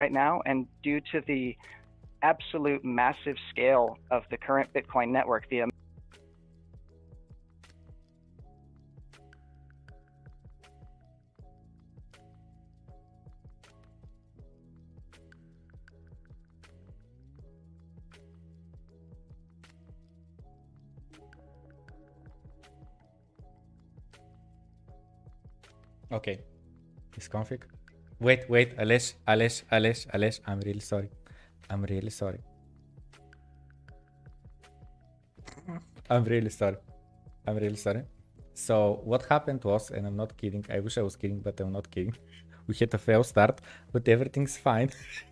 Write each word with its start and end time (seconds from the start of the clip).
right 0.00 0.12
now, 0.12 0.40
and 0.46 0.66
due 0.82 1.00
to 1.12 1.20
the 1.26 1.56
absolute 2.22 2.84
massive 2.84 3.36
scale 3.50 3.98
of 4.10 4.22
the 4.30 4.36
current 4.36 4.72
Bitcoin 4.72 5.08
network, 5.08 5.48
the 5.50 5.68
Okay. 26.10 26.38
Misconfig. 27.12 27.62
Wait, 28.20 28.50
wait, 28.50 28.76
Alesh, 28.76 29.14
Alesh, 29.28 29.62
Alesh, 29.70 30.06
Alesh. 30.08 30.40
I'm 30.44 30.60
really 30.60 30.80
sorry. 30.80 31.08
I'm 31.70 31.84
really 31.84 32.10
sorry. 32.10 32.40
I'm 36.10 36.24
really 36.24 36.50
sorry. 36.50 36.78
I'm 37.46 37.56
really 37.56 37.76
sorry. 37.76 38.02
So 38.54 39.00
what 39.04 39.24
happened 39.26 39.62
was, 39.62 39.90
and 39.90 40.04
I'm 40.04 40.16
not 40.16 40.36
kidding, 40.36 40.64
I 40.68 40.80
wish 40.80 40.98
I 40.98 41.02
was 41.02 41.14
kidding, 41.14 41.38
but 41.38 41.60
I'm 41.60 41.72
not 41.72 41.90
kidding. 41.90 42.16
We 42.66 42.74
had 42.74 42.92
a 42.92 42.98
fail 42.98 43.24
start, 43.24 43.60
but 43.92 44.06
everything's 44.08 44.56
fine. 44.58 44.90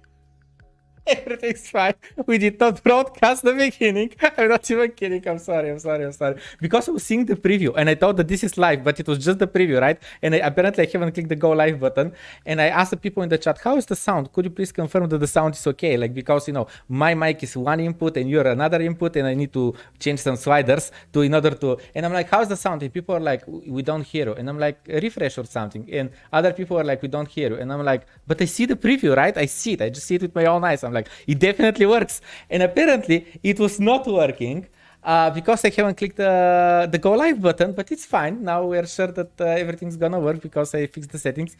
Everything's 1.07 1.69
fine. 1.71 1.95
We 2.27 2.39
did 2.39 2.59
not 2.59 2.83
broadcast 2.83 3.43
the 3.43 3.53
beginning. 3.53 4.11
I'm 4.37 4.49
not 4.49 4.71
even 4.71 4.91
kidding. 4.93 5.27
I'm 5.29 5.39
sorry. 5.39 5.71
I'm 5.71 5.79
sorry. 5.79 6.05
I'm 6.05 6.13
sorry. 6.13 6.37
Because 6.61 6.89
I 6.89 6.93
was 6.93 7.05
seeing 7.05 7.25
the 7.25 7.37
preview 7.37 7.73
and 7.77 7.89
I 7.89 7.95
thought 7.95 8.17
that 8.17 8.29
this 8.29 8.43
is 8.43 8.59
live, 8.59 8.83
but 8.83 8.99
it 8.99 9.07
was 9.07 9.25
just 9.25 9.39
the 9.39 9.47
preview, 9.47 9.81
right? 9.81 9.99
And 10.23 10.35
I, 10.35 10.39
apparently 10.39 10.87
I 10.87 10.91
haven't 10.91 11.13
clicked 11.13 11.29
the 11.29 11.37
go 11.37 11.51
live 11.51 11.79
button. 11.79 12.13
And 12.45 12.61
I 12.61 12.69
asked 12.69 12.91
the 12.91 12.97
people 12.97 13.23
in 13.23 13.29
the 13.29 13.39
chat, 13.39 13.59
how 13.63 13.77
is 13.77 13.87
the 13.87 13.97
sound? 13.97 14.33
Could 14.33 14.47
you 14.47 14.51
please 14.51 14.73
confirm 14.73 15.09
that 15.09 15.19
the 15.19 15.27
sound 15.27 15.55
is 15.55 15.67
okay? 15.67 15.97
Like, 15.97 16.13
because, 16.13 16.49
you 16.49 16.55
know, 16.55 16.67
my 16.89 17.15
mic 17.15 17.43
is 17.43 17.57
one 17.57 17.81
input 17.81 18.17
and 18.17 18.29
you're 18.29 18.47
another 18.47 18.81
input 18.83 19.17
and 19.17 19.27
I 19.27 19.35
need 19.35 19.53
to 19.53 19.75
change 19.99 20.21
some 20.21 20.37
sliders 20.37 20.91
to 21.13 21.21
in 21.23 21.35
order 21.35 21.51
to, 21.51 21.79
and 21.95 22.05
I'm 22.05 22.13
like, 22.13 22.29
how's 22.31 22.49
the 22.49 22.57
sound? 22.57 22.83
And 22.83 22.93
people 22.93 23.15
are 23.15 23.21
like, 23.21 23.45
we 23.47 23.83
don't 23.83 24.03
hear 24.03 24.27
you. 24.27 24.35
And 24.35 24.49
I'm 24.49 24.59
like, 24.59 24.81
refresh 24.89 25.39
or 25.39 25.45
something. 25.45 25.89
And 25.93 26.11
other 26.33 26.53
people 26.53 26.79
are 26.79 26.85
like, 26.85 27.03
we 27.03 27.09
don't 27.09 27.29
hear 27.29 27.51
you. 27.51 27.57
And 27.57 27.73
I'm 27.73 27.85
like, 27.85 28.07
but 28.27 28.41
I 28.41 28.47
see 28.47 28.67
the 28.67 28.77
preview, 28.77 29.17
right? 29.17 29.37
I 29.37 29.47
see 29.47 29.75
it. 29.75 29.83
I 29.83 29.91
just 29.91 30.07
see 30.07 30.17
it 30.17 30.23
with 30.23 30.35
my 30.35 30.47
own 30.47 30.65
eyes. 30.65 30.83
I'm 30.85 30.93
like, 30.99 31.09
it 31.27 31.39
definitely 31.49 31.87
works. 31.97 32.15
And 32.53 32.61
apparently 32.63 33.19
it 33.43 33.59
was 33.65 33.75
not 33.91 34.03
working 34.07 34.59
uh, 35.07 35.31
because 35.31 35.65
I 35.65 35.71
haven't 35.71 35.97
clicked 35.97 36.17
the, 36.17 36.89
the 36.91 36.99
go 36.99 37.13
live 37.13 37.41
button, 37.41 37.73
but 37.73 37.93
it's 37.93 38.05
fine. 38.05 38.43
Now 38.43 38.65
we're 38.65 38.87
sure 38.87 39.13
that 39.19 39.33
uh, 39.41 39.45
everything's 39.45 39.97
gonna 39.97 40.21
work 40.21 40.41
because 40.41 40.75
I 40.75 40.87
fixed 40.87 41.11
the 41.13 41.19
settings. 41.19 41.57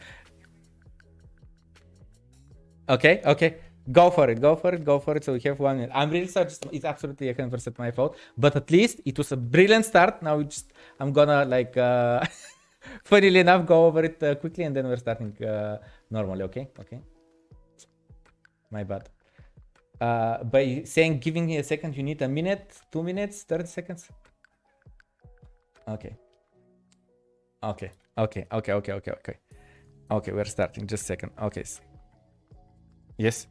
Okay, 2.89 3.21
okay. 3.25 3.57
Go 3.89 4.09
for 4.09 4.29
it, 4.29 4.41
go 4.41 4.55
for 4.57 4.73
it, 4.75 4.83
go 4.83 4.99
for 4.99 5.15
it. 5.15 5.23
So 5.23 5.31
we 5.31 5.39
have 5.45 5.59
one 5.59 5.77
minute. 5.77 5.91
I'm 5.93 6.09
really 6.09 6.27
sorry, 6.27 6.49
it's 6.73 6.83
absolutely 6.83 7.33
100% 7.33 7.79
my 7.79 7.91
fault. 7.91 8.17
But 8.37 8.55
at 8.57 8.69
least 8.69 8.99
it 9.05 9.17
was 9.17 9.31
a 9.31 9.37
brilliant 9.37 9.85
start. 9.85 10.21
Now 10.21 10.43
I'm 10.99 11.13
gonna 11.13 11.45
like, 11.45 11.77
uh, 11.77 12.25
funnily 13.05 13.39
enough, 13.39 13.65
go 13.65 13.85
over 13.85 14.03
it 14.03 14.21
uh, 14.21 14.35
quickly 14.35 14.65
and 14.65 14.75
then 14.75 14.87
we're 14.87 14.97
starting 14.97 15.31
uh, 15.41 15.77
normally, 16.11 16.43
okay? 16.43 16.67
Okay. 16.79 16.99
My 18.71 18.83
bad. 18.83 19.07
Uh, 19.99 20.43
by 20.43 20.83
saying 20.85 21.19
giving 21.19 21.45
me 21.45 21.57
a 21.57 21.63
second, 21.63 21.95
you 21.97 22.03
need 22.03 22.21
a 22.21 22.27
minute, 22.27 22.79
two 22.91 23.01
minutes, 23.01 23.43
30 23.43 23.65
seconds? 23.65 24.09
Okay. 25.87 26.15
Okay, 27.63 27.91
okay, 28.17 28.45
okay, 28.51 28.73
okay, 28.73 28.93
okay, 28.93 29.11
okay. 29.11 29.37
Okay, 30.11 30.31
we're 30.31 30.45
starting, 30.45 30.85
just 30.87 31.03
a 31.03 31.05
second. 31.07 31.31
Okay. 31.41 31.63
Yes? 33.17 33.47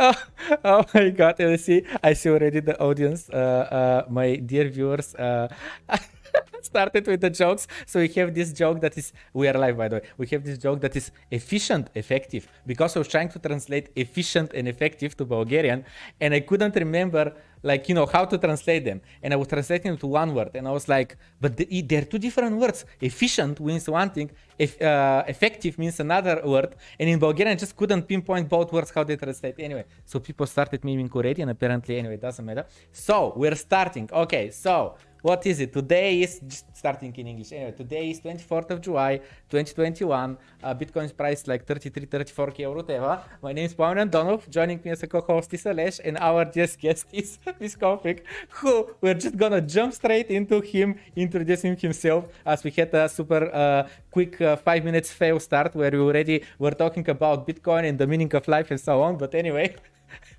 Oh, 0.00 0.14
oh, 0.64 0.84
my 0.94 1.10
god, 1.10 1.40
I 1.40 1.56
see. 1.56 1.84
I 2.02 2.12
see 2.14 2.30
already 2.30 2.60
the 2.60 2.78
audience, 2.80 3.28
uh, 3.30 4.04
uh, 4.06 4.10
my 4.10 4.36
dear 4.36 4.68
viewers. 4.68 5.14
Uh, 5.14 5.48
started 6.62 7.06
with 7.06 7.20
the 7.20 7.30
jokes. 7.30 7.66
So 7.86 8.00
we 8.00 8.08
have 8.08 8.34
this 8.34 8.52
joke 8.52 8.80
that 8.80 8.96
is, 8.98 9.12
we 9.32 9.48
are 9.48 9.58
live 9.58 9.76
by 9.76 9.88
the 9.88 9.96
way. 9.96 10.02
We 10.16 10.26
have 10.28 10.44
this 10.44 10.58
joke 10.58 10.80
that 10.80 10.94
is 10.96 11.10
efficient, 11.30 11.88
effective, 11.94 12.48
because 12.66 12.96
I 12.96 12.98
was 13.00 13.08
trying 13.08 13.30
to 13.30 13.38
translate 13.38 13.90
efficient 13.96 14.52
and 14.54 14.68
effective 14.68 15.16
to 15.18 15.24
Bulgarian, 15.24 15.84
and 16.20 16.34
I 16.34 16.40
couldn't 16.40 16.74
remember 16.76 17.34
like 17.62 17.88
you 17.88 17.94
know 17.94 18.06
how 18.06 18.24
to 18.24 18.38
translate 18.38 18.84
them. 18.84 19.00
And 19.22 19.32
i 19.34 19.36
was 19.36 19.48
translating 19.48 19.96
to 19.96 20.06
one 20.06 20.34
word 20.34 20.50
and 20.54 20.66
i 20.68 20.70
was 20.70 20.88
like 20.88 21.16
but 21.40 21.56
the, 21.56 21.82
they're 21.82 22.04
two 22.04 22.18
different 22.18 22.56
words. 22.56 22.84
Efficient 23.00 23.60
means 23.60 23.88
one 23.88 24.10
thing 24.10 24.30
if, 24.58 24.80
uh, 24.82 25.24
effective 25.26 25.78
means 25.78 26.00
another 26.00 26.42
word. 26.44 26.74
And 26.98 27.08
in 27.08 27.18
bulgarian 27.18 27.56
i 27.56 27.58
just 27.58 27.76
couldn't 27.76 28.02
pinpoint 28.02 28.48
both 28.48 28.72
words 28.72 28.90
how 28.94 29.04
they 29.04 29.16
translate. 29.16 29.56
Anyway 29.58 29.84
so 30.04 30.20
people 30.20 30.46
started 30.46 30.84
miming 30.84 31.10
already 31.12 31.42
and 31.42 31.50
apparently 31.50 31.98
anyway 31.98 32.14
it 32.14 32.22
doesn't 32.22 32.44
matter. 32.44 32.66
So 32.92 33.32
we're 33.36 33.56
starting. 33.56 34.08
Okay 34.12 34.50
so 34.50 34.96
what 35.22 35.44
is 35.46 35.60
it? 35.60 35.72
Today 35.72 36.22
is 36.22 36.40
starting 36.72 37.14
in 37.16 37.26
English. 37.26 37.52
Anyway, 37.52 37.72
today 37.72 38.10
is 38.10 38.20
24th 38.20 38.70
of 38.70 38.80
July, 38.80 39.18
2021. 39.48 40.38
Uh, 40.62 40.74
Bitcoin's 40.74 41.12
price 41.12 41.46
like 41.46 41.66
33, 41.66 42.06
34k 42.06 42.68
or 42.68 42.76
whatever. 42.76 43.22
My 43.42 43.52
name 43.52 43.66
is 43.66 43.74
Plamen 43.74 44.08
Andonov. 44.08 44.48
Joining 44.48 44.80
me 44.84 44.90
as 44.92 45.02
a 45.02 45.06
co-host 45.06 45.52
is 45.54 45.64
Alesh, 45.64 46.00
and 46.04 46.18
our 46.18 46.44
guest 46.44 46.78
guest 46.78 47.06
is 47.12 47.38
Misconfig, 47.60 48.20
who 48.50 48.90
we're 49.00 49.14
just 49.14 49.36
gonna 49.36 49.60
jump 49.60 49.92
straight 49.92 50.30
into 50.30 50.60
him, 50.60 50.96
introducing 51.16 51.76
himself, 51.76 52.26
as 52.46 52.62
we 52.62 52.70
had 52.70 52.94
a 52.94 53.08
super 53.08 53.50
uh, 53.52 53.88
quick 54.10 54.40
uh, 54.40 54.56
five 54.56 54.84
minutes 54.84 55.10
fail 55.10 55.40
start 55.40 55.74
where 55.74 55.90
we 55.90 55.98
already 55.98 56.44
were 56.58 56.72
talking 56.72 57.08
about 57.08 57.46
Bitcoin 57.46 57.88
and 57.88 57.98
the 57.98 58.06
meaning 58.06 58.32
of 58.34 58.46
life 58.46 58.70
and 58.70 58.80
so 58.80 59.02
on. 59.02 59.16
But 59.16 59.34
anyway, 59.34 59.74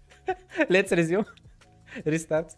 let's 0.69 0.91
resume. 0.91 1.25
Restart. 2.05 2.55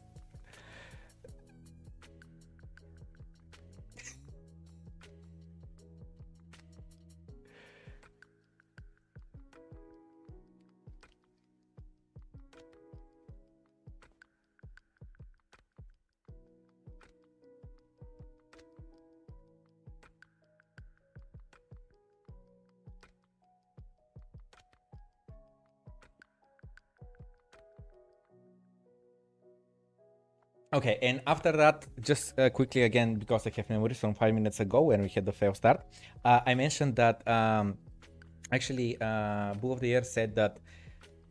Okay, 30.73 30.97
and 31.01 31.19
after 31.27 31.51
that, 31.51 31.85
just 31.99 32.39
uh, 32.39 32.49
quickly 32.49 32.83
again, 32.83 33.15
because 33.15 33.45
I 33.45 33.51
have 33.57 33.69
memories 33.69 33.99
from 33.99 34.13
five 34.13 34.33
minutes 34.33 34.61
ago 34.61 34.83
when 34.83 35.01
we 35.01 35.09
had 35.09 35.25
the 35.25 35.33
fail 35.33 35.53
start, 35.53 35.81
uh, 36.23 36.39
I 36.45 36.55
mentioned 36.55 36.95
that 36.95 37.27
um, 37.27 37.77
actually 38.53 38.95
uh, 39.01 39.53
Bull 39.55 39.73
of 39.73 39.81
the 39.81 39.89
Year 39.89 40.03
said 40.05 40.33
that 40.35 40.59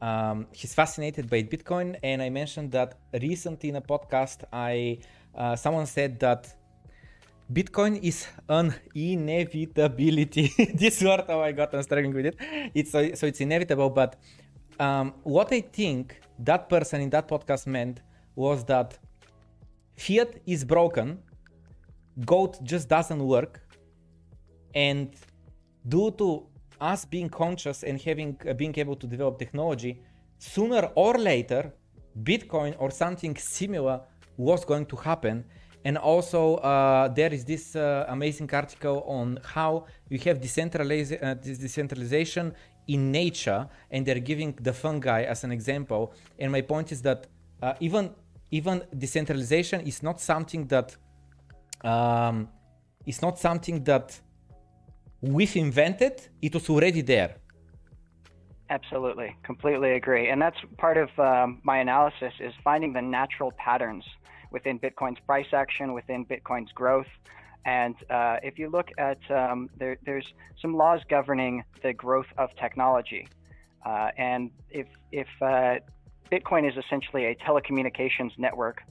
um, 0.03 0.47
he's 0.53 0.75
fascinated 0.75 1.31
by 1.31 1.43
Bitcoin, 1.43 1.97
and 2.03 2.21
I 2.21 2.29
mentioned 2.29 2.71
that 2.73 2.99
recently 3.15 3.71
in 3.71 3.77
a 3.77 3.81
podcast, 3.81 4.45
I 4.53 4.99
uh, 5.34 5.56
someone 5.56 5.87
said 5.87 6.21
that 6.21 6.55
Bitcoin 7.50 7.99
is 8.03 8.27
an 8.47 8.75
inevitability. 8.95 10.53
this 10.75 11.03
word, 11.03 11.25
oh 11.31 11.38
my 11.41 11.53
god, 11.53 11.70
I'm 11.73 11.82
struggling 11.82 12.12
with 12.12 12.26
it. 12.26 12.37
It's 12.75 12.91
so, 12.91 13.14
so 13.14 13.26
it's 13.26 13.41
inevitable, 13.41 13.88
but 13.88 14.17
um, 14.79 15.14
what 15.23 15.50
I 15.50 15.62
think 15.62 16.20
that 16.41 16.69
person 16.69 17.00
in 17.00 17.09
that 17.09 17.26
podcast 17.26 17.67
meant 17.67 18.03
was 18.37 18.64
that 18.64 18.99
fiat 20.05 20.31
is 20.55 20.61
broken 20.75 21.08
gold 22.32 22.55
just 22.73 22.87
doesn't 22.97 23.23
work 23.37 23.52
and 24.75 25.06
due 25.94 26.11
to 26.20 26.29
us 26.93 27.00
being 27.14 27.29
conscious 27.29 27.79
and 27.88 27.97
having 28.08 28.31
uh, 28.49 28.52
being 28.62 28.75
able 28.82 28.97
to 29.02 29.06
develop 29.14 29.38
technology 29.44 29.93
sooner 30.38 30.82
or 30.94 31.12
later 31.31 31.62
bitcoin 32.31 32.75
or 32.79 32.91
something 32.91 33.37
similar 33.37 34.00
was 34.37 34.64
going 34.64 34.87
to 34.87 34.97
happen. 34.97 35.44
And 35.85 35.97
also 35.97 36.56
uh, 36.56 37.08
there 37.08 37.32
is 37.32 37.44
this 37.44 37.75
uh, 37.75 38.05
amazing 38.08 38.50
article 38.52 39.02
on 39.06 39.38
how 39.44 39.87
you 40.08 40.19
have 40.20 40.41
decentraliz- 40.41 41.23
uh, 41.23 41.35
decentralization 41.35 42.55
in 42.88 43.11
nature 43.11 43.67
and 43.91 44.05
they're 44.05 44.26
giving 44.32 44.52
the 44.61 44.73
fungi 44.73 45.23
as 45.23 45.44
an 45.44 45.52
example. 45.52 46.12
And 46.38 46.52
my 46.52 46.61
point 46.61 46.93
is 46.93 47.00
that 47.02 47.26
uh, 47.62 47.75
even 47.81 48.11
even 48.50 48.82
decentralization 48.97 49.81
is 49.81 50.02
not 50.02 50.20
something 50.20 50.67
that 50.67 50.97
um, 51.85 52.49
it's 53.06 53.23
not 53.23 53.38
something 53.38 53.85
that 53.85 54.20
we've 55.20 55.56
invented, 55.56 56.29
it 56.43 56.55
was 56.55 56.69
already 56.69 57.02
there. 57.02 57.37
Absolutely, 58.69 59.37
completely 59.43 59.93
agree. 59.93 60.29
And 60.29 60.41
that's 60.41 60.58
part 60.79 60.97
of 60.97 61.08
um, 61.19 61.61
my 61.64 61.79
analysis 61.79 62.32
is 62.38 62.52
finding 62.62 62.93
the 62.93 63.02
natural 63.02 63.52
patterns 63.52 64.05
within 64.52 64.79
Bitcoin's 64.79 65.19
price 65.26 65.52
action, 65.52 65.93
within 65.93 66.25
Bitcoin's 66.25 66.73
growth. 66.73 67.08
And 67.64 67.94
uh, 68.08 68.37
if 68.43 68.58
you 68.58 68.69
look 68.70 68.88
at, 68.97 69.19
um, 69.31 69.69
there, 69.76 69.97
there's 70.06 70.26
some 70.62 70.76
laws 70.76 71.00
governing 71.08 71.64
the 71.82 71.93
growth 71.93 72.29
of 72.38 72.50
technology. 72.56 73.29
Uh, 73.85 74.11
and 74.17 74.50
if, 74.70 74.87
if 75.11 75.29
uh, 75.43 75.76
Bitcoin 76.31 76.69
is 76.69 76.77
essentially 76.77 77.27
a 77.27 77.35
telecommunications 77.35 78.31
network 78.38 78.82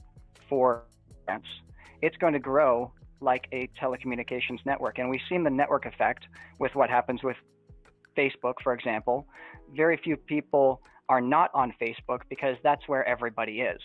for 0.48 0.82
France, 1.24 1.46
it's 2.02 2.16
going 2.18 2.34
to 2.34 2.38
grow 2.38 2.92
like 3.20 3.46
a 3.52 3.68
telecommunications 3.80 4.58
network. 4.64 4.98
And 4.98 5.08
we've 5.08 5.20
seen 5.28 5.44
the 5.44 5.50
network 5.50 5.86
effect 5.86 6.24
with 6.58 6.74
what 6.74 6.90
happens 6.90 7.22
with 7.22 7.36
Facebook, 8.16 8.54
for 8.62 8.72
example. 8.72 9.26
Very 9.74 9.96
few 9.96 10.16
people 10.16 10.82
are 11.08 11.20
not 11.20 11.50
on 11.54 11.72
Facebook 11.80 12.20
because 12.28 12.56
that's 12.62 12.86
where 12.88 13.06
everybody 13.06 13.60
is. 13.60 13.80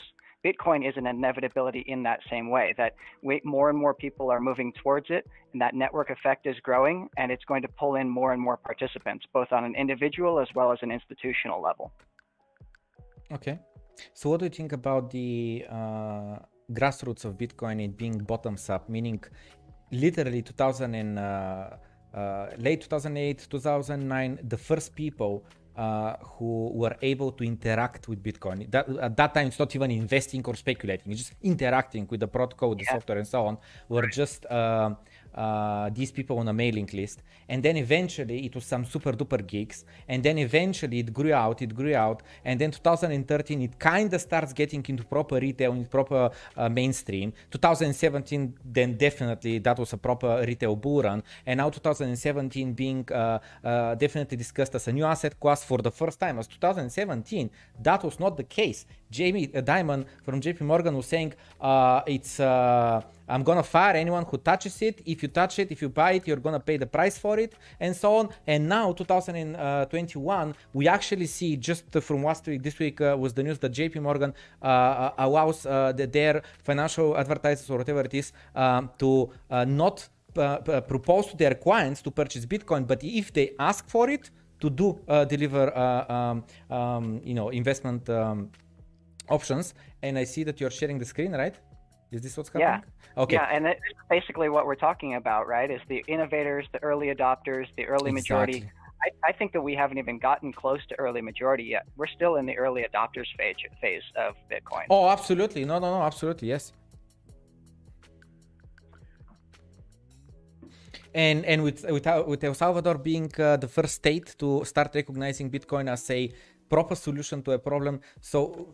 Bitcoin 0.45 0.87
is 0.87 0.93
an 0.95 1.07
inevitability 1.07 1.83
in 1.87 2.03
that 2.03 2.19
same 2.29 2.49
way 2.49 2.73
that 2.77 2.95
more 3.43 3.69
and 3.69 3.77
more 3.77 3.93
people 3.93 4.29
are 4.29 4.39
moving 4.39 4.71
towards 4.73 5.07
it, 5.09 5.27
and 5.53 5.61
that 5.61 5.73
network 5.73 6.11
effect 6.11 6.45
is 6.45 6.55
growing, 6.61 7.09
and 7.17 7.31
it's 7.31 7.43
going 7.45 7.63
to 7.63 7.67
pull 7.67 7.95
in 7.95 8.07
more 8.07 8.31
and 8.31 8.41
more 8.41 8.55
participants, 8.55 9.25
both 9.33 9.51
on 9.51 9.63
an 9.65 9.75
individual 9.75 10.39
as 10.39 10.47
well 10.53 10.71
as 10.71 10.77
an 10.81 10.91
institutional 10.91 11.61
level. 11.61 11.91
Okay. 13.31 13.59
So, 14.13 14.29
what 14.29 14.39
do 14.39 14.45
you 14.45 14.49
think 14.49 14.73
about 14.73 15.09
the 15.09 15.65
uh, 15.69 16.37
grassroots 16.71 17.25
of 17.25 17.37
Bitcoin 17.37 17.83
it 17.83 17.97
being 17.97 18.17
bottoms 18.19 18.69
up, 18.69 18.89
meaning 18.89 19.23
literally 19.91 20.41
2000 20.41 20.95
and 20.95 21.19
uh, 21.19 21.69
uh, 22.13 22.49
late 22.57 22.81
2008, 22.81 23.47
2009, 23.49 24.39
the 24.47 24.57
first 24.57 24.95
people 24.95 25.45
uh, 25.75 26.15
who 26.21 26.71
were 26.73 26.95
able 27.01 27.31
to 27.33 27.43
interact 27.43 28.07
with 28.07 28.23
Bitcoin. 28.23 28.69
That, 28.71 28.87
at 28.97 29.17
that 29.17 29.33
time, 29.33 29.47
it's 29.47 29.59
not 29.59 29.75
even 29.75 29.91
investing 29.91 30.43
or 30.45 30.55
speculating; 30.55 31.11
it's 31.11 31.21
just 31.21 31.33
interacting 31.41 32.07
with 32.09 32.21
the 32.21 32.27
protocol, 32.27 32.75
the 32.75 32.83
yeah. 32.83 32.93
software, 32.93 33.17
and 33.17 33.27
so 33.27 33.45
on. 33.45 33.57
Were 33.89 34.07
just 34.07 34.45
uh, 34.45 34.91
uh, 35.35 35.89
these 35.89 36.11
people 36.11 36.39
on 36.39 36.47
a 36.47 36.53
mailing 36.53 36.89
list. 36.93 37.21
And 37.49 37.61
then 37.61 37.77
eventually 37.77 38.45
it 38.45 38.55
was 38.55 38.65
some 38.65 38.85
super 38.85 39.11
duper 39.11 39.45
geeks 39.45 39.85
and 40.07 40.23
then 40.23 40.37
eventually 40.37 40.99
it 40.99 41.13
grew 41.13 41.33
out 41.33 41.61
it 41.61 41.75
grew 41.75 41.95
out. 41.95 42.23
And 42.43 42.59
then 42.59 42.71
2013 42.71 43.61
it 43.61 43.79
kind 43.79 44.13
of 44.13 44.21
starts 44.21 44.53
getting 44.53 44.83
into 44.87 45.03
proper 45.03 45.39
retail 45.39 45.73
in 45.73 45.85
proper 45.85 46.29
uh, 46.57 46.69
mainstream. 46.69 47.33
2017 47.51 48.57
then 48.65 48.97
definitely 48.97 49.59
that 49.59 49.77
was 49.77 49.93
a 49.93 49.97
proper 49.97 50.43
retail 50.47 50.75
bull 50.75 51.03
run. 51.03 51.23
And 51.45 51.57
now 51.57 51.69
2017 51.69 52.73
being 52.73 53.07
uh, 53.11 53.39
uh, 53.63 53.95
definitely 53.95 54.37
discussed 54.37 54.75
as 54.75 54.87
a 54.87 54.93
new 54.93 55.05
asset 55.05 55.39
class 55.39 55.63
for 55.63 55.79
the 55.79 55.91
first 55.91 56.19
time 56.19 56.39
as 56.39 56.47
2017 56.47 57.49
that 57.81 58.03
was 58.03 58.19
not 58.19 58.37
the 58.37 58.43
case. 58.43 58.85
Jamie 59.11 59.49
uh, 59.53 59.61
Dimon 59.61 60.05
from 60.23 60.41
JP 60.41 60.61
Morgan 60.61 60.95
was 60.95 61.05
saying 61.05 61.33
uh, 61.61 62.01
it's 62.07 62.39
I'm 63.27 63.43
gonna 63.43 63.63
fire 63.63 63.95
anyone 63.95 64.25
who 64.25 64.37
touches 64.37 64.81
it. 64.81 65.01
If 65.05 65.23
you 65.23 65.29
touch 65.29 65.59
it, 65.59 65.71
if 65.71 65.81
you 65.81 65.89
buy 65.89 66.13
it, 66.13 66.27
you're 66.27 66.37
gonna 66.37 66.59
pay 66.59 66.77
the 66.77 66.85
price 66.85 67.17
for 67.17 67.39
it, 67.39 67.53
and 67.79 67.95
so 67.95 68.15
on. 68.17 68.29
And 68.45 68.69
now, 68.69 68.93
2021, 68.93 70.55
we 70.73 70.87
actually 70.87 71.27
see 71.27 71.57
just 71.57 71.83
from 72.01 72.23
last 72.23 72.45
week, 72.45 72.61
this 72.63 72.77
week 72.79 73.01
uh, 73.01 73.15
was 73.17 73.33
the 73.33 73.43
news 73.43 73.59
that 73.59 73.71
JP 73.71 74.01
Morgan 74.01 74.33
uh, 74.61 74.65
uh 74.65 75.11
allows 75.17 75.65
uh, 75.65 75.91
the, 75.91 76.07
their 76.07 76.43
financial 76.63 77.17
advertisers 77.17 77.69
or 77.69 77.77
whatever 77.77 78.01
it 78.01 78.13
is 78.13 78.31
um, 78.55 78.89
to 78.99 79.29
uh, 79.49 79.65
not 79.65 80.07
uh, 80.37 80.81
propose 80.81 81.27
to 81.27 81.37
their 81.37 81.55
clients 81.55 82.01
to 82.01 82.11
purchase 82.11 82.45
Bitcoin, 82.45 82.85
but 82.85 83.03
if 83.03 83.31
they 83.33 83.53
ask 83.59 83.87
for 83.87 84.09
it, 84.09 84.29
to 84.59 84.69
do 84.69 84.99
deliver 85.27 85.65
um, 85.77 86.43
um, 86.69 87.21
you 87.23 87.33
know 87.33 87.49
investment 87.49 88.09
um, 88.09 88.49
options. 89.29 89.73
And 90.01 90.17
I 90.17 90.23
see 90.23 90.43
that 90.43 90.59
you're 90.61 90.71
sharing 90.71 90.99
the 90.99 91.05
screen, 91.05 91.31
right? 91.31 91.55
Is 92.15 92.21
this 92.21 92.37
what's 92.37 92.49
happening? 92.49 92.83
Yeah. 93.17 93.21
Okay. 93.23 93.35
Yeah, 93.35 93.47
and 93.51 93.65
it's 93.65 93.81
basically 94.09 94.49
what 94.49 94.65
we're 94.65 94.75
talking 94.75 95.15
about, 95.15 95.47
right? 95.47 95.69
Is 95.69 95.81
the 95.87 96.03
innovators, 96.07 96.65
the 96.73 96.81
early 96.83 97.07
adopters, 97.15 97.67
the 97.77 97.85
early 97.85 98.11
exactly. 98.11 98.13
majority. 98.13 98.71
I, 99.03 99.29
I, 99.29 99.31
think 99.33 99.51
that 99.53 99.61
we 99.61 99.73
haven't 99.75 99.97
even 99.97 100.17
gotten 100.19 100.51
close 100.53 100.79
to 100.89 100.95
early 100.99 101.21
majority 101.21 101.63
yet. 101.63 101.85
We're 101.97 102.13
still 102.17 102.37
in 102.37 102.45
the 102.45 102.57
early 102.57 102.85
adopters 102.89 103.27
phase 103.37 103.55
phase 103.81 104.03
of 104.15 104.35
Bitcoin. 104.51 104.85
Oh, 104.89 105.07
absolutely. 105.09 105.65
No, 105.65 105.79
no, 105.79 105.89
no, 105.97 106.01
absolutely. 106.01 106.47
Yes. 106.47 106.73
And 111.13 111.45
and 111.45 111.63
with 111.63 111.85
with, 111.89 112.05
with 112.27 112.43
El 112.43 112.53
Salvador 112.53 112.97
being 112.97 113.31
uh, 113.39 113.57
the 113.57 113.67
first 113.67 113.95
state 113.95 114.35
to 114.39 114.65
start 114.65 114.89
recognizing 114.95 115.49
Bitcoin 115.49 115.89
as 115.89 116.09
a 116.09 116.31
proper 116.69 116.95
solution 116.95 117.41
to 117.43 117.51
a 117.51 117.59
problem, 117.59 118.01
so 118.19 118.73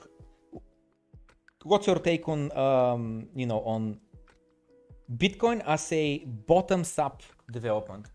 what's 1.64 1.88
your 1.88 2.00
take 2.00 2.28
on 2.28 2.56
um, 2.58 3.28
you 3.36 3.46
know 3.46 3.60
on 3.62 4.00
Bitcoin 5.18 5.62
as 5.66 5.92
a 5.92 6.20
bottoms 6.26 6.98
up 7.00 7.22
development? 7.52 8.08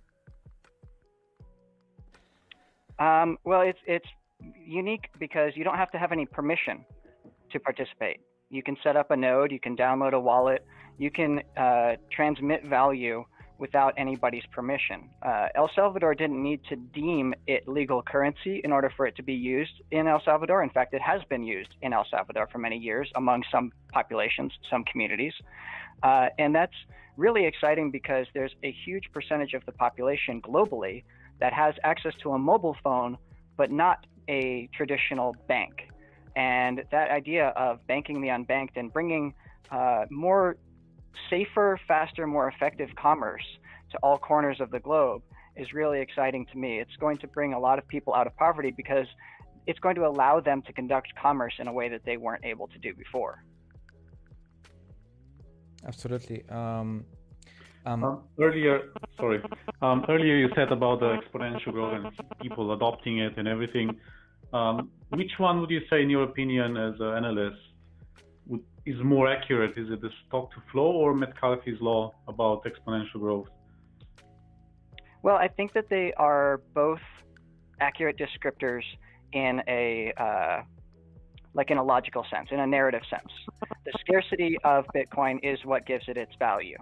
Um, 2.99 3.39
well, 3.45 3.61
it's 3.61 3.79
it's 3.87 4.09
unique 4.67 5.09
because 5.19 5.53
you 5.55 5.65
don't 5.65 5.77
have 5.77 5.91
to 5.93 5.99
have 5.99 6.13
any 6.13 6.27
permission 6.27 6.85
to 7.53 7.61
participate. 7.61 8.21
You 8.51 8.63
can 8.63 8.77
set 8.83 8.97
up 8.97 9.11
a 9.11 9.17
node, 9.17 9.51
you 9.51 9.61
can 9.61 9.77
download 9.77 10.13
a 10.13 10.21
wallet, 10.21 10.65
you 10.99 11.11
can 11.11 11.43
uh, 11.57 11.97
transmit 12.11 12.65
value 12.65 13.25
without 13.59 13.95
anybody's 13.97 14.45
permission. 14.53 15.09
Uh, 15.23 15.49
El 15.55 15.71
Salvador 15.75 16.15
didn't 16.15 16.43
need 16.43 16.61
to 16.69 16.77
deem 16.77 17.35
it 17.47 17.67
legal 17.67 18.03
currency 18.03 18.61
in 18.65 18.73
order 18.73 18.93
for 18.97 19.07
it 19.07 19.17
to 19.17 19.23
be 19.23 19.33
used 19.33 19.73
in 19.91 20.07
El 20.07 20.23
Salvador. 20.25 20.63
In 20.63 20.71
fact, 20.71 20.93
it 20.95 21.03
has 21.03 21.23
been 21.25 21.43
used 21.43 21.71
in 21.83 21.93
El 21.93 22.07
Salvador 22.11 22.49
for 22.53 22.59
many 22.59 22.77
years 22.77 23.11
among 23.15 23.43
some 23.51 23.73
populations, 23.93 24.53
some 24.71 24.85
communities. 24.85 25.33
Uh, 26.03 26.29
and 26.39 26.55
that's 26.55 26.75
really 27.17 27.47
exciting 27.47 27.91
because 27.91 28.27
there's 28.35 28.55
a 28.63 28.73
huge 28.85 29.05
percentage 29.13 29.55
of 29.55 29.65
the 29.65 29.73
population 29.73 30.43
globally 30.43 31.05
that 31.41 31.53
has 31.53 31.75
access 31.83 32.13
to 32.23 32.33
a 32.33 32.39
mobile 32.39 32.77
phone, 32.85 33.17
but 33.57 33.71
not 33.71 34.07
a 34.29 34.69
traditional 34.75 35.35
bank. 35.49 35.89
And 36.35 36.85
that 36.91 37.11
idea 37.11 37.49
of 37.49 37.87
banking 37.87 38.21
the 38.21 38.29
unbanked 38.29 38.77
and 38.77 38.93
bringing 38.93 39.35
uh, 39.71 40.05
more 40.11 40.57
safer, 41.31 41.79
faster, 41.87 42.27
more 42.27 42.49
effective 42.49 42.91
commerce 42.97 43.45
to 43.91 43.99
all 44.03 44.19
corners 44.19 44.61
of 44.61 44.71
the 44.71 44.81
globe 44.81 45.23
is 45.57 45.73
really 45.73 46.01
exciting 46.01 46.47
to 46.53 46.59
me. 46.59 46.79
It's 46.81 46.97
going 46.97 47.19
to 47.19 47.27
bring 47.27 47.55
a 47.55 47.59
lot 47.59 47.79
of 47.79 47.87
people 47.89 48.15
out 48.15 48.27
of 48.27 48.37
poverty 48.37 48.73
because 48.77 49.07
it's 49.67 49.79
going 49.79 49.97
to 49.97 50.07
allow 50.07 50.41
them 50.41 50.63
to 50.63 50.73
conduct 50.73 51.09
commerce 51.21 51.55
in 51.59 51.69
a 51.69 51.73
way 51.73 51.89
that 51.89 52.05
they 52.05 52.17
weren't 52.17 52.45
able 52.45 52.69
to 52.69 52.79
do 52.79 52.95
before. 52.95 53.43
Absolutely. 55.87 56.45
Um, 56.51 57.05
um, 57.87 58.05
um, 58.05 58.23
earlier, 58.41 58.93
sorry. 59.17 59.41
Um, 59.81 60.05
earlier 60.09 60.37
you 60.37 60.49
said 60.57 60.73
about 60.73 61.01
the 61.01 61.17
exponential 61.19 61.73
growth 61.73 62.05
and 62.05 62.13
people 62.41 62.73
adopting 62.73 63.19
it 63.19 63.39
and 63.39 63.47
everything. 63.47 63.97
Um, 64.53 64.91
which 65.11 65.33
one 65.39 65.61
would 65.61 65.71
you 65.71 65.81
say, 65.89 66.03
in 66.03 66.11
your 66.11 66.25
opinion, 66.25 66.77
as 66.77 66.95
an 66.99 67.15
analyst, 67.25 67.57
would, 67.57 67.76
is 68.87 68.97
more 69.03 69.29
accurate? 69.29 69.77
Is 69.77 69.91
it 69.91 70.01
the 70.01 70.11
stock 70.27 70.53
to 70.53 70.63
flow 70.71 70.93
or 70.93 71.15
Metcalfe's 71.15 71.81
law 71.81 72.13
about 72.29 72.65
exponential 72.65 73.21
growth? 73.21 73.49
Well, 75.23 75.37
I 75.37 75.49
think 75.49 75.73
that 75.73 75.89
they 75.91 76.13
are 76.17 76.61
both 76.73 77.01
accurate 77.81 78.17
descriptors 78.17 78.83
in 79.33 79.61
a 79.69 80.13
uh, 80.17 80.63
like 81.53 81.71
in 81.71 81.79
a 81.79 81.83
logical 81.83 82.25
sense, 82.31 82.49
in 82.53 82.61
a 82.61 82.67
narrative 82.67 83.03
sense. 83.11 83.33
The 83.87 83.93
scarcity 84.01 84.57
of 84.63 84.85
Bitcoin 84.95 85.39
is 85.43 85.59
what 85.65 85.87
gives 85.87 86.05
it 86.07 86.17
its 86.17 86.33
value. 86.39 86.77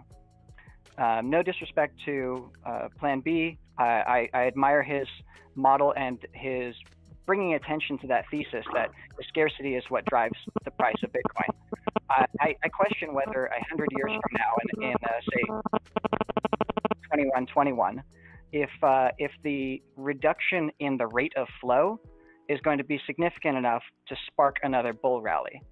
Um, 0.99 1.31
no 1.31 1.43
disrespect 1.43 1.95
to 2.05 2.51
uh, 2.67 2.89
Plan 2.99 3.21
B. 3.21 3.59
I, 3.79 3.85
I, 3.85 4.29
I 4.35 4.47
admire 4.47 4.83
his 4.83 5.07
model 5.55 5.95
and 5.97 6.19
his 6.33 6.75
bringing 7.27 7.55
attention 7.55 7.99
to 7.99 8.07
that 8.09 8.25
thesis 8.31 8.65
that 8.75 8.91
the 9.17 9.25
scarcity 9.29 9.75
is 9.75 9.85
what 9.89 10.05
drives 10.07 10.37
the 10.65 10.71
price 10.73 10.97
of 11.03 11.11
Bitcoin. 11.11 11.49
I, 12.11 12.55
I 12.63 12.69
question 12.69 13.15
whether 13.15 13.47
a 13.47 13.65
hundred 13.69 13.89
years 13.97 14.13
from 14.13 14.33
now, 14.33 14.53
in, 14.63 14.91
in 14.91 14.95
uh, 15.03 15.21
say 15.33 15.43
2121, 17.05 18.03
if 18.53 18.71
uh, 18.83 19.09
if 19.19 19.31
the 19.43 19.83
reduction 19.97 20.71
in 20.81 20.97
the 20.97 21.07
rate 21.07 21.33
of 21.37 21.49
flow 21.61 21.99
is 22.49 22.61
going 22.61 22.79
to 22.79 22.85
be 22.85 23.01
significant 23.07 23.57
enough 23.57 23.83
to 24.09 24.17
spark 24.27 24.57
another 24.63 24.93
bull 24.93 25.23
rally. 25.23 25.63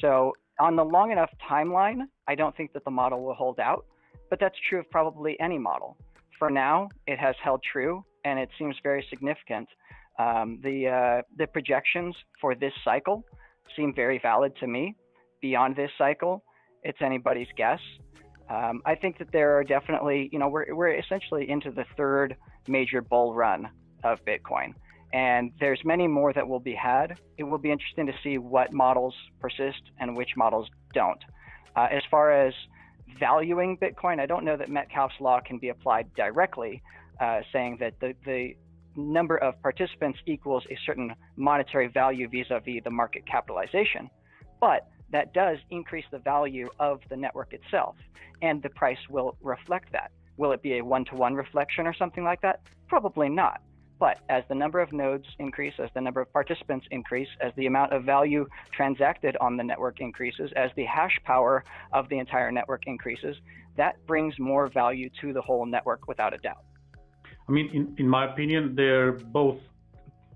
So 0.00 0.32
on 0.58 0.74
the 0.76 0.84
long 0.84 1.12
enough 1.12 1.30
timeline, 1.48 2.02
I 2.26 2.34
don't 2.34 2.56
think 2.56 2.72
that 2.72 2.84
the 2.84 2.90
model 2.90 3.22
will 3.22 3.34
hold 3.34 3.60
out, 3.60 3.84
but 4.30 4.40
that's 4.40 4.56
true 4.68 4.80
of 4.80 4.90
probably 4.90 5.38
any 5.40 5.58
model. 5.58 5.96
For 6.38 6.50
now, 6.50 6.88
it 7.06 7.18
has 7.18 7.34
held 7.42 7.62
true, 7.70 8.04
and 8.24 8.38
it 8.38 8.48
seems 8.58 8.74
very 8.82 9.06
significant 9.10 9.68
um, 10.18 10.60
the 10.62 10.88
uh, 10.88 11.22
the 11.36 11.46
projections 11.46 12.14
for 12.40 12.54
this 12.54 12.72
cycle 12.84 13.24
seem 13.76 13.94
very 13.94 14.18
valid 14.18 14.52
to 14.60 14.66
me. 14.66 14.94
Beyond 15.40 15.76
this 15.76 15.90
cycle, 15.98 16.42
it's 16.82 16.98
anybody's 17.00 17.48
guess. 17.56 17.80
Um, 18.48 18.82
I 18.84 18.94
think 18.94 19.18
that 19.18 19.32
there 19.32 19.56
are 19.56 19.64
definitely, 19.64 20.28
you 20.32 20.38
know, 20.38 20.48
we're, 20.48 20.74
we're 20.74 20.94
essentially 20.94 21.48
into 21.48 21.70
the 21.70 21.84
third 21.96 22.36
major 22.68 23.00
bull 23.00 23.34
run 23.34 23.68
of 24.04 24.18
Bitcoin. 24.26 24.74
And 25.12 25.52
there's 25.60 25.80
many 25.84 26.08
more 26.08 26.32
that 26.32 26.46
will 26.46 26.60
be 26.60 26.74
had. 26.74 27.18
It 27.38 27.44
will 27.44 27.58
be 27.58 27.70
interesting 27.70 28.06
to 28.06 28.12
see 28.22 28.36
what 28.36 28.72
models 28.72 29.14
persist 29.40 29.80
and 30.00 30.16
which 30.16 30.30
models 30.36 30.68
don't. 30.92 31.22
Uh, 31.76 31.86
as 31.90 32.02
far 32.10 32.32
as 32.32 32.52
valuing 33.18 33.78
Bitcoin, 33.78 34.18
I 34.20 34.26
don't 34.26 34.44
know 34.44 34.56
that 34.56 34.68
Metcalfe's 34.68 35.14
law 35.20 35.40
can 35.40 35.58
be 35.58 35.68
applied 35.68 36.12
directly, 36.14 36.82
uh, 37.20 37.40
saying 37.52 37.78
that 37.80 37.94
the, 38.00 38.14
the 38.24 38.56
number 38.96 39.36
of 39.38 39.60
participants 39.62 40.18
equals 40.26 40.64
a 40.70 40.78
certain 40.86 41.14
monetary 41.36 41.88
value 41.88 42.28
vis-a-vis 42.28 42.82
the 42.84 42.90
market 42.90 43.26
capitalization. 43.26 44.10
But 44.60 44.86
that 45.10 45.32
does 45.34 45.58
increase 45.70 46.04
the 46.10 46.18
value 46.18 46.68
of 46.78 47.00
the 47.10 47.16
network 47.16 47.52
itself, 47.52 47.96
and 48.42 48.62
the 48.62 48.70
price 48.70 48.98
will 49.10 49.36
reflect 49.42 49.92
that. 49.92 50.10
Will 50.36 50.52
it 50.52 50.62
be 50.62 50.78
a 50.78 50.84
one 50.84 51.04
to 51.06 51.14
one 51.14 51.34
reflection 51.34 51.86
or 51.86 51.94
something 51.94 52.24
like 52.24 52.40
that? 52.42 52.60
Probably 52.88 53.28
not. 53.28 53.60
But 54.00 54.18
as 54.28 54.42
the 54.48 54.54
number 54.56 54.80
of 54.80 54.92
nodes 54.92 55.26
increase, 55.38 55.74
as 55.78 55.88
the 55.94 56.00
number 56.00 56.20
of 56.20 56.32
participants 56.32 56.86
increase, 56.90 57.28
as 57.40 57.52
the 57.56 57.66
amount 57.66 57.92
of 57.92 58.04
value 58.04 58.46
transacted 58.72 59.36
on 59.40 59.56
the 59.56 59.62
network 59.62 60.00
increases, 60.00 60.50
as 60.56 60.70
the 60.76 60.84
hash 60.84 61.16
power 61.24 61.64
of 61.92 62.08
the 62.08 62.18
entire 62.18 62.50
network 62.50 62.82
increases, 62.86 63.36
that 63.76 63.94
brings 64.06 64.34
more 64.38 64.68
value 64.68 65.08
to 65.20 65.32
the 65.32 65.40
whole 65.40 65.64
network 65.64 66.08
without 66.08 66.34
a 66.34 66.38
doubt. 66.38 66.64
I 67.48 67.52
mean, 67.52 67.70
in, 67.72 67.94
in 67.98 68.08
my 68.08 68.32
opinion, 68.32 68.74
they're 68.74 69.12
both 69.12 69.58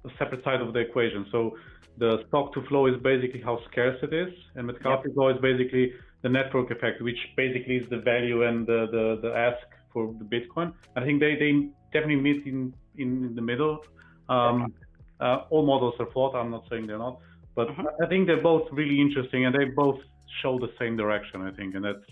a 0.05 0.11
separate 0.19 0.45
side 0.45 0.61
of 0.61 0.73
the 0.73 0.81
equation. 0.81 1.27
So 1.33 1.57
the 1.99 2.25
stock 2.29 2.53
to 2.55 2.63
flow 2.67 2.87
is 2.87 2.95
basically 3.03 3.41
how 3.41 3.61
scarce 3.71 3.99
it 4.03 4.13
is, 4.13 4.33
and 4.55 4.67
Metcalfe's 4.67 5.09
yep. 5.17 5.37
is 5.37 5.43
basically 5.43 5.93
the 6.23 6.29
network 6.29 6.71
effect, 6.71 7.01
which 7.03 7.19
basically 7.37 7.77
is 7.77 7.89
the 7.91 7.99
value 7.99 8.45
and 8.45 8.67
the, 8.67 8.87
the, 8.91 9.29
the 9.29 9.35
ask 9.35 9.65
for 9.93 10.15
the 10.19 10.25
Bitcoin. 10.25 10.73
I 10.97 11.05
think 11.05 11.21
they, 11.21 11.37
they 11.37 11.69
definitely 11.93 12.17
meet 12.17 12.47
in, 12.47 12.75
in 12.97 13.35
the 13.35 13.43
middle. 13.43 13.81
Um, 14.29 14.75
uh, 15.21 15.45
all 15.51 15.65
models 15.65 15.95
are 15.99 16.07
flawed. 16.13 16.35
I'm 16.35 16.51
not 16.51 16.65
saying 16.71 16.87
they're 16.87 16.99
not, 16.99 17.19
but 17.55 17.69
mm-hmm. 17.69 18.03
I 18.03 18.07
think 18.07 18.27
they're 18.27 18.43
both 18.43 18.69
really 18.73 19.01
interesting 19.01 19.47
and 19.47 19.55
they 19.55 19.65
both 19.65 19.99
show 20.43 20.59
the 20.59 20.71
same 20.79 20.97
direction. 20.97 21.43
I 21.43 21.51
think, 21.53 21.75
and 21.75 21.85
that's 21.85 22.05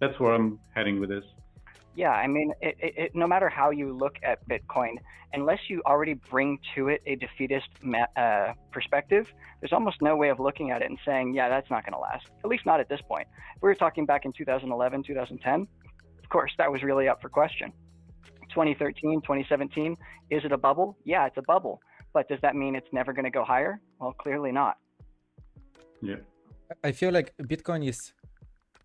that's 0.00 0.18
where 0.18 0.32
I'm 0.32 0.58
heading 0.74 1.00
with 1.00 1.10
this. 1.10 1.24
Yeah, 1.96 2.10
I 2.10 2.26
mean, 2.26 2.52
it, 2.60 2.76
it, 2.80 2.94
it, 2.96 3.10
no 3.14 3.26
matter 3.26 3.48
how 3.48 3.70
you 3.70 3.92
look 3.92 4.16
at 4.22 4.38
Bitcoin, 4.48 4.94
unless 5.32 5.58
you 5.68 5.82
already 5.86 6.14
bring 6.14 6.58
to 6.74 6.88
it 6.88 7.02
a 7.06 7.16
defeatist 7.16 7.68
uh, 8.16 8.52
perspective, 8.72 9.26
there's 9.60 9.72
almost 9.72 10.00
no 10.00 10.16
way 10.16 10.28
of 10.30 10.40
looking 10.40 10.70
at 10.70 10.82
it 10.82 10.90
and 10.90 10.98
saying, 11.04 11.34
yeah, 11.34 11.48
that's 11.48 11.70
not 11.70 11.84
going 11.84 11.92
to 11.92 11.98
last. 11.98 12.26
At 12.44 12.50
least 12.50 12.64
not 12.64 12.80
at 12.80 12.88
this 12.88 13.00
point. 13.08 13.26
If 13.56 13.62
we 13.62 13.68
were 13.68 13.74
talking 13.74 14.06
back 14.06 14.24
in 14.24 14.32
2011, 14.32 15.02
2010, 15.02 15.66
of 16.22 16.28
course, 16.30 16.52
that 16.58 16.70
was 16.70 16.82
really 16.82 17.08
up 17.08 17.20
for 17.20 17.28
question. 17.28 17.72
2013, 18.50 19.20
2017, 19.22 19.96
is 20.30 20.44
it 20.44 20.52
a 20.52 20.58
bubble? 20.58 20.96
Yeah, 21.04 21.26
it's 21.26 21.36
a 21.36 21.42
bubble. 21.42 21.80
But 22.12 22.28
does 22.28 22.40
that 22.42 22.56
mean 22.56 22.74
it's 22.74 22.92
never 22.92 23.12
going 23.12 23.24
to 23.24 23.30
go 23.30 23.44
higher? 23.44 23.80
Well, 24.00 24.12
clearly 24.12 24.52
not. 24.52 24.78
Yeah. 26.02 26.16
I 26.82 26.92
feel 26.92 27.12
like 27.12 27.34
Bitcoin 27.42 27.86
is 27.86 28.12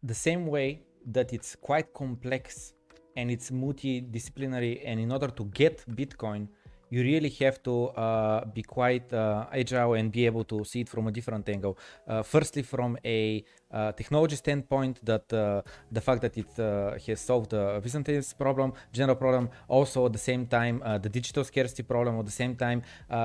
the 0.04 0.14
same 0.14 0.48
way 0.48 0.82
that 1.08 1.34
it's 1.34 1.56
quite 1.56 1.94
complex 1.94 2.74
and 3.16 3.32
it's 3.32 3.52
multidisciplinary. 3.52 4.82
And 4.86 5.00
in 5.00 5.12
order 5.12 5.28
to 5.28 5.46
get 5.46 5.86
Bitcoin, 5.90 6.48
you 6.90 7.02
really 7.02 7.30
have 7.30 7.62
to 7.64 7.88
uh, 7.90 8.46
be 8.46 8.62
quite 8.62 9.12
uh, 9.12 9.46
agile 9.52 9.94
and 9.94 10.12
be 10.12 10.26
able 10.26 10.44
to 10.46 10.64
see 10.64 10.82
it 10.82 10.90
from 10.90 11.08
a 11.08 11.12
different 11.12 11.48
angle. 11.50 11.78
Uh, 12.08 12.24
firstly, 12.24 12.62
from 12.62 12.98
a 13.04 13.44
uh, 13.72 13.92
technology 13.94 14.36
standpoint, 14.36 15.04
that 15.04 15.32
uh, 15.34 15.62
the 15.92 16.02
fact 16.02 16.22
that 16.22 16.38
it 16.38 16.60
uh, 16.60 16.98
has 17.06 17.20
solved 17.20 17.50
the 17.52 17.80
Byzantine's 17.84 18.34
problem, 18.34 18.74
general 18.94 19.16
problem, 19.16 19.50
also 19.68 20.06
at 20.06 20.14
the 20.14 20.20
same 20.20 20.46
time 20.46 20.82
the 21.02 21.10
digital 21.10 21.44
scarcity 21.44 21.84
problem. 21.84 22.20
At 22.20 22.26
the 22.26 22.32
same 22.32 22.56
time, 22.56 22.84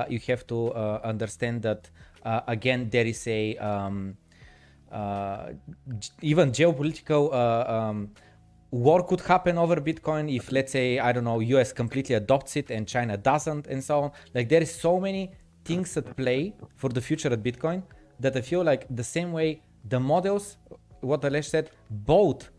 you 0.09 0.19
have 0.27 0.45
to 0.47 0.73
understand 1.03 1.61
that 1.61 1.89
again 2.47 2.89
there 2.89 3.05
is 3.05 3.25
a 3.27 3.55
um, 3.57 4.17
even 6.21 6.51
geopolitical. 6.51 7.33
Um, 7.33 8.11
war 8.71 9.03
could 9.03 9.21
happen 9.21 9.57
over 9.57 9.75
Bitcoin 9.77 10.33
if, 10.33 10.51
let's 10.51 10.71
say, 10.71 10.97
I 10.99 11.11
don't 11.11 11.25
know, 11.25 11.39
US 11.39 11.73
completely 11.73 12.15
adopts 12.15 12.55
it 12.55 12.71
and 12.71 12.87
China 12.87 13.17
doesn't, 13.17 13.67
and 13.67 13.83
so 13.83 13.99
on. 14.01 14.11
Like 14.33 14.49
there 14.49 14.61
is 14.61 14.73
so 14.73 14.99
many 14.99 15.31
things 15.65 15.95
at 15.97 16.15
play 16.15 16.55
for 16.77 16.89
the 16.89 17.01
future 17.01 17.31
at 17.31 17.43
Bitcoin 17.43 17.83
that 18.19 18.35
I 18.35 18.41
feel 18.41 18.63
like 18.63 18.87
the 18.89 19.03
same 19.03 19.31
way 19.31 19.61
the 19.87 19.99
models, 19.99 20.57
what 21.01 21.21
Aleš 21.21 21.45
said, 21.45 21.71
both 21.89 22.49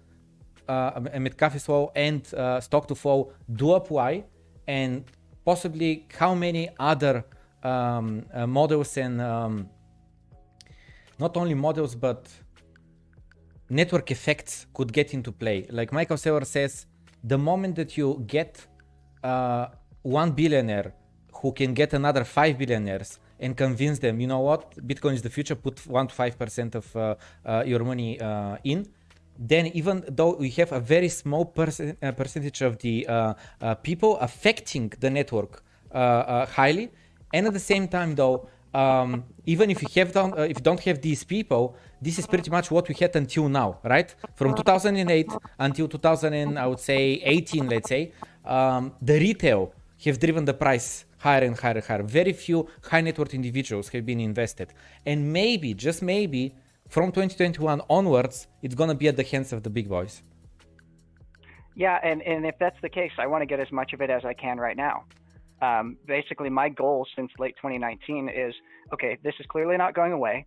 uh, 0.68 1.00
Metcalfe's 1.18 1.68
law 1.68 1.90
and 1.94 2.22
uh, 2.34 2.60
stock 2.60 2.86
to 2.88 2.94
flow 2.94 3.32
do 3.52 3.72
apply, 3.72 4.24
and 4.66 5.04
possibly 5.44 6.06
how 6.18 6.34
many 6.34 6.68
other 6.78 7.24
um, 7.62 8.24
uh, 8.32 8.46
models 8.46 8.96
and 8.96 9.20
um, 9.20 9.68
not 11.18 11.36
only 11.36 11.54
models 11.54 11.94
but 11.94 12.28
network 13.72 14.10
effects 14.10 14.66
could 14.74 14.92
get 14.92 15.14
into 15.14 15.32
play. 15.32 15.66
Like 15.70 15.92
Michael 15.92 16.18
Saylor 16.18 16.46
says, 16.46 16.86
the 17.24 17.38
moment 17.38 17.76
that 17.76 17.96
you 17.96 18.22
get 18.26 18.66
uh, 19.24 19.66
one 20.02 20.32
billionaire 20.32 20.92
who 21.40 21.52
can 21.52 21.72
get 21.74 21.92
another 21.94 22.24
five 22.24 22.58
billionaires 22.58 23.18
and 23.40 23.56
convince 23.56 23.98
them, 23.98 24.20
you 24.20 24.26
know 24.26 24.40
what, 24.40 24.76
Bitcoin 24.86 25.14
is 25.14 25.22
the 25.22 25.30
future, 25.30 25.54
put 25.54 25.76
one 25.86 26.06
to 26.06 26.14
five 26.14 26.38
percent 26.38 26.74
of 26.74 26.94
uh, 26.94 27.14
uh, 27.46 27.64
your 27.66 27.82
money 27.84 28.20
uh, 28.20 28.56
in. 28.64 28.86
Then, 29.38 29.66
even 29.68 30.04
though 30.08 30.34
we 30.36 30.50
have 30.50 30.70
a 30.72 30.80
very 30.80 31.08
small 31.08 31.44
uh, 31.56 32.12
percentage 32.12 32.60
of 32.60 32.78
the 32.78 33.06
uh, 33.08 33.74
people 33.76 34.18
affecting 34.18 34.92
the 35.00 35.10
network 35.10 35.64
highly, 35.92 36.90
and 37.32 37.46
at 37.46 37.52
the 37.52 37.66
same 37.72 37.88
time, 37.88 38.14
though, 38.14 38.48
um, 38.74 39.24
even 39.46 39.70
if 39.70 39.82
you 39.82 39.88
have 39.96 40.12
don't, 40.12 40.38
if 40.38 40.58
you 40.58 40.64
don't 40.70 40.80
have 40.80 41.00
these 41.00 41.24
people, 41.24 41.74
this 42.02 42.18
is 42.18 42.26
pretty 42.26 42.50
much 42.50 42.70
what 42.70 42.88
we 42.88 42.94
had 42.94 43.14
until 43.14 43.48
now, 43.48 43.78
right? 43.84 44.14
From 44.34 44.54
2008 44.54 45.30
until 45.58 45.86
2000, 45.88 46.58
I 46.58 46.66
would 46.66 46.80
say 46.80 47.22
18, 47.24 47.68
let's 47.68 47.88
say, 47.88 48.12
um, 48.44 48.92
the 49.00 49.18
retail 49.20 49.72
have 50.04 50.18
driven 50.18 50.44
the 50.44 50.54
price 50.54 51.04
higher 51.18 51.44
and 51.44 51.56
higher 51.58 51.74
and 51.74 51.84
higher. 51.84 52.02
Very 52.02 52.32
few 52.32 52.68
high 52.90 53.00
net 53.00 53.18
worth 53.18 53.34
individuals 53.34 53.88
have 53.90 54.04
been 54.04 54.20
invested, 54.20 54.72
and 55.06 55.32
maybe, 55.32 55.74
just 55.74 56.02
maybe, 56.02 56.54
from 56.88 57.12
2021 57.12 57.80
onwards, 57.88 58.48
it's 58.62 58.74
gonna 58.74 58.94
be 58.94 59.06
at 59.08 59.16
the 59.16 59.22
hands 59.22 59.52
of 59.52 59.62
the 59.62 59.70
big 59.70 59.88
boys. 59.88 60.22
Yeah, 61.74 61.98
and, 62.02 62.20
and 62.22 62.44
if 62.44 62.56
that's 62.58 62.76
the 62.82 62.88
case, 62.88 63.12
I 63.16 63.26
want 63.28 63.42
to 63.42 63.46
get 63.46 63.60
as 63.60 63.72
much 63.72 63.92
of 63.94 64.02
it 64.02 64.10
as 64.10 64.24
I 64.24 64.34
can 64.34 64.58
right 64.58 64.76
now 64.76 65.04
um, 65.62 65.96
basically 66.06 66.50
my 66.50 66.68
goal 66.68 67.06
since 67.16 67.30
late 67.38 67.54
2019 67.56 68.28
is 68.28 68.54
okay, 68.92 69.16
this 69.22 69.34
is 69.40 69.46
clearly 69.46 69.76
not 69.76 69.94
going 69.94 70.12
away. 70.12 70.44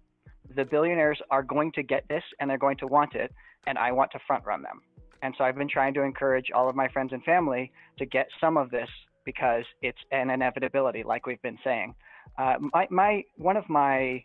The 0.55 0.65
billionaires 0.65 1.19
are 1.31 1.43
going 1.43 1.71
to 1.73 1.83
get 1.83 2.07
this 2.07 2.23
and 2.39 2.49
they're 2.49 2.57
going 2.57 2.77
to 2.77 2.87
want 2.87 3.15
it, 3.15 3.33
and 3.67 3.77
I 3.77 3.91
want 3.91 4.11
to 4.11 4.19
front 4.27 4.45
run 4.45 4.61
them. 4.61 4.81
And 5.21 5.33
so 5.37 5.43
I've 5.43 5.55
been 5.55 5.69
trying 5.69 5.93
to 5.95 6.01
encourage 6.03 6.51
all 6.53 6.69
of 6.69 6.75
my 6.75 6.87
friends 6.89 7.11
and 7.13 7.23
family 7.23 7.71
to 7.97 8.05
get 8.05 8.27
some 8.39 8.57
of 8.57 8.69
this 8.69 8.89
because 9.25 9.63
it's 9.81 9.97
an 10.11 10.29
inevitability, 10.29 11.03
like 11.03 11.25
we've 11.25 11.41
been 11.41 11.57
saying. 11.63 11.95
Uh, 12.37 12.55
my, 12.73 12.87
my 12.91 13.23
one 13.37 13.57
of 13.57 13.67
my 13.69 14.23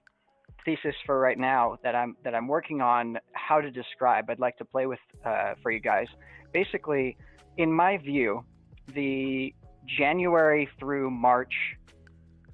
thesis 0.64 0.94
for 1.06 1.18
right 1.18 1.38
now 1.38 1.78
that 1.82 1.94
I'm 1.94 2.16
that 2.24 2.34
I'm 2.34 2.48
working 2.48 2.80
on 2.80 3.18
how 3.32 3.60
to 3.60 3.70
describe. 3.70 4.28
I'd 4.28 4.38
like 4.38 4.58
to 4.58 4.64
play 4.64 4.86
with 4.86 4.98
uh, 5.24 5.54
for 5.62 5.70
you 5.70 5.80
guys. 5.80 6.06
Basically, 6.52 7.16
in 7.56 7.72
my 7.72 7.96
view, 7.96 8.44
the 8.94 9.54
January 9.98 10.68
through 10.78 11.10
March 11.10 11.52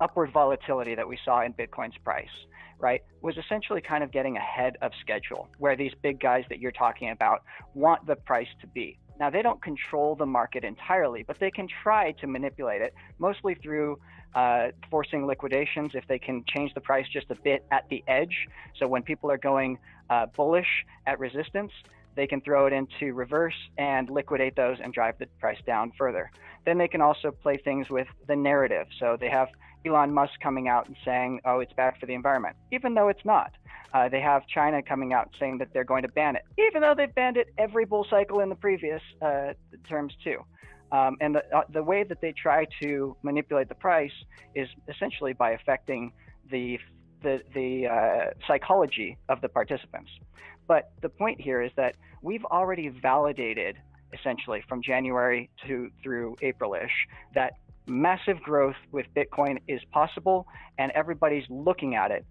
upward 0.00 0.30
volatility 0.32 0.94
that 0.94 1.08
we 1.08 1.18
saw 1.24 1.42
in 1.42 1.52
Bitcoin's 1.54 1.96
price, 2.04 2.28
right, 2.78 3.02
was 3.22 3.36
essentially 3.36 3.80
kind 3.80 4.04
of 4.04 4.10
getting 4.12 4.36
ahead 4.36 4.76
of 4.82 4.92
schedule, 5.00 5.48
where 5.58 5.76
these 5.76 5.92
big 6.02 6.20
guys 6.20 6.44
that 6.48 6.58
you're 6.58 6.72
talking 6.72 7.10
about 7.10 7.42
want 7.74 8.06
the 8.06 8.16
price 8.16 8.48
to 8.60 8.66
be. 8.66 8.98
Now, 9.18 9.30
they 9.30 9.42
don't 9.42 9.62
control 9.62 10.14
the 10.14 10.26
market 10.26 10.62
entirely, 10.62 11.22
but 11.22 11.38
they 11.38 11.50
can 11.50 11.68
try 11.82 12.12
to 12.12 12.26
manipulate 12.26 12.82
it, 12.82 12.94
mostly 13.18 13.54
through 13.54 13.98
uh, 14.34 14.68
forcing 14.90 15.26
liquidations 15.26 15.92
if 15.94 16.06
they 16.06 16.18
can 16.18 16.44
change 16.46 16.74
the 16.74 16.80
price 16.80 17.06
just 17.10 17.30
a 17.30 17.34
bit 17.36 17.64
at 17.70 17.88
the 17.88 18.04
edge. 18.06 18.46
So 18.78 18.86
when 18.86 19.02
people 19.02 19.30
are 19.30 19.38
going 19.38 19.78
uh, 20.10 20.26
bullish 20.26 20.84
at 21.06 21.18
resistance, 21.18 21.72
they 22.14 22.26
can 22.26 22.40
throw 22.40 22.66
it 22.66 22.72
into 22.72 23.14
reverse 23.14 23.54
and 23.78 24.10
liquidate 24.10 24.56
those 24.56 24.78
and 24.82 24.92
drive 24.92 25.18
the 25.18 25.26
price 25.38 25.58
down 25.66 25.92
further. 25.98 26.30
Then 26.64 26.78
they 26.78 26.88
can 26.88 27.00
also 27.00 27.30
play 27.30 27.56
things 27.56 27.88
with 27.88 28.08
the 28.26 28.36
narrative. 28.36 28.86
So 28.98 29.16
they 29.18 29.28
have 29.28 29.48
Elon 29.86 30.12
Musk 30.12 30.32
coming 30.42 30.68
out 30.68 30.86
and 30.86 30.96
saying, 31.04 31.40
oh, 31.44 31.60
it's 31.60 31.72
bad 31.72 31.94
for 31.98 32.06
the 32.06 32.14
environment, 32.14 32.56
even 32.72 32.94
though 32.94 33.08
it's 33.08 33.24
not. 33.24 33.52
Uh, 33.94 34.08
they 34.08 34.20
have 34.20 34.46
China 34.46 34.82
coming 34.82 35.12
out 35.12 35.30
saying 35.38 35.58
that 35.58 35.68
they're 35.72 35.84
going 35.84 36.02
to 36.02 36.08
ban 36.08 36.36
it, 36.36 36.42
even 36.58 36.82
though 36.82 36.94
they've 36.94 37.14
banned 37.14 37.36
it 37.36 37.48
every 37.56 37.84
bull 37.84 38.06
cycle 38.10 38.40
in 38.40 38.48
the 38.48 38.54
previous 38.54 39.00
uh, 39.22 39.52
terms 39.88 40.12
too. 40.22 40.38
Um, 40.92 41.16
and 41.20 41.34
the, 41.34 41.56
uh, 41.56 41.62
the 41.72 41.82
way 41.82 42.04
that 42.04 42.20
they 42.20 42.32
try 42.32 42.66
to 42.82 43.16
manipulate 43.22 43.68
the 43.68 43.74
price 43.74 44.12
is 44.54 44.68
essentially 44.88 45.32
by 45.32 45.50
affecting 45.52 46.12
the 46.50 46.78
the, 47.22 47.40
the 47.54 47.86
uh, 47.86 48.30
psychology 48.46 49.16
of 49.28 49.40
the 49.40 49.48
participants. 49.48 50.10
But 50.68 50.92
the 51.00 51.08
point 51.08 51.40
here 51.40 51.62
is 51.62 51.72
that 51.76 51.96
we've 52.22 52.44
already 52.44 52.88
validated 52.88 53.78
essentially 54.12 54.62
from 54.68 54.82
January 54.82 55.50
to 55.66 55.90
through 56.02 56.36
April-ish 56.42 56.92
that 57.34 57.54
massive 57.86 58.40
growth 58.42 58.76
with 58.92 59.06
Bitcoin 59.16 59.58
is 59.68 59.80
possible 59.92 60.46
and 60.78 60.92
everybody's 60.92 61.44
looking 61.48 61.94
at 61.94 62.10
it. 62.10 62.24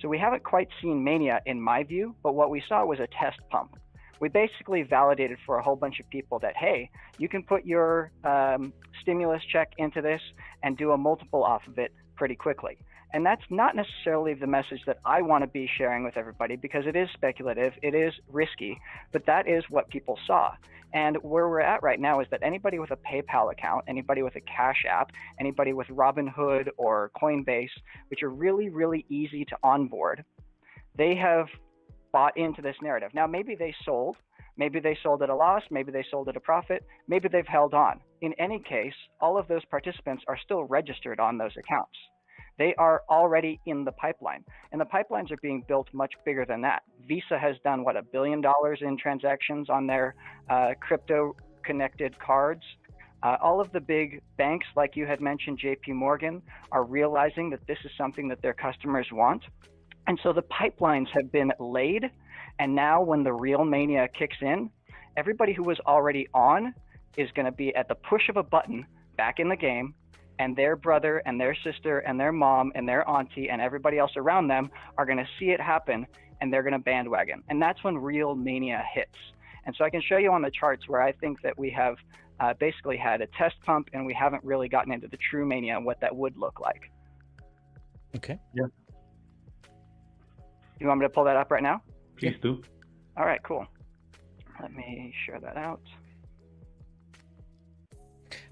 So 0.00 0.08
we 0.08 0.18
haven't 0.18 0.42
quite 0.42 0.68
seen 0.80 1.04
mania 1.04 1.40
in 1.46 1.60
my 1.60 1.84
view, 1.84 2.14
but 2.22 2.34
what 2.34 2.50
we 2.50 2.62
saw 2.68 2.84
was 2.84 2.98
a 2.98 3.06
test 3.20 3.38
pump. 3.50 3.76
We 4.20 4.28
basically 4.28 4.82
validated 4.82 5.38
for 5.44 5.58
a 5.58 5.62
whole 5.62 5.76
bunch 5.76 6.00
of 6.00 6.08
people 6.08 6.38
that, 6.40 6.56
hey, 6.56 6.90
you 7.18 7.28
can 7.28 7.42
put 7.42 7.64
your 7.66 8.12
um, 8.24 8.72
stimulus 9.00 9.42
check 9.50 9.72
into 9.78 10.00
this 10.00 10.20
and 10.62 10.76
do 10.76 10.92
a 10.92 10.96
multiple 10.96 11.44
off 11.44 11.62
of 11.66 11.78
it 11.78 11.92
pretty 12.16 12.36
quickly. 12.36 12.78
And 13.14 13.26
that's 13.26 13.42
not 13.50 13.76
necessarily 13.76 14.34
the 14.34 14.46
message 14.46 14.80
that 14.86 14.98
I 15.04 15.20
want 15.20 15.42
to 15.42 15.48
be 15.48 15.68
sharing 15.76 16.02
with 16.02 16.16
everybody 16.16 16.56
because 16.56 16.86
it 16.86 16.96
is 16.96 17.08
speculative, 17.12 17.74
it 17.82 17.94
is 17.94 18.14
risky, 18.28 18.80
but 19.12 19.26
that 19.26 19.46
is 19.46 19.64
what 19.68 19.88
people 19.90 20.18
saw. 20.26 20.52
And 20.94 21.16
where 21.22 21.48
we're 21.48 21.60
at 21.60 21.82
right 21.82 22.00
now 22.00 22.20
is 22.20 22.26
that 22.30 22.40
anybody 22.42 22.78
with 22.78 22.90
a 22.90 22.96
PayPal 22.96 23.52
account, 23.52 23.84
anybody 23.88 24.22
with 24.22 24.36
a 24.36 24.40
Cash 24.40 24.84
App, 24.88 25.10
anybody 25.40 25.72
with 25.72 25.88
Robinhood 25.88 26.68
or 26.76 27.10
Coinbase, 27.20 27.70
which 28.08 28.22
are 28.22 28.30
really, 28.30 28.68
really 28.68 29.04
easy 29.08 29.44
to 29.46 29.56
onboard, 29.62 30.24
they 30.96 31.14
have 31.14 31.48
bought 32.12 32.36
into 32.36 32.60
this 32.60 32.76
narrative. 32.82 33.10
Now, 33.14 33.26
maybe 33.26 33.54
they 33.54 33.74
sold, 33.84 34.16
maybe 34.58 34.80
they 34.80 34.96
sold 35.02 35.22
at 35.22 35.30
a 35.30 35.34
loss, 35.34 35.62
maybe 35.70 35.92
they 35.92 36.04
sold 36.10 36.28
at 36.28 36.36
a 36.36 36.40
profit, 36.40 36.84
maybe 37.08 37.28
they've 37.28 37.46
held 37.46 37.72
on. 37.72 38.00
In 38.20 38.34
any 38.34 38.58
case, 38.58 38.94
all 39.20 39.38
of 39.38 39.48
those 39.48 39.64
participants 39.66 40.22
are 40.28 40.38
still 40.44 40.64
registered 40.64 41.20
on 41.20 41.38
those 41.38 41.56
accounts. 41.56 41.96
They 42.58 42.74
are 42.76 43.02
already 43.08 43.60
in 43.66 43.84
the 43.84 43.92
pipeline, 43.92 44.44
and 44.70 44.80
the 44.80 44.84
pipelines 44.84 45.30
are 45.30 45.38
being 45.42 45.64
built 45.66 45.88
much 45.92 46.12
bigger 46.24 46.44
than 46.44 46.60
that. 46.62 46.82
Visa 47.06 47.38
has 47.38 47.56
done 47.64 47.84
what 47.84 47.96
a 47.96 48.02
billion 48.02 48.40
dollars 48.40 48.80
in 48.82 48.96
transactions 48.96 49.70
on 49.70 49.86
their 49.86 50.14
uh, 50.50 50.70
crypto 50.80 51.34
connected 51.64 52.18
cards. 52.18 52.62
Uh, 53.22 53.36
all 53.40 53.60
of 53.60 53.70
the 53.72 53.80
big 53.80 54.20
banks, 54.36 54.66
like 54.76 54.96
you 54.96 55.06
had 55.06 55.20
mentioned, 55.20 55.60
JP 55.60 55.94
Morgan, 55.94 56.42
are 56.72 56.84
realizing 56.84 57.50
that 57.50 57.66
this 57.66 57.78
is 57.84 57.90
something 57.96 58.28
that 58.28 58.42
their 58.42 58.54
customers 58.54 59.06
want. 59.12 59.42
And 60.06 60.18
so 60.22 60.32
the 60.32 60.42
pipelines 60.42 61.08
have 61.14 61.30
been 61.30 61.52
laid. 61.60 62.10
And 62.58 62.74
now, 62.74 63.00
when 63.00 63.22
the 63.22 63.32
real 63.32 63.64
mania 63.64 64.08
kicks 64.08 64.36
in, 64.40 64.70
everybody 65.16 65.52
who 65.52 65.62
was 65.62 65.78
already 65.86 66.28
on 66.34 66.74
is 67.16 67.30
going 67.32 67.46
to 67.46 67.52
be 67.52 67.74
at 67.74 67.88
the 67.88 67.94
push 67.94 68.28
of 68.28 68.36
a 68.36 68.42
button 68.42 68.86
back 69.16 69.38
in 69.38 69.48
the 69.48 69.56
game 69.56 69.94
and 70.42 70.56
their 70.56 70.74
brother 70.74 71.22
and 71.24 71.40
their 71.40 71.56
sister 71.62 72.00
and 72.00 72.18
their 72.18 72.32
mom 72.32 72.72
and 72.74 72.88
their 72.88 73.08
auntie 73.08 73.48
and 73.48 73.60
everybody 73.60 73.96
else 73.96 74.10
around 74.16 74.48
them 74.48 74.68
are 74.98 75.06
going 75.06 75.18
to 75.18 75.28
see 75.38 75.50
it 75.50 75.60
happen 75.60 76.04
and 76.40 76.52
they're 76.52 76.64
going 76.64 76.72
to 76.72 76.80
bandwagon. 76.80 77.44
And 77.48 77.62
that's 77.62 77.84
when 77.84 77.96
real 77.96 78.34
mania 78.34 78.82
hits. 78.92 79.14
And 79.64 79.74
so 79.78 79.84
I 79.84 79.90
can 79.90 80.02
show 80.02 80.16
you 80.16 80.32
on 80.32 80.42
the 80.42 80.50
charts 80.50 80.88
where 80.88 81.00
I 81.00 81.12
think 81.12 81.40
that 81.42 81.56
we 81.56 81.70
have 81.70 81.94
uh, 82.40 82.54
basically 82.58 82.96
had 82.96 83.20
a 83.20 83.28
test 83.38 83.54
pump 83.64 83.88
and 83.92 84.04
we 84.04 84.12
haven't 84.12 84.42
really 84.42 84.68
gotten 84.68 84.92
into 84.92 85.06
the 85.06 85.18
true 85.30 85.46
mania 85.46 85.76
and 85.76 85.86
what 85.86 86.00
that 86.00 86.14
would 86.14 86.36
look 86.36 86.58
like. 86.58 86.90
Okay. 88.16 88.36
Yeah. 88.52 88.66
You 90.80 90.88
want 90.88 90.98
me 90.98 91.06
to 91.06 91.10
pull 91.10 91.24
that 91.24 91.36
up 91.36 91.52
right 91.52 91.62
now? 91.62 91.82
Please 92.16 92.34
do. 92.42 92.60
All 93.16 93.26
right, 93.26 93.40
cool. 93.44 93.64
Let 94.60 94.72
me 94.72 95.14
share 95.24 95.38
that 95.38 95.56
out. 95.56 95.82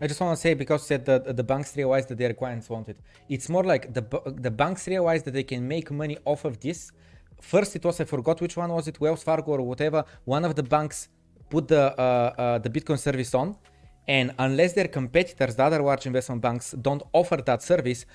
I 0.02 0.06
just 0.06 0.20
want 0.20 0.34
to 0.34 0.40
say 0.40 0.54
because 0.54 0.86
said 0.86 1.04
that 1.04 1.36
the 1.36 1.44
banks 1.44 1.76
realized 1.76 2.08
that 2.08 2.16
their 2.16 2.32
clients 2.32 2.70
wanted. 2.70 2.96
It's 3.28 3.48
more 3.50 3.64
like 3.64 3.92
the 3.92 4.04
the 4.46 4.50
banks 4.50 4.88
realized 4.88 5.26
that 5.26 5.34
they 5.34 5.42
can 5.52 5.68
make 5.68 5.90
money 5.90 6.16
off 6.24 6.44
of 6.46 6.58
this. 6.58 6.90
First, 7.40 7.76
it 7.76 7.84
was 7.84 8.00
I 8.00 8.04
forgot 8.04 8.40
which 8.40 8.56
one 8.56 8.70
was 8.72 8.88
it, 8.88 8.98
Wells 9.00 9.22
Fargo 9.22 9.52
or 9.52 9.62
whatever. 9.62 10.04
One 10.24 10.44
of 10.46 10.54
the 10.54 10.62
banks 10.62 11.08
put 11.50 11.68
the 11.68 11.84
uh, 11.98 12.02
uh, 12.02 12.58
the 12.58 12.70
Bitcoin 12.70 12.98
service 12.98 13.34
on, 13.34 13.56
and 14.08 14.34
unless 14.38 14.72
their 14.72 14.88
competitors, 14.88 15.56
the 15.56 15.64
other 15.64 15.82
large 15.82 16.06
investment 16.06 16.40
banks, 16.40 16.74
don't 16.80 17.02
offer 17.12 17.36
that 17.36 17.62
service, 17.62 18.06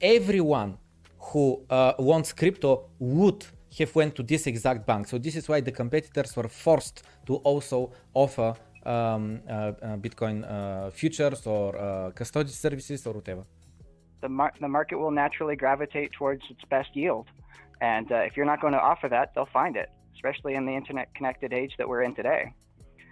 everyone 0.00 0.76
who 1.18 1.64
uh, 1.70 1.94
wants 1.98 2.32
crypto 2.34 2.90
would 2.98 3.46
have 3.78 3.94
went 3.94 4.14
to 4.16 4.22
this 4.22 4.46
exact 4.46 4.86
bank. 4.86 5.06
So 5.08 5.16
this 5.16 5.36
is 5.36 5.48
why 5.48 5.60
the 5.60 5.72
competitors 5.72 6.36
were 6.36 6.48
forced 6.48 7.02
to 7.26 7.36
also 7.36 7.92
offer 8.12 8.54
um, 8.86 9.40
uh, 9.48 9.52
uh, 9.52 9.96
Bitcoin 9.96 10.44
uh, 10.44 10.90
futures 10.90 11.46
or 11.46 12.12
custody 12.14 12.50
services 12.50 13.06
or 13.06 13.14
whatever? 13.14 13.44
The, 14.22 14.28
mar- 14.28 14.54
the 14.60 14.68
market 14.68 14.98
will 14.98 15.10
naturally 15.10 15.56
gravitate 15.56 16.12
towards 16.12 16.42
its 16.50 16.64
best 16.68 16.90
yield. 16.94 17.26
And 17.80 18.06
if 18.10 18.36
you're 18.36 18.46
not 18.46 18.60
going 18.60 18.74
to 18.74 18.80
offer 18.80 19.08
that, 19.08 19.32
they'll 19.34 19.48
find 19.52 19.76
it, 19.76 19.88
especially 20.14 20.54
in 20.54 20.66
the 20.66 20.72
internet 20.72 21.14
connected 21.14 21.52
age 21.52 21.72
that 21.78 21.88
we're 21.88 22.02
in 22.02 22.14
today. 22.14 22.52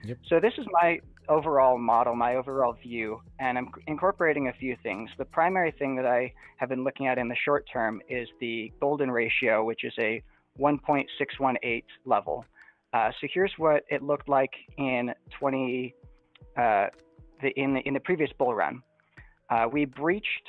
Yep. 0.05 0.19
So 0.29 0.41
this 0.41 0.53
is 0.59 0.67
my 0.71 1.01
overall 1.29 1.79
model, 1.79 2.15
my 2.15 2.37
overall 2.37 2.73
view, 2.73 3.21
and 3.39 3.59
I'm 3.59 3.71
incorporating 3.87 4.49
a 4.49 4.53
few 4.53 4.77
things. 4.83 5.11
The 5.19 5.25
primary 5.25 5.73
thing 5.73 5.97
that 5.97 6.07
I 6.07 6.33
have 6.57 6.69
been 6.69 6.85
looking 6.85 7.07
at 7.07 7.19
in 7.19 7.29
the 7.29 7.37
short 7.37 7.67
term 7.71 8.01
is 8.09 8.29
the 8.41 8.73
golden 8.81 9.11
ratio, 9.11 9.65
which 9.65 9.85
is 9.85 9.93
a 9.99 10.23
1.618 10.59 11.83
level. 12.05 12.45
Uh, 12.93 13.11
so 13.21 13.27
here's 13.33 13.53
what 13.59 13.85
it 13.89 14.03
looked 14.03 14.29
like 14.29 14.53
in 14.79 15.13
20 15.39 15.95
uh, 16.57 16.87
the, 17.43 17.49
in 17.57 17.75
the 17.75 17.81
in 17.81 17.95
the 17.95 18.01
previous 18.01 18.31
bull 18.39 18.55
run. 18.55 18.83
Uh, 19.51 19.67
we 19.71 19.85
breached. 19.85 20.49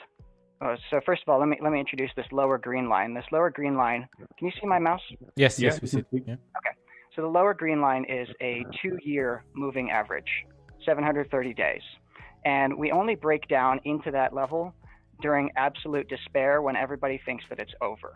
Uh, 0.61 0.75
so 0.89 0.99
first 1.05 1.21
of 1.21 1.29
all, 1.29 1.39
let 1.39 1.47
me 1.47 1.57
let 1.61 1.71
me 1.71 1.79
introduce 1.79 2.11
this 2.15 2.25
lower 2.31 2.57
green 2.57 2.89
line. 2.89 3.13
This 3.13 3.25
lower 3.31 3.49
green 3.49 3.75
line. 3.75 4.07
Can 4.37 4.47
you 4.47 4.51
see 4.59 4.67
my 4.67 4.79
mouse? 4.79 5.01
Yes, 5.35 5.59
yes, 5.59 5.81
we 5.81 5.87
see. 5.87 6.03
Yeah. 6.11 6.35
Okay. 6.57 6.75
So 7.15 7.21
the 7.21 7.27
lower 7.27 7.53
green 7.53 7.81
line 7.81 8.05
is 8.05 8.27
a 8.41 8.65
two-year 8.81 9.43
moving 9.53 9.91
average, 9.91 10.29
730 10.85 11.53
days, 11.53 11.81
and 12.45 12.77
we 12.77 12.91
only 12.91 13.15
break 13.15 13.47
down 13.47 13.79
into 13.83 14.11
that 14.11 14.33
level 14.33 14.73
during 15.21 15.51
absolute 15.57 16.07
despair 16.07 16.61
when 16.61 16.75
everybody 16.75 17.19
thinks 17.25 17.43
that 17.49 17.59
it's 17.59 17.73
over. 17.81 18.15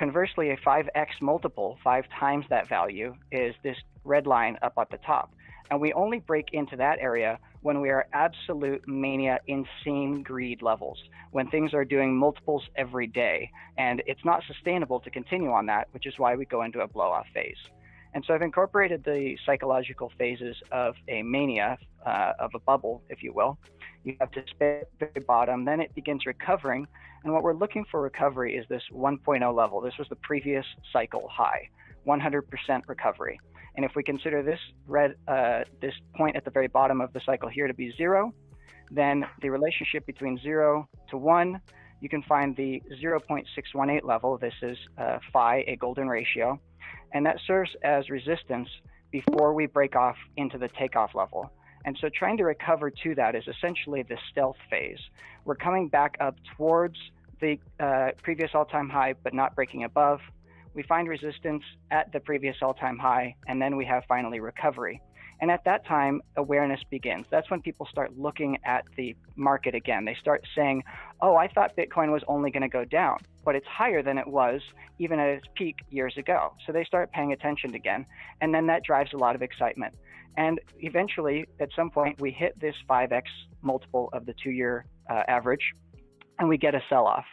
Conversely, 0.00 0.48
a 0.48 0.56
5x 0.56 1.20
multiple, 1.20 1.76
five 1.84 2.04
times 2.18 2.46
that 2.48 2.66
value, 2.70 3.14
is 3.30 3.54
this 3.62 3.76
red 4.02 4.26
line 4.26 4.56
up 4.62 4.72
at 4.80 4.88
the 4.90 4.96
top. 5.04 5.30
And 5.70 5.78
we 5.78 5.92
only 5.92 6.20
break 6.20 6.46
into 6.54 6.74
that 6.76 6.98
area 7.00 7.38
when 7.60 7.82
we 7.82 7.90
are 7.90 8.06
absolute 8.14 8.88
mania, 8.88 9.40
insane 9.46 10.22
greed 10.22 10.62
levels, 10.62 10.98
when 11.32 11.50
things 11.50 11.74
are 11.74 11.84
doing 11.84 12.16
multiples 12.16 12.62
every 12.76 13.08
day. 13.08 13.50
And 13.76 14.02
it's 14.06 14.24
not 14.24 14.42
sustainable 14.46 15.00
to 15.00 15.10
continue 15.10 15.50
on 15.50 15.66
that, 15.66 15.88
which 15.90 16.06
is 16.06 16.14
why 16.16 16.34
we 16.34 16.46
go 16.46 16.62
into 16.62 16.80
a 16.80 16.88
blow 16.88 17.10
off 17.10 17.26
phase. 17.34 17.58
And 18.14 18.24
so 18.26 18.32
I've 18.32 18.40
incorporated 18.40 19.04
the 19.04 19.36
psychological 19.44 20.10
phases 20.16 20.56
of 20.72 20.94
a 21.08 21.22
mania, 21.22 21.76
uh, 22.06 22.32
of 22.38 22.52
a 22.54 22.58
bubble, 22.58 23.02
if 23.10 23.22
you 23.22 23.34
will. 23.34 23.58
You 24.04 24.16
have 24.20 24.30
to 24.32 24.42
spit 24.48 24.90
at 25.00 25.14
the 25.14 25.20
bottom, 25.20 25.64
then 25.64 25.80
it 25.80 25.94
begins 25.94 26.26
recovering. 26.26 26.86
And 27.24 27.32
what 27.32 27.42
we're 27.42 27.54
looking 27.54 27.84
for 27.90 28.00
recovery 28.00 28.56
is 28.56 28.66
this 28.68 28.82
1.0 28.92 29.54
level. 29.54 29.80
This 29.80 29.98
was 29.98 30.08
the 30.08 30.16
previous 30.16 30.64
cycle 30.92 31.28
high, 31.30 31.68
100% 32.06 32.42
recovery. 32.88 33.38
And 33.76 33.84
if 33.84 33.92
we 33.94 34.02
consider 34.02 34.42
this 34.42 34.58
red, 34.86 35.14
uh, 35.28 35.60
this 35.80 35.94
point 36.16 36.36
at 36.36 36.44
the 36.44 36.50
very 36.50 36.68
bottom 36.68 37.00
of 37.00 37.12
the 37.12 37.20
cycle 37.24 37.48
here 37.48 37.66
to 37.66 37.74
be 37.74 37.92
zero, 37.96 38.32
then 38.90 39.24
the 39.42 39.50
relationship 39.50 40.06
between 40.06 40.38
zero 40.38 40.88
to 41.10 41.16
one, 41.16 41.60
you 42.00 42.08
can 42.08 42.22
find 42.22 42.56
the 42.56 42.82
0.618 43.02 44.02
level. 44.02 44.38
This 44.38 44.54
is 44.62 44.78
uh, 44.98 45.18
phi, 45.32 45.64
a 45.68 45.76
golden 45.76 46.08
ratio 46.08 46.58
and 47.12 47.26
that 47.26 47.36
serves 47.46 47.70
as 47.82 48.08
resistance 48.10 48.68
before 49.10 49.54
we 49.54 49.66
break 49.66 49.96
off 49.96 50.16
into 50.36 50.58
the 50.58 50.68
takeoff 50.68 51.14
level. 51.14 51.50
And 51.84 51.96
so 52.00 52.08
trying 52.08 52.36
to 52.38 52.44
recover 52.44 52.90
to 52.90 53.14
that 53.14 53.34
is 53.34 53.44
essentially 53.48 54.02
the 54.02 54.18
stealth 54.30 54.56
phase. 54.68 54.98
We're 55.44 55.54
coming 55.56 55.88
back 55.88 56.16
up 56.20 56.36
towards 56.56 56.96
the 57.40 57.58
uh, 57.78 58.10
previous 58.22 58.50
all 58.54 58.66
time 58.66 58.88
high, 58.88 59.14
but 59.22 59.32
not 59.32 59.54
breaking 59.54 59.84
above. 59.84 60.20
We 60.74 60.82
find 60.82 61.08
resistance 61.08 61.64
at 61.90 62.12
the 62.12 62.20
previous 62.20 62.56
all 62.62 62.74
time 62.74 62.98
high, 62.98 63.36
and 63.48 63.60
then 63.60 63.76
we 63.76 63.84
have 63.86 64.04
finally 64.06 64.40
recovery. 64.40 65.00
And 65.40 65.50
at 65.50 65.64
that 65.64 65.86
time, 65.86 66.20
awareness 66.36 66.80
begins. 66.90 67.26
That's 67.30 67.50
when 67.50 67.62
people 67.62 67.86
start 67.86 68.16
looking 68.18 68.58
at 68.64 68.84
the 68.96 69.16
market 69.36 69.74
again. 69.74 70.04
They 70.04 70.14
start 70.20 70.44
saying, 70.54 70.84
oh, 71.22 71.36
I 71.36 71.48
thought 71.48 71.76
Bitcoin 71.76 72.12
was 72.12 72.22
only 72.28 72.50
going 72.50 72.62
to 72.62 72.68
go 72.68 72.84
down, 72.84 73.20
but 73.42 73.54
it's 73.54 73.66
higher 73.66 74.02
than 74.02 74.18
it 74.18 74.26
was 74.26 74.60
even 74.98 75.18
at 75.18 75.28
its 75.28 75.46
peak 75.54 75.76
years 75.88 76.18
ago. 76.18 76.52
So 76.66 76.72
they 76.72 76.84
start 76.84 77.10
paying 77.10 77.32
attention 77.32 77.74
again. 77.74 78.04
And 78.42 78.54
then 78.54 78.66
that 78.66 78.84
drives 78.84 79.14
a 79.14 79.16
lot 79.16 79.34
of 79.34 79.40
excitement. 79.40 79.94
And 80.36 80.60
eventually, 80.78 81.46
at 81.60 81.68
some 81.74 81.90
point, 81.90 82.20
we 82.20 82.30
hit 82.30 82.58
this 82.60 82.74
5x 82.88 83.22
multiple 83.62 84.08
of 84.12 84.26
the 84.26 84.34
two 84.42 84.50
year 84.50 84.86
uh, 85.10 85.22
average 85.28 85.72
and 86.40 86.48
we 86.48 86.58
get 86.58 86.74
a 86.74 86.80
sell 86.88 87.06
off. 87.06 87.26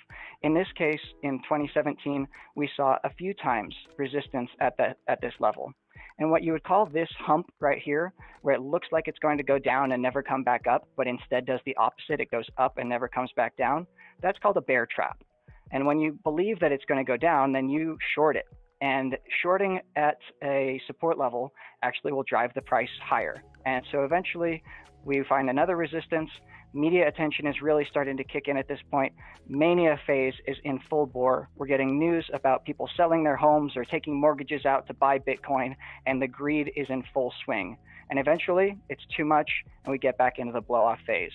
In 0.43 0.53
this 0.53 0.67
case, 0.77 0.99
in 1.23 1.39
2017, 1.39 2.27
we 2.55 2.69
saw 2.75 2.97
a 3.03 3.09
few 3.09 3.33
times 3.33 3.73
resistance 3.97 4.49
at, 4.59 4.77
that, 4.77 4.97
at 5.07 5.19
this 5.21 5.33
level. 5.39 5.71
And 6.19 6.29
what 6.29 6.43
you 6.43 6.51
would 6.51 6.63
call 6.63 6.85
this 6.85 7.09
hump 7.17 7.47
right 7.59 7.81
here, 7.83 8.13
where 8.41 8.53
it 8.53 8.61
looks 8.61 8.87
like 8.91 9.07
it's 9.07 9.19
going 9.19 9.37
to 9.37 9.43
go 9.43 9.57
down 9.57 9.93
and 9.93 10.01
never 10.01 10.21
come 10.21 10.43
back 10.43 10.67
up, 10.67 10.87
but 10.97 11.07
instead 11.07 11.45
does 11.45 11.59
the 11.65 11.75
opposite, 11.77 12.19
it 12.19 12.29
goes 12.29 12.45
up 12.57 12.77
and 12.77 12.89
never 12.89 13.07
comes 13.07 13.31
back 13.35 13.55
down, 13.55 13.87
that's 14.21 14.37
called 14.39 14.57
a 14.57 14.61
bear 14.61 14.87
trap. 14.93 15.23
And 15.71 15.85
when 15.85 15.99
you 15.99 16.17
believe 16.23 16.59
that 16.59 16.71
it's 16.71 16.85
going 16.85 17.03
to 17.03 17.09
go 17.09 17.17
down, 17.17 17.53
then 17.53 17.69
you 17.69 17.97
short 18.13 18.35
it. 18.35 18.45
And 18.81 19.17
shorting 19.41 19.79
at 19.95 20.17
a 20.43 20.79
support 20.85 21.17
level 21.17 21.53
actually 21.81 22.13
will 22.13 22.23
drive 22.23 22.51
the 22.53 22.61
price 22.61 22.89
higher. 23.03 23.41
And 23.65 23.83
so 23.91 24.03
eventually 24.03 24.63
we 25.03 25.23
find 25.27 25.49
another 25.49 25.75
resistance. 25.75 26.29
Media 26.73 27.07
attention 27.07 27.47
is 27.47 27.55
really 27.61 27.87
starting 27.89 28.17
to 28.17 28.23
kick 28.23 28.47
in 28.47 28.57
at 28.57 28.67
this 28.67 28.79
point. 28.91 29.13
Mania 29.47 29.97
phase 30.05 30.33
is 30.45 30.57
in 30.63 30.79
full 30.89 31.05
bore. 31.05 31.49
We're 31.55 31.67
getting 31.67 31.97
news 31.97 32.29
about 32.33 32.65
people 32.65 32.89
selling 32.95 33.23
their 33.23 33.37
homes 33.37 33.73
or 33.75 33.85
taking 33.85 34.19
mortgages 34.19 34.65
out 34.65 34.85
to 34.87 34.93
buy 34.93 35.17
Bitcoin, 35.17 35.75
and 36.05 36.21
the 36.21 36.27
greed 36.27 36.71
is 36.75 36.87
in 36.89 37.03
full 37.13 37.33
swing. 37.45 37.77
And 38.09 38.19
eventually 38.19 38.77
it's 38.89 39.03
too 39.15 39.25
much, 39.25 39.49
and 39.85 39.91
we 39.91 39.97
get 39.97 40.17
back 40.17 40.39
into 40.39 40.53
the 40.53 40.61
blow 40.61 40.81
off 40.81 40.99
phase. 41.07 41.31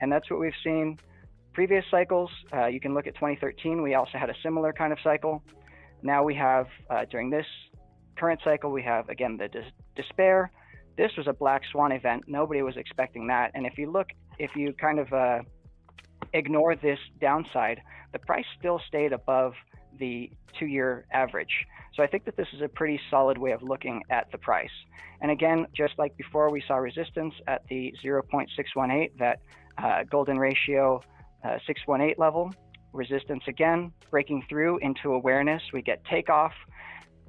And 0.00 0.10
that's 0.10 0.30
what 0.30 0.40
we've 0.40 0.52
seen 0.64 0.98
previous 1.52 1.84
cycles. 1.90 2.30
Uh, 2.52 2.66
you 2.66 2.80
can 2.80 2.94
look 2.94 3.06
at 3.06 3.14
2013, 3.14 3.82
we 3.82 3.94
also 3.94 4.18
had 4.18 4.30
a 4.30 4.34
similar 4.42 4.72
kind 4.72 4.92
of 4.92 4.98
cycle. 5.04 5.42
Now 6.02 6.22
we 6.24 6.34
have, 6.34 6.66
uh, 6.88 7.04
during 7.10 7.30
this 7.30 7.46
current 8.16 8.40
cycle, 8.44 8.70
we 8.70 8.82
have 8.82 9.08
again 9.08 9.36
the 9.36 9.48
dis- 9.48 9.72
despair. 9.96 10.50
This 10.96 11.12
was 11.16 11.26
a 11.26 11.32
black 11.32 11.62
swan 11.70 11.92
event. 11.92 12.24
Nobody 12.26 12.62
was 12.62 12.76
expecting 12.76 13.26
that. 13.28 13.52
And 13.54 13.66
if 13.66 13.78
you 13.78 13.90
look, 13.90 14.08
if 14.38 14.54
you 14.56 14.72
kind 14.74 14.98
of 14.98 15.12
uh, 15.12 15.40
ignore 16.32 16.76
this 16.76 16.98
downside, 17.20 17.80
the 18.12 18.18
price 18.18 18.44
still 18.58 18.80
stayed 18.88 19.12
above 19.12 19.54
the 19.98 20.30
two 20.58 20.66
year 20.66 21.06
average. 21.12 21.66
So 21.94 22.02
I 22.02 22.06
think 22.06 22.24
that 22.24 22.36
this 22.36 22.48
is 22.54 22.62
a 22.62 22.68
pretty 22.68 23.00
solid 23.10 23.38
way 23.38 23.52
of 23.52 23.62
looking 23.62 24.02
at 24.10 24.30
the 24.30 24.38
price. 24.38 24.70
And 25.20 25.30
again, 25.30 25.66
just 25.74 25.94
like 25.98 26.16
before, 26.16 26.50
we 26.50 26.62
saw 26.66 26.76
resistance 26.76 27.34
at 27.46 27.66
the 27.68 27.94
0.618, 28.02 29.18
that 29.18 29.40
uh, 29.76 30.04
golden 30.10 30.38
ratio 30.38 31.02
uh, 31.44 31.58
618 31.66 32.14
level. 32.18 32.52
Resistance 32.92 33.42
again, 33.46 33.92
breaking 34.10 34.44
through 34.48 34.78
into 34.78 35.12
awareness. 35.12 35.62
We 35.72 35.82
get 35.82 36.04
takeoff, 36.04 36.52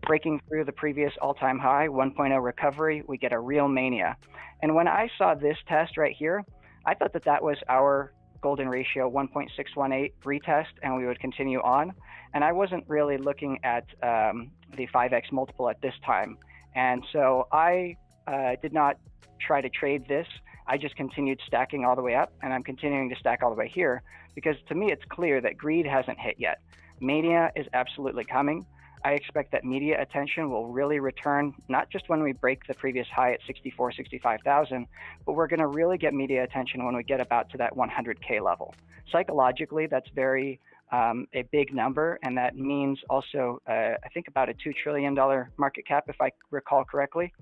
breaking 0.06 0.42
through 0.48 0.66
the 0.66 0.72
previous 0.72 1.14
all 1.22 1.34
time 1.34 1.60
high, 1.60 1.88
1.0 1.88 2.44
recovery. 2.44 3.04
We 3.08 3.18
get 3.18 3.34
a 3.34 3.40
real 3.40 3.68
mania. 3.68 4.18
And 4.62 4.76
when 4.76 4.88
I 4.88 5.10
saw 5.18 5.36
this 5.36 5.58
test 5.68 5.98
right 5.98 6.16
here, 6.18 6.44
I 6.86 6.96
thought 6.96 7.14
that 7.14 7.26
that 7.26 7.44
was 7.44 7.58
our 7.70 8.14
golden 8.42 8.68
ratio 8.68 9.10
1.618 9.10 10.12
retest 10.26 10.66
and 10.82 10.96
we 10.96 11.06
would 11.06 11.20
continue 11.20 11.60
on. 11.62 11.94
And 12.34 12.44
I 12.44 12.52
wasn't 12.52 12.84
really 12.88 13.18
looking 13.18 13.60
at 13.64 13.86
um, 14.02 14.52
the 14.76 14.88
5x 14.88 15.32
multiple 15.32 15.70
at 15.70 15.82
this 15.82 15.94
time. 16.06 16.38
And 16.76 17.04
so 17.12 17.48
I 17.52 17.98
uh, 18.28 18.56
did 18.62 18.74
not 18.74 18.98
try 19.40 19.62
to 19.62 19.70
trade 19.70 20.08
this. 20.08 20.28
I 20.72 20.78
just 20.78 20.96
continued 20.96 21.42
stacking 21.46 21.84
all 21.84 21.98
the 21.98 22.02
way 22.02 22.16
up 22.16 22.32
and 22.42 22.54
I'm 22.54 22.64
continuing 22.64 23.10
to 23.10 23.16
stack 23.18 23.44
all 23.44 23.50
the 23.50 23.58
way 23.58 23.68
here 23.68 24.04
because 24.36 24.56
to 24.70 24.74
me 24.74 24.90
it's 24.90 25.04
clear 25.10 25.42
that 25.42 25.58
greed 25.58 25.86
hasn't 25.86 26.18
hit 26.18 26.38
yet. 26.40 26.62
Mania 27.02 27.52
is 27.58 27.68
absolutely 27.74 28.24
coming. 28.24 28.66
I 29.04 29.12
expect 29.12 29.52
that 29.52 29.66
media 29.66 30.02
attention 30.02 30.50
will 30.50 30.68
really 30.68 31.02
return, 31.02 31.54
not 31.68 31.90
just 31.90 32.08
when 32.08 32.24
we 32.24 32.32
break 32.32 32.68
the 32.68 32.74
previous 32.74 33.06
high 33.10 33.34
at 33.34 33.42
64, 33.48 33.92
65,000, 33.92 34.88
but 35.26 35.34
we're 35.34 35.48
going 35.48 35.60
to 35.60 35.68
really 35.68 35.98
get 35.98 36.14
media 36.14 36.42
attention 36.42 36.86
when 36.86 36.96
we 36.96 37.04
get 37.04 37.20
about 37.20 37.50
to 37.50 37.58
that 37.58 37.76
100K 37.76 38.42
level. 38.42 38.74
Psychologically, 39.12 39.88
that's 39.88 40.10
very 40.16 40.62
um, 40.94 41.28
a 41.34 41.42
big 41.52 41.74
number, 41.74 42.18
and 42.24 42.38
that 42.38 42.56
means 42.56 43.00
also, 43.10 43.62
uh, 43.68 43.96
I 44.06 44.10
think, 44.14 44.30
about 44.30 44.48
a 44.48 44.54
$2 44.54 44.74
trillion 44.74 45.14
market 45.58 45.86
cap, 45.86 46.06
if 46.08 46.22
I 46.22 46.32
recall 46.50 46.86
correctly. 46.86 47.34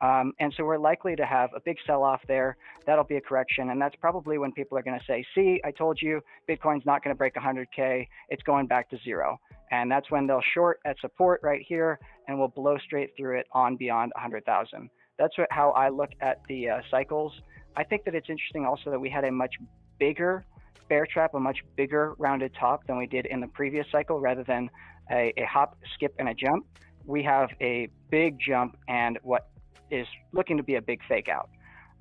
Um, 0.00 0.32
and 0.40 0.52
so 0.56 0.64
we're 0.64 0.78
likely 0.78 1.16
to 1.16 1.24
have 1.24 1.50
a 1.54 1.60
big 1.60 1.76
sell 1.86 2.02
off 2.02 2.20
there. 2.26 2.56
That'll 2.86 3.04
be 3.04 3.16
a 3.16 3.20
correction. 3.20 3.70
And 3.70 3.80
that's 3.80 3.96
probably 3.96 4.38
when 4.38 4.52
people 4.52 4.76
are 4.76 4.82
going 4.82 4.98
to 4.98 5.04
say, 5.06 5.24
see, 5.34 5.60
I 5.64 5.70
told 5.70 5.98
you 6.02 6.20
Bitcoin's 6.48 6.84
not 6.84 7.02
going 7.02 7.14
to 7.14 7.18
break 7.18 7.34
100K. 7.34 8.06
It's 8.28 8.42
going 8.42 8.66
back 8.66 8.90
to 8.90 8.98
zero. 9.04 9.38
And 9.70 9.90
that's 9.90 10.10
when 10.10 10.26
they'll 10.26 10.42
short 10.52 10.80
at 10.84 10.98
support 11.00 11.40
right 11.42 11.64
here 11.66 11.98
and 12.28 12.38
we'll 12.38 12.48
blow 12.48 12.76
straight 12.78 13.10
through 13.16 13.38
it 13.38 13.46
on 13.52 13.76
beyond 13.76 14.12
100,000. 14.14 14.90
That's 15.18 15.36
what, 15.38 15.48
how 15.50 15.70
I 15.70 15.88
look 15.88 16.10
at 16.20 16.42
the 16.48 16.70
uh, 16.70 16.80
cycles. 16.90 17.32
I 17.76 17.84
think 17.84 18.04
that 18.04 18.14
it's 18.14 18.28
interesting 18.28 18.66
also 18.66 18.90
that 18.90 18.98
we 18.98 19.08
had 19.08 19.24
a 19.24 19.32
much 19.32 19.54
bigger 19.98 20.44
bear 20.88 21.06
trap, 21.06 21.34
a 21.34 21.40
much 21.40 21.58
bigger 21.76 22.14
rounded 22.18 22.52
top 22.58 22.86
than 22.86 22.98
we 22.98 23.06
did 23.06 23.26
in 23.26 23.40
the 23.40 23.46
previous 23.48 23.86
cycle 23.90 24.20
rather 24.20 24.44
than 24.44 24.70
a, 25.10 25.32
a 25.36 25.44
hop, 25.44 25.76
skip, 25.94 26.14
and 26.18 26.28
a 26.28 26.34
jump. 26.34 26.66
We 27.06 27.22
have 27.22 27.50
a 27.60 27.88
big 28.10 28.38
jump 28.38 28.76
and 28.88 29.18
what 29.22 29.48
is 29.90 30.06
looking 30.32 30.56
to 30.56 30.62
be 30.62 30.76
a 30.76 30.82
big 30.82 31.00
fake 31.08 31.28
out. 31.28 31.48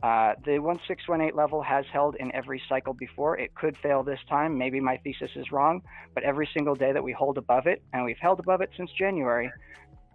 Uh, 0.02 0.34
the 0.44 0.60
1618 0.60 1.34
level 1.34 1.62
has 1.62 1.86
held 1.94 2.16
in 2.20 2.34
every 2.36 2.62
cycle 2.68 2.94
before. 2.94 3.40
It 3.40 3.56
could 3.56 3.78
fail 3.78 4.04
this 4.04 4.20
time. 4.28 4.58
Maybe 4.58 4.82
my 4.82 4.98
thesis 4.98 5.32
is 5.36 5.50
wrong, 5.52 5.82
but 6.14 6.24
every 6.24 6.50
single 6.54 6.76
day 6.76 6.92
that 6.92 7.02
we 7.02 7.14
hold 7.14 7.38
above 7.38 7.68
it, 7.68 7.82
and 7.94 8.04
we've 8.04 8.18
held 8.20 8.40
above 8.42 8.60
it 8.60 8.70
since 8.76 8.92
January, 8.92 9.50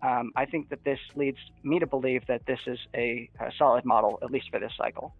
um, 0.03 0.31
I 0.37 0.45
think 0.45 0.69
that 0.69 0.85
this 0.85 0.99
leads 1.17 1.39
me 1.63 1.79
to 1.79 1.87
believe 1.87 2.27
that 2.27 2.43
this 2.47 2.61
is 2.67 2.79
a, 2.95 3.31
a 3.41 3.51
solid 3.57 3.85
model, 3.87 4.19
at 4.23 4.31
least 4.31 4.51
for 4.51 4.61
this 4.61 4.73
cycle. 4.77 5.15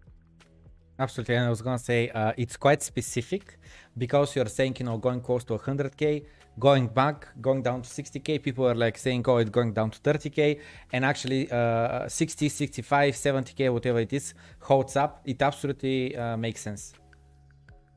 Absolutely, 0.99 1.35
and 1.35 1.45
I 1.45 1.49
was 1.49 1.61
gonna 1.61 1.79
say 1.79 2.09
uh, 2.09 2.33
it's 2.37 2.57
quite 2.57 2.83
specific 2.83 3.57
because 3.97 4.35
you're 4.35 4.53
saying 4.57 4.75
you 4.79 4.85
know 4.85 4.97
going 4.97 5.21
close 5.21 5.43
to 5.45 5.57
100k, 5.57 6.25
going 6.59 6.87
back, 6.87 7.27
going 7.41 7.61
down 7.63 7.81
to 7.81 7.89
60k. 7.89 8.43
People 8.43 8.67
are 8.67 8.75
like 8.75 8.97
saying, 8.97 9.23
oh, 9.27 9.37
it's 9.37 9.49
going 9.49 9.73
down 9.73 9.89
to 9.91 9.99
30k, 9.99 10.59
and 10.93 11.05
actually 11.05 11.49
uh, 11.51 12.07
60, 12.07 12.49
65, 12.49 13.13
70k, 13.13 13.71
whatever 13.71 13.99
it 13.99 14.13
is, 14.13 14.33
holds 14.59 14.95
up. 14.95 15.21
It 15.25 15.41
absolutely 15.41 16.15
uh, 16.15 16.37
makes 16.37 16.61
sense. 16.61 16.93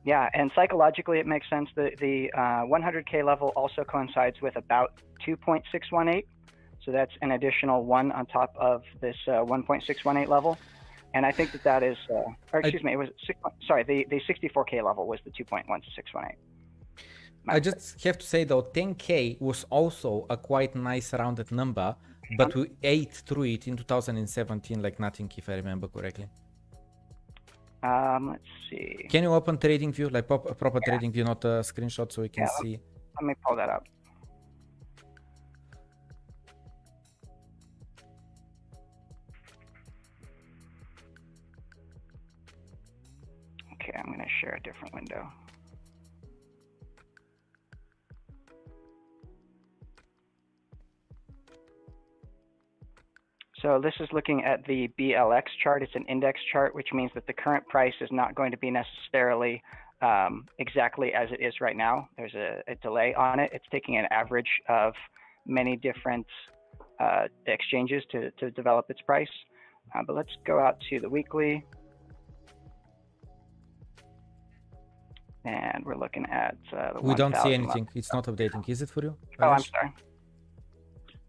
Yeah, 0.05 0.29
and 0.33 0.51
psychologically 0.55 1.19
it 1.19 1.27
makes 1.27 1.49
sense. 1.49 1.69
The 1.75 1.91
the 1.99 2.29
100k 2.35 3.21
uh, 3.21 3.25
level 3.25 3.53
also 3.55 3.83
coincides 3.83 4.41
with 4.41 4.55
about 4.57 4.93
2.618, 5.25 6.25
so 6.83 6.91
that's 6.91 7.13
an 7.21 7.31
additional 7.31 7.85
one 7.85 8.11
on 8.11 8.25
top 8.25 8.53
of 8.57 8.83
this 8.99 9.15
uh, 9.27 9.31
1.618 9.31 10.27
level 10.27 10.57
and 11.13 11.25
I 11.25 11.31
think 11.31 11.51
that 11.51 11.63
that 11.63 11.83
is, 11.83 11.97
uh, 12.09 12.23
or 12.51 12.59
excuse 12.59 12.81
I, 12.83 12.85
me, 12.87 12.93
it 12.93 12.97
was 12.97 13.09
six, 13.25 13.39
sorry, 13.67 13.83
the 13.83 14.05
the 14.09 14.19
64k 14.21 14.83
level 14.83 15.07
was 15.07 15.19
the 15.23 15.31
2.1618. 15.31 16.33
I 17.47 17.59
just 17.59 18.01
have 18.03 18.17
to 18.17 18.25
say 18.25 18.45
though, 18.45 18.63
10k 18.63 19.41
was 19.41 19.65
also 19.69 20.25
a 20.29 20.37
quite 20.37 20.75
nice 20.75 21.13
rounded 21.13 21.51
number, 21.51 21.95
but 22.37 22.55
we 22.55 22.71
ate 22.81 23.13
through 23.13 23.43
it 23.43 23.67
in 23.67 23.75
2017 23.75 24.81
like 24.81 24.99
nothing, 24.99 25.31
if 25.35 25.49
I 25.49 25.55
remember 25.55 25.87
correctly. 25.87 26.27
Um, 27.83 28.29
let's 28.29 28.43
see. 28.69 29.07
Can 29.09 29.23
you 29.23 29.33
open 29.33 29.57
trading 29.57 29.91
view, 29.91 30.07
like 30.07 30.25
pop, 30.25 30.57
proper 30.57 30.79
yeah. 30.87 30.97
TradingView, 30.97 31.25
not 31.25 31.43
a 31.43 31.59
screenshot, 31.59 32.09
so 32.09 32.21
we 32.21 32.29
can 32.29 32.43
yeah, 32.43 32.49
see? 32.61 32.79
Let 33.19 33.27
me 33.27 33.35
pull 33.45 33.57
that 33.57 33.67
up. 33.67 33.85
Okay, 43.73 43.91
I'm 43.99 44.05
going 44.05 44.19
to 44.19 44.25
share 44.39 44.55
a 44.55 44.61
different 44.61 44.93
window. 44.93 45.27
So 53.63 53.79
this 53.81 53.93
is 54.01 54.09
looking 54.11 54.43
at 54.43 54.65
the 54.65 54.89
BLX 54.99 55.43
chart. 55.63 55.83
It's 55.83 55.95
an 55.95 56.05
index 56.09 56.37
chart, 56.51 56.75
which 56.75 56.89
means 56.93 57.11
that 57.15 57.25
the 57.27 57.33
current 57.33 57.65
price 57.67 57.93
is 58.01 58.09
not 58.11 58.35
going 58.35 58.51
to 58.51 58.57
be 58.57 58.69
necessarily 58.69 59.63
um, 60.01 60.45
exactly 60.59 61.13
as 61.13 61.29
it 61.31 61.41
is 61.41 61.53
right 61.61 61.77
now. 61.77 62.09
There's 62.17 62.33
a, 62.33 62.61
a, 62.67 62.75
delay 62.75 63.15
on 63.15 63.39
it. 63.39 63.51
It's 63.53 63.63
taking 63.71 63.95
an 63.95 64.05
average 64.11 64.49
of 64.67 64.93
many 65.47 65.77
different 65.77 66.27
uh, 66.99 67.27
exchanges 67.47 68.03
to, 68.11 68.31
to 68.31 68.51
develop 68.51 68.87
its 68.89 68.99
price. 68.99 69.29
Uh, 69.95 70.01
but 70.05 70.17
let's 70.17 70.35
go 70.45 70.59
out 70.59 70.77
to 70.89 70.99
the 70.99 71.09
weekly. 71.09 71.65
and 75.45 75.83
we're 75.85 75.97
looking 75.97 76.25
at 76.27 76.55
uh, 76.71 76.91
we 77.01 77.13
don't 77.13 77.35
see 77.43 77.53
anything 77.53 77.85
it's 77.95 78.13
not 78.13 78.23
updating 78.27 78.63
is 78.69 78.81
it 78.81 78.89
for 78.89 79.03
you 79.03 79.13
oh 79.41 79.49
i'm 79.49 79.61
sorry 79.61 79.91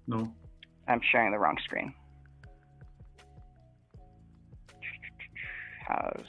no 0.06 0.32
i'm 0.86 1.00
sharing 1.10 1.32
the 1.32 1.38
wrong 1.38 1.56
screen 1.64 1.92
how's 5.86 6.26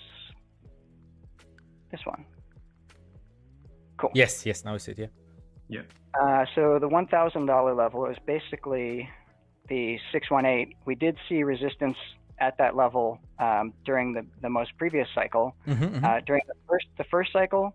this 1.91 2.01
one. 2.05 2.25
Cool. 3.97 4.11
Yes 4.13 4.45
yes 4.45 4.65
now 4.65 4.73
I 4.73 4.77
see 4.77 4.91
it 4.91 4.99
yeah. 4.99 5.07
Yeah. 5.67 5.81
Uh, 6.21 6.45
so 6.55 6.79
the 6.79 6.87
$1000 6.87 7.77
level 7.77 8.05
is 8.05 8.17
basically 8.25 9.09
the 9.67 9.97
618 10.11 10.75
we 10.85 10.95
did 10.95 11.17
see 11.27 11.43
resistance 11.43 11.97
at 12.39 12.57
that 12.57 12.75
level 12.75 13.19
um, 13.39 13.73
during 13.85 14.13
the, 14.13 14.25
the 14.41 14.49
most 14.49 14.77
previous 14.77 15.07
cycle. 15.15 15.55
Mm-hmm, 15.67 15.83
mm-hmm. 15.83 16.05
Uh, 16.05 16.19
during 16.25 16.41
the 16.47 16.55
first 16.67 16.85
the 16.97 17.05
first 17.05 17.31
cycle, 17.31 17.73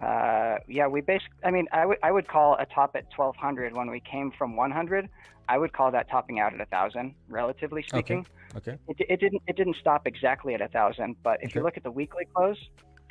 uh, 0.00 0.56
yeah, 0.66 0.86
we 0.86 1.00
basically. 1.00 1.36
I 1.44 1.50
mean, 1.50 1.66
I 1.72 1.84
would 1.84 1.98
I 2.02 2.10
would 2.10 2.26
call 2.26 2.56
a 2.58 2.66
top 2.66 2.96
at 2.96 3.04
1200 3.14 3.74
when 3.74 3.90
we 3.90 4.00
came 4.00 4.30
from 4.30 4.56
100. 4.56 5.08
I 5.48 5.58
would 5.58 5.72
call 5.72 5.90
that 5.90 6.08
topping 6.08 6.38
out 6.38 6.54
at 6.54 6.60
a 6.60 6.66
thousand, 6.66 7.14
relatively 7.28 7.82
speaking. 7.82 8.24
Okay. 8.56 8.72
okay. 8.72 8.78
It, 8.88 9.06
it 9.10 9.20
didn't 9.20 9.42
it 9.46 9.56
didn't 9.56 9.76
stop 9.76 10.06
exactly 10.06 10.54
at 10.54 10.62
a 10.62 10.68
thousand, 10.68 11.16
but 11.22 11.38
if 11.42 11.50
okay. 11.50 11.58
you 11.58 11.64
look 11.64 11.76
at 11.76 11.82
the 11.82 11.90
weekly 11.90 12.24
close, 12.34 12.56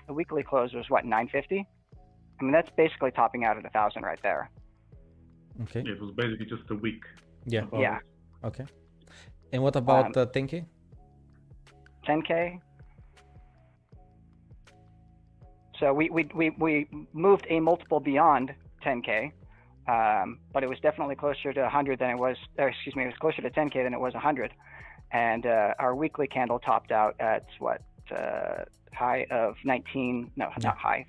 the 0.07 0.13
weekly 0.13 0.41
close 0.41 0.73
was 0.73 0.89
what 0.89 1.05
950. 1.05 1.67
I 2.39 2.43
mean, 2.43 2.51
that's 2.51 2.71
basically 2.75 3.11
topping 3.11 3.43
out 3.43 3.57
at 3.57 3.65
a 3.65 3.69
thousand 3.69 4.03
right 4.03 4.19
there. 4.23 4.49
Okay. 5.63 5.83
Yeah, 5.85 5.91
it 5.91 6.01
was 6.01 6.11
basically 6.15 6.45
just 6.45 6.63
a 6.71 6.75
week. 6.75 7.03
Yeah. 7.45 7.65
Yeah. 7.77 7.99
Okay. 8.43 8.65
And 9.51 9.61
what 9.61 9.75
about 9.75 10.17
Um, 10.17 10.23
uh, 10.23 10.25
10k? 10.25 10.65
10k. 12.07 12.61
So 15.79 15.93
we, 15.93 16.09
we, 16.09 16.29
we, 16.35 16.49
we 16.51 16.87
moved 17.13 17.47
a 17.49 17.59
multiple 17.59 17.99
beyond 17.99 18.53
10k, 18.85 19.31
um, 19.87 20.39
but 20.53 20.63
it 20.63 20.69
was 20.69 20.79
definitely 20.79 21.15
closer 21.15 21.53
to 21.53 21.61
100 21.61 21.99
than 21.99 22.11
it 22.11 22.17
was. 22.17 22.37
Or 22.57 22.69
excuse 22.69 22.95
me, 22.95 23.03
it 23.03 23.07
was 23.07 23.17
closer 23.17 23.41
to 23.41 23.49
10k 23.49 23.83
than 23.83 23.93
it 23.93 23.99
was 23.99 24.13
100. 24.13 24.51
And 25.11 25.45
uh, 25.45 25.73
our 25.79 25.95
weekly 25.95 26.27
candle 26.27 26.59
topped 26.59 26.91
out 26.91 27.15
at 27.19 27.45
what 27.59 27.81
uh, 28.15 28.65
high 28.93 29.25
of 29.31 29.55
19? 29.63 30.31
No, 30.35 30.49
not 30.61 30.77
high. 30.77 31.05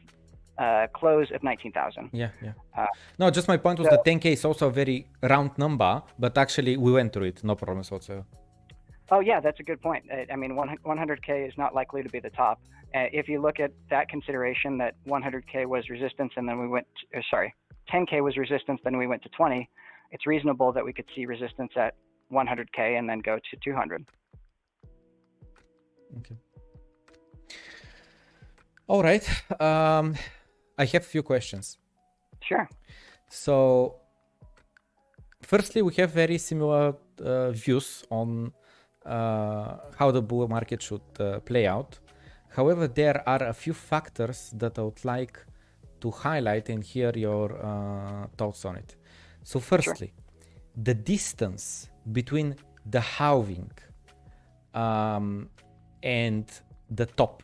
Uh, 0.57 0.87
close 0.95 1.31
of 1.33 1.43
19,000. 1.43 2.11
Yeah, 2.13 2.29
yeah. 2.43 2.53
Uh, 2.77 2.87
no, 3.19 3.31
just 3.31 3.49
my 3.49 3.57
point 3.57 3.79
was 3.79 3.89
so- 3.89 3.97
that 3.97 4.05
10k 4.05 4.27
is 4.27 4.45
also 4.45 4.69
a 4.69 4.71
very 4.71 5.07
round 5.23 5.51
number, 5.59 6.03
but 6.19 6.37
actually 6.39 6.77
we 6.77 6.93
went 6.93 7.13
through 7.13 7.27
it, 7.27 7.43
no 7.43 7.55
problems 7.57 7.91
whatsoever. 7.91 8.25
Oh 9.11 9.21
yeah, 9.21 9.41
that's 9.41 9.59
a 9.61 9.63
good 9.63 9.81
point. 9.83 10.05
I- 10.11 10.27
I 10.33 10.37
mean, 10.37 10.53
100k 10.53 11.49
is 11.49 11.55
not 11.59 11.75
likely 11.75 12.03
to 12.03 12.09
be 12.09 12.21
the 12.21 12.31
top. 12.31 12.61
Uh, 12.95 13.07
if 13.13 13.29
you 13.29 13.41
look 13.41 13.59
at 13.61 13.73
that 13.89 14.09
consideration, 14.09 14.79
that 14.79 14.95
100k 15.07 15.67
was 15.67 15.89
resistance, 15.89 16.33
and 16.37 16.49
then 16.49 16.59
we 16.61 16.69
went. 16.69 16.87
To, 17.13 17.19
uh, 17.19 17.23
sorry, 17.31 17.55
10k 17.93 18.23
was 18.23 18.37
resistance, 18.37 18.81
then 18.85 18.97
we 18.97 19.07
went 19.07 19.23
to 19.23 19.29
20. 19.31 19.69
It's 20.13 20.27
reasonable 20.27 20.73
that 20.73 20.85
we 20.85 20.93
could 20.93 21.07
see 21.15 21.27
resistance 21.27 21.73
at 21.77 21.95
100k 22.33 22.99
and 22.99 23.09
then 23.09 23.21
go 23.21 23.39
to 23.39 23.57
200. 23.65 24.07
Okay. 26.19 26.37
All 28.89 29.03
right. 29.03 29.25
Um, 29.61 30.17
I 30.77 30.85
have 30.87 31.03
a 31.03 31.11
few 31.15 31.23
questions. 31.23 31.79
Sure. 32.43 32.69
So, 33.29 34.01
firstly, 35.43 35.83
we 35.83 35.95
have 35.95 36.11
very 36.11 36.39
similar 36.39 36.95
uh, 37.25 37.51
views 37.53 38.05
on 38.11 38.53
how 39.05 40.11
the 40.13 40.23
bull 40.23 40.49
market 40.49 40.83
should 40.83 41.09
uh, 41.19 41.41
play 41.41 41.67
out. 41.67 41.99
However, 42.57 42.89
there 42.89 43.27
are 43.29 43.43
a 43.45 43.53
few 43.53 43.73
factors 43.73 44.53
that 44.57 44.79
I 44.79 44.83
would 44.83 45.05
like 45.05 45.39
to 46.01 46.11
highlight 46.11 46.69
and 46.69 46.83
hear 46.83 47.13
your 47.15 47.49
uh, 47.65 48.27
thoughts 48.37 48.65
on 48.65 48.77
it. 48.77 48.97
So, 49.43 49.61
firstly, 49.61 50.13
the 50.77 50.95
distance 50.95 51.91
between 52.13 52.57
the 52.87 53.01
halving 53.01 53.71
um, 54.75 55.49
and 56.03 56.47
the 56.91 57.07
top. 57.07 57.43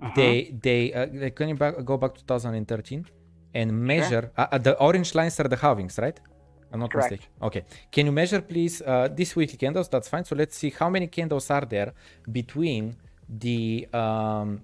Uh-huh. 0.00 0.12
They 0.14 0.56
they 0.62 0.92
uh, 0.92 1.06
they 1.12 1.30
can 1.30 1.56
back, 1.56 1.84
go 1.84 1.96
back 1.96 2.14
to 2.14 2.20
2013 2.24 3.04
and 3.54 3.72
measure 3.72 4.30
uh, 4.36 4.46
uh, 4.52 4.58
the 4.58 4.78
orange 4.78 5.14
lines 5.14 5.40
are 5.40 5.48
the 5.48 5.56
halvings, 5.56 5.98
right? 5.98 6.20
I'm 6.72 6.80
not 6.80 6.90
Correct. 6.90 7.10
mistaken. 7.10 7.32
Okay. 7.42 7.64
Can 7.90 8.06
you 8.06 8.12
measure, 8.12 8.40
please, 8.40 8.82
uh, 8.82 9.08
this 9.08 9.34
weekly 9.34 9.56
candles? 9.56 9.88
That's 9.88 10.08
fine. 10.08 10.24
So 10.24 10.36
let's 10.36 10.56
see 10.56 10.70
how 10.70 10.90
many 10.90 11.06
candles 11.06 11.50
are 11.50 11.64
there 11.64 11.92
between 12.30 12.96
the 13.28 13.86
um, 13.92 14.62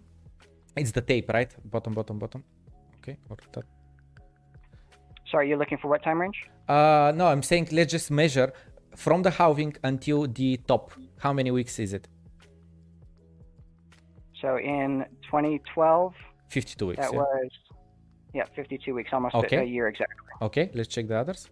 it's 0.77 0.93
the 0.93 1.01
tape, 1.01 1.31
right? 1.33 1.51
Bottom, 1.65 1.95
bottom, 1.95 2.19
bottom. 2.19 2.45
Okay. 2.99 3.17
Or 3.29 3.37
top. 3.53 3.65
Sorry, 5.31 5.49
you're 5.49 5.59
looking 5.59 5.79
for 5.79 5.89
what 5.89 6.03
time 6.03 6.21
range? 6.21 6.45
Uh, 6.69 7.13
no, 7.15 7.27
I'm 7.27 7.43
saying 7.43 7.69
let's 7.73 7.91
just 7.93 8.11
measure 8.11 8.53
from 8.97 9.23
the 9.23 9.31
halving 9.31 9.77
until 9.83 10.27
the 10.27 10.57
top. 10.69 10.93
How 11.19 11.33
many 11.33 11.51
weeks 11.51 11.79
is 11.79 11.93
it? 11.93 12.09
So 14.41 14.59
in 14.59 15.05
2012, 15.23 16.15
52 16.49 16.87
weeks. 16.87 17.01
that 17.01 17.13
yeah. 17.13 17.19
was 17.19 17.51
yeah 18.35 18.45
52 18.55 18.95
weeks, 18.95 19.11
almost 19.13 19.35
a- 19.35 19.61
a 19.61 19.65
year 19.65 19.89
exactly. 19.89 20.17
Okay, 20.43 20.71
let's 20.75 20.89
check 20.89 21.09
the 21.09 21.17
others. 21.17 21.49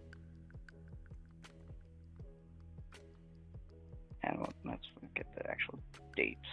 Actual 5.53 5.77
dates. 6.21 6.51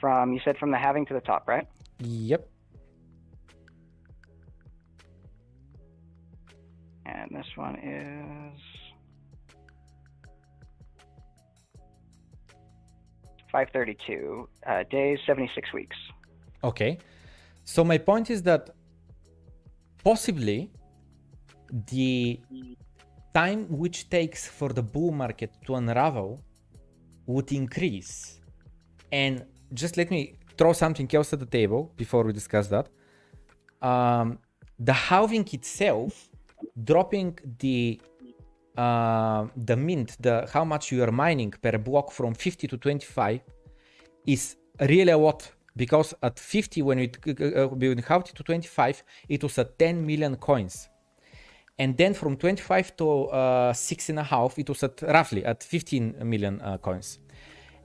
From 0.00 0.24
you 0.34 0.40
said 0.44 0.56
from 0.62 0.70
the 0.74 0.80
halving 0.84 1.04
to 1.10 1.14
the 1.18 1.24
top, 1.30 1.42
right? 1.54 1.66
Yep. 2.30 2.42
And 7.14 7.26
this 7.38 7.50
one 7.64 7.76
is 7.98 8.60
five 13.54 13.68
thirty-two 13.76 14.48
uh, 14.70 14.82
days, 14.96 15.18
seventy-six 15.28 15.64
weeks. 15.78 15.98
Okay. 16.70 16.92
So 17.72 17.80
my 17.92 17.98
point 18.10 18.26
is 18.34 18.40
that 18.50 18.62
possibly 20.10 20.58
the 21.92 22.40
time 23.40 23.60
which 23.82 23.98
takes 24.18 24.40
for 24.58 24.70
the 24.78 24.84
bull 24.94 25.12
market 25.22 25.50
to 25.66 25.70
unravel 25.80 26.30
would 27.28 27.52
increase. 27.52 28.40
And 29.12 29.44
just 29.72 29.96
let 29.96 30.10
me 30.10 30.20
throw 30.56 30.72
something 30.72 31.08
else 31.14 31.32
at 31.32 31.40
the 31.44 31.50
table 31.60 31.92
before 31.96 32.24
we 32.24 32.32
discuss 32.32 32.66
that. 32.68 32.86
Um, 33.80 34.38
the 34.78 34.92
halving 34.92 35.46
itself, 35.52 36.28
dropping 36.90 37.38
the 37.58 38.00
uh, 38.76 39.46
the 39.56 39.76
mint, 39.76 40.16
the 40.20 40.48
how 40.52 40.64
much 40.64 40.92
you 40.92 41.02
are 41.02 41.12
mining 41.12 41.52
per 41.62 41.76
block 41.78 42.12
from 42.12 42.32
50 42.34 42.68
to 42.68 42.76
25 42.76 43.40
is 44.26 44.56
really 44.80 45.10
a 45.10 45.18
lot 45.18 45.50
because 45.76 46.14
at 46.22 46.38
50 46.38 46.82
when 46.82 46.98
it 47.00 47.18
uh, 47.26 47.66
when 47.68 47.98
halved 47.98 48.36
to 48.36 48.42
25 48.42 49.02
it 49.28 49.42
was 49.42 49.58
at 49.58 49.78
10 49.78 50.06
million 50.06 50.36
coins 50.36 50.88
and 51.78 51.96
then 51.96 52.12
from 52.14 52.36
25 52.36 52.96
to 52.96 53.24
uh, 53.26 53.72
six 53.72 54.08
and 54.08 54.18
a 54.18 54.22
half 54.22 54.58
it 54.58 54.68
was 54.68 54.82
at 54.82 55.00
roughly 55.02 55.44
at 55.44 55.62
15 55.62 56.16
million 56.24 56.60
uh, 56.60 56.76
coins. 56.78 57.18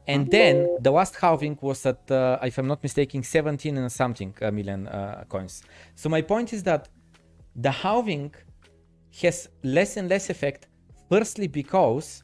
And 0.06 0.30
then 0.30 0.78
the 0.82 0.92
last 0.92 1.16
halving 1.16 1.58
was 1.62 1.86
at 1.86 2.12
uh, 2.12 2.38
if 2.44 2.58
i'm 2.58 2.68
not 2.68 2.84
mistaken 2.84 3.24
17 3.24 3.78
and 3.78 3.92
something 3.92 4.36
uh, 4.42 4.52
million 4.52 4.88
uh, 4.88 5.24
coins. 5.30 5.64
So 5.96 6.10
my 6.10 6.22
point 6.22 6.52
is 6.52 6.64
that 6.64 6.90
the 7.56 7.72
halving 7.72 8.34
has 9.22 9.48
less 9.64 9.96
and 9.98 10.10
less 10.10 10.30
effect 10.30 10.68
firstly 11.10 11.48
because 11.48 12.24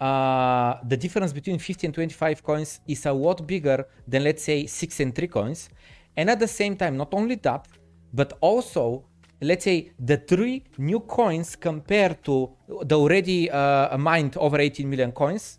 uh, 0.00 0.78
the 0.88 0.96
difference 0.96 1.32
between 1.32 1.58
50 1.58 1.88
and 1.88 1.94
25 1.94 2.42
coins 2.42 2.80
is 2.88 3.06
a 3.06 3.12
lot 3.12 3.46
bigger 3.46 3.86
than 4.06 4.24
let's 4.24 4.42
say 4.42 4.66
6 4.66 5.00
and 5.00 5.14
3 5.14 5.26
coins. 5.28 5.68
And 6.16 6.30
at 6.30 6.38
the 6.38 6.48
same 6.48 6.76
time 6.76 6.96
not 6.96 7.12
only 7.12 7.34
that 7.36 7.66
but 8.14 8.32
also 8.40 9.04
let's 9.42 9.64
say 9.64 9.92
the 9.98 10.16
three 10.16 10.64
new 10.78 11.00
coins 11.00 11.56
compared 11.56 12.22
to 12.24 12.50
the 12.84 12.96
already 12.96 13.50
uh, 13.50 13.96
mined 13.98 14.36
over 14.36 14.58
18 14.60 14.88
million 14.88 15.12
coins 15.12 15.58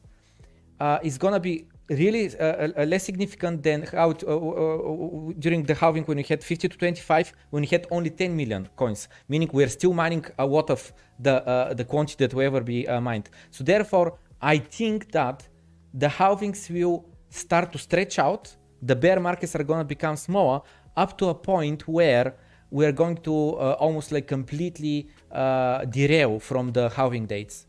uh, 0.80 1.00
is 1.04 1.17
gonna 1.17 1.39
be 1.39 1.67
really 1.89 2.30
uh, 2.39 2.69
uh, 2.78 2.86
less 2.86 3.04
significant 3.04 3.62
than 3.62 3.84
how 3.84 4.12
it, 4.12 4.24
uh, 4.24 4.36
uh, 4.36 5.34
during 5.38 5.63
the 5.63 5.76
halving 5.76 6.04
when 6.06 6.17
you 6.17 6.24
had 6.28 6.43
50 6.43 6.69
to 6.69 6.78
25 6.78 7.34
when 7.50 7.63
you 7.63 7.69
had 7.69 7.86
only 7.91 8.10
10 8.10 8.36
million 8.36 8.69
coins 8.76 9.10
meaning 9.28 9.50
we're 9.52 9.67
still 9.67 9.93
mining 9.93 10.26
a 10.39 10.46
lot 10.46 10.69
of 10.69 10.93
the 11.19 11.46
uh, 11.46 11.74
the 11.74 11.84
quantity 11.84 12.26
that 12.26 12.34
will 12.34 12.46
ever 12.46 12.62
be 12.62 12.88
uh, 12.88 13.02
mined. 13.02 13.30
So 13.52 13.63
therefore 13.63 14.17
i 14.41 14.58
think 14.58 15.12
that 15.12 15.48
the 15.93 16.08
halvings 16.08 16.69
will 16.69 17.06
start 17.30 17.72
to 17.72 17.78
stretch 17.78 18.19
out. 18.19 18.56
The 18.82 18.96
bear 18.96 19.19
markets 19.19 19.56
are 19.56 19.63
going 19.63 19.80
to 19.80 19.86
become 19.86 20.15
smaller 20.15 20.62
up 20.96 21.17
to 21.19 21.30
a 21.30 21.36
point 21.36 21.88
where 21.88 22.36
we're 22.74 22.92
going 22.92 23.18
to 23.18 23.36
uh, 23.56 23.76
almost 23.86 24.12
like 24.12 24.28
completely 24.28 25.08
uh, 25.32 25.86
derail 25.86 26.40
from 26.40 26.72
the 26.74 26.90
halving 26.90 27.26
dates 27.28 27.68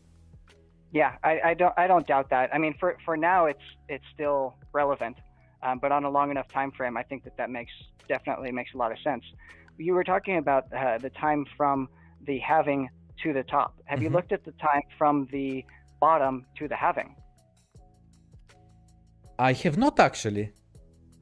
Yeah, 0.91 1.15
I, 1.23 1.39
I 1.49 1.53
don't 1.53 1.73
I 1.77 1.87
don't 1.87 2.07
doubt 2.07 2.29
that. 2.29 2.49
I 2.53 2.57
mean, 2.57 2.73
for 2.79 2.97
for 3.05 3.17
now, 3.17 3.45
it's 3.47 3.67
it's 3.89 4.05
still 4.13 4.55
relevant, 4.73 5.17
um, 5.61 5.79
but 5.79 5.91
on 5.91 6.05
a 6.05 6.09
long 6.09 6.31
enough 6.31 6.47
time 6.53 6.71
frame, 6.71 6.95
I 6.97 7.03
think 7.03 7.23
that 7.25 7.35
that 7.37 7.49
makes 7.49 7.71
definitely 8.07 8.51
makes 8.51 8.73
a 8.73 8.77
lot 8.77 8.91
of 8.91 8.99
sense. 9.03 9.23
You 9.77 9.93
were 9.93 10.03
talking 10.03 10.37
about 10.37 10.63
uh, 10.73 10.97
the 10.99 11.09
time 11.09 11.45
from 11.57 11.89
the 12.25 12.39
halving 12.39 12.89
to 13.23 13.33
the 13.33 13.43
top. 13.43 13.73
Have 13.85 14.01
you 14.01 14.09
Mhm. 14.09 14.15
looked 14.15 14.31
at 14.31 14.45
the 14.45 14.53
time 14.53 14.83
from 14.97 15.27
the 15.31 15.65
bottom 15.99 16.45
to 16.59 16.67
the 16.67 16.75
halving? 16.75 17.15
i 19.39 19.53
have 19.53 19.77
not 19.77 19.99
actually 19.99 20.51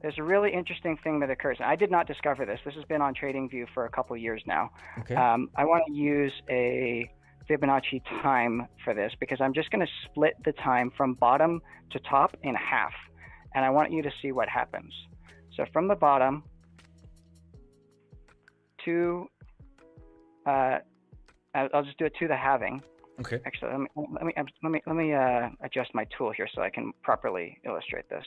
There's 0.04 0.18
a 0.18 0.22
really 0.22 0.52
interesting 0.52 0.98
thing 1.02 1.18
that 1.20 1.30
occurs. 1.30 1.56
And 1.60 1.66
I 1.66 1.76
did 1.76 1.90
not 1.90 2.06
discover 2.06 2.44
this. 2.44 2.60
This 2.62 2.74
has 2.74 2.84
been 2.84 3.00
on 3.00 3.14
TradingView 3.14 3.68
for 3.72 3.86
a 3.86 3.88
couple 3.88 4.14
years 4.18 4.42
now. 4.46 4.68
okay 4.98 5.14
Um, 5.14 5.48
I 5.56 5.64
want 5.64 5.82
to 5.86 5.94
use 5.94 6.30
a 6.50 7.10
Fibonacci 7.48 8.02
time 8.22 8.68
for 8.84 8.92
this 8.92 9.12
because 9.18 9.38
I'm 9.40 9.54
just 9.54 9.70
going 9.70 9.80
to 9.80 9.90
split 10.04 10.34
the 10.44 10.52
time 10.52 10.92
from 10.94 11.14
bottom 11.14 11.62
to 11.92 11.98
top 12.00 12.36
in 12.42 12.54
half. 12.54 12.92
And 13.54 13.64
I 13.64 13.70
want 13.70 13.92
you 13.92 14.02
to 14.02 14.10
see 14.20 14.30
what 14.30 14.46
happens. 14.46 14.92
So 15.56 15.64
from 15.72 15.88
the 15.88 15.94
bottom 15.94 16.42
to, 18.84 19.26
uh, 20.44 20.80
I'll 21.54 21.68
I'll 21.72 21.82
just 21.82 21.96
do 21.96 22.04
it 22.04 22.12
to 22.18 22.28
the 22.28 22.36
halving. 22.36 22.82
okay 23.20 23.38
Actually, 23.46 23.70
let 23.70 23.80
me 23.80 23.88
let 23.96 24.24
me 24.26 24.32
let 24.62 24.70
me 24.70 24.82
let 24.86 24.96
me 24.96 25.14
uh, 25.14 25.48
adjust 25.62 25.94
my 25.94 26.04
tool 26.18 26.30
here 26.30 26.48
so 26.54 26.60
I 26.60 26.68
can 26.68 26.92
properly 27.02 27.58
illustrate 27.64 28.06
this. 28.10 28.26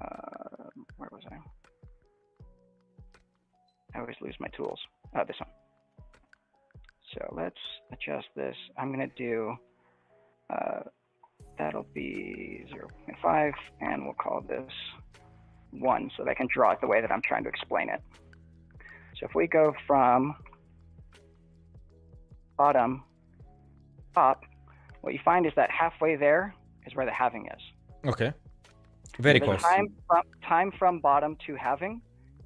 Uh, 0.00 0.70
where 0.96 1.08
was 1.12 1.22
I? 1.30 1.36
I 3.94 4.00
always 4.00 4.16
lose 4.20 4.34
my 4.40 4.48
tools. 4.48 4.78
Oh, 5.16 5.22
this 5.26 5.36
one. 5.38 5.48
So 7.14 7.34
let's 7.36 7.56
adjust 7.92 8.28
this. 8.36 8.54
I'm 8.78 8.92
going 8.92 9.08
to 9.08 9.14
do, 9.16 9.56
uh, 10.48 10.82
that'll 11.58 11.86
be 11.92 12.64
0.5, 12.72 13.52
and 13.80 14.04
we'll 14.04 14.14
call 14.14 14.42
this 14.48 14.70
1 15.72 16.10
so 16.16 16.24
that 16.24 16.30
I 16.30 16.34
can 16.34 16.48
draw 16.52 16.72
it 16.72 16.78
the 16.80 16.86
way 16.86 17.00
that 17.00 17.10
I'm 17.10 17.22
trying 17.26 17.42
to 17.44 17.48
explain 17.48 17.88
it. 17.88 18.00
So 19.18 19.26
if 19.26 19.34
we 19.34 19.48
go 19.48 19.74
from 19.86 20.36
bottom 22.56 23.04
up, 24.16 24.42
what 25.00 25.12
you 25.12 25.20
find 25.24 25.46
is 25.46 25.52
that 25.56 25.70
halfway 25.70 26.16
there 26.16 26.54
is 26.86 26.94
where 26.94 27.06
the 27.06 27.12
halving 27.12 27.46
is. 27.46 27.62
Okay. 28.08 28.32
Very 29.20 29.38
the 29.38 29.46
close. 29.46 29.62
Time 29.62 29.88
from, 30.06 30.22
time 30.46 30.72
from 30.78 31.00
bottom 31.00 31.36
to 31.46 31.54
halving 31.56 32.00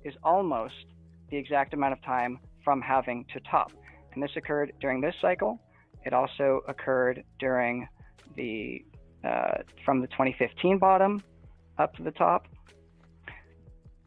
is 0.04 0.14
almost 0.22 0.74
the 1.30 1.36
exact 1.36 1.74
amount 1.74 1.92
of 1.92 2.02
time 2.02 2.38
from 2.62 2.80
halving 2.80 3.24
to 3.32 3.40
top. 3.40 3.72
And 4.12 4.22
this 4.22 4.30
occurred 4.36 4.72
during 4.80 5.00
this 5.00 5.14
cycle. 5.20 5.58
It 6.04 6.12
also 6.12 6.60
occurred 6.68 7.24
during 7.38 7.88
the 8.36 8.84
uh, 9.24 9.62
from 9.84 10.00
the 10.00 10.06
2015 10.08 10.78
bottom 10.78 11.22
up 11.78 11.94
to 11.96 12.02
the 12.02 12.10
top, 12.10 12.46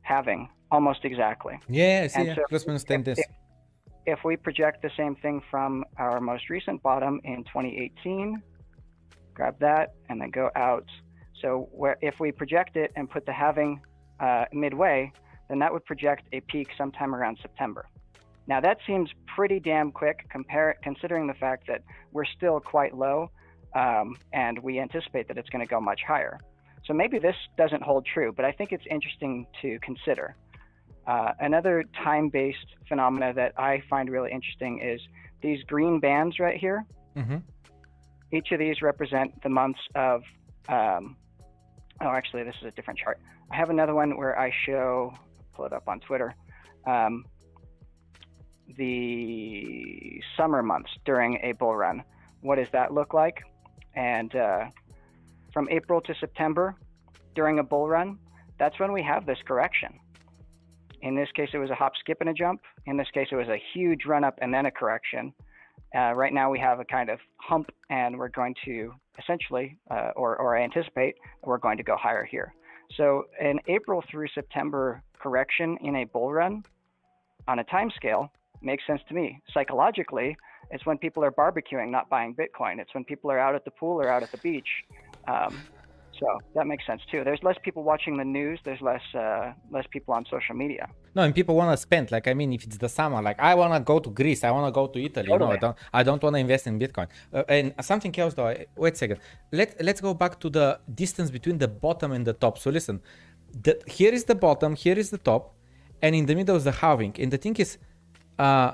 halving 0.02 0.48
almost 0.72 1.06
exactly. 1.06 1.60
Yeah, 1.68 2.02
I 2.04 2.08
see. 2.08 2.24
Yeah. 2.24 2.36
so 2.36 2.42
Plus 2.50 2.68
minus 2.68 2.84
10 2.84 3.04
days. 3.04 3.20
if, 3.20 3.26
if 4.06 4.24
we 4.24 4.38
project 4.38 4.82
the 4.82 4.92
same 4.96 5.16
thing 5.16 5.42
from 5.50 5.84
our 5.98 6.20
most 6.20 6.50
recent 6.50 6.82
bottom 6.84 7.20
in 7.24 7.44
2018, 7.46 8.42
grab 9.34 9.60
that 9.60 9.94
and 10.10 10.22
then 10.22 10.30
go 10.30 10.50
out. 10.56 10.86
So 11.42 11.70
where 11.72 11.98
if 12.02 12.20
we 12.20 12.32
project 12.32 12.76
it 12.76 12.92
and 12.96 13.10
put 13.10 13.26
the 13.26 13.34
halving 13.34 13.82
uh, 14.20 14.46
midway, 14.52 15.12
then 15.50 15.60
that 15.60 15.72
would 15.72 15.86
project 15.86 16.24
a 16.34 16.42
peak 16.42 16.70
sometime 16.78 17.14
around 17.14 17.38
September. 17.42 17.88
Now 18.48 18.60
that 18.62 18.78
seems 18.88 19.10
pretty 19.36 19.60
damn 19.60 19.92
quick, 19.92 20.26
compare, 20.30 20.76
considering 20.82 21.28
the 21.28 21.34
fact 21.34 21.68
that 21.68 21.84
we're 22.12 22.26
still 22.26 22.60
quite 22.60 22.96
low, 22.96 23.30
um, 23.76 24.16
and 24.34 24.58
we 24.60 24.80
anticipate 24.80 25.28
that 25.28 25.38
it's 25.38 25.50
going 25.50 25.64
to 25.64 25.70
go 25.70 25.80
much 25.80 26.02
higher. 26.08 26.40
So 26.86 26.94
maybe 26.94 27.20
this 27.20 27.36
doesn't 27.58 27.84
hold 27.84 28.06
true, 28.06 28.32
but 28.32 28.46
I 28.46 28.52
think 28.54 28.72
it's 28.72 28.86
interesting 28.90 29.46
to 29.62 29.78
consider. 29.80 30.36
Uh, 31.06 31.34
another 31.40 31.84
time-based 32.04 32.68
phenomena 32.88 33.34
that 33.34 33.54
I 33.58 33.82
find 33.90 34.10
really 34.10 34.32
interesting 34.32 34.82
is 34.82 35.02
these 35.42 35.62
green 35.64 36.00
bands 36.00 36.40
right 36.40 36.58
here. 36.58 36.86
hmm 37.16 37.38
Each 38.32 38.52
of 38.52 38.60
these 38.60 38.82
represent 38.82 39.42
the 39.44 39.50
months 39.50 39.80
of. 39.96 40.24
Um, 40.70 41.16
oh, 42.02 42.10
actually, 42.10 42.44
this 42.44 42.56
is 42.62 42.68
a 42.68 42.72
different 42.72 43.00
chart. 43.00 43.20
I 43.52 43.56
have 43.56 43.70
another 43.70 43.94
one 43.94 44.18
where 44.18 44.38
I 44.38 44.52
show. 44.66 45.14
Pull 45.54 45.66
it 45.66 45.74
up 45.74 45.88
on 45.88 46.00
Twitter. 46.00 46.36
Um, 46.86 47.26
the 48.78 50.22
summer 50.36 50.62
months 50.62 50.92
during 51.06 51.40
a 51.44 51.54
bull 51.54 51.76
run. 51.76 52.04
What 52.42 52.58
does 52.58 52.68
that 52.74 52.94
look 52.94 53.14
like? 53.14 53.42
And 53.96 54.36
uh, 54.36 54.66
from 55.54 55.68
April 55.72 56.02
to 56.02 56.14
September 56.20 56.76
during 57.34 57.60
a 57.60 57.64
bull 57.64 57.88
run, 57.88 58.20
that's 58.60 58.80
when 58.80 58.92
we 58.92 59.02
have 59.04 59.26
this 59.26 59.40
correction. 59.48 60.00
In 61.02 61.16
this 61.16 61.30
case, 61.36 61.50
it 61.54 61.58
was 61.58 61.70
a 61.70 61.76
hop, 61.76 61.94
skip, 62.00 62.18
and 62.22 62.30
a 62.30 62.34
jump. 62.34 62.62
In 62.86 62.98
this 62.98 63.08
case, 63.14 63.28
it 63.32 63.36
was 63.36 63.48
a 63.48 63.62
huge 63.74 64.06
run 64.06 64.24
up 64.24 64.38
and 64.42 64.54
then 64.54 64.66
a 64.66 64.72
correction. 64.72 65.34
Uh, 65.98 66.14
right 66.14 66.34
now, 66.34 66.52
we 66.52 66.60
have 66.60 66.80
a 66.80 66.86
kind 66.86 67.10
of 67.10 67.20
hump, 67.38 67.70
and 67.90 68.18
we're 68.18 68.30
going 68.30 68.54
to 68.66 68.94
essentially, 69.20 69.78
uh, 69.90 70.12
or, 70.16 70.38
or 70.38 70.56
I 70.56 70.64
anticipate, 70.64 71.16
we're 71.44 71.58
going 71.58 71.78
to 71.78 71.84
go 71.84 71.96
higher 71.98 72.24
here. 72.24 72.54
So, 72.96 73.24
an 73.42 73.60
April 73.68 74.04
through 74.12 74.28
September 74.36 75.02
correction 75.20 75.78
in 75.82 75.96
a 75.98 76.04
bull 76.06 76.32
run 76.32 76.64
on 77.48 77.60
a 77.60 77.64
time 77.64 77.90
scale 77.96 78.32
makes 78.62 78.86
sense 78.86 79.02
to 79.10 79.16
me. 79.16 79.42
Psychologically, 79.54 80.38
it's 80.70 80.86
when 80.86 80.98
people 81.00 81.24
are 81.24 81.32
barbecuing, 81.32 81.90
not 81.90 82.10
buying 82.10 82.36
Bitcoin. 82.36 82.80
It's 82.80 82.94
when 82.94 83.04
people 83.04 83.32
are 83.32 83.40
out 83.40 83.56
at 83.56 83.66
the 83.66 83.72
pool 83.72 84.00
or 84.00 84.10
out 84.10 84.22
at 84.22 84.32
the 84.32 84.38
beach. 84.38 84.68
Um, 85.28 85.68
so 86.20 86.26
that 86.56 86.68
makes 86.68 86.86
sense 86.86 87.02
too. 87.12 87.24
There's 87.24 87.40
less 87.44 87.58
people 87.64 87.84
watching 87.84 88.18
the 88.18 88.26
news. 88.26 88.60
There's 88.66 88.82
less 88.82 89.02
uh, 89.16 89.54
less 89.72 89.86
people 89.92 90.14
on 90.14 90.26
social 90.30 90.56
media. 90.56 90.88
No, 91.18 91.24
and 91.24 91.34
people 91.34 91.56
want 91.56 91.72
to 91.76 91.78
spend. 91.88 92.12
Like, 92.12 92.28
I 92.28 92.36
mean, 92.40 92.54
if 92.54 92.64
it's 92.68 92.78
the 92.78 92.92
summer, 93.00 93.20
like 93.24 93.40
I 93.40 93.56
want 93.56 93.74
to 93.74 93.80
go 93.92 93.98
to 94.06 94.10
Greece, 94.12 94.44
I 94.44 94.52
want 94.52 94.66
to 94.68 94.72
go 94.80 94.86
to 94.86 94.98
Italy. 95.08 95.28
You 95.32 95.40
know, 95.40 95.52
I 95.52 95.58
don't, 95.58 95.76
I 96.00 96.04
don't 96.04 96.22
want 96.22 96.36
to 96.36 96.40
invest 96.46 96.68
in 96.68 96.78
Bitcoin. 96.84 97.08
Uh, 97.34 97.56
and 97.58 97.74
something 97.92 98.14
else, 98.20 98.36
though. 98.36 98.54
Wait 98.84 98.94
a 98.94 98.98
second. 99.04 99.20
Let 99.52 99.70
Let's 99.88 100.00
go 100.08 100.14
back 100.14 100.34
to 100.44 100.48
the 100.58 100.68
distance 101.04 101.30
between 101.38 101.58
the 101.58 101.68
bottom 101.86 102.10
and 102.12 102.24
the 102.30 102.34
top. 102.34 102.60
So 102.60 102.70
listen, 102.70 103.02
the, 103.66 103.74
here 103.88 104.14
is 104.14 104.26
the 104.26 104.36
bottom, 104.36 104.76
here 104.76 104.98
is 105.04 105.10
the 105.10 105.18
top, 105.32 105.56
and 106.04 106.12
in 106.20 106.28
the 106.28 106.36
middle 106.36 106.56
is 106.56 106.66
the 106.66 106.76
halving. 106.84 107.14
And 107.22 107.30
the 107.36 107.40
thing 107.46 107.56
is, 107.56 107.80
uh, 108.38 108.74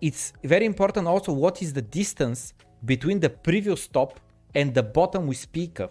it's 0.00 0.32
very 0.42 0.64
important 0.72 1.06
also 1.06 1.30
what 1.44 1.60
is 1.60 1.74
the 1.74 1.82
distance 1.82 2.54
between 2.92 3.20
the 3.20 3.28
previous 3.28 3.86
top 3.86 4.18
and 4.54 4.72
the 4.72 4.82
bottom 4.98 5.26
we 5.26 5.34
speak 5.34 5.78
of. 5.78 5.90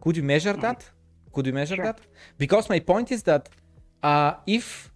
Could 0.00 0.16
you 0.16 0.22
measure 0.22 0.56
that? 0.66 0.88
Could 1.32 1.46
you 1.48 1.52
measure 1.60 1.74
Sure. 1.74 1.86
that? 1.86 1.98
Because 2.38 2.68
my 2.68 2.78
point 2.78 3.10
is 3.10 3.24
that 3.24 3.48
uh, 4.04 4.34
if 4.46 4.92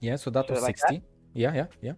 yeah, 0.00 0.16
so 0.16 0.30
that 0.30 0.46
So 0.48 0.54
was 0.54 0.62
like 0.62 0.76
60. 0.76 1.02
Yeah, 1.32 1.54
yeah, 1.54 1.66
yeah. 1.80 1.92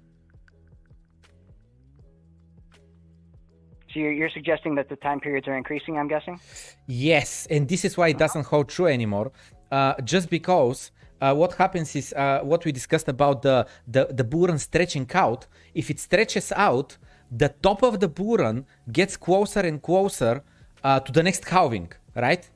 So 3.92 4.00
you're, 4.00 4.12
you're 4.12 4.30
suggesting 4.30 4.74
that 4.74 4.88
the 4.90 4.96
time 4.96 5.20
periods 5.20 5.48
are 5.48 5.56
increasing. 5.56 5.96
I'm 5.96 6.06
guessing. 6.06 6.38
Yes, 6.86 7.46
and 7.50 7.66
this 7.66 7.84
is 7.84 7.96
why 7.96 8.08
it 8.08 8.18
doesn't 8.18 8.46
hold 8.46 8.68
true 8.68 8.86
anymore. 8.86 9.32
Uh, 9.72 9.94
just 10.04 10.28
because 10.28 10.92
uh, 11.20 11.34
what 11.34 11.54
happens 11.54 11.96
is 11.96 12.12
uh, 12.12 12.40
what 12.42 12.64
we 12.66 12.72
discussed 12.72 13.08
about 13.08 13.40
the 13.40 13.66
the 13.88 14.06
the 14.10 14.24
bull 14.24 14.48
run 14.48 14.58
stretching 14.58 15.10
out. 15.14 15.46
If 15.74 15.90
it 15.90 15.98
stretches 15.98 16.52
out, 16.52 16.98
the 17.30 17.48
top 17.62 17.82
of 17.82 18.00
the 18.00 18.08
bull 18.08 18.36
run 18.36 18.66
gets 18.92 19.16
closer 19.16 19.60
and 19.60 19.82
closer 19.82 20.44
uh, 20.84 21.00
to 21.00 21.10
the 21.10 21.22
next 21.22 21.48
halving, 21.48 21.90
right? 22.14 22.48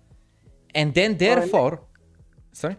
And 0.74 0.94
then 0.94 1.16
therefore, 1.16 1.83
sorry. 2.52 2.76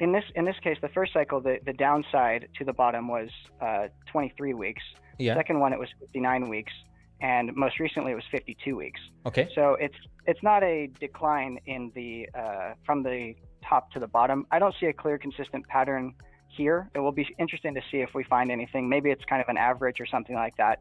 In 0.00 0.12
this 0.12 0.24
in 0.34 0.44
this 0.44 0.56
case, 0.62 0.76
the 0.80 0.88
first 0.88 1.12
cycle, 1.12 1.40
the, 1.40 1.58
the 1.64 1.72
downside 1.72 2.48
to 2.58 2.64
the 2.64 2.72
bottom 2.72 3.08
was 3.08 3.28
uh, 3.60 3.88
23 4.10 4.54
weeks. 4.54 4.82
Yeah. 5.18 5.34
Second 5.36 5.60
one, 5.60 5.72
it 5.72 5.78
was 5.78 5.88
59 6.00 6.48
weeks, 6.48 6.72
and 7.20 7.54
most 7.54 7.78
recently 7.78 8.12
it 8.12 8.16
was 8.16 8.24
52 8.30 8.76
weeks. 8.76 9.00
Okay. 9.26 9.48
So 9.54 9.76
it's 9.80 9.94
it's 10.26 10.42
not 10.42 10.62
a 10.62 10.88
decline 10.98 11.58
in 11.66 11.92
the 11.94 12.28
uh, 12.34 12.74
from 12.84 13.02
the 13.02 13.34
top 13.68 13.90
to 13.92 14.00
the 14.00 14.08
bottom. 14.08 14.46
I 14.50 14.58
don't 14.58 14.74
see 14.80 14.86
a 14.86 14.92
clear, 14.92 15.16
consistent 15.18 15.66
pattern 15.68 16.14
here. 16.48 16.90
It 16.94 17.00
will 17.00 17.12
be 17.12 17.26
interesting 17.38 17.74
to 17.74 17.80
see 17.90 17.98
if 17.98 18.14
we 18.14 18.24
find 18.24 18.50
anything. 18.50 18.88
Maybe 18.88 19.10
it's 19.10 19.24
kind 19.24 19.42
of 19.42 19.48
an 19.48 19.56
average 19.56 20.00
or 20.00 20.06
something 20.06 20.36
like 20.36 20.56
that. 20.56 20.80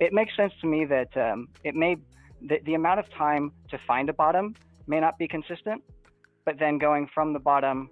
It 0.00 0.12
makes 0.12 0.34
sense 0.36 0.52
to 0.60 0.66
me 0.66 0.84
that 0.86 1.16
um, 1.16 1.48
it 1.62 1.74
may 1.74 1.96
the, 2.42 2.60
the 2.64 2.74
amount 2.74 3.00
of 3.00 3.10
time 3.10 3.52
to 3.70 3.78
find 3.86 4.08
a 4.08 4.12
bottom 4.12 4.54
may 4.86 5.00
not 5.00 5.18
be 5.18 5.26
consistent, 5.28 5.82
but 6.44 6.58
then 6.58 6.78
going 6.78 7.08
from 7.14 7.32
the 7.32 7.38
bottom 7.38 7.90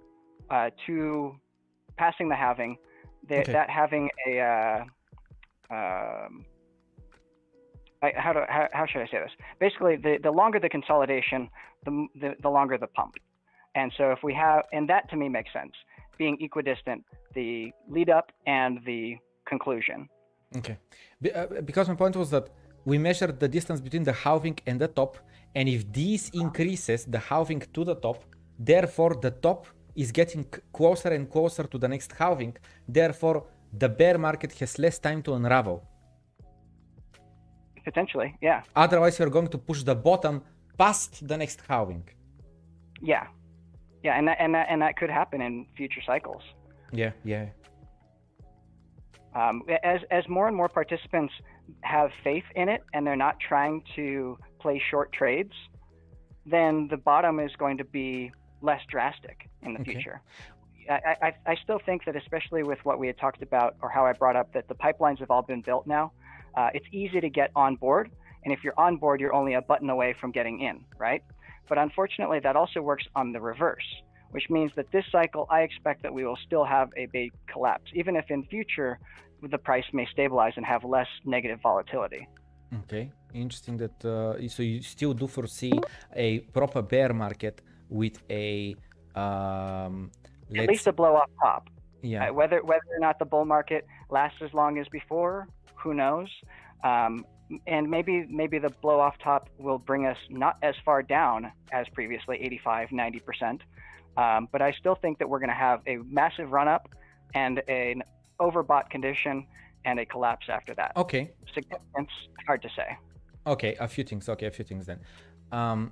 uh, 0.49 0.69
to 0.85 1.35
passing 1.97 2.29
the 2.29 2.35
halving, 2.35 2.77
the, 3.29 3.39
Okay. 3.39 3.51
that 3.51 3.69
having 3.69 4.09
a 4.27 4.39
uh, 4.39 4.83
um, 5.71 6.45
I, 8.03 8.11
how, 8.17 8.33
do, 8.33 8.41
how, 8.49 8.67
how 8.73 8.85
should 8.85 9.01
I 9.01 9.07
say 9.07 9.19
this? 9.19 9.31
Basically, 9.59 9.95
the, 9.95 10.17
the 10.21 10.31
longer 10.31 10.59
the 10.59 10.69
consolidation, 10.69 11.49
the, 11.85 12.07
the, 12.19 12.35
the 12.41 12.49
longer 12.49 12.77
the 12.77 12.87
pump. 12.87 13.15
And 13.75 13.91
so 13.97 14.11
if 14.11 14.19
we 14.23 14.33
have, 14.33 14.65
and 14.73 14.89
that 14.89 15.09
to 15.11 15.15
me 15.15 15.29
makes 15.29 15.51
sense, 15.53 15.71
being 16.17 16.37
equidistant, 16.41 17.03
the 17.33 17.71
lead 17.87 18.09
up 18.09 18.31
and 18.45 18.79
the 18.85 19.17
conclusion. 19.47 20.09
Okay. 20.57 20.77
Be- 21.21 21.31
uh, 21.31 21.61
because 21.65 21.87
my 21.87 21.95
point 21.95 22.15
was 22.15 22.29
that 22.31 22.49
we 22.85 22.97
measured 22.97 23.39
the 23.39 23.47
distance 23.47 23.79
between 23.79 24.03
the 24.03 24.13
halving 24.13 24.59
and 24.67 24.79
the 24.79 24.89
top, 24.89 25.17
and 25.55 25.69
if 25.69 25.91
this 25.91 26.29
increases 26.29 27.05
the 27.05 27.19
halving 27.19 27.61
to 27.73 27.83
the 27.83 27.95
top, 27.95 28.23
therefore 28.57 29.15
the 29.21 29.31
top 29.31 29.67
is 29.95 30.11
getting 30.11 30.45
closer 30.71 31.09
and 31.09 31.29
closer 31.29 31.63
to 31.63 31.77
the 31.77 31.87
next 31.87 32.11
halving. 32.13 32.55
Therefore, 32.87 33.45
the 33.71 33.89
bear 33.89 34.17
market 34.17 34.51
has 34.53 34.79
less 34.79 34.99
time 34.99 35.21
to 35.23 35.33
unravel. 35.33 35.83
Potentially, 37.83 38.35
yeah. 38.41 38.61
Otherwise, 38.75 39.19
you're 39.19 39.29
going 39.29 39.47
to 39.49 39.57
push 39.57 39.83
the 39.83 39.95
bottom 39.95 40.41
past 40.77 41.27
the 41.27 41.37
next 41.37 41.61
halving. 41.67 42.07
Yeah. 43.01 43.27
Yeah, 44.03 44.17
and 44.17 44.27
that, 44.27 44.37
and 44.39 44.55
that, 44.55 44.67
and 44.69 44.81
that 44.81 44.97
could 44.97 45.09
happen 45.09 45.41
in 45.41 45.65
future 45.77 46.01
cycles. 46.05 46.43
Yeah, 46.91 47.11
yeah. 47.23 47.47
um, 49.35 49.63
as 49.83 50.01
as 50.11 50.27
more 50.27 50.47
and 50.47 50.55
more 50.55 50.69
participants 50.69 51.33
have 51.81 52.11
faith 52.23 52.43
in 52.55 52.69
it 52.69 52.83
and 52.93 53.05
they're 53.05 53.15
not 53.15 53.39
trying 53.39 53.83
to 53.95 54.37
play 54.63 54.77
short 54.91 55.09
trades, 55.19 55.53
then 56.55 56.87
the 56.93 56.97
bottom 57.11 57.35
is 57.47 57.51
going 57.63 57.77
to 57.83 57.87
be 58.01 58.31
less 58.69 58.81
drastic 58.93 59.37
in 59.65 59.69
the 59.75 59.81
Okay. 59.81 59.93
future. 59.93 60.17
I, 60.89 61.15
I, 61.27 61.29
I 61.53 61.55
still 61.63 61.79
think 61.87 61.99
that, 62.07 62.15
especially 62.23 62.63
with 62.71 62.79
what 62.87 62.97
we 63.01 63.07
had 63.11 63.17
talked 63.25 63.41
about, 63.49 63.71
or 63.83 63.89
how 63.95 64.03
I 64.09 64.13
brought 64.21 64.37
up 64.41 64.47
that 64.55 64.65
the 64.71 64.75
pipelines 64.85 65.19
have 65.23 65.31
all 65.33 65.45
been 65.53 65.61
built 65.69 65.85
now, 65.87 66.05
uh, 66.59 66.69
it's 66.77 66.89
easy 67.01 67.19
to 67.27 67.29
get 67.41 67.49
on 67.55 67.71
board. 67.85 68.05
And 68.43 68.49
if 68.55 68.59
you're 68.63 68.79
on 68.87 68.93
board, 69.03 69.17
you're 69.21 69.35
only 69.41 69.53
a 69.61 69.61
button 69.71 69.89
away 69.89 70.09
from 70.19 70.29
getting 70.31 70.57
in, 70.69 70.77
right? 71.07 71.21
But 71.69 71.77
unfortunately, 71.77 72.39
that 72.47 72.55
also 72.61 72.79
works 72.81 73.05
on 73.19 73.25
the 73.35 73.41
reverse. 73.51 73.89
which 74.33 74.49
means 74.49 74.71
that 74.75 74.91
this 74.91 75.05
cycle 75.11 75.45
I 75.49 75.61
expect 75.61 76.01
that 76.03 76.13
we 76.13 76.25
will 76.25 76.39
still 76.45 76.65
have 76.65 76.89
a 76.97 77.05
big 77.13 77.31
collapse, 77.51 77.89
even 77.93 78.15
if 78.15 78.25
in 78.29 78.43
future 78.45 78.99
the 79.53 79.57
price 79.57 79.85
may 79.93 80.07
stabilize 80.11 80.53
and 80.57 80.65
have 80.65 80.83
less 80.83 81.07
negative 81.23 81.59
volatility. 81.61 82.27
Okay, 82.83 83.11
interesting 83.33 83.77
that 83.77 84.05
uh, 84.05 84.47
so 84.47 84.63
you 84.63 84.81
still 84.81 85.13
do 85.13 85.27
foresee 85.27 85.73
a 86.15 86.39
proper 86.39 86.81
bear 86.81 87.13
market 87.13 87.61
with 87.89 88.17
a 88.29 88.75
um, 89.15 90.11
at 90.55 90.67
least 90.67 90.87
a 90.87 90.93
blow 90.93 91.15
off 91.15 91.29
top. 91.41 91.69
Yeah. 92.01 92.29
Uh, 92.29 92.33
whether 92.33 92.61
whether 92.63 92.89
or 92.95 92.99
not 92.99 93.19
the 93.19 93.25
bull 93.25 93.45
market 93.45 93.85
lasts 94.09 94.39
as 94.41 94.53
long 94.53 94.77
as 94.77 94.87
before, 94.89 95.47
who 95.75 95.93
knows? 95.93 96.29
Um, 96.83 97.25
and 97.67 97.89
maybe 97.89 98.25
maybe 98.29 98.59
the 98.59 98.69
blow 98.81 98.99
off 98.99 99.15
top 99.23 99.49
will 99.57 99.77
bring 99.77 100.05
us 100.05 100.17
not 100.29 100.57
as 100.61 100.75
far 100.85 101.03
down 101.03 101.51
as 101.71 101.87
previously 101.93 102.37
85 102.41 102.91
90 102.91 103.19
percent 103.19 103.61
um, 104.17 104.47
but 104.51 104.61
i 104.61 104.71
still 104.71 104.95
think 104.95 105.19
that 105.19 105.29
we're 105.29 105.39
going 105.39 105.49
to 105.49 105.55
have 105.55 105.81
a 105.85 105.97
massive 105.97 106.51
run 106.51 106.67
up 106.67 106.89
and 107.35 107.61
an 107.67 108.01
overbought 108.39 108.89
condition 108.89 109.45
and 109.85 109.99
a 109.99 110.05
collapse 110.05 110.47
after 110.49 110.73
that 110.75 110.93
okay 110.95 111.31
significance 111.53 112.09
hard 112.47 112.61
to 112.61 112.69
say 112.75 112.97
okay 113.45 113.75
a 113.79 113.87
few 113.87 114.03
things. 114.03 114.29
Okay 114.29 114.47
a 114.47 114.51
few 114.51 114.65
things 114.65 114.85
then. 114.85 114.99
Um, 115.51 115.91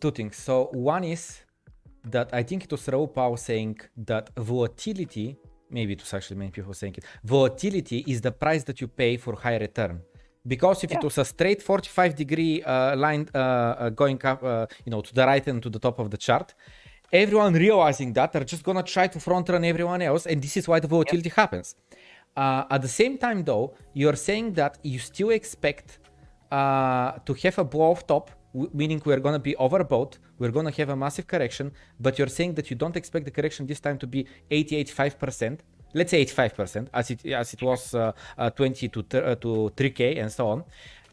two 0.00 0.10
things. 0.10 0.36
So 0.36 0.70
one 0.72 1.04
is 1.04 1.42
that 2.04 2.28
i 2.32 2.42
think 2.42 2.64
it 2.64 2.70
was 2.70 2.88
Raoul 2.88 3.08
Pal 3.08 3.36
saying 3.36 3.78
that 3.96 4.30
volatility 4.36 5.36
maybe 5.70 5.92
it 5.92 6.00
was 6.00 6.12
actually 6.14 6.36
many 6.36 6.50
people 6.50 6.74
saying 6.74 6.94
it 6.96 7.04
volatility 7.24 8.04
is 8.06 8.20
the 8.20 8.32
price 8.32 8.64
that 8.64 8.80
you 8.80 8.88
pay 8.88 9.16
for 9.16 9.34
high 9.34 9.56
return. 9.56 10.00
Because 10.46 10.82
if 10.82 10.90
yeah. 10.90 10.98
it 10.98 11.04
was 11.04 11.18
a 11.18 11.24
straight 11.24 11.60
45 11.62 12.14
degree 12.14 12.62
uh, 12.62 12.96
line 12.96 13.28
uh, 13.34 13.38
uh, 13.38 13.88
going 13.90 14.18
up 14.24 14.42
uh, 14.42 14.66
you 14.86 14.90
know 14.90 15.02
to 15.02 15.12
the 15.14 15.24
right 15.26 15.46
and 15.46 15.62
to 15.62 15.68
the 15.68 15.78
top 15.78 15.98
of 15.98 16.10
the 16.10 16.16
chart 16.16 16.54
everyone 17.12 17.52
realizing 17.52 18.12
that 18.14 18.34
are 18.34 18.44
just 18.44 18.62
gonna 18.62 18.82
try 18.82 19.06
to 19.06 19.20
front 19.20 19.48
run 19.50 19.64
everyone 19.64 20.00
else 20.00 20.26
and 20.26 20.42
this 20.42 20.56
is 20.56 20.66
why 20.66 20.80
the 20.80 20.88
volatility 20.88 21.28
yeah. 21.28 21.42
happens 21.42 21.74
uh, 22.36 22.64
at 22.70 22.82
the 22.82 22.88
same 22.88 23.18
time 23.18 23.44
though 23.44 23.74
you're 23.94 24.16
saying 24.16 24.52
that 24.54 24.78
you 24.82 24.98
still 24.98 25.30
expect 25.30 25.98
uh, 26.50 27.12
to 27.24 27.34
have 27.34 27.58
a 27.58 27.64
blow 27.64 27.92
off 27.92 28.06
top 28.06 28.30
meaning 28.52 29.00
we're 29.04 29.20
going 29.20 29.34
to 29.34 29.38
be 29.38 29.54
overbought, 29.54 30.18
we're 30.38 30.50
going 30.50 30.66
to 30.66 30.72
have 30.72 30.88
a 30.88 30.96
massive 30.96 31.26
correction, 31.26 31.72
but 31.98 32.18
you're 32.18 32.28
saying 32.28 32.54
that 32.54 32.70
you 32.70 32.76
don't 32.76 32.96
expect 32.96 33.24
the 33.24 33.30
correction 33.30 33.66
this 33.66 33.80
time 33.80 33.98
to 33.98 34.06
be 34.06 34.26
80 34.50 34.84
85%. 34.84 35.58
Let's 35.92 36.10
say 36.12 36.24
85%, 36.24 36.88
as 36.94 37.10
it 37.10 37.26
as 37.26 37.52
it 37.52 37.62
was 37.62 37.94
uh, 37.94 38.12
uh, 38.38 38.50
20 38.50 38.88
to 38.88 39.00
uh, 39.00 39.34
to 39.36 39.72
3k 39.76 40.20
and 40.20 40.30
so 40.30 40.48
on. 40.48 40.64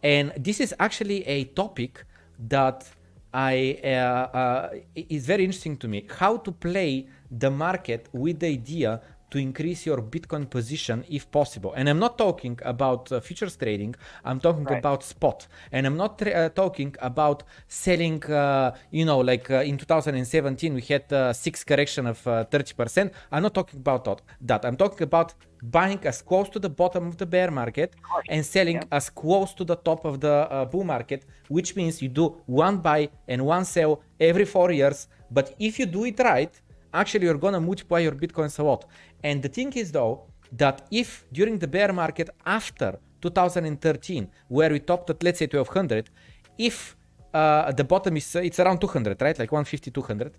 And 0.03 0.33
this 0.37 0.59
is 0.59 0.73
actually 0.79 1.25
a 1.25 1.45
topic 1.45 2.05
that 2.47 2.87
I 3.33 3.79
uh, 3.83 3.87
uh, 3.87 4.69
is 4.95 5.25
very 5.25 5.45
interesting 5.45 5.77
to 5.77 5.87
me. 5.87 6.05
How 6.19 6.37
to 6.37 6.51
play 6.51 7.07
the 7.31 7.49
market 7.49 8.07
with 8.13 8.39
the 8.39 8.47
idea 8.47 9.01
to 9.29 9.37
increase 9.37 9.85
your 9.85 10.01
Bitcoin 10.01 10.49
position 10.49 11.03
if 11.09 11.29
possible. 11.31 11.73
And 11.73 11.89
I'm 11.89 11.99
not 11.99 12.17
talking 12.17 12.57
about 12.63 13.11
uh, 13.11 13.19
futures 13.19 13.55
trading, 13.57 13.95
I'm 14.23 14.39
talking 14.39 14.63
right. 14.63 14.79
about 14.79 15.03
spot. 15.03 15.47
And 15.71 15.85
I'm 15.85 15.97
not 15.97 16.17
tra- 16.17 16.31
uh, 16.31 16.49
talking 16.49 16.95
about 17.01 17.43
selling, 17.67 18.23
uh, 18.25 18.75
you 18.91 19.05
know, 19.05 19.19
like 19.19 19.49
uh, 19.51 19.61
in 19.61 19.77
2017, 19.77 20.73
we 20.73 20.81
had 20.81 21.11
uh, 21.11 21.33
six 21.33 21.63
correction 21.63 22.07
of 22.07 22.23
30%. 22.23 23.07
Uh, 23.07 23.09
I'm 23.31 23.43
not 23.43 23.53
talking 23.53 23.79
about 23.79 24.21
that. 24.41 24.65
I'm 24.65 24.77
talking 24.77 25.03
about 25.03 25.33
buying 25.63 25.99
as 26.05 26.21
close 26.21 26.49
to 26.49 26.59
the 26.59 26.69
bottom 26.69 27.07
of 27.07 27.17
the 27.17 27.25
bear 27.25 27.51
market 27.51 27.95
and 28.29 28.45
selling 28.45 28.75
yeah. 28.75 28.83
as 28.91 29.09
close 29.09 29.53
to 29.55 29.63
the 29.65 29.75
top 29.75 30.05
of 30.05 30.19
the 30.19 30.67
bull 30.71 30.83
market, 30.83 31.25
which 31.49 31.75
means 31.75 32.01
you 32.01 32.09
do 32.09 32.37
one 32.45 32.77
buy 32.77 33.09
and 33.27 33.43
one 33.45 33.65
sell 33.65 34.01
every 34.19 34.45
four 34.45 34.71
years. 34.71 35.07
But 35.31 35.55
if 35.59 35.79
you 35.79 35.85
do 35.85 36.05
it 36.05 36.19
right, 36.19 36.53
actually 36.93 37.25
you're 37.25 37.37
gonna 37.37 37.59
multiply 37.59 37.99
your 37.99 38.13
bitcoins 38.13 38.59
a 38.59 38.63
lot. 38.63 38.85
And 39.23 39.41
the 39.41 39.49
thing 39.49 39.73
is 39.73 39.91
though 39.91 40.23
that 40.51 40.87
if 40.91 41.25
during 41.31 41.57
the 41.59 41.67
bear 41.67 41.91
market 41.93 42.29
after 42.45 42.99
2013, 43.21 44.29
where 44.47 44.69
we 44.69 44.79
topped 44.79 45.09
at 45.09 45.23
let's 45.23 45.39
say 45.39 45.47
1200, 45.47 46.09
if 46.57 46.95
uh, 47.33 47.71
the 47.71 47.83
bottom 47.83 48.17
is 48.17 48.35
uh, 48.35 48.39
it's 48.39 48.59
around 48.59 48.79
200, 48.79 49.21
right? 49.21 49.37
Like 49.37 49.51
150, 49.51 49.91
200. 49.91 50.33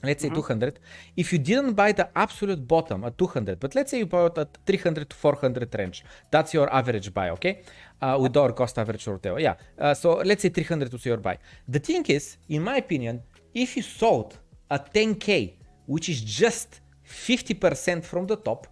Let's 0.00 0.22
say 0.22 0.28
mm-hmm. 0.28 0.36
200. 0.36 0.78
If 1.16 1.32
you 1.32 1.40
didn't 1.40 1.72
buy 1.72 1.90
the 1.90 2.08
absolute 2.16 2.66
bottom 2.66 3.02
at 3.02 3.18
200, 3.18 3.58
but 3.58 3.74
let's 3.74 3.90
say 3.90 3.98
you 3.98 4.06
bought 4.06 4.38
at 4.38 4.56
300 4.64 5.10
to 5.10 5.16
400 5.16 5.74
range, 5.76 6.04
that's 6.30 6.54
your 6.54 6.72
average 6.72 7.12
buy, 7.12 7.30
okay? 7.30 7.62
Uh, 8.00 8.16
with 8.20 8.36
our 8.36 8.52
cost 8.52 8.78
average 8.78 9.08
or 9.08 9.14
whatever. 9.14 9.40
Yeah. 9.40 9.56
Uh, 9.76 9.94
so 9.94 10.18
let's 10.24 10.42
say 10.42 10.50
300 10.50 10.92
was 10.92 11.04
your 11.04 11.16
buy. 11.16 11.38
The 11.66 11.80
thing 11.80 12.04
is, 12.06 12.36
in 12.48 12.62
my 12.62 12.76
opinion, 12.76 13.22
if 13.52 13.76
you 13.76 13.82
sold 13.82 14.38
at 14.70 14.94
10k 14.94 15.58
which 15.88 16.08
is 16.10 16.20
just 16.20 16.80
50% 17.08 18.04
from 18.04 18.26
the 18.26 18.36
top, 18.36 18.66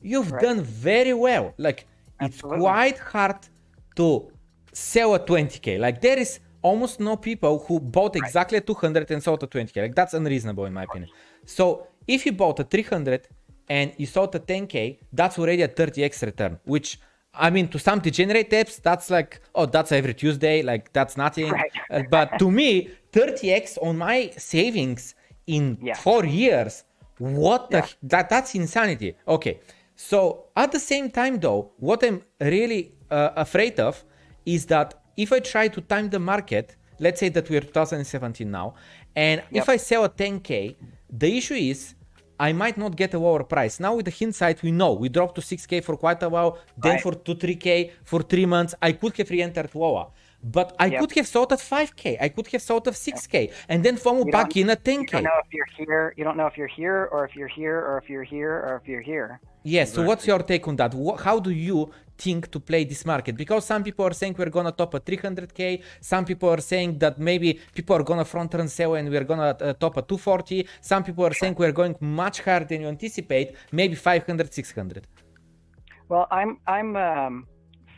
you've 0.00 0.30
right. 0.32 0.42
done 0.42 0.62
very 0.62 1.14
well. 1.14 1.54
Like 1.58 1.86
Absolutely. 2.20 2.56
it's 2.56 2.62
quite 2.62 2.98
hard 2.98 3.38
to 3.96 4.30
sell 4.72 5.14
a 5.14 5.20
20k. 5.20 5.78
Like 5.78 6.00
there 6.00 6.18
is 6.18 6.40
almost 6.62 7.00
no 7.00 7.16
people 7.16 7.64
who 7.66 7.80
bought 7.80 8.16
exactly 8.16 8.58
right. 8.58 8.66
200 8.66 9.10
and 9.10 9.22
sold 9.22 9.42
a 9.42 9.46
20k. 9.46 9.76
Like 9.82 9.94
that's 9.94 10.14
unreasonable 10.14 10.66
in 10.66 10.72
my 10.72 10.84
opinion. 10.84 11.10
So 11.44 11.86
if 12.06 12.26
you 12.26 12.32
bought 12.32 12.60
a 12.60 12.64
300 12.64 13.28
and 13.68 13.92
you 13.96 14.06
sold 14.06 14.34
a 14.34 14.40
10k, 14.40 14.98
that's 15.12 15.38
already 15.38 15.62
a 15.62 15.68
30x 15.68 16.22
return, 16.22 16.58
which 16.64 16.98
I 17.32 17.50
mean, 17.50 17.68
to 17.68 17.78
some 17.78 18.00
degenerate 18.00 18.50
apps, 18.50 18.82
that's 18.82 19.08
like, 19.08 19.40
oh, 19.54 19.66
that's 19.66 19.92
every 19.92 20.14
Tuesday, 20.14 20.62
like 20.62 20.92
that's 20.92 21.16
nothing. 21.16 21.50
Right. 21.50 21.70
uh, 21.90 22.02
but 22.10 22.38
to 22.40 22.50
me, 22.50 22.90
30x 23.12 23.78
on 23.80 23.98
my 23.98 24.30
savings 24.36 25.14
in 25.46 25.78
yeah. 25.80 25.94
four 25.94 26.24
years. 26.24 26.84
What 27.20 27.68
yeah. 27.70 27.82
the 27.82 27.94
that 28.08 28.28
that's 28.30 28.54
insanity. 28.54 29.14
Okay, 29.28 29.60
so 29.94 30.46
at 30.56 30.72
the 30.72 30.80
same 30.80 31.10
time 31.10 31.38
though, 31.38 31.72
what 31.78 32.02
I'm 32.02 32.22
really 32.40 32.94
uh, 33.10 33.30
afraid 33.36 33.78
of 33.78 34.02
is 34.46 34.66
that 34.66 34.94
if 35.16 35.32
I 35.32 35.40
try 35.40 35.68
to 35.68 35.80
time 35.82 36.08
the 36.08 36.18
market, 36.18 36.76
let's 36.98 37.20
say 37.20 37.28
that 37.28 37.48
we're 37.50 37.60
2017 37.60 38.50
now, 38.50 38.74
and 39.14 39.42
yep. 39.50 39.62
if 39.62 39.68
I 39.68 39.76
sell 39.76 40.04
a 40.04 40.08
10k, 40.08 40.76
the 41.10 41.36
issue 41.36 41.54
is 41.54 41.94
I 42.38 42.54
might 42.54 42.78
not 42.78 42.96
get 42.96 43.12
a 43.12 43.18
lower 43.18 43.44
price. 43.44 43.78
Now 43.80 43.96
with 43.96 44.06
the 44.06 44.16
hindsight, 44.18 44.62
we 44.62 44.72
know 44.72 44.94
we 44.94 45.10
dropped 45.10 45.34
to 45.34 45.42
6k 45.42 45.84
for 45.84 45.98
quite 45.98 46.22
a 46.22 46.28
while, 46.30 46.58
then 46.78 46.92
right. 46.92 47.02
for 47.02 47.14
2 47.14 47.34
3k 47.34 47.90
for 48.02 48.22
three 48.22 48.46
months. 48.46 48.74
I 48.80 48.92
could 48.92 49.14
have 49.18 49.28
re-entered 49.28 49.74
lower. 49.74 50.06
But 50.42 50.74
I 50.78 50.86
yep. 50.86 51.00
could 51.00 51.12
have 51.12 51.28
sold 51.28 51.52
at 51.52 51.58
5k. 51.58 52.16
I 52.20 52.28
could 52.30 52.46
have 52.48 52.62
sold 52.62 52.88
at 52.88 52.94
6k, 52.94 53.52
and 53.68 53.84
then 53.84 53.96
FOMO 53.96 54.30
back 54.30 54.56
in 54.56 54.70
at 54.70 54.82
10k. 54.82 55.00
You 55.00 55.06
don't 55.06 55.24
know 55.24 55.40
if 55.44 55.52
you're 55.52 55.72
here. 55.76 56.14
You 56.16 56.24
don't 56.24 56.36
know 56.36 56.46
if 56.46 56.56
you're 56.56 56.66
here, 56.66 57.08
or 57.12 57.24
if 57.26 57.36
you're 57.36 57.48
here, 57.48 57.78
or 57.78 57.98
if 57.98 58.08
you're 58.08 58.24
here, 58.24 58.54
or 58.66 58.80
if 58.82 58.88
you're 58.88 59.02
here. 59.02 59.40
Yes. 59.62 59.92
So 59.92 60.02
what's 60.02 60.26
your 60.26 60.42
take 60.42 60.66
on 60.68 60.76
that? 60.76 60.94
How 61.22 61.38
do 61.38 61.50
you 61.50 61.90
think 62.16 62.50
to 62.50 62.58
play 62.60 62.84
this 62.84 63.04
market? 63.04 63.36
Because 63.36 63.66
some 63.66 63.82
people 63.82 64.06
are 64.06 64.14
saying 64.14 64.34
we're 64.38 64.48
gonna 64.48 64.72
top 64.72 64.94
at 64.94 65.04
300k. 65.04 65.82
Some 66.00 66.24
people 66.24 66.48
are 66.48 66.60
saying 66.60 66.98
that 66.98 67.18
maybe 67.18 67.60
people 67.74 67.96
are 67.96 68.02
gonna 68.02 68.24
front 68.24 68.54
run 68.54 68.68
sell 68.68 68.94
and 68.94 69.10
we're 69.10 69.24
gonna 69.24 69.56
uh, 69.60 69.74
top 69.74 69.98
at 69.98 70.08
240. 70.08 70.66
Some 70.80 71.04
people 71.04 71.26
are 71.26 71.34
saying 71.34 71.54
we're 71.58 71.72
going 71.72 71.94
much 72.00 72.40
higher 72.40 72.64
than 72.64 72.80
you 72.82 72.88
anticipate, 72.88 73.54
maybe 73.72 73.94
500, 73.94 74.54
600. 74.54 75.06
Well, 76.08 76.26
I'm 76.30 76.58
I'm 76.66 76.96
um, 76.96 77.46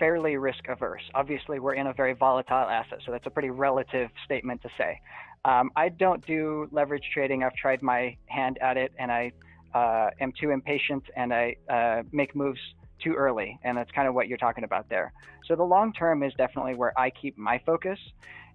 fairly 0.03 0.37
risk 0.37 0.65
averse. 0.69 1.03
Obviously, 1.15 1.61
we're 1.61 1.75
in 1.75 1.87
a 1.87 1.93
very 1.93 2.13
volatile 2.13 2.69
asset, 2.69 2.99
so 3.07 3.13
that's 3.13 3.29
a 3.29 3.31
pretty 3.31 3.51
relative 3.51 4.11
statement 4.25 4.61
to 4.61 4.69
say. 4.77 5.01
Um, 5.45 5.71
I 5.77 5.91
don't 5.91 6.27
do 6.27 6.67
leverage 6.73 7.05
trading. 7.15 7.45
I've 7.45 7.55
tried 7.55 7.83
my 7.83 8.17
hand 8.27 8.59
at 8.61 8.77
it, 8.77 8.91
and 8.99 9.13
I 9.13 9.31
uh, 9.73 10.11
am 10.21 10.33
too 10.41 10.51
impatient, 10.51 11.05
and 11.15 11.33
I 11.33 11.55
uh, 11.71 12.03
make 12.11 12.35
moves 12.35 12.59
too 13.01 13.15
early, 13.15 13.57
and 13.63 13.79
that's 13.79 13.93
kind 13.93 14.09
of 14.09 14.15
what 14.15 14.27
you're 14.27 14.39
talking 14.39 14.65
about 14.65 14.89
there. 14.89 15.13
So 15.47 15.55
the 15.55 15.63
long 15.63 15.93
term 15.93 16.25
is 16.25 16.33
definitely 16.37 16.75
where 16.75 16.99
I 16.99 17.11
keep 17.11 17.39
my 17.39 17.61
focus. 17.65 18.01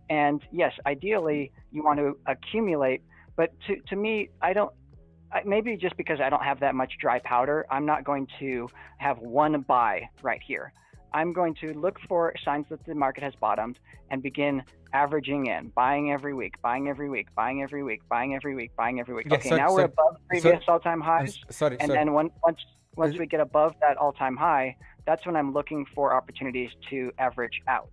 And 0.09 0.41
yes, 0.51 0.73
ideally, 0.85 1.53
you 1.71 1.81
want 1.81 1.97
to 1.99 2.17
accumulate, 2.25 3.03
but 3.37 3.53
to 3.67 3.77
to 3.87 3.95
me, 3.95 4.31
I 4.41 4.51
don't 4.51 4.73
maybe 5.45 5.77
just 5.77 5.95
because 5.95 6.19
I 6.19 6.29
don't 6.29 6.43
have 6.43 6.59
that 6.59 6.75
much 6.75 6.93
dry 6.99 7.19
powder, 7.19 7.65
I'm 7.71 7.85
not 7.85 8.03
going 8.03 8.27
to 8.39 8.67
have 8.97 9.17
one 9.19 9.61
buy 9.61 10.09
right 10.21 10.41
here. 10.45 10.73
I'm 11.13 11.33
going 11.33 11.55
to 11.61 11.73
look 11.73 11.99
for 12.07 12.33
signs 12.43 12.65
that 12.69 12.85
the 12.85 12.95
market 12.95 13.23
has 13.23 13.33
bottomed 13.35 13.79
and 14.09 14.21
begin 14.21 14.63
averaging 14.93 15.47
in, 15.47 15.69
buying 15.75 16.11
every 16.11 16.33
week, 16.33 16.61
buying 16.61 16.87
every 16.87 17.09
week, 17.09 17.27
buying 17.35 17.61
every 17.61 17.83
week, 17.83 18.01
buying 18.09 18.33
every 18.35 18.55
week, 18.55 18.71
buying 18.75 18.99
every 18.99 19.15
week. 19.15 19.31
okay, 19.31 19.49
now 19.49 19.73
we're 19.73 19.83
above 19.83 20.17
previous 20.29 20.63
all-time 20.67 21.01
highs. 21.01 21.39
Sorry, 21.49 21.77
and 21.79 21.87
sorry. 21.87 21.99
then 21.99 22.13
once 22.13 22.31
once 22.43 22.59
once 22.95 23.17
we 23.17 23.27
get 23.27 23.39
above 23.39 23.75
that 23.81 23.95
all-time 23.97 24.35
high, 24.35 24.75
that's 25.05 25.25
when 25.25 25.35
I'm 25.35 25.53
looking 25.53 25.85
for 25.93 26.13
opportunities 26.13 26.71
to 26.89 27.11
average 27.19 27.61
out. 27.67 27.91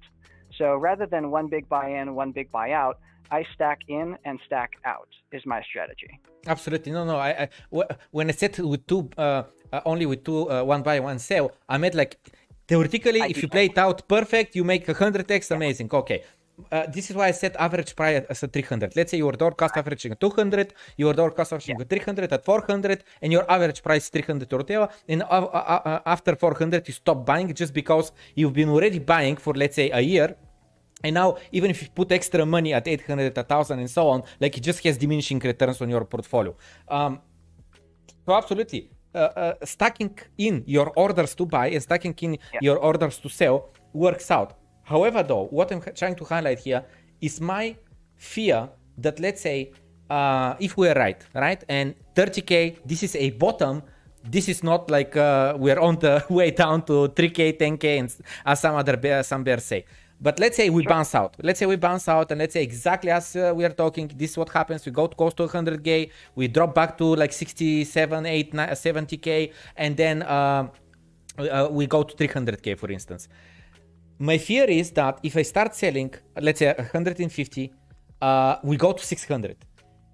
So 0.58 0.76
rather 0.76 1.06
than 1.06 1.30
one 1.30 1.48
big 1.48 1.68
buy 1.68 1.88
in, 1.88 2.14
one 2.14 2.32
big 2.32 2.50
buy 2.50 2.72
out, 2.72 2.98
I 3.30 3.44
stack 3.54 3.80
in 3.88 4.16
and 4.24 4.38
stack 4.46 4.72
out 4.84 5.08
is 5.32 5.44
my 5.44 5.62
strategy. 5.62 6.20
Absolutely, 6.46 6.92
no, 6.92 7.04
no. 7.04 7.16
I, 7.16 7.48
I 7.70 7.84
when 8.10 8.28
I 8.28 8.32
said 8.32 8.58
with 8.58 8.86
two, 8.86 9.10
uh, 9.16 9.42
uh, 9.72 9.80
only 9.84 10.06
with 10.06 10.24
two, 10.24 10.50
uh, 10.50 10.62
one 10.62 10.82
buy, 10.82 11.00
one 11.00 11.18
sell, 11.18 11.50
I 11.68 11.78
meant 11.78 11.94
like 11.94 12.18
Theoretically, 12.66 13.20
if 13.20 13.42
you 13.42 13.48
play 13.48 13.66
it 13.66 13.78
out 13.78 14.06
perfect, 14.08 14.56
you 14.56 14.64
make 14.64 14.86
100x 14.86 15.50
amazing. 15.50 15.88
Okay. 15.92 16.22
uh, 16.70 16.86
this 16.86 17.10
is 17.10 17.16
why 17.16 17.28
I 17.28 17.32
set 17.32 17.56
average 17.56 17.94
price 17.96 18.24
as 18.28 18.42
a 18.42 18.48
300. 18.48 18.94
Let's 18.96 19.10
say 19.10 19.18
your 19.18 19.32
dollar 19.32 19.52
cost 19.52 19.76
averaging 19.76 20.12
at 20.12 20.20
200, 20.20 20.72
your 20.96 21.12
dollar 21.12 21.30
cost 21.30 21.52
averaging 21.52 21.80
at 21.80 21.88
300, 21.88 22.32
at 22.32 22.44
400, 22.44 23.04
and 23.22 23.32
your 23.32 23.50
average 23.50 23.82
price 23.82 24.08
300 24.08 24.52
or 24.52 24.58
whatever. 24.58 24.88
And 25.08 25.22
uh, 25.22 25.26
uh, 25.26 26.00
after 26.06 26.36
400, 26.36 26.86
you 26.86 26.94
stop 26.94 27.26
buying 27.26 27.52
just 27.54 27.74
because 27.74 28.12
you've 28.34 28.52
been 28.52 28.68
already 28.68 28.98
buying 28.98 29.36
for 29.36 29.54
let's 29.54 29.76
say 29.76 29.90
a 29.90 30.00
year. 30.00 30.36
And 31.02 31.14
now, 31.14 31.36
even 31.52 31.70
if 31.70 31.82
you 31.82 31.88
put 31.94 32.12
extra 32.12 32.46
money 32.46 32.72
at 32.72 32.88
800, 32.88 33.36
1000, 33.36 33.78
and 33.78 33.90
so 33.90 34.08
on, 34.08 34.22
like 34.40 34.56
it 34.56 34.62
just 34.62 34.82
has 34.84 34.96
diminishing 34.96 35.38
returns 35.38 35.80
on 35.82 35.90
your 35.90 36.04
portfolio. 36.04 36.56
Um, 36.88 37.20
so 38.24 38.32
absolutely, 38.32 38.90
stacking 39.64 40.18
in 40.38 40.62
your 40.66 40.92
orders 40.96 41.34
to 41.34 41.46
buy 41.46 41.68
and 41.68 41.82
stacking 41.82 42.14
in 42.20 42.32
yeah. 42.32 42.60
your 42.60 42.78
orders 42.78 43.18
to 43.18 43.28
sell 43.28 43.70
works 43.92 44.30
out. 44.30 44.58
However, 44.82 45.22
though, 45.22 45.46
what 45.50 45.70
I'm 45.72 45.80
trying 45.80 46.16
to 46.16 46.24
highlight 46.24 46.60
here 46.60 46.84
is 47.20 47.40
my 47.40 47.76
fear 48.16 48.68
that 48.98 49.18
let's 49.20 49.40
say 49.40 49.72
uh, 50.10 50.54
if 50.60 50.76
we're 50.76 50.94
right, 50.94 51.20
right, 51.34 51.64
and 51.68 51.94
30k, 52.14 52.78
this 52.84 53.02
is 53.02 53.16
a 53.16 53.30
bottom. 53.30 53.82
This 54.22 54.48
is 54.48 54.62
not 54.62 54.90
like 54.90 55.16
uh, 55.16 55.54
we're 55.58 55.80
on 55.80 55.98
the 55.98 56.24
way 56.30 56.50
down 56.50 56.82
to 56.86 57.08
3k, 57.08 57.58
10k, 57.58 57.84
and 58.00 58.14
as 58.44 58.60
some 58.60 58.74
other 58.74 58.96
bear, 58.96 59.22
some 59.22 59.44
bears 59.44 59.64
say. 59.64 59.84
But 60.20 60.38
let's 60.38 60.56
say 60.56 60.70
we 60.70 60.82
sure. 60.82 60.88
bounce 60.88 61.14
out. 61.14 61.36
Let's 61.42 61.58
say 61.58 61.66
we 61.66 61.76
bounce 61.76 62.08
out, 62.08 62.30
and 62.30 62.38
let's 62.38 62.54
say 62.54 62.62
exactly 62.62 63.10
as 63.10 63.36
uh, 63.36 63.52
we 63.54 63.64
are 63.64 63.70
talking, 63.70 64.10
this 64.16 64.32
is 64.32 64.38
what 64.38 64.48
happens. 64.48 64.86
We 64.86 64.92
go 64.92 65.06
to 65.06 65.16
close 65.16 65.34
to 65.34 65.46
100k, 65.46 66.10
we 66.34 66.48
drop 66.48 66.74
back 66.74 66.96
to 66.98 67.16
like 67.16 67.32
67, 67.32 68.26
8, 68.26 68.52
70k, 68.52 69.52
and 69.76 69.96
then 69.96 70.22
uh, 70.22 70.68
uh, 71.38 71.68
we 71.70 71.86
go 71.86 72.02
to 72.02 72.14
300k, 72.16 72.78
for 72.78 72.90
instance. 72.90 73.28
My 74.18 74.38
fear 74.38 74.64
is 74.64 74.92
that 74.92 75.18
if 75.22 75.36
I 75.36 75.42
start 75.42 75.74
selling, 75.74 76.14
let's 76.40 76.60
say 76.60 76.72
150, 76.72 77.72
uh, 78.22 78.56
we 78.62 78.76
go 78.76 78.92
to 78.92 79.04
600. 79.04 79.56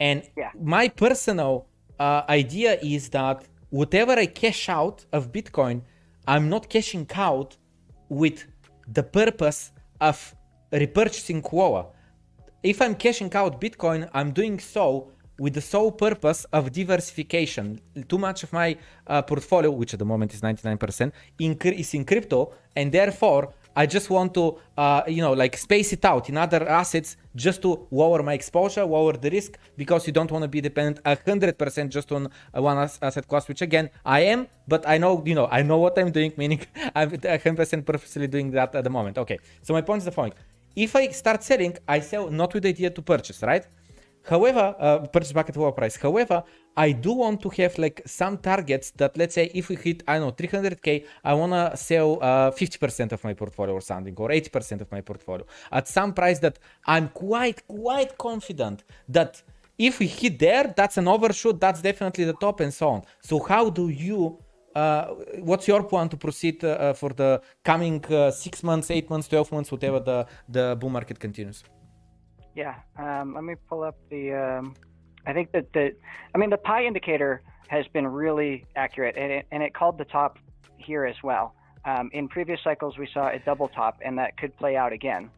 And 0.00 0.22
yeah. 0.36 0.50
my 0.58 0.88
personal 0.88 1.66
uh, 1.98 2.22
idea 2.28 2.78
is 2.82 3.10
that 3.10 3.44
whatever 3.68 4.12
I 4.12 4.26
cash 4.26 4.68
out 4.68 5.04
of 5.12 5.30
Bitcoin, 5.30 5.82
I'm 6.26 6.48
not 6.48 6.68
cashing 6.68 7.06
out 7.14 7.56
with 8.08 8.46
the 8.88 9.02
purpose 9.02 9.72
of 10.00 10.34
repurchasing 10.72 11.42
Quora. 11.42 11.86
If 12.62 12.82
I'm 12.82 12.94
cashing 12.94 13.34
out 13.34 13.60
Bitcoin, 13.60 14.08
I'm 14.12 14.32
doing 14.32 14.58
so 14.58 15.12
with 15.38 15.54
the 15.54 15.60
sole 15.60 15.90
purpose 15.90 16.44
of 16.52 16.70
diversification. 16.70 17.80
Too 18.08 18.18
much 18.18 18.42
of 18.42 18.52
my 18.52 18.76
uh, 19.06 19.22
portfolio, 19.22 19.70
which 19.70 19.94
at 19.94 19.98
the 19.98 20.04
moment 20.04 20.34
is 20.34 20.42
99%, 20.42 21.12
in, 21.38 21.54
is 21.54 21.94
in 21.94 22.04
crypto, 22.04 22.52
and 22.76 22.92
therefore 22.92 23.54
I 23.76 23.86
just 23.86 24.10
want 24.10 24.34
to, 24.34 24.58
uh, 24.76 25.02
you 25.06 25.22
know, 25.22 25.32
like 25.32 25.56
space 25.56 25.92
it 25.92 26.04
out 26.04 26.28
in 26.28 26.36
other 26.36 26.68
assets 26.68 27.16
just 27.36 27.62
to 27.62 27.86
lower 27.90 28.22
my 28.22 28.34
exposure, 28.34 28.84
lower 28.84 29.12
the 29.12 29.30
risk, 29.30 29.58
because 29.76 30.06
you 30.06 30.12
don't 30.12 30.30
want 30.30 30.42
to 30.42 30.48
be 30.48 30.60
dependent 30.60 31.02
100% 31.04 31.88
just 31.88 32.10
on 32.12 32.26
uh, 32.26 32.62
one 32.62 32.76
asset 32.78 33.26
class, 33.28 33.48
which 33.48 33.62
again, 33.62 33.90
I 34.04 34.20
am, 34.20 34.48
but 34.66 34.86
I 34.88 34.98
know, 34.98 35.22
you 35.24 35.34
know, 35.34 35.46
I 35.50 35.62
know 35.62 35.78
what 35.78 35.98
I'm 35.98 36.10
doing, 36.10 36.32
meaning 36.36 36.60
I'm 36.94 37.10
100% 37.10 37.86
purposely 37.86 38.26
doing 38.26 38.50
that 38.52 38.74
at 38.74 38.84
the 38.84 38.90
moment. 38.90 39.18
Okay, 39.18 39.38
so 39.62 39.72
my 39.72 39.82
point 39.82 39.98
is 39.98 40.04
the 40.04 40.12
following. 40.12 40.34
If 40.74 40.94
I 40.96 41.08
start 41.08 41.42
selling, 41.42 41.76
I 41.86 42.00
sell 42.00 42.30
not 42.30 42.54
with 42.54 42.64
the 42.64 42.70
idea 42.70 42.90
to 42.90 43.02
purchase, 43.02 43.42
right? 43.42 43.66
However, 44.22 44.74
uh, 44.78 44.98
purchase 45.06 45.32
bucket 45.32 45.56
lower 45.56 45.72
price. 45.72 45.96
However, 45.96 46.44
I 46.76 46.92
do 46.92 47.12
want 47.12 47.42
to 47.42 47.48
have 47.50 47.78
like 47.78 48.02
some 48.06 48.38
targets 48.38 48.90
that 48.92 49.16
let's 49.16 49.34
say 49.34 49.50
if 49.54 49.68
we 49.68 49.76
hit 49.76 50.02
I 50.06 50.18
know 50.18 50.32
300k, 50.32 51.04
I 51.24 51.34
wanna 51.34 51.76
sell 51.76 52.18
uh, 52.22 52.50
50% 52.50 53.12
of 53.12 53.22
my 53.24 53.34
portfolio 53.34 53.74
or 53.74 53.80
something 53.80 54.14
or 54.16 54.28
80% 54.28 54.80
of 54.80 54.90
my 54.90 55.00
portfolio 55.00 55.44
at 55.72 55.88
some 55.88 56.12
price 56.12 56.38
that 56.40 56.58
I'm 56.86 57.08
quite 57.08 57.66
quite 57.66 58.16
confident 58.16 58.84
that 59.08 59.42
if 59.80 59.98
we 59.98 60.06
hit 60.06 60.38
there, 60.38 60.74
that's 60.76 60.98
an 60.98 61.08
overshoot. 61.08 61.58
That's 61.58 61.80
definitely 61.80 62.24
the 62.24 62.34
top 62.34 62.60
and 62.60 62.72
so 62.72 62.88
on. 62.90 63.02
So 63.22 63.40
how 63.40 63.70
do 63.70 63.88
you? 63.88 64.38
Uh, 64.74 65.06
what's 65.38 65.66
your 65.66 65.82
plan 65.82 66.08
to 66.10 66.16
proceed 66.16 66.62
uh, 66.62 66.92
for 66.92 67.10
the 67.10 67.40
coming 67.64 68.04
uh, 68.04 68.30
six 68.30 68.62
months, 68.62 68.90
eight 68.90 69.08
months, 69.08 69.26
twelve 69.26 69.50
months, 69.50 69.72
whatever 69.72 69.98
the 69.98 70.26
the 70.48 70.76
bull 70.78 70.90
market 70.90 71.18
continues? 71.18 71.64
Yeah, 72.54 72.74
um, 72.98 73.34
let 73.34 73.44
me 73.44 73.54
pull 73.68 73.82
up 73.82 73.96
the. 74.10 74.22
Um, 74.34 74.74
I 75.26 75.32
think 75.32 75.52
that 75.52 75.72
the, 75.72 75.94
I 76.34 76.38
mean, 76.38 76.50
the 76.50 76.56
pi 76.56 76.84
indicator 76.84 77.42
has 77.68 77.86
been 77.88 78.06
really 78.06 78.66
accurate, 78.76 79.16
and 79.16 79.30
it, 79.30 79.46
and 79.50 79.62
it 79.62 79.74
called 79.74 79.98
the 79.98 80.04
top 80.04 80.38
here 80.78 81.04
as 81.04 81.16
well. 81.22 81.54
Um, 81.84 82.10
in 82.12 82.28
previous 82.28 82.60
cycles, 82.62 82.98
we 82.98 83.08
saw 83.12 83.28
a 83.28 83.38
double 83.38 83.68
top, 83.68 84.00
and 84.04 84.18
that 84.18 84.36
could 84.36 84.56
play 84.56 84.76
out 84.76 84.92
again. 84.92 85.30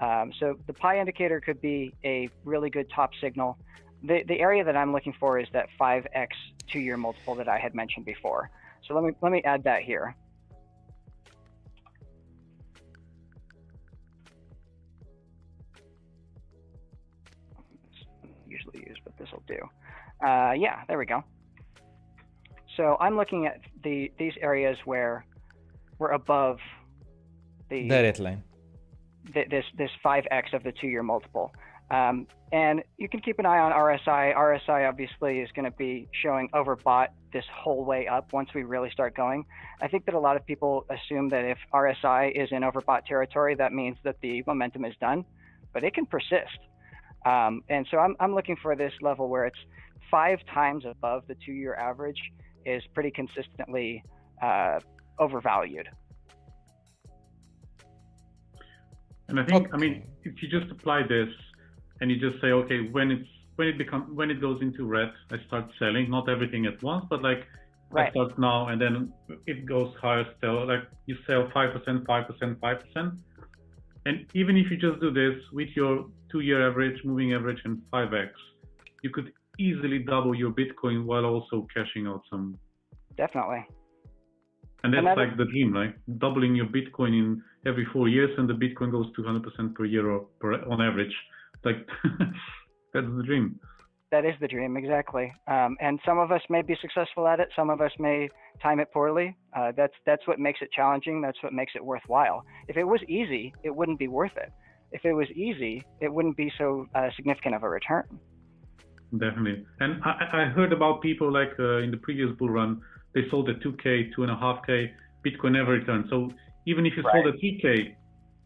Um, 0.00 0.32
so 0.38 0.56
the 0.66 0.72
pi 0.72 0.98
indicator 0.98 1.40
could 1.40 1.60
be 1.60 1.94
a 2.04 2.28
really 2.44 2.70
good 2.70 2.90
top 2.90 3.10
signal. 3.20 3.58
The 4.02 4.24
the 4.26 4.40
area 4.40 4.64
that 4.64 4.76
I'm 4.76 4.92
looking 4.92 5.14
for 5.18 5.38
is 5.38 5.46
that 5.52 5.68
5x 5.80 6.28
two-year 6.66 6.96
multiple 6.96 7.34
that 7.36 7.48
I 7.48 7.58
had 7.58 7.74
mentioned 7.74 8.04
before. 8.04 8.50
So 8.86 8.94
let 8.94 9.04
me 9.04 9.12
let 9.20 9.30
me 9.30 9.42
add 9.44 9.64
that 9.64 9.82
here. 9.82 10.16
Do. 19.54 20.26
Uh, 20.26 20.52
yeah, 20.52 20.76
there 20.88 20.98
we 20.98 21.06
go. 21.06 21.22
So 22.76 22.96
I'm 23.00 23.16
looking 23.16 23.46
at 23.46 23.60
the 23.84 24.10
these 24.18 24.32
areas 24.40 24.78
where 24.84 25.26
we're 25.98 26.12
above 26.12 26.58
the 27.68 27.88
red 28.02 28.18
line. 28.18 28.42
The, 29.34 29.44
this 29.50 29.64
this 29.76 29.90
5x 30.04 30.54
of 30.54 30.62
the 30.62 30.72
two-year 30.72 31.02
multiple. 31.02 31.52
Um, 31.90 32.26
and 32.52 32.82
you 32.96 33.08
can 33.08 33.20
keep 33.20 33.38
an 33.38 33.46
eye 33.46 33.58
on 33.58 33.72
RSI. 33.72 34.34
RSI 34.34 34.88
obviously 34.88 35.40
is 35.40 35.50
going 35.54 35.64
to 35.66 35.76
be 35.76 36.08
showing 36.22 36.48
overbought 36.54 37.08
this 37.32 37.44
whole 37.54 37.84
way 37.84 38.06
up 38.06 38.32
once 38.32 38.48
we 38.54 38.62
really 38.62 38.90
start 38.90 39.14
going. 39.14 39.44
I 39.80 39.88
think 39.88 40.06
that 40.06 40.14
a 40.14 40.18
lot 40.18 40.36
of 40.36 40.46
people 40.46 40.86
assume 40.90 41.28
that 41.30 41.44
if 41.44 41.58
RSI 41.72 42.32
is 42.34 42.48
in 42.50 42.62
overbought 42.62 43.04
territory, 43.04 43.54
that 43.56 43.72
means 43.72 43.98
that 44.04 44.16
the 44.22 44.42
momentum 44.46 44.84
is 44.84 44.94
done, 45.00 45.24
but 45.72 45.84
it 45.84 45.94
can 45.94 46.06
persist. 46.06 46.58
Um, 47.24 47.62
and 47.68 47.86
so 47.90 47.98
I'm, 47.98 48.16
I'm 48.20 48.34
looking 48.34 48.56
for 48.62 48.74
this 48.74 48.92
level 49.00 49.28
where 49.28 49.44
it's 49.46 49.58
five 50.10 50.38
times 50.52 50.84
above 50.84 51.22
the 51.28 51.36
two 51.44 51.52
year 51.52 51.74
average 51.74 52.20
is 52.66 52.82
pretty 52.94 53.10
consistently 53.10 54.02
uh, 54.42 54.80
overvalued. 55.18 55.88
And 59.28 59.40
I 59.40 59.44
think, 59.44 59.66
okay. 59.66 59.70
I 59.72 59.76
mean, 59.78 60.04
if 60.24 60.42
you 60.42 60.48
just 60.48 60.70
apply 60.70 61.04
this 61.08 61.28
and 62.00 62.10
you 62.10 62.18
just 62.18 62.40
say, 62.40 62.48
okay, 62.48 62.88
when 62.90 63.10
it's 63.10 63.28
when 63.56 63.68
it 63.68 63.78
becomes 63.78 64.10
when 64.14 64.30
it 64.30 64.40
goes 64.40 64.60
into 64.60 64.84
red, 64.84 65.12
I 65.30 65.36
start 65.46 65.70
selling, 65.78 66.10
not 66.10 66.28
everything 66.28 66.66
at 66.66 66.82
once, 66.82 67.06
but 67.08 67.22
like 67.22 67.46
right. 67.90 68.08
I 68.08 68.10
start 68.10 68.38
now 68.38 68.68
and 68.68 68.80
then 68.80 69.12
it 69.46 69.64
goes 69.64 69.94
higher 70.00 70.26
still. 70.36 70.66
Like 70.66 70.84
you 71.06 71.16
sell 71.26 71.50
five 71.54 71.72
percent, 71.72 72.06
five 72.06 72.26
percent, 72.26 72.60
five 72.60 72.80
percent. 72.80 73.14
And 74.04 74.26
even 74.34 74.56
if 74.56 74.70
you 74.70 74.76
just 74.76 75.00
do 75.00 75.10
this 75.12 75.36
with 75.52 75.68
your 75.76 76.06
two-year 76.32 76.68
average, 76.68 76.98
moving 77.04 77.34
average, 77.34 77.58
and 77.64 77.78
5x, 77.92 78.30
you 79.02 79.10
could 79.10 79.32
easily 79.58 80.00
double 80.00 80.34
your 80.34 80.50
Bitcoin 80.50 81.04
while 81.04 81.24
also 81.24 81.66
cashing 81.74 82.06
out 82.06 82.22
some. 82.30 82.58
Definitely. 83.16 83.64
And 84.84 84.92
that's 84.92 85.16
like 85.16 85.36
the 85.36 85.44
dream, 85.44 85.72
right? 85.72 85.94
Doubling 86.18 86.56
your 86.56 86.66
Bitcoin 86.66 87.10
in 87.10 87.42
every 87.66 87.86
four 87.92 88.08
years, 88.08 88.30
and 88.36 88.48
the 88.48 88.54
Bitcoin 88.54 88.90
goes 88.90 89.06
200% 89.16 89.74
per 89.74 89.84
year 89.84 90.10
or 90.10 90.26
per, 90.40 90.54
on 90.64 90.80
average. 90.80 91.14
Like 91.64 91.86
that's 92.92 93.06
the 93.06 93.22
dream 93.24 93.60
that 94.12 94.26
is 94.26 94.34
the 94.40 94.46
dream 94.46 94.76
exactly 94.76 95.32
um, 95.48 95.76
and 95.80 95.98
some 96.06 96.18
of 96.18 96.30
us 96.30 96.42
may 96.48 96.62
be 96.62 96.76
successful 96.80 97.26
at 97.26 97.40
it 97.40 97.48
some 97.56 97.70
of 97.70 97.80
us 97.80 97.90
may 97.98 98.28
time 98.62 98.78
it 98.78 98.92
poorly 98.92 99.34
uh, 99.56 99.72
that's 99.76 99.94
that's 100.06 100.24
what 100.28 100.38
makes 100.38 100.60
it 100.62 100.70
challenging 100.70 101.20
that's 101.20 101.42
what 101.42 101.52
makes 101.52 101.72
it 101.74 101.84
worthwhile 101.84 102.44
if 102.68 102.76
it 102.76 102.84
was 102.84 103.00
easy 103.08 103.52
it 103.64 103.74
wouldn't 103.74 103.98
be 103.98 104.06
worth 104.06 104.36
it 104.36 104.52
if 104.92 105.04
it 105.04 105.12
was 105.12 105.28
easy 105.30 105.82
it 106.00 106.12
wouldn't 106.12 106.36
be 106.36 106.52
so 106.58 106.86
uh, 106.94 107.08
significant 107.16 107.54
of 107.54 107.62
a 107.62 107.68
return 107.68 108.04
definitely 109.12 109.64
and 109.80 110.02
i, 110.04 110.28
I 110.32 110.44
heard 110.46 110.72
about 110.72 111.02
people 111.02 111.32
like 111.32 111.52
uh, 111.58 111.78
in 111.78 111.90
the 111.90 111.96
previous 111.96 112.30
bull 112.38 112.50
run 112.50 112.80
they 113.14 113.22
sold 113.30 113.48
at 113.48 113.60
2k 113.60 114.14
2.5k 114.16 114.90
bitcoin 115.24 115.52
never 115.52 115.72
returned 115.72 116.06
so 116.10 116.30
even 116.66 116.86
if 116.86 116.92
you 116.96 117.02
right. 117.02 117.24
sold 117.24 117.34
at 117.34 117.40
3k 117.40 117.94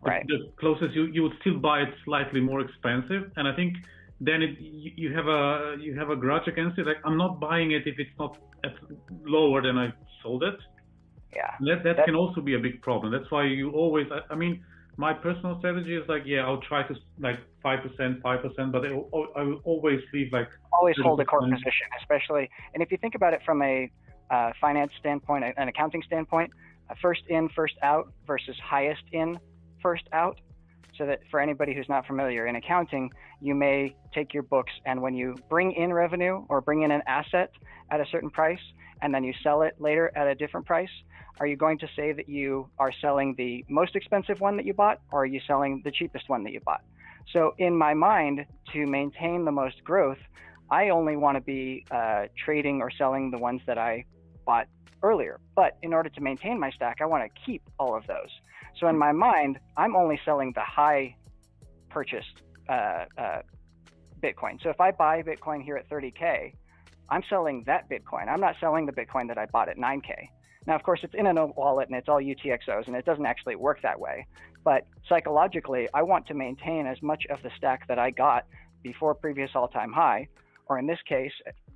right. 0.03 0.27
the 0.27 0.51
closest 0.59 0.95
you, 0.95 1.05
you 1.07 1.23
would 1.23 1.35
still 1.41 1.59
buy 1.59 1.81
it 1.81 1.93
slightly 2.05 2.41
more 2.41 2.61
expensive 2.61 3.31
and 3.37 3.47
i 3.47 3.55
think 3.55 3.75
then 4.21 4.43
it, 4.43 4.59
you, 4.59 4.93
you, 4.97 5.15
have 5.15 5.27
a 5.27 5.77
you 5.79 5.99
have 5.99 6.11
a 6.11 6.17
grudge 6.17 6.49
against 6.49 6.79
it. 6.79 6.87
Like 6.87 6.99
I'm 7.05 7.19
not 7.19 7.39
buying 7.41 7.73
it 7.73 7.87
if 7.87 7.99
it's 7.99 8.11
not 8.19 8.39
at 8.65 8.73
lower 9.25 9.63
than 9.63 9.77
I 9.77 9.93
sold 10.23 10.43
it. 10.43 10.57
Yeah. 11.35 11.51
That 11.61 11.85
that 11.85 12.05
can 12.07 12.15
also 12.15 12.41
be 12.41 12.55
a 12.55 12.59
big 12.59 12.81
problem. 12.81 13.13
That's 13.13 13.31
why 13.31 13.45
you 13.45 13.71
always. 13.73 14.07
I, 14.11 14.33
I 14.33 14.37
mean, 14.37 14.65
my 14.97 15.13
personal 15.13 15.59
strategy 15.59 15.95
is 15.95 16.09
like, 16.09 16.23
yeah, 16.25 16.47
I'll 16.47 16.61
try 16.61 16.87
to 16.87 16.95
like 17.19 17.39
five 17.63 17.81
percent, 17.83 18.23
five 18.23 18.43
percent, 18.43 18.73
but 18.73 18.85
I, 18.85 18.91
I 18.91 19.43
will 19.43 19.61
always 19.65 20.01
leave 20.13 20.33
like 20.33 20.49
always 20.73 20.97
hold 21.03 21.21
a 21.21 21.25
core 21.25 21.41
position, 21.41 21.87
especially. 22.01 22.49
And 22.75 22.83
if 22.83 22.91
you 22.91 22.99
think 22.99 23.15
about 23.15 23.35
it 23.35 23.41
from 23.45 23.63
a 23.63 23.91
uh, 24.31 24.53
finance 24.61 24.93
standpoint, 24.99 25.45
an 25.57 25.69
accounting 25.69 26.03
standpoint, 26.07 26.51
uh, 26.91 26.95
first 27.01 27.23
in, 27.29 27.49
first 27.51 27.75
out 27.83 28.13
versus 28.27 28.57
highest 28.65 29.03
in, 29.13 29.39
first 29.83 30.05
out. 30.13 30.41
so 30.97 31.05
that 31.07 31.21
for 31.31 31.41
anybody 31.41 31.75
who's 31.75 31.89
not 31.89 32.07
familiar 32.07 32.47
in 32.47 32.57
accounting, 32.57 33.11
you 33.41 33.55
may 33.55 33.95
take 34.15 34.33
your 34.33 34.43
books 34.43 34.73
and 34.87 35.01
when 35.01 35.15
you 35.15 35.37
bring 35.51 35.73
in 35.73 35.93
revenue 35.93 36.45
or 36.49 36.61
bring 36.61 36.83
in 36.83 36.91
an 36.91 37.03
asset 37.07 37.51
at 37.91 38.01
a 38.01 38.07
certain 38.11 38.31
price 38.31 38.61
and 39.03 39.15
then 39.15 39.23
you 39.23 39.35
sell 39.43 39.63
it 39.63 39.75
later 39.79 40.11
at 40.17 40.27
a 40.27 40.35
different 40.35 40.67
price, 40.67 40.89
are 41.39 41.47
you 41.47 41.57
going 41.57 41.79
to 41.79 41.89
say 41.95 42.13
that 42.13 42.29
you 42.29 42.69
are 42.79 42.93
selling 43.01 43.35
the 43.37 43.65
most 43.69 43.95
expensive 43.95 44.41
one 44.41 44.57
that 44.57 44.65
you 44.65 44.73
bought 44.73 45.01
or 45.13 45.23
are 45.23 45.27
you 45.27 45.41
selling 45.47 45.83
the 45.85 45.91
cheapest 45.91 46.29
one 46.29 46.45
that 46.45 46.53
you 46.53 46.61
bought? 46.61 46.83
So, 47.33 47.55
in 47.59 47.77
my 47.77 47.93
mind, 47.93 48.47
to 48.73 48.87
maintain 48.87 49.45
the 49.45 49.53
most 49.53 49.83
growth, 49.85 50.19
I 50.71 50.91
only 50.91 51.17
want 51.17 51.37
to 51.37 51.41
be 51.41 51.85
uh, 51.91 52.27
trading 52.43 52.81
or 52.81 52.91
selling 52.91 53.31
the 53.31 53.39
ones 53.39 53.61
that 53.67 53.79
I 53.79 54.05
bought 54.45 54.69
earlier. 55.03 55.41
But 55.55 55.77
in 55.83 55.93
order 55.93 56.09
to 56.09 56.21
maintain 56.21 56.59
my 56.59 56.71
stack, 56.71 56.99
I 57.01 57.07
want 57.07 57.25
to 57.25 57.41
keep 57.45 57.63
all 57.79 57.97
of 57.97 58.07
those. 58.07 58.31
So, 58.79 58.87
in 58.89 58.97
my 58.97 59.13
mind, 59.13 59.59
I'm 59.77 59.97
only 59.97 60.21
selling 60.25 60.53
the 60.55 60.63
high 60.63 61.17
purchased 61.91 62.43
uh, 62.69 63.07
uh, 63.19 63.43
Bitcoin. 64.23 64.63
So, 64.63 64.71
if 64.71 64.81
I 64.81 64.93
buy 64.93 65.23
Bitcoin 65.23 65.63
here 65.63 65.77
at 65.77 65.89
30K, 65.91 66.53
I'm 67.09 67.23
selling 67.29 67.65
that 67.67 67.89
Bitcoin. 67.91 68.29
I'm 68.29 68.41
not 68.41 68.55
selling 68.61 68.87
the 68.87 68.93
Bitcoin 68.93 69.29
that 69.29 69.39
I 69.39 69.47
bought 69.47 69.69
at 69.69 69.79
9K. 69.79 70.29
Now, 70.67 70.75
of 70.75 70.83
course, 70.83 71.01
it's 71.03 71.15
in 71.15 71.27
a 71.27 71.47
wallet 71.47 71.89
and 71.89 71.97
it's 71.97 72.09
all 72.09 72.21
UTXOs, 72.21 72.87
and 72.87 72.97
it 72.97 73.05
doesn't 73.05 73.27
actually 73.27 73.57
work 73.57 73.81
that 73.83 73.99
way. 73.99 74.27
But 74.65 74.87
psychologically, 75.09 75.89
I 75.95 76.03
want 76.03 76.27
to 76.27 76.35
maintain 76.35 76.87
as 76.87 77.01
much 77.03 77.25
of 77.31 77.41
the 77.43 77.51
stack 77.57 77.87
that 77.89 77.99
I 77.99 78.11
got 78.11 78.47
before 78.83 79.15
previous 79.15 79.51
all 79.55 79.69
time 79.69 79.93
high, 79.93 80.29
or 80.67 80.79
in 80.79 80.87
this 80.87 80.99
case, 81.09 81.33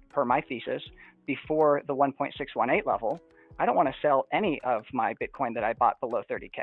per 0.08 0.24
my 0.24 0.40
thesis, 0.40 0.82
before 1.26 1.82
the 1.86 1.94
1.618 1.94 2.84
level. 2.84 3.20
I 3.58 3.66
don't 3.66 3.76
want 3.76 3.88
to 3.88 3.94
sell 4.00 4.26
any 4.32 4.60
of 4.64 4.84
my 4.92 5.14
Bitcoin 5.14 5.54
that 5.54 5.64
I 5.64 5.74
bought 5.74 6.00
below 6.00 6.22
30K 6.28 6.62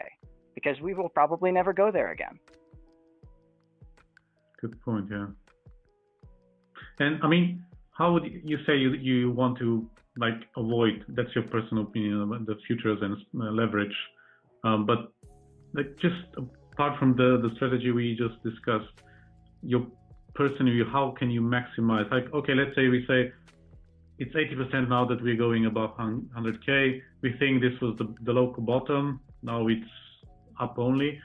because 0.56 0.82
we 0.82 0.94
will 0.94 1.10
probably 1.10 1.52
never 1.52 1.72
go 1.72 1.92
there 1.92 2.12
again. 2.12 2.40
Good 4.60 4.82
point, 4.82 5.06
yeah. 5.12 5.28
And 7.00 7.20
I 7.24 7.28
mean, 7.28 7.64
how 7.92 8.12
would 8.14 8.24
you 8.44 8.58
say 8.66 8.76
you, 8.78 8.94
you 8.94 9.32
want 9.32 9.60
to 9.60 9.88
like 10.18 10.40
avoid 10.56 11.06
that's 11.10 11.30
your 11.36 11.44
personal 11.46 11.84
opinion 11.84 12.22
about 12.22 12.46
the 12.46 12.56
futures 12.66 13.00
and 13.02 13.16
uh, 13.42 13.52
leverage. 13.52 13.96
Um, 14.64 14.86
but 14.86 15.12
like 15.74 15.96
just 16.02 16.16
apart 16.74 17.00
from 17.00 17.16
the 17.16 17.40
the 17.42 17.54
strategy 17.56 17.92
we 17.92 18.16
just 18.16 18.42
discussed 18.44 18.94
your 19.62 19.86
personal 20.36 20.74
view 20.74 20.86
how 20.92 21.14
can 21.18 21.30
you 21.30 21.42
maximize? 21.42 22.10
Like 22.12 22.34
okay 22.34 22.54
let's 22.54 22.76
say 22.76 22.88
we 22.88 23.06
say 23.08 23.32
it's 24.20 24.34
80% 24.34 24.90
now 24.90 25.06
that 25.06 25.22
we're 25.22 25.38
going 25.38 25.68
above 25.68 25.96
100k 25.98 27.02
we 27.22 27.34
think 27.38 27.62
this 27.62 27.80
was 27.82 27.96
the, 27.98 28.14
the 28.24 28.34
local 28.34 28.64
bottom. 28.64 29.20
Now 29.44 29.68
it's 29.68 29.94
up 30.60 30.80
only. 30.80 31.20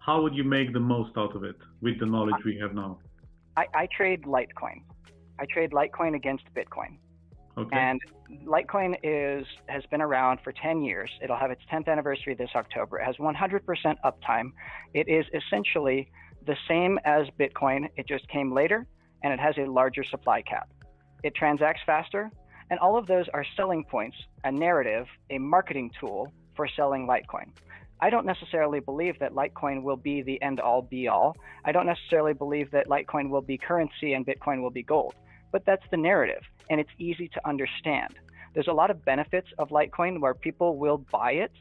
How 0.00 0.22
would 0.22 0.34
you 0.34 0.44
make 0.44 0.72
the 0.72 0.80
most 0.80 1.16
out 1.16 1.34
of 1.34 1.44
it 1.44 1.56
with 1.80 1.98
the 1.98 2.06
knowledge 2.06 2.44
we 2.44 2.58
have 2.58 2.74
now? 2.74 2.98
I, 3.56 3.66
I 3.74 3.88
trade 3.96 4.22
litecoin. 4.22 4.82
I 5.38 5.46
trade 5.46 5.70
litecoin 5.70 6.14
against 6.14 6.44
bitcoin 6.54 6.98
Okay. 7.58 7.76
And 7.76 8.00
Litecoin 8.44 8.96
is 9.02 9.46
has 9.68 9.84
been 9.86 10.02
around 10.02 10.40
for 10.42 10.52
10 10.52 10.82
years. 10.82 11.10
It'll 11.22 11.36
have 11.36 11.50
its 11.50 11.62
10th 11.72 11.88
anniversary 11.88 12.34
this 12.34 12.50
October. 12.54 12.98
It 12.98 13.04
has 13.04 13.16
100% 13.16 13.96
uptime. 14.04 14.52
It 14.92 15.08
is 15.08 15.24
essentially 15.32 16.10
the 16.46 16.56
same 16.68 16.98
as 17.04 17.26
Bitcoin. 17.38 17.88
It 17.96 18.06
just 18.06 18.28
came 18.28 18.52
later 18.52 18.86
and 19.22 19.32
it 19.32 19.40
has 19.40 19.56
a 19.58 19.64
larger 19.64 20.04
supply 20.04 20.42
cap. 20.42 20.68
It 21.22 21.34
transacts 21.34 21.80
faster, 21.86 22.30
and 22.70 22.78
all 22.78 22.98
of 22.98 23.06
those 23.06 23.26
are 23.32 23.44
selling 23.56 23.84
points, 23.84 24.16
a 24.44 24.52
narrative, 24.52 25.06
a 25.30 25.38
marketing 25.38 25.90
tool 25.98 26.30
for 26.54 26.68
selling 26.68 27.06
Litecoin. 27.06 27.48
I 28.00 28.10
don't 28.10 28.26
necessarily 28.26 28.80
believe 28.80 29.18
that 29.20 29.32
Litecoin 29.32 29.82
will 29.82 29.96
be 29.96 30.20
the 30.20 30.40
end 30.42 30.60
all 30.60 30.82
be 30.82 31.08
all. 31.08 31.34
I 31.64 31.72
don't 31.72 31.86
necessarily 31.86 32.34
believe 32.34 32.70
that 32.72 32.88
Litecoin 32.88 33.30
will 33.30 33.40
be 33.40 33.56
currency 33.56 34.12
and 34.12 34.26
Bitcoin 34.26 34.60
will 34.60 34.70
be 34.70 34.82
gold 34.82 35.14
but 35.52 35.64
that's 35.64 35.84
the 35.90 35.96
narrative, 35.96 36.42
and 36.70 36.80
it's 36.80 36.90
easy 36.98 37.28
to 37.28 37.48
understand. 37.48 38.14
There's 38.54 38.68
a 38.68 38.72
lot 38.72 38.90
of 38.90 39.04
benefits 39.04 39.48
of 39.58 39.68
Litecoin 39.68 40.20
where 40.20 40.34
people 40.34 40.78
will 40.78 40.98
buy 41.12 41.32
it. 41.32 41.52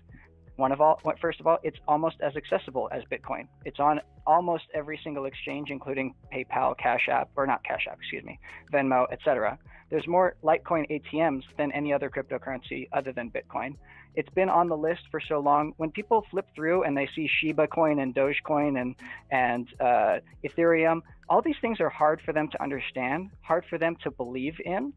One 0.58 0.72
of 0.72 0.80
all, 0.80 1.01
first 1.20 1.39
of 1.39 1.47
all, 1.47 1.58
it's 1.64 1.78
almost 1.88 2.16
as 2.22 2.34
accessible 2.36 2.88
as 2.91 3.03
Bitcoin. 3.12 3.47
It's 3.66 3.80
on 3.80 3.99
almost 4.26 4.64
every 4.74 4.99
single 5.03 5.26
exchange, 5.26 5.70
including 5.70 6.16
PayPal, 6.34 6.78
Cash 6.78 7.10
App, 7.12 7.30
or 7.36 7.45
not 7.45 7.64
Cash 7.64 7.88
App, 7.89 7.97
excuse 7.99 8.24
me, 8.24 8.39
Venmo, 8.72 9.06
etc. 9.12 9.60
There's 9.89 10.08
more 10.08 10.36
Litecoin 10.43 10.89
ATMs 10.89 11.43
than 11.58 11.72
any 11.74 11.93
other 11.93 12.10
cryptocurrency 12.10 12.88
other 12.93 13.12
than 13.12 13.32
Bitcoin. 13.32 13.76
It's 14.16 14.30
been 14.30 14.49
on 14.49 14.70
the 14.70 14.78
list 14.78 15.01
for 15.12 15.20
so 15.20 15.39
long. 15.39 15.74
When 15.78 15.91
people 15.91 16.26
flip 16.32 16.47
through 16.56 16.84
and 16.84 16.95
they 16.97 17.10
see 17.16 17.28
Shiba 17.28 17.68
Coin 17.68 17.99
and 17.99 18.16
Dogecoin 18.16 18.80
and 18.80 18.95
and 19.30 19.68
uh, 19.80 20.20
Ethereum, 20.43 21.01
all 21.30 21.41
these 21.41 21.58
things 21.62 21.80
are 21.82 21.89
hard 21.89 22.22
for 22.26 22.32
them 22.32 22.47
to 22.51 22.64
understand, 22.64 23.32
hard 23.41 23.66
for 23.70 23.78
them 23.78 23.97
to 24.03 24.12
believe 24.12 24.56
in. 24.64 24.93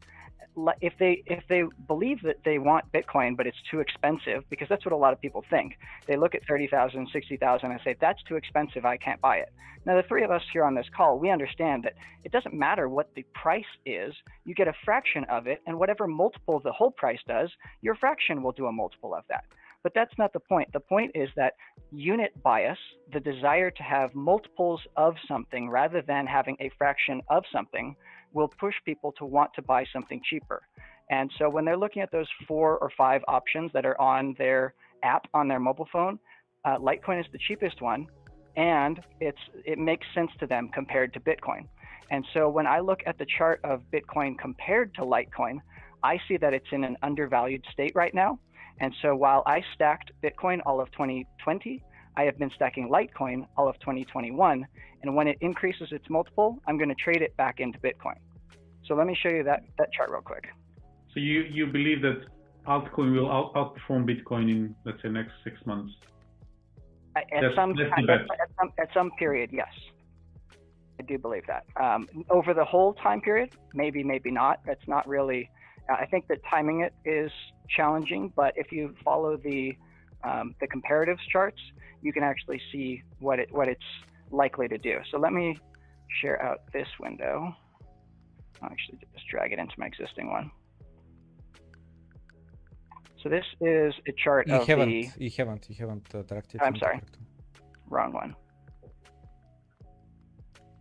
If 0.81 0.95
they 0.99 1.23
if 1.27 1.45
they 1.49 1.63
believe 1.87 2.23
that 2.23 2.39
they 2.45 2.59
want 2.59 2.91
Bitcoin 2.93 3.37
but 3.37 3.47
it's 3.47 3.59
too 3.71 3.81
expensive 3.81 4.43
because 4.51 4.69
that's 4.69 4.85
what 4.85 4.93
a 4.93 4.97
lot 4.97 5.13
of 5.13 5.21
people 5.21 5.45
think. 5.49 5.79
They 6.07 6.17
look 6.17 6.35
at 6.35 6.43
30,000, 6.47 7.09
60,000 7.13 7.71
and 7.71 7.81
say 7.85 7.97
that's 8.01 8.23
too 8.25 8.37
expensive, 8.37 8.85
I 8.85 8.97
can't 8.97 9.21
buy 9.21 9.37
it. 9.39 9.53
Now 9.87 9.97
the 9.97 10.07
three 10.09 10.25
of 10.25 10.31
us 10.31 10.43
here 10.53 10.65
on 10.65 10.75
this 10.75 10.87
call, 10.97 11.19
we 11.19 11.31
understand 11.31 11.85
that 11.85 11.95
it 12.25 12.33
doesn't 12.33 12.55
matter 12.55 12.89
what 12.89 13.15
the 13.15 13.25
price 13.35 13.65
is, 13.87 14.15
you 14.45 14.55
get 14.55 14.69
a 14.69 14.75
fraction 14.85 15.25
of 15.25 15.47
it 15.47 15.63
and 15.67 15.79
whatever 15.79 16.07
multiple 16.07 16.61
the 16.61 16.73
whole 16.73 16.91
price 16.91 17.21
does, 17.27 17.51
your 17.81 17.95
fraction 17.95 18.43
will 18.43 18.53
do 18.53 18.67
a 18.67 18.73
multiple 18.73 19.15
of 19.15 19.25
that. 19.29 19.45
But 19.83 19.95
that's 19.95 20.19
not 20.19 20.33
the 20.33 20.41
point. 20.41 20.73
The 20.73 20.81
point 20.81 21.13
is 21.15 21.29
that 21.37 21.55
unit 21.93 22.33
bias, 22.43 22.79
the 23.13 23.21
desire 23.21 23.71
to 23.71 23.83
have 23.83 24.15
multiples 24.15 24.81
of 24.97 25.15
something 25.27 25.71
rather 25.71 26.03
than 26.03 26.27
having 26.27 26.57
a 26.61 26.71
fraction 26.77 27.23
of 27.29 27.45
something, 27.53 27.95
will 28.33 28.49
push 28.61 28.75
people 28.85 29.13
to 29.19 29.25
want 29.25 29.51
to 29.55 29.63
buy 29.63 29.85
something 29.93 30.21
cheaper. 30.29 30.63
And 31.11 31.31
so 31.39 31.49
when 31.49 31.65
they're 31.65 31.77
looking 31.77 32.03
at 32.03 32.13
those 32.13 32.29
four 32.47 32.79
or 32.79 32.91
five 32.97 33.23
options 33.29 33.71
that 33.73 33.87
are 33.87 33.99
on 34.01 34.35
their 34.39 34.75
app 35.03 35.27
on 35.33 35.49
their 35.49 35.61
mobile 35.61 35.89
phone, 35.93 36.19
uh, 36.65 36.77
Litecoin 36.79 37.21
is 37.21 37.27
the 37.33 37.39
cheapest 37.47 37.81
one, 37.81 38.07
and 38.57 39.01
it's 39.21 39.39
it 39.65 39.79
makes 39.79 40.07
sense 40.15 40.31
to 40.41 40.47
them 40.47 40.69
compared 40.75 41.13
to 41.15 41.21
Bitcoin. 41.21 41.67
And 42.11 42.25
so 42.35 42.49
when 42.49 42.67
I 42.67 42.81
look 42.81 43.01
at 43.07 43.19
the 43.19 43.27
chart 43.37 43.61
of 43.65 43.83
Bitcoin 43.93 44.39
compared 44.39 44.95
to 44.95 45.03
Litecoin, 45.03 45.61
I 46.03 46.19
see 46.27 46.37
that 46.39 46.55
it's 46.55 46.67
in 46.73 46.85
an 46.85 46.97
undervalued 47.03 47.65
state 47.73 47.93
right 47.95 48.15
now. 48.15 48.39
And 48.81 48.95
so 49.03 49.15
while 49.15 49.43
I 49.47 49.63
stacked 49.75 50.13
Bitcoin 50.23 50.61
all 50.65 50.81
of 50.81 50.91
2020, 50.93 51.83
I 52.19 52.25
have 52.25 52.37
been 52.37 52.51
stacking 52.57 52.89
Litecoin 52.89 53.47
all 53.57 53.69
of 53.69 53.79
2021. 53.79 54.67
And 55.03 55.15
when 55.15 55.29
it 55.29 55.39
increases 55.41 55.89
its 55.93 56.05
multiple, 56.11 56.59
I'm 56.67 56.77
going 56.77 56.89
to 56.89 56.95
trade 56.97 57.23
it 57.23 57.37
back 57.37 57.61
into 57.61 57.79
Bitcoin. 57.79 58.19
So 58.87 58.95
let 58.95 59.07
me 59.07 59.17
show 59.23 59.29
you 59.29 59.45
that, 59.45 59.63
that 59.79 59.93
chart 59.93 60.11
real 60.11 60.21
quick. 60.21 60.45
So 61.15 61.21
you, 61.21 61.43
you 61.43 61.67
believe 61.69 62.03
that 62.03 62.23
altcoin 62.67 63.15
will 63.15 63.31
out, 63.31 63.55
outperform 63.55 64.05
Bitcoin 64.05 64.51
in, 64.51 64.75
let's 64.85 65.01
say, 65.01 65.09
next 65.09 65.31
six 65.45 65.57
months? 65.65 65.93
At, 67.15 67.33
at 67.33 67.55
some, 67.55 67.71
at, 67.79 68.11
at, 68.11 68.21
some, 68.59 68.73
at 68.81 68.89
some 68.93 69.11
period, 69.13 69.51
yes. 69.53 69.69
I 70.99 71.05
do 71.05 71.19
believe 71.19 71.45
that. 71.47 71.67
Um, 71.81 72.09
over 72.31 72.53
the 72.53 72.65
whole 72.65 72.95
time 72.95 73.21
period, 73.21 73.51
maybe, 73.75 74.03
maybe 74.03 74.33
not. 74.33 74.59
That's 74.67 74.87
not 74.89 75.07
really 75.07 75.49
I 75.89 76.07
think 76.07 76.29
that 76.29 76.41
timing 76.49 76.81
it 76.81 76.93
is 77.05 77.31
challenging, 77.75 78.33
but 78.37 78.53
if 78.57 78.73
you 78.73 78.95
follow 79.05 79.37
the 79.37 79.73
um, 80.25 80.55
the 80.61 80.69
comparatives 80.69 81.21
charts, 81.31 81.61
you 82.03 82.13
can 82.13 82.23
actually 82.23 82.61
see 82.73 83.03
what 83.21 83.39
it 83.39 83.53
what 83.53 83.69
it's 83.69 83.81
likely 84.31 84.69
to 84.69 84.79
do. 84.79 84.99
So 85.11 85.19
let 85.19 85.33
me 85.33 85.59
share 86.21 86.43
out 86.43 86.61
this 86.73 86.89
window. 87.01 87.55
I'll 88.61 88.71
actually 88.71 88.99
just 89.15 89.27
drag 89.29 89.53
it 89.53 89.59
into 89.59 89.75
my 89.79 89.87
existing 89.87 90.31
one. 90.31 90.51
So 93.23 93.29
this 93.29 93.45
is 93.61 93.95
a 94.07 94.13
chart 94.13 94.47
you 94.47 94.55
of 94.55 94.67
haven't, 94.67 94.89
the. 94.89 95.11
You 95.19 95.31
haven't. 95.37 95.69
You 95.69 95.77
haven't 95.77 96.15
uh, 96.15 96.23
dragged 96.23 96.55
it. 96.55 96.63
I'm 96.63 96.77
sorry. 96.77 97.01
Wrong 97.91 98.13
one. 98.13 98.35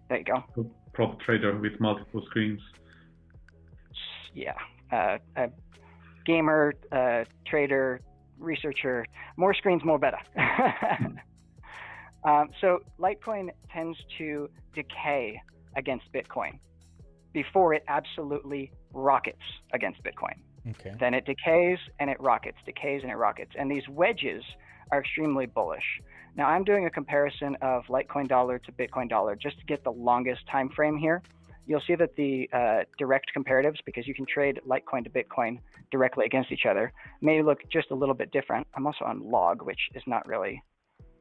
There 0.10 0.20
you 0.20 0.24
go. 0.24 0.66
Prop 0.94 1.20
trader 1.22 1.58
with 1.58 1.80
multiple 1.80 2.24
screens. 2.28 2.62
Yeah, 4.34 4.54
uh, 4.92 5.18
a 5.36 5.50
gamer, 6.26 6.74
uh, 6.92 7.24
trader, 7.48 8.02
researcher. 8.40 9.06
More 9.36 9.54
screens, 9.54 9.84
more 9.84 10.00
better. 10.00 10.20
um, 12.24 12.50
so 12.62 12.80
Litecoin 13.00 13.50
tends 13.72 13.98
to 14.18 14.50
decay 14.74 15.42
against 15.76 16.06
Bitcoin 16.14 16.60
before 17.34 17.74
it 17.74 17.84
absolutely 17.88 18.72
rockets 18.94 19.44
against 19.74 20.02
Bitcoin. 20.04 20.36
Okay. 20.72 20.94
Then 21.00 21.14
it 21.14 21.26
decays 21.26 21.78
and 22.00 22.10
it 22.10 22.20
rockets, 22.20 22.58
decays 22.66 23.02
and 23.04 23.12
it 23.12 23.16
rockets. 23.16 23.52
And 23.58 23.72
these 23.72 23.88
wedges 23.88 24.44
are 24.92 25.00
extremely 25.00 25.46
bullish. 25.46 26.02
Now 26.36 26.48
I'm 26.48 26.64
doing 26.64 26.86
a 26.86 26.90
comparison 26.90 27.56
of 27.62 27.84
Litecoin 27.86 28.28
dollar 28.28 28.60
to 28.60 28.72
Bitcoin 28.72 29.10
dollar 29.10 29.36
just 29.36 29.60
to 29.60 29.66
get 29.66 29.84
the 29.84 29.92
longest 29.92 30.48
time 30.48 30.70
frame 30.70 30.98
here 30.98 31.22
you'll 31.68 31.84
see 31.86 31.96
that 31.96 32.16
the 32.16 32.50
uh, 32.54 32.84
direct 32.98 33.32
comparatives, 33.38 33.78
because 33.86 34.08
you 34.08 34.16
can 34.16 34.26
trade 34.26 34.60
Litecoin 34.68 35.04
to 35.04 35.10
Bitcoin 35.10 35.60
directly 35.92 36.26
against 36.26 36.52
each 36.52 36.66
other, 36.68 36.92
may 37.22 37.44
look 37.44 37.60
just 37.72 37.92
a 37.92 37.96
little 37.96 38.16
bit 38.16 38.32
different. 38.32 38.66
I'm 38.76 38.88
also 38.88 39.06
on 39.06 39.30
log, 39.30 39.62
which 39.62 39.80
is 39.94 40.02
not 40.08 40.26
really 40.26 40.64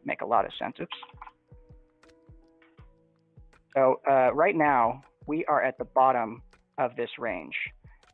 make 0.04 0.20
a 0.20 0.26
lot 0.26 0.44
of 0.44 0.52
sense. 0.58 0.76
Oops. 0.80 0.96
So 3.74 4.00
uh, 4.08 4.32
right 4.32 4.56
now 4.56 5.02
we 5.26 5.44
are 5.46 5.62
at 5.62 5.76
the 5.78 5.84
bottom 5.84 6.42
of 6.78 6.94
this 6.96 7.10
range, 7.18 7.54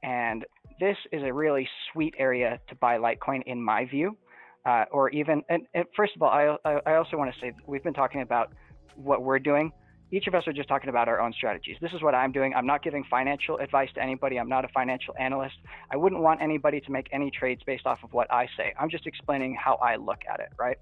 and 0.03 0.45
this 0.80 0.97
is 1.12 1.22
a 1.22 1.33
really 1.33 1.68
sweet 1.93 2.14
area 2.18 2.59
to 2.68 2.74
buy 2.76 2.97
Litecoin 2.97 3.43
in 3.47 3.62
my 3.62 3.85
view. 3.85 4.16
Uh, 4.64 4.85
or 4.93 5.11
even, 5.11 5.43
and, 5.49 5.66
and, 5.74 5.85
first 5.97 6.12
of 6.14 6.22
all, 6.22 6.30
I, 6.30 6.78
I 6.87 6.95
also 6.95 7.16
want 7.16 7.35
to 7.35 7.41
say 7.41 7.53
we've 7.66 7.83
been 7.83 7.93
talking 7.93 8.22
about 8.22 8.53
what 8.95 9.22
we're 9.22 9.41
doing. 9.41 9.72
Each 10.12 10.26
of 10.26 10.34
us 10.34 10.46
are 10.46 10.52
just 10.52 10.68
talking 10.68 10.90
about 10.90 11.08
our 11.08 11.22
own 11.22 11.32
strategies. 11.32 11.78
This 11.80 11.92
is 11.94 12.02
what 12.02 12.14
I'm 12.14 12.32
doing. 12.32 12.52
I'm 12.54 12.66
not 12.66 12.82
giving 12.82 13.02
financial 13.08 13.56
advice 13.56 13.88
to 13.94 14.02
anybody. 14.02 14.38
I'm 14.38 14.48
not 14.48 14.62
a 14.62 14.68
financial 14.68 15.14
analyst. 15.18 15.54
I 15.90 15.96
wouldn't 15.96 16.20
want 16.20 16.42
anybody 16.42 16.82
to 16.82 16.92
make 16.92 17.08
any 17.12 17.30
trades 17.30 17.62
based 17.64 17.86
off 17.86 17.98
of 18.04 18.12
what 18.12 18.30
I 18.30 18.46
say. 18.54 18.74
I'm 18.78 18.90
just 18.90 19.06
explaining 19.06 19.56
how 19.58 19.76
I 19.76 19.96
look 19.96 20.20
at 20.30 20.38
it, 20.38 20.50
right? 20.58 20.76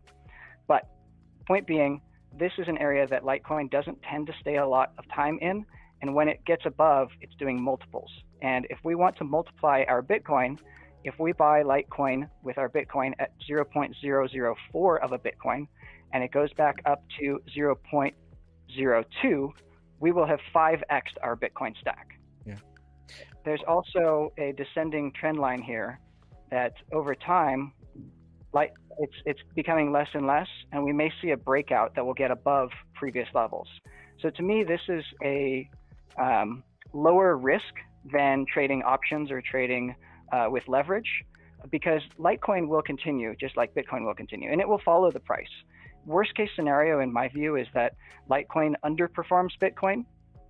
But 0.67 0.89
point 1.47 1.69
being, 1.69 2.01
this 2.37 2.51
is 2.59 2.67
an 2.67 2.77
area 2.79 3.07
that 3.07 3.23
Litecoin 3.23 3.71
doesn't 3.71 4.03
tend 4.03 4.27
to 4.27 4.33
stay 4.41 4.57
a 4.57 4.67
lot 4.67 4.95
of 4.99 5.05
time 5.15 5.39
in. 5.41 5.65
And 6.03 6.13
when 6.13 6.29
it 6.29 6.45
gets 6.45 6.67
above, 6.67 7.11
it's 7.21 7.35
doing 7.37 7.63
multiples. 7.63 8.11
And 8.43 8.67
if 8.69 8.79
we 8.83 8.97
want 8.97 9.17
to 9.19 9.25
multiply 9.25 9.85
our 9.87 10.03
Bitcoin, 10.03 10.59
if 11.05 11.15
we 11.21 11.33
buy 11.35 11.63
Litecoin 11.63 12.29
with 12.43 12.59
our 12.59 12.69
Bitcoin 12.69 13.13
at 13.21 13.31
0.004 13.49 15.01
of 15.05 15.13
a 15.13 15.19
Bitcoin, 15.19 15.69
and 16.13 16.25
it 16.25 16.33
goes 16.33 16.53
back 16.55 16.83
up 16.85 17.05
to 17.21 17.39
0.02, 18.79 19.51
we 19.99 20.13
will 20.13 20.27
have 20.27 20.41
5x 20.55 21.03
our 21.23 21.37
Bitcoin 21.37 21.79
stack. 21.81 22.19
Yeah. 22.47 22.57
There's 23.45 23.63
also 23.67 24.33
a 24.39 24.53
descending 24.53 25.13
trend 25.13 25.39
line 25.39 25.63
here 25.63 26.01
that 26.51 26.75
over 26.93 27.15
time, 27.15 27.73
like 28.53 28.73
it's 28.99 29.15
it's 29.25 29.41
becoming 29.55 29.93
less 29.93 30.09
and 30.15 30.27
less, 30.27 30.49
and 30.73 30.83
we 30.85 30.93
may 30.93 31.13
see 31.23 31.31
a 31.31 31.37
breakout 31.37 31.95
that 31.95 32.05
will 32.05 32.15
get 32.15 32.31
above 32.31 32.71
previous 32.95 33.29
levels. 33.35 33.69
So 34.21 34.31
to 34.31 34.43
me, 34.43 34.65
this 34.65 34.81
is 34.89 35.05
a 35.23 35.69
um, 36.19 36.63
lower 36.93 37.37
risk 37.37 37.75
than 38.13 38.45
trading 38.53 38.83
options 38.83 39.31
or 39.31 39.41
trading 39.41 39.95
uh, 40.33 40.47
with 40.51 40.67
leverage 40.69 41.25
because 41.71 42.01
Litecoin 42.19 42.69
will 42.69 42.83
continue 42.83 43.35
just 43.39 43.57
like 43.57 43.75
Bitcoin 43.75 44.05
will 44.05 44.15
continue 44.15 44.51
and 44.51 44.61
it 44.61 44.69
will 44.69 44.81
follow 44.85 45.11
the 45.11 45.21
price. 45.21 45.47
Worst 46.07 46.35
case 46.35 46.51
scenario, 46.57 47.01
in 47.01 47.13
my 47.13 47.29
view, 47.29 47.57
is 47.57 47.67
that 47.75 47.95
Litecoin 48.29 48.75
underperforms 48.85 49.51
Bitcoin 49.61 50.05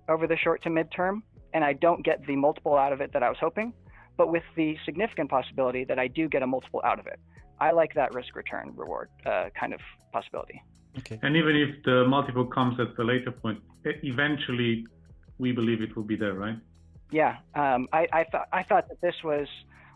over 0.07 0.27
the 0.27 0.37
short 0.37 0.63
to 0.63 0.69
midterm 0.69 1.21
and 1.53 1.63
I 1.63 1.73
don't 1.73 2.03
get 2.03 2.25
the 2.25 2.35
multiple 2.35 2.77
out 2.77 2.93
of 2.93 3.01
it 3.01 3.13
that 3.13 3.23
I 3.23 3.29
was 3.29 3.37
hoping, 3.39 3.73
but 4.17 4.31
with 4.31 4.43
the 4.55 4.77
significant 4.85 5.29
possibility 5.29 5.83
that 5.85 5.99
I 5.99 6.07
do 6.07 6.27
get 6.27 6.41
a 6.43 6.47
multiple 6.47 6.81
out 6.83 6.99
of 6.99 7.07
it. 7.07 7.19
I 7.59 7.71
like 7.71 7.93
that 7.93 8.13
risk 8.13 8.35
return 8.35 8.73
reward 8.75 9.09
uh, 9.25 9.49
kind 9.59 9.73
of 9.73 9.81
possibility. 10.11 10.61
Okay. 10.97 11.19
And 11.21 11.35
even 11.35 11.55
if 11.55 11.83
the 11.83 12.05
multiple 12.07 12.45
comes 12.45 12.79
at 12.79 12.97
a 12.97 13.03
later 13.03 13.31
point, 13.31 13.59
eventually 13.85 14.85
we 15.37 15.51
believe 15.51 15.81
it 15.81 15.95
will 15.95 16.03
be 16.03 16.15
there, 16.15 16.33
right? 16.33 16.57
Yeah, 17.11 17.37
um, 17.55 17.87
I, 17.91 18.07
I 18.13 18.23
thought 18.23 18.47
I 18.53 18.63
thought 18.63 18.87
that 18.87 19.01
this 19.01 19.15
was 19.23 19.47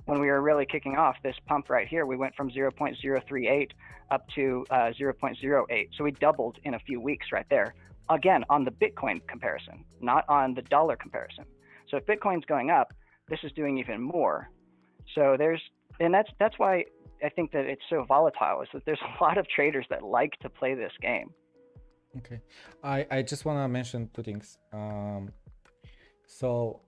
when 0.06 0.20
we 0.20 0.28
were 0.28 0.42
really 0.42 0.66
kicking 0.66 0.96
off 0.96 1.16
this 1.24 1.36
pump 1.48 1.70
right 1.70 1.88
here. 1.88 2.06
We 2.06 2.16
went 2.16 2.36
from 2.36 2.50
0.038 2.50 3.72
up 4.12 4.28
to 4.36 4.66
uh, 4.70 4.92
0.08, 5.00 5.90
so 5.98 6.04
we 6.04 6.12
doubled 6.12 6.58
in 6.64 6.76
a 6.76 6.80
few 6.80 7.00
weeks 7.00 7.28
right 7.32 7.46
there. 7.50 7.74
Again, 8.10 8.44
on 8.50 8.64
the 8.66 8.72
Bitcoin 8.72 9.26
comparison, 9.28 9.84
not 10.00 10.26
on 10.30 10.54
the 10.54 10.62
dollar 10.64 10.96
comparison. 10.96 11.46
So 11.90 11.98
if 11.98 12.06
Bitcoin's 12.06 12.46
going 12.46 12.70
up, 12.70 12.94
this 13.30 13.40
is 13.44 13.52
doing 13.54 13.80
even 13.80 14.00
more. 14.00 14.50
So 15.16 15.36
there's, 15.38 15.62
and 16.00 16.14
that's 16.14 16.30
that's 16.40 16.60
why 16.60 16.86
I 17.24 17.30
think 17.30 17.52
that 17.54 17.66
it's 17.66 17.82
so 17.90 18.04
volatile. 18.04 18.62
Is 18.62 18.70
that 18.74 18.86
there's 18.86 19.02
a 19.02 19.24
lot 19.24 19.38
of 19.40 19.48
traders 19.48 19.86
that 19.90 20.04
like 20.04 20.34
to 20.42 20.50
play 20.50 20.76
this 20.76 20.92
game. 21.02 21.30
Okay, 22.18 22.42
I 22.84 23.08
I 23.10 23.22
just 23.24 23.46
want 23.46 23.58
to 23.64 23.68
mention 23.68 24.10
two 24.14 24.22
things. 24.22 24.60
Um, 24.72 25.32
so 26.28 26.82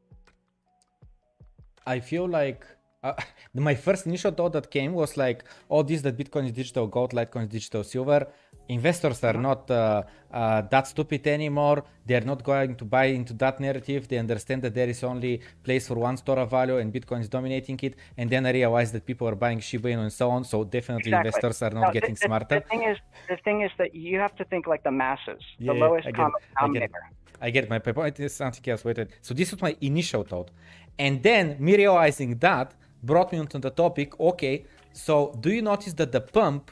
I 1.88 1.99
feel 1.99 2.28
like 2.28 2.65
uh, 3.03 3.13
my 3.53 3.75
first 3.75 4.05
initial 4.05 4.31
thought 4.31 4.53
that 4.53 4.69
came 4.71 4.93
was 4.93 5.17
like, 5.17 5.43
oh, 5.69 5.83
this 5.83 6.01
that 6.01 6.17
Bitcoin 6.17 6.45
is 6.45 6.51
digital 6.51 6.87
gold, 6.87 7.11
Litecoin 7.11 7.43
is 7.43 7.49
digital 7.49 7.83
silver. 7.83 8.27
Investors 8.69 9.23
are 9.23 9.39
not 9.47 9.71
uh, 9.71 10.03
uh, 10.31 10.61
that 10.63 10.87
stupid 10.87 11.25
anymore. 11.27 11.85
They're 12.05 12.25
not 12.25 12.43
going 12.43 12.75
to 12.75 12.85
buy 12.85 13.05
into 13.05 13.33
that 13.35 13.61
narrative. 13.61 14.09
They 14.09 14.17
understand 14.17 14.61
that 14.63 14.73
there 14.73 14.89
is 14.89 15.03
only 15.05 15.41
place 15.63 15.87
for 15.87 15.95
one 15.95 16.17
store 16.17 16.39
of 16.39 16.49
value 16.49 16.77
and 16.77 16.93
Bitcoin 16.93 17.21
is 17.21 17.29
dominating 17.29 17.79
it. 17.81 17.95
And 18.17 18.29
then 18.29 18.45
I 18.45 18.51
realized 18.51 18.93
that 18.93 19.05
people 19.05 19.25
are 19.29 19.35
buying 19.35 19.61
Shiba 19.61 19.87
Inu 19.89 20.01
and 20.01 20.11
so 20.11 20.29
on. 20.29 20.43
So 20.43 20.65
definitely 20.65 21.11
exactly. 21.11 21.27
investors 21.29 21.61
are 21.61 21.69
not 21.69 21.93
getting 21.93 22.15
the, 22.15 22.25
smarter. 22.25 22.59
The 22.59 22.69
thing 22.69 22.83
is, 22.83 22.97
the 23.29 23.37
thing 23.37 23.61
is 23.61 23.71
that 23.77 23.95
you 23.95 24.19
have 24.19 24.35
to 24.35 24.43
think 24.43 24.67
like 24.67 24.83
the 24.83 24.91
masses, 24.91 25.41
yeah, 25.59 25.71
the 25.71 25.79
lowest 25.79 26.13
common 26.13 26.33
denominator. 26.59 27.03
I 27.41 27.51
get. 27.51 27.69
My 27.69 27.79
point 27.79 28.19
It's 28.19 28.35
something 28.35 28.67
else. 28.69 28.83
Wait, 28.83 28.99
so 29.21 29.33
this 29.33 29.51
was 29.51 29.61
my 29.61 29.77
initial 29.81 30.23
thought. 30.23 30.51
And 30.99 31.21
then 31.21 31.55
me 31.59 31.77
realizing 31.77 32.37
that 32.39 32.73
brought 33.03 33.31
me 33.31 33.39
onto 33.39 33.59
the 33.59 33.69
topic. 33.69 34.19
Okay, 34.19 34.65
so 34.93 35.35
do 35.39 35.51
you 35.51 35.61
notice 35.61 35.93
that 35.93 36.11
the 36.11 36.21
pump, 36.21 36.71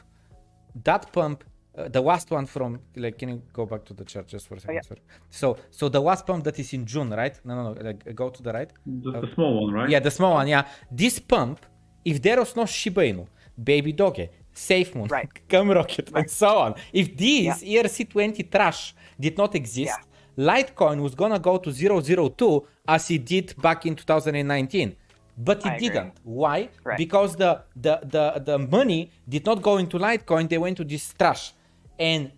that 0.84 1.12
pump, 1.12 1.44
uh, 1.76 1.88
the 1.88 2.00
last 2.00 2.30
one 2.30 2.46
from 2.46 2.80
like, 2.96 3.18
can 3.18 3.28
you 3.28 3.42
go 3.52 3.66
back 3.66 3.84
to 3.84 3.94
the 3.94 4.04
chart 4.04 4.26
just 4.26 4.48
for 4.48 4.54
a 4.54 4.60
second? 4.60 4.80
Oh, 4.90 4.94
yeah. 4.94 4.96
So, 5.30 5.56
so 5.70 5.88
the 5.88 6.00
last 6.00 6.26
pump 6.26 6.44
that 6.44 6.58
is 6.58 6.72
in 6.72 6.86
June, 6.86 7.10
right? 7.10 7.38
No, 7.44 7.54
no, 7.54 7.72
no. 7.72 7.82
Like, 7.82 8.14
go 8.14 8.30
to 8.30 8.42
the 8.42 8.52
right. 8.52 8.70
The, 8.86 9.10
uh, 9.10 9.20
the 9.20 9.34
small 9.34 9.64
one, 9.64 9.74
right? 9.74 9.90
Yeah, 9.90 10.00
the 10.00 10.10
small 10.10 10.34
one. 10.34 10.48
Yeah, 10.48 10.66
this 10.90 11.18
pump. 11.18 11.64
If 12.04 12.22
there 12.22 12.38
was 12.38 12.54
no 12.54 12.66
Shiba 12.66 13.02
Inu, 13.02 13.26
Baby 13.62 13.92
Doge, 13.92 14.28
SafeMoon, 14.54 15.10
right. 15.10 15.28
CumRocket, 15.48 16.12
right. 16.12 16.22
and 16.22 16.30
so 16.30 16.58
on, 16.58 16.74
if 16.92 17.16
these 17.16 17.62
yeah. 17.62 17.82
ERC20 17.82 18.50
trash 18.50 18.94
did 19.18 19.36
not 19.36 19.54
exist. 19.54 19.98
Yeah 19.98 20.16
Litecoin 20.36 21.00
was 21.00 21.14
gonna 21.14 21.38
go 21.38 21.58
to 21.58 21.72
002 21.72 22.66
as 22.86 23.10
it 23.10 23.24
did 23.24 23.54
back 23.60 23.86
in 23.86 23.96
2019 23.96 24.94
but 25.36 25.64
it 25.66 25.78
didn't 25.78 26.14
why 26.22 26.68
right. 26.84 26.98
because 26.98 27.36
the, 27.36 27.62
the 27.74 28.00
the 28.04 28.42
the 28.44 28.58
money 28.58 29.10
did 29.28 29.44
not 29.44 29.60
go 29.62 29.76
into 29.76 29.98
litecoin 29.98 30.48
they 30.48 30.58
went 30.58 30.76
to 30.76 30.84
this 30.84 31.12
trash 31.18 31.52
and 31.98 32.30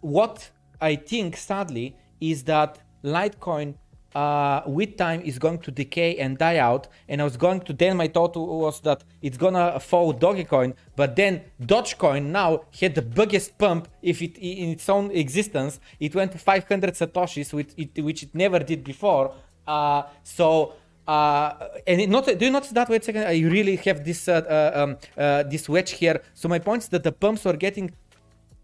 what 0.00 0.50
i 0.80 0.94
think 0.94 1.36
sadly 1.36 1.96
is 2.20 2.44
that 2.44 2.78
litecoin 3.04 3.74
uh, 4.14 4.62
with 4.66 4.96
time 4.96 5.20
is 5.22 5.38
going 5.38 5.58
to 5.58 5.70
decay 5.70 6.16
and 6.16 6.38
die 6.38 6.58
out. 6.58 6.88
And 7.08 7.20
I 7.20 7.24
was 7.24 7.36
going 7.36 7.60
to 7.60 7.72
then 7.72 7.96
my 7.96 8.08
thought 8.08 8.36
was 8.36 8.80
that 8.80 9.04
it's 9.22 9.36
gonna 9.36 9.78
follow 9.80 10.12
Dogecoin, 10.12 10.74
but 10.96 11.16
then 11.16 11.42
Dogecoin 11.60 12.26
now 12.26 12.64
had 12.80 12.94
the 12.94 13.02
biggest 13.02 13.58
pump 13.58 13.88
if 14.02 14.22
it 14.22 14.36
in 14.38 14.70
its 14.70 14.88
own 14.88 15.10
existence. 15.10 15.80
It 16.00 16.14
went 16.14 16.32
to 16.32 16.38
500 16.38 16.94
satoshis, 16.94 17.52
which 17.52 17.70
it, 17.76 18.02
which 18.02 18.22
it 18.22 18.34
never 18.34 18.58
did 18.60 18.84
before. 18.84 19.34
Uh, 19.66 20.02
so. 20.22 20.74
Uh, 21.08 21.68
and 21.86 22.02
it 22.02 22.10
not, 22.10 22.26
do 22.26 22.44
you 22.44 22.50
notice 22.50 22.70
that? 22.72 22.86
Wait 22.90 23.00
a 23.00 23.04
second. 23.04 23.22
I 23.22 23.40
really 23.40 23.76
have 23.76 24.04
this 24.04 24.28
uh, 24.28 24.34
uh 24.34 24.80
um, 24.80 24.96
uh, 25.16 25.42
this 25.44 25.66
wedge 25.66 25.92
here. 25.92 26.20
So 26.34 26.48
my 26.48 26.58
point 26.58 26.82
is 26.82 26.88
that 26.90 27.02
the 27.02 27.12
pumps 27.12 27.46
were 27.46 27.56
getting 27.56 27.90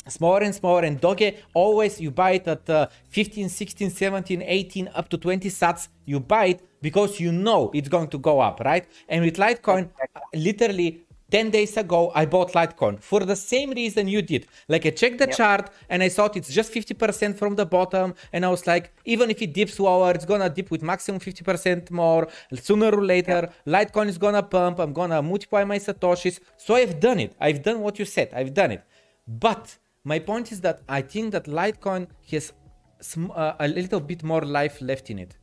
smaller 0.07 0.43
and 0.43 0.55
smaller 0.55 0.83
and 0.83 1.01
doge 1.01 1.35
always 1.55 1.99
you 1.99 2.11
buy 2.11 2.33
it 2.33 2.47
at 2.47 2.69
uh, 2.69 2.87
15 3.09 3.49
16 3.49 3.89
17 3.89 4.43
18 4.43 4.91
up 4.95 5.09
to 5.09 5.17
20 5.17 5.49
sats 5.49 5.89
you 6.05 6.21
buy 6.21 6.47
it 6.47 6.69
because 6.83 7.19
you 7.19 7.33
know 7.33 7.71
it's 7.73 7.89
going 7.89 8.09
to 8.09 8.19
go 8.19 8.39
up 8.41 8.61
right 8.61 8.87
and 9.09 9.25
with 9.25 9.37
litecoin 9.39 9.89
literally 10.35 11.04
10 11.31 11.51
days 11.51 11.77
ago 11.77 12.13
i 12.15 12.25
bought 12.25 12.53
litecoin 12.53 13.01
for 13.01 13.21
the 13.21 13.37
same 13.37 13.71
reason 13.71 14.09
you 14.09 14.23
did 14.23 14.47
like 14.69 14.85
i 14.87 14.91
checked 14.91 15.19
the 15.19 15.27
yep. 15.27 15.37
chart 15.37 15.71
and 15.89 16.03
i 16.03 16.09
thought 16.09 16.37
it's 16.37 16.53
just 16.53 16.73
50% 16.73 17.37
from 17.37 17.55
the 17.57 17.67
bottom 17.67 18.15
and 18.33 18.45
i 18.45 18.49
was 18.49 18.67
like 18.67 18.93
even 19.05 19.31
if 19.31 19.41
it 19.43 19.53
dips 19.53 19.79
lower 19.81 20.13
it's 20.13 20.25
gonna 20.25 20.51
dip 20.51 20.71
with 20.71 20.83
maximum 20.83 21.21
50% 21.21 21.91
more 21.91 22.29
sooner 22.55 22.91
or 22.91 23.05
later 23.05 23.41
yep. 23.43 23.55
litecoin 23.67 24.09
is 24.09 24.19
gonna 24.19 24.43
pump 24.43 24.79
i'm 24.79 24.93
gonna 24.93 25.21
multiply 25.23 25.65
my 25.65 25.79
satoshis 25.79 26.41
so 26.57 26.75
i've 26.75 27.01
done 27.01 27.21
it 27.21 27.35
i've 27.41 27.63
done 27.63 27.81
what 27.81 27.99
you 27.99 28.05
said 28.05 28.29
i've 28.35 28.55
done 28.55 28.73
it 28.73 28.83
but 29.27 29.79
my 30.05 30.19
point 30.19 30.53
is 30.53 30.61
that 30.61 30.83
I 30.89 31.01
think 31.01 31.33
that 31.33 31.47
Litecoin 31.47 32.07
has 32.31 32.53
sm- 33.01 33.31
uh, 33.35 33.55
a 33.59 33.67
little 33.67 34.01
bit 34.01 34.23
more 34.23 34.43
life 34.43 34.81
left 34.81 35.11
in 35.11 35.19
it. 35.19 35.37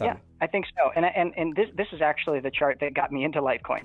Yeah, 0.00 0.16
I 0.40 0.48
think 0.48 0.64
so. 0.76 0.90
And 0.96 1.04
and 1.04 1.32
and 1.36 1.54
this 1.54 1.68
this 1.76 1.86
is 1.92 2.00
actually 2.02 2.40
the 2.40 2.50
chart 2.50 2.78
that 2.80 2.94
got 2.94 3.12
me 3.12 3.22
into 3.24 3.40
Litecoin. 3.40 3.84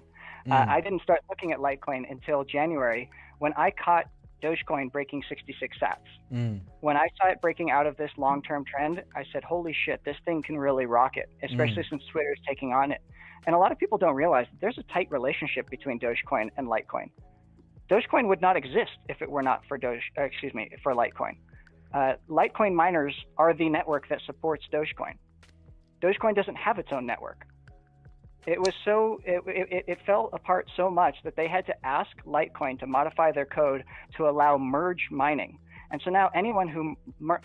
Mm. 0.50 0.52
Uh, 0.52 0.72
I 0.72 0.82
didn't 0.82 1.02
start 1.02 1.22
looking 1.30 1.52
at 1.52 1.60
Litecoin 1.60 2.10
until 2.10 2.44
January 2.44 3.10
when 3.38 3.54
I 3.54 3.72
caught 3.72 4.06
Dogecoin 4.42 4.92
breaking 4.92 5.24
66 5.28 5.78
sats. 5.82 5.98
Mm. 6.34 6.62
When 6.80 6.96
I 6.96 7.08
saw 7.18 7.30
it 7.30 7.42
breaking 7.42 7.72
out 7.72 7.86
of 7.86 7.98
this 7.98 8.12
long-term 8.18 8.66
trend, 8.66 9.04
I 9.16 9.26
said, 9.34 9.44
"Holy 9.44 9.76
shit, 9.86 10.04
this 10.06 10.16
thing 10.26 10.42
can 10.42 10.58
really 10.58 10.86
rock 10.86 11.18
it!" 11.18 11.30
Especially 11.44 11.84
mm. 11.84 11.90
since 11.90 12.04
Twitter 12.12 12.34
is 12.34 12.40
taking 12.48 12.74
on 12.74 12.92
it. 12.92 13.02
And 13.46 13.56
a 13.56 13.60
lot 13.60 13.72
of 13.72 13.78
people 13.78 13.98
don't 13.98 14.16
realize 14.16 14.48
that 14.52 14.62
there's 14.62 14.78
a 14.78 14.94
tight 14.94 15.10
relationship 15.12 15.70
between 15.70 16.00
Dogecoin 16.00 16.50
and 16.58 16.68
Litecoin. 16.68 17.10
Dogecoin 17.90 18.28
would 18.28 18.42
not 18.42 18.56
exist 18.56 18.92
if 19.08 19.22
it 19.22 19.30
were 19.30 19.42
not 19.42 19.62
for 19.68 19.78
Doge, 19.78 20.02
uh, 20.18 20.24
excuse 20.24 20.54
me, 20.54 20.70
for 20.84 20.94
Litecoin. 20.94 21.38
Uh, 21.94 22.14
Litecoin 22.30 22.74
miners 22.74 23.16
are 23.38 23.54
the 23.54 23.68
network 23.68 24.08
that 24.10 24.20
supports 24.26 24.64
Dogecoin. 24.72 25.16
Dogecoin 26.02 26.36
doesn't 26.36 26.56
have 26.56 26.78
its 26.78 26.90
own 26.92 27.06
network. 27.06 27.46
It 28.50 28.60
was 28.60 28.74
so 28.84 29.22
it, 29.24 29.44
it, 29.46 29.84
it 29.88 29.98
fell 30.08 30.32
apart 30.34 30.68
so 30.76 30.90
much 30.90 31.16
that 31.24 31.36
they 31.36 31.48
had 31.48 31.68
to 31.68 31.86
ask 31.86 32.10
Litecoin 32.26 32.80
to 32.80 32.88
modify 32.88 33.32
their 33.32 33.46
code 33.46 33.84
to 34.18 34.28
allow 34.28 34.58
merge 34.58 35.08
mining. 35.12 35.60
And 35.92 36.02
so 36.04 36.10
now 36.10 36.30
anyone 36.34 36.68
who 36.68 36.96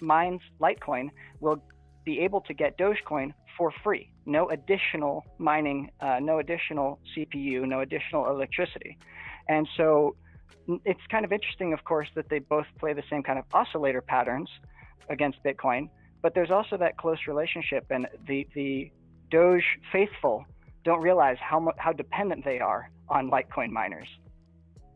mines 0.00 0.40
Litecoin 0.61 1.11
will 1.40 1.62
be 2.07 2.20
able 2.20 2.40
to 2.42 2.55
get 2.55 2.78
Dogecoin 2.78 3.34
for 3.59 3.70
free, 3.82 4.11
no 4.24 4.48
additional 4.48 5.24
mining, 5.38 5.90
uh, 6.00 6.20
no 6.20 6.38
additional 6.38 6.98
CPU, 7.14 7.68
no 7.68 7.80
additional 7.80 8.30
electricity. 8.30 8.96
And 9.48 9.68
so 9.76 10.16
it's 10.86 11.07
kind 11.11 11.26
of 11.26 11.32
interesting, 11.32 11.74
of 11.74 11.84
course, 11.84 12.09
that 12.14 12.30
they 12.30 12.38
both 12.38 12.66
play 12.78 12.94
the 12.94 13.05
same 13.11 13.22
kind 13.22 13.38
of 13.38 13.44
oscillator 13.52 14.00
patterns 14.00 14.48
against 15.11 15.38
Bitcoin, 15.44 15.90
but 16.22 16.34
there's 16.34 16.50
also 16.50 16.78
that 16.78 16.96
close 16.96 17.18
relationship, 17.28 17.84
and 17.90 18.07
the 18.26 18.46
the 18.55 18.90
Doge 19.30 19.64
faithful 19.92 20.46
don't 20.85 21.03
realize 21.03 21.39
how 21.41 21.59
how 21.78 21.93
dependent 21.93 22.45
they 22.45 22.61
are 22.61 22.91
on 23.09 23.30
Litecoin 23.30 23.70
miners. 23.70 24.09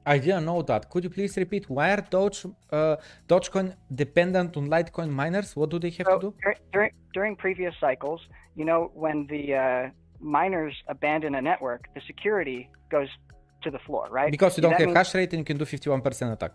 I 0.07 0.17
didn't 0.19 0.47
know 0.47 0.63
that. 0.63 0.89
Could 0.91 1.05
you 1.05 1.11
please 1.11 1.37
repeat? 1.37 1.69
Why 1.69 1.91
are 1.95 2.01
Doge, 2.01 2.47
uh, 2.73 2.97
Dogecoin 3.29 3.75
dependent 3.95 4.57
on 4.57 4.69
Litecoin 4.69 5.11
miners? 5.11 5.55
What 5.55 5.69
do 5.69 5.79
they 5.79 5.91
have 5.91 6.07
so 6.07 6.15
to 6.15 6.21
do? 6.27 6.35
During, 6.73 6.93
during 7.13 7.37
previous 7.37 7.75
cycles, 7.79 8.21
you 8.57 8.65
know, 8.65 8.91
when 8.95 9.27
the 9.27 9.55
uh, 9.55 9.91
miners 10.19 10.75
abandon 10.89 11.35
a 11.35 11.43
network, 11.43 11.89
the 11.95 12.01
security 12.07 12.71
goes 12.91 13.09
to 13.63 13.71
the 13.71 13.79
floor, 13.81 14.09
right? 14.11 14.31
Because 14.31 14.57
you 14.57 14.63
don't 14.63 14.79
that 14.79 14.81
have 14.81 14.95
hash 14.95 15.15
rate 15.15 15.31
and 15.35 15.41
you 15.41 15.45
can 15.45 15.59
do 15.59 15.67
51% 15.67 16.33
attack. 16.33 16.53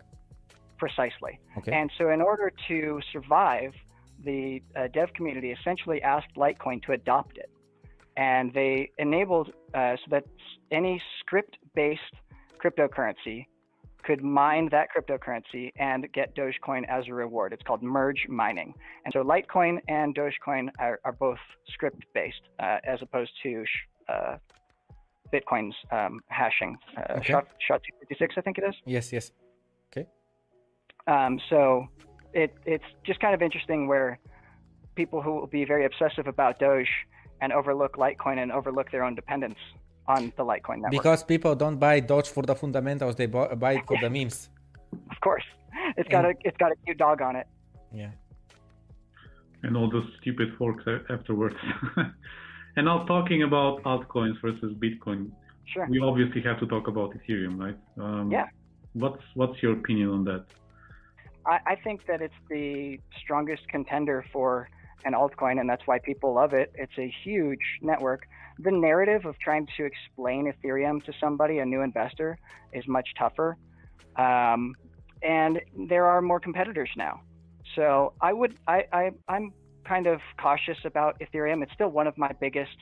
Precisely. 0.77 1.39
Okay. 1.57 1.73
And 1.73 1.91
so, 1.97 2.09
in 2.09 2.21
order 2.21 2.51
to 2.69 2.99
survive, 3.11 3.73
the 4.25 4.63
uh, 4.75 4.87
dev 4.87 5.13
community 5.13 5.51
essentially 5.51 6.01
asked 6.01 6.33
Litecoin 6.35 6.81
to 6.83 6.93
adopt 6.93 7.37
it. 7.37 7.51
And 8.17 8.53
they 8.53 8.91
enabled 8.97 9.53
uh, 9.73 9.95
so 9.95 10.09
that 10.11 10.25
any 10.71 11.01
Scrypt 11.21 11.55
based 11.75 12.01
cryptocurrency 12.63 13.47
could 14.03 14.21
mine 14.21 14.69
that 14.71 14.89
cryptocurrency 14.95 15.71
and 15.77 16.11
get 16.13 16.35
Dogecoin 16.35 16.83
as 16.89 17.05
a 17.07 17.13
reward. 17.13 17.53
It's 17.53 17.63
called 17.63 17.81
merge 17.81 18.25
mining. 18.27 18.73
And 19.05 19.13
so 19.13 19.23
Litecoin 19.23 19.79
and 19.87 20.13
Dogecoin 20.13 20.69
are, 20.79 20.99
are 21.05 21.13
both 21.13 21.37
Scrypt 21.73 22.01
based 22.13 22.41
uh, 22.59 22.77
as 22.83 22.99
opposed 23.01 23.31
to 23.43 23.63
uh, 24.09 24.37
Bitcoin's 25.33 25.75
um, 25.91 26.19
hashing. 26.27 26.77
Uh, 26.97 27.13
okay. 27.13 27.31
SHA, 27.31 27.41
SHA-256, 27.67 28.29
I 28.37 28.41
think 28.41 28.57
it 28.57 28.65
is. 28.67 28.75
Yes, 28.85 29.11
yes. 29.13 29.31
Okay. 29.91 30.07
Um, 31.07 31.39
so 31.49 31.87
it, 32.33 32.53
it's 32.65 32.83
just 33.05 33.19
kind 33.19 33.33
of 33.33 33.41
interesting 33.41 33.87
where 33.87 34.19
people 34.95 35.21
who 35.21 35.33
will 35.33 35.47
be 35.47 35.65
very 35.65 35.85
obsessive 35.85 36.27
about 36.27 36.59
Doge 36.59 36.89
and 37.43 37.51
overlook 37.59 37.93
Litecoin 38.03 38.37
and 38.43 38.49
overlook 38.59 38.87
their 38.93 39.03
own 39.07 39.15
dependence 39.21 39.61
on 40.07 40.21
the 40.37 40.43
Litecoin 40.49 40.77
network. 40.77 40.91
Because 40.91 41.21
people 41.33 41.53
don't 41.63 41.77
buy 41.85 41.95
Doge 41.99 42.29
for 42.35 42.43
the 42.49 42.55
fundamentals; 42.55 43.15
they 43.15 43.27
buy 43.65 43.73
it 43.79 43.85
for 43.89 43.97
the 44.03 44.09
memes. 44.09 44.49
Of 45.13 45.19
course, 45.21 45.47
it's 45.97 46.07
got 46.15 46.23
and, 46.23 46.35
a 46.35 46.47
it's 46.47 46.57
got 46.57 46.71
a 46.71 46.75
cute 46.85 46.99
dog 46.99 47.19
on 47.27 47.35
it. 47.35 47.47
Yeah. 47.91 48.11
And 49.63 49.75
all 49.75 49.89
those 49.89 50.07
stupid 50.21 50.49
forks 50.59 50.83
afterwards. 51.09 51.55
and 52.75 52.85
now 52.85 53.05
talking 53.05 53.41
about 53.41 53.81
altcoins 53.81 54.39
versus 54.39 54.71
Bitcoin. 54.85 55.31
Sure. 55.65 55.87
We 55.89 55.97
obviously 55.99 56.41
have 56.43 56.59
to 56.59 56.67
talk 56.67 56.87
about 56.87 57.15
Ethereum, 57.17 57.55
right? 57.65 57.79
Um, 57.99 58.31
yeah. 58.31 58.49
What's 58.93 59.23
what's 59.33 59.57
your 59.63 59.73
opinion 59.79 60.09
on 60.09 60.23
that? 60.25 60.45
I, 61.47 61.57
I 61.73 61.75
think 61.83 62.05
that 62.05 62.21
it's 62.21 62.41
the 62.51 62.99
strongest 63.23 63.67
contender 63.67 64.23
for 64.31 64.69
an 65.05 65.13
altcoin, 65.13 65.59
and 65.59 65.69
that's 65.69 65.85
why 65.85 65.99
people 65.99 66.33
love 66.33 66.53
it. 66.53 66.71
It's 66.75 66.97
a 66.97 67.13
huge 67.23 67.79
network 67.81 68.25
the 68.59 68.71
narrative 68.71 69.25
of 69.25 69.37
trying 69.39 69.67
to 69.77 69.85
explain 69.85 70.51
Ethereum 70.51 71.03
to 71.05 71.13
somebody, 71.19 71.59
a 71.59 71.65
new 71.65 71.81
investor, 71.81 72.37
is 72.71 72.87
much 72.87 73.09
tougher. 73.17 73.57
Um, 74.15 74.75
and 75.21 75.61
there 75.87 76.05
are 76.05 76.21
more 76.21 76.39
competitors 76.39 76.89
now. 76.95 77.21
So 77.75 78.13
I 78.21 78.33
would, 78.33 78.55
I, 78.67 78.85
I, 78.91 79.11
I'm 79.27 79.53
kind 79.85 80.07
of 80.07 80.19
cautious 80.39 80.77
about 80.85 81.19
Ethereum. 81.19 81.63
It's 81.63 81.73
still 81.73 81.89
one 81.89 82.07
of 82.07 82.17
my 82.17 82.31
biggest 82.39 82.77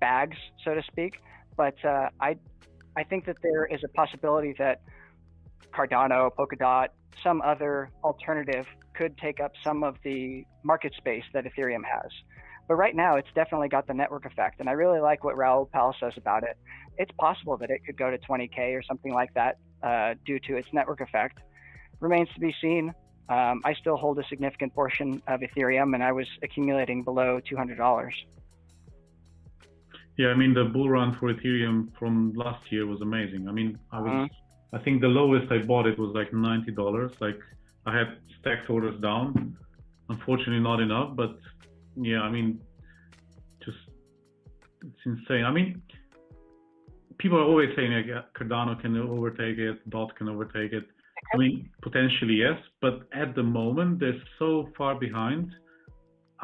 bags, 0.00 0.36
so 0.64 0.74
to 0.74 0.82
speak. 0.82 1.20
But 1.56 1.74
uh, 1.84 2.08
I, 2.20 2.36
I 2.96 3.04
think 3.04 3.26
that 3.26 3.36
there 3.42 3.66
is 3.66 3.80
a 3.84 3.88
possibility 3.88 4.54
that 4.58 4.80
Cardano, 5.74 6.30
Polkadot, 6.34 6.88
some 7.22 7.42
other 7.42 7.90
alternative 8.02 8.66
could 8.94 9.16
take 9.18 9.40
up 9.40 9.52
some 9.64 9.82
of 9.82 9.96
the 10.04 10.44
market 10.62 10.94
space 10.96 11.24
that 11.32 11.44
Ethereum 11.44 11.82
has. 11.84 12.10
But 12.68 12.76
right 12.76 12.94
now, 12.94 13.16
it's 13.16 13.28
definitely 13.34 13.68
got 13.68 13.86
the 13.86 13.94
network 13.94 14.24
effect. 14.24 14.60
And 14.60 14.68
I 14.68 14.72
really 14.72 15.00
like 15.00 15.24
what 15.24 15.36
Raoul 15.36 15.68
Pal 15.72 15.94
says 15.98 16.12
about 16.16 16.44
it. 16.44 16.56
It's 16.96 17.10
possible 17.18 17.56
that 17.58 17.70
it 17.70 17.84
could 17.84 17.96
go 17.96 18.10
to 18.10 18.18
20K 18.18 18.78
or 18.78 18.82
something 18.82 19.12
like 19.12 19.34
that 19.34 19.58
uh, 19.82 20.14
due 20.24 20.38
to 20.40 20.56
its 20.56 20.68
network 20.72 21.00
effect. 21.00 21.38
Remains 22.00 22.28
to 22.34 22.40
be 22.40 22.54
seen. 22.60 22.94
Um, 23.28 23.62
I 23.64 23.74
still 23.74 23.96
hold 23.96 24.18
a 24.18 24.24
significant 24.28 24.74
portion 24.74 25.22
of 25.26 25.40
Ethereum, 25.40 25.94
and 25.94 26.02
I 26.02 26.12
was 26.12 26.26
accumulating 26.42 27.02
below 27.02 27.40
$200. 27.40 28.10
Yeah, 30.18 30.28
I 30.28 30.34
mean 30.34 30.52
the 30.52 30.64
bull 30.64 30.90
run 30.90 31.16
for 31.18 31.32
Ethereum 31.32 31.88
from 31.98 32.32
last 32.34 32.70
year 32.70 32.86
was 32.86 33.00
amazing. 33.00 33.48
I 33.48 33.52
mean, 33.52 33.78
I 33.90 34.00
was, 34.00 34.10
mm-hmm. 34.10 34.76
I 34.76 34.78
think 34.78 35.00
the 35.00 35.08
lowest 35.08 35.50
I 35.50 35.58
bought 35.58 35.86
it 35.86 35.98
was 35.98 36.14
like 36.14 36.32
ninety 36.34 36.70
dollars. 36.70 37.12
Like 37.18 37.40
I 37.86 37.98
had 37.98 38.18
stacked 38.40 38.70
orders 38.70 39.00
down. 39.00 39.56
Unfortunately, 40.08 40.60
not 40.60 40.80
enough, 40.80 41.16
but 41.16 41.38
yeah, 41.96 42.20
I 42.20 42.30
mean, 42.30 42.60
just 43.64 43.78
it's 44.82 45.06
insane. 45.06 45.44
I 45.44 45.50
mean, 45.50 45.82
people 47.18 47.38
are 47.38 47.44
always 47.44 47.70
saying 47.76 47.92
like 47.92 48.06
Cardano 48.34 48.80
can 48.80 48.96
overtake 48.96 49.58
it, 49.58 49.88
Dot 49.90 50.14
can 50.16 50.28
overtake 50.28 50.72
it. 50.72 50.84
I 51.32 51.36
mean, 51.38 51.70
potentially 51.82 52.34
yes, 52.34 52.58
but 52.80 53.02
at 53.12 53.34
the 53.34 53.42
moment 53.42 54.00
they're 54.00 54.20
so 54.38 54.68
far 54.76 54.94
behind. 54.98 55.52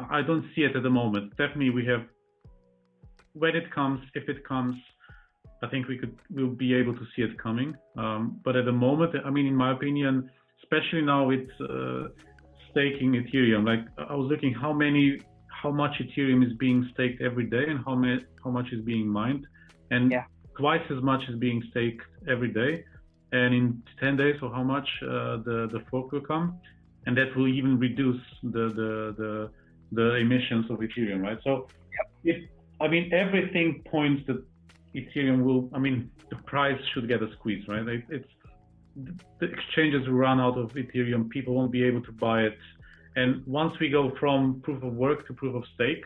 I 0.09 0.21
don't 0.21 0.45
see 0.55 0.61
it 0.61 0.75
at 0.75 0.83
the 0.83 0.89
moment. 0.89 1.31
Definitely, 1.31 1.71
we 1.71 1.85
have 1.85 2.05
when 3.33 3.55
it 3.55 3.71
comes, 3.73 3.99
if 4.15 4.29
it 4.29 4.47
comes, 4.47 4.75
I 5.61 5.67
think 5.67 5.87
we 5.87 5.97
could 5.97 6.17
we'll 6.29 6.47
be 6.47 6.73
able 6.73 6.93
to 6.93 7.05
see 7.15 7.21
it 7.21 7.37
coming. 7.37 7.75
Um, 7.97 8.39
but 8.45 8.55
at 8.55 8.65
the 8.65 8.71
moment, 8.71 9.13
I 9.25 9.29
mean, 9.29 9.45
in 9.45 9.55
my 9.55 9.73
opinion, 9.73 10.29
especially 10.71 11.01
now 11.01 11.25
with 11.25 11.47
uh, 11.61 12.09
staking 12.71 13.13
Ethereum, 13.13 13.65
like 13.65 13.85
I 13.97 14.15
was 14.15 14.29
looking 14.29 14.53
how 14.53 14.73
many 14.73 15.19
how 15.61 15.71
much 15.71 15.91
Ethereum 15.99 16.45
is 16.45 16.53
being 16.57 16.89
staked 16.93 17.21
every 17.21 17.45
day 17.45 17.65
and 17.67 17.83
how, 17.85 17.95
ma- 17.95 18.23
how 18.43 18.49
much 18.49 18.67
is 18.71 18.81
being 18.85 19.07
mined, 19.07 19.45
and 19.91 20.11
yeah. 20.11 20.23
twice 20.57 20.81
as 20.89 21.03
much 21.03 21.21
is 21.27 21.37
being 21.37 21.61
staked 21.71 22.05
every 22.29 22.53
day. 22.53 22.85
And 23.31 23.53
in 23.53 23.83
10 23.99 24.17
days, 24.17 24.37
or 24.41 24.51
how 24.51 24.63
much 24.63 24.87
uh, 25.03 25.37
the 25.47 25.69
the 25.71 25.81
fork 25.91 26.11
will 26.11 26.21
come, 26.21 26.59
and 27.05 27.17
that 27.17 27.35
will 27.35 27.47
even 27.47 27.77
reduce 27.77 28.21
the 28.43 28.65
the 28.79 28.91
the, 29.21 29.49
the 29.91 30.15
emissions 30.15 30.65
of 30.71 30.79
Ethereum, 30.79 31.21
right? 31.21 31.37
So, 31.43 31.67
yep. 31.97 32.35
it, 32.35 32.49
I 32.81 32.87
mean, 32.87 33.13
everything 33.13 33.83
points 33.91 34.23
that 34.27 34.43
Ethereum 34.95 35.43
will. 35.43 35.69
I 35.73 35.79
mean, 35.79 36.09
the 36.31 36.37
price 36.37 36.79
should 36.93 37.07
get 37.07 37.21
a 37.21 37.31
squeeze, 37.33 37.67
right? 37.67 37.87
It, 37.87 38.03
it's 38.09 38.31
the 39.39 39.45
exchanges 39.45 40.07
will 40.07 40.15
run 40.15 40.39
out 40.39 40.57
of 40.57 40.71
Ethereum. 40.71 41.29
People 41.29 41.53
won't 41.53 41.71
be 41.71 41.83
able 41.83 42.01
to 42.01 42.11
buy 42.11 42.43
it 42.43 42.57
and 43.15 43.45
once 43.45 43.73
we 43.79 43.89
go 43.89 44.11
from 44.19 44.61
proof 44.61 44.81
of 44.83 44.93
work 44.93 45.27
to 45.27 45.33
proof 45.33 45.55
of 45.55 45.63
stake, 45.75 46.05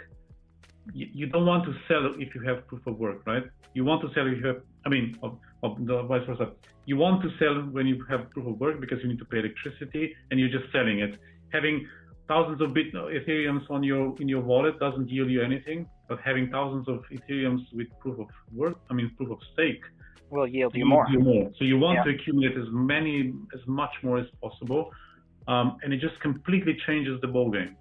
you, 0.94 1.08
you 1.14 1.26
don't 1.28 1.46
want 1.46 1.66
to 1.66 1.74
sell 1.88 2.14
if 2.18 2.34
you 2.34 2.42
have 2.42 2.68
proof 2.68 2.86
of 2.88 2.98
work, 2.98 3.22
right? 3.26 3.44
You 3.74 3.86
want 3.86 4.02
to 4.02 4.14
sell 4.14 4.28
if 4.28 4.38
you 4.40 4.48
have, 4.48 4.62
I 4.86 4.90
mean, 4.90 5.18
of, 5.22 5.38
of 5.62 5.86
the 5.86 6.04
vice 6.04 6.26
versa. 6.26 6.52
You 6.86 6.98
want 6.98 7.22
to 7.24 7.30
sell 7.40 7.56
when 7.72 7.88
you 7.88 8.04
have 8.10 8.30
proof 8.32 8.48
of 8.48 8.60
work 8.60 8.80
because 8.80 9.00
you 9.02 9.10
need 9.10 9.20
to 9.20 9.26
pay 9.26 9.40
electricity 9.40 10.16
and 10.32 10.40
you're 10.40 10.50
just 10.50 10.72
selling 10.72 11.00
it. 11.00 11.20
Having 11.52 11.88
thousands 12.28 12.62
of 12.62 12.74
bit 12.74 12.94
Ethereums 12.94 13.70
on 13.70 13.84
your 13.84 14.16
in 14.20 14.28
your 14.28 14.42
wallet 14.42 14.80
doesn't 14.80 15.10
yield 15.10 15.30
you 15.30 15.42
anything, 15.42 15.88
but 16.10 16.20
having 16.20 16.50
thousands 16.50 16.88
of 16.88 17.04
Ethereums 17.12 17.62
with 17.74 17.88
proof 18.00 18.20
of 18.20 18.28
work, 18.54 18.78
I 18.90 18.94
mean 18.94 19.12
proof 19.18 19.32
of 19.32 19.40
stake, 19.54 19.84
will 20.36 20.50
yield 20.58 20.72
you 20.82 20.86
more. 20.94 21.06
You 21.16 21.22
more. 21.32 21.46
So 21.58 21.64
you 21.72 21.78
want 21.86 21.98
yeah. 21.98 22.06
to 22.06 22.10
accumulate 22.16 22.56
as 22.64 22.70
many, 22.92 23.16
as 23.58 23.64
much 23.80 23.94
more 24.06 24.18
as 24.24 24.28
possible 24.42 24.84
um, 25.48 25.78
and 25.84 25.94
it 25.94 26.00
just 26.00 26.20
completely 26.22 26.78
changes 26.86 27.20
the 27.22 27.28
ball 27.28 27.50
game. 27.52 27.76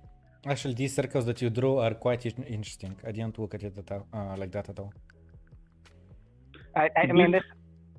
Actually, 0.47 0.75
these 0.75 0.95
circles 0.95 1.25
that 1.27 1.41
you 1.41 1.51
draw 1.51 1.83
are 1.83 1.95
quite 1.95 2.27
interesting. 2.27 2.97
I 3.07 3.13
didn't 3.13 3.39
look 3.39 3.55
at 3.55 3.63
it 3.63 3.79
at 3.79 3.93
all, 3.93 4.07
uh, 4.13 4.37
like 4.37 4.51
that 4.53 4.69
at 4.69 4.79
all. 4.79 4.93
I, 6.75 6.89
I 6.97 7.13
mean, 7.13 7.31
this 7.31 7.45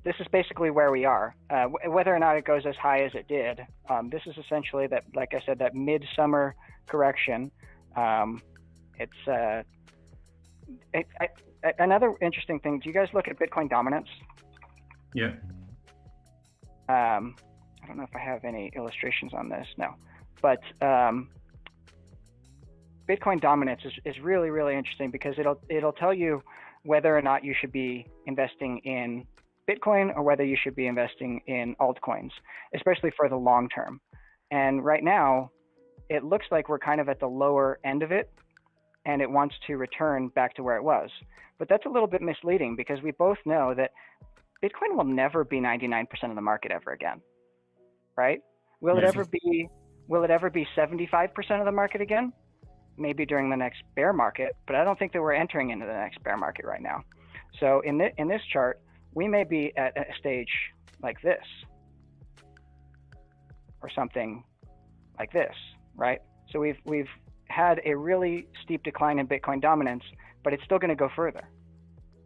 this 0.02 0.16
is 0.20 0.26
basically 0.30 0.70
where 0.70 0.90
we 0.90 1.06
are. 1.06 1.34
Uh, 1.48 1.64
whether 1.86 2.14
or 2.14 2.18
not 2.18 2.36
it 2.36 2.44
goes 2.44 2.66
as 2.66 2.76
high 2.76 3.04
as 3.04 3.12
it 3.14 3.26
did, 3.28 3.60
um, 3.88 4.10
this 4.10 4.20
is 4.26 4.36
essentially 4.36 4.86
that, 4.88 5.04
like 5.14 5.32
I 5.32 5.40
said, 5.46 5.58
that 5.60 5.74
midsummer 5.74 6.54
correction. 6.86 7.50
Um, 7.96 8.42
it's 8.98 9.22
uh, 9.26 9.62
it, 10.92 11.06
I, 11.18 11.28
another 11.78 12.14
interesting 12.20 12.60
thing. 12.60 12.80
Do 12.80 12.90
you 12.90 12.94
guys 12.94 13.08
look 13.14 13.28
at 13.28 13.38
Bitcoin 13.38 13.70
dominance? 13.70 14.08
Yeah. 15.14 15.32
Um, 16.88 17.36
I 17.82 17.86
don't 17.86 17.96
know 17.96 18.02
if 18.02 18.14
I 18.14 18.18
have 18.18 18.44
any 18.44 18.70
illustrations 18.76 19.32
on 19.32 19.48
this. 19.48 19.66
No, 19.78 19.94
but 20.42 20.60
um, 20.82 21.30
Bitcoin 23.08 23.40
dominance 23.40 23.80
is, 23.84 23.92
is 24.04 24.20
really 24.22 24.50
really 24.50 24.74
interesting 24.76 25.10
because 25.10 25.34
it'll 25.38 25.60
it'll 25.70 25.92
tell 25.92 26.12
you 26.12 26.42
whether 26.82 27.16
or 27.16 27.22
not 27.22 27.42
you 27.44 27.54
should 27.58 27.72
be 27.72 28.06
investing 28.26 28.78
in 28.84 29.26
Bitcoin 29.68 30.14
or 30.14 30.22
whether 30.22 30.44
you 30.44 30.56
should 30.62 30.76
be 30.76 30.86
investing 30.86 31.40
in 31.46 31.74
altcoins, 31.80 32.30
especially 32.74 33.10
for 33.16 33.28
the 33.28 33.36
long 33.36 33.68
term. 33.68 34.00
And 34.50 34.84
right 34.84 35.02
now, 35.02 35.50
it 36.10 36.22
looks 36.22 36.46
like 36.50 36.68
we're 36.68 36.78
kind 36.78 37.00
of 37.00 37.08
at 37.08 37.20
the 37.20 37.26
lower 37.26 37.78
end 37.84 38.02
of 38.02 38.12
it 38.12 38.30
and 39.06 39.22
it 39.22 39.30
wants 39.30 39.54
to 39.66 39.76
return 39.76 40.28
back 40.28 40.54
to 40.56 40.62
where 40.62 40.76
it 40.76 40.84
was. 40.84 41.10
But 41.58 41.68
that's 41.68 41.86
a 41.86 41.88
little 41.88 42.08
bit 42.08 42.20
misleading 42.20 42.76
because 42.76 43.00
we 43.02 43.12
both 43.12 43.38
know 43.46 43.74
that 43.74 43.92
Bitcoin 44.64 44.96
will 44.96 45.04
never 45.04 45.44
be 45.44 45.60
99% 45.60 46.06
of 46.30 46.34
the 46.34 46.40
market 46.40 46.72
ever 46.72 46.92
again. 46.92 47.20
Right? 48.16 48.40
Will 48.80 48.96
it 48.96 49.04
ever 49.04 49.24
be 49.24 49.68
will 50.06 50.24
it 50.24 50.30
ever 50.30 50.50
be 50.50 50.66
75% 50.76 51.30
of 51.58 51.64
the 51.64 51.72
market 51.72 52.00
again? 52.00 52.32
Maybe 52.96 53.26
during 53.26 53.50
the 53.50 53.56
next 53.56 53.82
bear 53.96 54.12
market, 54.12 54.54
but 54.66 54.76
I 54.76 54.84
don't 54.84 54.98
think 54.98 55.12
that 55.12 55.20
we're 55.20 55.32
entering 55.32 55.70
into 55.70 55.86
the 55.86 55.92
next 55.92 56.22
bear 56.22 56.36
market 56.36 56.64
right 56.66 56.82
now. 56.82 57.02
So 57.58 57.80
in 57.80 57.98
the, 57.98 58.10
in 58.18 58.28
this 58.28 58.42
chart, 58.52 58.80
we 59.14 59.26
may 59.26 59.44
be 59.44 59.72
at 59.76 59.96
a 59.96 60.04
stage 60.18 60.50
like 61.02 61.20
this 61.22 61.42
or 63.82 63.90
something 63.90 64.44
like 65.18 65.32
this, 65.32 65.54
right? 65.96 66.20
So 66.52 66.60
we've 66.60 66.78
we've 66.84 67.08
had 67.48 67.80
a 67.84 67.94
really 67.94 68.46
steep 68.62 68.82
decline 68.82 69.18
in 69.18 69.26
Bitcoin 69.26 69.60
dominance, 69.60 70.04
but 70.42 70.52
it's 70.52 70.64
still 70.64 70.78
going 70.78 70.90
to 70.90 70.96
go 70.96 71.08
further. 71.16 71.48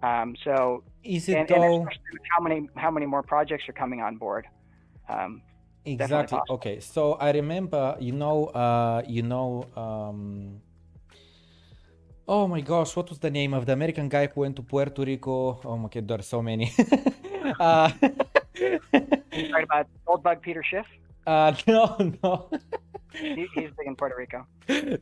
Um, 0.02 0.36
so 0.44 0.84
is 1.02 1.28
it 1.28 1.36
and, 1.36 1.48
though? 1.48 1.80
And 1.80 1.98
how 2.30 2.42
many 2.42 2.68
how 2.76 2.90
many 2.90 3.06
more 3.06 3.22
projects 3.22 3.68
are 3.68 3.72
coming 3.72 4.00
on 4.00 4.16
board? 4.16 4.46
Um, 5.08 5.42
exactly. 5.84 6.38
Okay. 6.50 6.80
So 6.80 7.14
I 7.14 7.32
remember, 7.32 7.96
you 7.98 8.12
know, 8.12 8.46
uh, 8.46 9.02
you 9.06 9.22
know. 9.22 9.66
Um, 9.76 10.60
oh 12.28 12.46
my 12.46 12.60
gosh, 12.60 12.94
what 12.94 13.08
was 13.08 13.18
the 13.18 13.30
name 13.30 13.54
of 13.54 13.66
the 13.66 13.72
American 13.72 14.08
guy 14.08 14.26
who 14.26 14.42
went 14.42 14.56
to 14.56 14.62
Puerto 14.62 15.02
Rico? 15.02 15.60
Oh 15.64 15.76
my 15.76 15.88
god, 15.88 16.06
there 16.06 16.18
are 16.18 16.22
so 16.22 16.42
many. 16.42 16.72
uh, 17.60 17.90
right 18.92 19.64
about 19.64 19.86
Goldbug 20.06 20.42
Peter 20.42 20.62
Schiff. 20.62 20.86
Uh, 21.26 21.52
no, 21.66 21.96
no. 22.22 22.50
he, 23.12 23.46
he's 23.54 23.70
big 23.76 23.86
in 23.86 23.96
Puerto 23.96 24.14
Rico. 24.16 24.46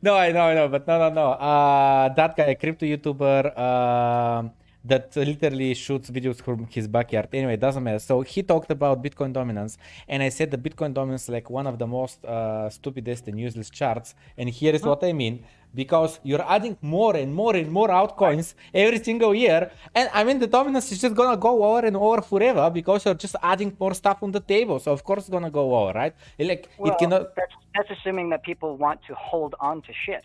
No, 0.01 0.15
I 0.15 0.31
know, 0.31 0.41
I 0.41 0.53
know, 0.55 0.67
but 0.67 0.87
no, 0.87 0.97
no, 0.97 1.09
no. 1.13 1.27
Uh, 1.33 2.09
that 2.15 2.35
guy, 2.35 2.55
crypto 2.55 2.85
YouTuber, 2.85 3.53
uh, 3.55 4.49
that 4.87 5.15
literally 5.15 5.73
shoots 5.73 6.09
videos 6.09 6.41
from 6.41 6.67
his 6.75 6.87
backyard. 6.87 7.27
Anyway, 7.33 7.53
it 7.53 7.59
doesn't 7.59 7.83
matter. 7.83 7.99
So 7.99 8.21
he 8.21 8.41
talked 8.43 8.71
about 8.71 9.03
Bitcoin 9.03 9.31
dominance, 9.33 9.77
and 10.07 10.23
I 10.23 10.29
said 10.29 10.51
the 10.51 10.57
Bitcoin 10.57 10.93
dominance 10.93 11.23
is 11.23 11.29
like 11.29 11.49
one 11.49 11.67
of 11.67 11.77
the 11.77 11.87
most 11.87 12.23
uh, 12.25 12.69
stupidest 12.69 13.27
and 13.27 13.39
useless 13.39 13.69
charts. 13.69 14.15
And 14.37 14.49
here 14.49 14.73
is 14.73 14.83
what 14.83 15.03
I 15.03 15.13
mean 15.13 15.43
because 15.75 16.19
you're 16.23 16.45
adding 16.55 16.77
more 16.81 17.15
and 17.15 17.33
more 17.33 17.55
and 17.55 17.71
more 17.71 17.89
altcoins 17.89 18.53
every 18.73 18.99
single 19.03 19.33
year. 19.35 19.71
And 19.93 20.09
I 20.13 20.23
mean, 20.23 20.39
the 20.39 20.47
dominance 20.47 20.91
is 20.91 21.01
just 21.01 21.15
gonna 21.15 21.37
go 21.37 21.63
over 21.63 21.85
and 21.85 21.95
over 21.95 22.21
forever 22.21 22.69
because 22.69 23.05
you're 23.05 23.13
just 23.25 23.35
adding 23.43 23.75
more 23.79 23.93
stuff 23.93 24.23
on 24.23 24.31
the 24.31 24.39
table. 24.39 24.79
So 24.79 24.91
of 24.91 25.03
course 25.03 25.21
it's 25.23 25.29
gonna 25.29 25.51
go 25.51 25.75
over, 25.75 25.93
right? 25.93 26.15
Like 26.39 26.69
well, 26.77 26.91
it 26.91 26.97
cannot. 26.97 27.35
That's, 27.35 27.53
that's 27.75 27.91
assuming 27.91 28.29
that 28.29 28.43
people 28.43 28.77
want 28.77 29.01
to 29.07 29.13
hold 29.15 29.55
on 29.59 29.81
to 29.83 29.91
shit. 30.05 30.23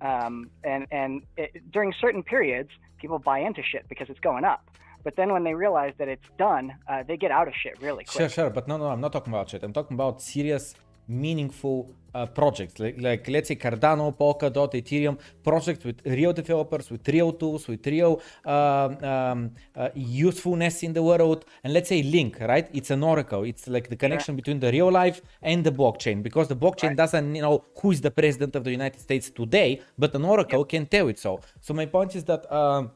Um, 0.00 0.50
and 0.62 0.86
and 0.90 1.22
it, 1.36 1.70
during 1.72 1.92
certain 2.00 2.22
periods, 2.22 2.70
people 2.98 3.18
buy 3.18 3.38
into 3.40 3.62
shit 3.62 3.88
because 3.88 4.08
it's 4.08 4.20
going 4.20 4.44
up. 4.44 4.68
But 5.04 5.16
then 5.16 5.32
when 5.32 5.44
they 5.44 5.54
realize 5.54 5.94
that 5.98 6.08
it's 6.08 6.26
done, 6.38 6.74
uh, 6.88 7.02
they 7.06 7.16
get 7.16 7.30
out 7.30 7.48
of 7.48 7.54
shit 7.54 7.80
really 7.80 8.04
quick. 8.04 8.18
Sure, 8.18 8.28
sure. 8.28 8.50
But 8.50 8.66
no, 8.68 8.76
no, 8.76 8.88
I'm 8.88 9.00
not 9.00 9.12
talking 9.12 9.32
about 9.32 9.48
shit. 9.50 9.62
I'm 9.62 9.72
talking 9.72 9.94
about 9.94 10.20
serious, 10.20 10.74
meaningful 11.08 11.94
uh, 12.14 12.26
projects. 12.26 12.78
Like, 12.78 13.00
like, 13.00 13.28
let's 13.28 13.48
say 13.48 13.56
Cardano, 13.56 14.16
Polkadot, 14.16 14.72
Ethereum, 14.74 15.18
projects 15.42 15.84
with 15.84 16.00
real 16.04 16.32
developers, 16.32 16.90
with 16.90 17.06
real 17.08 17.32
tools, 17.32 17.68
with 17.68 17.86
real 17.86 18.20
um, 18.44 19.04
um, 19.04 19.50
uh, 19.76 19.88
usefulness 19.94 20.82
in 20.82 20.92
the 20.92 21.02
world. 21.02 21.44
And 21.64 21.72
let's 21.72 21.88
say 21.88 22.02
Link, 22.02 22.38
right? 22.40 22.68
It's 22.72 22.90
an 22.90 23.02
oracle. 23.02 23.44
It's 23.44 23.68
like 23.68 23.88
the 23.88 23.96
connection 23.96 24.36
between 24.36 24.60
the 24.60 24.70
real 24.72 24.90
life 24.90 25.20
and 25.42 25.64
the 25.64 25.72
blockchain 25.72 26.22
because 26.22 26.48
the 26.48 26.56
blockchain 26.56 26.88
right. 26.88 26.96
doesn't 26.96 27.34
you 27.34 27.42
know 27.42 27.64
who 27.80 27.90
is 27.90 28.00
the 28.00 28.10
president 28.10 28.56
of 28.56 28.64
the 28.64 28.70
United 28.70 29.00
States 29.00 29.30
today, 29.30 29.80
but 29.98 30.14
an 30.14 30.24
oracle 30.24 30.60
yep. 30.60 30.68
can 30.68 30.86
tell 30.86 31.08
it 31.08 31.18
so. 31.18 31.40
So 31.60 31.74
my 31.74 31.86
point 31.86 32.14
is 32.16 32.24
that. 32.24 32.50
Um, 32.52 32.90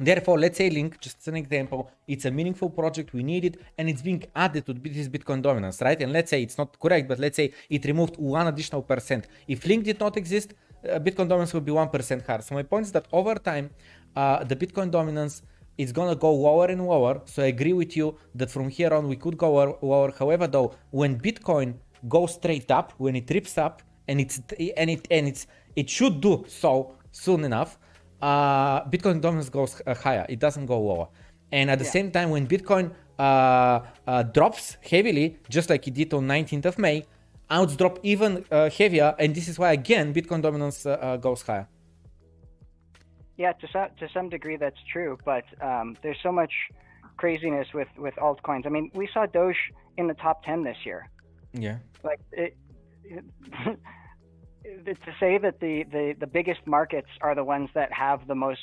Therefore, 0.00 0.38
let's 0.38 0.56
say 0.58 0.70
Link, 0.70 1.00
just 1.00 1.26
an 1.26 1.34
example, 1.34 1.90
it's 2.06 2.24
a 2.24 2.30
meaningful 2.30 2.70
project, 2.70 3.12
we 3.12 3.24
need 3.24 3.44
it, 3.44 3.60
and 3.76 3.88
it's 3.88 4.00
being 4.00 4.22
added 4.36 4.64
to 4.66 4.72
this 4.72 5.08
Bitcoin 5.08 5.42
dominance, 5.42 5.82
right? 5.82 6.00
And 6.00 6.12
let's 6.12 6.30
say 6.30 6.40
it's 6.40 6.56
not 6.56 6.78
correct, 6.78 7.08
but 7.08 7.18
let's 7.18 7.34
say 7.34 7.52
it 7.68 7.84
removed 7.84 8.16
one 8.16 8.46
additional 8.46 8.82
percent. 8.82 9.26
If 9.48 9.66
Link 9.66 9.82
did 9.82 9.98
not 9.98 10.16
exist, 10.16 10.54
uh, 10.88 11.00
Bitcoin 11.00 11.28
dominance 11.28 11.52
would 11.52 11.64
be 11.64 11.72
1% 11.72 12.24
higher. 12.24 12.40
So 12.42 12.54
my 12.54 12.62
point 12.62 12.86
is 12.86 12.92
that 12.92 13.06
over 13.10 13.34
time, 13.34 13.70
uh, 14.14 14.44
the 14.44 14.54
Bitcoin 14.54 14.92
dominance 14.92 15.42
is 15.76 15.90
gonna 15.90 16.14
go 16.14 16.32
lower 16.32 16.66
and 16.66 16.86
lower. 16.86 17.20
So 17.24 17.42
I 17.42 17.46
agree 17.46 17.72
with 17.72 17.96
you 17.96 18.16
that 18.36 18.52
from 18.52 18.68
here 18.68 18.94
on 18.94 19.08
we 19.08 19.16
could 19.16 19.36
go 19.36 19.76
lower. 19.82 20.12
However, 20.16 20.46
though, 20.46 20.74
when 20.90 21.18
Bitcoin 21.18 21.74
goes 22.08 22.34
straight 22.34 22.70
up, 22.70 22.92
when 22.98 23.16
it 23.16 23.28
rips 23.30 23.58
up, 23.58 23.82
and 24.06 24.20
it's 24.20 24.40
and 24.76 24.90
it 24.90 25.06
and 25.10 25.26
it's 25.28 25.46
it 25.76 25.90
should 25.90 26.20
do 26.20 26.44
so 26.48 26.94
soon 27.10 27.44
enough 27.44 27.78
uh, 28.20 28.84
Bitcoin 28.84 29.20
dominance 29.20 29.48
goes 29.48 29.80
uh, 29.86 29.94
higher. 29.94 30.26
It 30.28 30.38
doesn't 30.38 30.66
go 30.66 30.80
lower. 30.80 31.08
And 31.52 31.70
at 31.70 31.78
the 31.78 31.84
yeah. 31.84 31.90
same 31.90 32.10
time, 32.10 32.30
when 32.30 32.46
Bitcoin 32.46 32.92
uh, 33.18 33.80
uh, 34.06 34.22
drops 34.22 34.76
heavily, 34.82 35.38
just 35.48 35.70
like 35.70 35.86
it 35.86 35.94
did 35.94 36.12
on 36.12 36.26
19th 36.26 36.66
of 36.66 36.78
May, 36.78 37.06
alts 37.50 37.76
drop 37.76 37.98
even 38.02 38.44
uh, 38.50 38.68
heavier. 38.70 39.14
And 39.18 39.34
this 39.34 39.48
is 39.48 39.58
why, 39.58 39.72
again, 39.72 40.12
Bitcoin 40.12 40.42
dominance 40.42 40.84
uh, 40.84 41.16
goes 41.16 41.42
higher. 41.42 41.68
Yeah, 43.36 43.52
to 43.52 43.68
some, 43.72 43.88
to 44.00 44.08
some 44.12 44.28
degree, 44.28 44.56
that's 44.56 44.82
true. 44.92 45.16
But 45.24 45.44
um, 45.62 45.96
there's 46.02 46.18
so 46.22 46.32
much 46.32 46.52
craziness 47.16 47.68
with, 47.72 47.88
with 47.96 48.14
altcoins. 48.16 48.66
I 48.66 48.68
mean, 48.68 48.90
we 48.94 49.08
saw 49.12 49.26
Doge 49.26 49.56
in 49.96 50.08
the 50.08 50.14
top 50.14 50.44
10 50.44 50.64
this 50.64 50.76
year. 50.84 51.08
Yeah. 51.52 51.78
Like, 52.02 52.20
it, 52.32 52.56
it 53.04 53.24
to 54.84 55.12
say 55.20 55.38
that 55.38 55.60
the, 55.60 55.84
the, 55.90 56.14
the 56.18 56.26
biggest 56.26 56.60
markets 56.66 57.08
are 57.20 57.34
the 57.34 57.44
ones 57.44 57.68
that 57.74 57.92
have 57.92 58.26
the 58.26 58.34
most 58.34 58.60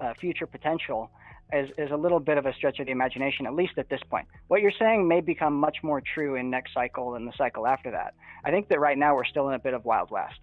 uh, 0.00 0.14
future 0.20 0.46
potential 0.46 1.10
is, 1.52 1.70
is 1.78 1.90
a 1.90 1.96
little 1.96 2.20
bit 2.20 2.38
of 2.38 2.46
a 2.46 2.52
stretch 2.54 2.78
of 2.78 2.86
the 2.86 2.92
imagination, 2.92 3.46
at 3.46 3.54
least 3.54 3.74
at 3.78 3.88
this 3.88 4.00
point. 4.10 4.26
What 4.48 4.60
you're 4.60 4.78
saying 4.78 5.08
may 5.08 5.20
become 5.20 5.54
much 5.54 5.78
more 5.82 6.00
true 6.14 6.34
in 6.36 6.50
next 6.50 6.74
cycle 6.74 7.14
and 7.14 7.26
the 7.26 7.32
cycle 7.36 7.66
after 7.66 7.90
that. 7.90 8.14
I 8.44 8.50
think 8.50 8.68
that 8.68 8.80
right 8.80 8.98
now 8.98 9.14
we're 9.14 9.24
still 9.24 9.48
in 9.48 9.54
a 9.54 9.58
bit 9.58 9.74
of 9.74 9.84
wild 9.84 10.10
west. 10.10 10.40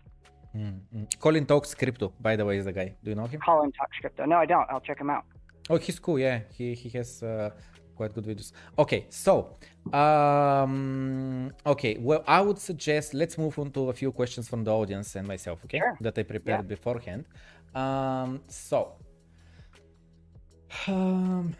Mm-hmm. 0.55 1.03
Colin 1.19 1.45
Talks 1.45 1.75
Crypto, 1.75 2.13
by 2.21 2.35
the 2.35 2.45
way, 2.45 2.57
is 2.57 2.65
the 2.65 2.71
guy. 2.71 2.95
Do 3.03 3.09
you 3.09 3.15
know 3.15 3.25
him? 3.25 3.39
Colin 3.41 3.71
Talks 3.73 3.97
Crypto. 3.99 4.25
No, 4.25 4.37
I 4.37 4.45
don't. 4.45 4.67
I'll 4.71 4.79
check 4.79 4.99
him 4.99 5.09
out. 5.09 5.25
Oh, 5.69 5.77
he's 5.77 5.99
cool. 5.99 6.17
Yeah, 6.17 6.41
he 6.57 6.73
he 6.75 6.89
has 6.97 7.21
uh, 7.21 7.49
quite 7.95 8.13
good 8.13 8.25
videos. 8.25 8.51
Okay, 8.77 9.05
so 9.09 9.57
um, 9.93 11.51
okay, 11.65 11.97
well, 11.99 12.23
I 12.27 12.41
would 12.41 12.59
suggest 12.59 13.13
let's 13.13 13.37
move 13.37 13.57
on 13.59 13.71
to 13.71 13.89
a 13.89 13.93
few 13.93 14.11
questions 14.11 14.47
from 14.47 14.63
the 14.63 14.71
audience 14.71 15.15
and 15.15 15.27
myself. 15.27 15.59
Okay, 15.65 15.79
sure. 15.79 15.97
that 16.01 16.17
I 16.17 16.23
prepared 16.23 16.65
yeah. 16.65 16.75
beforehand. 16.75 17.25
Um, 17.73 18.41
so, 18.47 18.93
um, 20.87 21.53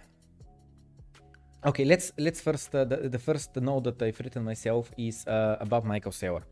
okay, 1.66 1.86
let's 1.86 2.12
let's 2.18 2.42
first 2.42 2.74
uh, 2.74 2.86
the, 2.86 3.10
the 3.10 3.20
first 3.20 3.56
note 3.58 3.84
that 3.84 4.02
I've 4.02 4.20
written 4.20 4.44
myself 4.44 4.92
is 4.98 5.26
uh, 5.28 5.58
about 5.60 5.86
Michael 5.86 6.12
Saylor. 6.12 6.44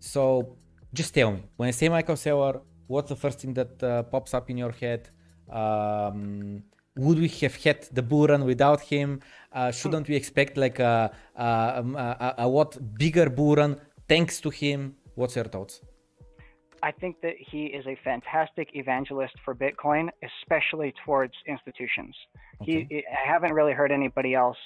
So, 0.00 0.56
just 0.92 1.14
tell 1.14 1.30
me 1.32 1.42
when 1.56 1.68
I 1.68 1.72
say 1.72 1.88
Michael 1.88 2.16
Saylor, 2.16 2.62
what's 2.86 3.08
the 3.08 3.16
first 3.16 3.40
thing 3.40 3.54
that 3.54 3.82
uh, 3.82 4.02
pops 4.04 4.34
up 4.34 4.50
in 4.50 4.56
your 4.58 4.72
head? 4.72 5.08
Um, 5.50 6.64
would 6.96 7.18
we 7.18 7.28
have 7.28 7.56
had 7.56 7.82
the 7.92 8.02
bull 8.02 8.26
run 8.26 8.44
without 8.44 8.80
him? 8.80 9.20
Uh, 9.52 9.70
shouldn't 9.70 10.08
we 10.08 10.16
expect 10.16 10.56
like 10.56 10.78
a, 10.78 11.10
a, 11.36 11.44
a, 11.44 12.34
a, 12.38 12.48
what 12.48 12.78
bigger 12.98 13.30
bull 13.30 13.56
run 13.56 13.80
thanks 14.08 14.40
to 14.40 14.50
him? 14.50 14.94
What's 15.14 15.36
your 15.36 15.44
thoughts? 15.44 15.80
I 16.82 16.90
think 16.90 17.20
that 17.22 17.34
he 17.38 17.66
is 17.66 17.86
a 17.86 17.96
fantastic 18.02 18.70
evangelist 18.74 19.34
for 19.44 19.54
Bitcoin, 19.54 20.08
especially 20.22 20.92
towards 21.04 21.32
institutions. 21.46 22.14
Okay. 22.60 22.86
He, 22.90 23.04
I 23.06 23.28
haven't 23.32 23.52
really 23.52 23.72
heard 23.72 23.92
anybody 23.92 24.34
else 24.34 24.56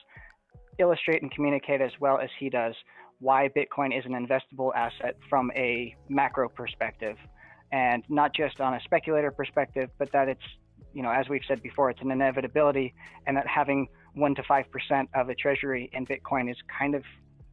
illustrate 0.79 1.23
and 1.23 1.31
communicate 1.31 1.81
as 1.81 1.93
well 2.01 2.19
as 2.19 2.31
he 2.39 2.49
does 2.49 2.75
why 3.19 3.49
Bitcoin 3.49 3.97
is 3.97 4.05
an 4.05 4.13
investable 4.13 4.75
asset 4.75 5.17
from 5.29 5.51
a 5.57 5.95
macro 6.09 6.49
perspective, 6.49 7.17
and 7.73 8.03
not 8.09 8.35
just 8.35 8.61
on 8.61 8.75
a 8.75 8.81
speculator 8.81 9.31
perspective, 9.31 9.91
but 9.99 10.11
that 10.13 10.29
it's 10.29 10.41
you 10.97 11.03
know, 11.03 11.13
as 11.21 11.29
we've 11.29 11.47
said 11.47 11.63
before, 11.63 11.91
it's 11.91 12.01
an 12.01 12.11
inevitability, 12.11 12.95
and 13.27 13.37
that 13.37 13.47
having 13.47 13.81
one 14.15 14.35
to 14.35 14.43
five 14.43 14.67
percent 14.71 15.11
of 15.15 15.27
the 15.27 15.35
treasury 15.35 15.91
in 15.93 16.07
Bitcoin 16.07 16.51
is 16.51 16.57
kind 16.81 16.95
of 16.95 17.03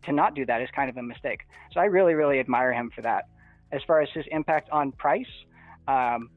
to 0.06 0.14
not 0.14 0.34
do 0.34 0.46
that 0.46 0.62
is 0.62 0.70
kind 0.74 0.90
of 0.90 0.96
a 0.96 1.04
mistake. 1.04 1.42
So 1.74 1.82
I 1.82 1.86
really, 1.98 2.14
really 2.14 2.40
admire 2.40 2.72
him 2.72 2.90
for 2.96 3.02
that. 3.02 3.26
As 3.74 3.82
far 3.86 4.00
as 4.02 4.10
his 4.14 4.26
impact 4.32 4.70
on 4.70 4.94
price, 4.94 5.34
um, 5.90 6.30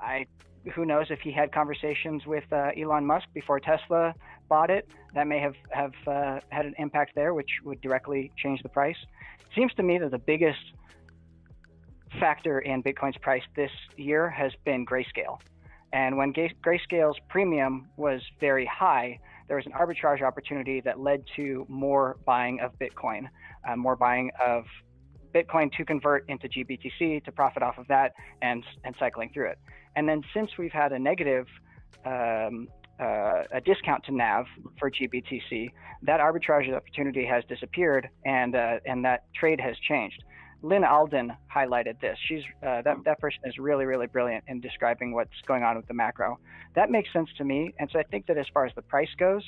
I 0.00 0.26
who 0.74 0.84
knows 0.84 1.06
if 1.10 1.20
he 1.20 1.32
had 1.32 1.50
conversations 1.50 2.26
with 2.26 2.44
uh, 2.52 2.70
Elon 2.80 3.04
Musk 3.06 3.26
before 3.34 3.58
Tesla 3.58 4.14
bought 4.48 4.70
it, 4.70 4.88
that 5.14 5.26
may 5.26 5.40
have 5.40 5.56
have 5.70 5.94
uh, 6.06 6.38
had 6.50 6.64
an 6.64 6.74
impact 6.78 7.16
there, 7.16 7.34
which 7.34 7.50
would 7.64 7.80
directly 7.80 8.30
change 8.36 8.62
the 8.62 8.68
price. 8.68 9.00
Seems 9.56 9.74
to 9.74 9.82
me 9.82 9.98
that 9.98 10.12
the 10.12 10.24
biggest 10.34 10.64
factor 12.20 12.60
in 12.60 12.84
Bitcoin's 12.84 13.18
price 13.18 13.42
this 13.56 13.72
year 13.96 14.30
has 14.30 14.52
been 14.64 14.86
grayscale. 14.86 15.38
And 15.92 16.16
when 16.16 16.32
Grayscale's 16.32 17.18
premium 17.28 17.88
was 17.96 18.22
very 18.38 18.66
high, 18.66 19.18
there 19.48 19.56
was 19.56 19.66
an 19.66 19.72
arbitrage 19.72 20.22
opportunity 20.22 20.80
that 20.82 21.00
led 21.00 21.24
to 21.36 21.66
more 21.68 22.18
buying 22.24 22.60
of 22.60 22.72
Bitcoin. 22.78 23.28
uh, 23.68 23.76
more 23.76 23.96
buying 23.96 24.30
of 24.44 24.64
Bitcoin 25.34 25.72
to 25.76 25.84
convert 25.84 26.28
into 26.28 26.48
GBTC 26.48 27.24
to 27.24 27.32
profit 27.32 27.62
off 27.62 27.78
of 27.78 27.86
that 27.88 28.12
and, 28.42 28.64
and 28.84 28.94
cycling 28.98 29.30
through 29.32 29.48
it. 29.50 29.58
And 29.96 30.08
then 30.08 30.22
since 30.34 30.50
we've 30.58 30.72
had 30.72 30.92
a 30.92 30.98
negative 30.98 31.46
um, 32.04 32.68
uh, 33.00 33.44
a 33.52 33.60
discount 33.64 34.04
to 34.04 34.12
NAV 34.12 34.44
for 34.78 34.90
GBTC, 34.90 35.70
that 36.02 36.20
arbitrage 36.20 36.72
opportunity 36.74 37.24
has 37.24 37.42
disappeared 37.48 38.08
and 38.26 38.54
uh, 38.54 38.78
and 38.84 39.04
that 39.04 39.24
trade 39.34 39.60
has 39.60 39.76
changed. 39.88 40.22
Lyn 40.62 40.84
Alden 40.84 41.32
highlighted 41.54 42.00
this. 42.00 42.18
She's 42.26 42.42
uh, 42.62 42.82
that 42.82 42.96
that 43.04 43.18
person 43.18 43.40
is 43.44 43.58
really 43.58 43.86
really 43.86 44.06
brilliant 44.06 44.44
in 44.48 44.60
describing 44.60 45.14
what's 45.14 45.40
going 45.46 45.62
on 45.62 45.76
with 45.76 45.86
the 45.86 45.94
macro. 45.94 46.38
That 46.74 46.90
makes 46.90 47.12
sense 47.12 47.28
to 47.38 47.44
me, 47.44 47.72
and 47.78 47.88
so 47.92 47.98
I 47.98 48.02
think 48.04 48.26
that 48.26 48.36
as 48.36 48.46
far 48.52 48.66
as 48.66 48.72
the 48.74 48.82
price 48.82 49.08
goes, 49.18 49.42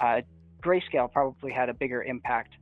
uh, 0.00 0.22
Grayscale 0.62 1.12
probably 1.12 1.52
had 1.52 1.68
a 1.68 1.74
bigger 1.74 2.02
impact 2.02 2.54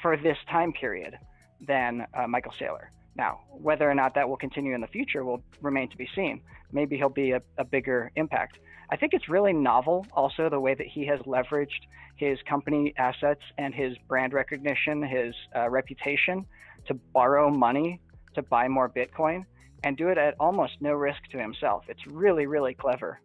for 0.00 0.16
this 0.16 0.38
time 0.50 0.72
period 0.72 1.18
than 1.66 2.06
uh, 2.14 2.26
Michael 2.26 2.52
Saylor. 2.60 2.86
Now, 3.16 3.40
whether 3.50 3.90
or 3.90 3.94
not 3.94 4.14
that 4.14 4.28
will 4.28 4.36
continue 4.36 4.74
in 4.74 4.80
the 4.80 4.86
future 4.86 5.24
will 5.24 5.42
remain 5.60 5.90
to 5.90 5.96
be 5.96 6.08
seen. 6.14 6.40
Maybe 6.72 6.96
he'll 6.96 7.08
be 7.08 7.32
a, 7.32 7.42
a 7.58 7.64
bigger 7.64 8.10
impact. 8.16 8.58
I 8.90 8.96
think 8.96 9.12
it's 9.14 9.28
really 9.28 9.52
novel 9.52 10.06
also 10.12 10.48
the 10.48 10.58
way 10.58 10.74
that 10.74 10.86
he 10.86 11.06
has 11.06 11.20
leveraged 11.20 11.82
his 12.16 12.38
company 12.48 12.94
assets 12.98 13.42
and 13.58 13.74
his 13.74 13.96
brand 14.08 14.32
recognition, 14.32 15.02
his 15.02 15.34
uh, 15.56 15.68
reputation 15.68 16.46
to 16.90 16.94
borrow 17.18 17.46
money 17.66 17.88
to 18.34 18.42
buy 18.54 18.66
more 18.76 18.88
Bitcoin 18.88 19.40
and 19.84 19.96
do 19.96 20.06
it 20.12 20.18
at 20.18 20.34
almost 20.44 20.74
no 20.80 20.92
risk 20.92 21.22
to 21.32 21.38
himself. 21.46 21.80
It's 21.92 22.04
really, 22.22 22.46
really 22.54 22.74
clever. 22.74 23.20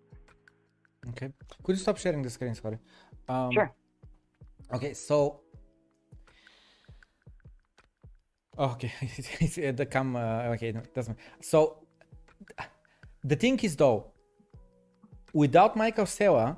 Okay. 1.09 1.30
Could 1.63 1.74
you 1.78 1.82
stop 1.88 1.97
sharing 1.97 2.22
the 2.22 2.30
screen? 2.30 2.53
Sorry. 2.55 2.78
Um, 3.28 3.51
sure. 3.51 3.72
Okay, 4.76 4.93
so. 4.93 5.41
Okay, 8.57 8.91
the 9.80 9.86
cam. 9.93 10.16
Uh, 10.16 10.53
okay, 10.53 10.72
no, 10.72 10.82
doesn't. 10.93 11.18
So, 11.41 11.59
the 13.32 13.36
thing 13.36 13.59
is 13.68 13.76
though, 13.76 13.99
without 15.34 15.76
Michael 15.76 16.05
Saylor, 16.05 16.55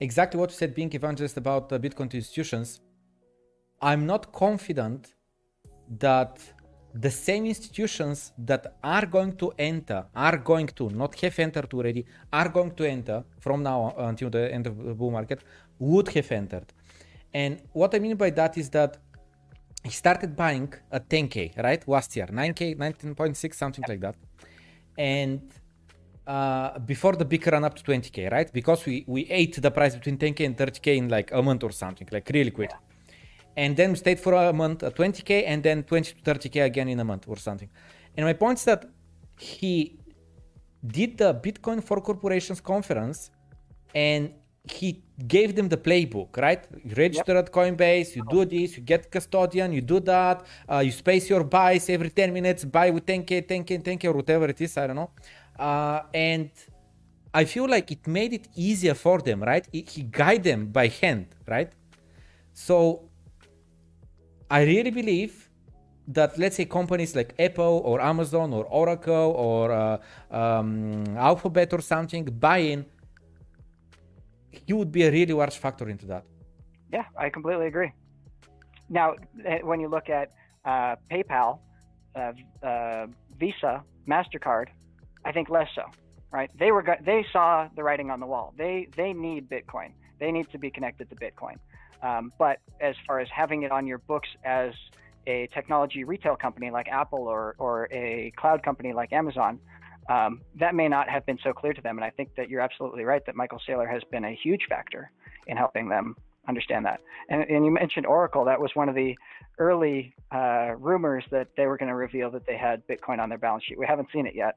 exactly 0.00 0.40
what 0.40 0.50
you 0.50 0.56
said, 0.56 0.74
being 0.74 0.92
evangelist 0.92 1.36
about 1.36 1.72
uh, 1.72 1.78
Bitcoin 1.78 2.10
to 2.10 2.16
institutions, 2.16 2.80
I'm 3.80 4.06
not 4.06 4.32
confident 4.32 5.15
that 5.98 6.38
the 6.94 7.10
same 7.10 7.44
institutions 7.46 8.32
that 8.38 8.76
are 8.82 9.06
going 9.06 9.36
to 9.36 9.52
enter, 9.58 10.06
are 10.14 10.38
going 10.38 10.68
to, 10.68 10.88
not 10.90 11.14
have 11.20 11.38
entered 11.38 11.72
already, 11.74 12.06
are 12.32 12.48
going 12.48 12.72
to 12.72 12.88
enter 12.88 13.24
from 13.40 13.62
now 13.62 13.94
until 13.98 14.30
the 14.30 14.52
end 14.52 14.66
of 14.66 14.76
the 14.82 14.94
bull 14.94 15.10
market, 15.10 15.42
would 15.78 16.08
have 16.08 16.30
entered. 16.32 16.72
And 17.34 17.62
what 17.72 17.94
I 17.94 17.98
mean 17.98 18.16
by 18.16 18.30
that 18.30 18.56
is 18.56 18.70
that 18.70 18.96
he 19.84 19.90
started 19.90 20.34
buying 20.34 20.72
at 20.90 21.08
10k, 21.08 21.62
right? 21.62 21.86
Last 21.86 22.16
year, 22.16 22.26
9k, 22.26 22.76
19.6, 22.76 23.54
something 23.54 23.84
like 23.86 24.00
that. 24.00 24.16
And 24.96 25.52
uh, 26.26 26.78
before 26.78 27.12
the 27.12 27.24
big 27.24 27.46
run 27.46 27.64
up 27.64 27.74
to 27.74 27.82
20k, 27.82 28.32
right? 28.32 28.50
Because 28.52 28.86
we, 28.86 29.04
we 29.06 29.26
ate 29.28 29.60
the 29.60 29.70
price 29.70 29.94
between 29.94 30.16
10k 30.16 30.46
and 30.46 30.56
30k 30.56 30.96
in 30.96 31.08
like 31.08 31.30
a 31.32 31.42
month 31.42 31.62
or 31.62 31.72
something, 31.72 32.08
like 32.10 32.30
really 32.32 32.50
quick. 32.50 32.70
Yeah 32.72 32.85
and 33.56 33.76
then 33.76 33.96
stayed 33.96 34.20
for 34.20 34.34
a 34.34 34.52
month 34.52 34.82
at 34.82 34.94
20k 34.94 35.44
and 35.46 35.62
then 35.62 35.82
20 35.82 36.12
to 36.12 36.34
30k 36.34 36.64
again 36.64 36.88
in 36.88 37.00
a 37.00 37.04
month 37.04 37.24
or 37.26 37.36
something. 37.36 37.70
And 38.16 38.26
my 38.26 38.34
point 38.34 38.58
is 38.58 38.64
that 38.64 38.88
he 39.38 39.98
did 40.86 41.18
the 41.18 41.34
Bitcoin 41.34 41.82
for 41.82 42.00
Corporations 42.00 42.60
conference 42.60 43.30
and 43.94 44.32
he 44.70 45.02
gave 45.26 45.54
them 45.54 45.68
the 45.68 45.76
playbook, 45.76 46.36
right? 46.36 46.66
You 46.84 46.94
register 46.96 47.34
yep. 47.34 47.46
at 47.46 47.52
Coinbase, 47.52 48.16
you 48.16 48.24
do 48.28 48.44
this, 48.44 48.76
you 48.76 48.82
get 48.82 49.10
custodian, 49.10 49.72
you 49.72 49.80
do 49.80 50.00
that, 50.00 50.44
uh, 50.68 50.78
you 50.78 50.90
space 50.90 51.30
your 51.30 51.44
buys 51.44 51.88
every 51.88 52.10
10 52.10 52.32
minutes, 52.32 52.64
buy 52.64 52.90
with 52.90 53.06
10k, 53.06 53.46
10k, 53.46 53.82
10k, 53.82 54.04
or 54.06 54.12
whatever 54.12 54.46
it 54.46 54.60
is, 54.60 54.76
I 54.76 54.88
don't 54.88 54.96
know. 54.96 55.10
Uh, 55.58 56.02
and 56.12 56.50
I 57.32 57.44
feel 57.44 57.68
like 57.68 57.90
it 57.90 58.06
made 58.06 58.32
it 58.32 58.48
easier 58.56 58.94
for 58.94 59.20
them, 59.20 59.42
right? 59.42 59.66
It, 59.72 59.88
he 59.90 60.02
guide 60.02 60.42
them 60.42 60.66
by 60.66 60.88
hand, 60.88 61.28
right? 61.46 61.72
So 62.52 63.05
I 64.50 64.62
really 64.62 64.90
believe 64.90 65.48
that 66.08 66.38
let's 66.38 66.56
say 66.56 66.64
companies 66.64 67.16
like 67.16 67.34
Apple 67.38 67.82
or 67.84 68.00
Amazon 68.00 68.52
or 68.52 68.64
Oracle 68.66 69.32
or 69.36 69.72
uh, 69.72 69.98
um, 70.30 71.04
Alphabet 71.16 71.72
or 71.72 71.80
something 71.80 72.24
buy 72.24 72.58
in, 72.58 72.86
he 74.50 74.72
would 74.72 74.92
be 74.92 75.02
a 75.02 75.10
really 75.10 75.32
large 75.32 75.56
factor 75.56 75.88
into 75.88 76.06
that. 76.06 76.24
Yeah, 76.92 77.04
I 77.18 77.30
completely 77.30 77.66
agree. 77.66 77.92
Now, 78.88 79.14
eh, 79.44 79.58
when 79.62 79.80
you 79.80 79.88
look 79.88 80.08
at 80.08 80.32
uh, 80.64 80.96
PayPal, 81.10 81.58
uh, 82.14 82.32
uh 82.64 83.06
Visa, 83.38 83.82
Mastercard, 84.08 84.68
I 85.24 85.32
think 85.32 85.50
less 85.50 85.68
so. 85.74 85.82
Right? 86.30 86.50
They 86.58 86.70
were 86.70 86.84
they 87.04 87.24
saw 87.32 87.68
the 87.74 87.82
writing 87.82 88.10
on 88.10 88.20
the 88.20 88.26
wall. 88.26 88.54
They 88.56 88.88
they 88.96 89.12
need 89.12 89.48
Bitcoin. 89.48 89.92
They 90.18 90.30
need 90.32 90.50
to 90.50 90.58
be 90.58 90.70
connected 90.70 91.08
to 91.10 91.16
Bitcoin. 91.16 91.56
Um, 92.02 92.32
but 92.38 92.58
as 92.80 92.94
far 93.06 93.20
as 93.20 93.28
having 93.34 93.62
it 93.62 93.72
on 93.72 93.86
your 93.86 93.98
books 93.98 94.28
as 94.44 94.72
a 95.26 95.48
technology 95.52 96.04
retail 96.04 96.36
company 96.36 96.70
like 96.70 96.88
Apple 96.88 97.26
or, 97.26 97.56
or 97.58 97.88
a 97.90 98.32
cloud 98.36 98.62
company 98.62 98.92
like 98.92 99.12
Amazon, 99.12 99.58
um, 100.08 100.40
that 100.58 100.74
may 100.74 100.88
not 100.88 101.08
have 101.08 101.26
been 101.26 101.38
so 101.42 101.52
clear 101.52 101.72
to 101.72 101.82
them. 101.82 101.98
And 101.98 102.04
I 102.04 102.10
think 102.10 102.34
that 102.36 102.48
you're 102.48 102.60
absolutely 102.60 103.04
right 103.04 103.24
that 103.26 103.34
Michael 103.34 103.60
Saylor 103.68 103.90
has 103.90 104.02
been 104.10 104.24
a 104.24 104.34
huge 104.34 104.66
factor 104.68 105.10
in 105.46 105.56
helping 105.56 105.88
them 105.88 106.16
understand 106.48 106.84
that. 106.86 107.00
And, 107.28 107.42
and 107.42 107.64
you 107.64 107.72
mentioned 107.72 108.06
Oracle. 108.06 108.44
That 108.44 108.60
was 108.60 108.70
one 108.74 108.88
of 108.88 108.94
the 108.94 109.16
early 109.58 110.14
uh, 110.30 110.74
rumors 110.78 111.24
that 111.30 111.48
they 111.56 111.66
were 111.66 111.76
going 111.76 111.88
to 111.88 111.94
reveal 111.96 112.30
that 112.32 112.46
they 112.46 112.56
had 112.56 112.86
Bitcoin 112.86 113.18
on 113.18 113.28
their 113.28 113.38
balance 113.38 113.64
sheet. 113.64 113.78
We 113.78 113.86
haven't 113.86 114.08
seen 114.12 114.26
it 114.26 114.34
yet. 114.34 114.56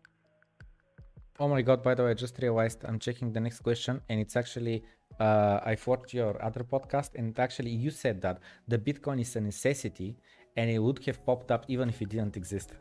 Oh 1.41 1.47
my 1.47 1.61
god, 1.61 1.81
by 1.81 1.95
the 1.95 2.03
way, 2.03 2.11
I 2.11 2.13
just 2.15 2.37
realized 2.41 2.83
I'm 2.83 2.99
checking 2.99 3.31
the 3.31 3.39
next 3.39 3.59
question 3.61 4.01
and 4.09 4.19
it's 4.19 4.35
actually 4.35 4.83
uh, 5.19 5.59
I've 5.65 5.85
watched 5.87 6.13
your 6.13 6.41
other 6.43 6.63
podcast, 6.63 7.11
and 7.15 7.37
actually 7.39 7.71
you 7.71 7.91
said 7.91 8.21
that 8.21 8.39
the 8.67 8.77
Bitcoin 8.77 9.19
is 9.21 9.35
a 9.35 9.41
necessity, 9.41 10.15
and 10.55 10.69
it 10.69 10.79
would 10.79 11.03
have 11.05 11.25
popped 11.25 11.51
up 11.51 11.65
even 11.67 11.89
if 11.89 12.01
it 12.01 12.09
didn't 12.09 12.37
exist. 12.37 12.73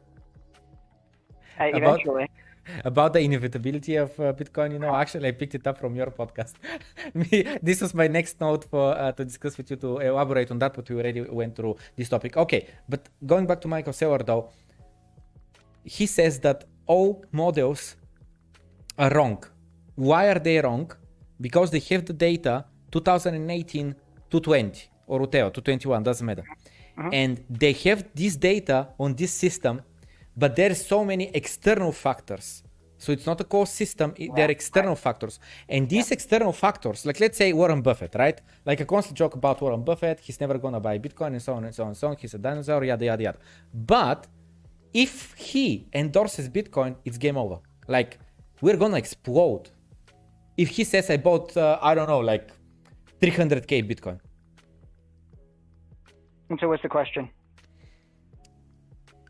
Uh, 1.60 1.64
eventually. 1.64 2.28
About, 2.80 2.86
about 2.86 3.12
the 3.14 3.20
inevitability 3.20 3.96
of 3.96 4.10
uh, 4.20 4.32
Bitcoin, 4.32 4.72
you 4.72 4.78
know, 4.78 4.94
actually 4.94 5.28
I 5.28 5.32
picked 5.32 5.54
it 5.54 5.66
up 5.66 5.78
from 5.78 5.96
your 5.96 6.10
podcast. 6.10 6.54
this 7.62 7.80
was 7.80 7.94
my 7.94 8.06
next 8.06 8.40
note 8.40 8.64
for 8.64 8.96
uh, 8.96 9.12
to 9.12 9.24
discuss 9.24 9.56
with 9.56 9.70
you 9.70 9.76
to 9.76 9.98
elaborate 9.98 10.50
on 10.50 10.58
that, 10.58 10.74
but 10.74 10.88
we 10.88 10.96
already 10.96 11.22
went 11.22 11.56
through 11.56 11.76
this 11.96 12.08
topic. 12.08 12.36
Okay, 12.36 12.68
but 12.88 13.08
going 13.24 13.46
back 13.46 13.60
to 13.62 13.68
Michael 13.68 13.92
Saylor 13.92 14.24
though, 14.24 14.50
he 15.82 16.06
says 16.06 16.38
that 16.40 16.64
all 16.86 17.24
models 17.32 17.96
are 18.98 19.10
wrong. 19.10 19.42
Why 19.94 20.28
are 20.28 20.38
they 20.38 20.60
wrong? 20.60 20.90
because 21.40 21.70
they 21.70 21.80
have 21.90 22.04
the 22.04 22.12
data 22.12 22.64
2018 22.90 23.94
to 24.30 24.40
20 24.40 24.90
or 25.06 25.20
whatever 25.20 25.50
to 25.50 25.60
21 25.60 26.02
doesn't 26.02 26.26
matter 26.26 26.44
uh-huh. 26.96 27.10
and 27.12 27.44
they 27.48 27.72
have 27.72 28.04
this 28.14 28.36
data 28.36 28.88
on 28.98 29.14
this 29.14 29.32
system 29.32 29.80
but 30.36 30.56
there's 30.56 30.84
so 30.84 31.04
many 31.04 31.30
external 31.34 31.92
factors 31.92 32.62
so 33.00 33.12
it's 33.12 33.26
not 33.26 33.40
a 33.40 33.44
core 33.44 33.66
system 33.66 34.12
yeah. 34.16 34.28
they're 34.34 34.50
external 34.50 34.96
factors 34.96 35.38
and 35.68 35.88
these 35.88 36.10
yeah. 36.10 36.14
external 36.14 36.52
factors 36.52 37.06
like 37.06 37.20
let's 37.20 37.38
say 37.38 37.52
warren 37.52 37.80
buffett 37.80 38.14
right 38.16 38.40
like 38.66 38.80
a 38.80 38.84
constant 38.84 39.16
joke 39.16 39.34
about 39.34 39.60
warren 39.60 39.84
buffett 39.84 40.18
he's 40.20 40.40
never 40.40 40.58
gonna 40.58 40.80
buy 40.80 40.98
bitcoin 40.98 41.28
and 41.28 41.42
so 41.42 41.54
on 41.54 41.64
and 41.64 41.74
so 41.74 41.84
on 41.84 41.88
and 41.90 41.96
so 41.96 42.08
on 42.08 42.16
he's 42.16 42.34
a 42.34 42.38
dinosaur 42.38 42.84
yada 42.84 43.04
yada 43.04 43.22
yada 43.22 43.38
but 43.72 44.26
if 44.92 45.34
he 45.34 45.86
endorses 45.92 46.48
bitcoin 46.48 46.96
it's 47.04 47.18
game 47.18 47.36
over 47.36 47.58
like 47.86 48.18
we're 48.60 48.76
gonna 48.76 48.96
explode 48.96 49.70
if 50.56 50.68
he 50.68 50.84
says 50.84 51.08
I 51.08 51.16
bought, 51.16 51.56
uh, 51.56 51.78
I 51.80 51.94
don't 51.94 52.08
know, 52.08 52.18
like 52.18 52.50
300k 53.20 53.88
Bitcoin. 53.88 54.18
And 56.50 56.58
so, 56.60 56.68
what's 56.68 56.82
the 56.82 56.88
question? 56.88 57.30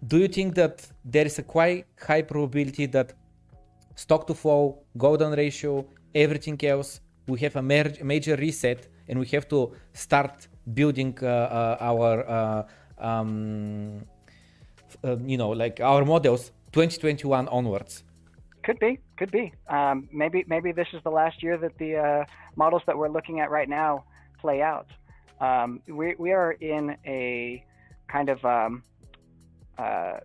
Do 0.07 0.19
you 0.19 0.29
think 0.29 0.55
that 0.55 0.87
there 1.05 1.27
is 1.27 1.39
a 1.39 1.43
quite 1.43 1.87
high 2.01 2.23
probability 2.23 2.87
that 2.87 3.13
stock 3.95 4.27
to 4.29 4.35
flow, 4.35 4.79
golden 4.97 5.33
ratio, 5.33 5.85
everything 6.15 6.59
else, 6.65 7.01
we 7.27 7.39
have 7.41 7.57
a 7.57 7.63
major 7.63 8.37
reset 8.37 8.89
and 9.09 9.19
we 9.19 9.27
have 9.27 9.49
to 9.49 9.73
start 9.93 10.47
building 10.73 11.19
uh, 11.21 11.27
uh, 11.27 11.77
our, 11.81 12.29
uh, 12.29 12.63
um, 12.99 14.01
uh, 15.05 15.17
you 15.27 15.37
know, 15.37 15.51
like 15.51 15.81
our 15.81 16.05
models 16.05 16.53
2021 16.73 17.49
onwards? 17.49 18.05
Could 18.69 18.81
be, 18.81 18.99
could 19.17 19.31
be. 19.31 19.51
Um, 19.71 20.11
maybe, 20.13 20.45
maybe 20.47 20.73
this 20.73 20.89
is 20.93 21.03
the 21.03 21.11
last 21.11 21.43
year 21.43 21.57
that 21.57 21.79
the 21.79 21.97
uh, 21.97 22.25
models 22.55 22.83
that 22.87 22.99
we're 22.99 23.09
looking 23.09 23.41
at 23.41 23.51
right 23.51 23.67
now 23.67 24.05
play 24.39 24.61
out. 24.61 24.89
Um, 25.41 25.81
we 25.89 26.15
we 26.19 26.33
are 26.33 26.53
in 26.53 26.95
a 27.07 27.65
kind 28.13 28.29
of 28.29 28.45
um, 28.45 28.83
uh, 29.79 30.19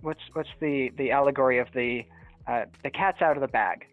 what's 0.00 0.22
what's 0.32 0.48
the 0.58 0.90
the 0.98 1.12
allegory 1.12 1.60
of 1.60 1.68
the 1.72 2.02
uh, 2.48 2.64
the 2.82 2.90
cat's 2.90 3.22
out 3.22 3.36
of 3.36 3.42
the 3.42 3.52
bag, 3.62 3.86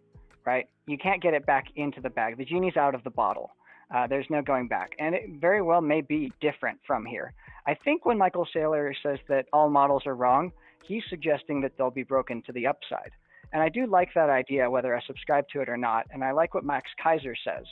right? 0.43 0.67
You 0.87 0.97
can't 0.97 1.21
get 1.21 1.35
it 1.35 1.45
back 1.45 1.67
into 1.75 2.01
the 2.01 2.09
bag. 2.09 2.39
The 2.39 2.45
genie's 2.45 2.75
out 2.75 2.95
of 2.95 3.03
the 3.03 3.11
bottle. 3.11 3.51
Uh, 3.93 4.07
there's 4.07 4.25
no 4.31 4.41
going 4.41 4.67
back. 4.67 4.93
And 4.97 5.13
it 5.13 5.29
very 5.39 5.61
well 5.61 5.81
may 5.81 6.01
be 6.01 6.33
different 6.41 6.79
from 6.87 7.05
here. 7.05 7.35
I 7.67 7.75
think 7.75 8.03
when 8.03 8.17
Michael 8.17 8.47
Saylor 8.55 8.95
says 9.03 9.19
that 9.27 9.45
all 9.53 9.69
models 9.69 10.07
are 10.07 10.15
wrong, 10.15 10.53
he's 10.87 11.03
suggesting 11.09 11.61
that 11.61 11.73
they'll 11.77 11.91
be 11.91 12.03
broken 12.03 12.41
to 12.43 12.51
the 12.51 12.67
upside. 12.67 13.11
And 13.53 13.61
I 13.61 13.69
do 13.69 13.85
like 13.85 14.09
that 14.15 14.29
idea, 14.29 14.69
whether 14.69 14.95
I 14.95 15.01
subscribe 15.05 15.45
to 15.49 15.61
it 15.61 15.69
or 15.69 15.77
not. 15.77 16.05
And 16.11 16.23
I 16.23 16.31
like 16.31 16.53
what 16.53 16.63
Max 16.63 16.89
Keiser 17.03 17.35
says 17.43 17.65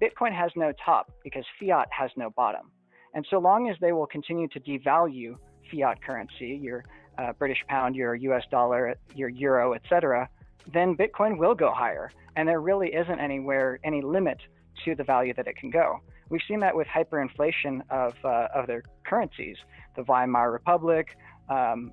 Bitcoin 0.00 0.32
has 0.32 0.50
no 0.56 0.72
top 0.84 1.10
because 1.22 1.44
fiat 1.58 1.88
has 1.90 2.10
no 2.16 2.30
bottom. 2.30 2.70
And 3.14 3.26
so 3.28 3.38
long 3.38 3.68
as 3.68 3.76
they 3.80 3.92
will 3.92 4.06
continue 4.06 4.48
to 4.48 4.60
devalue 4.60 5.34
fiat 5.70 6.02
currency, 6.02 6.58
your 6.62 6.84
uh, 7.18 7.32
British 7.32 7.64
pound, 7.68 7.96
your 7.96 8.14
US 8.14 8.44
dollar, 8.50 8.94
your 9.14 9.28
euro, 9.28 9.74
etc., 9.74 10.28
then 10.72 10.96
Bitcoin 10.96 11.38
will 11.38 11.54
go 11.54 11.72
higher. 11.72 12.10
And 12.36 12.48
there 12.48 12.60
really 12.60 12.88
isn't 12.88 13.18
anywhere 13.18 13.80
any 13.84 14.00
limit 14.02 14.38
to 14.84 14.94
the 14.94 15.04
value 15.04 15.34
that 15.34 15.46
it 15.46 15.56
can 15.56 15.70
go. 15.70 16.00
We've 16.28 16.40
seen 16.46 16.60
that 16.60 16.76
with 16.76 16.86
hyperinflation 16.86 17.82
of, 17.90 18.14
uh, 18.24 18.48
of 18.54 18.66
their 18.68 18.84
currencies, 19.04 19.56
the 19.96 20.04
Weimar 20.04 20.52
Republic, 20.52 21.16
um, 21.48 21.92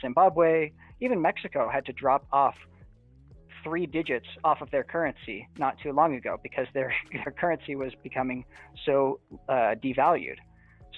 Zimbabwe, 0.00 0.70
even 1.00 1.20
Mexico 1.20 1.68
had 1.68 1.84
to 1.86 1.92
drop 1.92 2.26
off 2.32 2.54
three 3.62 3.86
digits 3.86 4.26
off 4.44 4.60
of 4.60 4.70
their 4.70 4.84
currency 4.84 5.48
not 5.58 5.76
too 5.82 5.92
long 5.92 6.14
ago 6.14 6.38
because 6.42 6.66
their, 6.72 6.94
their 7.12 7.32
currency 7.32 7.74
was 7.74 7.92
becoming 8.02 8.44
so 8.84 9.18
uh, 9.48 9.74
devalued. 9.82 10.36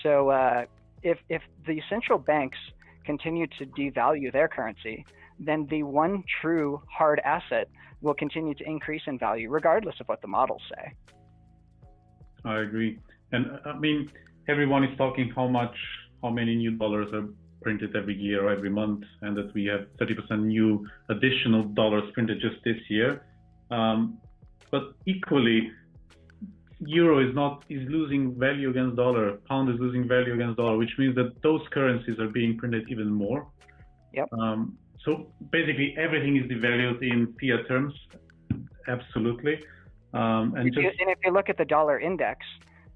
So 0.03 0.29
uh, 0.29 0.67
if, 1.03 1.19
if 1.29 1.43
the 1.67 1.81
central 1.89 2.19
banks 2.19 2.59
continue 3.05 3.47
to 3.59 3.65
devalue 3.67 4.31
their 4.33 4.49
currency, 4.49 5.07
then 5.41 5.67
the 5.71 5.83
one 5.83 6.25
true 6.43 6.83
hard 6.91 7.21
asset 7.25 7.69
will 8.03 8.15
continue 8.15 8.55
to 8.55 8.65
increase 8.65 9.03
in 9.07 9.19
value 9.19 9.49
regardless 9.51 9.95
of 10.01 10.09
what 10.09 10.21
the 10.21 10.29
models 10.29 10.63
say. 10.75 10.93
I 12.45 12.59
agree. 12.59 12.99
And 13.33 13.47
I 13.65 13.79
mean, 13.79 14.11
everyone 14.47 14.85
is 14.85 14.97
talking 14.97 15.33
how 15.35 15.49
much, 15.49 15.75
how 16.23 16.31
many 16.31 16.55
new 16.57 16.73
dollars 16.73 17.13
are 17.13 17.27
printed 17.61 17.95
every 17.97 18.15
year 18.15 18.47
or 18.47 18.51
every 18.51 18.71
month, 18.71 19.05
and 19.23 19.37
that 19.37 19.53
we 19.55 19.65
have 19.67 19.87
30% 20.01 20.45
new 20.45 20.87
additional 21.11 21.65
dollars 21.65 22.05
printed 22.15 22.41
just 22.41 22.57
this 22.65 22.77
year. 22.89 23.23
Um, 23.71 24.19
but 24.71 24.95
equally, 25.07 25.71
euro 26.81 27.27
is 27.27 27.35
not 27.35 27.65
is 27.69 27.89
losing 27.89 28.39
value 28.39 28.71
against 28.71 28.97
dollar, 28.97 29.39
pound 29.49 29.69
is 29.71 29.81
losing 29.81 30.07
value 30.07 30.35
against 30.35 30.57
dollar, 30.57 30.77
which 30.77 30.93
means 30.99 31.15
that 31.17 31.43
those 31.43 31.63
currencies 31.73 32.19
are 32.19 32.29
being 32.29 32.57
printed 32.57 32.89
even 32.89 33.11
more. 33.11 33.47
Yep. 34.15 34.29
Um, 34.33 34.79
so 35.05 35.31
basically, 35.51 35.95
everything 35.99 36.37
is 36.37 36.45
devalued 36.51 37.03
in 37.03 37.35
fiat 37.41 37.67
terms. 37.69 37.95
Absolutely. 38.87 39.61
Um, 40.15 40.55
and, 40.57 40.69
if 40.69 40.77
you, 40.77 40.91
and 41.01 41.11
if 41.11 41.19
you 41.25 41.33
look 41.33 41.49
at 41.49 41.59
the 41.59 41.65
dollar 41.65 42.01
index, 42.01 42.41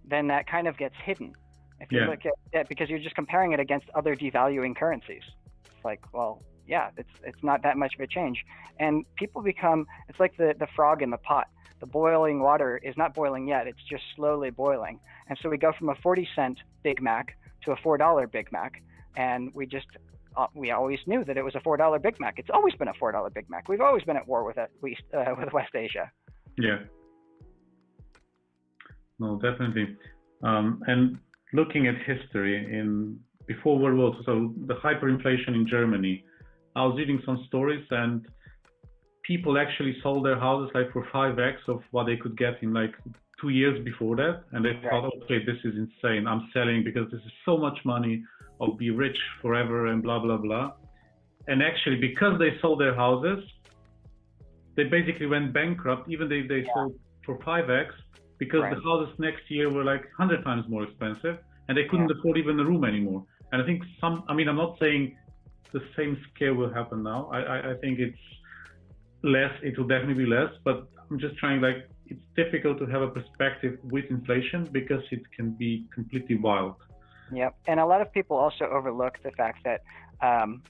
then 0.09 0.27
that 0.29 0.47
kind 0.47 0.67
of 0.67 0.77
gets 0.79 0.95
hidden 1.05 1.35
if 1.83 1.91
you 1.93 2.01
Yeah. 2.01 2.07
look 2.09 2.25
at 2.25 2.33
it, 2.53 2.69
because 2.69 2.89
you're 2.89 2.99
just 2.99 3.15
comparing 3.15 3.53
it 3.53 3.61
against 3.61 3.89
other 3.95 4.15
devaluing 4.17 4.75
currencies. 4.75 5.23
It's 5.65 5.85
like, 5.85 6.01
well, 6.15 6.43
yeah, 6.67 6.91
it's 6.97 7.11
it's 7.25 7.43
not 7.43 7.63
that 7.65 7.77
much 7.77 7.95
of 7.95 8.01
a 8.01 8.07
change. 8.07 8.45
And 8.79 9.05
people 9.17 9.43
become 9.43 9.87
it's 10.09 10.21
like 10.21 10.37
the 10.37 10.55
the 10.59 10.69
frog 10.77 11.03
in 11.03 11.11
the 11.11 11.19
pot. 11.19 11.49
The 11.81 11.87
boiling 11.87 12.41
water 12.41 12.79
is 12.79 12.97
not 12.97 13.13
boiling 13.15 13.49
yet; 13.49 13.67
it's 13.67 13.83
just 13.91 14.05
slowly 14.15 14.51
boiling. 14.51 15.01
And 15.29 15.37
so 15.43 15.49
we 15.49 15.59
go 15.59 15.73
from 15.73 15.89
a 15.89 15.97
40 15.97 16.29
cent 16.37 16.59
Big 16.85 17.03
Mac 17.03 17.37
to 17.65 17.73
a 17.73 17.77
four 17.77 17.97
dollar 17.99 18.27
Big 18.29 18.53
Mac, 18.53 18.81
and 19.17 19.53
we 19.55 19.67
just 19.67 19.89
uh, 20.37 20.47
we 20.55 20.71
always 20.71 21.01
knew 21.07 21.25
that 21.25 21.37
it 21.37 21.43
was 21.45 21.55
a 21.57 21.61
four 21.61 21.77
dollar 21.77 21.99
Big 21.99 22.21
Mac. 22.21 22.39
It's 22.39 22.51
always 22.51 22.75
been 22.77 22.89
a 22.89 22.95
four 22.95 23.11
dollar 23.11 23.31
Big 23.31 23.51
Mac. 23.51 23.69
We've 23.69 23.81
always 23.81 24.05
been 24.05 24.17
at 24.17 24.27
war 24.29 24.45
with 24.45 24.57
it, 24.57 24.71
West, 24.81 25.03
uh, 25.13 25.35
with 25.39 25.53
West 25.53 25.75
Asia. 25.75 26.11
Yeah. 26.57 26.79
No, 29.19 29.37
definitely. 29.41 29.97
Um, 30.43 30.83
and 30.87 31.19
looking 31.53 31.87
at 31.87 31.95
history 32.07 32.57
in 32.57 33.19
before 33.47 33.79
World 33.79 33.99
War 33.99 34.15
II, 34.15 34.23
so 34.25 34.55
the 34.67 34.75
hyperinflation 34.75 35.49
in 35.49 35.67
Germany, 35.69 36.25
I 36.77 36.85
was 36.87 36.97
reading 36.97 37.21
some 37.27 37.45
stories 37.49 37.85
and 37.91 38.27
people 39.23 39.59
actually 39.59 39.97
sold 40.03 40.25
their 40.25 40.39
houses 40.39 40.71
like 40.75 40.93
for 40.93 41.05
5x 41.13 41.57
of 41.69 41.81
what 41.91 42.05
they 42.05 42.17
could 42.17 42.37
get 42.37 42.63
in 42.63 42.73
like 42.73 42.95
two 43.41 43.51
years 43.51 43.83
before 43.85 44.17
that. 44.17 44.45
And 44.53 44.65
they 44.65 44.73
thought, 44.89 45.13
okay, 45.25 45.45
this 45.45 45.59
is 45.65 45.75
insane. 45.77 46.27
I'm 46.27 46.49
selling 46.53 46.85
because 46.85 47.11
this 47.11 47.21
is 47.21 47.33
so 47.45 47.57
much 47.57 47.79
money. 47.85 48.23
I'll 48.61 48.77
be 48.77 48.91
rich 48.91 49.19
forever 49.41 49.89
and 49.89 50.03
blah, 50.03 50.21
blah, 50.21 50.37
blah. 50.37 50.73
And 51.49 51.63
actually, 51.63 51.97
because 51.97 52.39
they 52.39 52.51
sold 52.61 52.81
their 52.81 52.95
houses, 52.95 53.43
they 54.77 54.85
basically 54.85 55.27
went 55.27 55.53
bankrupt, 55.53 56.09
even 56.09 56.29
though 56.29 56.43
they 56.49 56.65
sold 56.73 56.95
for 57.27 57.39
5x, 57.39 57.89
because 58.45 58.63
Right. 58.63 58.75
the 58.75 58.83
houses 58.89 59.13
next 59.29 59.45
year 59.55 59.67
were 59.77 59.87
like 59.93 60.05
100 60.19 60.43
times 60.49 60.65
more 60.75 60.83
expensive 60.89 61.37
and 61.67 61.73
they 61.79 61.87
couldn't 61.91 62.11
afford 62.15 62.37
even 62.43 62.55
a 62.65 62.67
room 62.71 62.85
anymore. 62.93 63.21
And 63.51 63.57
I 63.63 63.65
think 63.69 63.81
some, 64.01 64.15
I 64.31 64.33
mean, 64.39 64.49
I'm 64.51 64.61
not 64.67 64.73
saying 64.83 65.03
the 65.77 65.83
same 65.97 66.13
scale 66.29 66.55
will 66.61 66.73
happen 66.81 66.99
now. 67.13 67.21
I, 67.37 67.41
I, 67.55 67.57
I 67.73 67.75
think 67.83 67.95
it's 68.07 68.25
less, 69.23 69.55
it 69.63 69.73
will 69.79 69.91
definitely 69.95 70.21
be 70.25 70.31
less, 70.39 70.53
but 70.69 70.77
I'm 71.09 71.21
just 71.27 71.37
trying, 71.43 71.61
like, 71.69 71.79
it's 72.13 72.27
difficult 72.43 72.77
to 72.83 72.87
have 72.95 73.03
a 73.09 73.13
perspective 73.19 73.75
with 73.95 74.07
inflation 74.17 74.61
because 74.79 75.05
it 75.17 75.23
can 75.37 75.49
be 75.65 75.87
completely 75.95 76.37
wild. 76.49 76.77
Yep. 77.33 77.53
And 77.69 77.79
a 77.79 77.87
lot 77.93 78.01
of 78.05 78.09
people 78.13 78.37
also 78.37 78.65
overlook 78.79 79.15
the 79.23 79.31
fact 79.43 79.59
that 79.69 79.81
um, 80.21 80.63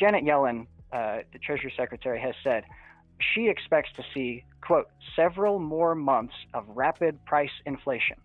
Janet 0.00 0.24
Yellen, 0.24 0.66
uh, 0.92 1.18
the 1.32 1.38
Treasury 1.46 1.72
Secretary, 1.82 2.20
has 2.20 2.34
said 2.42 2.64
she 3.34 3.48
expects 3.48 3.90
to 3.96 4.02
see, 4.14 4.44
quote, 4.60 4.88
several 5.16 5.58
more 5.58 5.94
months 5.94 6.34
of 6.54 6.64
rapid 6.68 7.24
price 7.24 7.50
inflation. 7.66 8.16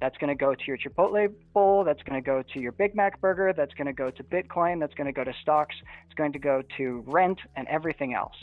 That's 0.00 0.16
going 0.18 0.28
to 0.28 0.34
go 0.34 0.54
to 0.54 0.62
your 0.66 0.76
Chipotle 0.76 1.32
bowl. 1.52 1.84
That's 1.84 2.02
going 2.02 2.20
to 2.20 2.26
go 2.26 2.42
to 2.52 2.60
your 2.60 2.72
Big 2.72 2.94
Mac 2.94 3.20
burger. 3.20 3.52
That's 3.56 3.72
going 3.74 3.86
to 3.86 3.92
go 3.92 4.10
to 4.10 4.22
Bitcoin. 4.24 4.80
That's 4.80 4.94
going 4.94 5.06
to 5.06 5.12
go 5.12 5.24
to 5.24 5.32
stocks. 5.40 5.74
It's 6.04 6.14
going 6.14 6.32
to 6.32 6.38
go 6.38 6.62
to 6.76 7.04
rent 7.06 7.38
and 7.56 7.66
everything 7.68 8.14
else. 8.14 8.34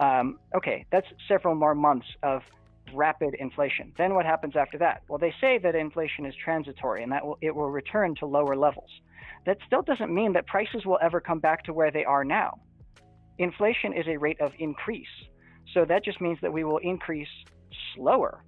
Um, 0.00 0.38
okay, 0.56 0.86
that's 0.90 1.06
several 1.28 1.54
more 1.54 1.74
months 1.74 2.06
of 2.22 2.42
rapid 2.94 3.34
inflation. 3.34 3.92
Then 3.98 4.14
what 4.14 4.24
happens 4.26 4.56
after 4.56 4.78
that? 4.78 5.02
Well, 5.08 5.18
they 5.18 5.34
say 5.40 5.58
that 5.58 5.74
inflation 5.74 6.24
is 6.26 6.34
transitory 6.42 7.02
and 7.02 7.12
that 7.12 7.24
will, 7.24 7.38
it 7.40 7.54
will 7.54 7.70
return 7.70 8.14
to 8.16 8.26
lower 8.26 8.56
levels. 8.56 8.90
That 9.46 9.58
still 9.66 9.82
doesn't 9.82 10.12
mean 10.12 10.32
that 10.32 10.46
prices 10.46 10.84
will 10.84 10.98
ever 11.02 11.20
come 11.20 11.38
back 11.38 11.64
to 11.64 11.72
where 11.72 11.90
they 11.90 12.04
are 12.04 12.24
now. 12.24 12.58
Inflation 13.40 13.94
is 13.94 14.06
a 14.06 14.18
rate 14.18 14.38
of 14.42 14.52
increase. 14.58 15.08
So 15.72 15.86
that 15.86 16.04
just 16.04 16.20
means 16.20 16.38
that 16.42 16.52
we 16.52 16.62
will 16.62 16.76
increase 16.76 17.28
slower. 17.94 18.44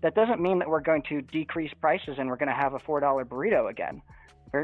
That 0.00 0.14
doesn't 0.14 0.40
mean 0.40 0.60
that 0.60 0.68
we're 0.68 0.80
going 0.80 1.02
to 1.08 1.22
decrease 1.22 1.72
prices 1.80 2.14
and 2.18 2.28
we're 2.28 2.36
going 2.36 2.48
to 2.48 2.54
have 2.54 2.74
a 2.74 2.78
$4 2.78 3.24
burrito 3.24 3.68
again. 3.68 4.00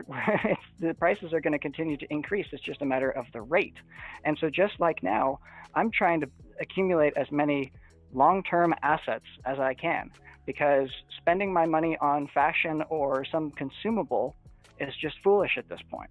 The 0.81 0.95
prices 0.95 1.33
are 1.33 1.41
going 1.41 1.55
to 1.55 1.59
continue 1.59 1.97
to 1.97 2.07
increase. 2.09 2.47
It's 2.53 2.63
just 2.63 2.83
a 2.83 2.85
matter 2.85 3.11
of 3.11 3.25
the 3.33 3.41
rate. 3.41 3.75
And 4.25 4.39
so, 4.41 4.49
just 4.49 4.75
like 4.79 5.03
now, 5.03 5.41
I'm 5.75 5.91
trying 5.91 6.21
to 6.21 6.29
accumulate 6.61 7.15
as 7.17 7.27
many 7.33 7.73
long 8.13 8.45
term 8.45 8.75
assets 8.83 9.25
as 9.45 9.59
I 9.59 9.75
can 9.75 10.13
because 10.47 10.89
spending 11.17 11.53
my 11.53 11.67
money 11.67 11.97
on 12.01 12.29
fashion 12.29 12.85
or 12.91 13.25
some 13.25 13.51
consumable 13.51 14.37
is 14.79 14.95
just 15.01 15.17
foolish 15.25 15.59
at 15.59 15.69
this 15.69 15.81
point, 15.91 16.11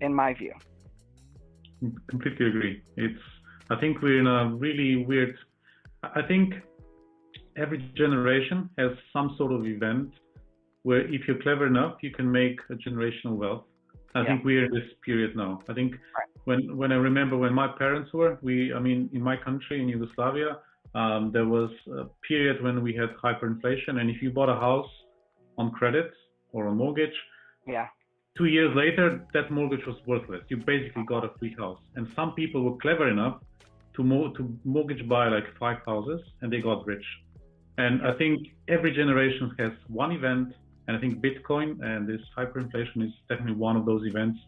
in 0.00 0.14
my 0.14 0.34
view. 0.34 0.54
Completely 2.08 2.46
agree. 2.52 2.82
It's 2.96 3.24
I 3.70 3.76
think 3.80 4.02
we're 4.02 4.20
in 4.20 4.26
a 4.26 4.54
really 4.64 5.04
weird. 5.10 5.34
I 6.02 6.22
think 6.30 6.54
every 7.56 7.78
generation 8.02 8.58
has 8.78 8.92
some 9.12 9.34
sort 9.38 9.52
of 9.52 9.60
event 9.66 10.10
where 10.82 11.02
if 11.16 11.20
you're 11.26 11.40
clever 11.46 11.66
enough, 11.66 11.94
you 12.02 12.10
can 12.18 12.30
make 12.30 12.56
a 12.70 12.74
generational 12.74 13.36
wealth. 13.42 13.64
I 14.14 14.20
Yeah. 14.20 14.26
think 14.28 14.44
we're 14.44 14.64
in 14.66 14.72
this 14.78 14.90
period 15.06 15.34
now. 15.34 15.52
I 15.70 15.72
think 15.78 15.90
when 16.48 16.60
when 16.80 16.90
I 16.96 16.98
remember 17.10 17.34
when 17.44 17.54
my 17.62 17.68
parents 17.82 18.12
were, 18.12 18.32
we 18.48 18.54
I 18.78 18.80
mean 18.86 19.00
in 19.16 19.22
my 19.30 19.36
country 19.46 19.76
in 19.82 19.88
Yugoslavia, 19.94 20.50
um, 21.00 21.22
there 21.36 21.48
was 21.56 21.70
a 22.02 22.04
period 22.28 22.56
when 22.62 22.76
we 22.86 22.92
had 23.00 23.10
hyperinflation, 23.24 23.92
and 24.00 24.06
if 24.14 24.18
you 24.22 24.30
bought 24.38 24.50
a 24.56 24.60
house 24.68 24.92
on 25.60 25.70
credit 25.78 26.10
or 26.52 26.60
on 26.68 26.76
mortgage, 26.76 27.18
Yeah. 27.66 27.88
Two 28.36 28.46
years 28.46 28.74
later, 28.74 29.24
that 29.32 29.50
mortgage 29.50 29.86
was 29.86 29.96
worthless. 30.06 30.42
You 30.48 30.56
basically 30.58 31.04
got 31.04 31.24
a 31.24 31.30
free 31.38 31.54
house. 31.56 31.78
And 31.94 32.08
some 32.16 32.32
people 32.32 32.62
were 32.62 32.76
clever 32.78 33.08
enough 33.08 33.40
to, 33.96 34.02
mo- 34.02 34.32
to 34.32 34.58
mortgage 34.64 35.08
buy 35.08 35.28
like 35.28 35.44
five 35.58 35.78
houses 35.86 36.20
and 36.40 36.52
they 36.52 36.60
got 36.60 36.84
rich. 36.86 37.04
And 37.78 38.06
I 38.06 38.12
think 38.14 38.48
every 38.68 38.92
generation 38.92 39.54
has 39.58 39.72
one 39.88 40.12
event. 40.12 40.54
And 40.86 40.96
I 40.96 41.00
think 41.00 41.22
Bitcoin 41.22 41.82
and 41.82 42.08
this 42.08 42.20
hyperinflation 42.36 43.04
is 43.04 43.12
definitely 43.28 43.54
one 43.54 43.76
of 43.76 43.86
those 43.86 44.06
events 44.06 44.38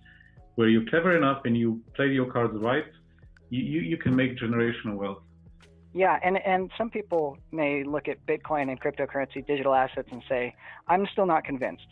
where 0.57 0.69
you're 0.69 0.89
clever 0.89 1.17
enough 1.17 1.43
and 1.45 1.57
you 1.57 1.81
play 1.95 2.09
your 2.09 2.31
cards 2.31 2.55
right, 2.59 2.85
you, 3.51 3.63
you, 3.63 3.81
you 3.81 3.97
can 3.97 4.15
make 4.15 4.39
generational 4.39 4.97
wealth. 4.97 5.23
Yeah, 5.95 6.19
and, 6.23 6.37
and 6.45 6.71
some 6.77 6.91
people 6.91 7.39
may 7.53 7.83
look 7.85 8.09
at 8.09 8.25
Bitcoin 8.27 8.69
and 8.71 8.81
cryptocurrency, 8.81 9.47
digital 9.47 9.75
assets, 9.75 10.09
and 10.13 10.23
say, 10.29 10.55
I'm 10.89 11.07
still 11.13 11.25
not 11.25 11.45
convinced. 11.45 11.87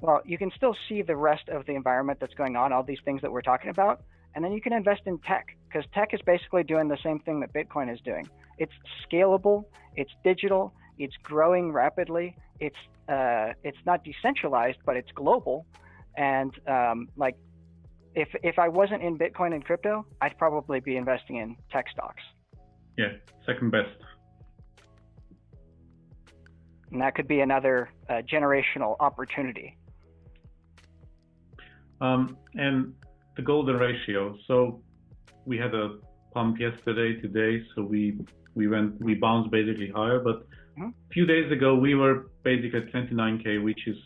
Well, 0.00 0.20
you 0.24 0.38
can 0.38 0.50
still 0.56 0.76
see 0.88 1.02
the 1.02 1.16
rest 1.16 1.48
of 1.48 1.66
the 1.66 1.74
environment 1.74 2.20
that's 2.20 2.34
going 2.34 2.56
on, 2.56 2.72
all 2.72 2.82
these 2.82 3.00
things 3.04 3.20
that 3.22 3.32
we're 3.32 3.42
talking 3.42 3.70
about, 3.70 4.02
and 4.34 4.44
then 4.44 4.52
you 4.52 4.60
can 4.60 4.72
invest 4.72 5.02
in 5.06 5.18
tech 5.18 5.46
because 5.66 5.84
tech 5.92 6.14
is 6.14 6.20
basically 6.22 6.62
doing 6.62 6.88
the 6.88 6.98
same 7.02 7.18
thing 7.20 7.40
that 7.40 7.52
Bitcoin 7.52 7.92
is 7.92 8.00
doing. 8.02 8.28
It's 8.58 8.72
scalable, 9.10 9.64
it's 9.96 10.12
digital, 10.24 10.72
It's 10.98 11.16
growing 11.22 11.72
rapidly. 11.72 12.36
It's 12.60 12.76
uh, 13.08 13.52
it's 13.62 13.78
not 13.86 14.04
decentralized, 14.04 14.78
but 14.84 14.96
it's 14.96 15.10
global. 15.12 15.64
And 16.16 16.52
um, 16.66 17.08
like, 17.16 17.36
if 18.14 18.28
if 18.42 18.58
I 18.58 18.68
wasn't 18.68 19.02
in 19.02 19.16
Bitcoin 19.16 19.54
and 19.54 19.64
crypto, 19.64 20.04
I'd 20.20 20.36
probably 20.36 20.80
be 20.80 20.96
investing 20.96 21.36
in 21.36 21.56
tech 21.70 21.86
stocks. 21.92 22.22
Yeah, 22.96 23.12
second 23.46 23.70
best. 23.70 23.90
And 26.90 27.00
that 27.00 27.14
could 27.14 27.28
be 27.28 27.40
another 27.40 27.90
uh, 28.08 28.22
generational 28.22 28.96
opportunity. 28.98 29.77
Um, 32.00 32.36
and 32.54 32.94
the 33.36 33.42
golden 33.42 33.76
ratio. 33.76 34.36
So 34.46 34.82
we 35.44 35.56
had 35.58 35.74
a 35.74 35.98
pump 36.32 36.60
yesterday, 36.60 37.20
today. 37.20 37.64
So 37.74 37.82
we 37.82 38.18
we 38.54 38.66
went 38.68 39.00
we 39.00 39.14
bounced 39.14 39.50
basically 39.50 39.88
higher, 39.88 40.20
but 40.20 40.46
Mhm. 40.76 40.90
a 40.90 41.12
few 41.16 41.26
days 41.26 41.50
ago 41.50 41.74
we 41.74 41.94
were 41.94 42.16
basically 42.42 42.80
at 42.80 42.92
29k, 42.92 43.58
which 43.58 43.82
is 43.86 43.98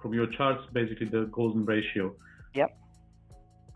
from 0.00 0.12
your 0.14 0.26
charts 0.36 0.64
basically 0.72 1.06
the 1.06 1.24
golden 1.38 1.64
ratio. 1.64 2.14
Yep. 2.54 2.70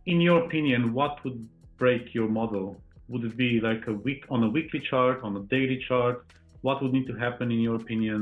In 0.07 0.21
your 0.21 0.45
opinion, 0.45 0.93
what 0.93 1.23
would 1.25 1.39
break 1.79 2.15
your 2.15 2.29
model? 2.29 2.67
Would 3.09 3.25
it 3.25 3.37
be 3.37 3.61
like 3.61 3.87
a 3.87 3.97
week 4.07 4.23
on 4.31 4.45
a 4.45 4.51
weekly 4.57 4.81
chart, 4.91 5.23
on 5.23 5.37
a 5.37 5.43
daily 5.57 5.79
chart? 5.89 6.17
What 6.63 6.77
would 6.83 6.93
need 6.93 7.07
to 7.13 7.17
happen 7.27 7.51
in 7.51 7.61
your 7.67 7.77
opinion 7.77 8.21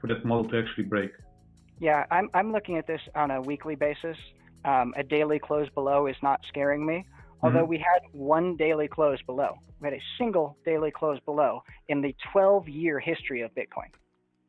for 0.00 0.06
that 0.06 0.24
model 0.24 0.46
to 0.50 0.58
actually 0.62 0.84
break? 0.84 1.12
Yeah, 1.80 2.00
I'm 2.10 2.30
I'm 2.38 2.50
looking 2.52 2.76
at 2.78 2.86
this 2.86 3.02
on 3.14 3.30
a 3.30 3.40
weekly 3.40 3.74
basis. 3.74 4.18
Um, 4.64 4.94
a 4.96 5.02
daily 5.02 5.38
close 5.38 5.68
below 5.70 6.06
is 6.06 6.16
not 6.22 6.40
scaring 6.48 6.84
me. 6.84 7.06
Although 7.44 7.64
we 7.66 7.76
had 7.76 8.00
one 8.12 8.56
daily 8.56 8.88
close 8.88 9.20
below, 9.20 9.58
we 9.78 9.88
had 9.88 9.92
a 9.92 10.02
single 10.16 10.56
daily 10.64 10.90
close 10.90 11.20
below 11.26 11.62
in 11.88 12.00
the 12.00 12.16
12-year 12.34 12.98
history 12.98 13.42
of 13.42 13.54
Bitcoin, 13.54 13.90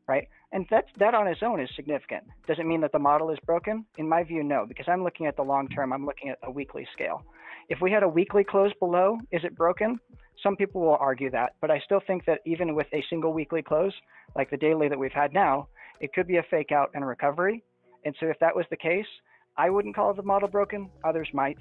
right? 0.07 0.29
And 0.53 0.65
that 0.71 0.85
that 0.97 1.13
on 1.13 1.27
its 1.27 1.43
own 1.43 1.59
is 1.59 1.69
significant. 1.75 2.23
Does 2.47 2.57
it 2.57 2.65
mean 2.65 2.79
that 2.81 2.93
the 2.93 2.99
model 2.99 3.31
is 3.31 3.39
broken? 3.45 3.85
In 3.97 4.07
my 4.07 4.23
view, 4.23 4.43
no, 4.43 4.65
because 4.65 4.85
I'm 4.87 5.03
looking 5.03 5.25
at 5.25 5.35
the 5.35 5.41
long 5.43 5.67
term. 5.67 5.91
I'm 5.91 6.05
looking 6.05 6.29
at 6.29 6.37
a 6.43 6.49
weekly 6.49 6.87
scale. 6.93 7.21
If 7.67 7.81
we 7.81 7.91
had 7.91 8.03
a 8.03 8.07
weekly 8.07 8.45
close 8.45 8.71
below, 8.79 9.17
is 9.31 9.43
it 9.43 9.57
broken? 9.57 9.99
Some 10.41 10.55
people 10.55 10.79
will 10.79 10.97
argue 10.97 11.29
that, 11.31 11.55
but 11.59 11.71
I 11.71 11.79
still 11.79 12.01
think 12.07 12.23
that 12.25 12.39
even 12.45 12.75
with 12.75 12.87
a 12.93 13.03
single 13.09 13.33
weekly 13.33 13.61
close, 13.61 13.93
like 14.37 14.49
the 14.49 14.57
daily 14.57 14.87
that 14.87 14.97
we've 14.97 15.11
had 15.11 15.33
now, 15.33 15.67
it 15.99 16.13
could 16.13 16.27
be 16.27 16.37
a 16.37 16.43
fake 16.43 16.71
out 16.71 16.91
and 16.93 17.03
a 17.03 17.07
recovery. 17.07 17.63
And 18.05 18.15
so 18.19 18.27
if 18.27 18.39
that 18.39 18.55
was 18.55 18.65
the 18.69 18.77
case, 18.77 19.07
I 19.57 19.69
wouldn't 19.69 19.95
call 19.95 20.13
the 20.13 20.23
model 20.23 20.47
broken. 20.47 20.89
Others 21.03 21.29
might. 21.33 21.57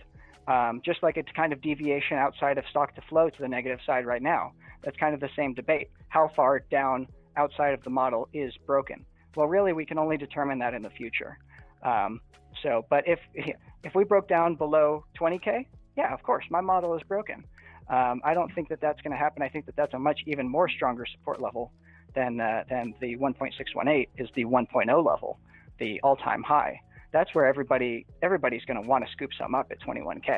Um, 0.47 0.83
just 0.85 1.03
like 1.03 1.17
it's 1.17 1.31
kind 1.35 1.53
of 1.53 1.63
deviation 1.63 2.19
outside 2.19 2.59
of 2.59 2.65
stock 2.69 2.95
to 2.97 3.03
flow 3.09 3.31
to 3.31 3.39
the 3.41 3.49
negative 3.49 3.79
side 3.87 4.05
right 4.05 4.21
now. 4.23 4.53
That's 4.83 4.97
kind 4.97 5.15
of 5.15 5.21
the 5.21 5.31
same 5.37 5.55
debate. 5.55 5.89
How 6.09 6.31
far 6.37 6.61
down 6.71 7.07
outside 7.37 7.73
of 7.73 7.83
the 7.83 7.91
model 7.91 8.29
is 8.35 8.53
broken? 8.67 9.07
Well, 9.37 9.47
really, 9.47 9.73
we 9.73 9.87
can 9.87 9.99
only 9.99 10.17
determine 10.17 10.59
that 10.59 10.75
in 10.75 10.83
the 10.83 10.91
future. 10.91 11.39
Um, 11.83 12.21
so, 12.63 12.85
but 12.91 13.09
if 13.09 13.19
if 13.35 13.95
we 13.95 14.05
broke 14.05 14.29
down 14.29 14.55
below 14.57 15.05
20k, 15.19 15.67
yeah, 15.97 16.13
of 16.13 16.23
course, 16.23 16.45
my 16.51 16.61
model 16.61 16.95
is 16.95 17.03
broken. 17.05 17.45
Um, 17.89 18.21
I 18.25 18.35
don't 18.35 18.53
think 18.55 18.69
that 18.69 18.81
that's 18.81 19.01
going 19.03 19.13
to 19.13 19.19
happen. 19.19 19.43
I 19.43 19.49
think 19.49 19.67
that 19.67 19.77
that's 19.77 19.95
a 19.95 19.99
much 19.99 20.21
even 20.27 20.49
more 20.49 20.69
stronger 20.69 21.05
support 21.07 21.41
level 21.41 21.73
than 22.15 22.41
uh, 22.41 22.65
than 22.69 22.95
the 23.01 23.17
1.618 23.17 24.09
is 24.19 24.29
the 24.35 24.45
1.0 24.45 25.05
level, 25.05 25.39
the 25.79 26.01
all-time 26.03 26.43
high. 26.43 26.81
That's 27.15 27.35
where 27.35 27.47
everybody 27.47 27.93
everybody's 28.23 28.65
going 28.69 28.81
to 28.83 28.87
want 28.93 29.07
to 29.07 29.11
scoop 29.13 29.31
some 29.41 29.55
up 29.55 29.67
at 29.71 29.79
21k. 29.81 30.31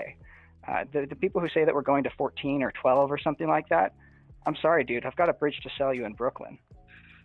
Uh, 0.68 0.84
the 0.92 1.06
the 1.06 1.16
people 1.16 1.40
who 1.40 1.48
say 1.56 1.64
that 1.64 1.74
we're 1.74 1.90
going 1.92 2.04
to 2.04 2.10
14 2.18 2.62
or 2.62 2.70
12 2.72 3.10
or 3.10 3.18
something 3.26 3.48
like 3.56 3.68
that, 3.70 3.94
I'm 4.46 4.56
sorry, 4.66 4.84
dude. 4.84 5.04
I've 5.06 5.16
got 5.16 5.28
a 5.28 5.32
bridge 5.32 5.58
to 5.64 5.70
sell 5.78 5.92
you 5.94 6.04
in 6.04 6.12
Brooklyn. 6.12 6.58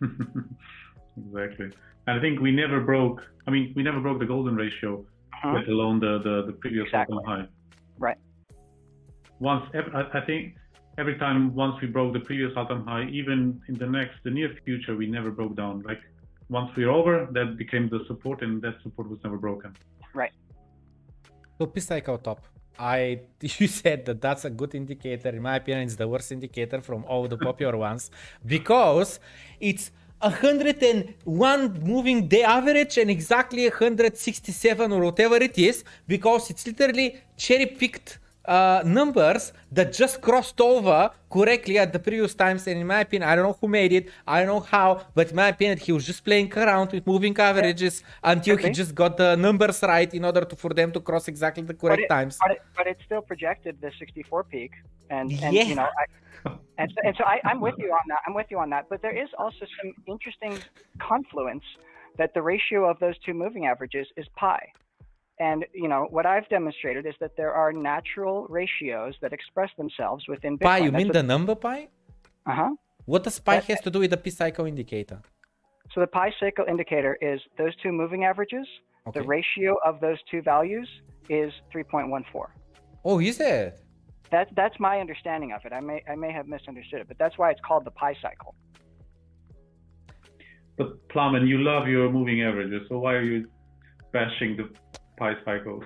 exactly. 1.16 1.70
And 2.06 2.18
I 2.18 2.20
think 2.20 2.40
we 2.40 2.50
never 2.50 2.80
broke. 2.80 3.20
I 3.46 3.50
mean, 3.50 3.72
we 3.76 3.82
never 3.82 4.00
broke 4.00 4.18
the 4.18 4.26
golden 4.34 4.56
ratio, 4.56 4.90
Uh-huh. 5.34 5.52
let 5.58 5.68
alone 5.68 5.96
the 6.00 6.12
the, 6.26 6.34
the 6.48 6.52
previous 6.62 6.86
Exactly. 6.86 7.18
high. 7.30 7.44
Right. 8.06 8.18
Once, 9.38 9.64
I 9.74 10.18
I 10.20 10.20
think 10.28 10.42
every 11.02 11.16
time 11.24 11.54
once 11.64 11.74
we 11.82 11.88
broke 11.96 12.12
the 12.18 12.24
previous 12.30 12.52
all-time 12.56 12.84
high, 12.92 13.04
even 13.20 13.38
in 13.68 13.74
the 13.82 13.86
next, 13.98 14.14
the 14.26 14.30
near 14.38 14.50
future, 14.66 14.94
we 15.02 15.06
never 15.18 15.30
broke 15.30 15.54
down. 15.62 15.74
Like 15.90 16.00
once 16.52 16.70
we're 16.76 16.90
over, 16.90 17.26
that 17.32 17.56
became 17.56 17.88
the 17.88 18.00
support, 18.06 18.42
and 18.42 18.60
that 18.62 18.74
support 18.82 19.08
was 19.08 19.18
never 19.24 19.38
broken. 19.38 19.74
Right. 20.14 20.32
So 21.58 21.66
P-Cycle 21.66 22.18
top. 22.18 22.40
I 22.78 23.20
you 23.40 23.68
said 23.68 24.04
that 24.06 24.20
that's 24.20 24.44
a 24.44 24.50
good 24.50 24.74
indicator. 24.74 25.30
In 25.30 25.42
my 25.42 25.56
opinion, 25.56 25.86
it's 25.86 25.96
the 25.96 26.08
worst 26.08 26.30
indicator 26.32 26.80
from 26.80 27.04
all 27.04 27.26
the 27.28 27.38
popular 27.48 27.76
ones 27.90 28.10
because 28.44 29.20
it's 29.60 29.90
101 30.20 31.80
moving 31.82 32.28
day 32.28 32.44
average 32.44 32.96
and 32.98 33.10
exactly 33.10 33.68
167 33.68 34.92
or 34.92 35.00
whatever 35.02 35.36
it 35.36 35.58
is 35.58 35.84
because 36.06 36.48
it's 36.50 36.64
literally 36.66 37.20
cherry 37.36 37.66
picked 37.66 38.18
uh, 38.44 38.82
numbers 38.84 39.52
that 39.70 39.92
just 39.92 40.20
crossed 40.20 40.60
over 40.60 41.10
correctly 41.30 41.78
at 41.78 41.92
the 41.92 41.98
previous 41.98 42.34
times. 42.34 42.66
And 42.66 42.80
in 42.80 42.86
my 42.86 43.00
opinion, 43.00 43.28
I 43.28 43.36
don't 43.36 43.46
know 43.46 43.56
who 43.60 43.68
made 43.68 43.92
it, 43.92 44.10
I 44.26 44.40
don't 44.40 44.48
know 44.48 44.60
how, 44.60 45.06
but 45.14 45.30
in 45.30 45.36
my 45.36 45.48
opinion, 45.48 45.78
he 45.78 45.92
was 45.92 46.04
just 46.06 46.24
playing 46.24 46.52
around 46.56 46.92
with 46.92 47.06
moving 47.06 47.36
averages 47.38 48.02
until 48.22 48.56
he 48.56 48.70
just 48.70 48.94
got 48.94 49.16
the 49.16 49.36
numbers 49.36 49.82
right 49.82 50.12
in 50.12 50.24
order 50.24 50.44
to, 50.44 50.56
for 50.56 50.70
them 50.74 50.92
to 50.92 51.00
cross 51.00 51.28
exactly 51.28 51.62
the 51.62 51.74
correct 51.74 52.02
but 52.02 52.04
it, 52.04 52.08
times. 52.08 52.38
But 52.40 52.50
it, 52.52 52.62
but 52.76 52.86
it 52.86 52.98
still 53.04 53.22
projected 53.22 53.80
the 53.80 53.92
64 53.98 54.44
peak, 54.44 54.72
and, 55.10 55.32
and 55.42 55.54
Yeah. 55.54 55.64
you 55.64 55.74
know, 55.74 55.88
I, 56.00 56.04
and 56.78 56.90
so, 56.90 57.00
and 57.04 57.14
so 57.16 57.24
I, 57.24 57.40
I'm 57.44 57.60
with 57.60 57.74
you 57.78 57.92
on 57.92 58.06
that. 58.08 58.20
I'm 58.26 58.34
with 58.34 58.46
you 58.50 58.58
on 58.58 58.70
that. 58.70 58.86
But 58.88 59.02
there 59.02 59.16
is 59.16 59.28
also 59.38 59.64
some 59.80 59.92
interesting 60.06 60.62
confluence 60.98 61.64
that 62.18 62.34
the 62.34 62.42
ratio 62.42 62.88
of 62.88 62.98
those 62.98 63.14
two 63.24 63.34
moving 63.34 63.66
averages 63.66 64.06
is 64.16 64.26
pi. 64.36 64.72
And 65.48 65.60
you 65.82 65.88
know 65.92 66.02
what 66.16 66.24
I've 66.34 66.48
demonstrated 66.56 67.04
is 67.12 67.16
that 67.22 67.32
there 67.40 67.52
are 67.62 67.70
natural 67.92 68.36
ratios 68.60 69.14
that 69.22 69.32
express 69.38 69.70
themselves 69.82 70.22
within 70.32 70.52
Bitcoin. 70.56 70.72
Pi, 70.72 70.78
you 70.86 70.92
mean 71.00 71.10
the 71.20 71.24
number 71.34 71.54
pi? 71.66 71.78
Uh 72.50 72.56
huh. 72.60 72.70
What 73.12 73.24
does 73.26 73.38
pi 73.40 73.56
That- 73.56 73.64
has 73.70 73.80
to 73.86 73.90
do 73.94 73.98
with 74.04 74.12
the 74.14 74.20
pi 74.24 74.30
cycle 74.42 74.64
indicator? 74.72 75.18
So 75.92 75.96
the 76.04 76.12
pi 76.18 76.28
cycle 76.40 76.66
indicator 76.72 77.12
is 77.32 77.38
those 77.60 77.74
two 77.82 77.92
moving 78.02 78.22
averages. 78.30 78.66
Okay. 79.06 79.18
The 79.18 79.26
ratio 79.36 79.70
of 79.88 79.94
those 80.04 80.20
two 80.30 80.42
values 80.54 80.88
is 81.28 81.50
3.14. 81.74 82.46
Oh, 83.04 83.18
is 83.30 83.40
it? 83.40 83.80
That, 84.30 84.46
that's 84.60 84.78
my 84.88 84.94
understanding 85.04 85.50
of 85.56 85.60
it. 85.66 85.72
I 85.78 85.80
may 85.88 85.98
I 86.12 86.14
may 86.24 86.32
have 86.38 86.46
misunderstood 86.56 87.00
it, 87.02 87.08
but 87.10 87.18
that's 87.22 87.36
why 87.40 87.48
it's 87.52 87.64
called 87.68 87.84
the 87.90 87.94
pi 88.02 88.12
cycle. 88.26 88.54
But 90.78 90.88
Plum, 91.12 91.32
you 91.52 91.58
love 91.72 91.84
your 91.94 92.06
moving 92.18 92.38
averages, 92.48 92.82
so 92.88 92.94
why 93.04 93.12
are 93.20 93.26
you 93.32 93.38
bashing 94.16 94.56
the 94.60 94.66
pi 95.22 95.32
cycle? 95.46 95.78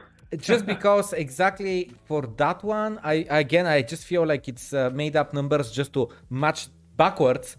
Just 0.50 0.64
because 0.74 1.12
exactly 1.12 1.78
for 2.08 2.22
that 2.42 2.58
one, 2.80 2.92
I 3.12 3.14
again 3.42 3.66
I 3.76 3.78
just 3.92 4.04
feel 4.10 4.24
like 4.32 4.44
it's 4.52 4.72
uh, 4.72 4.90
made 5.02 5.14
up 5.20 5.28
numbers 5.38 5.66
just 5.78 5.90
to 5.96 6.02
match 6.30 6.60
backwards. 6.96 7.56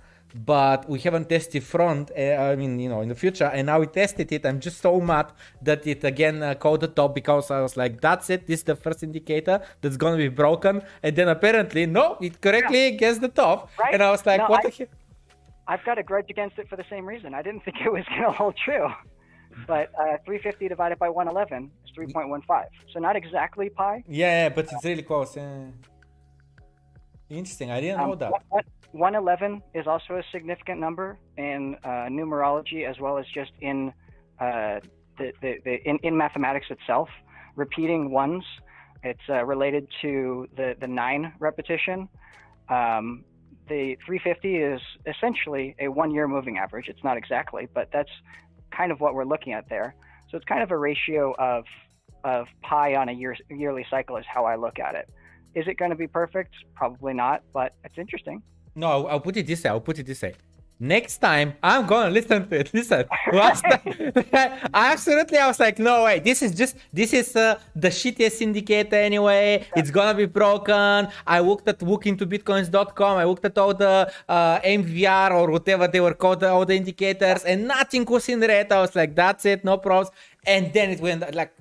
But 0.56 0.80
we 0.94 1.00
haven't 1.06 1.28
tested 1.30 1.64
front. 1.64 2.06
Uh, 2.12 2.52
I 2.52 2.56
mean, 2.62 2.74
you 2.84 2.90
know, 2.90 3.02
in 3.06 3.10
the 3.14 3.16
future, 3.16 3.50
and 3.56 3.64
now 3.72 3.80
we 3.84 3.88
tested 3.88 4.28
it. 4.36 4.46
I'm 4.46 4.60
just 4.60 4.78
so 4.88 5.00
mad 5.12 5.28
that 5.68 5.88
it 5.88 6.04
again 6.04 6.38
uh, 6.44 6.54
called 6.64 6.82
the 6.82 6.92
top 7.00 7.12
because 7.16 7.46
I 7.50 7.62
was 7.68 7.74
like, 7.82 7.94
"That's 8.08 8.30
it. 8.36 8.42
This 8.50 8.60
is 8.62 8.66
the 8.72 8.76
first 8.76 9.00
indicator 9.08 9.58
that's 9.82 9.98
gonna 10.04 10.18
be 10.28 10.32
broken." 10.44 10.76
And 11.02 11.16
then 11.18 11.28
apparently, 11.36 11.84
no, 12.00 12.06
it 12.28 12.36
correctly 12.46 12.84
gets 13.04 13.20
the 13.26 13.30
top. 13.44 13.58
Right. 13.80 13.94
And 13.94 14.04
I 14.08 14.10
was 14.16 14.24
like, 14.30 14.42
No, 14.42 14.48
"What 14.52 14.66
I- 14.66 14.70
the 14.70 14.76
heck?" 14.78 14.90
I've 15.70 15.84
got 15.90 15.98
a 15.98 16.04
grudge 16.04 16.30
against 16.30 16.56
it 16.62 16.66
for 16.70 16.78
the 16.82 16.88
same 16.94 17.06
reason. 17.14 17.30
I 17.34 17.42
didn't 17.42 17.62
think 17.66 17.78
it 17.88 17.92
was 17.98 18.06
going 18.12 18.24
to 18.30 18.36
hold 18.42 18.56
true. 18.68 18.88
But 19.66 19.90
uh, 20.00 20.18
350 20.26 20.68
divided 20.68 21.00
by 21.00 21.10
111 21.10 21.72
is 21.86 21.92
3.15. 21.98 22.66
So 22.94 23.00
not 23.00 23.16
exactly 23.16 23.70
pi. 23.70 24.04
Yeah, 24.08 24.44
yeah, 24.44 24.50
but 24.50 24.72
it's 24.72 24.86
really 24.86 25.02
close. 25.04 25.36
yeah. 25.36 25.66
Interesting. 27.30 27.72
I 27.72 27.82
didn't 27.82 27.98
know 28.00 28.14
Um, 28.14 28.20
that. 28.20 28.32
one- 28.32 28.42
one- 28.50 28.64
111 28.94 29.62
is 29.74 29.86
also 29.86 30.16
a 30.16 30.24
significant 30.32 30.80
number 30.80 31.18
in 31.38 31.76
uh, 31.84 31.90
numerology 32.10 32.86
as 32.90 33.00
well 33.00 33.18
as 33.18 33.26
just 33.34 33.52
in 33.62 33.92
uh, 34.40 34.80
the, 35.18 35.34
the, 35.42 35.58
the 35.66 35.76
in, 35.90 35.98
in 36.04 36.16
mathematics 36.16 36.68
itself. 36.70 37.10
Repeating 37.56 38.12
ones, 38.12 38.44
it's 39.04 39.20
uh, 39.30 39.44
related 39.44 39.88
to 40.02 40.48
the, 40.56 40.76
the 40.80 40.88
nine 40.88 41.34
repetition. 41.40 42.08
Um, 42.70 43.24
the 43.68 43.98
350 44.06 44.56
is 44.56 44.82
essentially 45.06 45.76
a 45.80 45.90
one 45.90 46.12
year 46.12 46.28
moving 46.28 46.58
average. 46.58 46.88
It's 46.88 47.04
not 47.04 47.18
exactly, 47.18 47.68
but 47.74 47.90
that's 47.92 48.10
kind 48.72 48.92
of 48.92 49.00
what 49.00 49.14
we're 49.14 49.26
looking 49.26 49.54
at 49.54 49.70
there. 49.70 49.96
So 50.30 50.38
it's 50.38 50.46
kind 50.46 50.62
of 50.62 50.72
a 50.72 50.78
ratio 50.78 51.34
of 51.38 51.66
of 52.24 52.48
pi 52.62 52.96
on 52.96 53.10
a 53.10 53.12
year, 53.12 53.36
yearly 53.50 53.86
cycle 53.90 54.18
is 54.18 54.26
how 54.28 54.46
I 54.46 54.56
look 54.56 54.80
at 54.80 54.96
it. 54.96 55.10
Is 55.56 55.66
it 55.68 55.78
going 55.78 55.92
to 55.92 55.98
be 55.98 56.08
perfect? 56.08 56.54
Probably 56.76 57.14
not, 57.14 57.44
but 57.54 57.74
it's 57.84 57.98
interesting. 57.98 58.42
No, 58.76 58.88
I'll, 58.88 59.08
I'll 59.08 59.20
put 59.20 59.38
it 59.38 59.48
this 59.48 59.64
way. 59.64 59.70
I'll 59.70 59.80
put 59.80 60.00
it 60.00 60.06
this 60.06 60.22
way. 60.22 60.34
Next 60.80 61.18
time 61.18 61.54
I'm 61.64 61.86
gonna 61.86 62.12
listen 62.12 62.48
to 62.50 62.60
it. 62.60 62.74
Listen, 62.74 63.06
last 63.34 63.62
time, 63.64 63.82
absolutely, 64.74 65.38
I 65.38 65.48
was 65.48 65.60
like, 65.60 65.80
no 65.80 66.04
way. 66.04 66.20
This 66.20 66.42
is 66.42 66.54
just 66.56 66.76
this 66.94 67.14
is 67.14 67.36
uh, 67.36 67.60
the 67.76 67.90
shittiest 67.90 68.42
indicator 68.42 68.96
anyway. 68.96 69.66
It's 69.76 69.92
gonna 69.92 70.14
be 70.14 70.26
broken. 70.26 71.08
I 71.26 71.40
looked 71.40 71.68
at 71.68 71.80
lookintobitcoins.com. 71.80 73.18
I 73.18 73.26
looked 73.26 73.46
at 73.46 73.58
all 73.58 73.74
the 73.74 74.12
uh, 74.30 74.60
MVR 74.62 75.32
or 75.32 75.52
whatever 75.52 75.88
they 75.88 76.00
were 76.00 76.14
called, 76.14 76.44
all 76.44 76.66
the 76.66 76.76
indicators, 76.76 77.44
and 77.44 77.68
nothing 77.68 78.06
was 78.06 78.30
in 78.30 78.40
red. 78.40 78.72
I 78.72 78.82
was 78.82 78.96
like, 78.96 79.16
that's 79.16 79.46
it, 79.46 79.64
no 79.66 79.78
problems. 79.78 80.12
And 80.46 80.72
then 80.74 80.92
it 80.92 81.02
went 81.02 81.34
like, 81.36 81.54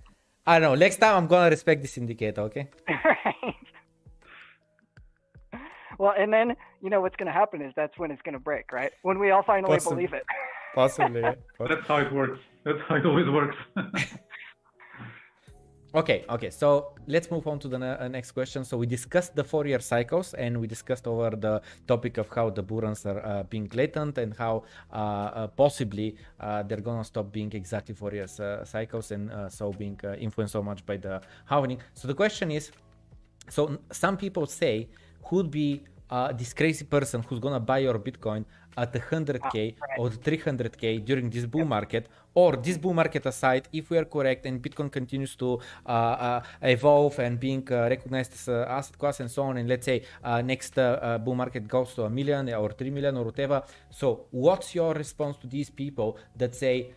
I 0.46 0.58
don't 0.58 0.72
know. 0.72 0.74
Next 0.74 0.96
time 0.96 1.16
I'm 1.16 1.26
gonna 1.26 1.50
respect 1.50 1.82
this 1.82 1.96
indicator. 1.98 2.42
Okay. 2.42 2.68
right. 2.88 3.54
Well, 5.98 6.14
and 6.16 6.32
then 6.32 6.56
you 6.86 6.90
know 6.90 7.00
what's 7.00 7.16
going 7.16 7.26
to 7.26 7.32
happen 7.32 7.60
is 7.60 7.72
that's 7.74 7.98
when 7.98 8.12
it's 8.12 8.22
going 8.22 8.38
to 8.40 8.44
break, 8.50 8.66
right? 8.70 8.92
When 9.02 9.18
we 9.18 9.32
all 9.32 9.42
finally 9.42 9.74
Possibly. 9.74 10.06
believe 10.06 10.12
it. 10.20 10.24
Possibly. 10.76 11.20
yeah. 11.20 11.34
That's 11.70 11.86
how 11.88 11.96
it 11.96 12.12
works. 12.12 12.38
That's 12.64 12.78
how 12.86 12.94
it 12.94 13.04
always 13.04 13.28
works. 13.28 13.56
Okay, 15.94 16.26
okay. 16.28 16.50
So 16.50 16.92
let's 17.06 17.30
move 17.30 17.46
on 17.46 17.58
to 17.60 17.68
the 17.68 17.78
ne- 17.78 17.96
uh, 17.96 18.08
next 18.08 18.32
question. 18.32 18.64
So 18.66 18.76
we 18.76 18.86
discussed 18.86 19.34
the 19.34 19.42
four-year 19.42 19.80
cycles, 19.80 20.34
and 20.34 20.60
we 20.60 20.66
discussed 20.66 21.06
over 21.06 21.30
the 21.34 21.62
topic 21.86 22.18
of 22.18 22.28
how 22.28 22.50
the 22.50 22.62
bull 22.62 22.82
runs 22.82 23.06
are 23.06 23.24
uh, 23.24 23.44
being 23.44 23.70
latent 23.72 24.18
and 24.18 24.36
how 24.36 24.64
uh, 24.92 24.96
uh, 24.96 25.46
possibly 25.46 26.16
uh, 26.38 26.64
they're 26.64 26.82
gonna 26.82 27.02
stop 27.02 27.32
being 27.32 27.50
exactly 27.54 27.94
four-year 27.94 28.26
uh, 28.40 28.62
cycles 28.64 29.10
and 29.10 29.30
uh, 29.30 29.48
so 29.48 29.72
being 29.72 29.98
uh, 30.04 30.16
influenced 30.16 30.52
so 30.52 30.62
much 30.62 30.84
by 30.84 30.98
the 30.98 31.22
halving. 31.46 31.80
So 31.94 32.06
the 32.08 32.14
question 32.14 32.50
is, 32.50 32.72
so 33.48 33.68
n- 33.68 33.78
some 33.90 34.18
people 34.18 34.44
say 34.44 34.88
who'd 35.24 35.50
be 35.50 35.82
uh, 36.10 36.32
this 36.32 36.52
crazy 36.52 36.84
person 36.84 37.22
who's 37.22 37.38
gonna 37.38 37.60
buy 37.60 37.78
your 37.78 37.98
Bitcoin 37.98 38.44
at 38.76 38.92
100k 38.92 39.74
or 39.98 40.10
300k 40.10 41.04
during 41.04 41.30
this 41.30 41.46
bull 41.46 41.64
market, 41.64 42.08
or 42.34 42.56
this 42.56 42.76
bull 42.76 42.92
market 42.92 43.24
aside, 43.24 43.68
if 43.72 43.88
we 43.90 43.96
are 43.96 44.04
correct 44.04 44.44
and 44.44 44.62
Bitcoin 44.62 44.92
continues 44.92 45.34
to 45.36 45.58
uh, 45.86 45.88
uh, 45.88 46.42
evolve 46.62 47.18
and 47.18 47.40
being 47.40 47.66
uh, 47.70 47.88
recognized 47.88 48.34
as 48.34 48.48
an 48.48 48.64
asset 48.68 48.98
class 48.98 49.20
and 49.20 49.30
so 49.30 49.42
on, 49.44 49.56
and 49.56 49.68
let's 49.68 49.86
say 49.86 50.02
uh, 50.22 50.42
next 50.42 50.78
uh, 50.78 50.98
uh, 51.00 51.18
bull 51.18 51.34
market 51.34 51.66
goes 51.66 51.94
to 51.94 52.02
a 52.02 52.10
million 52.10 52.52
or 52.52 52.70
three 52.72 52.90
million 52.90 53.16
or 53.16 53.24
whatever. 53.24 53.62
So, 53.90 54.26
what's 54.30 54.74
your 54.74 54.92
response 54.94 55.38
to 55.38 55.46
these 55.46 55.70
people 55.70 56.18
that 56.36 56.54
say, 56.54 56.92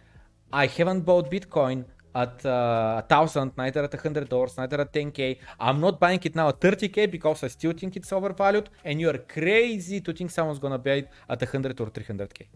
I 0.51 0.65
haven't 0.65 1.01
bought 1.01 1.29
Bitcoin 1.31 1.85
at 2.15 2.45
uh, 2.45 3.01
a 3.01 3.05
thousand, 3.07 3.51
neither 3.57 3.83
at 3.83 3.93
a 3.93 3.97
hundred 3.97 4.27
dollars, 4.29 4.57
neither 4.57 4.81
at 4.81 4.91
10k. 4.91 5.37
I'm 5.59 5.79
not 5.79 5.99
buying 5.99 6.19
it 6.23 6.35
now 6.35 6.49
at 6.49 6.59
30k 6.59 7.11
because 7.11 7.43
I 7.43 7.47
still 7.47 7.73
think 7.73 7.95
it's 7.95 8.11
overvalued, 8.11 8.69
and 8.83 8.99
you're 8.99 9.19
crazy 9.19 10.01
to 10.01 10.13
think 10.13 10.31
someone's 10.31 10.59
gonna 10.59 10.77
buy 10.77 10.97
it 11.01 11.09
at 11.29 11.41
a 11.41 11.45
hundred 11.45 11.79
or 11.79 11.87
300k. 11.87 12.47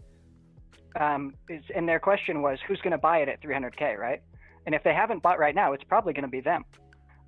Um, 1.00 1.34
is, 1.48 1.64
and 1.74 1.88
their 1.88 1.98
question 1.98 2.42
was, 2.42 2.58
who's 2.66 2.80
to 2.92 2.98
buy 2.98 3.18
it 3.18 3.28
at 3.28 3.42
300k, 3.42 3.98
right? 3.98 4.22
And 4.66 4.74
if 4.74 4.82
they 4.84 4.94
haven't 4.94 5.22
bought 5.22 5.38
right 5.38 5.54
now, 5.54 5.72
it's 5.72 5.84
probably 5.84 6.12
to 6.22 6.28
be 6.28 6.40
them. 6.40 6.64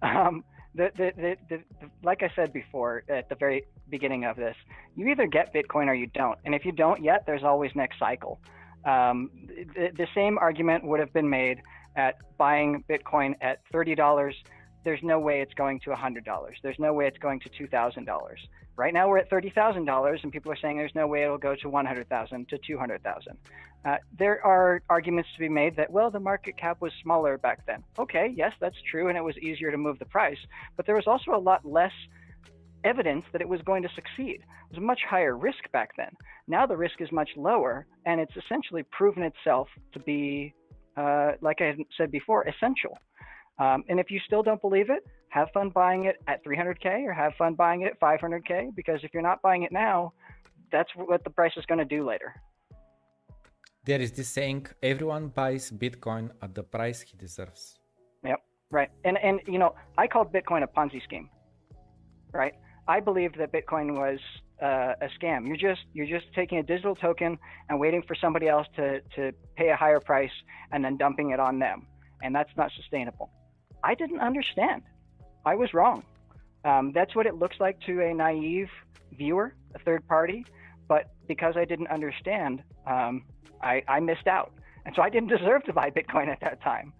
Um, 0.03 0.45
the, 0.75 0.91
the, 0.95 1.37
the, 1.49 1.89
like 2.05 2.23
I 2.23 2.31
said 2.37 2.53
before 2.53 3.03
at 3.09 3.31
the 3.31 3.35
very 3.35 3.65
beginning 3.89 4.27
of 4.27 4.37
this, 4.37 4.55
you 4.95 5.09
either 5.09 5.27
get 5.27 5.55
Bitcoin 5.55 5.87
or 5.87 5.95
you 5.95 6.07
don't. 6.09 6.39
And 6.45 6.55
if 6.55 6.67
you 6.67 6.73
don't 6.73 7.03
yet, 7.03 7.25
there's 7.27 7.43
always 7.43 7.71
next 7.75 7.99
cycle. 7.99 8.39
Um, 8.85 9.31
the 9.75 10.07
same 10.15 10.37
argument 10.39 10.85
would 10.85 11.01
have 11.01 11.13
been 11.15 11.31
made 11.31 11.63
at 11.97 12.17
buying 12.39 12.85
Bitcoin 12.89 13.35
at 13.41 13.61
$30. 13.73 14.33
There's 14.85 15.03
no 15.03 15.19
way 15.19 15.41
it's 15.41 15.55
going 15.55 15.81
to 15.81 15.91
$100. 15.91 16.25
There's 16.63 16.79
no 16.79 16.93
way 16.93 17.07
it's 17.07 17.19
going 17.19 17.41
to 17.41 17.49
$2,000. 17.49 18.07
Right 18.77 18.93
now 18.93 19.09
we're 19.09 19.19
at 19.19 19.31
$30,000 19.31 20.23
and 20.23 20.33
people 20.33 20.53
are 20.53 20.57
saying 20.57 20.77
there's 20.77 20.95
no 20.95 21.07
way 21.07 21.25
it'll 21.25 21.39
go 21.39 21.57
to 21.57 21.69
100,000 21.69 22.49
to 22.51 22.59
200,000. 22.59 23.39
Uh, 23.85 23.97
there 24.19 24.45
are 24.45 24.83
arguments 24.91 25.31
to 25.35 25.39
be 25.39 25.49
made 25.49 25.77
that, 25.77 25.91
well, 25.91 26.11
the 26.11 26.21
market 26.21 26.57
cap 26.57 26.81
was 26.81 26.93
smaller 27.03 27.39
back 27.39 27.65
then. 27.67 27.83
Okay, 27.99 28.33
yes, 28.37 28.53
that's 28.61 28.77
true, 28.91 29.09
and 29.09 29.17
it 29.17 29.23
was 29.23 29.37
easier 29.39 29.71
to 29.71 29.79
move 29.79 29.99
the 29.99 30.05
price, 30.07 30.39
but 30.77 30.87
there 30.87 30.95
was 30.95 31.07
also 31.07 31.35
a 31.35 31.39
lot 31.39 31.65
less 31.65 31.93
evidence 32.85 33.25
that 33.33 33.41
it 33.41 33.49
was 33.49 33.61
going 33.63 33.83
to 33.83 33.89
succeed. 33.95 34.41
It 34.41 34.71
was 34.71 34.79
a 34.79 34.81
much 34.81 35.01
higher 35.09 35.37
risk 35.37 35.71
back 35.73 35.91
then. 35.97 36.11
Now 36.49 36.67
the 36.67 36.77
risk 36.77 37.01
is 37.01 37.11
much 37.13 37.31
lower, 37.37 37.87
and 38.05 38.21
it's 38.21 38.37
essentially 38.37 38.85
proven 38.91 39.23
itself 39.23 39.69
to 39.93 40.01
be, 40.01 40.53
uh, 40.97 41.33
like 41.41 41.61
I 41.61 41.75
said 41.97 42.11
before, 42.11 42.43
essential. 42.45 42.99
Um, 43.59 43.85
and 43.89 43.99
if 43.99 44.11
you 44.11 44.21
still 44.27 44.43
don't 44.43 44.61
believe 44.61 44.91
it, 44.91 45.03
have 45.31 45.49
fun 45.53 45.71
buying 45.71 46.05
it 46.05 46.17
at 46.29 46.45
300K 46.45 47.05
or 47.05 47.13
have 47.13 47.33
fun 47.39 47.55
buying 47.55 47.83
it 47.83 47.89
at 47.93 48.01
500K, 48.01 48.75
because 48.75 49.01
if 49.03 49.11
you're 49.13 49.23
not 49.23 49.41
buying 49.43 49.63
it 49.63 49.73
now, 49.73 50.13
that's 50.71 50.91
what 50.95 51.25
the 51.25 51.31
price 51.31 51.53
is 51.57 51.65
going 51.67 51.79
to 51.79 51.85
do 51.85 52.07
later. 52.07 52.35
There 53.85 54.01
is 54.01 54.11
this 54.13 54.29
saying: 54.29 54.67
everyone 54.83 55.29
buys 55.29 55.71
Bitcoin 55.71 56.31
at 56.43 56.55
the 56.55 56.65
price 56.65 57.01
he 57.03 57.17
deserves. 57.17 57.79
Yep. 58.25 58.41
Right. 58.71 58.91
And 59.05 59.17
and 59.19 59.41
you 59.47 59.59
know, 59.59 59.75
I 59.97 60.09
called 60.09 60.33
Bitcoin 60.33 60.65
a 60.65 60.67
Ponzi 60.67 61.01
scheme. 61.05 61.31
Right. 62.33 62.55
I 62.89 62.99
believed 63.01 63.39
that 63.39 63.53
Bitcoin 63.53 63.97
was 63.97 64.19
uh, 64.63 64.95
a 65.01 65.09
scam. 65.19 65.47
You're 65.47 65.57
just 65.57 65.83
you're 65.93 66.07
just 66.07 66.33
taking 66.35 66.59
a 66.59 66.63
digital 66.63 66.95
token 66.95 67.39
and 67.69 67.79
waiting 67.79 68.03
for 68.03 68.15
somebody 68.15 68.49
else 68.49 68.67
to 68.77 69.01
to 69.17 69.33
pay 69.57 69.69
a 69.69 69.77
higher 69.77 70.01
price 70.01 70.31
and 70.73 70.85
then 70.85 70.97
dumping 70.97 71.31
it 71.31 71.41
on 71.41 71.59
them, 71.59 71.87
and 72.23 72.35
that's 72.35 72.51
not 72.57 72.71
sustainable. 72.77 73.31
I 73.83 73.95
didn't 73.95 74.21
understand. 74.21 74.83
I 75.45 75.55
was 75.55 75.73
wrong. 75.75 76.03
Um, 76.65 76.93
that's 76.93 77.15
what 77.15 77.27
it 77.27 77.37
looks 77.37 77.57
like 77.61 77.79
to 77.83 78.01
a 78.01 78.13
naive 78.13 78.69
viewer, 79.13 79.55
a 79.75 79.79
third 79.79 80.07
party. 80.09 80.45
But 80.89 81.11
because 81.29 81.57
I 81.57 81.65
didn't 81.65 81.89
understand, 81.89 82.63
um, 82.87 83.25
I, 83.63 83.83
I 83.89 84.01
missed 84.01 84.27
out. 84.27 84.53
And 84.85 84.95
so 84.95 85.03
I 85.03 85.11
didn't 85.11 85.29
deserve 85.37 85.65
to 85.65 85.73
buy 85.73 85.91
Bitcoin 85.91 86.29
at 86.29 86.41
that 86.41 86.63
time. 86.63 86.93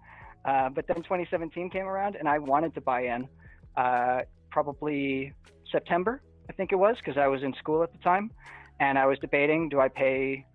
Uh, 0.45 0.69
but 0.69 0.87
then 0.87 0.97
2017 0.97 1.69
came 1.69 1.85
around 1.85 2.15
and 2.15 2.27
I 2.27 2.39
wanted 2.39 2.73
to 2.75 2.81
buy 2.81 3.01
in 3.01 3.27
uh, 3.75 4.21
probably 4.49 5.33
September, 5.69 6.21
I 6.49 6.53
think 6.53 6.71
it 6.71 6.75
was, 6.75 6.97
because 6.97 7.17
I 7.17 7.27
was 7.27 7.43
in 7.43 7.53
school 7.55 7.83
at 7.83 7.91
the 7.91 7.99
time. 7.99 8.31
And 8.79 8.97
I 8.97 9.05
was 9.05 9.17
debating 9.19 9.69
do 9.69 9.79
I 9.79 9.87
pay, 9.87 10.45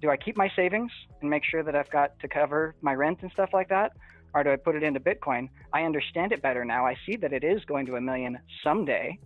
do 0.00 0.10
I 0.10 0.16
keep 0.16 0.36
my 0.36 0.50
savings 0.54 0.92
and 1.20 1.28
make 1.28 1.44
sure 1.44 1.62
that 1.62 1.74
I've 1.74 1.90
got 1.90 2.18
to 2.20 2.28
cover 2.28 2.74
my 2.80 2.94
rent 2.94 3.18
and 3.22 3.30
stuff 3.32 3.50
like 3.52 3.68
that? 3.70 3.92
Or 4.34 4.44
do 4.44 4.50
I 4.50 4.56
put 4.56 4.76
it 4.76 4.82
into 4.82 5.00
Bitcoin? 5.00 5.48
I 5.72 5.82
understand 5.82 6.32
it 6.32 6.42
better 6.42 6.64
now. 6.64 6.86
I 6.86 6.96
see 7.06 7.16
that 7.16 7.32
it 7.32 7.42
is 7.42 7.64
going 7.64 7.86
to 7.86 7.96
a 7.96 8.00
million 8.00 8.38
someday. 8.62 9.18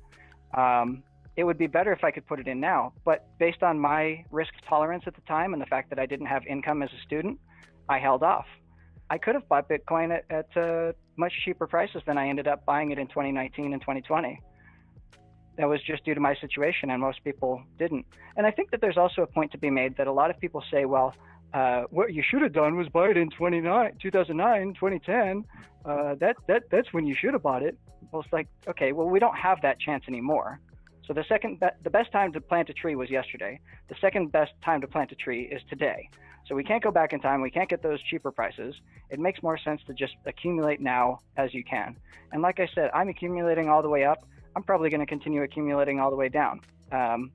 Um, 0.54 1.02
it 1.36 1.44
would 1.44 1.58
be 1.58 1.66
better 1.66 1.92
if 1.92 2.04
I 2.04 2.10
could 2.10 2.26
put 2.26 2.40
it 2.40 2.48
in 2.48 2.60
now. 2.60 2.92
But 3.04 3.26
based 3.38 3.62
on 3.62 3.78
my 3.78 4.24
risk 4.30 4.52
tolerance 4.68 5.04
at 5.06 5.14
the 5.14 5.22
time 5.22 5.52
and 5.52 5.60
the 5.60 5.66
fact 5.66 5.90
that 5.90 5.98
I 5.98 6.06
didn't 6.06 6.26
have 6.26 6.46
income 6.46 6.82
as 6.82 6.90
a 6.92 7.02
student, 7.04 7.38
I 7.88 7.98
held 7.98 8.22
off. 8.22 8.46
I 9.10 9.18
could 9.18 9.34
have 9.34 9.48
bought 9.48 9.68
Bitcoin 9.68 10.16
at, 10.16 10.24
at 10.30 10.56
uh, 10.56 10.92
much 11.16 11.32
cheaper 11.44 11.66
prices 11.66 12.02
than 12.06 12.16
I 12.16 12.28
ended 12.28 12.46
up 12.46 12.64
buying 12.64 12.92
it 12.92 12.98
in 12.98 13.08
2019 13.08 13.72
and 13.72 13.82
2020. 13.82 14.40
That 15.60 15.68
was 15.68 15.82
just 15.82 16.06
due 16.06 16.14
to 16.14 16.20
my 16.20 16.34
situation, 16.36 16.88
and 16.88 17.02
most 17.02 17.22
people 17.22 17.62
didn't. 17.78 18.06
And 18.34 18.46
I 18.46 18.50
think 18.50 18.70
that 18.70 18.80
there's 18.80 18.96
also 18.96 19.20
a 19.20 19.26
point 19.26 19.52
to 19.52 19.58
be 19.58 19.68
made 19.68 19.94
that 19.98 20.06
a 20.06 20.12
lot 20.12 20.30
of 20.30 20.40
people 20.40 20.64
say, 20.70 20.86
well, 20.86 21.14
uh, 21.52 21.82
what 21.90 22.14
you 22.14 22.22
should 22.26 22.40
have 22.40 22.54
done 22.54 22.78
was 22.78 22.88
buy 22.88 23.08
it 23.08 23.18
in 23.18 23.28
29, 23.28 23.98
2009, 24.00 24.72
2010. 24.72 25.44
Uh, 25.84 26.14
that, 26.14 26.36
that, 26.48 26.62
that's 26.70 26.94
when 26.94 27.04
you 27.04 27.14
should 27.14 27.34
have 27.34 27.42
bought 27.42 27.62
it. 27.62 27.76
Well, 28.10 28.22
it's 28.22 28.32
like, 28.32 28.48
okay, 28.68 28.92
well, 28.92 29.06
we 29.06 29.18
don't 29.18 29.36
have 29.36 29.60
that 29.60 29.78
chance 29.78 30.04
anymore. 30.08 30.60
So 31.06 31.12
the 31.12 31.24
second, 31.28 31.60
be- 31.60 31.76
the 31.84 31.90
best 31.90 32.10
time 32.10 32.32
to 32.32 32.40
plant 32.40 32.70
a 32.70 32.72
tree 32.72 32.96
was 32.96 33.10
yesterday. 33.10 33.60
The 33.90 33.96
second 34.00 34.32
best 34.32 34.52
time 34.64 34.80
to 34.80 34.86
plant 34.86 35.12
a 35.12 35.14
tree 35.14 35.42
is 35.42 35.60
today. 35.68 36.08
So 36.46 36.54
we 36.54 36.64
can't 36.64 36.82
go 36.82 36.90
back 36.90 37.12
in 37.12 37.20
time. 37.20 37.42
We 37.42 37.50
can't 37.50 37.68
get 37.68 37.82
those 37.82 38.00
cheaper 38.04 38.32
prices. 38.32 38.74
It 39.10 39.20
makes 39.20 39.42
more 39.42 39.58
sense 39.58 39.82
to 39.88 39.92
just 39.92 40.14
accumulate 40.24 40.80
now 40.80 41.18
as 41.36 41.52
you 41.52 41.64
can. 41.64 41.98
And 42.32 42.40
like 42.40 42.60
I 42.60 42.68
said, 42.74 42.90
I'm 42.94 43.10
accumulating 43.10 43.68
all 43.68 43.82
the 43.82 43.90
way 43.90 44.04
up. 44.04 44.24
I'm 44.56 44.62
probably 44.62 44.90
going 44.90 45.00
to 45.00 45.06
continue 45.06 45.42
accumulating 45.42 46.00
all 46.00 46.10
the 46.10 46.16
way 46.16 46.28
down. 46.28 46.60
Um, 46.92 47.30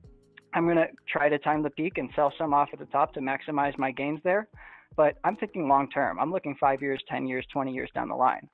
I'm 0.54 0.64
going 0.64 0.76
to 0.76 0.88
try 1.08 1.28
to 1.28 1.38
time 1.38 1.62
the 1.62 1.70
peak 1.70 1.98
and 1.98 2.10
sell 2.14 2.32
some 2.38 2.54
off 2.54 2.68
at 2.72 2.78
the 2.78 2.86
top 2.86 3.14
to 3.14 3.20
maximize 3.20 3.76
my 3.78 3.90
gains 3.90 4.20
there. 4.24 4.48
But 4.96 5.16
I'm 5.24 5.36
thinking 5.36 5.68
long 5.68 5.90
term. 5.90 6.18
I'm 6.18 6.32
looking 6.32 6.56
five 6.58 6.80
years, 6.80 7.02
10 7.08 7.26
years, 7.26 7.46
20 7.52 7.72
years 7.72 7.90
down 7.94 8.08
the 8.08 8.14
line. 8.14 8.48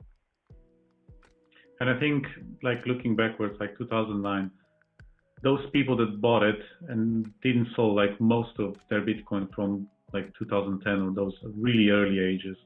And 1.80 1.90
I 1.90 1.98
think, 1.98 2.24
like 2.62 2.84
looking 2.86 3.16
backwards, 3.16 3.56
like 3.60 3.76
2009, 3.78 4.50
those 5.42 5.60
people 5.72 5.96
that 5.96 6.20
bought 6.20 6.42
it 6.42 6.60
and 6.88 7.28
didn't 7.42 7.68
sell 7.74 7.94
like 7.94 8.20
most 8.20 8.58
of 8.58 8.76
their 8.88 9.02
Bitcoin 9.02 9.52
from 9.54 9.88
like 10.12 10.32
2010 10.38 11.02
or 11.02 11.12
those 11.12 11.34
really 11.56 11.90
early 11.90 12.20
ages, 12.20 12.56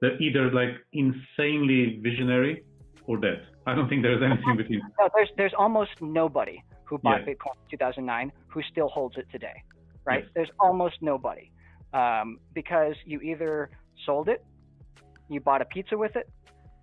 they're 0.00 0.20
either 0.20 0.52
like 0.52 0.74
insanely 0.92 1.98
visionary 2.02 2.64
or 3.06 3.16
dead. 3.16 3.46
I 3.66 3.74
don't 3.74 3.88
think 3.88 4.02
there's 4.02 4.22
anything 4.22 4.56
between. 4.56 4.80
No, 5.00 5.08
there's 5.14 5.30
there's 5.36 5.54
almost 5.58 5.90
nobody 6.00 6.62
who 6.84 6.98
bought 6.98 7.20
Yeah. 7.26 7.34
Bitcoin 7.34 7.56
in 7.70 7.78
2009 7.78 8.32
who 8.48 8.62
still 8.70 8.88
holds 8.88 9.16
it 9.16 9.26
today, 9.32 9.62
right? 10.04 10.24
Yes. 10.24 10.32
There's 10.34 10.50
almost 10.60 10.96
nobody 11.00 11.50
um, 11.92 12.38
because 12.54 12.94
you 13.06 13.20
either 13.20 13.70
sold 14.04 14.28
it, 14.28 14.44
you 15.28 15.40
bought 15.40 15.62
a 15.62 15.64
pizza 15.64 15.96
with 15.96 16.14
it, 16.16 16.28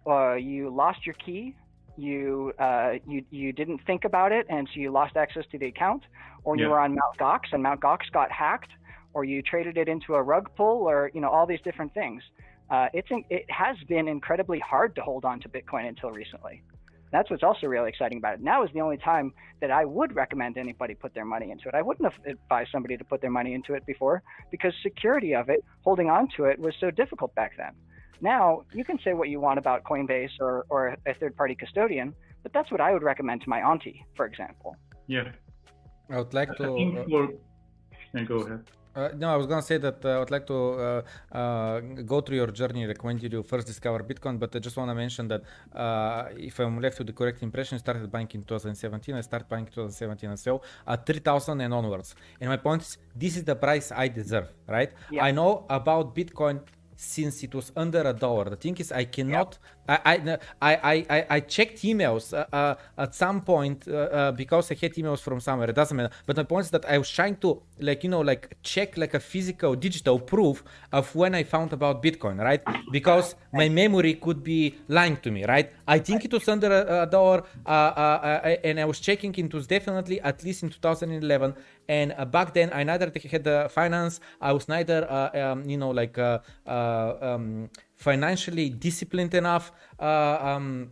or 0.06 0.38
you 0.38 0.70
lost 0.70 1.06
your 1.06 1.16
key, 1.26 1.56
you 1.98 2.52
uh, 2.60 2.94
you 3.08 3.24
you 3.30 3.52
didn't 3.54 3.80
think 3.86 4.06
about 4.06 4.32
it, 4.32 4.46
and 4.50 4.68
so 4.74 4.80
you 4.80 4.92
lost 4.92 5.16
access 5.16 5.44
to 5.52 5.58
the 5.60 5.68
account, 5.68 6.04
or 6.44 6.56
Yeah. 6.58 6.64
you 6.64 6.70
were 6.72 6.80
on 6.80 6.92
Mt. 6.94 7.18
Gox 7.20 7.42
and 7.54 7.62
Mt. 7.62 7.80
Gox 7.82 8.00
got 8.12 8.32
hacked, 8.32 8.72
or 9.14 9.24
you 9.24 9.42
traded 9.44 9.78
it 9.78 9.88
into 9.88 10.16
a 10.16 10.22
rug 10.24 10.50
pull, 10.56 10.90
or 10.90 11.12
you 11.14 11.22
know 11.22 11.30
all 11.30 11.46
these 11.46 11.62
different 11.62 11.94
things. 11.94 12.24
Uh, 12.72 12.88
it's 12.94 13.10
in, 13.12 13.22
it 13.30 13.46
has 13.52 13.76
been 13.90 14.08
incredibly 14.08 14.58
hard 14.60 14.96
to 14.96 15.02
hold 15.02 15.26
on 15.26 15.42
to 15.42 15.50
Bitcoin 15.50 15.88
until 15.90 16.10
recently. 16.10 16.64
That's 17.12 17.30
what's 17.30 17.44
also 17.44 17.68
really 17.68 17.90
exciting 17.90 18.18
about 18.18 18.36
it. 18.36 18.42
Now 18.42 18.64
is 18.64 18.70
the 18.74 18.82
only 18.82 18.98
time 18.98 19.34
that 19.60 19.70
I 19.72 19.86
would 19.86 20.16
recommend 20.16 20.58
anybody 20.58 20.96
put 20.96 21.14
their 21.14 21.26
money 21.26 21.52
into 21.52 21.68
it. 21.68 21.76
I 21.76 21.82
wouldn't 21.82 22.12
have 22.12 22.20
advised 22.26 22.70
somebody 22.72 22.98
to 22.98 23.04
put 23.04 23.22
their 23.22 23.32
money 23.32 23.54
into 23.54 23.74
it 23.74 23.86
before 23.86 24.24
because 24.50 24.74
security 24.82 25.36
of 25.36 25.50
it, 25.50 25.64
holding 25.84 26.10
on 26.10 26.30
to 26.38 26.46
it, 26.46 26.58
was 26.60 26.74
so 26.80 26.90
difficult 26.90 27.36
back 27.36 27.52
then. 27.58 27.72
Now 28.22 28.64
you 28.74 28.86
can 28.86 28.98
say 29.04 29.14
what 29.14 29.30
you 29.30 29.40
want 29.40 29.60
about 29.60 29.84
Coinbase 29.84 30.40
or, 30.40 30.66
or 30.70 30.96
a 31.06 31.14
third 31.16 31.36
party 31.36 31.56
custodian, 31.56 32.14
but 32.44 32.54
that's 32.54 32.72
what 32.72 32.80
I 32.80 32.94
would 32.94 33.04
recommend 33.04 33.42
to 33.42 33.50
my 33.50 33.60
auntie, 33.60 34.06
for 34.16 34.26
example. 34.26 34.78
Yeah. 35.08 35.32
I 36.10 36.18
would 36.18 36.34
like 36.34 36.50
I 36.52 36.56
to. 36.56 36.76
think 36.76 36.98
uh, 36.98 37.04
for 37.10 37.30
yeah, 38.14 38.24
go 38.24 38.36
ahead. 38.42 38.64
Uh, 38.94 39.10
no, 39.16 39.34
I 39.34 39.38
was 39.38 39.48
gonna 39.48 39.62
say 39.62 39.78
that 39.78 40.04
uh, 40.04 40.10
I 40.10 40.20
would 40.20 40.32
like 40.32 40.46
to 40.48 40.54
uh, 40.54 41.02
uh, 41.32 41.80
go 42.14 42.20
through 42.22 42.38
your 42.38 42.52
journey, 42.52 42.86
like 42.86 43.04
when 43.04 43.18
did 43.18 43.32
you 43.32 43.44
first 43.44 43.66
discover 43.66 44.00
Bitcoin? 44.04 44.38
But 44.38 44.56
I 44.56 44.60
just 44.60 44.76
want 44.76 44.90
to 44.90 44.96
mention 44.96 45.28
that 45.30 45.44
uh, 45.74 46.26
if 46.38 46.60
I'm 46.60 46.82
left 46.82 46.98
with 46.98 47.08
the 47.08 47.14
correct 47.14 47.42
impression, 47.42 47.76
I 47.76 47.80
started 47.80 48.12
buying 48.12 48.30
in 48.34 48.44
2017. 48.44 49.16
I 49.16 49.22
started 49.22 49.48
buying 49.48 49.66
in 49.66 49.72
2017 49.72 50.32
as 50.32 50.46
well 50.46 50.62
at 50.86 51.06
3,000 51.06 51.62
and 51.62 51.74
onwards. 51.74 52.16
And 52.40 52.50
my 52.50 52.58
point 52.58 52.82
is, 52.82 52.98
this 53.16 53.38
is 53.38 53.46
the 53.46 53.56
price 53.56 53.92
I 53.94 54.10
deserve, 54.10 54.50
right? 54.68 54.92
Yeah. 55.10 55.24
I 55.24 55.32
know 55.32 55.66
about 55.70 56.14
Bitcoin 56.14 56.60
since 57.02 57.42
it 57.44 57.56
was 57.56 57.72
under 57.76 58.02
a 58.02 58.14
dollar. 58.14 58.46
The 58.50 58.56
thing 58.58 58.78
is, 58.78 58.92
I 58.92 59.06
cannot. 59.06 59.58
I, 59.58 59.81
I 59.92 60.38
I 60.62 61.06
I 61.10 61.26
I 61.30 61.40
checked 61.42 61.80
emails 61.84 62.34
uh, 62.34 62.46
uh, 62.54 62.76
at 62.98 63.14
some 63.14 63.42
point 63.42 63.88
uh, 63.88 63.92
uh, 63.92 64.32
because 64.32 64.72
I 64.72 64.76
had 64.76 64.94
emails 64.94 65.20
from 65.20 65.40
somewhere. 65.40 65.70
It 65.70 65.76
doesn't 65.76 65.98
matter. 65.98 66.14
But 66.26 66.38
my 66.38 66.44
point 66.44 66.66
is 66.66 66.72
that 66.72 66.86
I 66.86 66.98
was 66.98 67.10
trying 67.10 67.38
to 67.38 67.62
like 67.80 68.04
you 68.04 68.10
know 68.10 68.22
like 68.22 68.58
check 68.64 68.98
like 68.98 69.14
a 69.14 69.20
physical 69.20 69.76
digital 69.76 70.20
proof 70.20 70.64
of 70.92 71.14
when 71.16 71.36
I 71.36 71.44
found 71.44 71.74
about 71.74 72.02
Bitcoin, 72.02 72.40
right? 72.40 72.62
Because 72.92 73.36
my 73.54 73.68
memory 73.70 74.14
could 74.16 74.44
be 74.44 74.76
lying 74.88 75.18
to 75.18 75.32
me, 75.32 75.46
right? 75.46 75.72
I 75.88 76.00
think 76.00 76.26
it 76.26 76.32
was 76.32 76.48
under 76.48 76.72
a, 76.72 77.04
a 77.04 77.06
dollar, 77.08 77.44
uh, 77.66 77.70
uh, 77.70 78.56
and 78.64 78.80
I 78.80 78.86
was 78.86 79.00
checking. 79.00 79.36
It 79.36 79.54
was 79.54 79.68
definitely 79.68 80.22
at 80.22 80.44
least 80.44 80.64
in 80.64 80.70
2011. 80.70 81.56
And 81.90 82.16
back 82.32 82.54
then, 82.54 82.70
I 82.72 82.84
neither 82.84 83.12
had 83.30 83.44
the 83.44 83.70
finance. 83.70 84.22
I 84.40 84.54
was 84.54 84.70
neither, 84.70 85.02
um, 85.36 85.70
you 85.70 85.78
know, 85.78 85.90
like 85.90 86.18
um, 86.18 87.70
financially 88.02 88.70
disciplined 88.70 89.34
enough. 89.34 89.72
Uh, 90.00 90.38
um, 90.50 90.92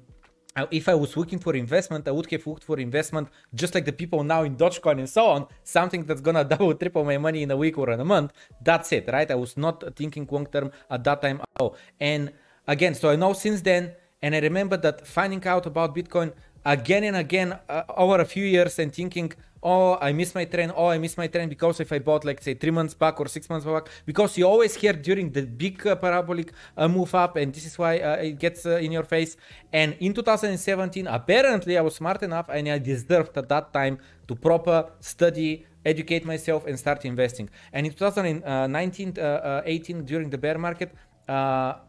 uh, 0.56 0.65
if 0.72 0.90
I 0.90 0.95
was 0.95 1.15
looking 1.15 1.40
for 1.40 1.56
investment, 1.56 2.07
I 2.07 2.11
would 2.11 2.30
have 2.31 2.45
looked 2.45 2.64
for 2.64 2.77
investment 2.80 3.30
just 3.53 3.73
like 3.76 3.86
the 3.86 3.94
people 4.02 4.23
now 4.23 4.44
in 4.44 4.56
Dogecoin 4.56 4.99
and 4.99 5.10
so 5.10 5.26
on, 5.26 5.48
something 5.64 6.03
that's 6.06 6.22
gonna 6.22 6.44
double, 6.53 6.73
triple 6.73 7.03
my 7.03 7.18
money 7.18 7.44
in 7.44 7.52
a 7.52 7.57
week 7.57 7.77
or 7.77 7.90
in 7.91 7.99
a 7.99 8.06
month. 8.06 8.34
That's 8.61 8.91
it, 8.91 9.10
right? 9.11 9.30
I 9.30 9.36
was 9.36 9.57
not 9.57 9.84
thinking 9.95 10.27
long 10.30 10.48
term 10.48 10.72
at 10.90 11.03
that 11.03 11.22
time. 11.22 11.41
Oh, 11.60 11.76
and 11.99 12.31
again, 12.68 12.94
so 12.95 13.10
I 13.10 13.15
know 13.15 13.34
since 13.34 13.61
then, 13.61 13.94
and 14.22 14.36
I 14.36 14.40
remember 14.40 14.77
that 14.77 15.07
finding 15.07 15.45
out 15.48 15.65
about 15.65 15.95
Bitcoin 15.95 16.34
again 16.65 17.03
and 17.06 17.15
again 17.15 17.57
uh, 17.69 17.84
over 17.95 18.19
a 18.19 18.26
few 18.26 18.45
years 18.45 18.80
and 18.80 18.94
thinking, 18.94 19.31
oh, 19.61 19.98
I 19.99 20.14
missed 20.14 20.36
my 20.36 20.45
train. 20.45 20.72
Oh, 20.76 20.88
I 20.88 20.98
missed 20.98 21.18
my 21.18 21.27
train 21.27 21.49
because 21.49 21.80
if 21.80 21.91
I 21.91 21.99
bought 21.99 22.26
like 22.26 22.41
say 22.41 22.53
three 22.53 22.72
months 22.72 22.94
back 22.94 23.19
or 23.19 23.27
six 23.27 23.49
months 23.49 23.65
back, 23.65 23.88
because 24.06 24.38
you 24.38 24.45
always 24.45 24.76
hear 24.76 24.94
during 24.94 25.31
the 25.31 25.44
big 25.44 25.86
uh, 25.86 25.95
parabolic 25.95 26.53
uh, 26.77 26.88
move 26.88 27.14
up, 27.15 27.36
and 27.36 27.53
this 27.53 27.65
is 27.65 27.77
why 27.77 27.99
uh, 27.99 28.15
it 28.15 28.40
gets 28.40 28.65
uh, 28.65 28.77
in 28.77 28.91
your 28.91 29.03
face. 29.03 29.38
And 29.73 29.95
in 29.99 30.14
2017, 30.14 31.07
apparently 31.07 31.77
I 31.77 31.81
was 31.81 31.95
smart 31.95 32.23
enough 32.23 32.49
and 32.49 32.68
I 32.68 32.80
deserved 32.80 33.38
at 33.38 33.49
that 33.49 33.73
time 33.73 33.99
to 34.27 34.36
proper 34.36 34.90
study 34.99 35.65
educate 35.86 36.26
myself 36.26 36.65
and 36.65 36.77
start 36.77 37.06
investing 37.06 37.49
and 37.72 37.86
in 37.86 37.94
2019 37.94 39.14
uh, 39.18 39.22
uh, 39.22 39.61
18 39.65 40.03
during 40.03 40.30
the 40.30 40.38
bear 40.38 40.57
market 40.57 40.94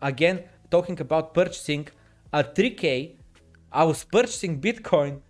again 0.01 0.44
talking 0.70 0.98
about 1.01 1.34
purchasing 1.34 1.88
at 2.32 2.55
3k 2.55 3.16
i 3.72 3.82
was 3.82 4.05
purchasing 4.05 4.60
bitcoin 4.60 5.20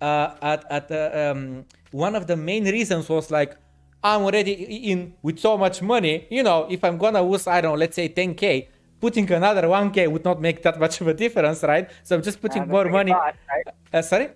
uh, 0.00 0.34
at, 0.42 0.64
at 0.70 0.90
uh, 0.90 1.30
um, 1.32 1.64
one 1.92 2.14
of 2.14 2.26
the 2.26 2.36
main 2.36 2.64
reasons 2.64 3.08
was 3.08 3.30
like 3.30 3.56
i'm 4.02 4.22
already 4.22 4.52
in 4.92 5.12
with 5.22 5.38
so 5.38 5.58
much 5.58 5.82
money 5.82 6.26
you 6.30 6.42
know 6.42 6.66
if 6.70 6.82
i'm 6.84 6.96
gonna 6.98 7.22
lose 7.22 7.46
i 7.46 7.60
don't 7.60 7.72
know 7.72 7.78
let's 7.78 7.96
say 7.96 8.08
10k 8.08 8.68
putting 9.00 9.30
another 9.32 9.62
1k 9.68 10.10
would 10.10 10.24
not 10.24 10.40
make 10.40 10.62
that 10.62 10.78
much 10.80 11.00
of 11.00 11.06
a 11.08 11.14
difference 11.14 11.62
right 11.62 11.90
so 12.02 12.16
i'm 12.16 12.22
just 12.22 12.40
putting 12.40 12.62
Uh, 12.62 12.66
more 12.66 12.88
money 12.88 13.12
thought, 13.12 13.34
right? 13.52 13.66
uh, 13.92 14.02
sorry 14.02 14.28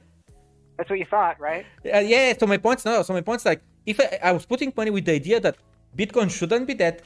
That's 0.76 0.90
what 0.90 0.98
you 0.98 1.04
thought, 1.14 1.36
right? 1.38 1.64
uh, 1.94 1.98
yeah, 2.00 2.34
so 2.38 2.46
my 2.52 2.58
point's 2.58 2.84
no. 2.84 3.02
So 3.06 3.12
my 3.18 3.20
point's 3.28 3.44
like, 3.50 3.60
if 3.86 3.96
I, 4.00 4.08
I 4.28 4.32
was 4.36 4.44
putting 4.52 4.70
money 4.80 4.90
with 4.96 5.04
the 5.08 5.12
idea 5.22 5.38
that 5.46 5.54
Bitcoin 6.00 6.28
shouldn't 6.38 6.66
be 6.66 6.74
dead, 6.74 6.96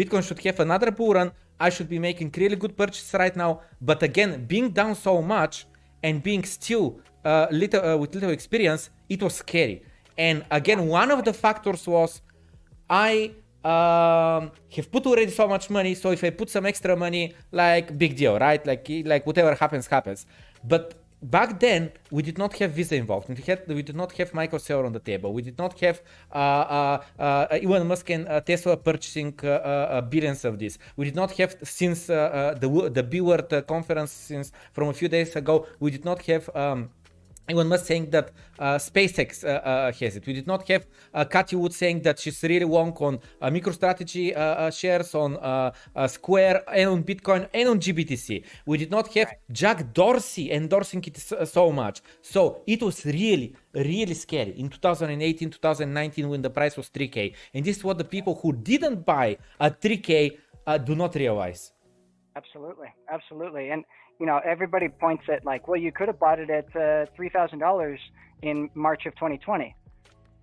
Bitcoin 0.00 0.22
should 0.26 0.38
have 0.46 0.60
another 0.60 0.90
bull 0.98 1.12
run, 1.18 1.28
I 1.58 1.68
should 1.74 1.88
be 1.88 1.98
making 1.98 2.28
really 2.42 2.54
good 2.62 2.74
purchases 2.76 3.12
right 3.22 3.34
now. 3.34 3.52
But 3.90 4.00
again, 4.10 4.30
being 4.46 4.68
down 4.80 4.94
so 4.94 5.14
much 5.22 5.54
and 6.06 6.22
being 6.22 6.44
still 6.44 6.86
uh, 7.26 7.48
little 7.50 7.82
uh, 7.84 7.96
with 7.96 8.14
little 8.14 8.30
experience, 8.30 8.90
it 9.08 9.20
was 9.22 9.34
scary. 9.34 9.82
And 10.16 10.44
again, 10.50 10.86
one 10.86 11.10
of 11.10 11.24
the 11.24 11.32
factors 11.32 11.86
was 11.86 12.22
I 12.88 13.32
um, 13.64 14.52
have 14.76 14.88
put 14.92 15.06
already 15.06 15.32
so 15.32 15.48
much 15.48 15.68
money, 15.70 15.94
so 15.94 16.10
if 16.10 16.22
I 16.22 16.30
put 16.30 16.48
some 16.50 16.66
extra 16.66 16.94
money, 16.96 17.34
like 17.50 17.98
big 17.98 18.16
deal, 18.16 18.38
right? 18.38 18.64
Like 18.70 18.86
like 19.12 19.26
whatever 19.26 19.54
happens, 19.54 19.86
happens. 19.88 20.20
But 20.62 20.84
back 21.22 21.58
then 21.58 21.90
we 22.10 22.22
did 22.22 22.38
not 22.38 22.54
have 22.58 22.70
Visa 22.72 22.94
involved. 22.94 23.28
We 23.28 23.34
had 23.50 23.66
we 23.66 23.82
did 23.82 23.96
not 23.96 24.12
have 24.12 24.32
Michael 24.32 24.60
Saylor 24.60 24.86
on 24.86 24.92
the 24.92 25.00
table. 25.00 25.32
We 25.32 25.42
did 25.42 25.58
not 25.58 25.78
have 25.80 26.00
uh, 26.32 26.38
uh, 26.38 27.02
uh, 27.18 27.58
Elon 27.64 27.86
Musk 27.88 28.08
and 28.10 28.28
uh, 28.28 28.40
Tesla 28.40 28.76
purchasing 28.76 29.38
uh, 29.40 30.00
billions 30.02 30.44
of 30.44 30.58
this. 30.58 30.78
We 30.96 31.06
did 31.06 31.16
not 31.16 31.32
have 31.32 31.56
since 31.64 32.06
the 32.06 32.90
the 32.98 33.02
B 33.02 33.20
word 33.20 33.50
conference 33.66 34.12
since 34.12 34.52
from 34.72 34.88
a 34.88 34.94
few 34.94 35.08
days 35.08 35.34
ago. 35.36 35.66
We 35.80 35.90
did 35.90 36.04
not 36.04 36.22
have. 36.22 36.48
Um, 36.54 36.90
Elon 37.48 37.68
Musk 37.68 37.86
saying 37.86 38.10
that 38.10 38.32
uh, 38.58 38.74
SpaceX 38.76 39.44
uh, 39.44 39.48
uh, 39.48 39.92
has 39.92 40.16
it. 40.16 40.26
We 40.26 40.32
did 40.32 40.46
not 40.46 40.66
have 40.68 40.86
uh, 41.14 41.24
Wood 41.52 41.72
saying 41.72 42.02
that 42.02 42.18
she's 42.18 42.42
really 42.42 42.64
long 42.64 42.92
on 42.98 43.20
uh, 43.40 43.48
MicroStrategy 43.50 44.36
uh, 44.36 44.38
uh, 44.38 44.70
shares, 44.70 45.14
on 45.14 45.72
Square, 46.08 46.64
and 46.72 46.90
on 46.90 47.04
Bitcoin, 47.04 47.48
and 47.54 47.68
on 47.68 47.78
GBTC. 47.78 48.44
We 48.66 48.78
did 48.78 48.90
not 48.90 49.12
have 49.14 49.34
Jack 49.50 49.92
Dorsey 49.92 50.50
endorsing 50.52 51.04
it 51.06 51.16
so, 51.18 51.72
much. 51.72 52.00
So 52.22 52.62
it 52.66 52.82
was 52.82 53.04
really, 53.04 53.54
really 53.74 54.14
scary 54.14 54.58
in 54.58 54.68
2018, 54.68 55.50
2019 55.50 56.28
when 56.28 56.42
the 56.42 56.50
price 56.50 56.76
was 56.76 56.88
3K. 56.90 57.34
And 57.54 57.64
this 57.64 57.78
is 57.78 57.84
what 57.84 57.98
the 57.98 58.04
people 58.04 58.38
who 58.42 58.52
didn't 58.52 59.04
buy 59.04 59.38
at 59.60 59.80
3K 59.80 60.38
uh, 60.66 60.78
do 60.78 60.94
not 60.94 61.14
realize. 61.14 61.72
Absolutely, 62.34 62.88
absolutely. 63.10 63.70
And 63.70 63.84
you 64.18 64.26
know, 64.26 64.40
everybody 64.44 64.88
points 64.88 65.24
at 65.32 65.44
like, 65.44 65.68
well, 65.68 65.80
you 65.80 65.92
could 65.92 66.08
have 66.08 66.18
bought 66.18 66.38
it 66.38 66.50
at 66.50 66.74
uh, 66.76 67.06
three 67.14 67.28
thousand 67.28 67.58
dollars 67.58 68.00
in 68.42 68.70
March 68.74 69.06
of 69.06 69.14
2020. 69.14 69.74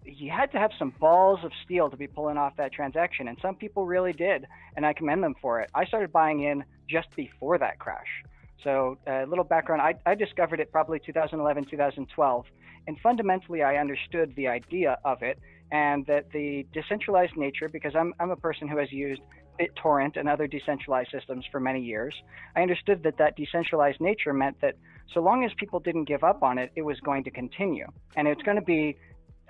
You 0.05 0.31
had 0.31 0.51
to 0.51 0.57
have 0.57 0.71
some 0.77 0.93
balls 0.99 1.39
of 1.43 1.51
steel 1.63 1.89
to 1.89 1.95
be 1.95 2.07
pulling 2.07 2.37
off 2.37 2.57
that 2.57 2.73
transaction, 2.73 3.27
and 3.27 3.37
some 3.41 3.55
people 3.55 3.85
really 3.85 4.11
did, 4.11 4.45
and 4.75 4.85
I 4.85 4.93
commend 4.93 5.23
them 5.23 5.35
for 5.41 5.61
it. 5.61 5.69
I 5.73 5.85
started 5.85 6.11
buying 6.11 6.43
in 6.43 6.65
just 6.89 7.07
before 7.15 7.57
that 7.57 7.79
crash. 7.79 8.23
So, 8.63 8.97
a 9.07 9.25
little 9.25 9.45
background: 9.45 9.81
I, 9.81 9.95
I 10.05 10.15
discovered 10.15 10.59
it 10.59 10.71
probably 10.71 10.99
2011, 10.99 11.65
2012, 11.65 12.45
and 12.87 12.99
fundamentally, 12.99 13.63
I 13.63 13.77
understood 13.77 14.33
the 14.35 14.47
idea 14.47 14.97
of 15.05 15.23
it 15.23 15.39
and 15.71 16.05
that 16.05 16.31
the 16.31 16.65
decentralized 16.73 17.35
nature, 17.35 17.67
because 17.67 17.95
I'm 17.95 18.13
I'm 18.19 18.29
a 18.29 18.35
person 18.35 18.67
who 18.67 18.77
has 18.77 18.91
used 18.91 19.21
BitTorrent 19.59 20.17
and 20.17 20.27
other 20.27 20.47
decentralized 20.47 21.11
systems 21.11 21.45
for 21.51 21.59
many 21.59 21.81
years. 21.81 22.13
I 22.55 22.61
understood 22.61 23.03
that 23.03 23.17
that 23.17 23.35
decentralized 23.35 24.01
nature 24.01 24.34
meant 24.34 24.59
that 24.61 24.75
so 25.13 25.21
long 25.21 25.43
as 25.43 25.51
people 25.57 25.80
didn't 25.80 26.05
give 26.05 26.23
up 26.23 26.43
on 26.43 26.57
it, 26.57 26.71
it 26.75 26.81
was 26.81 26.99
going 27.01 27.23
to 27.25 27.31
continue. 27.31 27.88
And 28.15 28.27
it's 28.27 28.41
going 28.41 28.57
to 28.57 28.63
be 28.63 28.97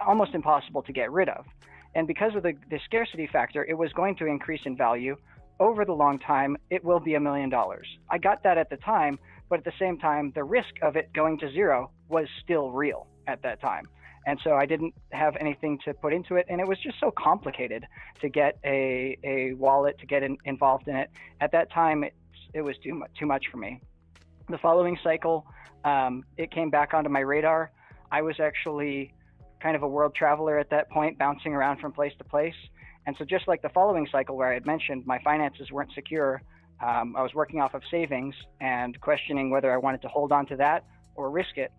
almost 0.06 0.34
impossible 0.34 0.82
to 0.84 0.94
get 0.94 1.12
rid 1.12 1.30
of. 1.30 1.46
And 1.96 2.08
because 2.08 2.36
of 2.36 2.44
the, 2.44 2.54
the 2.70 2.80
scarcity 2.86 3.28
factor, 3.28 3.64
it 3.64 3.78
was 3.78 3.92
going 3.94 4.16
to 4.18 4.26
increase 4.26 4.62
in 4.66 4.76
value. 4.76 5.16
Over 5.60 5.86
the 5.86 5.94
long 5.94 6.20
time, 6.20 6.58
it 6.70 6.84
will 6.84 7.00
be 7.00 7.14
a 7.14 7.20
million 7.20 7.50
dollars. 7.50 7.88
I 8.10 8.18
got 8.18 8.44
that 8.44 8.58
at 8.58 8.70
the 8.70 8.78
time, 8.78 9.20
but 9.50 9.60
at 9.60 9.66
the 9.66 9.74
same 9.80 10.00
time, 10.00 10.32
the 10.34 10.44
risk 10.44 10.74
of 10.82 10.96
it 10.96 11.14
going 11.14 11.38
to 11.40 11.52
zero 11.52 11.92
was 12.10 12.28
still 12.44 12.72
real 12.72 13.08
at 13.28 13.42
that 13.44 13.62
time 13.62 13.88
and 14.26 14.40
so 14.44 14.54
I 14.54 14.66
didn't 14.66 14.94
have 15.12 15.36
anything 15.40 15.80
to 15.86 15.94
put 15.94 16.14
into 16.14 16.36
it, 16.36 16.46
and 16.50 16.62
it 16.62 16.68
was 16.68 16.78
just 16.80 17.00
so 17.00 17.12
complicated 17.12 17.86
to 18.22 18.30
get 18.30 18.58
a 18.64 19.18
a 19.24 19.54
wallet 19.54 19.98
to 20.00 20.06
get 20.06 20.24
in, 20.24 20.38
involved 20.46 20.88
in 20.88 20.96
it. 20.96 21.10
At 21.42 21.52
that 21.52 21.72
time, 21.72 22.04
it 22.04 22.14
it 22.54 22.62
was 22.62 22.76
too 22.84 22.94
much 22.94 23.12
too 23.20 23.26
much 23.26 23.46
for 23.52 23.58
me. 23.58 23.82
The 24.50 24.58
following 24.58 24.98
cycle, 25.04 25.46
um, 25.84 26.24
it 26.38 26.52
came 26.52 26.70
back 26.70 26.94
onto 26.94 27.10
my 27.10 27.22
radar. 27.22 27.72
I 28.12 28.22
was 28.22 28.40
actually 28.40 29.14
kind 29.62 29.76
of 29.76 29.84
a 29.84 29.88
world 29.88 30.14
traveler 30.16 30.60
at 30.60 30.70
that 30.70 30.90
point, 30.90 31.18
bouncing 31.18 31.54
around 31.54 31.80
from 31.80 31.92
place 31.92 32.14
to 32.18 32.24
place, 32.24 32.56
and 33.06 33.16
so 33.18 33.26
just 33.26 33.48
like 33.48 33.62
the 33.62 33.70
following 33.70 34.08
cycle 34.12 34.38
where 34.38 34.52
I 34.52 34.54
had 34.54 34.66
mentioned 34.66 35.06
my 35.06 35.20
finances 35.24 35.72
weren't 35.72 35.92
secure. 35.94 36.42
Um, 36.82 37.16
I 37.16 37.22
was 37.22 37.34
working 37.34 37.62
off 37.62 37.74
of 37.74 37.82
savings 37.90 38.36
and 38.60 39.00
questioning 39.00 39.50
whether 39.50 39.72
I 39.72 39.78
wanted 39.78 40.02
to 40.02 40.08
hold 40.10 40.32
on 40.32 40.46
to 40.48 40.56
that 40.58 40.86
or 41.16 41.30
risk 41.30 41.58
it. 41.58 41.72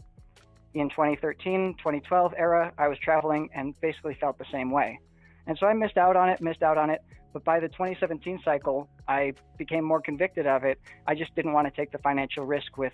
In 0.75 0.89
2013, 0.91 1.75
2012 1.79 2.35
era, 2.37 2.73
I 2.79 2.89
was 2.89 2.99
traveling 2.99 3.49
and 3.55 3.79
basically 3.81 4.17
felt 4.21 4.39
the 4.39 4.45
same 4.53 4.71
way. 4.71 4.99
And 5.47 5.57
so 5.59 5.67
I 5.67 5.73
missed 5.73 5.97
out 5.97 6.17
on 6.17 6.29
it, 6.29 6.41
missed 6.41 6.63
out 6.63 6.79
on 6.79 6.91
it. 6.91 7.01
But 7.33 7.45
by 7.45 7.61
the 7.61 7.69
2017 7.69 8.41
cycle, 8.45 8.89
I 9.09 9.33
became 9.59 9.85
more 9.85 10.01
convicted 10.01 10.47
of 10.47 10.65
it. 10.65 10.81
I 11.07 11.15
just 11.15 11.35
didn't 11.35 11.53
want 11.53 11.67
to 11.67 11.73
take 11.81 11.93
the 11.93 11.99
financial 11.99 12.45
risk 12.45 12.77
with 12.77 12.93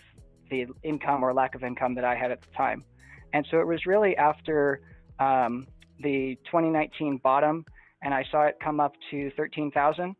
the 0.51 0.67
income 0.83 1.23
or 1.23 1.33
lack 1.33 1.55
of 1.55 1.63
income 1.63 1.95
that 1.95 2.05
I 2.05 2.15
had 2.15 2.31
at 2.31 2.41
the 2.41 2.49
time. 2.57 2.85
And 3.33 3.47
so 3.51 3.61
it 3.61 3.67
was 3.67 3.87
really 3.87 4.17
after 4.17 4.81
um, 5.19 5.67
the 6.03 6.37
2019 6.47 7.19
bottom, 7.19 7.65
and 8.03 8.13
I 8.13 8.25
saw 8.31 8.45
it 8.45 8.57
come 8.63 8.81
up 8.81 8.95
to 9.11 9.31
13,000 9.37 10.17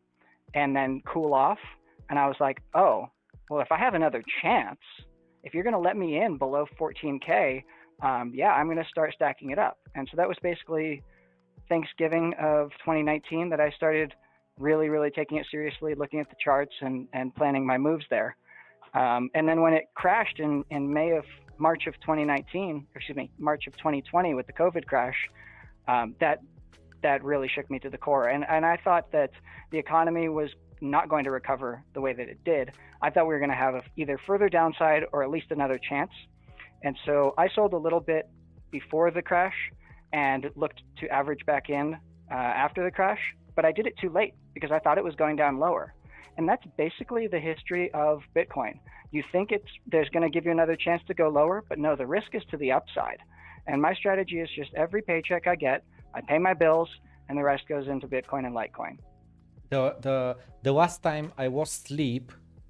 and 0.53 0.75
then 0.75 1.01
cool 1.05 1.33
off. 1.33 1.59
And 2.09 2.19
I 2.19 2.27
was 2.27 2.37
like, 2.39 2.61
oh, 2.73 3.07
well, 3.49 3.61
if 3.61 3.71
I 3.71 3.77
have 3.77 3.93
another 3.93 4.23
chance, 4.41 4.79
if 5.43 5.53
you're 5.53 5.63
going 5.63 5.73
to 5.73 5.79
let 5.79 5.97
me 5.97 6.21
in 6.21 6.37
below 6.37 6.65
14K, 6.79 7.63
um, 8.01 8.31
yeah, 8.33 8.51
I'm 8.51 8.67
going 8.67 8.77
to 8.77 8.89
start 8.89 9.13
stacking 9.13 9.51
it 9.51 9.59
up. 9.59 9.77
And 9.95 10.07
so 10.09 10.17
that 10.17 10.27
was 10.27 10.37
basically 10.41 11.03
Thanksgiving 11.69 12.33
of 12.39 12.71
2019 12.79 13.49
that 13.49 13.59
I 13.59 13.71
started 13.71 14.13
really, 14.59 14.89
really 14.89 15.09
taking 15.09 15.37
it 15.37 15.45
seriously, 15.49 15.95
looking 15.95 16.19
at 16.19 16.29
the 16.29 16.35
charts 16.43 16.73
and, 16.81 17.07
and 17.13 17.33
planning 17.35 17.65
my 17.65 17.77
moves 17.77 18.05
there. 18.09 18.35
Um, 18.93 19.29
and 19.33 19.47
then 19.47 19.61
when 19.61 19.73
it 19.73 19.85
crashed 19.95 20.39
in, 20.39 20.63
in 20.69 20.91
May 20.91 21.11
of 21.11 21.23
March 21.57 21.87
of 21.87 21.93
2019, 22.01 22.87
excuse 22.95 23.15
me, 23.15 23.31
March 23.37 23.67
of 23.67 23.77
2020 23.77 24.33
with 24.33 24.47
the 24.47 24.53
COVID 24.53 24.85
crash, 24.85 25.15
um, 25.87 26.15
that 26.19 26.39
that 27.03 27.23
really 27.23 27.47
shook 27.47 27.69
me 27.71 27.79
to 27.79 27.89
the 27.89 27.97
core. 27.97 28.27
And 28.27 28.45
and 28.47 28.65
I 28.65 28.77
thought 28.77 29.11
that 29.11 29.31
the 29.71 29.77
economy 29.77 30.29
was 30.29 30.49
not 30.81 31.09
going 31.09 31.23
to 31.25 31.31
recover 31.31 31.83
the 31.93 32.01
way 32.01 32.13
that 32.13 32.27
it 32.27 32.43
did. 32.43 32.71
I 33.01 33.09
thought 33.09 33.27
we 33.27 33.33
were 33.33 33.39
going 33.39 33.51
to 33.51 33.55
have 33.55 33.83
either 33.95 34.19
further 34.25 34.49
downside 34.49 35.03
or 35.13 35.23
at 35.23 35.29
least 35.29 35.47
another 35.51 35.77
chance. 35.77 36.11
And 36.83 36.97
so 37.05 37.33
I 37.37 37.47
sold 37.49 37.73
a 37.73 37.77
little 37.77 37.99
bit 37.99 38.29
before 38.71 39.11
the 39.11 39.21
crash 39.21 39.55
and 40.13 40.49
looked 40.55 40.81
to 40.99 41.07
average 41.09 41.45
back 41.45 41.69
in 41.69 41.97
uh, 42.31 42.33
after 42.33 42.83
the 42.83 42.91
crash, 42.91 43.19
but 43.55 43.65
I 43.65 43.71
did 43.71 43.85
it 43.87 43.93
too 43.99 44.09
late 44.09 44.33
because 44.53 44.71
I 44.71 44.79
thought 44.79 44.97
it 44.97 45.03
was 45.03 45.15
going 45.15 45.35
down 45.35 45.59
lower. 45.59 45.93
And 46.37 46.47
that's 46.47 46.63
basically 46.77 47.27
the 47.27 47.39
history 47.39 47.91
of 47.93 48.21
Bitcoin. 48.35 48.79
You 49.11 49.23
think 49.31 49.51
it's 49.51 49.67
there's 49.87 50.09
going 50.09 50.23
to 50.23 50.29
give 50.29 50.45
you 50.45 50.51
another 50.51 50.75
chance 50.75 51.01
to 51.07 51.13
go 51.13 51.29
lower, 51.29 51.63
but 51.67 51.77
no, 51.77 51.95
the 51.95 52.07
risk 52.07 52.33
is 52.33 52.43
to 52.51 52.57
the 52.57 52.71
upside. 52.71 53.17
And 53.67 53.81
my 53.81 53.93
strategy 53.93 54.39
is 54.39 54.49
just 54.55 54.73
every 54.73 55.01
paycheck 55.01 55.47
I 55.47 55.55
get, 55.55 55.83
I 56.13 56.21
pay 56.21 56.37
my 56.37 56.53
bills, 56.53 56.89
and 57.29 57.37
the 57.37 57.43
rest 57.43 57.67
goes 57.67 57.87
into 57.87 58.07
Bitcoin 58.07 58.45
and 58.45 58.55
Litecoin. 58.55 58.97
The 59.71 59.81
the 60.05 60.17
the 60.65 60.73
last 60.81 60.97
time 61.09 61.25
I 61.45 61.47
was 61.57 61.69
sleep 61.87 62.25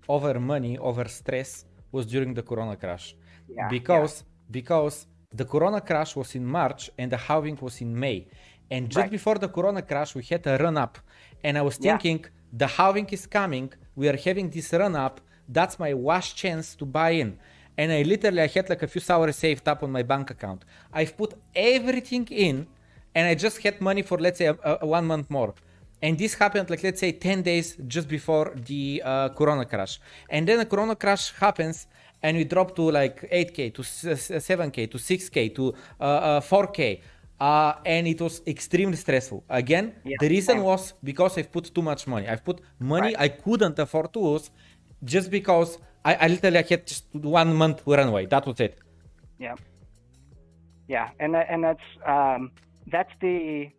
over 0.07 0.33
money 0.53 0.73
over 0.89 1.05
stress 1.19 1.65
was 1.95 2.03
during 2.13 2.31
the 2.39 2.45
Corona 2.49 2.75
crash, 2.83 3.05
yeah, 3.49 3.67
because 3.75 4.13
yeah. 4.19 4.51
because 4.59 4.95
the 5.39 5.45
Corona 5.53 5.81
crash 5.89 6.11
was 6.15 6.29
in 6.39 6.45
March 6.59 6.81
and 6.99 7.07
the 7.11 7.21
halving 7.27 7.57
was 7.61 7.75
in 7.85 7.91
May, 8.03 8.19
and 8.73 8.81
just 8.95 9.03
right. 9.03 9.17
before 9.17 9.37
the 9.45 9.51
Corona 9.55 9.81
crash 9.81 10.11
we 10.19 10.23
had 10.23 10.43
a 10.53 10.55
run 10.65 10.77
up, 10.85 10.93
and 11.43 11.57
I 11.57 11.61
was 11.69 11.77
thinking. 11.77 12.19
Yeah 12.23 12.39
the 12.51 12.67
halving 12.67 13.07
is 13.11 13.25
coming. 13.25 13.71
We 13.95 14.07
are 14.09 14.17
having 14.17 14.49
this 14.49 14.73
run 14.73 14.95
up. 14.95 15.21
That's 15.47 15.79
my 15.79 15.93
last 15.93 16.35
chance 16.35 16.75
to 16.75 16.85
buy 16.85 17.11
in. 17.11 17.37
And 17.77 17.91
I 17.91 18.01
literally 18.03 18.41
I 18.41 18.47
had 18.47 18.69
like 18.69 18.83
a 18.83 18.87
few 18.87 19.01
hours 19.09 19.35
saved 19.37 19.67
up 19.67 19.83
on 19.83 19.91
my 19.91 20.03
bank 20.03 20.29
account. 20.29 20.65
I've 20.93 21.15
put 21.17 21.33
everything 21.55 22.27
in, 22.29 22.67
and 23.15 23.27
I 23.27 23.35
just 23.35 23.61
had 23.63 23.79
money 23.81 24.01
for 24.01 24.17
let's 24.17 24.37
say 24.37 24.47
a, 24.47 24.57
a, 24.81 24.85
one 24.85 25.07
month 25.07 25.29
more. 25.29 25.53
And 26.01 26.17
this 26.17 26.33
happened 26.33 26.69
like 26.69 26.83
let's 26.83 26.99
say 26.99 27.11
10 27.11 27.43
days 27.43 27.77
just 27.87 28.07
before 28.07 28.53
the 28.55 29.01
uh, 29.05 29.29
Corona 29.29 29.65
crash. 29.65 29.99
And 30.29 30.47
then 30.47 30.57
the 30.57 30.65
Corona 30.65 30.95
crash 30.95 31.31
happens, 31.33 31.87
and 32.23 32.37
we 32.37 32.43
drop 32.43 32.75
to 32.75 32.91
like 32.91 33.29
8k 33.29 33.73
to 33.75 33.81
7k 33.81 34.89
to 34.91 34.97
6k 34.97 35.55
to 35.55 35.73
uh, 35.99 36.03
uh, 36.03 36.41
4k 36.41 37.01
uh, 37.41 37.73
and 37.87 38.07
it 38.07 38.21
was 38.21 38.43
extremely 38.45 38.95
stressful. 38.95 39.43
Again, 39.49 39.95
yeah. 40.03 40.15
the 40.19 40.29
reason 40.29 40.61
was 40.61 40.93
because 41.03 41.39
I've 41.39 41.51
put 41.51 41.73
too 41.73 41.81
much 41.81 42.05
money. 42.05 42.27
I've 42.27 42.45
put 42.45 42.61
money 42.77 43.15
right. 43.15 43.19
I 43.19 43.29
couldn't 43.29 43.79
afford 43.79 44.13
to 44.13 44.19
lose 44.19 44.51
just 45.03 45.31
because 45.31 45.79
I, 46.05 46.13
I 46.13 46.27
literally 46.27 46.61
had 46.69 46.85
just 46.85 47.05
one 47.13 47.55
month 47.55 47.81
runway. 47.87 48.27
That 48.27 48.45
was 48.45 48.59
it. 48.59 48.77
Yeah. 49.39 49.55
Yeah, 50.87 51.09
and 51.19 51.33
that, 51.33 51.47
and 51.49 51.63
that's 51.63 51.87
um, 52.05 52.51
that's 52.91 53.11
the 53.21 53.69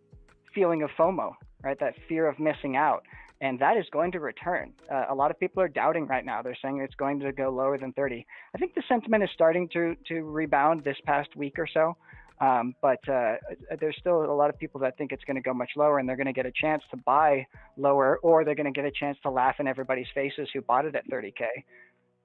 feeling 0.53 0.81
of 0.83 0.89
FOMO, 0.97 1.35
right? 1.63 1.79
That 1.79 1.93
fear 2.07 2.27
of 2.27 2.39
missing 2.39 2.75
out, 2.75 3.03
and 3.41 3.59
that 3.59 3.77
is 3.77 3.85
going 3.91 4.11
to 4.13 4.19
return. 4.19 4.73
Uh, 4.91 5.05
a 5.09 5.15
lot 5.15 5.31
of 5.31 5.39
people 5.39 5.61
are 5.61 5.67
doubting 5.67 6.07
right 6.07 6.25
now. 6.25 6.41
They're 6.41 6.57
saying 6.61 6.79
it's 6.79 6.95
going 6.95 7.19
to 7.21 7.31
go 7.31 7.49
lower 7.49 7.77
than 7.77 7.93
30. 7.93 8.25
I 8.55 8.57
think 8.57 8.75
the 8.75 8.83
sentiment 8.87 9.23
is 9.23 9.29
starting 9.33 9.69
to 9.69 9.95
to 10.07 10.21
rebound 10.23 10.83
this 10.83 10.97
past 11.05 11.35
week 11.35 11.57
or 11.57 11.67
so. 11.67 11.95
Um, 12.41 12.75
but 12.81 13.07
uh, 13.07 13.35
there's 13.79 13.95
still 13.99 14.25
a 14.25 14.33
lot 14.33 14.49
of 14.49 14.57
people 14.57 14.81
that 14.81 14.97
think 14.97 15.11
it's 15.11 15.23
going 15.23 15.35
to 15.35 15.41
go 15.41 15.53
much 15.53 15.71
lower 15.77 15.99
and 15.99 16.09
they're 16.09 16.17
going 16.17 16.27
to 16.27 16.33
get 16.33 16.45
a 16.45 16.51
chance 16.51 16.83
to 16.91 16.97
buy 16.97 17.45
lower 17.77 18.17
or 18.17 18.43
they're 18.43 18.55
going 18.55 18.71
to 18.71 18.77
get 18.77 18.85
a 18.85 18.91
chance 18.91 19.17
to 19.23 19.29
laugh 19.29 19.55
in 19.59 19.67
everybody's 19.67 20.07
faces 20.13 20.49
who 20.53 20.61
bought 20.61 20.85
it 20.85 20.95
at 20.95 21.07
30K. 21.09 21.45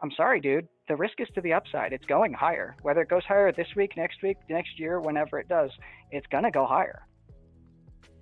I'm 0.01 0.11
sorry, 0.17 0.41
dude. 0.41 0.69
The 0.89 0.97
risk 0.97 1.21
is 1.21 1.29
to 1.35 1.41
the 1.41 1.53
upside. 1.53 1.93
It's 1.93 2.05
going 2.07 2.33
higher. 2.33 2.77
Whether 2.83 3.03
it 3.03 3.09
goes 3.09 3.25
higher 3.25 3.53
this 3.53 3.67
week, 3.77 3.97
next 3.97 4.23
week, 4.23 4.39
next 4.49 4.79
year, 4.79 5.01
whenever 5.01 5.39
it 5.39 5.49
does, 5.49 5.71
it's 6.11 6.27
going 6.29 6.45
to 6.45 6.51
go 6.51 6.67
higher. 6.67 7.03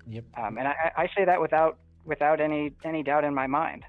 Yep. 0.09 0.25
Um, 0.37 0.59
and 0.59 0.69
I, 0.69 0.93
I, 0.97 1.07
say 1.17 1.25
that 1.25 1.41
without 1.41 1.79
without 2.05 2.41
any 2.41 2.73
any 2.85 3.03
doubt 3.03 3.25
in 3.25 3.35
my 3.35 3.47
mind. 3.47 3.83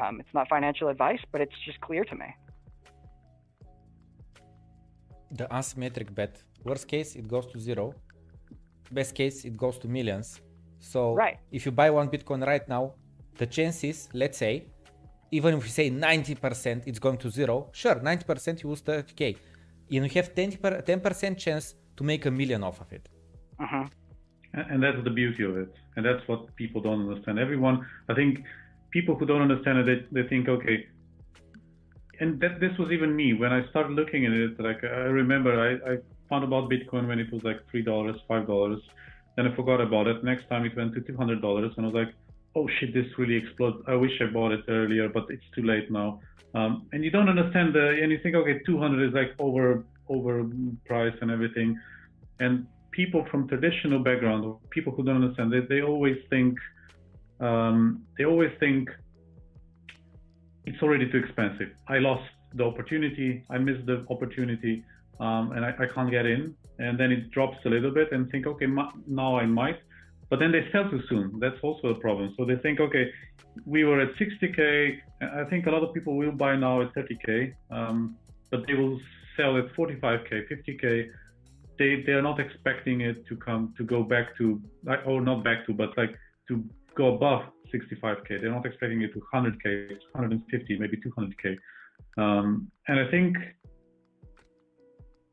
Um, 0.00 0.20
it's 0.20 0.32
not 0.32 0.48
financial 0.48 0.88
advice, 0.88 1.20
but 1.32 1.40
it's 1.40 1.58
just 1.66 1.80
clear 1.80 2.04
to 2.04 2.14
me. 2.14 2.28
The 5.32 5.46
asymmetric 5.46 6.14
bet 6.14 6.42
Worst 6.64 6.88
case, 6.88 7.16
it 7.16 7.26
goes 7.26 7.46
to 7.46 7.58
zero. 7.58 7.94
Best 8.90 9.14
case, 9.14 9.44
it 9.44 9.56
goes 9.56 9.78
to 9.78 9.88
millions. 9.88 10.40
So 10.78 11.14
right. 11.14 11.38
if 11.50 11.64
you 11.64 11.72
buy 11.72 11.90
one 11.90 12.08
Bitcoin 12.08 12.46
right 12.46 12.66
now, 12.68 12.94
the 13.36 13.46
chances, 13.46 14.08
let's 14.12 14.38
say, 14.38 14.66
even 15.30 15.54
if 15.54 15.62
we 15.62 15.68
say 15.68 15.90
90% 15.90 16.82
it's 16.86 16.98
going 16.98 17.16
to 17.18 17.30
zero, 17.30 17.70
sure, 17.72 17.96
90% 17.96 18.62
you 18.62 18.68
lose 18.68 18.82
30k. 18.82 19.36
And 19.92 20.04
you 20.04 20.22
have 20.22 20.34
10% 20.34 21.38
chance 21.38 21.74
to 21.96 22.04
make 22.04 22.26
a 22.26 22.30
million 22.30 22.62
off 22.62 22.80
of 22.80 22.92
it. 22.92 23.08
Uh-huh. 23.58 23.84
And 24.52 24.82
that's 24.82 25.02
the 25.04 25.10
beauty 25.10 25.44
of 25.44 25.56
it. 25.56 25.72
And 25.96 26.04
that's 26.04 26.26
what 26.26 26.54
people 26.56 26.80
don't 26.80 27.08
understand. 27.08 27.38
Everyone, 27.38 27.86
I 28.08 28.14
think 28.14 28.40
people 28.90 29.14
who 29.14 29.26
don't 29.26 29.42
understand 29.42 29.78
it, 29.78 30.12
they, 30.12 30.22
they 30.22 30.28
think, 30.28 30.48
okay, 30.48 30.86
and 32.20 32.38
that 32.40 32.60
this 32.60 32.76
was 32.78 32.90
even 32.90 33.16
me 33.16 33.32
when 33.32 33.52
I 33.52 33.68
started 33.70 33.92
looking 33.92 34.26
at 34.26 34.32
it. 34.32 34.60
Like 34.60 34.84
I 34.84 35.08
remember, 35.22 35.52
I, 35.58 35.92
I 35.92 35.96
found 36.28 36.44
about 36.44 36.70
Bitcoin 36.70 37.08
when 37.08 37.18
it 37.18 37.32
was 37.32 37.42
like 37.42 37.60
three 37.70 37.82
dollars, 37.82 38.16
five 38.28 38.46
dollars. 38.46 38.80
Then 39.36 39.46
I 39.46 39.56
forgot 39.56 39.80
about 39.80 40.06
it. 40.06 40.22
Next 40.22 40.48
time 40.48 40.64
it 40.66 40.76
went 40.76 40.94
to 40.94 41.00
two 41.00 41.16
hundred 41.16 41.40
dollars, 41.40 41.72
and 41.76 41.86
I 41.86 41.88
was 41.88 41.94
like, 41.94 42.14
"Oh 42.54 42.68
shit, 42.78 42.92
this 42.92 43.06
really 43.16 43.36
exploded." 43.36 43.82
I 43.88 43.94
wish 43.94 44.12
I 44.20 44.26
bought 44.26 44.52
it 44.52 44.64
earlier, 44.68 45.08
but 45.08 45.26
it's 45.30 45.48
too 45.54 45.62
late 45.62 45.90
now. 45.90 46.20
Um, 46.54 46.86
and 46.92 47.04
you 47.04 47.10
don't 47.10 47.28
understand 47.28 47.74
the, 47.74 48.00
and 48.02 48.12
you 48.12 48.18
think, 48.22 48.34
okay, 48.36 48.60
two 48.66 48.78
hundred 48.78 49.08
is 49.08 49.14
like 49.14 49.34
over 49.38 49.84
over 50.08 50.44
price 50.84 51.14
and 51.22 51.30
everything. 51.30 51.78
And 52.38 52.66
people 52.90 53.26
from 53.30 53.48
traditional 53.48 54.00
background, 54.00 54.44
or 54.44 54.58
people 54.70 54.92
who 54.92 55.02
don't 55.04 55.22
understand, 55.22 55.52
they 55.52 55.60
they 55.60 55.82
always 55.82 56.18
think, 56.28 56.58
um, 57.40 58.04
they 58.16 58.24
always 58.24 58.52
think 58.60 58.90
it's 60.66 60.82
already 60.82 61.10
too 61.10 61.18
expensive. 61.18 61.70
I 61.88 61.98
lost 61.98 62.28
the 62.54 62.64
opportunity. 62.64 63.44
I 63.50 63.58
missed 63.58 63.86
the 63.86 64.04
opportunity 64.10 64.84
um, 65.20 65.52
and 65.52 65.64
I, 65.64 65.74
I, 65.78 65.86
can't 65.86 66.10
get 66.10 66.26
in. 66.26 66.54
And 66.78 66.98
then 66.98 67.12
it 67.12 67.30
drops 67.30 67.58
a 67.66 67.68
little 67.68 67.90
bit 67.90 68.12
and 68.12 68.30
think, 68.30 68.46
okay, 68.46 68.66
now 69.06 69.36
I 69.36 69.46
might. 69.46 69.78
But 70.30 70.38
then 70.38 70.52
they 70.52 70.66
sell 70.72 70.88
too 70.88 71.02
soon. 71.08 71.38
That's 71.40 71.58
also 71.62 71.88
a 71.88 71.94
problem. 71.94 72.34
So 72.38 72.44
they 72.44 72.56
think, 72.56 72.80
okay, 72.80 73.10
we 73.66 73.84
were 73.84 74.00
at 74.00 74.14
60k. 74.14 74.98
I 75.20 75.44
think 75.44 75.66
a 75.66 75.70
lot 75.70 75.82
of 75.82 75.92
people 75.92 76.16
will 76.16 76.32
buy 76.32 76.56
now 76.56 76.80
at 76.82 76.94
30k, 76.94 77.52
um, 77.70 78.16
but 78.50 78.66
they 78.66 78.74
will 78.74 78.98
sell 79.36 79.58
at 79.58 79.66
45k, 79.74 80.44
50k. 80.50 81.10
They 81.80 82.02
they 82.06 82.12
are 82.18 82.26
not 82.30 82.38
expecting 82.46 83.00
it 83.10 83.18
to 83.28 83.34
come 83.36 83.62
to 83.78 83.82
go 83.94 84.00
back 84.14 84.26
to, 84.38 84.44
or 85.06 85.18
not 85.30 85.38
back 85.48 85.60
to, 85.66 85.72
but 85.82 85.90
like 85.96 86.14
to 86.48 86.54
go 86.94 87.14
above 87.16 87.42
65k. 87.72 88.28
They're 88.40 88.56
not 88.58 88.66
expecting 88.66 89.00
it 89.06 89.12
to 89.14 89.20
100k, 89.32 89.64
150, 90.12 90.78
maybe 90.78 90.96
200k. 91.06 91.44
Um, 92.18 92.70
and 92.88 92.96
I 93.00 93.10
think 93.10 93.36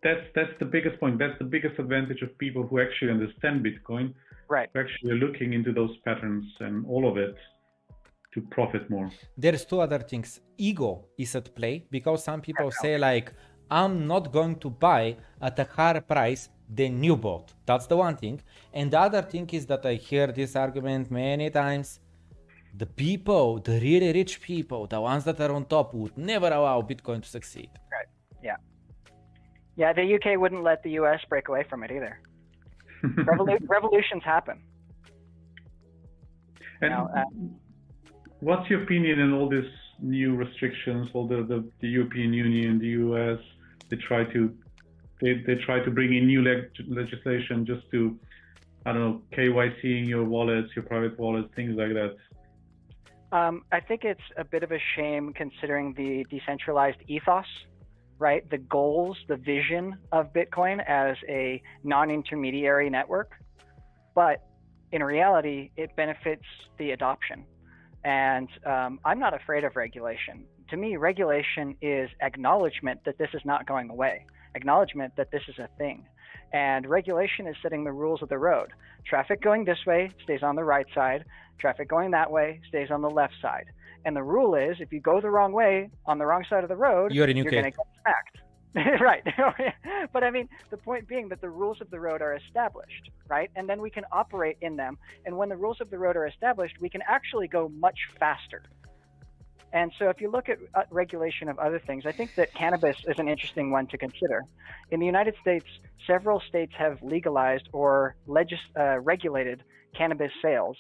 that's 0.06 0.26
that's 0.36 0.56
the 0.60 0.69
biggest 0.76 0.95
point. 1.02 1.19
That's 1.19 1.38
the 1.44 1.49
biggest 1.56 1.76
advantage 1.80 2.22
of 2.22 2.30
people 2.38 2.64
who 2.68 2.80
actually 2.86 3.11
understand 3.11 3.56
Bitcoin. 3.68 4.14
Right. 4.56 4.69
Actually 4.84 5.15
looking 5.26 5.49
into 5.57 5.72
those 5.80 5.94
patterns 6.06 6.45
and 6.61 6.86
all 6.86 7.03
of 7.11 7.18
it 7.18 7.36
to 8.34 8.41
profit 8.57 8.90
more. 8.90 9.10
There's 9.38 9.65
two 9.65 9.80
other 9.82 9.99
things. 9.99 10.40
Ego 10.57 10.91
is 11.18 11.36
at 11.36 11.53
play 11.56 11.76
because 11.91 12.24
some 12.24 12.40
people 12.40 12.72
say 12.72 12.98
like 12.98 13.34
I'm 13.69 14.07
not 14.07 14.31
going 14.31 14.56
to 14.60 14.69
buy 14.69 15.18
at 15.41 15.60
a 15.60 15.65
higher 15.65 16.02
price 16.02 16.49
than 16.69 16.99
new 16.99 17.15
bought. 17.15 17.53
That's 17.65 17.88
the 17.88 17.98
one 17.98 18.15
thing. 18.15 18.41
And 18.73 18.91
the 18.91 18.99
other 18.99 19.22
thing 19.22 19.49
is 19.52 19.65
that 19.68 19.85
I 19.85 19.95
hear 19.95 20.27
this 20.27 20.56
argument 20.56 21.11
many 21.11 21.49
times. 21.49 21.99
The 22.76 22.85
people, 22.85 23.60
the 23.60 23.80
really 23.80 24.14
rich 24.14 24.41
people, 24.41 24.85
the 24.88 25.02
ones 25.02 25.23
that 25.23 25.39
are 25.41 25.52
on 25.52 25.65
top 25.65 25.94
would 25.94 26.18
never 26.18 26.48
allow 26.48 26.81
Bitcoin 26.81 27.22
to 27.23 27.30
succeed. 27.30 27.69
Right. 27.91 28.07
Yeah. 28.44 28.57
Yeah, 29.76 29.94
the 29.94 30.15
UK 30.15 30.39
wouldn't 30.39 30.64
let 30.64 30.84
the 30.84 30.91
US 30.91 31.19
break 31.27 31.48
away 31.48 31.64
from 31.69 31.84
it 31.84 31.91
either. 31.91 32.19
Revolu- 33.03 33.68
revolutions 33.68 34.23
happen. 34.23 34.61
And 36.81 36.91
Now, 36.91 37.10
uh, 37.15 37.23
what's 38.39 38.69
your 38.69 38.84
opinion 38.84 39.19
on 39.22 39.34
all 39.34 39.49
these 39.49 39.72
new 39.99 40.35
restrictions? 40.35 41.10
All 41.14 41.27
the, 41.27 41.38
the, 41.38 41.68
the 41.81 41.88
European 41.88 42.34
Union, 42.34 42.80
the 42.80 42.94
US, 43.07 43.39
they 43.89 43.97
try 43.97 44.23
to 44.26 44.55
they, 45.22 45.43
they 45.45 45.55
try 45.55 45.80
to 45.80 45.89
bring 45.89 46.14
in 46.14 46.27
new 46.27 46.43
leg- 46.43 46.69
legislation 46.88 47.65
just 47.65 47.89
to 47.91 48.18
I 48.85 48.93
don't 48.93 49.01
know 49.01 49.22
KYCing 49.34 50.07
your 50.07 50.23
wallets, 50.23 50.69
your 50.76 50.85
private 50.85 51.19
wallets, 51.19 51.49
things 51.55 51.76
like 51.77 51.93
that. 51.93 52.15
Um, 53.31 53.64
I 53.72 53.81
think 53.81 54.03
it's 54.05 54.22
a 54.38 54.45
bit 54.45 54.64
of 54.64 54.72
a 54.72 54.80
shame 54.95 55.34
considering 55.34 55.93
the 55.93 56.26
decentralized 56.30 56.99
ethos, 57.07 57.45
right? 58.19 58.49
The 58.49 58.59
goals, 58.59 59.18
the 59.27 59.35
vision 59.35 59.97
of 60.14 60.31
Bitcoin 60.31 60.81
as 60.88 61.18
a 61.27 61.61
non 61.84 62.09
intermediary 62.09 62.89
network. 62.89 63.31
But 64.15 64.43
in 64.91 65.03
reality, 65.03 65.72
it 65.76 65.95
benefits 65.95 66.45
the 66.77 66.91
adoption. 66.91 67.45
And 68.05 68.47
um, 68.65 68.99
I'm 69.03 69.19
not 69.19 69.34
afraid 69.34 69.65
of 69.65 69.76
regulation. 69.76 70.45
To 70.69 70.77
me, 70.77 70.98
regulation 70.98 71.76
is 71.81 72.10
acknowledgement 72.22 73.06
that 73.06 73.18
this 73.18 73.30
is 73.34 73.41
not 73.45 73.65
going 73.65 73.89
away, 73.89 74.26
acknowledgement 74.53 75.14
that 75.15 75.31
this 75.31 75.44
is 75.48 75.57
a 75.60 75.69
thing. 75.77 76.06
And 76.52 76.85
regulation 76.85 77.48
is 77.48 77.56
setting 77.61 77.84
the 77.84 77.91
rules 77.91 78.22
of 78.22 78.30
the 78.30 78.38
road. 78.38 78.69
Traffic 79.06 79.41
going 79.41 79.65
this 79.65 79.85
way 79.85 80.11
stays 80.23 80.44
on 80.44 80.56
the 80.56 80.64
right 80.64 80.85
side, 80.94 81.23
traffic 81.60 81.88
going 81.88 82.11
that 82.11 82.31
way 82.31 82.60
stays 82.68 82.91
on 82.91 83.02
the 83.02 83.10
left 83.10 83.34
side. 83.41 83.65
And 84.06 84.15
the 84.15 84.23
rule 84.23 84.56
is 84.56 84.77
if 84.80 84.91
you 84.91 84.99
go 84.99 85.22
the 85.22 85.30
wrong 85.30 85.53
way 85.53 85.89
on 86.06 86.18
the 86.18 86.26
wrong 86.26 86.44
side 86.49 86.64
of 86.64 86.69
the 86.69 86.76
road, 86.76 87.14
you're 87.14 87.48
UK. 87.48 87.52
going 87.52 87.72
to 87.72 87.72
get 87.72 87.88
smacked. 88.02 88.38
right. 89.02 89.23
but 90.14 90.23
I 90.23 90.31
mean, 90.31 90.49
the 90.69 90.77
point 90.77 91.07
being 91.07 91.30
that 91.30 91.41
the 91.41 91.49
rules 91.49 91.81
of 91.81 91.89
the 91.89 91.99
road 91.99 92.22
are 92.22 92.35
established, 92.35 93.10
right? 93.30 93.49
And 93.56 93.68
then 93.68 93.81
we 93.81 93.89
can 93.89 94.03
operate 94.11 94.57
in 94.61 94.76
them. 94.76 94.98
And 95.26 95.38
when 95.38 95.49
the 95.49 95.57
rules 95.57 95.81
of 95.81 95.89
the 95.89 95.98
road 95.98 96.15
are 96.15 96.27
established, 96.27 96.76
we 96.80 96.89
can 96.89 97.02
actually 97.07 97.48
go 97.48 97.69
much 97.69 97.98
faster. 98.19 98.64
And 99.73 99.91
so, 99.99 100.10
if 100.10 100.22
you 100.22 100.31
look 100.31 100.48
at 100.49 100.57
uh, 100.76 100.84
regulation 100.91 101.49
of 101.49 101.60
other 101.60 101.80
things, 101.85 102.06
I 102.06 102.11
think 102.11 102.35
that 102.35 102.53
cannabis 102.56 102.95
is 103.06 103.19
an 103.19 103.27
interesting 103.27 103.69
one 103.69 103.88
to 103.88 103.98
consider. 103.98 104.44
In 104.91 104.99
the 104.99 105.06
United 105.06 105.35
States, 105.41 105.65
several 106.06 106.41
states 106.48 106.72
have 106.77 106.98
legalized 107.02 107.68
or 107.73 108.15
legis- 108.27 108.60
uh, 108.80 108.99
regulated 108.99 109.64
cannabis 109.95 110.31
sales, 110.41 110.77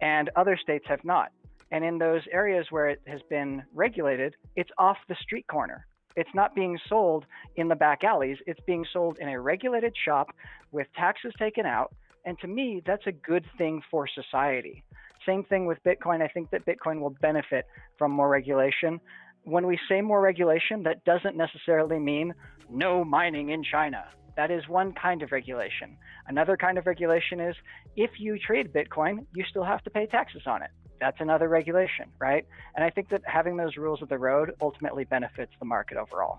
and 0.00 0.30
other 0.36 0.56
states 0.56 0.84
have 0.88 1.04
not. 1.04 1.30
And 1.70 1.84
in 1.84 1.98
those 1.98 2.22
areas 2.32 2.66
where 2.70 2.88
it 2.88 3.00
has 3.06 3.20
been 3.28 3.62
regulated, 3.74 4.34
it's 4.56 4.70
off 4.78 4.96
the 5.08 5.16
street 5.22 5.46
corner. 5.46 5.86
It's 6.16 6.34
not 6.34 6.54
being 6.54 6.78
sold 6.88 7.26
in 7.56 7.68
the 7.68 7.76
back 7.76 8.02
alleys. 8.02 8.38
It's 8.46 8.60
being 8.66 8.84
sold 8.92 9.18
in 9.20 9.28
a 9.28 9.40
regulated 9.40 9.94
shop 10.04 10.28
with 10.72 10.88
taxes 10.96 11.32
taken 11.38 11.66
out. 11.66 11.94
And 12.24 12.38
to 12.40 12.48
me, 12.48 12.82
that's 12.84 13.06
a 13.06 13.12
good 13.12 13.44
thing 13.56 13.82
for 13.90 14.08
society. 14.08 14.82
Same 15.28 15.44
thing 15.44 15.66
with 15.66 15.78
Bitcoin. 15.84 16.22
I 16.22 16.28
think 16.28 16.50
that 16.50 16.64
Bitcoin 16.64 17.00
will 17.00 17.14
benefit 17.20 17.66
from 17.98 18.10
more 18.12 18.30
regulation. 18.30 18.98
When 19.44 19.66
we 19.66 19.78
say 19.88 20.00
more 20.00 20.22
regulation, 20.22 20.82
that 20.84 21.04
doesn't 21.04 21.36
necessarily 21.36 21.98
mean 21.98 22.32
no 22.70 23.04
mining 23.04 23.50
in 23.50 23.62
China. 23.62 24.04
That 24.36 24.50
is 24.50 24.62
one 24.68 24.92
kind 24.92 25.22
of 25.22 25.32
regulation. 25.32 25.96
Another 26.28 26.56
kind 26.56 26.78
of 26.78 26.86
regulation 26.86 27.40
is 27.40 27.54
if 27.96 28.10
you 28.18 28.38
trade 28.38 28.72
Bitcoin, 28.72 29.26
you 29.34 29.44
still 29.50 29.64
have 29.64 29.82
to 29.82 29.90
pay 29.90 30.06
taxes 30.06 30.42
on 30.46 30.62
it. 30.62 30.70
That's 31.00 31.20
another 31.20 31.48
regulation, 31.48 32.06
right? 32.18 32.44
And 32.74 32.82
I 32.84 32.90
think 32.90 33.08
that 33.10 33.22
having 33.26 33.56
those 33.56 33.76
rules 33.76 34.00
of 34.00 34.08
the 34.08 34.18
road 34.18 34.52
ultimately 34.60 35.04
benefits 35.04 35.52
the 35.58 35.66
market 35.66 35.96
overall. 35.98 36.38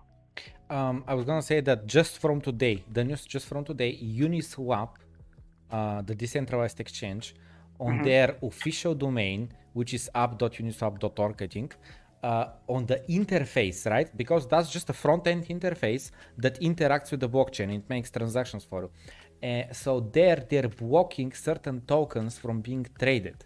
Um, 0.70 1.04
I 1.08 1.14
was 1.14 1.26
gonna 1.26 1.42
say 1.52 1.60
that 1.62 1.86
just 1.86 2.20
from 2.20 2.42
today, 2.42 2.84
the 2.92 3.04
news 3.04 3.26
just 3.26 3.46
from 3.48 3.66
today, 3.66 3.92
Uniswap, 4.02 4.90
uh, 5.72 6.02
the 6.02 6.16
decentralized 6.16 6.80
exchange, 6.80 7.36
on 7.80 8.02
their 8.02 8.38
official 8.44 8.94
domain, 8.96 9.52
which 9.74 9.94
is 9.94 10.10
app.uniswap.org, 10.16 11.42
I 11.42 11.48
think, 11.48 11.76
uh, 12.24 12.46
on 12.68 12.86
the 12.86 13.00
interface, 13.10 13.90
right? 13.90 14.10
Because 14.16 14.48
that's 14.48 14.70
just 14.70 14.90
a 14.90 14.94
front-end 14.94 15.46
interface 15.48 16.12
that 16.38 16.60
interacts 16.62 17.12
with 17.12 17.22
the 17.22 17.30
blockchain. 17.30 17.74
It 17.74 17.90
makes 17.90 18.12
transactions 18.12 18.64
for 18.66 18.84
you. 18.84 18.92
Uh, 19.42 19.74
so 19.74 20.02
there, 20.02 20.46
they're 20.50 20.68
blocking 20.68 21.32
certain 21.34 21.82
tokens 21.82 22.38
from 22.38 22.62
being 22.62 22.86
traded. 23.00 23.46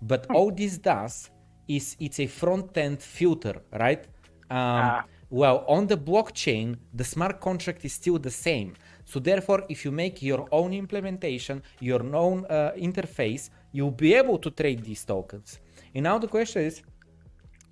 But 0.00 0.26
all 0.30 0.50
this 0.52 0.78
does 0.78 1.30
is 1.66 1.96
it's 1.98 2.20
a 2.20 2.26
front-end 2.26 3.02
filter, 3.02 3.56
right? 3.72 4.04
Um, 4.50 4.58
Ah. 4.58 5.04
well, 5.30 5.64
on 5.66 5.86
the 5.86 5.96
blockchain, 5.96 6.76
the 6.94 7.04
smart 7.04 7.40
contract 7.40 7.84
is 7.84 7.92
still 7.94 8.18
the 8.18 8.30
same. 8.30 8.74
So 9.04 9.18
therefore, 9.18 9.64
if 9.68 9.84
you 9.84 9.90
make 9.90 10.22
your 10.22 10.46
own 10.52 10.72
implementation, 10.72 11.62
your 11.80 12.02
own 12.14 12.44
uh, 12.46 12.72
interface, 12.76 13.50
you'll 13.72 13.90
be 13.90 14.14
able 14.14 14.38
to 14.38 14.50
trade 14.50 14.84
these 14.84 15.04
tokens. 15.04 15.58
And 15.94 16.04
now 16.04 16.18
the 16.18 16.28
question 16.28 16.62
is, 16.62 16.82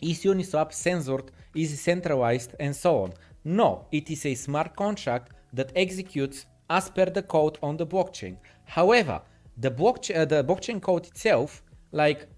is 0.01 0.23
Uniswap 0.25 0.73
censored, 0.73 1.31
is 1.55 1.73
it 1.73 1.77
centralized, 1.77 2.55
and 2.59 2.75
so 2.75 3.03
on? 3.05 3.13
No, 3.45 3.87
it 3.93 4.11
is 4.11 4.27
a 4.27 4.35
smart 4.35 4.77
contract 4.77 5.33
that 5.53 5.73
executes 5.77 6.47
as 6.69 6.89
per 6.91 7.07
the 7.07 7.23
code 7.23 7.59
on 7.63 7.77
the 7.77 7.87
blockchain. 7.87 8.37
However, 8.65 9.21
the 9.57 9.71
blockchain, 9.71 10.17
uh, 10.17 10.25
the 10.25 10.45
blockchain 10.45 10.81
code 10.81 11.07
itself, 11.07 11.63
like 11.93 12.29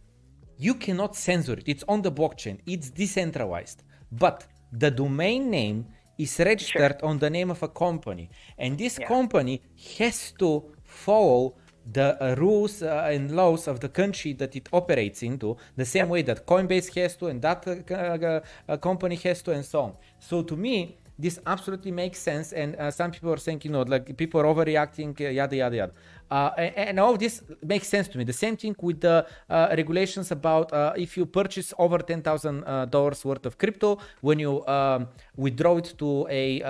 you 0.58 0.74
cannot 0.74 1.14
censor 1.16 1.54
it. 1.54 1.64
It's 1.66 1.84
on 1.88 2.02
the 2.02 2.10
blockchain. 2.10 2.58
It's 2.66 2.90
decentralized. 2.90 3.82
But 4.10 4.46
the 4.72 4.90
domain 4.90 5.50
name 5.50 5.86
is 6.18 6.38
registered 6.38 7.00
on 7.02 7.18
the 7.18 7.30
name 7.30 7.50
of 7.50 7.62
a 7.62 7.68
company, 7.68 8.30
and 8.58 8.78
this 8.78 8.98
Yeah. 8.98 9.08
company 9.08 9.62
has 9.98 10.32
to 10.38 10.72
follow 10.84 11.54
the 11.90 12.34
rules 12.38 12.82
uh, 12.82 13.10
and 13.10 13.34
laws 13.34 13.66
of 13.66 13.80
the 13.80 13.88
country 13.88 14.32
that 14.34 14.54
it 14.54 14.68
operates 14.72 15.22
into, 15.22 15.56
the 15.76 15.84
same 15.84 16.08
way 16.08 16.22
that 16.22 16.46
Coinbase 16.46 16.94
has 16.94 17.16
to, 17.16 17.26
and 17.26 17.42
that 17.42 17.66
uh, 17.66 18.40
uh, 18.68 18.76
company 18.76 19.16
has 19.16 19.42
to, 19.42 19.52
and 19.52 19.64
so 19.64 19.80
on. 19.80 19.92
So 20.18 20.42
to 20.42 20.56
me, 20.56 20.98
this 21.18 21.38
absolutely 21.46 21.90
makes 21.90 22.18
sense. 22.18 22.52
And 22.52 22.74
uh, 22.76 22.90
some 22.90 23.10
people 23.10 23.32
are 23.32 23.36
saying, 23.36 23.60
you 23.64 23.70
know, 23.70 23.82
like 23.82 24.16
people 24.16 24.40
are 24.40 24.44
overreacting, 24.44 25.20
uh, 25.20 25.28
yada 25.28 25.56
yada 25.56 25.76
yada. 25.76 25.92
Uh, 26.30 26.50
and, 26.56 26.76
and 26.76 27.00
all 27.00 27.16
this 27.16 27.42
makes 27.62 27.86
sense 27.86 28.08
to 28.08 28.18
me. 28.18 28.24
The 28.24 28.32
same 28.32 28.56
thing 28.56 28.74
with 28.80 29.00
the 29.02 29.26
regulations 29.50 30.30
about 30.30 30.70
if 30.96 31.16
you 31.16 31.26
purchase 31.26 31.74
over 31.78 31.98
ten 31.98 32.22
thousand 32.22 32.64
uh, 32.64 32.86
dollars 32.86 33.24
worth 33.24 33.44
of 33.44 33.58
crypto, 33.58 33.98
when 34.22 34.38
you 34.38 34.66
um, 34.66 35.08
withdraw 35.36 35.76
it 35.76 35.94
to 35.98 36.26
a, 36.30 36.60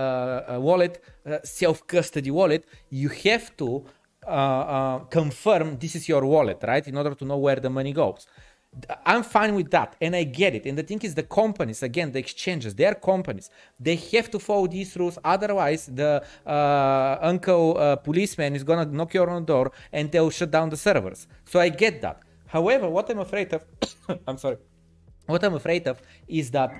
a 0.48 0.60
wallet, 0.60 1.02
self 1.44 1.86
custody 1.86 2.30
wallet, 2.30 2.64
you 2.90 3.09
have 3.09 3.56
to 3.59 3.84
uh, 4.27 4.31
uh, 4.31 4.99
confirm 5.05 5.78
this 5.78 5.94
is 5.97 6.09
your 6.09 6.24
wallet, 6.24 6.59
right? 6.62 6.86
In 6.86 6.97
order 6.97 7.15
to 7.15 7.24
know 7.24 7.39
where 7.39 7.57
the 7.57 7.70
money 7.70 7.93
goes. 7.93 8.27
I'm 9.05 9.23
fine 9.23 9.55
with 9.55 9.70
that, 9.73 9.97
and 10.01 10.16
I 10.16 10.24
get 10.24 10.55
it. 10.55 10.65
And 10.65 10.78
the 10.78 10.82
thing 10.82 11.01
is, 11.03 11.15
the 11.15 11.24
companies, 11.24 11.82
again, 11.82 12.11
the 12.11 12.19
exchanges, 12.19 12.74
they're 12.74 12.94
companies. 12.94 13.51
They 13.78 13.97
have 13.97 14.31
to 14.31 14.39
follow 14.39 14.66
these 14.66 14.97
rules. 14.97 15.19
Otherwise, 15.23 15.90
the 15.93 16.24
uh, 16.47 17.19
uncle 17.20 17.77
uh, 17.77 17.97
policeman 17.97 18.57
is 18.57 18.65
gonna 18.65 18.86
knock 18.86 19.12
your 19.12 19.28
own 19.28 19.44
door, 19.44 19.73
and 19.93 20.11
they'll 20.11 20.31
shut 20.31 20.51
down 20.51 20.70
the 20.70 20.78
servers. 20.78 21.27
So 21.44 21.61
I 21.61 21.69
get 21.69 22.01
that. 22.01 22.23
However, 22.47 22.89
what 22.89 23.11
I'm 23.11 23.19
afraid 23.19 23.53
of, 23.53 23.62
I'm 24.27 24.39
sorry, 24.39 24.57
what 25.27 25.44
I'm 25.44 25.55
afraid 25.55 25.86
of 25.86 26.01
is 26.27 26.51
that 26.53 26.70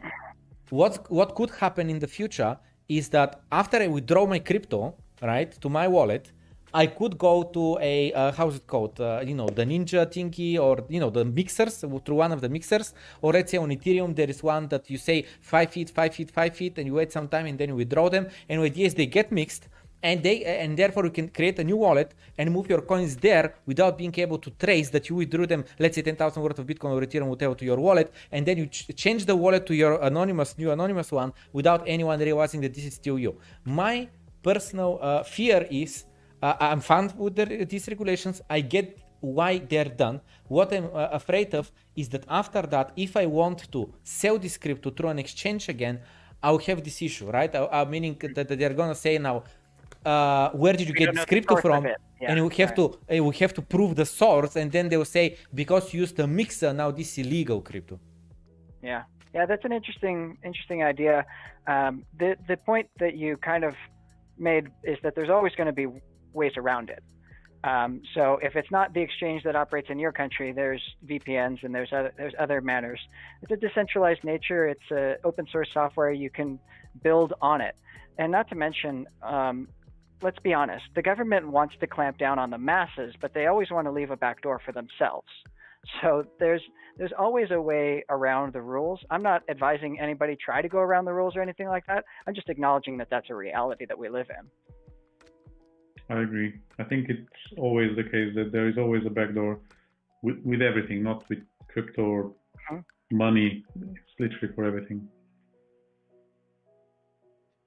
what 0.71 1.11
what 1.11 1.35
could 1.35 1.51
happen 1.51 1.91
in 1.91 1.99
the 1.99 2.07
future 2.07 2.59
is 2.89 3.11
that 3.11 3.43
after 3.51 3.77
I 3.77 3.87
withdraw 3.87 4.27
my 4.27 4.39
crypto, 4.39 4.95
right, 5.21 5.51
to 5.61 5.69
my 5.69 5.87
wallet, 5.89 6.33
I 6.75 6.87
could 6.87 7.19
go 7.19 7.43
to 7.43 7.79
a 7.81 8.13
uh, 8.15 8.33
how's 8.33 8.57
it 8.57 8.67
called? 8.67 8.99
Uh, 8.99 9.21
you 9.25 9.35
know, 9.35 9.47
the 9.47 9.65
Ninja 9.65 10.07
Thingy 10.07 10.59
or 10.59 10.85
you 10.89 11.01
know 11.01 11.11
the 11.11 11.25
mixers 11.25 11.85
through 12.05 12.17
one 12.17 12.33
of 12.33 12.41
the 12.41 12.49
mixers, 12.49 12.95
or 13.21 13.33
let's 13.33 13.51
say 13.51 13.59
on 13.59 13.69
Ethereum 13.69 14.17
there 14.17 14.31
is 14.31 14.43
one 14.43 14.69
that 14.69 14.89
you 14.89 14.97
say 14.97 15.27
five 15.41 15.71
feet, 15.71 15.91
five 15.91 16.15
feet, 16.15 16.31
five 16.31 16.57
feet, 16.57 16.79
and 16.79 16.87
you 16.87 16.95
wait 16.95 17.13
some 17.13 17.29
time 17.29 17.47
and 17.47 17.59
then 17.59 17.69
you 17.69 17.77
withdraw 17.77 18.09
them. 18.09 18.27
And 18.49 18.61
with 18.63 18.77
yes, 18.77 18.95
they 18.95 19.05
get 19.05 19.31
mixed, 19.31 19.69
and 20.03 20.23
they 20.23 20.45
and 20.45 20.77
therefore 20.77 21.05
you 21.05 21.11
can 21.11 21.29
create 21.29 21.59
a 21.59 21.65
new 21.65 21.77
wallet 21.77 22.15
and 22.39 22.51
move 22.51 22.71
your 22.71 22.81
coins 22.81 23.17
there 23.17 23.55
without 23.67 23.99
being 23.99 24.15
able 24.17 24.39
to 24.39 24.51
trace 24.53 24.89
that 24.91 25.11
you 25.11 25.17
withdrew 25.17 25.47
them. 25.47 25.65
Let's 25.79 25.97
say 25.97 26.03
ten 26.03 26.17
thousand 26.17 26.43
worth 26.43 26.59
of 26.59 26.67
Bitcoin 26.67 26.93
or 26.93 27.03
Ethereum, 27.03 27.27
whatever, 27.27 27.55
to 27.55 27.65
your 27.67 27.79
wallet, 27.79 28.11
and 28.31 28.47
then 28.47 28.57
you 28.57 28.67
ch- 28.67 28.89
change 28.97 29.27
the 29.27 29.37
wallet 29.37 29.67
to 29.67 29.75
your 29.75 30.01
anonymous 30.03 30.57
new 30.57 30.71
anonymous 30.71 31.13
one 31.13 31.35
without 31.53 31.83
anyone 31.87 32.19
realizing 32.19 32.63
that 32.63 32.73
this 32.73 32.87
is 32.87 32.95
still 32.95 33.19
you. 33.19 33.37
My 33.65 34.09
personal 34.43 34.99
uh, 35.03 35.23
fear 35.23 35.69
is 35.71 36.05
uh, 36.43 36.57
I'm 36.61 36.81
fine 36.81 37.13
with 37.17 37.37
the, 37.37 37.65
these 37.65 37.87
regulations. 37.89 38.43
I 38.51 38.61
get 38.61 38.99
why 39.21 39.59
they're 39.59 39.85
done. 39.85 40.21
What 40.49 40.73
I'm 40.73 40.87
uh, 40.87 41.09
afraid 41.13 41.55
of 41.55 41.71
is 41.95 42.09
that 42.11 42.25
after 42.29 42.63
that, 42.63 42.93
if 42.97 43.17
I 43.17 43.27
want 43.27 43.71
to 43.73 43.93
sell 44.03 44.39
this 44.39 44.57
crypto 44.57 44.91
through 44.91 45.11
an 45.11 45.19
exchange 45.21 45.69
again, 45.69 46.01
I'll 46.43 46.59
have 46.59 46.83
this 46.83 47.01
issue, 47.01 47.31
right? 47.31 47.55
I, 47.55 47.67
I, 47.67 47.85
meaning 47.85 48.17
that 48.35 48.49
they're 48.49 48.75
gonna 48.75 48.97
say 48.97 49.17
now, 49.19 49.45
uh, 50.05 50.51
where 50.51 50.73
did 50.73 50.89
you 50.89 50.95
We 50.95 51.07
get 51.07 51.15
this 51.15 51.25
crypto 51.25 51.57
from? 51.57 51.87
Yeah, 51.87 51.95
and 52.31 52.45
we 52.45 52.55
have 52.57 52.71
right. 52.71 52.77
to 53.09 53.21
uh, 53.21 53.25
we 53.25 53.37
have 53.37 53.55
to 53.55 53.63
prove 53.63 53.95
the 53.95 54.05
source, 54.05 54.57
and 54.57 54.71
then 54.71 54.89
they'll 54.89 55.05
say 55.05 55.37
because 55.55 55.95
you 55.95 56.01
used 56.01 56.19
a 56.19 56.27
mixer, 56.27 56.73
now 56.73 56.91
this 56.91 57.13
is 57.13 57.27
illegal 57.27 57.61
crypto. 57.61 58.01
Yeah, 58.83 59.03
yeah, 59.33 59.47
that's 59.47 59.65
an 59.65 59.73
interesting 59.73 60.39
interesting 60.45 60.83
idea. 60.83 61.25
Um, 61.69 62.05
the 62.19 62.37
the 62.49 62.57
point 62.57 62.89
that 62.99 63.15
you 63.17 63.37
kind 63.37 63.63
of 63.63 63.75
made 64.39 64.69
is 64.83 64.99
that 65.05 65.15
there's 65.15 65.31
always 65.31 65.55
going 65.55 65.69
to 65.69 65.73
be 65.73 65.87
ways 66.33 66.53
around 66.57 66.91
it. 66.91 67.03
Um, 67.65 68.03
so 68.15 68.39
if 68.43 68.57
it's 68.57 68.71
not 68.71 68.93
the 68.93 69.01
exchange 69.01 69.45
that 69.45 69.55
operates 69.55 69.89
in 69.89 69.99
your 69.99 70.11
country, 70.11 70.53
there's 70.53 70.83
VPNs 71.07 71.63
and 71.63 71.75
there's 71.75 71.93
other, 71.93 72.13
there's 72.17 72.35
other 72.39 72.61
manners. 72.61 73.01
It's 73.41 73.53
a 73.53 73.57
decentralized 73.57 74.25
nature. 74.25 74.67
It's 74.67 74.91
a 74.91 75.17
open 75.25 75.47
source 75.51 75.69
software. 75.73 76.11
You 76.11 76.29
can 76.29 76.59
build 77.03 77.35
on 77.41 77.61
it, 77.61 77.77
and 78.19 78.33
not 78.33 78.49
to 78.49 78.57
mention, 78.57 79.07
um, 79.23 79.69
let's 80.23 80.41
be 80.41 80.53
honest, 80.53 80.85
the 80.95 81.03
government 81.03 81.49
wants 81.49 81.77
to 81.81 81.87
clamp 81.87 82.19
down 82.19 82.39
on 82.39 82.51
the 82.51 82.59
masses, 82.59 83.15
but 83.21 83.33
they 83.33 83.47
always 83.47 83.71
want 83.71 83.87
to 83.87 83.93
leave 83.93 84.11
a 84.11 84.17
back 84.17 84.43
door 84.43 84.61
for 84.65 84.73
themselves. 84.73 85.29
So 86.01 86.25
there's 86.39 86.63
there's 86.97 87.13
always 87.19 87.51
a 87.51 87.61
way 87.61 88.05
around 88.09 88.53
the 88.53 88.61
rules. 88.61 89.01
I'm 89.11 89.23
not 89.23 89.43
advising 89.49 89.99
anybody 89.99 90.37
try 90.37 90.63
to 90.63 90.69
go 90.69 90.79
around 90.79 91.07
the 91.07 91.13
rules 91.13 91.37
or 91.37 91.43
anything 91.43 91.69
like 91.69 91.87
that. 91.87 92.05
I'm 92.27 92.35
just 92.35 92.49
acknowledging 92.49 92.99
that 92.99 93.09
that's 93.11 93.31
a 93.31 93.35
reality 93.35 93.87
that 93.87 93.99
we 93.99 94.09
live 94.09 94.27
in. 94.31 94.72
I 96.11 96.21
agree. 96.21 96.61
I 96.79 96.85
think 96.85 97.09
it's 97.09 97.59
always 97.59 97.97
the 97.97 98.05
case 98.05 98.35
that 98.35 98.53
there 98.53 98.69
is 98.69 98.77
always 98.79 99.05
a 99.07 99.11
backdoor 99.11 99.59
with, 100.23 100.39
with 100.45 100.63
everything, 100.63 101.03
not 101.03 101.29
with 101.29 101.41
crypto 101.69 102.03
or 102.03 102.23
mm-hmm. 102.25 103.17
money. 103.17 103.65
It's 103.77 104.15
literally 104.19 104.55
for 104.55 104.65
everything. 104.65 105.09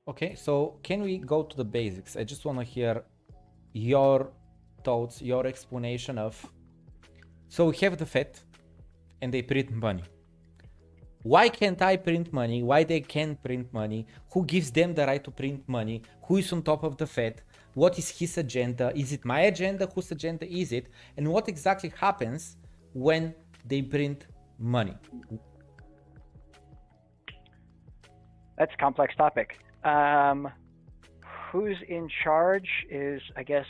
Okay, 0.08 0.36
so 0.36 0.80
can 0.84 1.02
we 1.02 1.18
go 1.18 1.44
to 1.44 1.58
the 1.58 1.66
basics? 1.66 2.16
I 2.16 2.24
just 2.24 2.46
want 2.46 2.60
to 2.60 2.64
hear 2.64 3.04
your 3.74 4.32
thoughts, 4.84 5.22
your 5.22 5.48
explanation 5.48 6.18
of. 6.20 6.34
So 7.48 7.70
we 7.70 7.78
have 7.78 7.98
the 7.98 8.06
Fed, 8.06 8.40
and 9.22 9.34
they 9.34 9.42
print 9.42 9.72
money. 9.72 10.04
Why 11.26 11.50
can't 11.50 11.82
I 11.82 11.98
print 11.98 12.32
money? 12.32 12.62
Why 12.62 12.84
they 12.84 13.02
can't 13.02 13.42
print 13.42 13.74
money? 13.74 14.06
Who 14.32 14.46
gives 14.46 14.70
them 14.70 14.94
the 14.94 15.08
right 15.08 15.24
to 15.24 15.32
print 15.32 15.68
money? 15.68 16.04
Who 16.28 16.38
is 16.38 16.54
on 16.54 16.62
top 16.62 16.84
of 16.84 16.98
the 16.98 17.08
Fed? 17.08 17.42
What 17.74 17.98
is 17.98 18.08
his 18.10 18.38
agenda? 18.38 18.92
Is 18.96 19.12
it 19.12 19.26
my 19.26 19.40
agenda? 19.40 19.88
Whose 19.88 20.12
agenda 20.12 20.46
is 20.46 20.72
it? 20.72 20.86
And 21.18 21.28
what 21.28 21.48
exactly 21.50 21.92
happens 22.00 22.58
when 22.94 23.34
they 23.66 23.82
print 23.82 24.28
money? 24.60 24.96
That's 28.60 28.76
a 28.76 28.78
complex 28.78 29.16
topic. 29.16 29.58
Um, 29.84 30.48
who's 31.52 31.78
in 31.90 32.08
charge 32.24 32.70
is, 32.88 33.20
I 33.36 33.42
guess, 33.42 33.66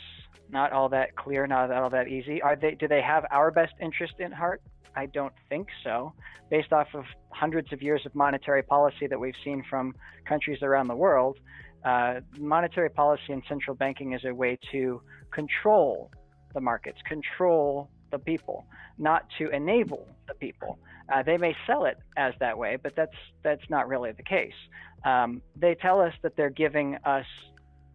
not 0.50 0.74
all 0.74 0.90
that 0.90 1.16
clear, 1.16 1.46
not 1.46 1.72
all 1.72 1.88
that 1.88 2.08
easy. 2.08 2.42
Are 2.42 2.54
they? 2.54 2.74
Do 2.74 2.86
they 2.86 3.00
have 3.00 3.24
our 3.30 3.50
best 3.50 3.72
interest 3.80 4.16
in 4.18 4.30
heart? 4.30 4.60
I 4.96 5.06
don't 5.06 5.32
think 5.48 5.68
so. 5.84 6.12
Based 6.50 6.72
off 6.72 6.88
of 6.94 7.04
hundreds 7.30 7.72
of 7.72 7.82
years 7.82 8.02
of 8.06 8.14
monetary 8.14 8.62
policy 8.62 9.06
that 9.08 9.18
we've 9.18 9.34
seen 9.44 9.62
from 9.68 9.94
countries 10.26 10.62
around 10.62 10.88
the 10.88 10.96
world, 10.96 11.38
uh, 11.84 12.20
monetary 12.38 12.90
policy 12.90 13.30
and 13.32 13.42
central 13.48 13.76
banking 13.76 14.12
is 14.12 14.24
a 14.24 14.34
way 14.34 14.58
to 14.72 15.00
control 15.32 16.10
the 16.54 16.60
markets, 16.60 16.98
control 17.06 17.90
the 18.10 18.18
people, 18.18 18.66
not 18.98 19.26
to 19.38 19.50
enable 19.50 20.08
the 20.26 20.34
people. 20.34 20.78
Uh, 21.12 21.22
they 21.22 21.36
may 21.36 21.54
sell 21.66 21.84
it 21.84 21.98
as 22.16 22.32
that 22.40 22.56
way, 22.56 22.76
but 22.82 22.92
that's 22.96 23.14
that's 23.44 23.62
not 23.68 23.86
really 23.86 24.12
the 24.12 24.22
case. 24.22 24.58
Um, 25.04 25.42
they 25.54 25.74
tell 25.74 26.00
us 26.00 26.12
that 26.22 26.36
they're 26.36 26.50
giving 26.50 26.96
us 27.04 27.26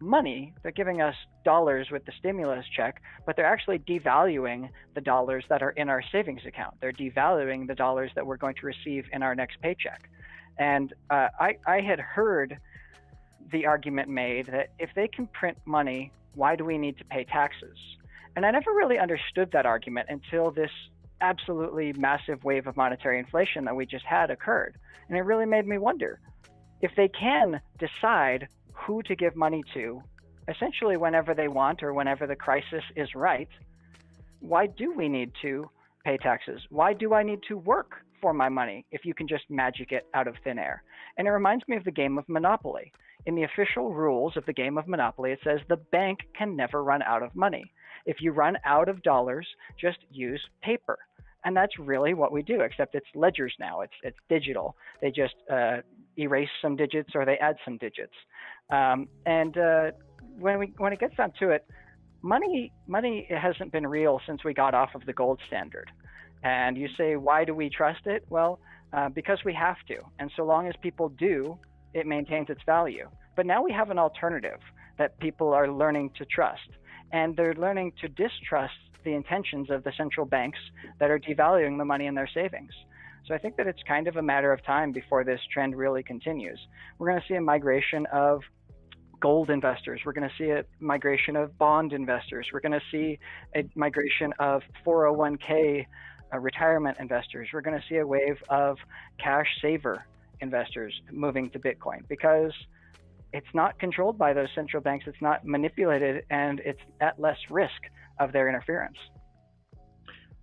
money. 0.02 0.52
They're 0.62 0.72
giving 0.72 1.00
us 1.00 1.14
dollars 1.44 1.88
with 1.90 2.04
the 2.04 2.12
stimulus 2.18 2.66
check, 2.76 3.00
but 3.24 3.36
they're 3.36 3.46
actually 3.46 3.78
devaluing 3.78 4.68
the 4.94 5.00
dollars 5.00 5.44
that 5.48 5.62
are 5.62 5.70
in 5.70 5.88
our 5.88 6.02
savings 6.12 6.42
account. 6.46 6.74
They're 6.80 6.92
devaluing 6.92 7.66
the 7.66 7.74
dollars 7.74 8.10
that 8.14 8.26
we're 8.26 8.36
going 8.36 8.56
to 8.56 8.66
receive 8.66 9.06
in 9.12 9.22
our 9.22 9.34
next 9.34 9.60
paycheck. 9.60 10.10
And 10.58 10.92
uh, 11.10 11.28
I, 11.40 11.56
I 11.66 11.80
had 11.80 12.00
heard 12.00 12.58
the 13.50 13.66
argument 13.66 14.08
made 14.08 14.46
that 14.46 14.70
if 14.78 14.90
they 14.94 15.08
can 15.08 15.26
print 15.28 15.58
money, 15.64 16.12
why 16.34 16.56
do 16.56 16.64
we 16.64 16.78
need 16.78 16.98
to 16.98 17.04
pay 17.04 17.24
taxes? 17.24 17.78
And 18.34 18.44
I 18.44 18.50
never 18.50 18.72
really 18.72 18.98
understood 18.98 19.50
that 19.52 19.66
argument 19.66 20.08
until 20.10 20.50
this 20.50 20.70
absolutely 21.20 21.92
massive 21.92 22.42
wave 22.44 22.66
of 22.66 22.76
monetary 22.76 23.18
inflation 23.18 23.64
that 23.64 23.76
we 23.76 23.86
just 23.86 24.04
had 24.04 24.30
occurred. 24.30 24.76
And 25.08 25.16
it 25.16 25.22
really 25.22 25.46
made 25.46 25.66
me 25.66 25.78
wonder 25.78 26.20
if 26.80 26.90
they 26.96 27.08
can 27.08 27.60
decide 27.78 28.48
who 28.86 29.02
to 29.02 29.14
give 29.16 29.36
money 29.36 29.62
to, 29.74 30.02
essentially 30.48 30.96
whenever 30.96 31.34
they 31.34 31.48
want 31.48 31.82
or 31.82 31.92
whenever 31.92 32.26
the 32.26 32.36
crisis 32.36 32.82
is 32.96 33.08
right, 33.14 33.48
why 34.40 34.66
do 34.66 34.92
we 34.92 35.08
need 35.08 35.32
to 35.42 35.68
pay 36.04 36.16
taxes? 36.16 36.60
Why 36.70 36.92
do 36.92 37.14
I 37.14 37.22
need 37.22 37.40
to 37.48 37.56
work 37.56 37.92
for 38.20 38.32
my 38.32 38.48
money 38.48 38.84
if 38.90 39.04
you 39.04 39.14
can 39.14 39.28
just 39.28 39.44
magic 39.48 39.92
it 39.92 40.06
out 40.14 40.26
of 40.26 40.34
thin 40.42 40.58
air? 40.58 40.82
And 41.16 41.28
it 41.28 41.30
reminds 41.30 41.66
me 41.68 41.76
of 41.76 41.84
the 41.84 41.90
game 41.90 42.18
of 42.18 42.28
Monopoly. 42.28 42.92
In 43.24 43.36
the 43.36 43.44
official 43.44 43.92
rules 43.92 44.36
of 44.36 44.44
the 44.46 44.52
game 44.52 44.76
of 44.78 44.88
Monopoly, 44.88 45.30
it 45.30 45.38
says 45.44 45.60
the 45.68 45.76
bank 45.76 46.18
can 46.36 46.56
never 46.56 46.82
run 46.82 47.02
out 47.02 47.22
of 47.22 47.36
money. 47.36 47.72
If 48.04 48.16
you 48.20 48.32
run 48.32 48.56
out 48.64 48.88
of 48.88 49.02
dollars, 49.02 49.46
just 49.80 49.98
use 50.10 50.42
paper. 50.60 50.98
And 51.44 51.56
that's 51.56 51.78
really 51.78 52.14
what 52.14 52.32
we 52.32 52.42
do, 52.42 52.60
except 52.62 52.94
it's 52.94 53.06
ledgers 53.14 53.54
now. 53.58 53.80
It's 53.80 53.92
it's 54.02 54.18
digital. 54.28 54.76
They 55.00 55.10
just 55.10 55.34
uh, 55.50 55.78
erase 56.18 56.48
some 56.60 56.76
digits 56.76 57.10
or 57.14 57.24
they 57.24 57.36
add 57.38 57.56
some 57.64 57.78
digits. 57.78 58.12
Um, 58.72 59.08
and 59.26 59.56
uh, 59.56 59.90
when 60.38 60.58
we 60.58 60.72
when 60.78 60.92
it 60.92 60.98
gets 60.98 61.14
down 61.16 61.32
to 61.38 61.50
it, 61.50 61.64
money 62.22 62.72
money 62.86 63.28
hasn't 63.30 63.70
been 63.70 63.86
real 63.86 64.20
since 64.26 64.42
we 64.44 64.54
got 64.54 64.74
off 64.74 64.90
of 64.94 65.04
the 65.06 65.12
gold 65.12 65.38
standard. 65.46 65.90
And 66.42 66.76
you 66.76 66.88
say, 66.98 67.14
why 67.14 67.44
do 67.44 67.54
we 67.54 67.70
trust 67.70 68.06
it? 68.06 68.24
Well, 68.28 68.58
uh, 68.92 69.08
because 69.10 69.38
we 69.44 69.54
have 69.54 69.76
to. 69.88 69.98
And 70.18 70.30
so 70.36 70.42
long 70.44 70.66
as 70.66 70.74
people 70.82 71.08
do, 71.10 71.56
it 71.94 72.04
maintains 72.06 72.50
its 72.50 72.62
value. 72.66 73.08
But 73.36 73.46
now 73.46 73.62
we 73.62 73.72
have 73.72 73.90
an 73.90 73.98
alternative 73.98 74.58
that 74.98 75.18
people 75.20 75.52
are 75.52 75.70
learning 75.70 76.10
to 76.18 76.24
trust. 76.24 76.68
And 77.12 77.36
they're 77.36 77.54
learning 77.54 77.92
to 78.00 78.08
distrust 78.08 78.74
the 79.04 79.12
intentions 79.12 79.70
of 79.70 79.84
the 79.84 79.92
central 79.96 80.26
banks 80.26 80.58
that 80.98 81.10
are 81.10 81.18
devaluing 81.18 81.78
the 81.78 81.84
money 81.84 82.06
in 82.06 82.14
their 82.14 82.28
savings. 82.32 82.72
So 83.26 83.34
I 83.34 83.38
think 83.38 83.56
that 83.56 83.66
it's 83.66 83.82
kind 83.86 84.08
of 84.08 84.16
a 84.16 84.22
matter 84.22 84.52
of 84.52 84.64
time 84.64 84.90
before 84.92 85.22
this 85.22 85.40
trend 85.52 85.76
really 85.76 86.02
continues. 86.02 86.58
We're 86.98 87.10
going 87.10 87.20
to 87.20 87.26
see 87.28 87.34
a 87.34 87.40
migration 87.40 88.06
of 88.12 88.40
gold 89.22 89.50
investors. 89.50 90.00
We're 90.04 90.12
going 90.12 90.28
to 90.28 90.34
see 90.36 90.50
a 90.50 90.64
migration 90.80 91.36
of 91.36 91.56
bond 91.56 91.92
investors. 91.92 92.46
We're 92.52 92.60
going 92.60 92.72
to 92.72 92.86
see 92.90 93.18
a 93.54 93.64
migration 93.76 94.32
of 94.40 94.62
401k 94.84 95.86
uh, 96.34 96.38
retirement 96.38 96.98
investors. 97.00 97.48
We're 97.52 97.60
going 97.60 97.78
to 97.80 97.84
see 97.88 97.96
a 97.96 98.06
wave 98.06 98.36
of 98.50 98.76
cash 99.22 99.46
saver 99.62 100.04
investors 100.40 100.92
moving 101.12 101.50
to 101.50 101.60
Bitcoin 101.60 102.06
because 102.08 102.52
it's 103.32 103.54
not 103.54 103.78
controlled 103.78 104.18
by 104.18 104.32
those 104.32 104.48
central 104.54 104.82
banks, 104.82 105.04
it's 105.06 105.22
not 105.22 105.46
manipulated, 105.46 106.24
and 106.28 106.60
it's 106.64 106.80
at 107.00 107.18
less 107.18 107.38
risk 107.48 107.80
of 108.18 108.32
their 108.32 108.48
interference. 108.48 108.98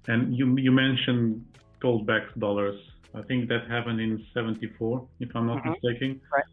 And 0.07 0.33
you, 0.35 0.55
you 0.57 0.71
mentioned 0.71 1.45
gold 1.81 2.07
backed 2.07 2.39
dollars. 2.39 2.79
I 3.13 3.21
think 3.23 3.49
that 3.49 3.69
happened 3.69 3.99
in 3.99 4.25
74, 4.33 5.07
if 5.19 5.29
I'm 5.35 5.47
not 5.47 5.57
mm-hmm. 5.57 5.71
mistaken. 5.71 6.21
Right. 6.33 6.43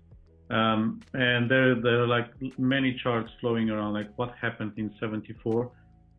Um, 0.50 1.00
and 1.12 1.50
there, 1.50 1.74
there 1.74 2.02
are 2.02 2.06
like 2.06 2.26
many 2.58 2.98
charts 3.02 3.30
flowing 3.40 3.68
around, 3.70 3.94
like 3.94 4.10
what 4.16 4.32
happened 4.40 4.72
in 4.76 4.94
74. 5.00 5.70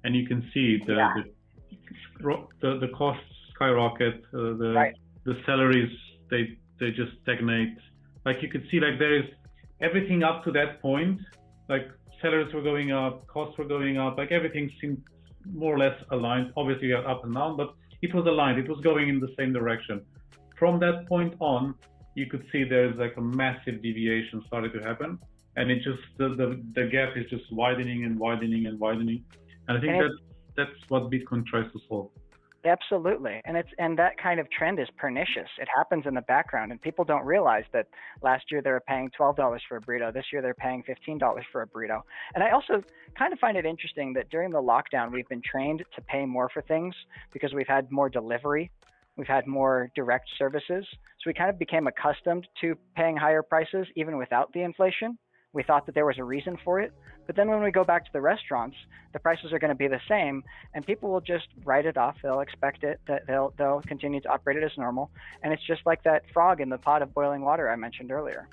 And 0.03 0.15
you 0.15 0.27
can 0.27 0.41
see 0.53 0.79
the, 0.85 0.93
yeah. 0.93 1.13
the, 2.21 2.47
the, 2.61 2.79
the, 2.79 2.87
costs 2.89 3.23
skyrocket, 3.55 4.23
uh, 4.33 4.57
the, 4.57 4.73
right. 4.75 4.95
the 5.25 5.35
salaries, 5.45 5.91
they 6.29 6.57
they 6.79 6.91
just 6.91 7.11
stagnate. 7.23 7.77
Like 8.25 8.37
you 8.41 8.49
could 8.49 8.65
see, 8.69 8.79
like 8.79 8.99
there 8.99 9.15
is 9.17 9.25
everything 9.81 10.23
up 10.23 10.43
to 10.45 10.51
that 10.51 10.81
point, 10.81 11.19
like 11.69 11.87
salaries 12.21 12.53
were 12.53 12.61
going 12.61 12.91
up, 12.91 13.25
costs 13.27 13.57
were 13.57 13.65
going 13.65 13.97
up, 13.97 14.17
like 14.17 14.31
everything 14.31 14.69
seemed 14.79 15.01
more 15.51 15.75
or 15.75 15.79
less 15.79 15.97
aligned. 16.11 16.51
Obviously, 16.57 16.93
up 16.93 17.23
and 17.23 17.33
down, 17.33 17.57
but 17.57 17.73
it 18.01 18.13
was 18.13 18.25
aligned. 18.25 18.59
It 18.59 18.69
was 18.69 18.79
going 18.81 19.09
in 19.09 19.19
the 19.19 19.33
same 19.37 19.53
direction. 19.53 20.01
From 20.59 20.79
that 20.79 21.07
point 21.07 21.35
on, 21.39 21.75
you 22.17 22.25
could 22.25 22.43
see 22.51 22.63
there's 22.63 22.97
like 22.97 23.15
a 23.17 23.21
massive 23.21 23.81
deviation 23.83 24.43
started 24.47 24.73
to 24.73 24.79
happen, 24.79 25.19
and 25.55 25.69
it 25.69 25.83
just 25.83 26.01
the 26.17 26.29
the, 26.29 26.61
the 26.73 26.87
gap 26.87 27.15
is 27.15 27.29
just 27.29 27.45
widening 27.51 28.05
and 28.05 28.17
widening 28.17 28.65
and 28.65 28.79
widening. 28.79 29.23
And 29.67 29.77
I 29.77 29.81
think 29.81 29.93
that 30.01 30.17
that's 30.55 30.79
what 30.89 31.11
Bitcoin 31.11 31.45
tries 31.45 31.71
to 31.73 31.79
solve. 31.87 32.09
Absolutely. 32.65 33.39
And 33.45 33.55
it's 33.55 33.69
and 33.77 33.97
that 33.99 34.17
kind 34.17 34.39
of 34.39 34.49
trend 34.49 34.79
is 34.79 34.87
pernicious. 34.97 35.47
It 35.59 35.67
happens 35.73 36.05
in 36.05 36.15
the 36.15 36.21
background 36.21 36.71
and 36.71 36.81
people 36.81 37.05
don't 37.05 37.23
realize 37.23 37.63
that 37.71 37.87
last 38.21 38.45
year 38.51 38.61
they 38.61 38.71
were 38.71 38.83
paying 38.85 39.09
$12 39.17 39.59
for 39.69 39.77
a 39.77 39.81
burrito. 39.81 40.11
This 40.13 40.25
year 40.33 40.41
they're 40.41 40.55
paying 40.55 40.83
$15 40.83 41.41
for 41.51 41.61
a 41.61 41.67
burrito. 41.67 42.01
And 42.35 42.43
I 42.43 42.51
also 42.51 42.83
kind 43.17 43.31
of 43.31 43.39
find 43.39 43.55
it 43.57 43.65
interesting 43.65 44.11
that 44.13 44.29
during 44.29 44.51
the 44.51 44.61
lockdown 44.61 45.11
we've 45.11 45.29
been 45.29 45.43
trained 45.49 45.83
to 45.95 46.01
pay 46.01 46.25
more 46.25 46.49
for 46.49 46.61
things 46.63 46.93
because 47.31 47.53
we've 47.53 47.67
had 47.67 47.89
more 47.91 48.09
delivery. 48.09 48.69
We've 49.17 49.27
had 49.27 49.47
more 49.47 49.89
direct 49.95 50.29
services. 50.37 50.85
So 50.91 51.23
we 51.25 51.33
kind 51.33 51.49
of 51.49 51.57
became 51.57 51.87
accustomed 51.87 52.47
to 52.61 52.75
paying 52.95 53.17
higher 53.17 53.41
prices 53.41 53.87
even 53.95 54.17
without 54.17 54.53
the 54.53 54.61
inflation. 54.61 55.17
We 55.53 55.63
thought 55.63 55.87
that 55.87 55.95
there 55.95 56.05
was 56.05 56.19
a 56.19 56.23
reason 56.23 56.57
for 56.63 56.79
it. 56.79 56.93
But 57.25 57.35
then 57.35 57.49
when 57.49 57.63
we 57.63 57.71
go 57.71 57.83
back 57.83 58.05
to 58.05 58.11
the 58.13 58.21
restaurants, 58.21 58.77
the 59.13 59.19
prices 59.19 59.51
are 59.51 59.59
going 59.59 59.69
to 59.69 59.75
be 59.75 59.87
the 59.87 59.99
same, 60.07 60.43
and 60.73 60.85
people 60.85 61.09
will 61.11 61.21
just 61.21 61.47
write 61.65 61.85
it 61.85 61.97
off. 61.97 62.15
They'll 62.21 62.41
expect 62.41 62.83
it 62.83 62.99
that 63.07 63.23
they'll 63.27 63.53
they'll 63.57 63.81
continue 63.87 64.21
to 64.21 64.29
operate 64.29 64.57
it 64.57 64.63
as 64.63 64.71
normal, 64.77 65.09
and 65.41 65.51
it's 65.51 65.65
just 65.65 65.81
like 65.85 66.03
that 66.03 66.21
frog 66.33 66.61
in 66.61 66.69
the 66.69 66.77
pot 66.77 67.01
of 67.01 67.13
boiling 67.13 67.41
water 67.41 67.69
I 67.69 67.75
mentioned 67.75 68.11
earlier. 68.11 68.47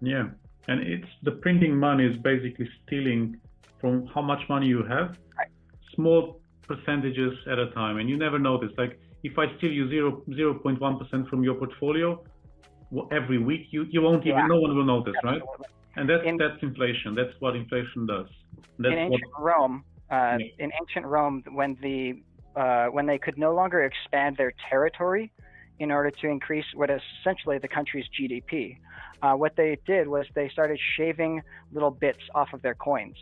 Yeah, 0.00 0.28
and 0.68 0.80
it's 0.86 1.08
the 1.22 1.32
printing 1.32 1.76
money 1.76 2.06
is 2.06 2.16
basically 2.22 2.68
stealing 2.86 3.40
from 3.80 4.06
how 4.06 4.22
much 4.22 4.40
money 4.48 4.66
you 4.66 4.84
have, 4.84 5.16
right. 5.36 5.48
small 5.94 6.40
percentages 6.66 7.32
at 7.50 7.58
a 7.58 7.70
time, 7.70 7.98
and 7.98 8.08
you 8.08 8.16
never 8.16 8.38
notice. 8.38 8.70
Like 8.78 9.00
if 9.22 9.38
I 9.38 9.46
steal 9.58 9.72
you 9.72 9.88
zero 9.88 10.22
zero 10.34 10.54
point 10.54 10.80
one 10.80 10.98
percent 10.98 11.28
from 11.28 11.42
your 11.42 11.54
portfolio 11.54 12.22
every 13.10 13.38
week, 13.38 13.66
you 13.70 13.86
you 13.90 14.00
won't 14.02 14.26
even 14.26 14.48
no 14.48 14.60
one 14.60 14.76
will 14.76 14.84
notice, 14.84 15.14
Absolutely. 15.16 15.40
right? 15.40 15.70
And 15.96 16.08
that's 16.08 16.22
in, 16.24 16.36
that's 16.36 16.62
inflation. 16.62 17.14
That's 17.14 17.32
what 17.40 17.56
inflation 17.56 18.06
does. 18.06 18.26
That's 18.78 18.92
in 18.92 18.98
ancient 18.98 19.32
what, 19.32 19.42
Rome, 19.42 19.84
uh, 20.10 20.36
yeah. 20.38 20.64
in 20.64 20.70
ancient 20.80 21.06
Rome, 21.06 21.42
when 21.52 21.76
the 21.82 22.20
uh, 22.58 22.86
when 22.86 23.06
they 23.06 23.18
could 23.18 23.38
no 23.38 23.54
longer 23.54 23.84
expand 23.84 24.36
their 24.36 24.52
territory 24.68 25.32
in 25.80 25.90
order 25.90 26.10
to 26.10 26.28
increase 26.28 26.64
what 26.74 26.90
is 26.90 27.00
essentially 27.20 27.58
the 27.58 27.68
country's 27.68 28.06
GDP, 28.18 28.78
uh, 29.22 29.34
what 29.34 29.54
they 29.56 29.78
did 29.86 30.08
was 30.08 30.26
they 30.34 30.48
started 30.48 30.78
shaving 30.96 31.40
little 31.72 31.90
bits 31.90 32.18
off 32.34 32.48
of 32.52 32.62
their 32.62 32.74
coins 32.74 33.16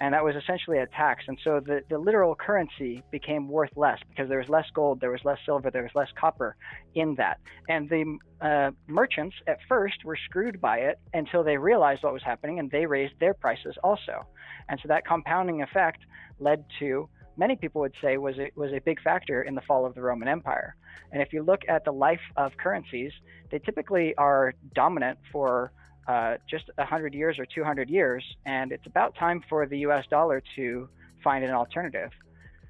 and 0.00 0.14
that 0.14 0.24
was 0.24 0.36
essentially 0.36 0.78
a 0.78 0.86
tax. 0.86 1.24
And 1.26 1.38
so 1.42 1.60
the, 1.60 1.82
the 1.88 1.98
literal 1.98 2.34
currency 2.34 3.02
became 3.10 3.48
worth 3.48 3.70
less 3.76 3.98
because 4.08 4.28
there 4.28 4.38
was 4.38 4.48
less 4.48 4.66
gold, 4.72 5.00
there 5.00 5.10
was 5.10 5.24
less 5.24 5.38
silver, 5.44 5.70
there 5.70 5.82
was 5.82 5.94
less 5.94 6.08
copper 6.18 6.56
in 6.94 7.14
that. 7.16 7.40
And 7.68 7.88
the 7.88 8.18
uh, 8.40 8.70
merchants 8.86 9.36
at 9.46 9.58
first 9.68 10.04
were 10.04 10.16
screwed 10.16 10.60
by 10.60 10.78
it 10.78 10.98
until 11.14 11.42
they 11.42 11.56
realized 11.56 12.04
what 12.04 12.12
was 12.12 12.22
happening 12.22 12.58
and 12.58 12.70
they 12.70 12.86
raised 12.86 13.14
their 13.18 13.34
prices 13.34 13.76
also. 13.82 14.26
And 14.68 14.78
so 14.80 14.88
that 14.88 15.06
compounding 15.06 15.62
effect 15.62 16.00
led 16.38 16.64
to 16.78 17.08
many 17.36 17.56
people 17.56 17.80
would 17.80 17.94
say 18.02 18.18
was 18.18 18.38
a, 18.38 18.50
was 18.56 18.72
a 18.72 18.80
big 18.80 19.00
factor 19.00 19.42
in 19.42 19.54
the 19.54 19.60
fall 19.62 19.86
of 19.86 19.94
the 19.94 20.02
Roman 20.02 20.28
Empire. 20.28 20.76
And 21.12 21.22
if 21.22 21.32
you 21.32 21.42
look 21.42 21.62
at 21.68 21.84
the 21.84 21.92
life 21.92 22.20
of 22.36 22.56
currencies, 22.56 23.12
they 23.50 23.58
typically 23.58 24.14
are 24.16 24.54
dominant 24.74 25.18
for 25.32 25.72
uh, 26.08 26.38
just 26.48 26.70
100 26.76 27.14
years 27.14 27.38
or 27.38 27.46
200 27.46 27.90
years, 27.90 28.24
and 28.46 28.72
it's 28.72 28.86
about 28.86 29.14
time 29.14 29.44
for 29.48 29.66
the 29.66 29.78
US 29.80 30.06
dollar 30.06 30.42
to 30.56 30.88
find 31.22 31.44
an 31.44 31.50
alternative. 31.50 32.10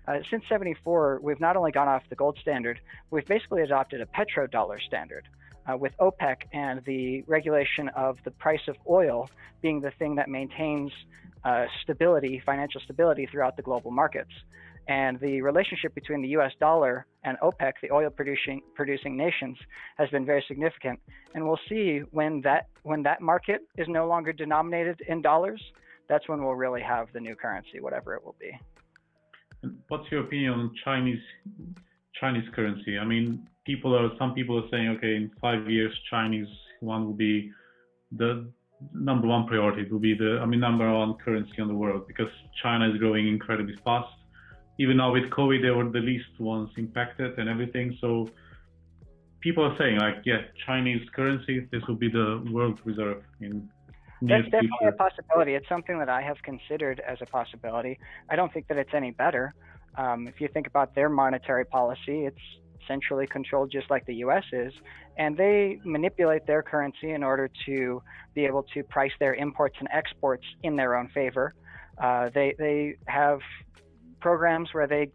Uh, 0.07 0.19
since 0.29 0.43
74, 0.49 1.21
we've 1.23 1.41
not 1.41 1.57
only 1.57 1.71
gone 1.71 1.87
off 1.87 2.03
the 2.09 2.17
gold 2.17 2.37
standard, 2.41 2.81
we've 3.11 3.27
basically 3.27 3.63
adopted 3.63 4.01
a 4.01 4.07
petrodollar 4.07 4.81
standard. 4.83 5.25
Uh, 5.71 5.77
with 5.77 5.93
OPEC 5.99 6.45
and 6.55 6.83
the 6.87 7.23
regulation 7.27 7.91
of 7.91 8.17
the 8.25 8.31
price 8.31 8.69
of 8.69 8.77
oil 8.89 9.29
being 9.61 9.83
the 9.83 9.91
thing 9.91 10.15
that 10.15 10.27
maintains 10.27 10.91
uh, 11.45 11.67
stability, 11.83 12.39
financial 12.45 12.81
stability 12.81 13.27
throughout 13.27 13.55
the 13.55 13.63
global 13.63 13.91
markets. 13.91 14.33
And 14.89 15.21
the 15.21 15.43
relationship 15.43 15.95
between 15.95 16.23
the 16.23 16.29
US 16.29 16.53
dollar 16.61 17.07
and 17.23 17.37
OPEC, 17.43 17.75
the 17.83 17.91
oil 17.93 18.09
producing 18.09 18.63
producing 18.75 19.17
nations, 19.17 19.57
has 19.99 20.09
been 20.09 20.25
very 20.25 20.43
significant. 20.49 20.99
And 21.35 21.47
we'll 21.47 21.61
see 21.69 22.01
when 22.11 22.41
that 22.43 22.69
when 22.83 23.03
that 23.03 23.21
market 23.21 23.61
is 23.77 23.87
no 23.89 24.09
longer 24.09 24.33
denominated 24.33 25.03
in 25.07 25.21
dollars, 25.21 25.63
that's 26.09 26.27
when 26.29 26.43
we'll 26.43 26.55
really 26.55 26.81
have 26.81 27.09
the 27.13 27.21
new 27.21 27.37
currency, 27.37 27.81
whatever 27.81 28.15
it 28.15 28.25
will 28.25 28.37
be. 28.41 28.53
what's 29.89 30.11
your 30.11 30.23
opinion 30.23 30.53
on 30.55 30.75
Chinese 30.85 31.25
Chinese 32.19 32.49
currency? 32.55 32.99
I 32.99 33.05
mean, 33.05 33.47
people 33.67 33.95
are 33.95 34.09
some 34.19 34.33
people 34.33 34.57
are 34.59 34.69
saying, 34.71 34.89
okay, 34.97 35.17
in 35.17 35.31
five 35.39 35.69
years, 35.71 35.93
Chinese 36.11 36.49
one 36.81 37.05
will 37.05 37.21
be 37.29 37.53
the 38.13 38.51
number 38.95 39.27
one 39.27 39.47
priority. 39.47 39.83
It 39.83 39.93
will 39.93 39.99
be 39.99 40.15
the 40.15 40.39
I 40.43 40.47
mean 40.47 40.61
number 40.61 40.91
one 40.91 41.15
currency 41.23 41.57
in 41.59 41.69
the 41.69 41.75
world 41.75 42.07
because 42.07 42.33
China 42.63 42.91
is 42.91 42.97
growing 42.97 43.29
incredibly 43.29 43.77
fast 43.85 44.18
even 44.79 44.97
now 44.97 45.13
with 45.13 45.25
COVID, 45.31 45.63
they 45.63 45.71
were 45.71 45.89
the 45.89 46.01
least 46.01 46.39
ones 46.39 46.71
impacted 46.77 47.39
and 47.39 47.49
everything. 47.49 47.97
So 48.01 48.29
people 49.41 49.65
are 49.65 49.77
saying 49.79 49.99
like, 49.99 50.23
yeah, 50.25 50.43
Chinese 50.67 51.07
currency, 51.15 51.67
this 51.73 51.83
will 51.89 51.97
be 51.97 52.09
the 52.09 52.45
world 52.53 52.81
reserve 52.85 53.23
in 53.41 53.69
that's 54.21 54.45
definitely 54.45 54.71
future. 54.81 54.89
a 54.89 54.93
possibility. 54.93 55.55
It's 55.55 55.69
something 55.69 55.99
that 55.99 56.09
I 56.09 56.23
have 56.23 56.37
considered 56.43 57.01
as 57.07 57.19
a 57.21 57.27
possibility. 57.27 57.99
I 58.29 58.37
don't 58.37 58.53
think 58.53 58.67
that 58.69 58.77
it's 58.77 58.95
any 58.95 59.13
better. 59.13 59.55
Um, 59.97 60.27
if 60.27 60.41
you 60.41 60.49
think 60.49 60.67
about 60.67 60.95
their 60.95 61.09
monetary 61.09 61.65
policy, 61.65 62.27
it's 62.27 62.41
centrally 62.89 63.27
controlled 63.27 63.71
just 63.71 63.91
like 63.91 64.07
the 64.07 64.17
US 64.17 64.45
is. 64.53 64.73
And 65.19 65.37
they 65.37 65.79
manipulate 65.85 66.47
their 66.47 66.63
currency 66.63 67.13
in 67.13 67.23
order 67.23 67.49
to 67.67 68.03
be 68.35 68.45
able 68.45 68.65
to 68.75 68.83
price 68.83 69.13
their 69.21 69.35
imports 69.35 69.77
and 69.79 69.89
exports 69.93 70.45
in 70.63 70.77
their 70.77 70.97
own 70.97 71.09
favor. 71.09 71.55
Uh, 72.03 72.31
they, 72.31 72.55
they 72.59 72.97
have 73.07 73.41
programs 74.21 74.73
where 74.73 74.87
they 74.87 75.11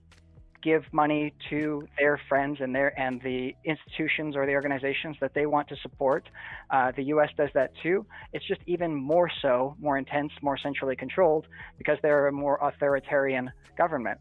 give 0.63 0.83
money 0.93 1.33
to 1.49 1.85
their 1.99 2.19
friends 2.29 2.59
and 2.61 2.73
their 2.73 2.97
and 2.99 3.21
the 3.21 3.53
institutions 3.65 4.35
or 4.35 4.45
the 4.45 4.53
organizations 4.53 5.17
that 5.19 5.33
they 5.33 5.45
want 5.45 5.67
to 5.67 5.75
support. 5.81 6.27
Uh, 6.69 6.91
the 6.95 7.03
U.S. 7.05 7.29
does 7.37 7.49
that 7.53 7.71
too. 7.83 8.05
It's 8.31 8.47
just 8.47 8.61
even 8.65 8.95
more 8.95 9.29
so, 9.41 9.75
more 9.79 9.97
intense, 9.97 10.31
more 10.41 10.57
centrally 10.57 10.95
controlled 10.95 11.47
because 11.77 11.97
they're 12.01 12.27
a 12.27 12.31
more 12.31 12.57
authoritarian 12.61 13.51
government. 13.77 14.19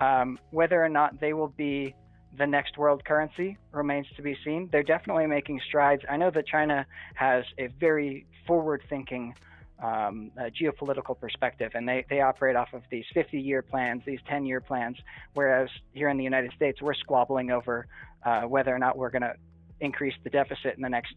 Um, 0.00 0.38
whether 0.50 0.82
or 0.82 0.88
not 0.88 1.20
they 1.20 1.34
will 1.34 1.48
be 1.56 1.94
the 2.36 2.46
next 2.46 2.76
world 2.78 3.04
currency 3.04 3.56
remains 3.72 4.06
to 4.16 4.22
be 4.22 4.36
seen. 4.44 4.68
They're 4.72 4.82
definitely 4.82 5.26
making 5.26 5.60
strides. 5.68 6.02
I 6.10 6.16
know 6.16 6.30
that 6.30 6.46
China 6.46 6.84
has 7.14 7.44
a 7.58 7.68
very 7.78 8.26
forward-thinking 8.46 9.34
um, 9.84 10.30
geopolitical 10.60 11.18
perspective, 11.18 11.72
and 11.74 11.86
they, 11.86 12.06
they 12.08 12.20
operate 12.20 12.56
off 12.56 12.72
of 12.72 12.82
these 12.90 13.04
50 13.12 13.38
year 13.38 13.60
plans, 13.60 14.02
these 14.06 14.20
10 14.28 14.46
year 14.46 14.60
plans, 14.60 14.96
whereas 15.34 15.68
here 15.92 16.08
in 16.08 16.16
the 16.16 16.24
United 16.24 16.52
States, 16.56 16.80
we're 16.80 16.94
squabbling 16.94 17.50
over 17.50 17.86
uh, 18.24 18.42
whether 18.42 18.74
or 18.74 18.78
not 18.78 18.96
we're 18.96 19.10
going 19.10 19.22
to 19.22 19.34
increase 19.80 20.14
the 20.24 20.30
deficit 20.30 20.74
in 20.76 20.82
the 20.82 20.88
next 20.88 21.14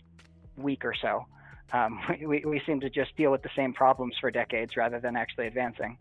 week 0.57 0.83
or 0.83 0.93
so. 1.01 1.25
Um, 1.71 1.99
we, 2.25 2.43
we 2.45 2.61
seem 2.65 2.81
to 2.81 2.89
just 2.89 3.15
deal 3.15 3.31
with 3.31 3.41
the 3.41 3.49
same 3.55 3.73
problems 3.73 4.15
for 4.19 4.29
decades 4.31 4.75
rather 4.75 4.99
than 4.99 5.15
actually 5.15 5.47
advancing. 5.47 5.97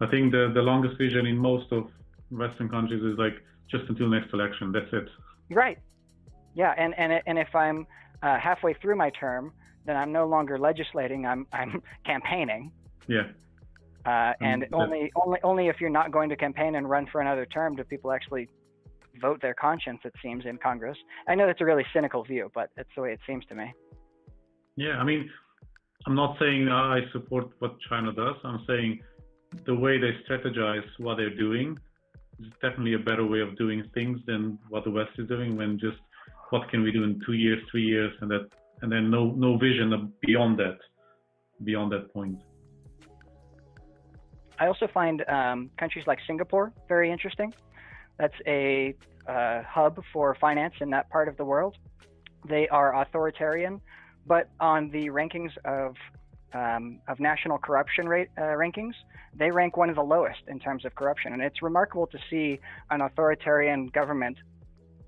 I 0.00 0.06
think 0.06 0.32
the, 0.32 0.50
the 0.54 0.62
longest 0.62 0.96
vision 0.96 1.26
in 1.26 1.36
most 1.36 1.70
of 1.70 1.88
Western 2.30 2.70
countries 2.70 3.02
is 3.02 3.18
like 3.18 3.34
just 3.70 3.84
until 3.90 4.08
next 4.08 4.32
election. 4.32 4.72
That's 4.72 4.90
it. 4.92 5.08
Right. 5.54 5.78
Yeah, 6.54 6.74
and 6.76 6.98
and 6.98 7.22
and 7.26 7.38
if 7.38 7.54
I'm 7.54 7.86
uh, 8.22 8.38
halfway 8.38 8.74
through 8.74 8.96
my 8.96 9.10
term, 9.10 9.52
then 9.86 9.96
I'm 9.96 10.12
no 10.12 10.26
longer 10.26 10.58
legislating. 10.58 11.26
I'm 11.26 11.46
I'm 11.52 11.82
campaigning. 12.06 12.72
Yeah. 13.06 13.28
Uh, 14.06 14.32
and 14.40 14.64
um, 14.72 14.80
only 14.80 15.12
only 15.16 15.38
only 15.42 15.68
if 15.68 15.76
you're 15.80 15.90
not 15.90 16.10
going 16.10 16.28
to 16.30 16.36
campaign 16.36 16.74
and 16.76 16.88
run 16.88 17.06
for 17.12 17.20
another 17.20 17.46
term 17.46 17.76
do 17.76 17.84
people 17.84 18.12
actually 18.12 18.48
vote 19.20 19.40
their 19.42 19.54
conscience. 19.54 20.00
It 20.04 20.14
seems 20.22 20.46
in 20.46 20.56
Congress. 20.58 20.96
I 21.28 21.34
know 21.34 21.46
that's 21.46 21.60
a 21.60 21.64
really 21.64 21.84
cynical 21.92 22.24
view, 22.24 22.50
but 22.54 22.70
it's 22.76 22.88
the 22.94 23.02
way 23.02 23.12
it 23.12 23.20
seems 23.26 23.44
to 23.46 23.54
me. 23.54 23.72
Yeah, 24.76 24.96
I 24.98 25.04
mean, 25.04 25.28
I'm 26.06 26.14
not 26.14 26.38
saying 26.38 26.68
I 26.68 27.00
support 27.12 27.50
what 27.58 27.76
China 27.88 28.12
does. 28.12 28.36
I'm 28.44 28.64
saying 28.66 29.00
the 29.66 29.74
way 29.74 29.98
they 29.98 30.12
strategize 30.28 30.86
what 30.98 31.16
they're 31.16 31.36
doing 31.36 31.78
is 32.38 32.46
definitely 32.62 32.94
a 32.94 32.98
better 32.98 33.26
way 33.26 33.40
of 33.40 33.56
doing 33.58 33.84
things 33.92 34.20
than 34.26 34.58
what 34.68 34.84
the 34.84 34.90
West 34.90 35.10
is 35.18 35.28
doing. 35.28 35.56
When 35.56 35.78
just 35.78 35.98
what 36.50 36.68
can 36.70 36.82
we 36.82 36.92
do 36.92 37.04
in 37.04 37.20
two 37.26 37.34
years, 37.34 37.58
three 37.70 37.84
years, 37.84 38.12
and 38.20 38.30
that 38.30 38.48
and 38.82 38.90
then 38.90 39.10
no 39.10 39.32
no 39.32 39.56
vision 39.56 40.12
beyond 40.20 40.58
that 40.58 40.78
beyond 41.64 41.92
that 41.92 42.12
point. 42.12 42.38
I 44.58 44.66
also 44.66 44.86
find 44.92 45.24
um, 45.28 45.70
countries 45.78 46.06
like 46.06 46.18
singapore 46.26 46.72
very 46.88 47.10
interesting. 47.10 47.52
That's 48.18 48.34
a 48.46 48.94
uh, 49.26 49.62
hub 49.62 50.02
for 50.12 50.34
finance 50.34 50.74
in 50.80 50.90
that 50.90 51.08
part 51.10 51.28
of 51.28 51.36
the 51.36 51.44
world. 51.44 51.76
They 52.46 52.68
are 52.68 53.00
authoritarian 53.02 53.80
but 54.26 54.48
on 54.60 54.90
the 54.90 55.08
rankings 55.08 55.50
of 55.64 55.96
um, 56.52 57.00
of 57.06 57.20
national 57.20 57.58
corruption 57.58 58.08
rate 58.08 58.28
uh, 58.36 58.42
rankings, 58.42 58.94
they 59.34 59.52
rank 59.52 59.76
one 59.76 59.88
of 59.88 59.94
the 59.94 60.02
lowest 60.02 60.40
in 60.48 60.58
terms 60.58 60.84
of 60.84 60.94
corruption. 60.96 61.32
And 61.32 61.40
it's 61.40 61.62
remarkable 61.62 62.08
to 62.08 62.18
see 62.28 62.58
an 62.90 63.02
authoritarian 63.02 63.86
government 63.86 64.36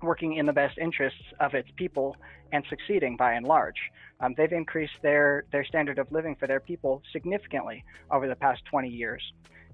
working 0.03 0.35
in 0.35 0.45
the 0.45 0.53
best 0.53 0.77
interests 0.77 1.21
of 1.39 1.53
its 1.53 1.69
people 1.75 2.15
and 2.51 2.63
succeeding 2.69 3.17
by 3.17 3.33
and 3.33 3.45
large. 3.45 3.77
Um, 4.19 4.33
they've 4.37 4.51
increased 4.51 4.93
their, 5.01 5.45
their 5.51 5.65
standard 5.65 5.99
of 5.99 6.11
living 6.11 6.35
for 6.35 6.47
their 6.47 6.59
people 6.59 7.01
significantly 7.11 7.83
over 8.11 8.27
the 8.27 8.35
past 8.35 8.61
20 8.65 8.89
years. 8.89 9.21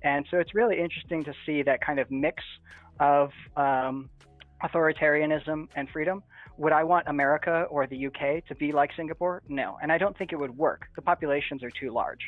And 0.01 0.26
so 0.31 0.38
it's 0.38 0.56
really 0.56 0.80
interesting 0.80 1.23
to 1.26 1.34
see 1.45 1.61
that 1.64 1.81
kind 1.81 1.99
of 1.99 2.10
mix 2.10 2.43
of 2.99 3.31
um, 3.57 4.10
authoritarianism 4.64 5.68
and 5.76 5.89
freedom. 5.89 6.23
Would 6.57 6.73
I 6.73 6.84
want 6.84 7.07
America 7.07 7.65
or 7.69 7.88
the 7.88 8.07
UK 8.07 8.45
to 8.47 8.56
be 8.56 8.72
like 8.72 8.91
Singapore? 8.95 9.41
No. 9.47 9.77
And 9.81 9.91
I 9.91 9.97
don't 9.97 10.18
think 10.18 10.34
it 10.34 10.35
would 10.35 10.57
work. 10.57 10.88
The 10.95 11.01
populations 11.01 11.64
are 11.64 11.72
too 11.72 11.91
large. 11.91 12.19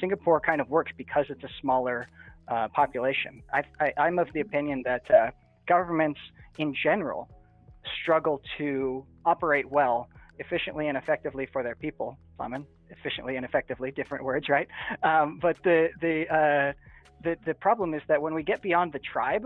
Singapore 0.00 0.40
kind 0.40 0.60
of 0.60 0.68
works 0.68 0.92
because 0.96 1.26
it's 1.28 1.42
a 1.42 1.50
smaller 1.60 2.08
uh, 2.48 2.68
population. 2.68 3.42
I, 3.52 3.92
am 3.96 4.18
of 4.18 4.32
the 4.32 4.40
opinion 4.40 4.82
that 4.84 5.10
uh, 5.10 5.30
governments 5.66 6.20
in 6.58 6.74
general 6.74 7.28
struggle 8.02 8.42
to 8.58 9.04
operate 9.24 9.70
well, 9.70 10.08
efficiently 10.38 10.88
and 10.88 10.96
effectively 10.96 11.46
for 11.52 11.62
their 11.62 11.74
people. 11.74 12.18
Simon, 12.38 12.66
efficiently 12.88 13.36
and 13.36 13.44
effectively, 13.44 13.90
different 13.90 14.24
words, 14.24 14.48
right? 14.48 14.68
Um, 15.02 15.38
but 15.40 15.56
the 15.64 15.88
the, 16.00 16.24
uh, 16.28 16.72
the 17.22 17.36
the 17.44 17.54
problem 17.54 17.94
is 17.94 18.02
that 18.08 18.20
when 18.20 18.34
we 18.34 18.42
get 18.42 18.62
beyond 18.62 18.92
the 18.92 19.00
tribe, 19.00 19.44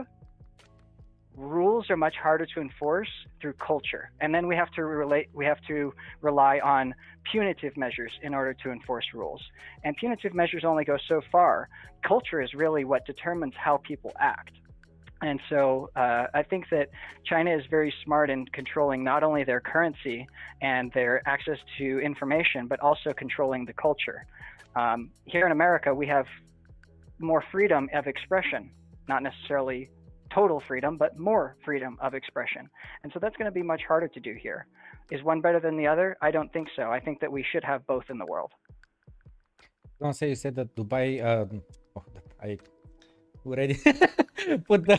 rules 1.37 1.91
are 1.91 1.97
much 1.97 2.15
harder 2.17 2.47
to 2.47 2.61
enforce 2.61 3.09
through 3.41 3.55
culture 3.55 4.11
and 4.21 4.35
then 4.35 4.47
we 4.47 4.55
have 4.55 4.71
to 4.71 4.85
relate 4.85 5.29
we 5.35 5.45
have 5.45 5.61
to 5.67 5.93
rely 6.21 6.61
on 6.61 6.95
punitive 7.31 7.77
measures 7.77 8.13
in 8.23 8.35
order 8.35 8.55
to 8.55 8.71
enforce 8.71 9.05
rules 9.13 9.43
and 9.83 9.97
punitive 9.97 10.33
measures 10.33 10.65
only 10.65 10.85
go 10.85 10.97
so 11.09 11.21
far 11.33 11.69
culture 12.07 12.41
is 12.41 12.55
really 12.55 12.85
what 12.85 13.05
determines 13.05 13.55
how 13.57 13.79
people 13.79 14.13
act 14.21 14.53
and 15.25 15.41
so 15.49 15.89
uh, 15.97 16.27
I 16.35 16.43
think 16.43 16.69
that 16.71 16.91
China 17.25 17.51
is 17.57 17.65
very 17.71 17.93
smart 18.05 18.29
in 18.29 18.45
controlling 18.53 19.03
not 19.03 19.23
only 19.23 19.43
their 19.43 19.61
currency 19.61 20.27
and 20.61 20.93
their 20.93 21.27
access 21.27 21.57
to 21.79 21.99
information, 22.01 22.69
but 22.69 22.79
also 22.81 23.15
controlling 23.17 23.65
the 23.65 23.73
culture. 23.73 24.27
Um, 24.77 25.11
here 25.25 25.47
in 25.47 25.53
America, 25.53 25.95
we 25.95 26.07
have 26.09 26.27
more 27.19 27.43
freedom 27.51 27.89
of 27.95 28.07
expression, 28.07 28.71
not 29.09 29.23
necessarily 29.23 29.89
total 30.31 30.63
freedom, 30.69 30.99
but 30.99 31.19
more 31.19 31.57
freedom 31.65 31.97
of 32.03 32.13
expression. 32.13 32.69
And 33.03 33.11
so 33.15 33.19
that's 33.19 33.37
going 33.37 33.47
to 33.47 33.59
be 33.61 33.63
much 33.63 33.83
harder 33.89 34.09
to 34.09 34.21
do 34.21 34.35
here. 34.35 34.67
Is 35.11 35.23
one 35.23 35.41
better 35.41 35.61
than 35.61 35.79
the 35.79 35.87
other? 35.87 36.19
I 36.21 36.33
don't 36.33 36.53
think 36.53 36.69
so. 36.77 36.91
I 36.91 37.01
think 37.01 37.21
that 37.21 37.33
we 37.33 37.43
should 37.51 37.65
have 37.65 37.87
both 37.87 38.05
in 38.11 38.19
the 38.19 38.27
world. 38.27 38.53
I 40.03 40.11
say 40.11 40.29
you 40.29 40.35
said 40.35 40.55
that 40.57 40.77
Dubai. 40.77 41.25
Um, 41.25 41.63
oh, 41.97 42.05
I 42.43 42.59
already 43.47 43.77
put 44.69 44.81
the 44.87 44.97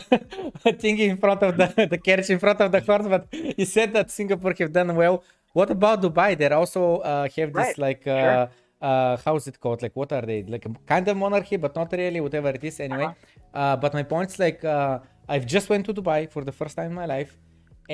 thing 0.82 0.98
in 0.98 1.16
front 1.16 1.42
of 1.42 1.56
the 1.56 1.66
the 1.90 1.98
carriage 1.98 2.30
in 2.30 2.38
front 2.38 2.60
of 2.60 2.70
the 2.72 2.80
horse, 2.80 3.06
but 3.14 3.26
you 3.60 3.64
said 3.64 3.92
that 3.96 4.10
Singapore 4.10 4.54
have 4.58 4.72
done 4.72 4.94
well. 5.02 5.22
What 5.52 5.70
about 5.70 6.02
Dubai? 6.02 6.36
They 6.36 6.48
also 6.48 6.82
uh, 6.98 7.28
have 7.36 7.52
this 7.52 7.54
Right, 7.54 7.78
like. 7.78 8.06
Uh, 8.06 8.18
sure. 8.20 8.50
uh, 8.88 9.16
how's 9.24 9.46
it 9.50 9.56
called? 9.58 9.80
Like, 9.84 9.96
what 10.00 10.10
are 10.12 10.22
they? 10.30 10.42
Like, 10.54 10.66
a 10.66 10.70
kind 10.86 11.06
of 11.08 11.16
monarchy, 11.16 11.56
but 11.56 11.74
not 11.80 11.90
really. 11.92 12.20
Whatever 12.20 12.50
it 12.58 12.62
is, 12.70 12.76
anyway. 12.80 13.10
uh 13.54 13.76
but 13.82 13.90
my 13.98 14.02
point's 14.12 14.36
like, 14.44 14.60
uh, 14.64 14.98
I've 15.32 15.46
just 15.54 15.66
went 15.72 15.82
to 15.88 15.92
Dubai 15.98 16.20
for 16.34 16.42
the 16.48 16.52
first 16.60 16.74
time 16.78 16.88
in 16.92 16.96
my 17.02 17.06
life, 17.16 17.32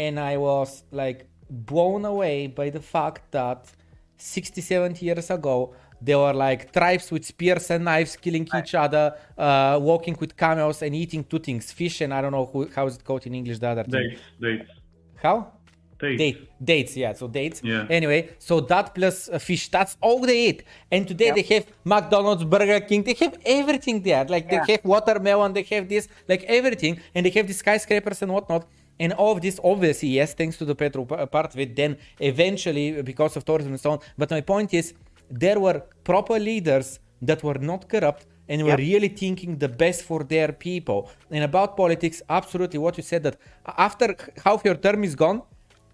and 0.05 0.15
I 0.19 0.35
was 0.49 0.71
like 1.03 1.21
blown 1.71 2.03
away 2.15 2.37
by 2.61 2.69
the 2.71 2.81
fact 2.81 3.23
that 3.39 3.61
60, 4.17 4.61
70 4.61 5.05
years 5.09 5.31
ago 5.31 5.75
there 6.05 6.19
were 6.19 6.35
like 6.47 6.61
tribes 6.73 7.07
with 7.13 7.25
spears 7.25 7.71
and 7.71 7.85
knives 7.85 8.17
killing 8.17 8.47
each 8.59 8.75
other, 8.75 9.05
uh, 9.39 9.79
walking 9.81 10.17
with 10.23 10.33
camels 10.37 10.83
and 10.83 10.95
eating 11.03 11.23
two 11.25 11.39
things: 11.39 11.65
fish 11.73 12.01
and 12.05 12.13
I 12.17 12.21
don't 12.23 12.33
know 12.39 12.47
who, 12.53 12.69
how 12.77 12.87
is 12.89 12.95
it 12.97 13.05
called 13.05 13.25
in 13.27 13.35
English. 13.41 13.59
The 13.59 13.69
other 13.69 13.85
thing. 13.85 14.09
Dates, 14.11 14.21
dates, 14.41 14.71
How? 15.25 15.37
dates. 16.03 16.19
Date, 16.23 16.39
dates, 16.71 16.97
yeah. 16.97 17.13
So 17.21 17.29
dates. 17.29 17.59
Yeah. 17.63 17.87
Anyway, 17.99 18.21
so 18.49 18.55
that 18.73 18.87
plus 18.97 19.29
uh, 19.29 19.39
fish, 19.39 19.69
that's 19.77 19.97
all 20.01 20.19
they 20.31 20.41
eat. 20.49 20.65
And 20.91 21.07
today 21.13 21.27
Yep. 21.27 21.35
they 21.39 21.47
have 21.55 21.65
McDonald's, 21.85 22.45
Burger 22.55 22.81
King, 22.89 23.01
they 23.09 23.17
have 23.25 23.35
everything 23.59 23.97
there. 24.09 24.25
Like 24.35 24.47
Yeah. 24.51 24.65
they 24.67 24.73
have 24.73 24.85
watermelon, 24.85 25.53
they 25.53 25.63
have 25.75 25.85
this, 25.89 26.09
like 26.33 26.43
everything, 26.59 26.95
and 27.15 27.21
they 27.25 27.31
have 27.39 27.47
the 27.47 27.55
skyscrapers 27.65 28.21
and 28.23 28.33
whatnot. 28.33 28.67
And 28.99 29.13
all 29.13 29.33
of 29.37 29.41
this, 29.47 29.57
obviously, 29.73 30.09
yes, 30.21 30.35
thanks 30.35 30.57
to 30.59 30.65
the 30.65 30.75
petrol 30.75 31.07
p- 31.07 31.27
part 31.37 31.51
of 31.55 31.59
it. 31.65 31.71
Then 31.77 31.97
eventually, 32.19 33.01
because 33.03 33.37
of 33.37 33.45
tourism 33.45 33.73
and 33.73 33.81
so 33.81 33.91
on. 33.93 33.99
But 34.19 34.29
my 34.31 34.41
point 34.41 34.75
is, 34.75 34.95
there 35.45 35.59
were 35.61 35.79
proper 36.05 36.39
leaders 36.39 36.99
that 37.29 37.43
were 37.43 37.59
not 37.71 37.89
corrupt 37.89 38.27
and 38.49 38.63
were 38.63 38.71
Yep. 38.71 38.79
really 38.91 39.09
thinking 39.09 39.57
the 39.65 39.69
best 39.69 40.01
for 40.03 40.21
their 40.25 40.51
people. 40.53 41.09
And 41.31 41.43
about 41.45 41.77
politics, 41.77 42.21
absolutely 42.29 42.79
what 42.79 42.97
you 42.99 43.03
said 43.13 43.23
that 43.27 43.37
after 43.89 44.09
half 44.45 44.61
your 44.65 44.75
term 44.87 45.05
is 45.05 45.15
gone, 45.15 45.43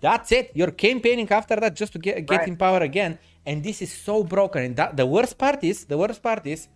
that's 0.00 0.30
it. 0.32 0.50
You're 0.54 0.70
campaigning 0.86 1.28
after 1.30 1.56
that 1.56 1.72
just 1.74 1.92
to 1.94 1.98
get, 1.98 2.26
get 2.26 2.38
Right. 2.40 2.48
in 2.48 2.56
power 2.56 2.80
again. 2.90 3.18
And 3.46 3.62
this 3.62 3.82
is 3.82 3.92
so 3.92 4.24
broken. 4.24 4.60
And 4.66 4.76
that, 4.76 4.96
the 4.96 5.06
worst 5.06 5.34
part 5.38 5.60
is, 5.64 5.84
the 5.92 5.98
worst 5.98 6.22
part 6.22 6.44
is, 6.46 6.68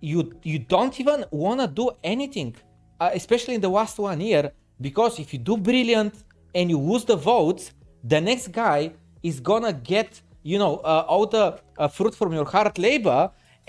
you 0.00 0.20
you 0.44 0.58
don't 0.60 0.94
even 1.00 1.24
want 1.30 1.60
to 1.60 1.66
do 1.66 1.86
anything, 2.04 2.54
uh, 3.00 3.10
especially 3.20 3.54
in 3.58 3.60
the 3.60 3.68
last 3.78 3.98
one 3.98 4.20
year, 4.20 4.44
because 4.80 5.18
if 5.18 5.32
you 5.32 5.40
do 5.50 5.56
brilliant 5.56 6.14
and 6.54 6.70
you 6.70 6.78
lose 6.78 7.04
the 7.04 7.16
votes, 7.16 7.72
the 8.04 8.20
next 8.20 8.48
guy 8.52 8.80
is 9.22 9.40
gonna 9.40 9.72
get 9.72 10.10
you 10.52 10.58
know 10.62 10.72
uh, 10.92 11.12
all 11.12 11.26
the 11.36 11.46
uh, 11.76 11.88
fruit 11.96 12.14
from 12.20 12.30
your 12.38 12.46
hard 12.54 12.76
labor. 12.88 13.20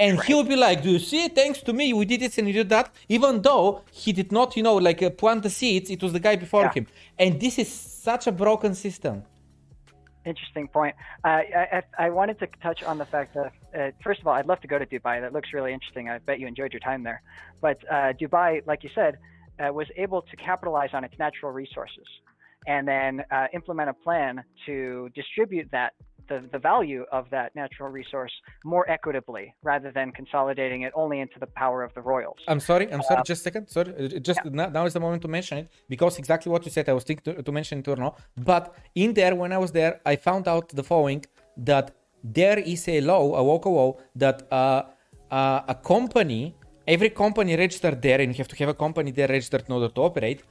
And 0.06 0.14
he'll 0.26 0.49
be 0.56 0.60
like, 0.68 0.77
"Do 0.81 0.91
you 0.95 1.01
see? 1.11 1.23
Thanks 1.39 1.60
to 1.68 1.72
me, 1.80 1.85
we 1.99 2.06
did 2.11 2.22
this 2.23 2.38
and 2.39 2.45
we 2.49 2.53
did 2.61 2.69
that." 2.76 2.88
Even 3.15 3.34
though 3.47 3.68
he 4.01 4.11
did 4.19 4.30
not, 4.38 4.56
you 4.57 4.64
know, 4.68 4.76
like 4.88 4.99
uh, 5.03 5.10
plant 5.22 5.43
the 5.47 5.53
seeds, 5.60 5.88
it 5.95 6.01
was 6.06 6.11
the 6.18 6.23
guy 6.27 6.35
before 6.45 6.64
Yeah. 6.68 6.77
him. 6.77 6.85
And 7.23 7.31
this 7.43 7.56
is 7.64 7.69
such 8.10 8.23
a 8.31 8.34
broken 8.43 8.72
system. 8.85 9.15
Interesting 10.31 10.68
point. 10.77 10.95
Uh, 11.27 11.41
I, 11.61 11.65
I, 11.77 12.06
I 12.06 12.10
wanted 12.19 12.38
to 12.43 12.47
touch 12.68 12.81
on 12.84 12.95
the 13.03 13.07
fact 13.14 13.30
that, 13.38 13.51
uh, 13.77 13.91
first 14.06 14.19
of 14.22 14.26
all, 14.27 14.35
I'd 14.39 14.49
love 14.51 14.61
to 14.65 14.69
go 14.73 14.77
to 14.84 14.88
Dubai. 14.95 15.15
That 15.23 15.34
looks 15.38 15.49
really 15.57 15.73
interesting. 15.77 16.03
I 16.10 16.19
bet 16.30 16.39
you 16.41 16.47
enjoyed 16.53 16.72
your 16.76 16.85
time 16.91 17.01
there. 17.10 17.22
But 17.65 17.77
uh, 17.95 18.14
Dubai, 18.22 18.49
like 18.72 18.81
you 18.85 18.91
said, 18.99 19.14
uh, 19.60 19.73
was 19.73 19.88
able 20.06 20.22
to 20.31 20.35
capitalize 20.49 20.91
on 20.97 21.03
its 21.07 21.15
natural 21.26 21.51
resources 21.64 22.07
and 22.68 22.88
then 22.93 23.14
uh, 23.31 23.47
implement 23.60 23.89
a 23.95 23.97
plan 24.06 24.31
to 24.65 25.10
distribute 25.14 25.68
that. 25.77 25.91
The, 26.30 26.38
the 26.51 26.60
value 26.60 27.03
of 27.11 27.23
that 27.31 27.56
natural 27.56 27.89
resource 27.89 28.31
more 28.64 28.85
equitably 28.89 29.45
rather 29.64 29.91
than 29.91 30.11
consolidating 30.11 30.84
it 30.84 30.91
only 30.95 31.19
into 31.19 31.38
the 31.39 31.47
power 31.47 31.80
of 31.88 31.91
the 31.95 32.01
royals. 32.01 32.38
I'm 32.47 32.60
sorry. 32.60 32.85
I'm 32.93 33.01
sorry. 33.01 33.22
just 33.31 33.41
a 33.41 33.45
second. 33.49 33.68
Sorry. 33.68 33.91
Uh, 33.99 34.19
Just 34.30 34.39
now, 34.45 34.68
now 34.69 34.85
is 34.85 34.93
the 34.93 34.99
moment 34.99 35.22
to 35.23 35.27
mention 35.27 35.57
it 35.61 35.68
because 35.93 36.14
exactly 36.23 36.49
what 36.51 36.61
you 36.65 36.72
said. 36.72 36.85
I 36.88 36.93
was 36.93 37.03
thinking 37.03 37.26
to, 37.27 37.41
to 37.47 37.51
mention 37.51 37.80
it 37.80 37.88
or 37.88 37.95
not. 37.95 38.19
But 38.51 38.76
in 39.03 39.14
there, 39.19 39.34
when 39.35 39.51
I 39.51 39.57
was 39.57 39.72
there, 39.72 39.93
I 40.06 40.15
found 40.15 40.47
out 40.47 40.69
the 40.69 40.84
following: 40.84 41.22
that 41.57 41.85
there 42.23 42.60
is 42.60 42.88
a 42.88 43.01
law, 43.01 43.23
a 43.39 43.43
local 43.53 43.73
law, 43.73 43.97
that 44.15 44.38
uh, 44.51 44.84
uh, 45.31 45.61
a 45.68 45.76
company, 45.76 46.56
every 46.88 47.10
company 47.10 47.56
registered 47.56 48.01
there, 48.01 48.19
and 48.22 48.34
you 48.34 48.38
have 48.38 48.47
to 48.47 48.56
have 48.57 48.69
a 48.69 48.73
company 48.85 49.11
there 49.11 49.27
registered 49.27 49.64
in 49.68 49.73
order 49.73 49.89
to 49.89 50.01
operate, 50.01 50.43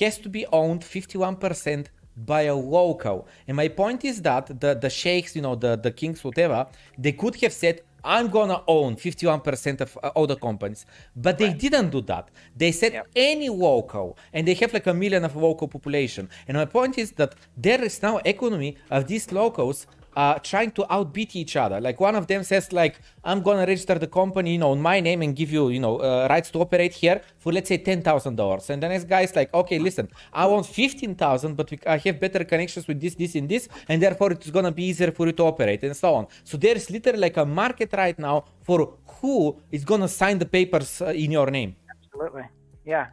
has 0.00 0.18
to 0.18 0.28
be 0.28 0.46
owned 0.46 0.82
51% 0.82 1.86
by 2.24 2.42
a 2.42 2.54
local. 2.54 3.26
And 3.46 3.56
my 3.56 3.68
point 3.68 4.04
is 4.04 4.22
that 4.22 4.60
the, 4.60 4.74
the 4.74 4.90
sheikhs, 4.90 5.36
you 5.36 5.42
know, 5.42 5.54
the, 5.54 5.76
the 5.76 5.90
kings, 5.90 6.22
whatever, 6.24 6.66
they 6.98 7.12
could 7.12 7.36
have 7.36 7.52
said, 7.52 7.82
I'm 8.04 8.28
gonna 8.28 8.62
own 8.66 8.96
51% 8.96 9.80
of 9.80 9.98
uh, 10.02 10.08
all 10.08 10.26
the 10.26 10.36
companies. 10.36 10.86
But 11.16 11.38
they 11.38 11.52
didn't 11.52 11.90
do 11.90 12.00
that. 12.02 12.28
They 12.56 12.72
said 12.72 12.92
Yep. 12.92 13.08
any 13.16 13.48
local, 13.48 14.16
and 14.32 14.46
they 14.46 14.54
have 14.54 14.72
like 14.72 14.86
a 14.86 14.94
million 14.94 15.24
of 15.24 15.36
local 15.36 15.68
population. 15.68 16.28
And 16.46 16.56
my 16.56 16.64
point 16.64 16.96
is 16.96 17.12
that 17.12 17.34
there 17.56 17.82
is 17.82 18.00
now 18.02 18.18
economy 18.24 18.76
of 18.90 19.06
these 19.08 19.30
locals 19.32 19.86
uh, 20.20 20.36
trying 20.52 20.72
to 20.78 20.82
outbeat 20.96 21.32
each 21.42 21.54
other. 21.64 21.78
Like 21.88 21.98
one 22.08 22.16
of 22.20 22.24
them 22.26 22.42
says, 22.50 22.64
like, 22.82 22.94
I'm 23.30 23.40
gonna 23.46 23.66
register 23.72 23.96
the 24.04 24.10
company, 24.20 24.50
you 24.54 24.60
know, 24.64 24.72
in 24.76 24.82
my 24.92 24.98
name 25.08 25.20
and 25.24 25.30
give 25.40 25.50
you, 25.56 25.64
you 25.74 25.80
know, 25.86 25.94
uh, 25.98 26.26
rights 26.28 26.50
to 26.54 26.58
operate 26.64 26.94
here 27.02 27.18
for 27.42 27.52
let's 27.56 27.68
say 27.72 27.78
ten 27.90 28.00
thousand 28.08 28.34
dollars. 28.42 28.64
And 28.70 28.82
the 28.82 28.88
next 28.94 29.06
guy 29.14 29.22
is 29.28 29.34
like, 29.40 29.50
okay, 29.60 29.78
listen, 29.88 30.06
I 30.32 30.44
want 30.52 30.66
fifteen 30.66 31.14
thousand, 31.14 31.50
but 31.58 31.70
we, 31.70 31.78
I 31.94 31.98
have 32.06 32.16
better 32.24 32.42
connections 32.52 32.84
with 32.88 32.98
this, 33.04 33.14
this, 33.14 33.32
and 33.36 33.48
this, 33.48 33.68
and 33.88 34.02
therefore 34.04 34.32
it's 34.32 34.50
gonna 34.50 34.72
be 34.72 34.84
easier 34.90 35.12
for 35.12 35.24
you 35.28 35.34
to 35.40 35.44
operate 35.52 35.80
and 35.84 35.96
so 35.96 36.08
on. 36.18 36.26
So 36.42 36.54
there 36.64 36.76
is 36.80 36.90
literally 36.90 37.20
like 37.26 37.36
a 37.36 37.46
market 37.46 37.90
right 37.92 38.18
now 38.18 38.36
for 38.66 38.78
who 39.18 39.36
is 39.70 39.84
gonna 39.84 40.08
sign 40.08 40.36
the 40.38 40.50
papers 40.58 40.90
uh, 41.00 41.24
in 41.24 41.30
your 41.38 41.48
name. 41.58 41.76
Absolutely, 41.94 42.46
yeah, 42.84 43.06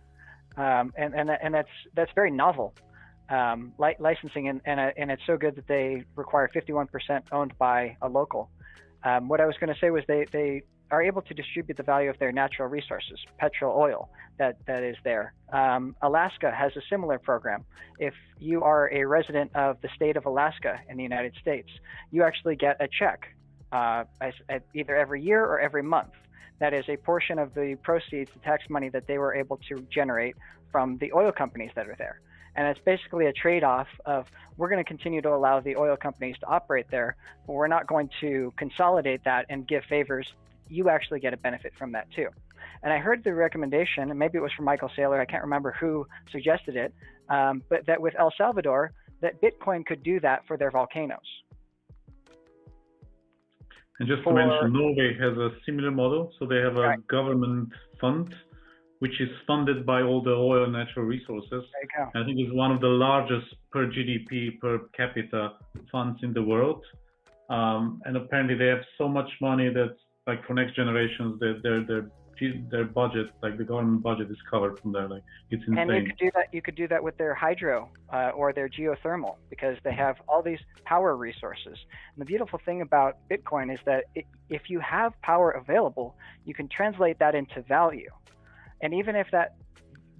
um, 0.57 0.85
and 1.01 1.13
and 1.19 1.29
and 1.43 1.51
that's 1.57 1.75
that's 1.97 2.13
very 2.19 2.31
novel. 2.31 2.73
Um, 3.29 3.73
li- 3.79 3.95
licensing 3.99 4.49
and 4.49 4.61
and, 4.65 4.79
uh, 4.79 4.91
and 4.97 5.09
it's 5.09 5.23
so 5.25 5.37
good 5.37 5.55
that 5.55 5.67
they 5.67 6.03
require 6.15 6.49
51% 6.53 6.87
owned 7.31 7.57
by 7.57 7.97
a 8.01 8.07
local. 8.07 8.49
Um, 9.03 9.27
what 9.27 9.41
I 9.41 9.45
was 9.45 9.55
going 9.59 9.73
to 9.73 9.79
say 9.79 9.89
was 9.89 10.03
they 10.07 10.25
they 10.31 10.63
are 10.91 11.01
able 11.01 11.21
to 11.23 11.33
distribute 11.33 11.77
the 11.77 11.83
value 11.83 12.09
of 12.09 12.19
their 12.19 12.31
natural 12.31 12.67
resources, 12.67 13.19
petrol, 13.39 13.75
oil 13.77 14.09
that 14.37 14.57
that 14.67 14.83
is 14.83 14.95
there. 15.03 15.33
Um, 15.51 15.95
Alaska 16.01 16.51
has 16.51 16.75
a 16.75 16.81
similar 16.89 17.17
program. 17.17 17.65
If 17.99 18.13
you 18.39 18.63
are 18.63 18.91
a 18.93 19.05
resident 19.05 19.55
of 19.55 19.81
the 19.81 19.89
state 19.95 20.17
of 20.17 20.25
Alaska 20.25 20.79
in 20.89 20.97
the 20.97 21.03
United 21.03 21.33
States, 21.41 21.69
you 22.11 22.23
actually 22.23 22.55
get 22.55 22.77
a 22.79 22.87
check 22.87 23.35
uh, 23.71 24.03
as, 24.21 24.33
at 24.49 24.63
either 24.73 24.95
every 24.95 25.21
year 25.21 25.43
or 25.43 25.59
every 25.59 25.83
month 25.83 26.11
that 26.59 26.73
is 26.73 26.85
a 26.87 26.97
portion 26.97 27.37
of 27.39 27.53
the 27.53 27.75
proceeds, 27.83 28.31
the 28.33 28.39
tax 28.39 28.63
money 28.69 28.89
that 28.89 29.07
they 29.07 29.17
were 29.17 29.35
able 29.35 29.59
to 29.69 29.85
generate 29.93 30.35
from 30.71 30.97
the 30.99 31.11
oil 31.13 31.31
companies 31.31 31.71
that 31.75 31.87
are 31.87 31.95
there. 31.97 32.21
And 32.55 32.67
it's 32.67 32.79
basically 32.85 33.25
a 33.25 33.33
trade 33.33 33.63
off 33.63 33.87
of 34.05 34.25
we're 34.57 34.69
going 34.69 34.83
to 34.83 34.87
continue 34.87 35.21
to 35.21 35.29
allow 35.29 35.59
the 35.59 35.75
oil 35.75 35.97
companies 35.97 36.37
to 36.39 36.47
operate 36.47 36.85
there, 36.89 37.15
but 37.45 37.53
we're 37.53 37.67
not 37.67 37.87
going 37.87 38.09
to 38.21 38.53
consolidate 38.57 39.23
that 39.25 39.45
and 39.49 39.67
give 39.67 39.83
favors. 39.85 40.27
You 40.69 40.89
actually 40.89 41.19
get 41.19 41.33
a 41.33 41.37
benefit 41.37 41.73
from 41.77 41.91
that 41.91 42.09
too. 42.11 42.27
And 42.83 42.93
I 42.93 42.97
heard 42.97 43.23
the 43.23 43.33
recommendation, 43.33 44.09
and 44.09 44.17
maybe 44.17 44.37
it 44.37 44.41
was 44.41 44.51
from 44.53 44.65
Michael 44.65 44.89
Saylor, 44.97 45.19
I 45.19 45.25
can't 45.25 45.43
remember 45.43 45.75
who 45.79 46.07
suggested 46.31 46.75
it, 46.75 46.93
um, 47.29 47.61
but 47.69 47.85
that 47.87 47.99
with 47.99 48.13
El 48.17 48.31
Salvador, 48.37 48.91
that 49.21 49.41
Bitcoin 49.41 49.85
could 49.85 50.03
do 50.03 50.19
that 50.21 50.45
for 50.47 50.55
their 50.55 50.71
volcanoes. 50.71 51.17
And 53.99 54.07
just 54.07 54.23
For- 54.23 54.33
to 54.33 54.45
mention, 54.45 54.73
Norway 54.73 55.17
has 55.19 55.37
a 55.37 55.51
similar 55.65 55.89
model. 55.91 56.31
So 56.37 56.45
they 56.45 56.57
have 56.57 56.77
a 56.77 56.81
Right. 56.81 57.07
government 57.07 57.69
fund, 57.99 58.35
which 58.99 59.19
is 59.19 59.29
funded 59.45 59.85
by 59.85 60.01
all 60.01 60.21
the 60.21 60.31
oil 60.31 60.63
and 60.63 60.73
natural 60.73 61.05
resources. 61.05 61.49
There 61.51 61.59
you 61.59 62.11
go. 62.13 62.19
I 62.19 62.23
think 62.25 62.39
it's 62.39 62.53
one 62.53 62.71
of 62.71 62.81
the 62.81 62.87
largest 62.87 63.47
per 63.71 63.87
GDP 63.87 64.59
per 64.59 64.79
capita 64.95 65.53
funds 65.91 66.19
in 66.23 66.33
the 66.33 66.43
world. 66.43 66.83
Um, 67.49 68.01
and 68.05 68.17
apparently 68.17 68.55
they 68.55 68.67
have 68.67 68.83
so 68.97 69.07
much 69.07 69.29
money 69.41 69.69
that 69.69 69.95
like 70.25 70.45
for 70.47 70.53
next 70.53 70.75
generations, 70.75 71.39
they're, 71.39 71.61
they're, 71.61 71.83
they're 71.83 72.09
their 72.69 72.85
budget, 72.85 73.27
like 73.41 73.57
the 73.57 73.63
government 73.63 74.03
budget, 74.03 74.29
is 74.29 74.37
covered 74.49 74.79
from 74.79 74.91
there. 74.91 75.07
Like 75.07 75.23
it's 75.51 75.63
insane. 75.67 75.89
And 75.89 76.01
you 76.01 76.05
could 76.05 76.17
do 76.17 76.31
that. 76.35 76.53
You 76.53 76.61
could 76.61 76.75
do 76.75 76.87
that 76.87 77.03
with 77.03 77.17
their 77.17 77.33
hydro 77.33 77.89
uh, 78.11 78.31
or 78.35 78.53
their 78.53 78.69
geothermal 78.69 79.35
because 79.49 79.77
they 79.83 79.93
have 79.93 80.17
all 80.27 80.41
these 80.41 80.59
power 80.83 81.15
resources. 81.15 81.77
And 81.77 82.17
the 82.17 82.25
beautiful 82.25 82.59
thing 82.65 82.81
about 82.81 83.17
Bitcoin 83.29 83.73
is 83.73 83.79
that 83.85 84.05
it, 84.15 84.25
if 84.49 84.69
you 84.69 84.79
have 84.79 85.13
power 85.21 85.51
available, 85.51 86.15
you 86.45 86.53
can 86.53 86.67
translate 86.67 87.19
that 87.19 87.35
into 87.35 87.61
value. 87.61 88.09
And 88.81 88.93
even 88.93 89.15
if 89.15 89.27
that 89.31 89.55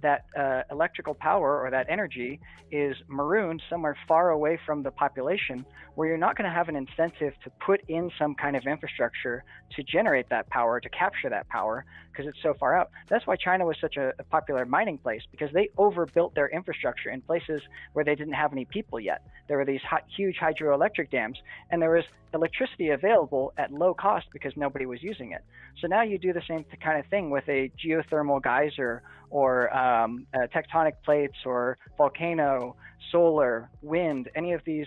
that 0.02 0.26
uh, 0.38 0.62
electrical 0.70 1.14
power 1.14 1.60
or 1.64 1.70
that 1.70 1.86
energy 1.88 2.40
is 2.70 2.96
marooned 3.08 3.62
somewhere 3.70 3.96
far 4.08 4.30
away 4.30 4.58
from 4.66 4.82
the 4.82 4.90
population 4.90 5.64
where 5.94 6.08
you're 6.08 6.18
not 6.18 6.36
going 6.36 6.48
to 6.48 6.54
have 6.54 6.68
an 6.68 6.76
incentive 6.76 7.32
to 7.42 7.50
put 7.64 7.80
in 7.88 8.10
some 8.18 8.34
kind 8.34 8.56
of 8.56 8.66
infrastructure 8.66 9.44
to 9.74 9.82
generate 9.82 10.28
that 10.28 10.48
power, 10.50 10.78
to 10.80 10.88
capture 10.90 11.30
that 11.30 11.48
power, 11.48 11.84
because 12.10 12.26
it's 12.28 12.42
so 12.42 12.54
far 12.58 12.76
out. 12.76 12.90
That's 13.08 13.26
why 13.26 13.36
China 13.36 13.66
was 13.66 13.76
such 13.80 13.96
a, 13.96 14.12
a, 14.18 14.24
popular 14.24 14.66
mining 14.66 14.98
place 14.98 15.22
because 15.30 15.50
they 15.52 15.70
overbuilt 15.78 16.34
their 16.34 16.48
infrastructure 16.48 17.10
in 17.10 17.20
places 17.22 17.62
where 17.92 18.04
they 18.04 18.14
didn't 18.14 18.34
have 18.34 18.52
any 18.52 18.64
people 18.64 19.00
yet. 19.00 19.22
There 19.48 19.56
were 19.56 19.64
these 19.64 19.80
hot, 19.82 20.04
huge 20.14 20.36
hydroelectric 20.36 21.10
dams, 21.10 21.38
and 21.70 21.80
there 21.80 21.90
was 21.90 22.04
electricity 22.34 22.90
available 22.90 23.52
at 23.56 23.72
low 23.72 23.94
cost 23.94 24.26
because 24.32 24.52
nobody 24.56 24.86
was 24.86 25.02
using 25.02 25.32
it. 25.32 25.42
So 25.80 25.86
now 25.86 26.02
you 26.02 26.18
do 26.18 26.32
the 26.32 26.42
same 26.46 26.64
kind 26.82 26.98
of 26.98 27.06
thing 27.06 27.30
with 27.30 27.48
a 27.48 27.70
geothermal 27.82 28.42
geyser 28.42 29.02
or 29.30 29.74
um, 29.86 30.26
uh, 30.34 30.46
tectonic 30.54 30.94
plates 31.04 31.38
or 31.44 31.78
volcano, 31.96 32.76
solar, 33.12 33.70
wind, 33.82 34.28
any 34.34 34.52
of 34.52 34.62
these 34.64 34.86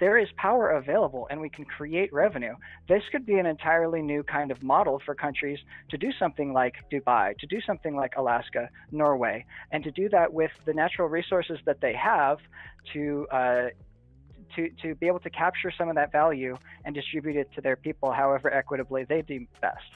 there 0.00 0.16
is 0.16 0.28
power 0.36 0.70
available 0.70 1.28
and 1.30 1.40
we 1.40 1.50
can 1.50 1.64
create 1.64 2.10
revenue. 2.12 2.54
This 2.88 3.02
could 3.12 3.26
be 3.26 3.34
an 3.34 3.46
entirely 3.46 4.00
new 4.00 4.22
kind 4.22 4.50
of 4.50 4.62
model 4.62 5.00
for 5.04 5.14
countries 5.14 5.58
to 5.90 5.98
do 5.98 6.10
something 6.18 6.54
like 6.54 6.74
Dubai, 6.90 7.36
to 7.38 7.46
do 7.46 7.60
something 7.60 7.94
like 7.94 8.14
Alaska, 8.16 8.70
Norway, 8.90 9.44
and 9.70 9.84
to 9.84 9.90
do 9.90 10.08
that 10.08 10.32
with 10.32 10.50
the 10.64 10.72
natural 10.72 11.08
resources 11.08 11.58
that 11.66 11.80
they 11.80 11.94
have 11.94 12.38
to. 12.94 13.26
Uh, 13.30 13.66
to, 14.56 14.68
to 14.82 14.96
be 14.96 15.06
able 15.06 15.20
to 15.20 15.30
capture 15.30 15.70
some 15.78 15.88
of 15.88 15.94
that 15.94 16.10
value 16.10 16.58
and 16.84 16.92
distribute 16.92 17.36
it 17.36 17.48
to 17.54 17.60
their 17.60 17.76
people 17.76 18.10
however 18.10 18.52
equitably 18.52 19.04
they 19.04 19.22
deem 19.22 19.46
best. 19.60 19.90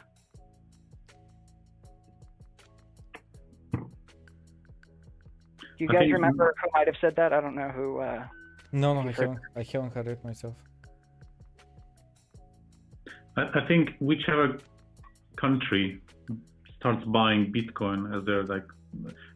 You 5.85 5.98
guys 5.98 6.12
remember 6.12 6.55
who 6.62 6.70
might 6.73 6.86
have 6.86 6.97
said 7.01 7.15
that? 7.16 7.32
I 7.32 7.40
don't 7.40 7.55
know 7.55 7.69
who. 7.69 8.01
Uh, 8.01 8.24
no, 8.73 8.94
no, 8.94 9.01
I 9.09 9.12
haven't. 9.12 9.39
I 9.56 9.62
haven't 9.62 9.93
heard 9.94 10.09
it 10.09 10.24
myself. 10.24 10.55
I, 13.36 13.43
I 13.43 13.69
think 13.69 13.90
whichever 14.01 14.59
country 15.36 16.01
starts 16.78 17.05
buying 17.06 17.52
Bitcoin 17.52 18.16
as 18.16 18.24
their 18.27 18.44
like, 18.44 18.66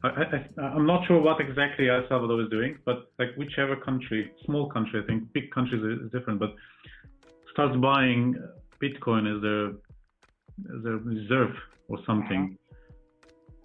I, 0.05 0.09
I, 0.09 0.77
am 0.77 0.87
not 0.87 1.07
sure 1.07 1.21
what 1.21 1.41
exactly 1.41 1.89
El 1.89 2.05
Salvador 2.09 2.43
is 2.43 2.51
doing, 2.51 2.79
but 2.85 3.11
like 3.19 3.31
whichever 3.37 3.77
country, 3.77 4.31
small 4.45 4.69
country, 4.71 5.01
I 5.03 5.07
think 5.07 5.33
big 5.33 5.51
countries 5.51 5.83
is 5.83 6.11
different, 6.13 6.39
but 6.39 6.55
starts 7.53 7.77
buying 7.77 8.37
Bitcoin 8.83 9.35
as 9.35 9.43
their 9.43 9.67
as 10.77 10.83
their 10.85 10.99
reserve 10.99 11.55
or 11.89 11.99
something. 12.07 12.57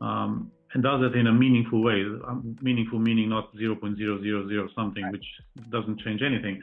Uh-huh. 0.02 0.08
Um, 0.08 0.52
and 0.74 0.84
does 0.84 1.02
it 1.04 1.16
in 1.16 1.28
a 1.28 1.34
meaningful 1.34 1.84
way. 1.84 2.04
Um, 2.28 2.58
meaningful 2.62 3.00
meaning 3.00 3.30
not 3.30 3.56
0.000 3.56 4.76
something, 4.76 5.12
which 5.12 5.26
doesn't 5.72 6.00
change 6.02 6.22
anything. 6.22 6.62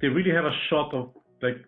They 0.00 0.08
really 0.08 0.30
have 0.30 0.44
a 0.44 0.56
shot 0.70 0.92
of 0.94 1.10
like 1.42 1.58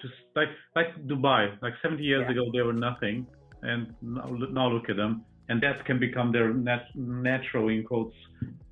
just 0.00 0.14
like 0.34 0.48
like 0.74 0.88
Dubai. 1.06 1.60
Like 1.62 1.74
70 1.82 2.02
years 2.02 2.24
yeah. 2.26 2.32
ago, 2.32 2.50
they 2.52 2.62
were 2.62 2.72
nothing, 2.72 3.26
and 3.62 3.94
now, 4.02 4.26
now 4.50 4.68
look 4.68 4.90
at 4.90 4.96
them. 4.96 5.24
And 5.48 5.60
that 5.62 5.84
can 5.86 5.98
become 5.98 6.32
their 6.32 6.52
nat- 6.54 6.94
natural 6.94 7.68
in 7.68 7.84
quotes 7.84 8.14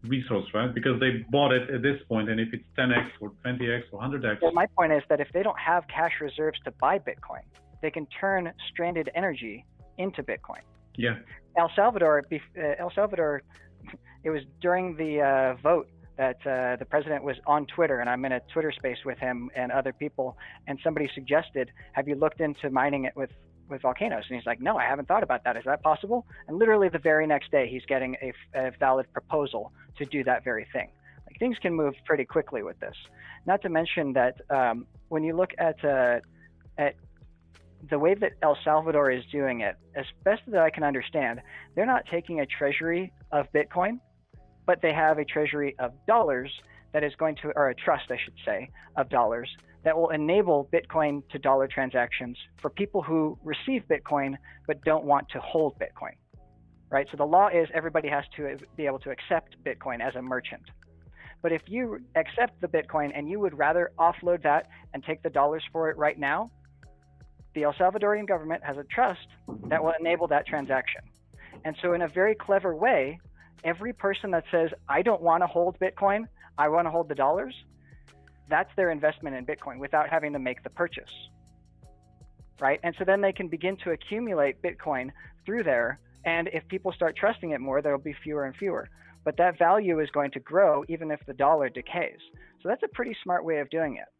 resource, 0.04 0.46
right? 0.54 0.72
Because 0.72 0.98
they 1.00 1.24
bought 1.30 1.52
it 1.52 1.68
at 1.68 1.82
this 1.82 1.96
point, 2.08 2.30
and 2.30 2.40
if 2.40 2.48
it's 2.52 2.64
10x 2.78 3.08
or 3.20 3.32
20x 3.44 3.82
or 3.92 4.00
100x. 4.00 4.38
Well, 4.40 4.52
my 4.52 4.66
point 4.66 4.92
is 4.92 5.02
that 5.08 5.20
if 5.20 5.28
they 5.34 5.42
don't 5.42 5.58
have 5.58 5.84
cash 5.88 6.12
reserves 6.20 6.58
to 6.64 6.70
buy 6.80 6.98
Bitcoin, 6.98 7.42
they 7.82 7.90
can 7.90 8.06
turn 8.20 8.52
stranded 8.70 9.10
energy 9.14 9.66
into 9.98 10.22
Bitcoin. 10.22 10.62
Yeah. 10.96 11.16
El 11.56 11.70
Salvador, 11.74 12.22
uh, 12.32 12.62
El 12.78 12.92
Salvador, 12.94 13.42
it 14.24 14.30
was 14.30 14.42
during 14.60 14.96
the 14.96 15.20
uh, 15.20 15.60
vote 15.62 15.88
that 16.16 16.36
uh, 16.46 16.76
the 16.76 16.84
president 16.84 17.24
was 17.24 17.36
on 17.46 17.66
Twitter, 17.66 18.00
and 18.00 18.10
I'm 18.10 18.24
in 18.26 18.32
a 18.32 18.40
Twitter 18.52 18.72
space 18.72 18.98
with 19.06 19.18
him 19.18 19.50
and 19.56 19.72
other 19.72 19.92
people, 19.92 20.36
and 20.66 20.78
somebody 20.84 21.08
suggested, 21.14 21.70
"Have 21.92 22.08
you 22.08 22.14
looked 22.14 22.40
into 22.40 22.68
mining 22.68 23.04
it 23.06 23.16
with 23.16 23.30
with 23.70 23.80
volcanoes?" 23.80 24.24
And 24.28 24.36
he's 24.36 24.46
like, 24.46 24.60
"No, 24.60 24.76
I 24.76 24.84
haven't 24.84 25.08
thought 25.08 25.22
about 25.22 25.44
that. 25.44 25.56
Is 25.56 25.64
that 25.64 25.82
possible?" 25.82 26.26
And 26.46 26.58
literally 26.58 26.90
the 26.90 26.98
very 26.98 27.26
next 27.26 27.50
day, 27.50 27.68
he's 27.68 27.86
getting 27.86 28.16
a, 28.22 28.32
a 28.54 28.70
valid 28.78 29.10
proposal 29.14 29.72
to 29.96 30.04
do 30.04 30.22
that 30.24 30.44
very 30.44 30.66
thing. 30.74 30.90
Like 31.26 31.38
things 31.38 31.56
can 31.62 31.72
move 31.74 31.94
pretty 32.04 32.26
quickly 32.26 32.62
with 32.62 32.78
this. 32.80 32.96
Not 33.46 33.62
to 33.62 33.70
mention 33.70 34.12
that 34.12 34.42
um, 34.50 34.86
when 35.08 35.24
you 35.24 35.34
look 35.34 35.52
at 35.58 35.82
uh, 35.82 36.20
at 36.76 36.96
the 37.88 37.98
way 37.98 38.14
that 38.14 38.32
El 38.42 38.56
Salvador 38.62 39.10
is 39.10 39.24
doing 39.32 39.60
it, 39.62 39.76
as 39.94 40.04
best 40.24 40.42
as 40.48 40.54
I 40.54 40.70
can 40.70 40.84
understand, 40.84 41.40
they're 41.74 41.86
not 41.86 42.04
taking 42.10 42.40
a 42.40 42.46
treasury 42.46 43.12
of 43.32 43.46
Bitcoin, 43.52 44.00
but 44.66 44.82
they 44.82 44.92
have 44.92 45.18
a 45.18 45.24
treasury 45.24 45.74
of 45.78 45.92
dollars 46.06 46.50
that 46.92 47.04
is 47.04 47.14
going 47.16 47.36
to, 47.36 47.52
or 47.56 47.70
a 47.70 47.74
trust, 47.74 48.04
I 48.10 48.18
should 48.22 48.34
say, 48.44 48.68
of 48.96 49.08
dollars 49.08 49.48
that 49.84 49.96
will 49.96 50.10
enable 50.10 50.68
Bitcoin 50.72 51.22
to 51.30 51.38
dollar 51.38 51.66
transactions 51.66 52.36
for 52.60 52.68
people 52.68 53.02
who 53.02 53.38
receive 53.42 53.82
Bitcoin 53.88 54.34
but 54.66 54.82
don't 54.84 55.04
want 55.04 55.28
to 55.30 55.40
hold 55.40 55.78
Bitcoin. 55.78 56.14
Right? 56.90 57.06
So 57.10 57.16
the 57.16 57.24
law 57.24 57.48
is 57.48 57.68
everybody 57.72 58.08
has 58.08 58.24
to 58.36 58.56
be 58.76 58.86
able 58.86 58.98
to 59.00 59.10
accept 59.10 59.56
Bitcoin 59.64 60.00
as 60.00 60.16
a 60.16 60.22
merchant. 60.22 60.62
But 61.40 61.52
if 61.52 61.62
you 61.66 62.00
accept 62.16 62.60
the 62.60 62.68
Bitcoin 62.68 63.12
and 63.14 63.28
you 63.28 63.40
would 63.40 63.56
rather 63.56 63.92
offload 63.98 64.42
that 64.42 64.66
and 64.92 65.02
take 65.02 65.22
the 65.22 65.30
dollars 65.30 65.62
for 65.72 65.88
it 65.88 65.96
right 65.96 66.18
now, 66.18 66.50
the 67.54 67.64
El 67.64 67.72
Salvadorian 67.72 68.26
government 68.26 68.62
has 68.64 68.76
a 68.76 68.84
trust 68.84 69.26
that 69.68 69.82
will 69.82 69.94
enable 69.98 70.28
that 70.28 70.46
transaction. 70.46 71.02
And 71.64 71.76
so, 71.82 71.92
in 71.92 72.02
a 72.02 72.08
very 72.08 72.34
clever 72.34 72.74
way, 72.74 73.18
every 73.64 73.92
person 73.92 74.30
that 74.30 74.44
says, 74.50 74.70
I 74.88 75.02
don't 75.02 75.20
want 75.20 75.42
to 75.42 75.46
hold 75.46 75.78
Bitcoin, 75.78 76.26
I 76.56 76.68
want 76.68 76.86
to 76.86 76.90
hold 76.90 77.08
the 77.08 77.14
dollars, 77.14 77.54
that's 78.48 78.70
their 78.76 78.90
investment 78.90 79.36
in 79.36 79.46
Bitcoin 79.46 79.78
without 79.78 80.08
having 80.08 80.32
to 80.32 80.38
make 80.38 80.62
the 80.62 80.70
purchase. 80.70 81.12
Right? 82.60 82.80
And 82.82 82.94
so 82.98 83.04
then 83.04 83.20
they 83.20 83.32
can 83.32 83.48
begin 83.48 83.76
to 83.78 83.92
accumulate 83.92 84.60
Bitcoin 84.62 85.10
through 85.46 85.62
there. 85.62 86.00
And 86.24 86.48
if 86.52 86.66
people 86.68 86.92
start 86.92 87.16
trusting 87.16 87.50
it 87.50 87.60
more, 87.60 87.80
there 87.80 87.96
will 87.96 88.04
be 88.04 88.12
fewer 88.12 88.44
and 88.44 88.54
fewer. 88.54 88.88
But 89.24 89.36
that 89.38 89.58
value 89.58 90.00
is 90.00 90.10
going 90.10 90.32
to 90.32 90.40
grow 90.40 90.84
even 90.88 91.10
if 91.10 91.20
the 91.26 91.32
dollar 91.32 91.68
decays. 91.68 92.18
So 92.62 92.68
that's 92.68 92.82
a 92.82 92.88
pretty 92.88 93.16
smart 93.22 93.44
way 93.44 93.58
of 93.60 93.70
doing 93.70 93.96
it. 93.96 94.19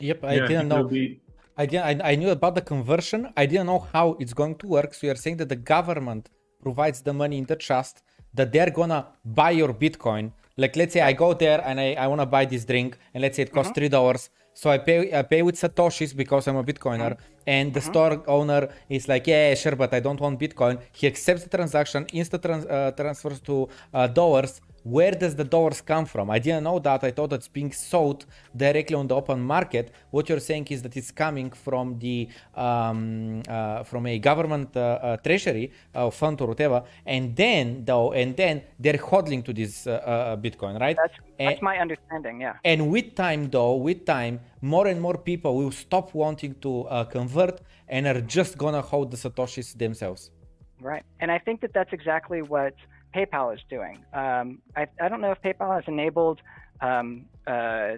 Yep, 0.00 0.24
I 0.24 0.34
yeah, 0.34 0.46
didn't 0.46 0.68
know. 0.68 0.84
Be... 0.84 1.20
I 1.56 1.66
didn't. 1.66 2.02
I, 2.02 2.10
I 2.12 2.14
knew 2.16 2.30
about 2.30 2.54
the 2.54 2.62
conversion. 2.62 3.32
I 3.36 3.46
didn't 3.46 3.66
know 3.66 3.86
how 3.92 4.16
it's 4.20 4.34
going 4.34 4.56
to 4.56 4.66
work. 4.66 4.94
So 4.94 5.06
you're 5.06 5.16
saying 5.16 5.38
that 5.38 5.48
the 5.48 5.56
government 5.56 6.28
provides 6.62 7.00
the 7.02 7.12
money 7.12 7.38
in 7.38 7.44
the 7.44 7.56
trust 7.56 8.02
that 8.34 8.52
they're 8.52 8.70
gonna 8.70 9.06
buy 9.24 9.52
your 9.52 9.72
Bitcoin. 9.72 10.32
Like 10.56 10.76
let's 10.76 10.92
say 10.94 11.00
I 11.00 11.12
go 11.12 11.34
there 11.34 11.60
and 11.64 11.80
I, 11.80 11.94
I 11.94 12.06
wanna 12.06 12.26
buy 12.26 12.44
this 12.44 12.64
drink 12.64 12.98
and 13.12 13.22
let's 13.22 13.36
say 13.36 13.42
it 13.42 13.52
costs 13.52 13.70
mm-hmm. 13.70 13.80
three 13.80 13.88
dollars. 13.88 14.30
So 14.54 14.70
I 14.70 14.78
pay 14.78 14.98
I 15.18 15.22
pay 15.22 15.42
with 15.42 15.56
satoshis 15.56 16.16
because 16.16 16.46
I'm 16.48 16.56
a 16.56 16.64
Bitcoiner, 16.64 17.12
mm-hmm. 17.12 17.35
And 17.46 17.72
the 17.72 17.80
mm-hmm. 17.80 17.90
store 17.90 18.22
owner 18.26 18.68
is 18.88 19.08
like, 19.08 19.26
yeah, 19.26 19.54
sure, 19.54 19.76
but 19.76 19.92
I 19.94 20.00
don't 20.00 20.20
want 20.20 20.38
Bitcoin. 20.38 20.80
He 20.92 21.06
accepts 21.06 21.44
the 21.44 21.50
transaction, 21.50 22.06
instant 22.12 22.42
trans- 22.42 22.66
uh, 22.66 22.92
transfers 22.96 23.40
to 23.40 23.68
uh, 23.94 24.06
dollars, 24.08 24.60
where 24.86 25.10
does 25.10 25.34
the 25.34 25.42
dollars 25.42 25.80
come 25.80 26.06
from? 26.06 26.30
I 26.30 26.38
didn't 26.38 26.62
know 26.62 26.78
that. 26.78 27.02
I 27.02 27.10
thought 27.10 27.32
it's 27.32 27.48
being 27.48 27.72
sold 27.72 28.24
directly 28.56 28.94
on 28.94 29.08
the 29.08 29.16
open 29.16 29.40
market. 29.40 29.92
What 30.12 30.28
you're 30.28 30.46
saying 30.50 30.68
is 30.70 30.80
that 30.82 30.96
it's 30.96 31.10
coming 31.10 31.50
from 31.50 31.98
the 31.98 32.28
um, 32.54 33.42
uh, 33.48 33.82
from 33.82 34.06
a 34.06 34.16
government 34.20 34.76
uh, 34.76 34.80
uh, 34.80 35.16
treasury 35.16 35.72
uh, 35.92 36.10
fund 36.10 36.40
or 36.40 36.46
whatever, 36.52 36.84
and 37.04 37.34
then 37.34 37.84
though, 37.84 38.12
and 38.12 38.36
then 38.36 38.62
they're 38.78 39.02
hodling 39.10 39.44
to 39.46 39.52
this 39.52 39.86
Bitcoin, 40.46 40.78
right? 40.78 40.96
That's, 40.96 41.18
that's 41.36 41.58
and, 41.58 41.62
my 41.62 41.78
understanding. 41.78 42.40
Yeah. 42.40 42.54
And 42.64 42.88
with 42.88 43.16
time, 43.16 43.50
though, 43.50 43.74
with 43.74 44.00
time, 44.06 44.38
more 44.60 44.86
and 44.86 45.00
more 45.00 45.18
people 45.18 45.56
will 45.56 45.72
stop 45.72 46.14
wanting 46.14 46.54
to 46.60 46.72
convert 47.10 47.35
and 47.88 48.06
are 48.06 48.20
just 48.20 48.58
gonna 48.58 48.82
hold 48.82 49.10
the 49.10 49.16
satoshis 49.16 49.76
themselves. 49.76 50.30
Right, 50.80 51.04
and 51.20 51.30
I 51.30 51.38
think 51.38 51.60
that 51.62 51.72
that's 51.72 51.92
exactly 51.92 52.42
what 52.42 52.74
PayPal 53.14 53.54
is 53.54 53.60
doing. 53.70 54.04
Um, 54.12 54.60
I, 54.76 54.86
I, 55.00 55.08
don't 55.08 55.20
know 55.20 55.32
if 55.32 55.40
PayPal 55.40 55.74
has 55.74 55.84
enabled. 55.86 56.40
Um, 56.80 57.26
uh, 57.46 57.92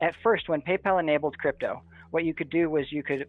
at 0.00 0.14
first, 0.22 0.48
when 0.48 0.60
PayPal 0.60 1.00
enabled 1.00 1.36
crypto, 1.38 1.82
what 2.10 2.24
you 2.24 2.34
could 2.34 2.50
do 2.50 2.70
was 2.70 2.92
you 2.92 3.02
could 3.02 3.26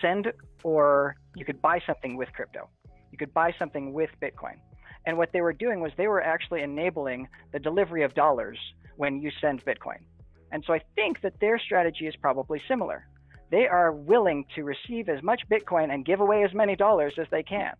send 0.00 0.32
or 0.62 1.16
you 1.36 1.44
could 1.44 1.60
buy 1.60 1.80
something 1.86 2.16
with 2.16 2.32
crypto. 2.32 2.68
You 3.10 3.18
could 3.18 3.34
buy 3.34 3.54
something 3.58 3.92
with 3.92 4.10
Bitcoin. 4.22 4.56
And 5.06 5.16
what 5.16 5.32
they 5.32 5.40
were 5.40 5.52
doing 5.52 5.80
was 5.80 5.92
they 5.96 6.08
were 6.08 6.22
actually 6.22 6.62
enabling 6.62 7.28
the 7.52 7.58
delivery 7.58 8.02
of 8.02 8.14
dollars 8.14 8.58
when 8.96 9.20
you 9.20 9.30
send 9.40 9.64
Bitcoin. 9.64 10.00
And 10.52 10.64
so 10.66 10.72
I 10.72 10.80
think 10.94 11.20
that 11.22 11.34
their 11.40 11.58
strategy 11.58 12.06
is 12.06 12.16
probably 12.16 12.60
similar. 12.68 13.06
They 13.50 13.66
are 13.66 13.92
willing 13.92 14.44
to 14.54 14.64
receive 14.64 15.08
as 15.08 15.22
much 15.22 15.48
Bitcoin 15.48 15.92
and 15.92 16.04
give 16.04 16.20
away 16.20 16.44
as 16.44 16.52
many 16.52 16.76
dollars 16.76 17.14
as 17.18 17.26
they 17.30 17.42
can. 17.42 17.74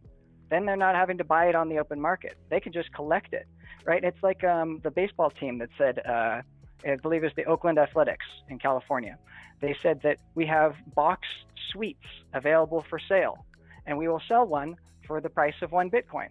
Then 0.51 0.65
they're 0.65 0.77
not 0.77 0.95
having 0.95 1.19
to 1.19 1.25
buy 1.25 1.47
it 1.49 1.55
on 1.55 1.69
the 1.69 1.79
open 1.79 2.01
market. 2.01 2.37
They 2.49 2.61
can 2.61 2.73
just 2.73 2.93
collect 2.95 3.35
it, 3.35 3.47
right? 3.85 4.03
It's 4.03 4.23
like 4.23 4.45
um, 4.45 4.81
the 4.83 4.91
baseball 4.91 5.31
team 5.31 5.59
that 5.59 5.69
said, 5.77 6.01
uh, 6.07 6.41
I 6.87 6.97
believe 7.03 7.23
it's 7.25 7.37
the 7.37 7.45
Oakland 7.45 7.79
Athletics 7.79 8.25
in 8.49 8.59
California. 8.59 9.19
They 9.61 9.77
said 9.83 10.01
that 10.03 10.19
we 10.35 10.47
have 10.47 10.75
box 10.95 11.29
suites 11.71 12.07
available 12.33 12.85
for 12.89 12.99
sale, 12.99 13.45
and 13.87 13.99
we 13.99 14.09
will 14.09 14.23
sell 14.27 14.47
one 14.47 14.77
for 15.07 15.21
the 15.21 15.29
price 15.29 15.55
of 15.61 15.73
one 15.73 15.91
Bitcoin. 15.91 16.29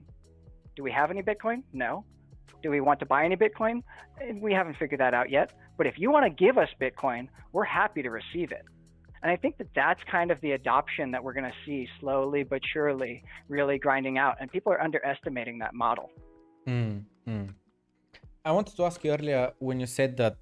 Do 0.76 0.84
we 0.84 0.92
have 0.92 1.12
any 1.12 1.22
Bitcoin? 1.22 1.64
No. 1.74 2.06
Do 2.64 2.72
we 2.72 2.82
want 2.82 3.00
to 3.02 3.06
buy 3.06 3.26
any 3.26 3.36
Bitcoin? 3.36 3.84
We 4.36 4.54
haven't 4.54 4.78
figured 4.78 5.00
that 5.00 5.14
out 5.14 5.30
yet. 5.30 5.52
But 5.78 5.86
if 5.86 6.00
you 6.00 6.10
want 6.10 6.26
to 6.26 6.30
give 6.30 6.58
us 6.58 6.70
Bitcoin, 6.82 7.28
we're 7.52 7.66
happy 7.66 8.02
to 8.02 8.10
receive 8.10 8.52
it. 8.52 8.66
And 9.22 9.32
I 9.32 9.36
think 9.36 9.58
that 9.58 9.68
that's 9.76 10.02
kind 10.10 10.30
of 10.32 10.40
the 10.42 10.52
adoption 10.52 11.12
that 11.12 11.24
we're 11.24 11.34
going 11.34 11.52
to 11.52 11.60
see 11.66 11.88
slowly 12.00 12.44
but 12.44 12.62
surely 12.74 13.24
really 13.50 13.78
grinding 13.78 14.18
out. 14.18 14.36
And 14.40 14.52
people 14.52 14.72
are 14.74 14.82
underestimating 14.82 15.60
that 15.60 15.74
model. 15.74 16.10
Mm. 16.68 17.04
I 18.46 18.52
wanted 18.52 18.76
to 18.78 18.84
ask 18.86 19.04
you 19.04 19.12
earlier 19.12 19.52
when 19.60 19.80
you 19.80 19.88
said 19.88 20.16
that 20.18 20.38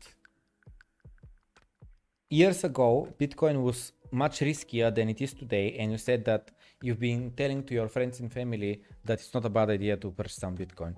years 2.30 2.64
ago, 2.64 3.08
Bitcoin 3.20 3.62
was 3.62 3.94
much 4.12 4.40
riskier 4.40 4.94
than 4.94 5.10
it 5.10 5.22
is 5.22 5.34
today. 5.34 5.76
And 5.80 5.92
you 5.92 5.98
said 5.98 6.26
that 6.26 6.52
you've 6.82 7.00
been 7.00 7.32
telling 7.32 7.64
to 7.64 7.74
your 7.74 7.88
friends 7.88 8.20
and 8.20 8.32
family 8.32 8.82
that 9.04 9.20
it's 9.20 9.34
not 9.34 9.46
a 9.46 9.50
bad 9.50 9.70
idea 9.70 9.98
to 9.98 10.12
purchase 10.12 10.36
some 10.36 10.56
Bitcoin. 10.56 10.96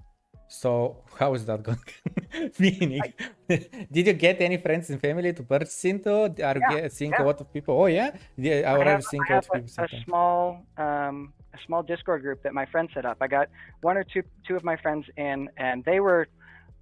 So 0.47 1.03
how 1.19 1.33
is 1.33 1.45
that 1.45 1.61
going? 1.61 1.79
Meaning, 2.59 3.01
did 3.49 4.07
you 4.07 4.13
get 4.13 4.39
any 4.41 4.57
friends 4.57 4.89
and 4.89 4.99
family 5.01 5.33
to 5.33 5.43
purchase 5.43 5.83
into? 5.85 6.11
Are 6.11 6.31
yeah, 6.39 6.83
you 6.83 6.89
seeing 6.89 7.11
yeah. 7.11 7.23
a 7.23 7.25
lot 7.25 7.41
of 7.41 7.51
people? 7.51 7.79
Oh 7.79 7.87
yeah, 7.87 8.15
yeah. 8.37 8.73
I, 8.73 8.79
I 8.79 8.83
have, 8.85 9.03
seeing 9.03 9.23
I 9.29 9.33
have 9.33 9.47
a, 9.53 9.57
a 9.59 10.03
small, 10.05 10.65
um, 10.77 11.33
a 11.53 11.57
small 11.65 11.83
Discord 11.83 12.21
group 12.21 12.43
that 12.43 12.53
my 12.53 12.65
friend 12.65 12.89
set 12.93 13.05
up. 13.05 13.17
I 13.19 13.27
got 13.27 13.49
one 13.81 13.97
or 13.97 14.05
two, 14.05 14.23
two 14.47 14.55
of 14.55 14.63
my 14.63 14.77
friends 14.77 15.05
in, 15.17 15.49
and 15.57 15.83
they 15.83 15.99
were, 15.99 16.27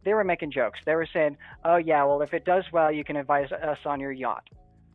they 0.03 0.13
were 0.13 0.23
making 0.23 0.51
jokes. 0.51 0.79
They 0.85 0.93
were 0.93 1.07
saying, 1.11 1.37
"Oh 1.63 1.77
yeah, 1.77 2.03
well 2.03 2.21
if 2.21 2.33
it 2.33 2.45
does 2.45 2.65
well, 2.71 2.91
you 2.91 3.03
can 3.03 3.15
advise 3.15 3.51
us 3.51 3.79
on 3.85 3.99
your 3.99 4.11
yacht." 4.11 4.47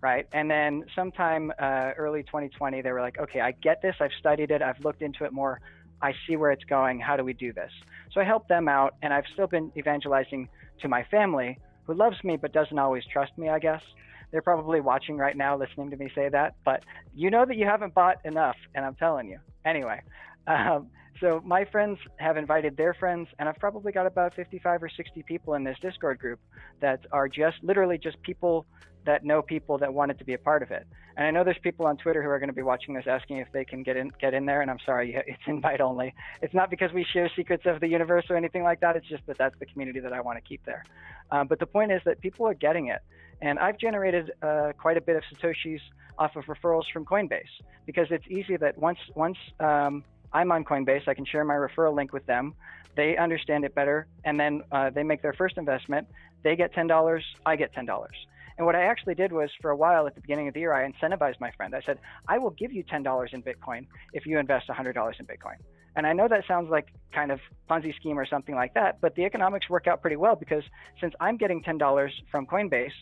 Right. 0.02 0.26
And 0.32 0.51
then 0.51 0.84
sometime 0.97 1.52
uh, 1.59 1.90
early 1.98 2.22
2020, 2.22 2.80
they 2.80 2.90
were 2.90 3.02
like, 3.02 3.18
okay, 3.18 3.42
I 3.42 3.51
get 3.51 3.82
this. 3.82 3.94
I've 4.01 4.14
studied 4.18 4.51
it. 4.51 4.62
I've 4.62 4.82
looked 4.82 5.02
into 5.02 5.24
it 5.24 5.32
more. 5.34 5.60
I 6.01 6.14
see 6.26 6.36
where 6.36 6.51
it's 6.51 6.64
going. 6.64 7.01
How 7.01 7.16
do 7.16 7.24
we 7.24 7.34
do 7.34 7.52
this? 7.52 7.70
So 8.12 8.20
I 8.20 8.24
helped 8.24 8.48
them 8.48 8.68
out, 8.68 8.94
and 9.02 9.12
I've 9.12 9.24
still 9.32 9.46
been 9.46 9.70
evangelizing 9.76 10.48
to 10.80 10.88
my 10.88 11.04
family, 11.10 11.58
who 11.84 11.94
loves 11.94 12.22
me 12.24 12.36
but 12.36 12.52
doesn't 12.52 12.78
always 12.78 13.04
trust 13.12 13.36
me, 13.38 13.48
I 13.48 13.58
guess. 13.58 13.82
They're 14.30 14.42
probably 14.42 14.80
watching 14.80 15.16
right 15.16 15.36
now, 15.36 15.56
listening 15.56 15.90
to 15.90 15.96
me 15.96 16.10
say 16.14 16.28
that, 16.28 16.54
but 16.64 16.84
you 17.14 17.30
know 17.30 17.44
that 17.44 17.56
you 17.56 17.66
haven't 17.66 17.94
bought 17.94 18.18
enough, 18.24 18.56
and 18.74 18.84
I'm 18.84 18.94
telling 18.94 19.28
you. 19.28 19.38
Anyway, 19.64 20.00
um, 20.46 20.88
so 21.20 21.40
my 21.44 21.64
friends 21.64 21.98
have 22.16 22.36
invited 22.36 22.76
their 22.76 22.94
friends, 22.94 23.28
and 23.38 23.48
I've 23.48 23.58
probably 23.58 23.92
got 23.92 24.06
about 24.06 24.34
55 24.34 24.82
or 24.82 24.88
60 24.88 25.22
people 25.24 25.54
in 25.54 25.64
this 25.64 25.76
Discord 25.82 26.18
group 26.18 26.40
that 26.80 27.00
are 27.12 27.28
just 27.28 27.56
literally 27.62 27.98
just 27.98 28.20
people 28.22 28.66
that 29.06 29.24
know 29.24 29.43
people 29.43 29.78
that 29.78 29.93
wanted 29.93 30.18
to 30.18 30.24
be 30.24 30.35
a 30.35 30.39
part 30.39 30.62
of 30.62 30.70
it. 30.70 30.86
And 31.16 31.27
I 31.27 31.31
know 31.31 31.44
there's 31.44 31.59
people 31.62 31.86
on 31.86 31.97
Twitter 31.97 32.22
who 32.22 32.28
are 32.28 32.39
going 32.39 32.48
to 32.48 32.55
be 32.55 32.62
watching 32.62 32.94
this 32.94 33.05
asking 33.06 33.39
if 33.39 33.48
they 33.52 33.64
can 33.64 33.82
get 33.82 33.97
in 33.97 34.12
get 34.20 34.35
in 34.35 34.47
there. 34.47 34.62
And 34.62 34.70
I'm 34.70 34.78
sorry, 34.85 35.14
it's 35.27 35.43
invite 35.47 35.81
only. 35.81 36.14
It's 36.43 36.55
not 36.55 36.70
because 36.70 36.93
we 36.93 37.05
share 37.12 37.31
secrets 37.35 37.64
of 37.66 37.81
the 37.81 37.89
universe 37.89 38.27
or 38.31 38.36
anything 38.36 38.62
like 38.62 38.81
that. 38.81 38.97
It's 38.97 39.09
just 39.09 39.27
that 39.27 39.39
that's 39.39 39.59
the 39.59 39.66
community 39.66 40.01
that 40.01 40.12
I 40.12 40.20
want 40.20 40.39
to 40.39 40.43
keep 40.47 40.64
there. 40.64 40.85
Um, 41.31 41.47
but 41.47 41.59
the 41.59 41.66
point 41.66 41.93
is 41.93 42.01
that 42.05 42.20
people 42.20 42.47
are 42.47 42.55
getting 42.55 42.89
it, 42.89 43.01
and 43.40 43.59
I've 43.59 43.78
generated 43.78 44.32
uh, 44.43 44.72
quite 44.78 44.97
a 44.97 45.01
bit 45.01 45.16
of 45.16 45.22
satoshis 45.32 45.81
off 46.18 46.36
of 46.36 46.44
referrals 46.44 46.85
from 46.93 47.05
Coinbase 47.05 47.43
because 47.86 48.09
it's 48.10 48.27
easy 48.28 48.56
that 48.56 48.77
once 48.78 48.98
once 49.14 49.39
um, 49.60 50.05
I'm 50.32 50.52
on 50.52 50.64
Coinbase, 50.64 51.09
I 51.09 51.14
can 51.14 51.24
share 51.24 51.44
my 51.44 51.55
referral 51.55 51.94
link 51.94 52.12
with 52.12 52.27
them. 52.27 52.55
They 52.97 53.16
understand 53.16 53.64
it 53.64 53.74
better, 53.74 54.06
and 54.24 54.39
then 54.39 54.62
uh, 54.72 54.90
they 54.90 55.02
make 55.02 55.22
their 55.22 55.32
first 55.32 55.56
investment. 55.59 56.09
They 56.43 56.56
get 56.56 56.72
ten 56.72 56.86
dollars. 56.86 57.24
I 57.47 57.56
get 57.56 57.72
ten 57.72 57.86
dollars. 57.86 58.16
And 58.60 58.66
what 58.66 58.76
I 58.76 58.82
actually 58.82 59.14
did 59.14 59.32
was 59.32 59.48
for 59.62 59.70
a 59.70 59.76
while 59.76 60.06
at 60.06 60.14
the 60.14 60.20
beginning 60.20 60.46
of 60.46 60.52
the 60.52 60.60
year, 60.60 60.74
I 60.74 60.86
incentivized 60.86 61.40
my 61.40 61.50
friend. 61.52 61.74
I 61.74 61.80
said, 61.80 61.98
I 62.28 62.36
will 62.36 62.50
give 62.50 62.74
you 62.74 62.84
$10 62.84 63.32
in 63.32 63.42
Bitcoin 63.42 63.86
if 64.12 64.26
you 64.26 64.38
invest 64.38 64.68
$100 64.68 64.86
in 65.18 65.24
Bitcoin. 65.24 65.54
And 65.96 66.06
I 66.06 66.12
know 66.12 66.28
that 66.28 66.44
sounds 66.46 66.68
like 66.68 66.88
kind 67.10 67.32
of 67.32 67.40
Ponzi 67.70 67.96
scheme 67.96 68.18
or 68.18 68.26
something 68.26 68.54
like 68.54 68.74
that, 68.74 69.00
but 69.00 69.14
the 69.14 69.24
economics 69.24 69.70
work 69.70 69.86
out 69.86 70.02
pretty 70.02 70.16
well 70.16 70.36
because 70.36 70.62
since 71.00 71.14
I'm 71.20 71.38
getting 71.38 71.62
$10 71.62 72.10
from 72.30 72.46
Coinbase, 72.46 72.92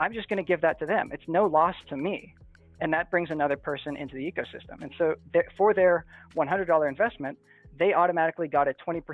I'm 0.00 0.12
just 0.12 0.28
going 0.28 0.38
to 0.38 0.42
give 0.42 0.60
that 0.62 0.80
to 0.80 0.86
them. 0.86 1.10
It's 1.12 1.28
no 1.28 1.46
loss 1.46 1.76
to 1.90 1.96
me. 1.96 2.34
And 2.80 2.92
that 2.92 3.08
brings 3.08 3.30
another 3.30 3.56
person 3.56 3.96
into 3.96 4.16
the 4.16 4.28
ecosystem. 4.28 4.82
And 4.82 4.90
so 4.98 5.14
for 5.56 5.72
their 5.72 6.04
$100 6.36 6.88
investment, 6.88 7.38
they 7.78 7.94
automatically 7.94 8.48
got 8.48 8.66
a 8.66 8.74
20% 8.84 9.04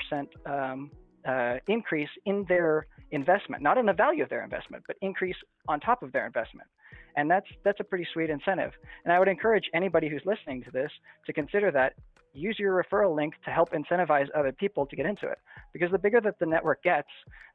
um, 0.47 0.91
uh, 1.27 1.57
increase 1.69 2.09
in 2.27 2.45
their 2.49 2.87
investment, 3.11 3.63
not 3.63 3.79
in 3.79 3.87
the 3.87 3.93
value 3.93 4.23
of 4.23 4.29
their 4.29 4.43
investment, 4.43 4.83
but 4.87 4.97
increase 5.01 5.37
on 5.69 5.81
top 5.81 6.03
of 6.03 6.13
their 6.13 6.27
investment. 6.27 6.69
And 7.17 7.31
that's 7.31 7.47
that's 7.65 7.81
a 7.81 7.85
pretty 7.85 8.07
sweet 8.13 8.31
incentive. 8.31 8.73
And 9.05 9.13
I 9.13 9.19
would 9.19 9.29
encourage 9.29 9.65
anybody 9.75 10.09
who's 10.09 10.23
listening 10.25 10.63
to 10.65 10.71
this 10.71 10.91
to 11.27 11.33
consider 11.33 11.71
that. 11.73 11.95
Use 12.35 12.57
your 12.59 12.83
referral 12.83 13.15
link 13.15 13.35
to 13.45 13.51
help 13.51 13.73
incentivize 13.73 14.27
other 14.35 14.53
people 14.53 14.87
to 14.87 14.97
get 14.97 15.05
into 15.05 15.29
it. 15.29 15.37
Because 15.75 15.91
the 15.91 15.99
bigger 15.99 16.19
that 16.23 16.39
the 16.39 16.47
network 16.47 16.83
gets, 16.83 17.09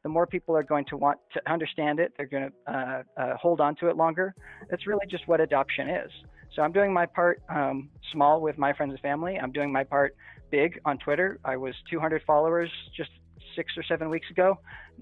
the 0.04 0.10
more 0.10 0.28
people 0.28 0.56
are 0.56 0.62
going 0.62 0.86
to 0.86 0.98
want 0.98 1.18
to 1.34 1.52
understand 1.52 2.00
it. 2.00 2.14
They're 2.16 2.28
going 2.28 2.52
to 2.52 2.72
uh, 2.72 3.04
uh, 3.20 3.38
hold 3.38 3.60
on 3.60 3.76
to 3.78 3.90
it 3.90 3.98
longer. 3.98 4.36
That's 4.70 4.86
really 4.86 5.08
just 5.10 5.28
what 5.28 5.42
adoption 5.42 5.90
is. 5.90 6.12
So 6.56 6.62
I'm 6.62 6.72
doing 6.72 6.94
my 6.94 7.08
part 7.08 7.42
um, 7.50 7.90
small 8.12 8.40
with 8.40 8.60
my 8.60 8.72
friends 8.72 8.92
and 8.92 9.00
family. 9.00 9.40
I'm 9.42 9.52
doing 9.52 9.72
my 9.72 9.84
part 9.84 10.16
big 10.52 10.80
on 10.86 10.98
Twitter. 11.00 11.40
I 11.44 11.58
was 11.58 11.74
200 11.90 12.22
followers 12.26 12.70
just 12.96 13.10
six 13.58 13.66
or 13.80 13.84
seven 13.92 14.08
weeks 14.16 14.30
ago. 14.36 14.50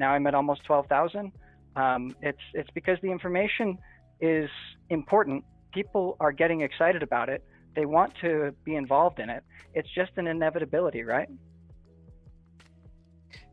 Now 0.02 0.10
I'm 0.14 0.26
at 0.30 0.36
almost 0.40 0.62
12,000. 0.66 1.32
Um, 1.76 2.02
it's 2.30 2.46
it's 2.60 2.72
because 2.80 2.98
the 3.06 3.12
information 3.18 3.68
is 4.22 4.50
important. 4.90 5.44
People 5.74 6.06
are 6.20 6.34
getting 6.42 6.62
excited 6.62 7.04
about 7.10 7.28
it. 7.36 7.42
They 7.78 7.86
want 7.98 8.12
to 8.22 8.32
be 8.64 8.74
involved 8.84 9.20
in 9.24 9.30
it. 9.30 9.44
It's 9.78 9.92
just 10.00 10.12
an 10.22 10.28
inevitability, 10.36 11.04
right? 11.04 11.30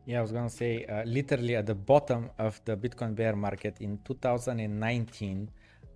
Yeah, 0.05 0.19
I 0.19 0.21
was 0.21 0.31
gonna 0.31 0.49
say, 0.49 0.85
uh, 0.85 1.03
literally 1.17 1.55
at 1.55 1.65
the 1.65 1.75
bottom 1.75 2.29
of 2.37 2.53
the 2.65 2.75
Bitcoin 2.75 3.11
bear 3.15 3.35
market 3.35 3.75
in 3.79 3.99
2019, 4.03 5.49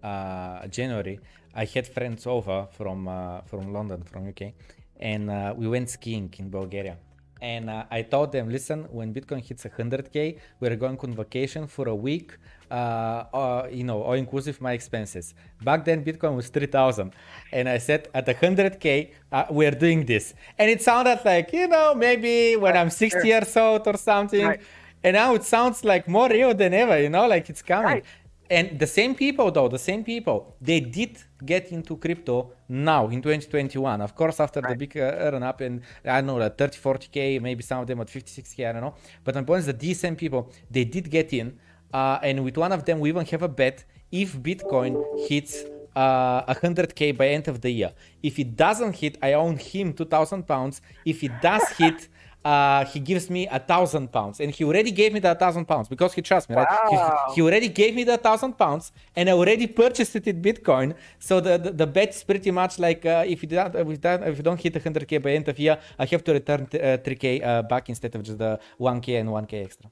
uh, 0.04 0.68
January, 0.68 1.20
I 1.54 1.66
had 1.66 1.86
friends 1.88 2.28
over 2.28 2.68
from 2.78 3.08
uh, 3.08 3.42
from 3.50 3.74
London, 3.74 4.04
from 4.04 4.22
UK, 4.28 4.54
and 5.00 5.30
uh, 5.30 5.54
we 5.58 5.68
went 5.68 5.90
skiing 5.90 6.34
in 6.38 6.50
Bulgaria 6.50 6.98
and 7.42 7.70
uh, 7.70 7.86
I 7.92 8.02
told 8.02 8.32
them, 8.32 8.50
listen, 8.50 8.86
when 8.92 9.14
Bitcoin 9.14 9.44
hits 9.44 9.64
100k, 9.64 10.40
we're 10.60 10.76
going 10.76 10.98
on 11.00 11.14
vacation 11.14 11.68
for 11.68 11.88
a 11.88 11.96
week, 11.96 12.34
uh, 12.70 12.74
uh, 12.74 13.68
you 13.72 13.84
know, 13.84 14.02
all 14.02 14.14
inclusive 14.14 14.60
my 14.62 14.74
expenses. 14.74 15.34
Back 15.62 15.86
then, 15.86 16.04
Bitcoin 16.04 16.36
was 16.36 16.50
3,000, 16.50 17.14
and 17.52 17.70
I 17.70 17.78
said, 17.78 18.10
at 18.14 18.26
100k, 18.26 19.12
uh, 19.32 19.46
we're 19.50 19.72
doing 19.72 20.06
this, 20.06 20.34
and 20.58 20.70
it 20.70 20.82
sounded 20.82 21.20
like, 21.24 21.54
you 21.54 21.68
know, 21.68 21.94
maybe 21.94 22.56
when 22.56 22.76
I'm 22.76 22.90
60 22.90 23.20
sure. 23.20 23.26
years 23.26 23.56
old 23.56 23.88
or 23.88 23.98
something. 23.98 24.46
Right. 24.46 24.62
And 25.04 25.14
now 25.14 25.36
it 25.36 25.44
sounds 25.44 25.84
like 25.84 26.08
more 26.08 26.28
real 26.28 26.54
than 26.56 26.74
ever, 26.74 27.00
you 27.00 27.10
know, 27.10 27.28
like 27.28 27.50
it's 27.50 27.62
coming. 27.62 27.86
Right 27.86 28.06
and 28.50 28.80
the 28.80 28.88
same 28.88 29.16
people 29.16 29.52
though 29.52 29.68
the 29.68 29.80
same 29.80 30.04
people 30.04 30.56
they 30.62 30.80
did 30.80 31.18
get 31.46 31.72
into 31.72 31.98
crypto 31.98 32.52
now 32.70 33.08
in 33.08 33.22
2021 33.22 34.02
of 34.02 34.16
course 34.16 34.40
after 34.40 34.60
right. 34.62 34.78
the 34.78 34.88
big 34.88 34.98
uh, 34.98 35.30
run 35.32 35.44
up 35.44 35.62
and 35.62 35.82
i 36.06 36.22
don't 36.22 36.28
know 36.28 36.36
like 36.38 36.58
30 36.58 36.80
40k 36.80 37.42
maybe 37.42 37.64
some 37.64 37.82
of 37.82 37.88
them 37.88 38.02
at 38.02 38.08
56k 38.08 38.70
i 38.70 38.72
don't 38.72 38.82
know. 38.82 38.96
But 39.24 39.36
my 39.36 39.44
point 39.44 39.60
is 39.60 39.66
that 39.68 39.80
these 39.80 40.00
same 40.00 40.16
people 40.16 40.52
they 40.70 40.86
did 40.86 41.10
get 41.10 41.34
in 41.34 41.58
uh, 41.94 42.20
and 42.24 42.44
with 42.44 42.58
one 42.58 42.72
of 42.72 42.86
them 42.86 43.00
we 43.00 43.10
even 43.10 43.26
have 43.26 43.44
a 43.44 43.48
bet 43.48 43.84
if 44.12 44.38
bitcoin 44.38 45.04
hits 45.28 45.64
uh, 45.96 46.54
100k 46.54 47.18
by 47.18 47.30
end 47.30 47.48
of 47.48 47.62
the 47.62 47.72
year. 47.72 47.92
If 48.22 48.38
it 48.38 48.56
doesn't 48.56 48.96
hit 48.96 49.18
i 49.22 49.34
own 49.34 49.58
him 49.58 49.94
2000 49.94 50.44
pounds. 50.48 50.82
If 51.06 51.24
it 51.24 51.42
does 51.42 51.68
hit 51.70 52.08
uh, 52.48 52.86
he 52.86 53.00
gives 53.00 53.30
me 53.30 53.42
a 53.48 53.60
thousand 53.60 54.06
pounds, 54.18 54.40
and 54.40 54.50
he 54.58 54.64
already 54.64 54.92
gave 54.92 55.12
me 55.12 55.20
the 55.20 55.36
thousand 55.36 55.66
pounds 55.66 55.88
because 55.94 56.14
he 56.14 56.22
trusts 56.22 56.50
me, 56.50 56.56
right? 56.56 56.68
Wow. 56.70 57.26
He, 57.28 57.36
he, 57.36 57.42
already 57.42 57.68
gave 57.68 57.94
me 58.00 58.04
the 58.06 58.18
thousand 58.18 58.54
pounds, 58.64 58.94
and 59.18 59.30
I 59.30 59.34
already 59.34 59.68
purchased 59.68 60.16
it 60.16 60.26
in 60.28 60.42
Bitcoin. 60.42 60.96
So 61.20 61.42
the 61.42 61.58
the, 61.58 61.72
the 61.82 61.88
bet 61.88 62.10
is 62.16 62.24
pretty 62.24 62.52
much 62.52 62.80
like 62.80 63.06
uh, 63.06 63.34
if 63.34 63.44
you 63.44 63.50
don't 63.50 63.76
if, 63.76 64.02
that, 64.02 64.24
if 64.32 64.38
you 64.38 64.44
don't 64.44 64.62
hit 64.66 64.74
100k 64.74 65.22
by 65.22 65.32
end 65.32 65.48
of 65.50 65.60
year, 65.60 65.78
I 66.00 66.06
have 66.06 66.24
to 66.24 66.32
return 66.40 66.68
t- 66.68 66.80
uh, 66.80 66.98
3k 67.06 67.26
uh, 67.46 67.64
back 67.64 67.90
instead 67.90 68.16
of 68.16 68.24
just 68.24 68.38
the 68.38 68.60
1k 68.80 69.20
and 69.20 69.28
1k 69.30 69.66
extra. 69.66 69.90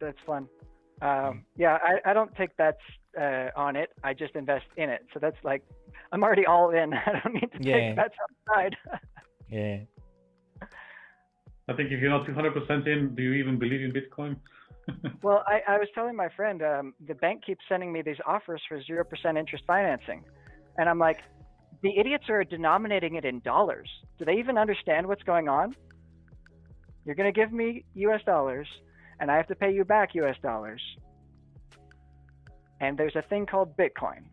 That's 0.00 0.22
fun. 0.26 0.48
Um, 1.02 1.44
yeah, 1.56 1.78
I, 1.90 2.10
I 2.10 2.12
don't 2.14 2.34
take 2.34 2.56
bets 2.56 2.84
uh, 3.16 3.50
on 3.54 3.76
it. 3.76 3.90
I 4.02 4.12
just 4.12 4.34
invest 4.34 4.66
in 4.76 4.90
it. 4.90 5.02
So 5.12 5.20
that's 5.20 5.42
like 5.44 5.62
I'm 6.10 6.24
already 6.24 6.46
all 6.46 6.70
in. 6.70 6.94
I 7.06 7.10
don't 7.20 7.34
need 7.34 7.50
to 7.52 7.60
yeah. 7.60 7.74
take 7.74 7.96
bets 7.96 8.16
outside. 8.24 8.76
yeah. 9.48 9.78
I 11.68 11.72
think 11.72 11.90
if 11.90 12.00
you're 12.00 12.10
not 12.10 12.26
200% 12.26 12.86
in, 12.86 13.14
do 13.14 13.22
you 13.22 13.32
even 13.34 13.58
believe 13.58 13.80
in 13.80 13.92
Bitcoin? 13.92 14.36
well, 15.22 15.42
I, 15.46 15.62
I 15.66 15.78
was 15.78 15.88
telling 15.94 16.14
my 16.14 16.28
friend 16.36 16.62
um, 16.62 16.94
the 17.06 17.14
bank 17.14 17.44
keeps 17.44 17.64
sending 17.68 17.92
me 17.92 18.02
these 18.02 18.18
offers 18.26 18.60
for 18.68 18.82
zero 18.82 19.02
percent 19.02 19.38
interest 19.38 19.64
financing, 19.66 20.24
and 20.76 20.88
I'm 20.88 20.98
like, 20.98 21.20
the 21.82 21.98
idiots 21.98 22.24
are 22.28 22.44
denominating 22.44 23.14
it 23.14 23.24
in 23.24 23.40
dollars. 23.40 23.88
Do 24.18 24.26
they 24.26 24.34
even 24.34 24.58
understand 24.58 25.06
what's 25.06 25.22
going 25.22 25.48
on? 25.48 25.74
You're 27.04 27.14
going 27.14 27.32
to 27.32 27.38
give 27.38 27.52
me 27.52 27.84
U.S. 27.94 28.20
dollars, 28.24 28.66
and 29.20 29.30
I 29.30 29.36
have 29.36 29.46
to 29.48 29.54
pay 29.54 29.72
you 29.72 29.84
back 29.84 30.14
U.S. 30.14 30.36
dollars. 30.42 30.82
And 32.80 32.98
there's 32.98 33.16
a 33.16 33.22
thing 33.22 33.46
called 33.46 33.76
Bitcoin. 33.76 34.24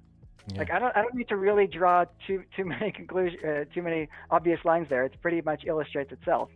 Yeah. 0.51 0.59
Like 0.59 0.71
I 0.71 0.79
don't, 0.79 0.95
I 0.95 1.01
don't 1.01 1.13
need 1.13 1.29
to 1.29 1.37
really 1.37 1.67
draw 1.67 2.05
too 2.27 2.43
too 2.55 2.65
many 2.65 2.91
conclusion, 2.91 3.39
uh, 3.47 3.65
too 3.73 3.81
many 3.81 4.09
obvious 4.29 4.59
lines 4.65 4.87
there. 4.89 5.05
It 5.05 5.15
pretty 5.21 5.41
much 5.41 5.63
illustrates 5.65 6.11
itself. 6.11 6.49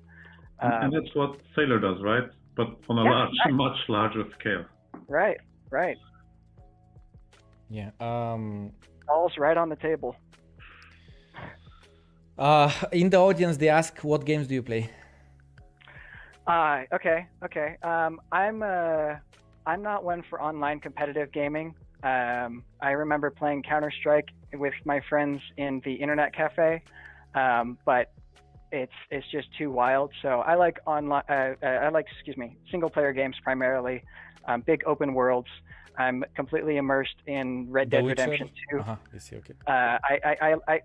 And, 0.61 0.73
Um, 0.73 0.84
and 0.84 0.94
that's 0.94 1.14
what 1.15 1.38
Saylor 1.56 1.82
does, 1.82 2.02
right? 2.02 2.30
But 2.56 2.68
on 2.90 2.98
a 2.98 3.03
Yeah, 3.03 3.11
large, 3.11 3.32
right. 3.45 3.53
much 3.65 3.77
larger 3.90 4.23
scale. 4.40 4.65
right, 5.07 5.38
right. 5.72 5.98
Yeah. 7.69 7.91
Um. 7.99 8.72
All's 9.07 9.38
right 9.38 9.57
on 9.57 9.69
the 9.69 9.76
table. 9.76 10.15
Uh, 12.38 12.72
in 12.91 13.10
the 13.10 13.18
audience, 13.18 13.57
they 13.57 13.69
ask, 13.69 13.99
"What 14.03 14.26
games 14.26 14.48
do 14.48 14.56
you 14.56 14.64
play?" 14.64 14.90
Uh, 16.48 16.84
okay, 16.94 17.27
okay. 17.44 17.76
Um, 17.82 18.22
I'm 18.32 18.61
uh, 18.61 19.15
I'm 19.65 19.82
not 19.82 20.03
one 20.03 20.23
for 20.30 20.41
online 20.41 20.80
competitive 20.80 21.32
gaming. 21.32 21.73
Um, 22.03 22.64
I 22.82 22.91
remember 22.91 23.32
playing 23.32 23.64
Counter 23.64 23.91
Strike 23.99 24.30
with 24.53 24.73
my 24.86 25.02
friends 25.10 25.41
in 25.57 25.82
the 25.86 25.94
internet 25.94 26.36
cafe, 26.36 26.84
um, 27.34 27.77
but 27.86 28.11
it's 28.76 28.94
it's 29.10 29.30
just 29.32 29.48
too 29.58 29.72
wild. 29.72 30.12
So 30.22 30.42
I 30.42 30.56
like 30.56 30.80
online. 30.86 31.24
Uh, 31.30 31.56
uh, 31.64 31.66
I 31.66 31.90
like 31.90 32.06
excuse 32.12 32.38
me, 32.38 32.58
single 32.70 32.90
player 32.90 33.14
games 33.14 33.36
primarily. 33.44 34.04
Um, 34.48 34.62
big 34.62 34.84
open 34.86 35.14
worlds. 35.14 35.50
I'm 35.98 36.26
completely 36.36 36.78
immersed 36.78 37.16
in 37.26 37.72
Red 37.72 37.90
Dead 37.90 38.06
Redemption 38.06 38.50
2. 38.72 38.80
Uh-huh. 38.80 38.96
I 39.14 39.18
see. 39.18 39.38
Okay. 39.38 39.54
uh, 39.66 39.72
I, 39.72 40.20
I, 40.26 40.38
I, 40.42 40.56
I, 40.68 40.82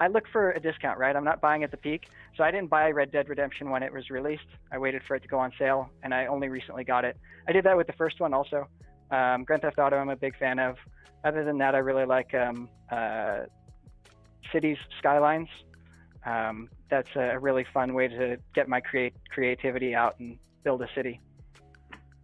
I 0.00 0.08
look 0.08 0.24
for 0.32 0.52
a 0.52 0.60
discount, 0.60 0.98
right? 0.98 1.14
I'm 1.14 1.22
not 1.22 1.42
buying 1.42 1.62
at 1.64 1.70
the 1.70 1.76
peak. 1.76 2.06
So 2.34 2.42
I 2.42 2.50
didn't 2.50 2.70
buy 2.70 2.90
Red 2.90 3.12
Dead 3.12 3.28
Redemption 3.28 3.68
when 3.68 3.82
it 3.82 3.92
was 3.92 4.08
released. 4.08 4.46
I 4.72 4.78
waited 4.78 5.02
for 5.06 5.16
it 5.16 5.20
to 5.20 5.28
go 5.28 5.38
on 5.38 5.52
sale, 5.58 5.90
and 6.02 6.14
I 6.14 6.26
only 6.26 6.48
recently 6.48 6.82
got 6.82 7.04
it. 7.04 7.16
I 7.46 7.52
did 7.52 7.64
that 7.64 7.76
with 7.76 7.86
the 7.86 7.92
first 7.92 8.20
one 8.20 8.32
also. 8.32 8.66
Um, 9.10 9.44
Grand 9.44 9.60
Theft 9.60 9.78
Auto, 9.78 9.96
I'm 9.96 10.08
a 10.08 10.16
big 10.16 10.36
fan 10.38 10.58
of. 10.58 10.76
Other 11.24 11.44
than 11.44 11.58
that, 11.58 11.74
I 11.74 11.78
really 11.78 12.06
like 12.06 12.32
um, 12.32 12.70
uh, 12.90 13.40
Cities 14.50 14.78
Skylines. 14.98 15.48
Um, 16.26 16.68
that's 16.90 17.08
a 17.16 17.38
really 17.38 17.66
fun 17.74 17.92
way 17.94 18.08
to 18.08 18.36
get 18.54 18.68
my 18.68 18.80
create 18.80 19.14
creativity 19.30 19.94
out 19.94 20.18
and 20.20 20.38
build 20.62 20.80
a 20.82 20.88
city. 20.94 21.20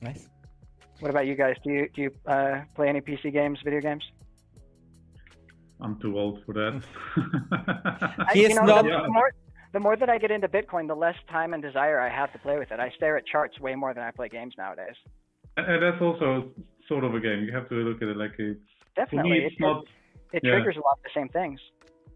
Nice. 0.00 0.28
What 1.00 1.10
about 1.10 1.26
you 1.26 1.34
guys? 1.34 1.56
Do 1.64 1.70
you 1.70 1.88
do 1.94 2.02
you 2.02 2.10
uh, 2.26 2.60
play 2.74 2.88
any 2.88 3.00
PC 3.00 3.32
games, 3.32 3.58
video 3.64 3.80
games? 3.80 4.04
I'm 5.80 5.98
too 6.00 6.18
old 6.18 6.42
for 6.44 6.52
that. 6.54 6.82
I- 8.28 8.30
He 8.34 8.42
you 8.42 8.48
is 8.48 8.54
know, 8.56 8.62
not- 8.62 8.84
the, 8.84 8.90
the 9.02 9.08
more 9.08 9.32
the 9.72 9.80
more 9.80 9.96
that 9.96 10.10
I 10.10 10.18
get 10.18 10.30
into 10.30 10.48
Bitcoin, 10.48 10.88
the 10.88 10.94
less 10.96 11.14
time 11.30 11.54
and 11.54 11.62
desire 11.62 12.00
I 12.00 12.08
have 12.08 12.32
to 12.32 12.38
play 12.38 12.58
with 12.58 12.70
it. 12.72 12.80
I 12.80 12.90
stare 12.96 13.16
at 13.16 13.24
charts 13.26 13.60
way 13.60 13.74
more 13.76 13.94
than 13.94 14.02
I 14.02 14.10
play 14.10 14.28
games 14.28 14.54
nowadays. 14.58 14.96
and 15.56 15.82
that's 15.82 16.00
also 16.02 16.50
sort 16.88 17.04
of 17.04 17.14
a 17.14 17.20
game. 17.20 17.44
You 17.44 17.52
have 17.52 17.68
to 17.68 17.74
look 17.76 18.02
at 18.02 18.08
it 18.08 18.16
like 18.16 18.32
it's. 18.38 18.60
Definitely, 18.96 19.30
me, 19.30 19.38
it, 19.38 19.44
it's 19.52 19.60
not 19.60 19.84
it 20.32 20.42
yeah. 20.44 20.50
triggers 20.52 20.76
a 20.76 20.80
lot 20.80 20.96
of 20.98 21.02
the 21.04 21.10
same 21.14 21.28
things. 21.28 21.60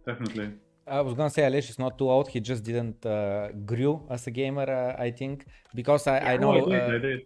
definitely. 0.07 0.53
I 0.87 1.01
was 1.01 1.15
gonna 1.15 1.31
say 1.31 1.43
Alesh 1.43 1.71
is 1.71 1.79
not 1.79 1.97
too 1.99 2.11
old. 2.11 2.29
He 2.29 2.41
just 2.41 2.63
didn't 2.63 3.05
uh, 3.07 3.49
grew 3.65 4.03
as 4.11 4.27
a 4.27 4.31
gamer, 4.31 4.69
uh, 4.71 5.03
I 5.03 5.11
think, 5.11 5.47
because 5.75 6.07
I, 6.07 6.19
I 6.19 6.37
Oh, 6.37 6.41
know. 6.41 6.53
I 6.53 6.61
did. 6.61 6.73
uh, 6.73 6.95
I 6.95 6.99
did. 6.99 7.21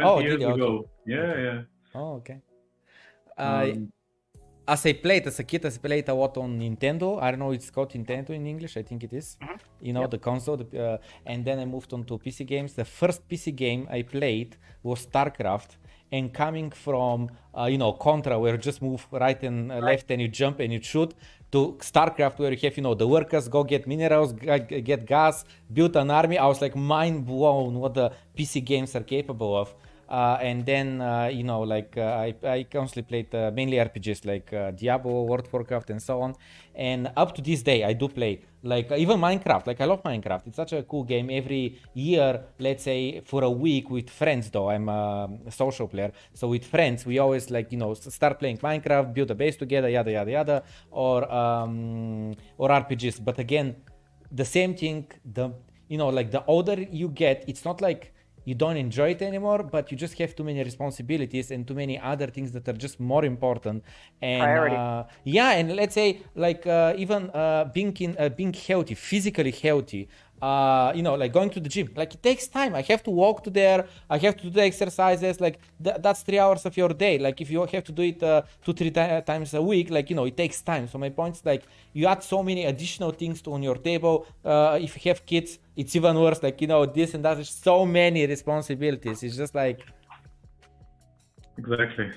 Oh, 0.00 0.16
did 0.20 0.26
years 0.26 0.42
you? 0.42 0.54
ago. 0.54 0.66
Okay. 0.76 0.88
Yeah, 1.06 1.38
yeah. 1.38 1.62
Oh, 1.94 2.14
okay. 2.16 2.40
I 3.36 3.70
Um, 3.72 3.92
as 4.66 4.84
I 4.84 4.92
played 4.92 5.26
as 5.26 5.38
a 5.40 5.44
kid, 5.44 5.64
I 5.64 5.70
played 5.70 6.08
a 6.08 6.14
lot 6.14 6.36
on 6.36 6.58
Nintendo. 6.60 7.20
I 7.22 7.30
don't 7.30 7.40
know, 7.40 7.52
it's 7.52 7.70
called 7.70 7.90
Nintendo 7.94 8.30
in 8.30 8.46
English. 8.46 8.76
I 8.76 8.82
think 8.82 9.02
it 9.02 9.12
is. 9.12 9.38
Mhm. 9.40 9.58
You 9.80 9.92
know, 9.94 10.06
the 10.06 10.18
console. 10.18 10.56
The, 10.58 10.66
uh, 10.94 10.98
and 11.24 11.44
then 11.44 11.58
I 11.58 11.64
moved 11.64 11.92
on 11.94 12.04
to 12.04 12.18
PC 12.18 12.44
games. 12.44 12.74
The 12.74 12.84
first 12.84 13.26
PC 13.28 13.50
game 13.52 13.88
I 13.90 14.02
played 14.02 14.56
was 14.82 15.06
StarCraft. 15.06 15.78
And 16.10 16.32
coming 16.32 16.70
from, 16.70 17.30
uh, 17.56 17.64
you 17.72 17.76
know, 17.78 17.92
Contra, 17.92 18.38
where 18.38 18.52
you 18.54 18.58
just 18.58 18.80
move 18.80 19.06
right 19.12 19.42
and 19.42 19.70
uh, 19.70 19.76
left 19.78 20.10
and 20.10 20.20
you 20.22 20.28
jump 20.28 20.58
and 20.60 20.72
you 20.72 20.80
shoot, 20.82 21.14
to 21.52 21.76
StarCraft, 21.80 22.38
where 22.38 22.52
you 22.52 22.58
have, 22.62 22.76
you 22.76 22.82
know, 22.82 22.94
the 22.94 23.06
workers 23.06 23.48
go 23.48 23.64
get 23.64 23.86
minerals, 23.86 24.32
get 24.32 25.06
gas, 25.06 25.44
build 25.72 25.96
an 25.96 26.10
army. 26.10 26.38
I 26.38 26.46
was 26.46 26.60
like 26.60 26.76
mind 26.76 27.26
blown 27.26 27.74
what 27.74 27.94
the 27.94 28.12
PC 28.36 28.64
games 28.64 28.94
are 28.94 29.02
capable 29.02 29.56
of. 29.56 29.74
Uh, 30.08 30.38
and 30.40 30.64
then 30.64 31.02
uh, 31.02 31.26
you 31.26 31.44
know 31.44 31.60
like 31.60 31.92
uh, 31.98 32.00
I, 32.00 32.34
I 32.42 32.62
constantly 32.62 33.02
played 33.02 33.34
uh, 33.34 33.50
mainly 33.52 33.76
RPGs 33.76 34.24
like 34.24 34.50
uh, 34.54 34.70
Diablo, 34.70 35.24
World 35.24 35.44
of 35.44 35.52
Warcraft, 35.52 35.90
and 35.90 36.02
so 36.02 36.22
on. 36.22 36.34
And 36.74 37.12
up 37.14 37.34
to 37.34 37.42
this 37.42 37.62
day, 37.62 37.84
I 37.84 37.92
do 37.92 38.08
play 38.08 38.40
like 38.62 38.90
uh, 38.90 38.96
even 38.96 39.18
Minecraft. 39.18 39.66
Like 39.66 39.80
I 39.80 39.84
love 39.84 40.02
Minecraft. 40.02 40.46
It's 40.46 40.56
such 40.56 40.72
a 40.72 40.82
cool 40.82 41.04
game. 41.04 41.30
Every 41.30 41.80
year, 41.94 42.44
let's 42.58 42.84
say 42.84 43.20
for 43.20 43.44
a 43.44 43.50
week 43.50 43.90
with 43.90 44.10
friends, 44.10 44.50
though 44.50 44.70
I'm 44.70 44.88
a 44.88 45.28
social 45.50 45.88
player. 45.88 46.12
So 46.34 46.48
with 46.48 46.64
friends, 46.64 47.06
we 47.06 47.18
always 47.18 47.50
like 47.50 47.72
you 47.72 47.78
know 47.78 47.94
start 47.94 48.38
playing 48.38 48.58
Minecraft, 48.58 49.14
build 49.14 49.30
a 49.30 49.34
base 49.34 49.56
together, 49.56 49.88
yada 49.88 50.10
yada 50.10 50.30
yada, 50.30 50.62
or 50.90 51.30
um, 51.32 52.34
or 52.56 52.68
RPGs. 52.68 53.24
But 53.24 53.38
again, 53.38 53.76
the 54.30 54.44
same 54.44 54.74
thing. 54.74 55.06
The 55.24 55.52
you 55.88 55.98
know 55.98 56.08
like 56.08 56.30
the 56.30 56.44
older 56.46 56.80
you 56.90 57.08
get, 57.08 57.44
it's 57.46 57.64
not 57.64 57.80
like 57.80 58.12
you 58.48 58.54
don't 58.54 58.78
enjoy 58.86 59.10
it 59.10 59.20
anymore, 59.30 59.60
but 59.74 59.84
you 59.90 59.96
just 60.04 60.14
have 60.20 60.34
too 60.38 60.44
many 60.50 60.60
responsibilities 60.70 61.46
and 61.50 61.60
too 61.68 61.74
many 61.82 61.96
other 62.12 62.28
things 62.36 62.48
that 62.52 62.66
are 62.70 62.78
just 62.86 62.96
more 62.98 63.24
important. 63.34 63.78
And 64.22 64.42
Priority. 64.42 64.76
uh, 64.78 65.04
yeah, 65.24 65.50
and 65.58 65.76
let's 65.80 65.94
say 65.94 66.08
like 66.34 66.66
uh, 66.66 66.94
even 67.04 67.22
uh, 67.30 67.64
being 67.76 67.94
in 68.06 68.16
uh, 68.18 68.30
being 68.40 68.54
healthy, 68.68 68.94
physically 68.94 69.50
healthy. 69.50 70.08
Uh, 70.40 70.92
you 70.94 71.02
know, 71.02 71.14
like 71.14 71.32
going 71.32 71.50
to 71.50 71.60
the 71.60 71.68
gym, 71.68 71.88
like 71.96 72.14
it 72.14 72.22
takes 72.22 72.46
time. 72.46 72.74
I 72.74 72.82
have 72.82 73.02
to 73.04 73.10
walk 73.10 73.42
to 73.44 73.50
there. 73.50 73.86
I 74.08 74.18
have 74.18 74.36
to 74.36 74.44
do 74.44 74.50
the 74.50 74.62
exercises. 74.62 75.40
Like 75.40 75.58
th- 75.82 75.96
that's 76.00 76.22
three 76.22 76.38
hours 76.38 76.64
of 76.64 76.76
your 76.76 76.90
day. 76.90 77.18
Like 77.18 77.40
if 77.40 77.50
you 77.50 77.64
have 77.64 77.84
to 77.84 77.92
do 77.92 78.02
it 78.02 78.22
uh, 78.22 78.42
two, 78.64 78.72
three 78.72 78.90
ti- 78.90 79.22
times 79.26 79.54
a 79.54 79.62
week, 79.62 79.90
like 79.90 80.10
you 80.10 80.16
know, 80.16 80.24
it 80.24 80.36
takes 80.36 80.62
time. 80.62 80.86
So 80.88 80.98
my 80.98 81.10
point 81.10 81.36
is 81.36 81.44
like 81.44 81.64
you 81.92 82.06
add 82.06 82.22
so 82.22 82.42
many 82.42 82.64
additional 82.64 83.10
things 83.10 83.42
to 83.42 83.52
on 83.52 83.62
your 83.62 83.76
table. 83.76 84.26
Uh, 84.44 84.78
if 84.80 84.94
you 84.96 85.10
have 85.10 85.26
kids, 85.26 85.58
it's 85.76 85.96
even 85.96 86.14
worse. 86.16 86.42
Like 86.42 86.60
you 86.60 86.68
know, 86.68 86.86
this 86.86 87.14
and 87.14 87.24
that. 87.24 87.44
So 87.46 87.84
many 87.84 88.26
responsibilities. 88.26 89.22
It's 89.22 89.36
just 89.36 89.54
like 89.54 89.80
Exactly. 91.58 92.10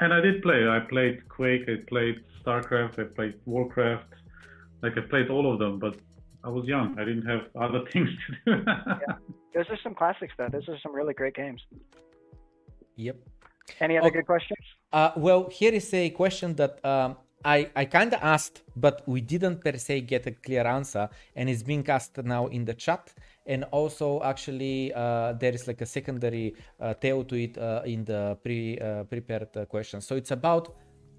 And 0.00 0.12
I 0.12 0.20
did 0.20 0.42
play. 0.42 0.68
I 0.68 0.80
played 0.80 1.26
Quake. 1.28 1.68
I 1.68 1.76
played 1.88 2.16
StarCraft. 2.42 2.98
I 2.98 3.04
played 3.04 3.34
Warcraft. 3.46 4.12
Like 4.82 4.98
I 4.98 5.00
played 5.00 5.30
all 5.30 5.50
of 5.50 5.58
them, 5.58 5.78
but 5.78 5.96
I 6.44 6.48
was 6.48 6.64
young. 6.66 6.96
I 6.98 7.04
didn't 7.04 7.26
have 7.26 7.42
other 7.60 7.80
things 7.92 8.08
to 8.26 8.56
do. 8.56 8.64
Those 9.54 9.66
are 9.70 9.78
some 9.82 9.94
classics, 9.94 10.32
though. 10.38 10.48
Those 10.50 10.68
are 10.68 10.78
some 10.82 10.94
really 10.94 11.14
great 11.14 11.34
games. 11.34 11.60
yep. 12.96 13.16
Any 13.80 13.98
other 13.98 14.06
Okay. 14.08 14.18
good 14.18 14.26
questions? 14.26 14.58
Uh, 14.92 15.10
well, 15.16 15.48
here 15.50 15.72
is 15.74 15.92
a 15.92 16.08
question 16.10 16.54
that 16.56 16.82
um, 16.84 17.16
I, 17.44 17.70
I 17.76 17.84
kind 17.84 18.14
of 18.14 18.20
asked, 18.22 18.62
but 18.76 19.02
we 19.06 19.20
didn't 19.20 19.62
per 19.62 19.76
se 19.76 20.02
get 20.02 20.26
a 20.26 20.30
clear 20.32 20.66
answer, 20.66 21.08
and 21.36 21.48
it's 21.50 21.62
being 21.62 21.86
asked 21.88 22.16
now 22.24 22.46
in 22.46 22.64
the 22.64 22.74
chat. 22.74 23.12
And 23.46 23.64
also, 23.70 24.22
actually, 24.22 24.92
uh, 24.94 25.32
there 25.34 25.52
is 25.52 25.66
like 25.66 25.80
a 25.82 25.86
secondary 25.86 26.54
uh, 26.80 26.94
tail 26.94 27.24
to 27.24 27.34
it 27.36 27.58
uh, 27.58 27.82
in 27.84 28.04
the 28.04 28.38
pre 28.42 28.78
uh, 28.78 29.04
prepared 29.04 29.54
uh, 29.56 29.64
question. 29.66 30.00
So 30.00 30.16
it's 30.16 30.30
about 30.30 30.74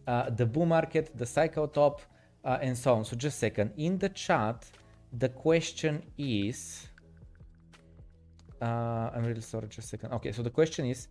uh, 0.08 0.30
the 0.32 0.46
bull 0.46 0.66
market, 0.66 1.12
the 1.16 1.26
cycle 1.26 1.68
top, 1.68 2.02
uh, 2.44 2.58
and 2.62 2.76
so 2.78 2.96
on. 2.96 3.06
So 3.06 3.16
just 3.16 3.38
a 3.38 3.40
second. 3.40 3.74
In 3.78 3.98
the 4.00 4.10
chat, 4.10 4.70
the 5.14 5.30
question 5.30 6.04
is. 6.18 6.88
Uh, 8.62 9.10
I'm 9.16 9.24
really 9.24 9.42
sorry, 9.42 9.68
just 9.70 9.88
a 9.88 9.90
second. 9.90 10.12
Okay, 10.14 10.34
so 10.34 10.44
the 10.44 10.50
question 10.50 10.86
is 10.86 11.08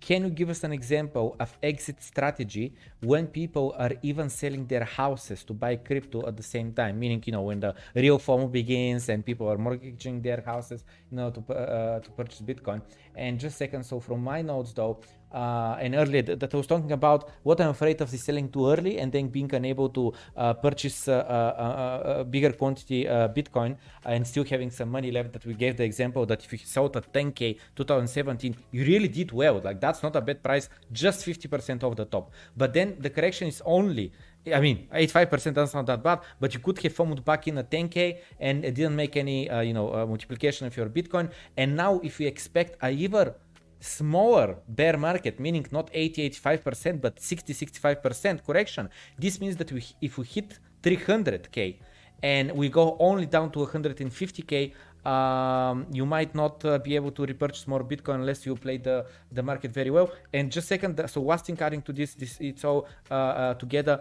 can 0.00 0.24
you 0.24 0.30
give 0.30 0.48
us 0.48 0.64
an 0.64 0.72
example 0.72 1.36
of 1.40 1.56
exit 1.62 2.02
strategy 2.02 2.74
when 3.00 3.26
people 3.26 3.74
are 3.76 3.92
even 4.02 4.30
selling 4.30 4.66
their 4.66 4.84
houses 4.84 5.44
to 5.44 5.52
buy 5.52 5.76
crypto 5.76 6.26
at 6.26 6.36
the 6.36 6.42
same 6.42 6.72
time? 6.72 6.98
Meaning, 6.98 7.22
you 7.26 7.32
know, 7.32 7.42
when 7.42 7.60
the 7.60 7.74
real 7.94 8.18
FOMO 8.18 8.50
begins 8.50 9.08
and 9.08 9.24
people 9.24 9.50
are 9.50 9.58
mortgaging 9.58 10.22
their 10.22 10.40
houses, 10.40 10.84
you 11.10 11.16
know, 11.16 11.30
to 11.30 11.40
uh, 11.52 12.00
to 12.00 12.10
purchase 12.12 12.40
Bitcoin. 12.40 12.80
And 13.16 13.40
just 13.40 13.56
a 13.56 13.58
second. 13.58 13.82
So 13.84 13.98
from 13.98 14.22
my 14.22 14.40
notes, 14.40 14.72
though, 14.72 15.00
uh, 15.32 15.76
and 15.80 15.94
earlier 15.94 16.22
that, 16.22 16.40
that 16.40 16.54
I 16.54 16.56
was 16.56 16.66
talking 16.66 16.92
about 16.92 17.30
what 17.42 17.60
I'm 17.60 17.70
afraid 17.70 18.00
of 18.00 18.12
is 18.12 18.22
selling 18.22 18.48
too 18.50 18.70
early 18.70 18.98
and 18.98 19.12
then 19.12 19.28
being 19.28 19.52
unable 19.54 19.88
to 19.90 20.12
uh, 20.36 20.54
purchase 20.54 21.08
a 21.08 22.26
bigger 22.28 22.52
quantity 22.52 23.04
Bitcoin 23.04 23.76
and 24.04 24.26
still 24.26 24.44
having 24.44 24.70
some 24.70 24.90
money 24.90 25.10
left. 25.10 25.32
That 25.32 25.44
we 25.44 25.54
gave 25.54 25.76
the 25.76 25.84
example 25.84 26.24
that 26.26 26.44
if 26.44 26.52
you 26.52 26.58
sold 26.58 26.96
at 26.96 27.12
10k 27.12 27.58
2017, 27.76 28.56
you 28.72 28.84
really 28.84 29.08
did 29.08 29.32
well. 29.32 29.60
Like 29.62 29.80
that's 29.80 30.02
not 30.02 30.16
a 30.16 30.20
bad 30.20 30.42
price, 30.42 30.68
just 30.92 31.24
50% 31.26 31.82
off 31.82 31.96
the 31.96 32.04
top. 32.04 32.32
But 32.56 32.72
then 32.72 32.96
the 32.98 33.10
correction 33.10 33.48
is 33.48 33.62
only 33.64 34.12
I 34.54 34.60
mean, 34.60 34.88
85% 34.92 35.54
doesn't 35.54 35.68
sound 35.68 35.88
that 35.88 36.02
bad, 36.02 36.20
but 36.40 36.54
you 36.54 36.60
could 36.60 36.78
have 36.80 36.92
found 36.94 37.24
back 37.24 37.48
in 37.48 37.58
a 37.58 37.64
10k 37.64 38.18
and 38.40 38.64
it 38.64 38.74
didn't 38.74 38.96
make 38.96 39.16
any, 39.16 39.50
uh, 39.50 39.60
you 39.60 39.72
know, 39.72 39.92
uh, 39.92 40.06
multiplication 40.06 40.66
of 40.66 40.76
your 40.76 40.88
Bitcoin. 40.88 41.30
And 41.56 41.76
now, 41.76 42.00
if 42.02 42.20
you 42.20 42.26
expect 42.26 42.76
a 42.82 42.90
even 42.90 43.32
smaller 43.80 44.56
bear 44.68 44.96
market, 44.96 45.38
meaning 45.38 45.66
not 45.70 45.90
80, 45.92 46.30
85%, 46.30 47.00
but 47.00 47.20
60, 47.20 47.54
65% 47.54 48.44
correction, 48.44 48.88
this 49.18 49.40
means 49.40 49.56
that 49.56 49.70
we, 49.72 49.84
if 50.00 50.18
we 50.18 50.26
hit 50.26 50.58
300k 50.82 51.78
and 52.22 52.52
we 52.52 52.68
go 52.68 52.96
only 52.98 53.26
down 53.26 53.50
to 53.52 53.60
150k, 53.60 54.72
um, 55.06 55.86
you 55.92 56.04
might 56.04 56.34
not 56.34 56.64
uh, 56.64 56.78
be 56.78 56.96
able 56.96 57.12
to 57.12 57.24
repurchase 57.24 57.66
more 57.66 57.84
Bitcoin 57.84 58.16
unless 58.16 58.44
you 58.44 58.56
play 58.56 58.78
the, 58.78 59.06
the 59.30 59.42
market 59.42 59.72
very 59.72 59.90
well. 59.90 60.10
And 60.32 60.50
just 60.50 60.68
second, 60.68 61.00
so 61.08 61.22
last 61.22 61.46
thing 61.46 61.58
adding 61.60 61.82
to 61.82 61.92
this, 61.92 62.14
this 62.14 62.36
it's 62.40 62.64
all 62.64 62.86
uh, 63.10 63.14
uh, 63.14 63.54
together. 63.54 64.00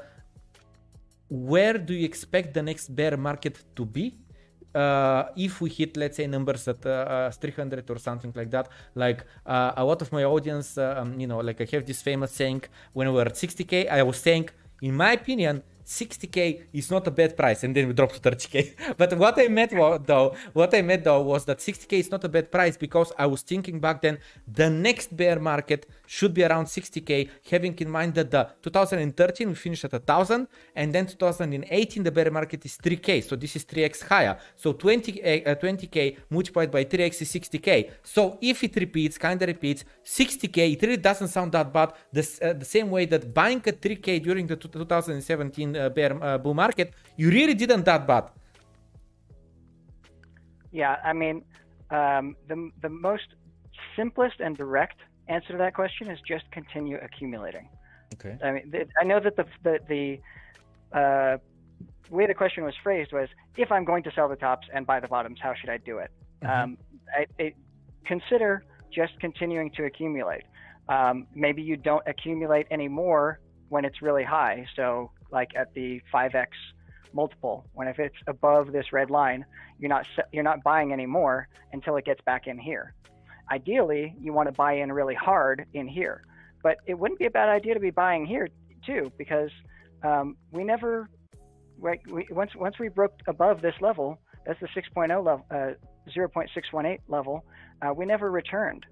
Where 1.29 1.77
do 1.77 1.93
you 1.93 2.05
expect 2.05 2.53
the 2.53 2.63
next 2.63 2.95
bear 2.95 3.15
market 3.17 3.63
to 3.75 3.85
be 3.85 4.15
uh, 4.77 5.29
if 5.35 5.53
we 5.61 5.69
hit 5.69 5.91
let's 5.97 6.17
say 6.17 6.27
numbers 6.27 6.67
at 6.67 6.85
uh, 6.85 7.29
uh 7.29 7.31
300 7.31 7.89
or 7.89 7.99
something 8.07 8.33
like 8.39 8.51
that 8.55 8.67
like 8.95 9.19
uh, 9.45 9.81
a 9.81 9.83
lot 9.83 9.99
of 10.01 10.11
my 10.11 10.23
audience 10.23 10.77
uh, 10.77 10.99
um, 10.99 11.19
you 11.21 11.27
know 11.27 11.39
like 11.47 11.59
i 11.61 11.67
have 11.73 11.85
this 11.85 12.01
famous 12.01 12.31
saying 12.31 12.61
when 12.93 13.07
we 13.09 13.13
were 13.19 13.29
at 13.31 13.37
60k 13.45 13.73
i 13.89 14.01
was 14.03 14.17
saying 14.17 14.45
in 14.81 14.93
my 14.95 15.11
opinion 15.13 15.63
60k 15.85 16.37
is 16.73 16.91
not 16.91 17.07
a 17.07 17.11
bad 17.11 17.31
price 17.37 17.63
and 17.63 17.73
then 17.75 17.87
we 17.87 17.93
dropped 17.93 18.21
to 18.21 18.23
30k 18.29 18.55
but 18.97 19.17
what 19.17 19.35
i 19.39 19.47
meant 19.47 19.71
though 20.05 20.35
what 20.53 20.71
i 20.73 20.81
meant 20.81 21.03
though 21.03 21.21
was 21.21 21.45
that 21.45 21.59
60k 21.59 21.93
is 21.93 22.11
not 22.11 22.23
a 22.23 22.29
bad 22.29 22.51
price 22.51 22.75
because 22.77 23.09
i 23.17 23.25
was 23.25 23.41
thinking 23.41 23.79
back 23.79 24.01
then 24.01 24.17
the 24.59 24.69
next 24.69 25.15
bear 25.15 25.39
market 25.39 25.81
should 26.07 26.33
be 26.33 26.43
around 26.43 26.65
60k 26.65 27.29
having 27.51 27.75
in 27.77 27.89
mind 27.89 28.15
that 28.15 28.31
the 28.31 28.49
2013 28.63 29.47
we 29.49 29.55
finished 29.55 29.85
at 29.85 29.91
1000 29.91 30.47
and 30.75 30.93
then 30.93 31.05
2018 31.05 32.03
the 32.03 32.11
bear 32.11 32.31
market 32.31 32.65
is 32.65 32.77
3k 32.77 33.23
so 33.23 33.35
this 33.35 33.55
is 33.55 33.65
3x 33.65 34.07
higher. 34.07 34.35
So 34.55 34.73
20 34.73 35.45
uh, 35.45 35.55
20k 35.55 36.17
multiplied 36.29 36.71
by 36.71 36.85
3x 36.85 37.21
is 37.21 37.29
60k 37.31 37.91
so 38.03 38.37
if 38.41 38.63
it 38.63 38.75
repeats 38.75 39.17
kind 39.17 39.39
of 39.41 39.47
repeats 39.47 39.83
60k 40.03 40.73
it 40.73 40.81
really 40.81 40.97
doesn't 40.97 41.27
sound 41.27 41.51
that 41.51 41.71
bad. 41.71 41.93
The, 42.11 42.23
uh, 42.41 42.53
the 42.53 42.65
same 42.65 42.89
way 42.89 43.05
that 43.05 43.33
buying 43.33 43.61
at 43.65 43.81
3k 43.81 44.23
during 44.23 44.47
the 44.47 44.55
2017 44.55 45.75
uh, 45.75 45.89
bear 45.89 46.23
uh, 46.23 46.37
bull 46.37 46.53
market, 46.53 46.93
you 47.15 47.29
really 47.29 47.53
didn't 47.53 47.83
that 47.85 48.07
bad. 48.07 48.25
Yeah, 50.71 50.97
I 51.03 51.13
mean, 51.13 51.43
um, 51.89 52.35
the 52.47 52.57
the 52.81 52.89
most 52.89 53.29
simplest 53.95 54.39
and 54.39 54.55
direct 54.55 54.99
answer 55.29 55.53
to 55.53 55.57
that 55.57 55.73
question 55.73 56.09
is 56.09 56.19
just 56.27 56.49
continue 56.51 56.97
accumulating. 57.01 57.69
Okay. 58.13 58.37
I 58.43 58.51
mean, 58.51 58.73
I 58.99 59.03
know 59.03 59.19
that 59.19 59.35
the 59.35 59.45
the, 59.63 59.79
the 59.87 60.97
uh, 60.97 61.37
way 62.09 62.27
the 62.27 62.33
question 62.33 62.63
was 62.63 62.73
phrased 62.81 63.11
was, 63.11 63.29
if 63.57 63.71
I'm 63.71 63.85
going 63.85 64.03
to 64.03 64.11
sell 64.11 64.29
the 64.29 64.35
tops 64.35 64.67
and 64.73 64.85
buy 64.85 64.99
the 64.99 65.07
bottoms, 65.07 65.39
how 65.41 65.53
should 65.53 65.69
I 65.69 65.77
do 65.77 65.99
it? 65.99 66.11
Mm-hmm. 66.43 66.63
Um, 66.63 66.77
I, 67.15 67.25
I, 67.39 67.53
consider 68.05 68.63
just 68.93 69.19
continuing 69.19 69.69
to 69.71 69.83
accumulate. 69.83 70.43
Um, 70.87 71.27
maybe 71.35 71.61
you 71.61 71.75
don't 71.75 72.03
accumulate 72.07 72.67
anymore 72.71 73.41
when 73.67 73.83
it's 73.83 74.01
really 74.01 74.23
high. 74.23 74.65
So 74.75 75.11
like 75.29 75.49
at 75.55 75.73
the 75.73 76.01
5x 76.13 76.47
multiple, 77.13 77.65
when 77.73 77.89
if 77.89 77.99
it's 77.99 78.15
above 78.27 78.71
this 78.71 78.93
red 78.93 79.09
line, 79.09 79.45
you're 79.79 79.89
not 79.89 80.07
you're 80.31 80.43
not 80.43 80.63
buying 80.63 80.93
anymore 80.93 81.49
until 81.73 81.97
it 81.97 82.05
gets 82.05 82.21
back 82.21 82.47
in 82.47 82.57
here. 82.57 82.93
Ideally, 83.51 84.15
you 84.19 84.33
want 84.33 84.47
to 84.47 84.53
buy 84.53 84.73
in 84.73 84.91
really 84.91 85.15
hard 85.15 85.65
in 85.73 85.87
here, 85.87 86.23
but 86.63 86.77
it 86.85 86.95
wouldn't 86.95 87.19
be 87.19 87.25
a 87.25 87.31
bad 87.31 87.49
idea 87.49 87.73
to 87.73 87.79
be 87.79 87.91
buying 87.91 88.25
here 88.25 88.49
too 88.85 89.11
because 89.17 89.51
um, 90.03 90.35
we 90.51 90.63
never 90.63 91.09
right 91.79 91.99
we, 92.11 92.27
once 92.31 92.51
once 92.55 92.79
we 92.79 92.89
broke 92.89 93.13
above 93.27 93.61
this 93.61 93.75
level, 93.81 94.19
that's 94.45 94.59
the 94.59 94.67
6.0 94.67 95.09
level, 95.23 95.45
uh, 95.51 95.73
0.618 96.15 96.99
level. 97.07 97.45
Uh, 97.81 97.93
we 97.93 98.05
never 98.05 98.31
returned. 98.31 98.85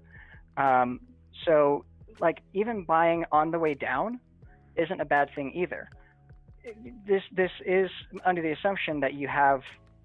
Um, 0.56 1.00
so 1.44 1.84
like 2.20 2.38
even 2.54 2.84
buying 2.84 3.24
on 3.32 3.50
the 3.50 3.58
way 3.58 3.74
down 3.74 4.20
isn't 4.76 5.00
a 5.00 5.04
bad 5.04 5.28
thing 5.34 5.52
either. 5.54 5.88
This 7.06 7.22
this 7.32 7.50
is 7.64 7.90
under 8.24 8.42
the 8.42 8.52
assumption 8.52 9.00
that 9.00 9.14
you 9.14 9.28
have 9.28 9.60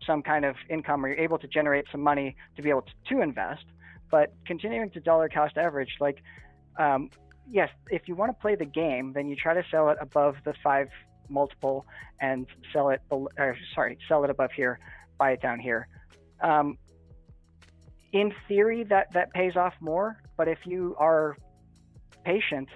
some 0.06 0.22
kind 0.22 0.45
of 0.45 0.56
income 0.69 1.06
or 1.06 1.10
you're 1.10 1.19
able 1.19 1.38
to 1.38 1.48
generate 1.48 1.86
some 1.91 2.02
money 2.02 2.36
to 2.56 2.61
be 2.61 2.69
able 2.69 2.82
to, 2.82 2.91
to 3.10 3.22
invest. 3.22 3.64
But 4.12 4.34
continuing 4.46 4.92
to 4.92 5.00
dollar 5.00 5.30
cost 5.30 5.58
average, 5.58 5.96
like 6.00 6.22
um, 6.78 7.10
yes, 7.50 7.70
if 7.90 8.08
you 8.08 8.16
want 8.16 8.30
to 8.30 8.42
play 8.42 8.56
the 8.56 8.66
game, 8.66 9.14
then 9.14 9.28
you 9.28 9.36
try 9.36 9.54
to 9.54 9.64
sell 9.72 9.90
it 9.90 9.98
above 10.00 10.36
the 10.46 10.54
five 10.64 10.90
multiple 11.30 11.86
and 12.20 12.46
sell 12.74 12.90
it. 12.90 13.02
Or, 13.10 13.58
sorry, 13.74 13.98
sell 14.08 14.24
it 14.24 14.30
above 14.30 14.52
here, 14.56 14.80
buy 15.18 15.32
it 15.32 15.42
down 15.42 15.60
here. 15.60 15.88
Um, 16.42 16.78
in 18.12 18.34
theory, 18.48 18.84
that 18.86 19.14
that 19.14 19.32
pays 19.32 19.56
off 19.56 19.74
more. 19.80 20.22
But 20.38 20.48
if 20.48 20.60
you 20.66 20.96
are 21.00 21.38
patient 22.26 22.68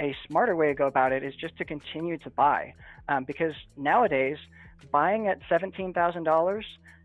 a 0.00 0.16
smarter 0.26 0.56
way 0.56 0.68
to 0.68 0.74
go 0.74 0.86
about 0.86 1.12
it 1.12 1.22
is 1.22 1.34
just 1.34 1.56
to 1.58 1.64
continue 1.64 2.16
to 2.18 2.30
buy 2.30 2.72
um, 3.08 3.24
because 3.24 3.52
nowadays 3.76 4.38
buying 4.90 5.28
at 5.28 5.38
$17,000 5.50 6.62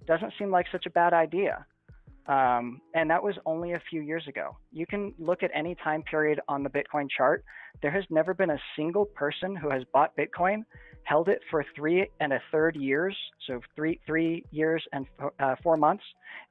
doesn't 0.08 0.34
seem 0.40 0.50
like 0.50 0.66
such 0.72 0.86
a 0.86 0.90
bad 0.90 1.14
idea. 1.14 1.66
Um, 2.28 2.82
and 2.96 3.10
that 3.10 3.22
was 3.22 3.36
only 3.46 3.74
a 3.74 3.82
few 3.90 4.02
years 4.02 4.24
ago. 4.28 4.58
You 4.72 4.88
can 4.88 5.14
look 5.20 5.44
at 5.44 5.52
any 5.54 5.76
time 5.84 6.02
period 6.04 6.40
on 6.48 6.64
the 6.64 6.70
Bitcoin 6.70 7.08
chart. 7.16 7.44
There 7.82 7.92
has 7.92 8.04
never 8.10 8.34
been 8.34 8.50
a 8.50 8.60
single 8.76 9.06
person 9.06 9.56
who 9.56 9.70
has 9.70 9.84
bought 9.94 10.16
Bitcoin, 10.18 10.64
held 11.04 11.30
it 11.30 11.40
for 11.52 11.64
three 11.76 12.10
and 12.20 12.34
a 12.34 12.42
third 12.52 12.76
years, 12.76 13.16
so 13.46 13.62
three 13.76 14.00
three 14.08 14.44
years 14.52 14.84
and 14.92 15.06
uh, 15.40 15.56
four 15.62 15.78
months, 15.78 16.04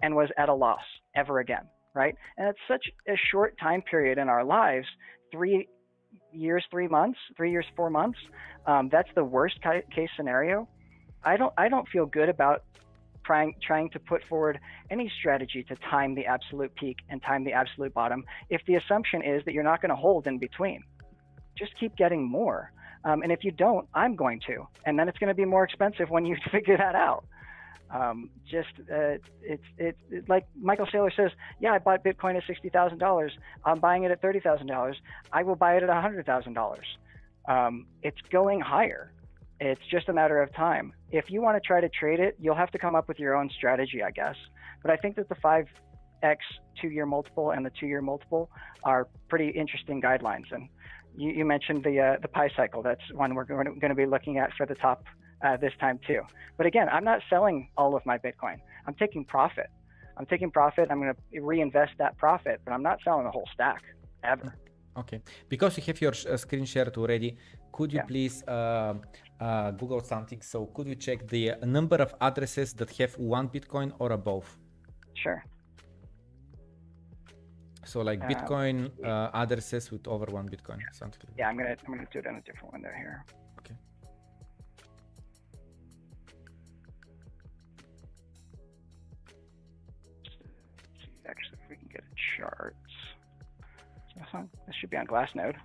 and 0.02 0.14
was 0.14 0.28
at 0.38 0.48
a 0.48 0.54
loss 0.54 0.82
ever 1.16 1.40
again. 1.40 1.66
Right? 1.92 2.14
And 2.38 2.48
it's 2.48 2.58
such 2.68 2.84
a 3.08 3.16
short 3.32 3.58
time 3.58 3.82
period 3.82 4.18
in 4.18 4.28
our 4.28 4.44
lives. 4.44 4.86
Three 5.32 5.68
years, 6.32 6.64
three 6.70 6.88
months, 6.88 7.18
three 7.36 7.50
years, 7.50 7.66
four 7.76 7.90
months. 7.90 8.18
Um, 8.66 8.88
that's 8.90 9.08
the 9.16 9.24
worst 9.24 9.56
case 9.62 10.10
scenario. 10.16 10.68
I 11.24 11.36
don't 11.36 11.52
I 11.58 11.68
don't 11.68 11.88
feel 11.88 12.06
good 12.06 12.28
about 12.28 12.62
trying 13.24 13.54
trying 13.62 13.90
to 13.90 13.98
put 13.98 14.22
forward 14.28 14.58
any 14.90 15.10
strategy 15.18 15.64
to 15.64 15.76
time 15.90 16.14
the 16.14 16.26
absolute 16.26 16.74
peak 16.74 16.98
and 17.08 17.22
time 17.22 17.44
the 17.44 17.52
absolute 17.52 17.92
bottom 17.94 18.24
if 18.50 18.60
the 18.66 18.74
assumption 18.74 19.22
is 19.22 19.44
that 19.44 19.54
you're 19.54 19.64
not 19.64 19.80
going 19.80 19.90
to 19.90 19.96
hold 19.96 20.26
in 20.26 20.38
between. 20.38 20.82
Just 21.56 21.72
keep 21.78 21.96
getting 21.96 22.22
more. 22.28 22.72
Um, 23.04 23.22
and 23.22 23.30
if 23.30 23.44
you 23.44 23.50
don't, 23.50 23.86
I'm 23.94 24.16
going 24.16 24.40
to, 24.46 24.66
and 24.86 24.98
then 24.98 25.08
it's 25.08 25.18
going 25.18 25.28
to 25.28 25.34
be 25.34 25.44
more 25.44 25.62
expensive 25.64 26.08
when 26.10 26.24
you 26.24 26.36
figure 26.50 26.76
that 26.76 26.94
out. 26.94 27.24
Um, 27.90 28.30
just 28.50 28.70
uh, 28.90 29.18
it's 29.42 29.64
it's 29.78 29.98
it, 30.10 30.28
like 30.28 30.46
Michael 30.60 30.86
Saylor 30.86 31.14
says, 31.14 31.30
yeah, 31.60 31.72
I 31.74 31.78
bought 31.78 32.02
Bitcoin 32.02 32.36
at 32.36 32.42
sixty 32.46 32.70
thousand 32.70 32.98
dollars. 32.98 33.32
I'm 33.64 33.78
buying 33.78 34.04
it 34.04 34.10
at 34.10 34.20
thirty 34.20 34.40
thousand 34.40 34.66
dollars. 34.66 34.96
I 35.32 35.42
will 35.42 35.54
buy 35.54 35.76
it 35.76 35.82
at 35.82 35.90
hundred 35.90 36.26
thousand 36.26 36.56
um, 36.56 36.76
dollars. 37.46 37.86
It's 38.02 38.20
going 38.32 38.60
higher. 38.60 39.12
It's 39.64 39.86
just 39.90 40.08
a 40.08 40.12
matter 40.12 40.42
of 40.42 40.54
time. 40.54 40.92
If 41.10 41.30
you 41.30 41.40
want 41.40 41.56
to 41.56 41.66
try 41.66 41.80
to 41.80 41.88
trade 41.88 42.20
it, 42.20 42.36
you'll 42.38 42.54
have 42.64 42.70
to 42.72 42.78
come 42.78 42.94
up 42.94 43.08
with 43.08 43.18
your 43.18 43.34
own 43.34 43.48
strategy, 43.50 44.02
I 44.02 44.10
guess. 44.10 44.36
But 44.82 44.90
I 44.90 44.96
think 44.96 45.16
that 45.16 45.28
the 45.28 45.36
five 45.36 45.66
x 46.22 46.40
two-year 46.80 47.06
multiple 47.06 47.50
and 47.52 47.64
the 47.64 47.72
two-year 47.78 48.02
multiple 48.02 48.50
are 48.84 49.08
pretty 49.28 49.48
interesting 49.48 50.02
guidelines. 50.02 50.48
And 50.52 50.68
you, 51.16 51.30
you 51.30 51.44
mentioned 51.44 51.82
the 51.84 52.00
uh, 52.00 52.16
the 52.20 52.28
pi 52.28 52.50
cycle. 52.56 52.82
That's 52.82 53.06
one 53.12 53.34
we're 53.34 53.44
going 53.44 53.80
to 53.80 53.94
be 53.94 54.06
looking 54.06 54.38
at 54.38 54.50
for 54.58 54.66
the 54.66 54.74
top 54.74 55.04
uh, 55.44 55.56
this 55.56 55.72
time 55.80 55.98
too. 56.06 56.22
But 56.58 56.66
again, 56.66 56.88
I'm 56.90 57.04
not 57.04 57.20
selling 57.30 57.68
all 57.76 57.96
of 57.96 58.02
my 58.04 58.18
Bitcoin. 58.18 58.58
I'm 58.86 58.94
taking 58.94 59.24
profit. 59.24 59.70
I'm 60.16 60.26
taking 60.26 60.50
profit. 60.50 60.88
I'm 60.90 61.00
going 61.00 61.14
to 61.14 61.40
reinvest 61.40 61.92
that 61.98 62.16
profit, 62.18 62.60
but 62.64 62.72
I'm 62.72 62.82
not 62.82 62.98
selling 63.04 63.24
the 63.24 63.30
whole 63.30 63.48
stack 63.52 63.82
ever. 64.22 64.56
Okay. 64.96 65.20
Because 65.48 65.76
you 65.76 65.82
have 65.88 66.00
your 66.00 66.12
uh, 66.12 66.36
screen 66.36 66.64
shared 66.64 66.96
already, 66.96 67.36
could 67.72 67.92
you 67.92 67.98
yeah. 67.98 68.04
please 68.04 68.44
uh, 68.46 68.94
uh, 69.40 69.70
Google 69.72 70.00
something? 70.00 70.40
So 70.42 70.66
could 70.66 70.86
you 70.86 70.94
check 70.94 71.26
the 71.28 71.54
number 71.62 71.96
of 71.96 72.14
addresses 72.20 72.72
that 72.74 72.90
have 72.96 73.16
one 73.18 73.48
Bitcoin 73.48 73.92
or 73.98 74.12
above? 74.12 74.46
Sure. 75.14 75.44
So 77.84 78.00
like 78.00 78.22
uh, 78.22 78.28
Bitcoin 78.28 78.90
uh, 79.04 79.30
addresses 79.34 79.90
with 79.90 80.08
over 80.08 80.26
one 80.26 80.48
Bitcoin, 80.48 80.78
something. 80.92 81.20
Like 81.28 81.38
yeah, 81.38 81.48
I'm 81.48 81.56
gonna 81.56 81.76
I'm 81.86 81.94
gonna 81.94 82.06
do 82.10 82.18
it 82.20 82.26
in 82.26 82.36
a 82.36 82.40
different 82.40 82.72
window 82.72 82.90
here. 82.96 83.24
Okay. 83.58 83.74
See, 90.98 91.28
actually, 91.28 91.58
if 91.62 91.70
we 91.70 91.76
can 91.76 91.88
get 91.92 92.04
charts. 92.38 92.76
This 94.66 94.76
should 94.80 94.90
be 94.90 94.96
on 94.96 95.06
Glassnode. 95.06 95.56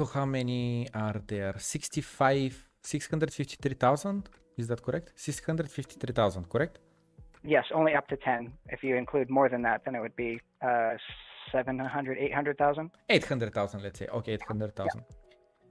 So 0.00 0.06
how 0.06 0.24
many 0.24 0.88
are 0.94 1.20
there? 1.26 1.56
65, 1.58 2.70
653,000? 2.80 4.30
Is 4.56 4.66
that 4.68 4.82
correct? 4.82 5.12
653,000, 5.14 6.48
correct? 6.48 6.78
Yes, 7.44 7.66
only 7.74 7.94
up 7.94 8.08
to 8.08 8.16
10. 8.16 8.50
If 8.70 8.82
you 8.82 8.96
include 8.96 9.28
more 9.28 9.50
than 9.50 9.60
that, 9.60 9.82
then 9.84 9.94
it 9.94 10.00
would 10.00 10.16
be 10.16 10.40
uh, 10.62 10.94
700, 11.52 12.16
800,000. 12.16 12.90
800,000, 13.10 13.82
let's 13.82 13.98
say. 13.98 14.06
Okay, 14.06 14.32
800,000. 14.32 14.90
Yeah. 14.94 15.16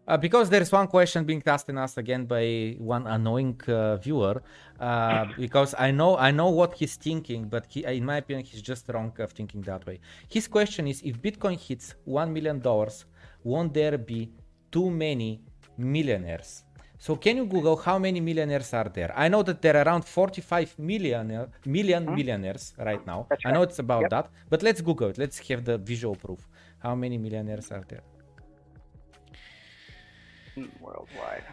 Uh, 0.08 0.18
because 0.18 0.48
there's 0.52 0.72
one 0.72 0.88
question 0.88 1.24
being 1.24 1.42
asked 1.48 1.68
and 1.70 1.80
asked 1.80 1.98
again 1.98 2.26
by 2.26 2.76
one 2.78 3.08
annoying 3.08 3.60
uh, 3.68 3.96
viewer, 3.98 4.44
uh, 4.80 5.26
because 5.38 5.74
I 5.78 5.90
know 5.90 6.18
I 6.18 6.30
know 6.30 6.50
what 6.50 6.76
he's 6.76 6.96
thinking, 6.96 7.48
but 7.48 7.66
he, 7.70 7.84
in 7.84 8.06
my 8.06 8.18
opinion, 8.18 8.46
he's 8.46 8.62
just 8.62 8.90
wrong 8.90 9.12
of 9.20 9.32
thinking 9.32 9.62
that 9.62 9.86
way. 9.88 10.00
His 10.28 10.48
question 10.48 10.88
is: 10.88 11.02
If 11.04 11.22
Bitcoin 11.22 11.60
hits 11.60 11.94
one 12.06 12.34
million 12.34 12.60
dollars, 12.60 13.06
won't 13.44 13.74
there 13.74 13.98
be 13.98 14.32
too 14.72 14.90
many 14.90 15.42
millionaires? 15.78 16.64
So 16.98 17.16
can 17.16 17.38
you 17.38 17.46
Google 17.46 17.78
how 17.78 17.98
many 17.98 18.20
millionaires 18.20 18.74
are 18.74 18.90
there? 18.90 19.14
I 19.16 19.30
know 19.30 19.42
that 19.44 19.62
there 19.62 19.78
are 19.78 19.86
around 19.86 20.04
45 20.04 20.78
million, 20.80 21.48
million 21.66 22.06
hmm? 22.06 22.14
millionaires 22.14 22.74
right 22.78 23.06
now. 23.08 23.26
Right. 23.30 23.40
I 23.46 23.52
know 23.52 23.62
it's 23.62 23.80
about 23.80 24.02
yep. 24.02 24.10
that, 24.10 24.30
but 24.50 24.62
let's 24.64 24.82
Google 24.82 25.10
it. 25.10 25.18
Let's 25.18 25.40
have 25.48 25.64
the 25.64 25.78
visual 25.78 26.16
proof. 26.16 26.46
How 26.80 26.96
many 26.96 27.18
millionaires 27.18 27.72
are 27.72 27.86
there? 27.88 28.04
Worldwide. 30.82 31.46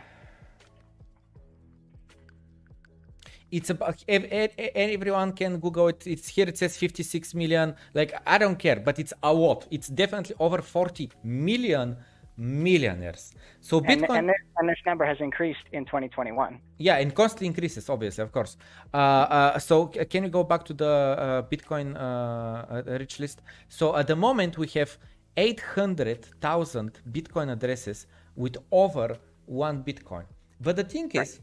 It's 3.57 3.71
about 3.71 3.99
everyone 4.09 5.33
can 5.33 5.53
Google 5.65 5.89
it. 5.89 6.07
It's 6.07 6.29
here. 6.29 6.47
It 6.47 6.59
says 6.59 6.77
56 6.77 7.35
million. 7.35 7.75
Like 7.95 8.13
I 8.27 8.37
don't 8.43 8.59
care, 8.59 8.79
but 8.89 8.99
it's 8.99 9.15
a 9.23 9.33
lot. 9.33 9.67
It's 9.71 9.89
definitely 9.89 10.37
over 10.39 10.61
40 10.61 11.11
million 11.25 11.97
millionaires. 12.37 13.33
So 13.61 13.81
Bitcoin 13.81 14.19
and, 14.19 14.31
and, 14.31 14.35
and, 14.59 14.69
this 14.69 14.83
number 14.85 15.07
has 15.07 15.19
increased 15.21 15.67
in 15.73 15.87
2021. 15.87 16.61
Yeah, 16.77 16.97
and 16.97 17.15
constantly 17.15 17.47
increases, 17.47 17.89
obviously, 17.89 18.23
of 18.23 18.31
course. 18.31 18.59
Uh, 18.93 18.97
uh, 18.97 19.59
so 19.59 19.87
can 19.87 20.25
you 20.25 20.29
go 20.29 20.45
back 20.45 20.63
to 20.65 20.75
the 20.75 20.87
uh, 20.87 21.43
Bitcoin 21.43 21.97
uh, 21.97 21.99
uh, 21.99 22.99
rich 22.99 23.21
list? 23.21 23.41
So 23.69 23.97
at 23.97 24.07
the 24.07 24.17
moment 24.17 24.59
we 24.59 24.67
have 24.69 24.99
800,000 25.39 27.01
Bitcoin 27.11 27.51
addresses 27.53 28.07
with 28.35 28.57
over 28.71 29.17
one 29.47 29.83
Bitcoin. 29.83 30.25
But 30.61 30.77
the 30.77 30.85
thing 30.85 31.11
right. 31.15 31.41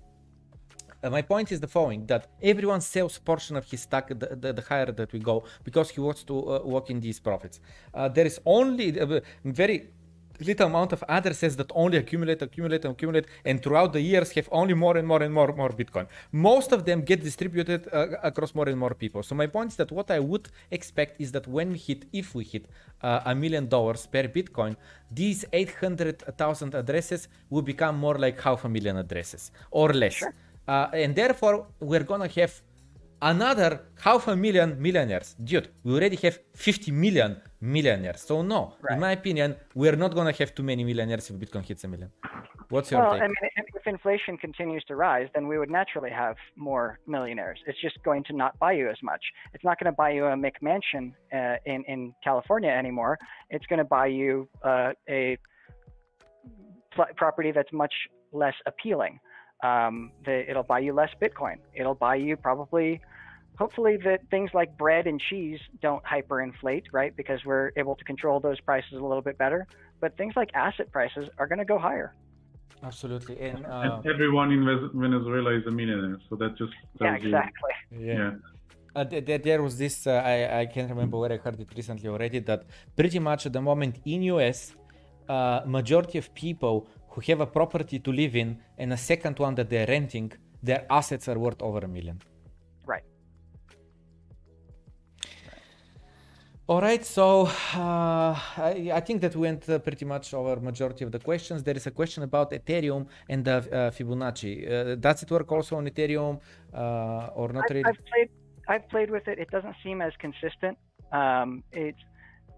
Uh, 1.04 1.10
my 1.10 1.22
point 1.22 1.52
is 1.52 1.60
the 1.60 1.68
following 1.68 2.06
that 2.06 2.28
everyone 2.42 2.82
sells 2.82 3.18
portion 3.20 3.56
of 3.58 3.66
his 3.70 3.82
stack 3.82 4.08
the, 4.08 4.38
the, 4.44 4.54
the 4.54 4.62
higher 4.62 4.92
that 4.92 5.12
we 5.12 5.20
go 5.20 5.44
because 5.64 5.90
he 5.90 6.00
wants 6.00 6.24
to 6.24 6.36
uh, 6.36 6.60
work 6.64 6.90
in 6.90 7.00
these 7.00 7.20
profits 7.20 7.60
uh, 7.94 8.08
there 8.08 8.26
is 8.26 8.40
only 8.46 8.98
a 8.98 9.22
very 9.44 9.90
little 10.40 10.68
amount 10.68 10.94
of 10.94 11.04
addresses 11.08 11.56
that 11.56 11.72
only 11.76 11.98
accumulate, 11.98 12.42
accumulate, 12.42 12.86
accumulate, 12.86 13.26
and 13.46 13.62
throughout 13.62 13.94
the 13.94 14.02
years 14.02 14.32
have 14.32 14.50
only 14.52 14.74
more 14.74 14.98
and 14.98 15.08
more 15.08 15.22
and 15.22 15.34
more 15.34 15.54
more 15.54 15.70
Bitcoin. 15.70 16.08
Most 16.32 16.72
of 16.72 16.86
them 16.86 17.02
get 17.02 17.24
distributed 17.24 17.88
uh, 17.92 18.08
across 18.24 18.56
more 18.56 18.68
and 18.70 18.78
more 18.78 18.94
people. 18.94 19.24
So 19.24 19.36
my 19.36 19.48
point 19.48 19.72
is 19.72 19.78
that 19.78 19.92
what 19.92 20.10
I 20.12 20.20
would 20.20 20.50
expect 20.72 21.22
is 21.22 21.32
that 21.34 21.48
when 21.48 21.72
we 21.72 21.78
hit, 21.78 22.06
if 22.12 22.36
we 22.36 22.44
hit 22.44 22.66
uh, 23.02 23.22
a 23.26 23.36
million 23.36 23.68
dollars 23.68 24.08
per 24.08 24.24
Bitcoin, 24.24 24.76
these 25.12 25.46
800,000 25.54 26.76
addresses 26.76 27.28
will 27.50 27.62
become 27.62 27.98
more 27.98 28.18
like 28.18 28.42
half 28.42 28.66
a 28.66 28.70
million 28.70 28.98
addresses 28.98 29.52
or 29.72 29.94
less. 29.94 30.14
Sure. 30.14 30.34
Uh, 30.68 30.88
and 30.94 31.16
therefore, 31.16 31.68
we're 31.80 32.04
gonna 32.04 32.28
have 32.28 32.62
another 33.24 33.82
half 34.00 34.28
a 34.28 34.36
million 34.36 34.76
millionaires. 34.80 35.36
Dude, 35.44 35.70
we 35.84 35.94
already 35.94 36.18
have 36.18 36.40
50 36.56 36.92
million 36.92 37.42
millionaires. 37.62 38.22
So 38.22 38.42
no, 38.42 38.74
right. 38.82 38.96
in 38.96 39.00
my 39.00 39.12
opinion, 39.12 39.56
we're 39.74 39.96
not 39.96 40.14
going 40.14 40.32
to 40.32 40.38
have 40.40 40.54
too 40.54 40.64
many 40.64 40.84
millionaires 40.84 41.30
if 41.30 41.36
Bitcoin 41.38 41.64
hits 41.64 41.84
a 41.86 41.88
million. 41.88 42.12
What's 42.70 42.92
your 42.92 43.02
well, 43.02 43.14
take? 43.14 43.22
I 43.22 43.28
mean, 43.28 43.36
if 43.76 43.88
inflation 43.88 44.38
continues 44.38 44.84
to 44.86 44.96
rise, 44.96 45.28
then 45.34 45.48
we 45.48 45.58
would 45.58 45.70
naturally 45.70 46.10
have 46.10 46.36
more 46.56 47.00
millionaires. 47.08 47.60
It's 47.68 47.80
just 47.82 48.02
going 48.04 48.24
to 48.26 48.34
not 48.36 48.58
buy 48.60 48.74
you 48.74 48.90
as 48.90 48.98
much. 49.04 49.24
It's 49.54 49.64
not 49.64 49.80
going 49.80 49.92
to 49.92 49.96
buy 49.96 50.12
you 50.12 50.26
a 50.26 50.36
McMansion 50.36 51.14
uh, 51.34 51.58
in 51.66 51.84
in 51.88 52.14
California 52.24 52.72
anymore. 52.72 53.18
It's 53.50 53.66
going 53.68 53.80
to 53.80 53.86
buy 53.86 54.08
you 54.08 54.50
uh, 54.64 54.94
a 55.10 55.38
property 57.16 57.52
that's 57.52 57.72
much 57.72 57.94
less 58.32 58.56
appealing. 58.66 59.20
Um, 59.64 60.12
the, 60.26 60.50
it'll 60.50 60.64
buy 60.64 60.80
you 60.80 60.94
less 60.94 61.10
Bitcoin. 61.22 61.58
It'll 61.74 61.96
buy 61.96 62.16
you 62.16 62.36
probably 62.36 63.02
hopefully 63.58 63.98
that 63.98 64.20
things 64.30 64.50
like 64.54 64.78
bread 64.78 65.08
and 65.08 65.20
cheese 65.20 65.60
don't 65.82 66.04
hyperinflate, 66.04 66.86
right? 66.92 67.16
Because 67.16 67.40
we're 67.46 67.72
able 67.78 67.96
to 67.96 68.04
control 68.04 68.40
those 68.40 68.60
prices 68.60 68.94
a 68.94 69.06
little 69.12 69.22
bit 69.22 69.38
better. 69.38 69.68
But 70.00 70.18
things 70.18 70.34
like 70.36 70.50
asset 70.54 70.92
prices 70.92 71.30
are 71.38 71.48
going 71.48 71.60
to 71.60 71.66
go 71.66 71.78
higher. 71.78 72.14
Absolutely, 72.84 73.40
and, 73.40 73.66
uh, 73.66 74.02
and, 74.04 74.06
everyone 74.06 74.52
in 74.52 74.66
Venezuela 74.94 75.52
is 75.58 75.66
a 75.68 75.72
millionaire, 75.72 76.18
so 76.30 76.36
that 76.36 76.58
just 76.58 76.74
yeah, 77.00 77.16
exactly. 77.16 77.72
You, 77.92 78.08
yeah. 78.08 78.14
yeah. 78.14 78.32
Uh, 78.94 79.06
there, 79.06 79.38
there 79.38 79.64
was 79.64 79.78
this 79.78 80.06
uh, 80.06 80.12
I, 80.12 80.60
I 80.62 80.66
can't 80.66 80.90
remember 80.90 81.18
where 81.18 81.32
I 81.32 81.38
heard 81.38 81.60
it 81.60 81.70
recently 81.76 82.10
already 82.10 82.40
that 82.40 82.66
pretty 82.96 83.20
much 83.20 83.46
at 83.46 83.54
the 83.54 83.62
moment 83.62 84.00
in 84.06 84.24
US 84.24 84.76
uh, 85.30 85.62
majority 85.66 86.18
of 86.18 86.34
people 86.36 86.86
who 87.14 87.22
have 87.28 87.42
a 87.42 87.46
property 87.60 88.00
to 88.00 88.12
live 88.12 88.36
in 88.36 88.50
and 88.78 88.92
a 88.94 88.98
second 88.98 89.38
one 89.40 89.54
that 89.56 89.70
they're 89.70 89.88
renting 89.88 90.32
their 90.62 90.86
assets 90.90 91.28
are 91.28 91.40
worth 91.46 91.62
over 91.62 91.80
a 91.80 91.88
million 91.88 92.20
Right. 92.86 93.04
All 96.66 96.82
right, 96.82 97.04
so 97.06 97.46
uh, 97.76 98.34
I, 98.58 98.92
I, 98.94 99.02
think 99.02 99.20
that 99.22 99.36
we 99.36 99.42
went 99.42 99.68
uh, 99.70 99.80
pretty 99.80 100.06
much 100.06 100.34
over 100.34 100.62
majority 100.62 101.04
of 101.04 101.12
the 101.12 101.20
questions. 101.20 101.62
There 101.62 101.76
is 101.76 101.88
a 101.88 101.92
question 101.92 102.24
about 102.24 102.52
Ethereum 102.52 103.06
and 103.28 103.44
the 103.44 103.58
uh, 103.58 103.92
Fibonacci. 103.92 104.54
Uh, 104.72 104.96
does 104.96 105.24
it 105.24 105.30
work 105.30 105.52
also 105.52 105.76
on 105.76 105.86
Ethereum 105.88 106.40
uh, 106.74 107.30
or 107.36 107.50
not 107.52 107.66
I've, 107.66 107.76
really? 107.76 107.86
I've 107.86 108.06
played, 108.06 108.30
I've 108.70 108.90
played 108.90 109.12
with 109.12 109.28
it. 109.28 109.40
It 109.40 109.52
doesn't 109.52 109.76
seem 109.84 110.02
as 110.02 110.14
consistent. 110.20 110.78
Um, 111.12 111.64
it's 111.74 112.00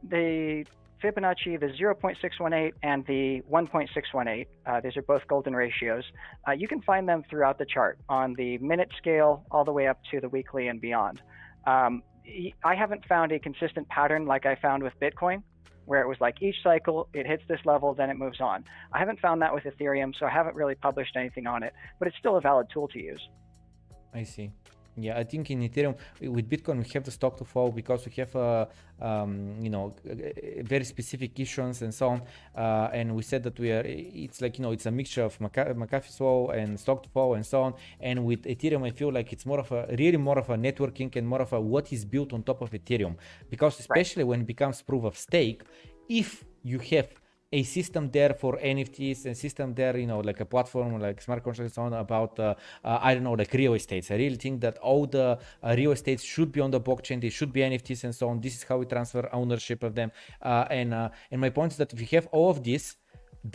the 0.08 0.66
Fibonacci, 1.06 1.59
the 1.59 1.67
0.618 1.67 2.72
and 2.82 3.06
the 3.06 3.42
1.618. 3.51 4.48
Uh, 4.66 4.82
these 4.82 4.98
are 4.98 5.03
both 5.03 5.22
golden 5.27 5.56
ratios. 5.56 6.03
you 6.58 6.67
can 6.67 6.82
find 6.82 7.08
them 7.08 7.24
throughout 7.30 7.59
the 7.59 7.66
chart 7.66 8.00
on 8.09 8.34
the 8.34 8.58
minute 8.58 8.90
scale 8.98 9.45
all 9.51 9.64
the 9.64 9.72
way 9.72 9.88
up 9.88 10.00
to 10.11 10.19
the 10.19 10.30
weekly 10.30 10.67
and 10.67 10.82
beyond. 10.82 11.22
Um, 11.67 12.01
I 12.64 12.74
haven't 12.74 13.06
found 13.06 13.32
a 13.32 13.40
consistent 13.40 13.88
pattern 13.90 14.25
like 14.25 14.48
I 14.48 14.56
found 14.56 14.82
with 14.82 14.93
Bitcoin, 15.00 15.43
where 15.85 16.01
it 16.01 16.08
was 16.08 16.17
like 16.19 16.42
each 16.42 16.56
cycle 16.64 17.08
it 17.14 17.27
hits 17.27 17.43
this 17.48 17.59
level, 17.66 17.93
then 17.93 18.09
it 18.09 18.17
moves 18.17 18.42
on. 18.42 18.64
I 18.92 18.98
haven't 18.98 19.19
found 19.19 19.43
that 19.43 19.53
with 19.53 19.64
Ethereum, 19.64 20.14
so 20.19 20.25
I 20.25 20.32
haven't 20.32 20.56
really 20.56 20.75
published 20.75 21.16
anything 21.16 21.45
on 21.45 21.61
it, 21.61 21.74
but 22.00 22.08
it's 22.08 22.17
still 22.17 22.38
a 22.38 22.42
valid 22.42 22.67
tool 22.74 22.88
to 22.90 23.00
use. 23.00 23.22
I 24.14 24.24
see. 24.24 24.51
Yeah, 24.98 25.18
I 25.18 25.24
think 25.24 25.52
in 25.52 25.60
Ethereum 25.62 25.96
with 26.22 26.50
Bitcoin 26.50 26.78
we 26.78 26.90
have 26.94 27.04
the 27.04 27.12
stock 27.12 27.38
to 27.38 27.46
flow 27.46 27.70
because 27.70 28.06
we 28.06 28.14
have 28.14 28.34
a 28.36 28.68
um, 29.02 29.56
you 29.62 29.70
know 29.70 29.94
very 30.64 30.86
specific 30.86 31.38
issuance 31.40 31.82
and 31.82 31.94
so 31.94 32.10
on. 32.10 32.22
Uh, 32.56 32.90
and 32.94 33.14
we 33.14 33.22
said 33.22 33.44
that 33.44 33.60
we 33.60 33.72
are 33.72 33.84
it's 33.86 34.42
like 34.42 34.58
you 34.58 34.64
know 34.64 34.72
it's 34.72 34.86
a 34.86 34.92
mixture 34.92 35.24
of 35.24 35.38
McAfee 35.40 36.16
flow 36.18 36.50
and 36.50 36.80
stock 36.80 37.04
to 37.04 37.10
flow 37.10 37.34
and 37.34 37.46
so 37.46 37.64
on. 37.64 37.74
And 38.00 38.26
with 38.26 38.44
Ethereum, 38.44 38.86
I 38.88 38.92
feel 38.92 39.12
like 39.12 39.34
it's 39.34 39.46
more 39.46 39.60
of 39.60 39.72
a 39.72 39.88
really 40.00 40.18
more 40.18 40.40
of 40.40 40.50
a 40.50 40.56
networking 40.56 41.14
and 41.16 41.28
more 41.28 41.42
of 41.42 41.52
a 41.52 41.60
what 41.60 41.92
is 41.92 42.06
built 42.06 42.32
on 42.32 42.44
top 42.44 42.62
of 42.62 42.72
Ethereum 42.72 43.16
because 43.50 43.80
especially 43.80 44.24
right. 44.24 44.30
when 44.30 44.42
it 44.42 44.48
becomes 44.48 44.82
proof 44.82 45.04
of 45.04 45.18
stake, 45.18 45.64
if 46.08 46.46
you 46.64 46.80
have 46.80 47.10
a 47.56 47.64
system 47.64 48.11
there 48.11 48.34
for 48.34 48.58
NFTs, 48.58 49.25
a 49.25 49.35
system 49.35 49.74
there, 49.74 49.95
you 49.98 50.08
know, 50.08 50.19
like 50.19 50.42
a 50.42 50.45
platform 50.53 51.00
like 51.00 51.22
smart 51.22 51.42
contracts 51.42 51.77
on 51.77 51.93
about, 51.93 52.38
uh, 52.38 52.53
uh, 52.84 53.00
I 53.08 53.14
don't 53.14 53.24
know, 53.24 53.38
like 53.42 53.53
real 53.53 53.74
estates. 53.75 54.11
I 54.11 54.16
really 54.16 54.35
think 54.35 54.59
that 54.66 54.77
all 54.80 55.06
the 55.08 55.27
uh, 55.64 55.75
real 55.77 55.92
estates 55.93 56.24
should 56.24 56.51
be 56.51 56.59
on 56.59 56.72
the 56.72 56.82
blockchain. 56.82 57.22
They 57.22 57.30
should 57.30 57.53
be 57.53 57.61
NFTs 57.61 58.03
and 58.03 58.14
so 58.14 58.27
on. 58.30 58.42
This 58.42 58.56
is 58.58 58.64
how 58.64 58.77
we 58.80 58.85
transfer 58.85 59.30
ownership 59.32 59.84
of 59.84 59.95
them. 59.95 60.11
Uh, 60.42 60.66
and 60.69 60.93
uh, 60.93 61.32
and 61.32 61.40
my 61.40 61.50
point 61.50 61.72
is 61.74 61.77
that 61.77 61.93
if 61.93 62.00
we 62.00 62.09
have 62.17 62.27
all 62.38 62.50
of 62.50 62.61
this, 62.69 62.98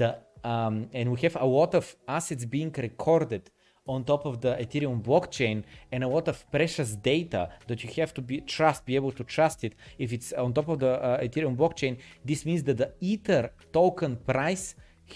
the 0.00 0.10
um, 0.44 0.88
and 0.94 1.06
we 1.14 1.20
have 1.26 1.36
a 1.36 1.44
lot 1.44 1.74
of 1.74 1.84
assets 2.08 2.44
being 2.46 2.72
recorded 2.88 3.50
on 3.94 4.04
top 4.04 4.22
of 4.30 4.34
the 4.44 4.52
Ethereum 4.64 4.98
blockchain 5.10 5.56
and 5.92 6.00
a 6.04 6.08
lot 6.16 6.26
of 6.32 6.36
precious 6.56 6.90
data 7.12 7.42
that 7.68 7.78
you 7.82 7.90
have 8.00 8.12
to 8.14 8.22
be 8.22 8.36
trust, 8.56 8.78
be 8.86 8.94
able 9.00 9.12
to 9.20 9.24
trust 9.24 9.58
it. 9.64 9.72
If 9.98 10.08
it's 10.16 10.32
on 10.32 10.52
top 10.58 10.68
of 10.68 10.78
the 10.84 10.92
uh, 10.92 11.26
Ethereum 11.26 11.56
blockchain, 11.56 11.98
this 12.24 12.40
means 12.48 12.62
that 12.64 12.78
the 12.82 12.90
Ether 13.00 13.44
token 13.72 14.12
price 14.32 14.74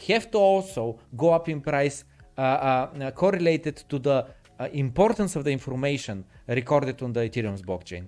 have 0.08 0.30
to 0.32 0.38
also 0.38 0.98
go 1.16 1.28
up 1.32 1.48
in 1.48 1.60
price 1.60 2.04
uh, 2.36 2.40
uh, 2.40 3.10
correlated 3.12 3.76
to 3.90 3.98
the 3.98 4.18
uh, 4.58 4.68
importance 4.72 5.36
of 5.36 5.44
the 5.44 5.52
information 5.52 6.24
recorded 6.48 7.00
on 7.02 7.12
the 7.12 7.20
Ethereum's 7.28 7.62
blockchain. 7.62 8.04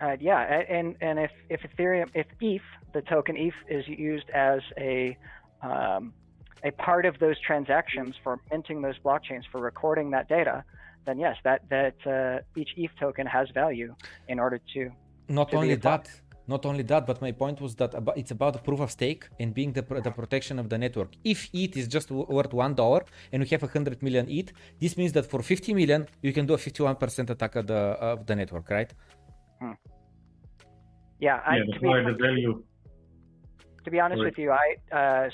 Uh, 0.00 0.16
yeah, 0.20 0.40
and 0.68 0.94
and 1.00 1.18
if 1.18 1.32
if 1.48 1.60
Ethereum, 1.68 2.08
if 2.14 2.26
ETH, 2.40 2.68
the 2.92 3.02
token 3.02 3.34
ETH 3.36 3.60
is 3.68 3.84
used 3.88 4.28
as 4.30 4.60
a 4.78 5.16
um, 5.62 6.12
a 6.64 6.70
part 6.72 7.06
of 7.06 7.18
those 7.18 7.38
transactions 7.40 8.14
for 8.22 8.40
minting 8.50 8.82
those 8.82 8.98
blockchains 9.04 9.44
for 9.50 9.60
recording 9.60 10.10
that 10.10 10.28
data, 10.28 10.64
then 11.06 11.18
yes, 11.18 11.36
that 11.44 11.60
that 11.68 11.96
uh, 12.06 12.60
each 12.60 12.70
ETH 12.76 12.90
token 12.98 13.26
has 13.26 13.48
value 13.50 13.94
in 14.28 14.38
order 14.38 14.60
to. 14.74 14.90
Not 15.28 15.50
to 15.50 15.56
only 15.56 15.74
that, 15.76 16.08
not 16.48 16.64
only 16.64 16.82
that, 16.84 17.06
but 17.06 17.20
my 17.20 17.32
point 17.32 17.60
was 17.60 17.74
that 17.76 17.94
it's 18.16 18.30
about 18.30 18.62
proof 18.64 18.80
of 18.80 18.90
stake 18.90 19.28
and 19.40 19.52
being 19.52 19.72
the, 19.72 19.82
the 19.82 20.10
protection 20.10 20.58
of 20.58 20.68
the 20.68 20.78
network. 20.78 21.10
If 21.24 21.48
ETH 21.52 21.76
is 21.76 21.88
just 21.88 22.10
worth 22.10 22.52
one 22.52 22.74
dollar 22.74 23.04
and 23.32 23.42
we 23.42 23.48
have 23.48 23.62
a 23.62 23.66
hundred 23.66 24.02
million 24.02 24.28
ETH, 24.28 24.52
this 24.80 24.96
means 24.96 25.12
that 25.12 25.26
for 25.26 25.42
50 25.42 25.74
million 25.74 26.06
you 26.22 26.32
can 26.32 26.46
do 26.46 26.54
a 26.54 26.58
51% 26.58 27.30
attack 27.30 27.56
of 27.56 27.66
the 27.66 27.74
of 27.74 28.26
the 28.26 28.36
network, 28.36 28.70
right? 28.70 28.92
Hmm. 29.60 29.72
Yeah, 31.18 31.40
I, 31.46 31.56
yeah, 31.56 31.64
to, 31.64 31.80
be, 31.80 31.88
the 31.88 32.16
value. 32.20 32.62
to 33.84 33.90
be 33.90 33.98
honest 34.00 34.18
Sorry. 34.18 34.30
with 34.30 34.38
you, 34.38 34.50
I 34.52 34.66
uh, 34.94 35.30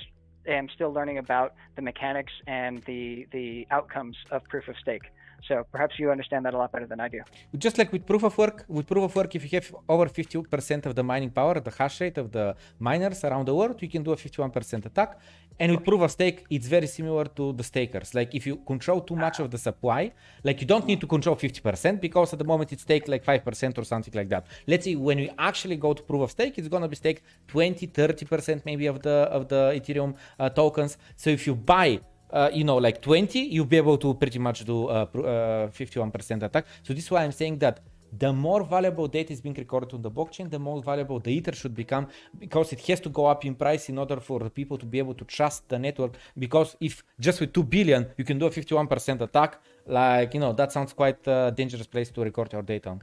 am 0.46 0.68
still 0.74 0.92
learning 0.92 1.18
about 1.18 1.54
the 1.76 1.82
mechanics 1.82 2.32
and 2.46 2.82
the 2.86 3.26
the 3.32 3.66
outcomes 3.70 4.16
of 4.30 4.42
proof 4.44 4.68
of 4.68 4.76
stake. 4.80 5.04
So 5.48 5.66
perhaps 5.72 5.98
you 5.98 6.10
understand 6.10 6.44
that 6.46 6.54
a 6.54 6.58
lot 6.58 6.70
better 6.72 6.86
than 6.86 7.00
I 7.00 7.08
do. 7.08 7.20
Just 7.56 7.76
like 7.78 7.92
with 7.92 8.06
proof 8.06 8.22
of 8.22 8.36
work, 8.38 8.64
with 8.68 8.86
proof 8.86 9.04
of 9.04 9.16
work, 9.16 9.34
if 9.34 9.42
you 9.44 9.58
have 9.58 9.74
over 9.88 10.06
50% 10.06 10.86
of 10.86 10.94
the 10.94 11.02
mining 11.02 11.30
power, 11.30 11.60
the 11.60 11.70
hash 11.70 12.00
rate 12.00 12.18
of 12.18 12.30
the 12.30 12.54
miners 12.78 13.24
around 13.24 13.46
the 13.46 13.54
world, 13.54 13.80
you 13.82 13.88
can 13.88 14.02
do 14.02 14.12
a 14.12 14.16
51% 14.16 14.86
attack. 14.86 15.18
And 15.58 15.72
with 15.72 15.84
proof 15.84 16.00
of 16.00 16.10
stake, 16.10 16.44
it's 16.50 16.66
very 16.66 16.86
similar 16.86 17.24
to 17.24 17.52
the 17.52 17.62
stakers. 17.62 18.14
Like 18.14 18.34
if 18.34 18.46
you 18.46 18.56
control 18.56 19.00
too 19.00 19.16
much 19.16 19.38
of 19.40 19.50
the 19.50 19.58
supply, 19.58 20.12
like 20.44 20.60
you 20.60 20.66
don't 20.66 20.86
need 20.86 21.00
to 21.00 21.06
control 21.06 21.36
50% 21.36 22.00
because 22.00 22.32
at 22.32 22.38
the 22.38 22.44
moment 22.44 22.72
it's 22.72 22.82
stake 22.82 23.06
like 23.08 23.24
5% 23.24 23.78
or 23.78 23.84
something 23.84 24.14
like 24.14 24.28
that. 24.30 24.46
Let's 24.66 24.84
say 24.84 24.94
when 24.94 25.18
we 25.18 25.30
actually 25.38 25.76
go 25.76 25.92
to 25.92 26.02
proof 26.02 26.22
of 26.22 26.30
stake, 26.30 26.58
it's 26.58 26.68
gonna 26.68 26.88
be 26.88 26.96
stake 26.96 27.22
20, 27.48 27.86
30% 27.88 28.62
maybe 28.64 28.86
of 28.86 29.02
the 29.02 29.10
of 29.10 29.48
the 29.48 29.78
Ethereum 29.78 30.14
uh, 30.38 30.48
tokens. 30.48 30.96
So 31.16 31.30
if 31.30 31.46
you 31.46 31.54
buy 31.54 32.00
uh, 32.32 32.50
you 32.52 32.64
know, 32.64 32.76
like 32.76 33.02
20, 33.02 33.38
you'll 33.38 33.66
be 33.66 33.76
able 33.76 33.98
to 33.98 34.14
pretty 34.14 34.38
much 34.38 34.64
do 34.64 34.86
uh, 34.86 35.06
uh, 35.14 35.68
51% 35.68 36.42
attack. 36.42 36.66
So 36.82 36.94
this 36.94 37.04
is 37.04 37.10
why 37.10 37.24
I'm 37.24 37.32
saying 37.32 37.58
that 37.58 37.80
the 38.18 38.32
more 38.32 38.62
valuable 38.64 39.08
data 39.08 39.32
is 39.32 39.40
being 39.40 39.54
recorded 39.54 39.94
on 39.94 40.02
the 40.02 40.10
blockchain, 40.10 40.50
the 40.50 40.58
more 40.58 40.82
valuable 40.82 41.18
the 41.18 41.32
ether 41.32 41.52
should 41.52 41.74
become 41.74 42.08
because 42.38 42.72
it 42.72 42.80
has 42.80 43.00
to 43.00 43.08
go 43.08 43.26
up 43.26 43.44
in 43.44 43.54
price 43.54 43.88
in 43.88 43.96
order 43.96 44.20
for 44.20 44.40
the 44.40 44.50
people 44.50 44.76
to 44.76 44.84
be 44.84 44.98
able 44.98 45.14
to 45.14 45.24
trust 45.24 45.66
the 45.68 45.78
network. 45.78 46.14
Because 46.38 46.76
if 46.80 47.02
just 47.18 47.40
with 47.40 47.52
2 47.54 47.62
billion 47.62 48.06
you 48.18 48.24
can 48.24 48.38
do 48.38 48.46
a 48.46 48.50
51% 48.50 49.20
attack, 49.22 49.60
like, 49.86 50.34
you 50.34 50.40
know, 50.40 50.52
that 50.52 50.72
sounds 50.72 50.92
quite 50.92 51.26
a 51.26 51.52
dangerous 51.56 51.86
place 51.86 52.10
to 52.10 52.20
record 52.20 52.52
your 52.52 52.62
data 52.62 52.90
on. 52.90 53.02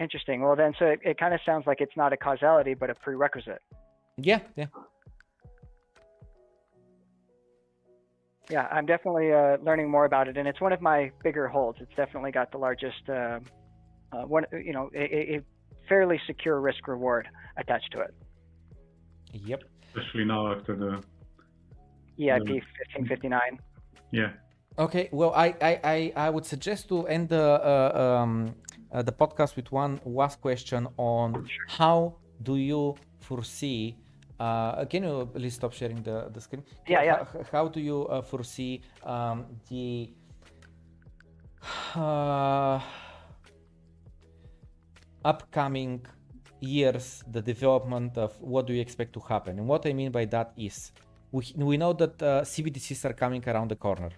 Interesting. 0.00 0.40
Well, 0.40 0.56
then, 0.56 0.72
so 0.78 0.86
it, 0.86 1.00
it 1.04 1.18
kind 1.18 1.34
of 1.34 1.40
sounds 1.44 1.66
like 1.66 1.80
it's 1.80 1.96
not 1.96 2.12
a 2.12 2.16
causality, 2.16 2.74
but 2.74 2.88
a 2.88 2.94
prerequisite. 2.94 3.62
Yeah, 4.16 4.40
yeah. 4.56 4.66
Yeah, 8.52 8.68
I'm 8.70 8.84
definitely 8.84 9.32
uh, 9.32 9.56
learning 9.62 9.90
more 9.90 10.04
about 10.04 10.28
it, 10.28 10.36
and 10.36 10.46
it's 10.46 10.60
one 10.60 10.74
of 10.74 10.82
my 10.82 11.10
bigger 11.24 11.48
holds. 11.48 11.78
It's 11.80 11.94
definitely 11.96 12.32
got 12.32 12.52
the 12.52 12.58
largest, 12.58 13.02
uh, 13.08 13.40
uh, 14.12 14.24
one, 14.26 14.44
you 14.52 14.74
know, 14.74 14.90
a, 14.94 15.36
a 15.36 15.40
fairly 15.88 16.20
secure 16.26 16.60
risk 16.60 16.86
reward 16.86 17.26
attached 17.56 17.90
to 17.92 18.00
it. 18.00 18.14
Yep. 19.32 19.60
Especially 19.88 20.26
now 20.26 20.52
after 20.52 20.76
the 20.76 20.90
EIP 22.18 22.44
the, 22.44 22.60
1559. 22.92 23.58
Yeah. 24.10 24.32
Okay. 24.78 25.08
Well, 25.12 25.32
I 25.34 25.46
I, 25.70 25.72
I, 25.94 26.12
I 26.26 26.30
would 26.30 26.44
suggest 26.44 26.90
to 26.90 27.06
end 27.06 27.30
the 27.30 27.46
uh, 27.72 28.02
um, 28.04 28.54
uh, 28.92 29.00
the 29.00 29.12
podcast 29.12 29.56
with 29.56 29.72
one 29.72 29.98
last 30.04 30.42
question 30.42 30.88
on 30.98 31.32
sure. 31.32 31.48
how 31.68 32.16
do 32.42 32.56
you 32.56 32.96
foresee 33.20 33.96
uh, 34.42 34.84
can 34.86 35.04
you 35.04 35.28
please 35.32 35.54
stop 35.54 35.72
sharing 35.72 36.02
the, 36.02 36.28
the 36.34 36.40
screen? 36.40 36.64
Yeah, 36.88 37.02
yeah. 37.02 37.24
How, 37.32 37.44
how 37.52 37.68
do 37.68 37.80
you 37.80 38.06
uh, 38.06 38.22
foresee 38.22 38.82
um, 39.04 39.46
the 39.68 40.10
uh, 41.94 42.80
upcoming 45.24 46.04
years, 46.60 47.22
the 47.30 47.42
development 47.42 48.18
of 48.18 48.40
what 48.40 48.66
do 48.66 48.72
you 48.72 48.80
expect 48.80 49.12
to 49.12 49.20
happen? 49.20 49.58
And 49.58 49.68
what 49.68 49.86
I 49.86 49.92
mean 49.92 50.10
by 50.10 50.24
that 50.26 50.52
is, 50.56 50.92
we, 51.30 51.44
we 51.56 51.76
know 51.76 51.92
that 51.92 52.22
uh, 52.22 52.42
CBDCs 52.42 53.04
are 53.04 53.12
coming 53.12 53.42
around 53.46 53.68
the 53.70 53.76
corner. 53.76 54.10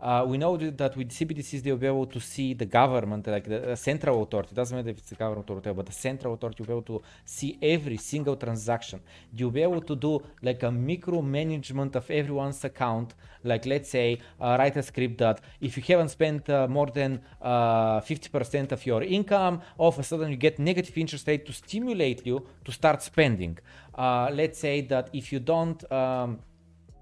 Uh, 0.00 0.24
we 0.26 0.36
know 0.36 0.56
that 0.56 0.96
with 0.96 1.10
CBDCs 1.10 1.62
they'll 1.62 1.76
be 1.76 1.86
able 1.86 2.06
to 2.06 2.20
see 2.20 2.52
the 2.52 2.66
government, 2.66 3.26
like 3.26 3.44
the 3.44 3.74
central 3.76 4.22
authority. 4.22 4.54
Doesn't 4.54 4.76
matter 4.76 4.90
if 4.90 4.98
it's 4.98 5.10
the 5.10 5.16
government 5.16 5.48
or 5.50 5.56
whatever, 5.56 5.76
but 5.76 5.86
the 5.86 5.92
central 5.92 6.34
authority 6.34 6.62
will 6.62 6.66
be 6.66 6.72
able 6.72 7.00
to 7.00 7.02
see 7.24 7.58
every 7.62 7.96
single 7.96 8.36
transaction. 8.36 9.00
You'll 9.34 9.50
be 9.50 9.62
able 9.62 9.80
to 9.80 9.96
do 9.96 10.22
like 10.42 10.62
a 10.62 10.68
micromanagement 10.68 11.96
of 11.96 12.10
everyone's 12.10 12.62
account. 12.64 13.14
Like 13.42 13.64
let's 13.64 13.90
say, 13.90 14.18
uh, 14.40 14.56
write 14.58 14.76
a 14.76 14.82
script 14.82 15.18
that 15.18 15.40
if 15.60 15.76
you 15.76 15.82
haven't 15.86 16.10
spent 16.10 16.50
uh, 16.50 16.66
more 16.68 16.88
than 16.88 17.20
50% 17.42 18.72
uh, 18.72 18.74
of 18.74 18.84
your 18.84 19.02
income, 19.02 19.62
all 19.78 19.88
of 19.88 19.98
a 19.98 20.02
sudden 20.02 20.30
you 20.30 20.36
get 20.36 20.58
negative 20.58 20.96
interest 20.98 21.26
rate 21.26 21.46
to 21.46 21.52
stimulate 21.52 22.26
you 22.26 22.46
to 22.64 22.72
start 22.72 23.02
spending. 23.02 23.58
Uh, 23.94 24.28
let's 24.32 24.58
say 24.58 24.82
that 24.82 25.08
if 25.12 25.32
you 25.32 25.40
don't 25.40 25.90
um, 25.90 26.38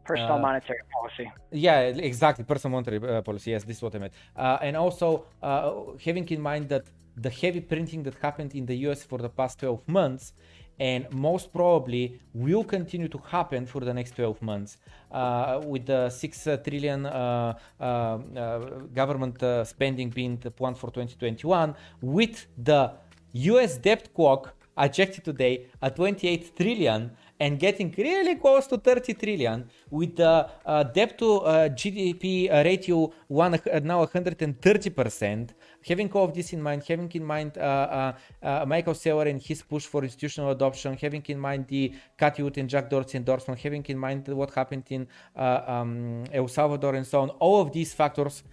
personal 0.05 0.35
uh, 0.35 0.47
monetary 0.49 0.81
policy. 0.97 1.31
Yeah, 1.51 1.81
exactly. 2.11 2.45
Personal 2.45 2.73
monetary 2.73 2.99
uh, 2.99 3.23
policy. 3.23 3.51
Yes, 3.51 3.65
this 3.65 3.77
is 3.79 3.83
what 3.83 3.95
I 3.95 3.99
meant. 3.99 4.13
Uh, 4.37 4.59
and 4.67 4.77
also 4.77 5.27
uh, 5.43 5.73
having 6.05 6.29
in 6.29 6.41
mind 6.41 6.69
that 6.69 6.85
the 7.17 7.31
heavy 7.31 7.61
printing 7.61 8.03
that 8.03 8.15
happened 8.15 8.55
in 8.55 8.67
the 8.67 8.77
US 8.89 9.03
for 9.05 9.19
the 9.19 9.29
past 9.29 9.61
12 9.61 9.89
months 9.89 10.33
and 10.79 11.07
most 11.13 11.53
probably 11.53 12.21
will 12.33 12.65
continue 12.65 13.09
to 13.09 13.19
happen 13.19 13.65
for 13.67 13.81
the 13.81 13.95
next 13.95 14.17
12 14.17 14.43
months 14.43 14.79
uh, 15.13 15.61
with 15.65 15.87
the 15.87 16.11
6 16.11 16.49
trillion 16.65 17.07
uh, 17.07 17.55
uh, 17.81 18.59
government 18.93 19.41
uh, 19.43 19.65
spending 19.65 20.11
being 20.11 20.37
the 20.39 20.51
plan 20.51 20.75
for 20.75 20.91
2021 20.91 21.75
with 22.03 22.47
the 22.59 22.91
US 23.35 23.77
debt 23.79 24.13
clock 24.15 24.55
adjected 24.77 25.25
today 25.25 25.67
at 25.81 25.95
28 25.95 26.57
trillion 26.57 27.11
and 27.41 27.59
getting 27.59 27.93
really 27.99 28.37
close 28.37 28.67
to 28.69 28.79
30 28.79 29.15
trillion 29.15 29.69
with 29.91 30.17
the 30.17 30.49
uh, 30.65 30.83
debt 30.85 31.19
to 31.19 31.41
uh, 31.41 31.69
GDP 31.69 32.51
uh, 32.51 32.63
ratio 32.65 33.13
one, 33.27 33.55
uh, 33.55 33.81
now 33.83 34.05
130%. 34.05 35.51
Having 35.87 36.13
all 36.13 36.25
of 36.25 36.35
this 36.35 36.53
in 36.53 36.63
mind, 36.63 36.85
having 36.87 37.11
in 37.13 37.25
mind 37.25 37.59
uh, 37.59 38.13
uh, 38.43 38.65
Michael 38.67 38.95
Saylor 38.95 39.29
and 39.29 39.43
his 39.43 39.63
push 39.63 39.85
for 39.85 40.03
institutional 40.05 40.51
adoption, 40.51 40.97
having 40.97 41.23
in 41.27 41.39
mind 41.39 41.67
the 41.67 41.93
Cathie 42.17 42.43
and 42.57 42.69
Jack 42.69 42.89
Dorsey 42.89 43.19
endorsement, 43.19 43.59
having 43.61 43.85
in 43.89 43.99
mind 43.99 44.29
what 44.29 44.55
happened 44.55 44.85
in 44.91 45.07
um, 45.37 46.25
El 46.33 46.49
Salvador 46.49 46.95
and 46.95 47.07
so 47.07 47.21
on, 47.21 47.31
all 47.31 47.61
of 47.61 47.73
these 47.73 47.93
factors, 47.93 48.45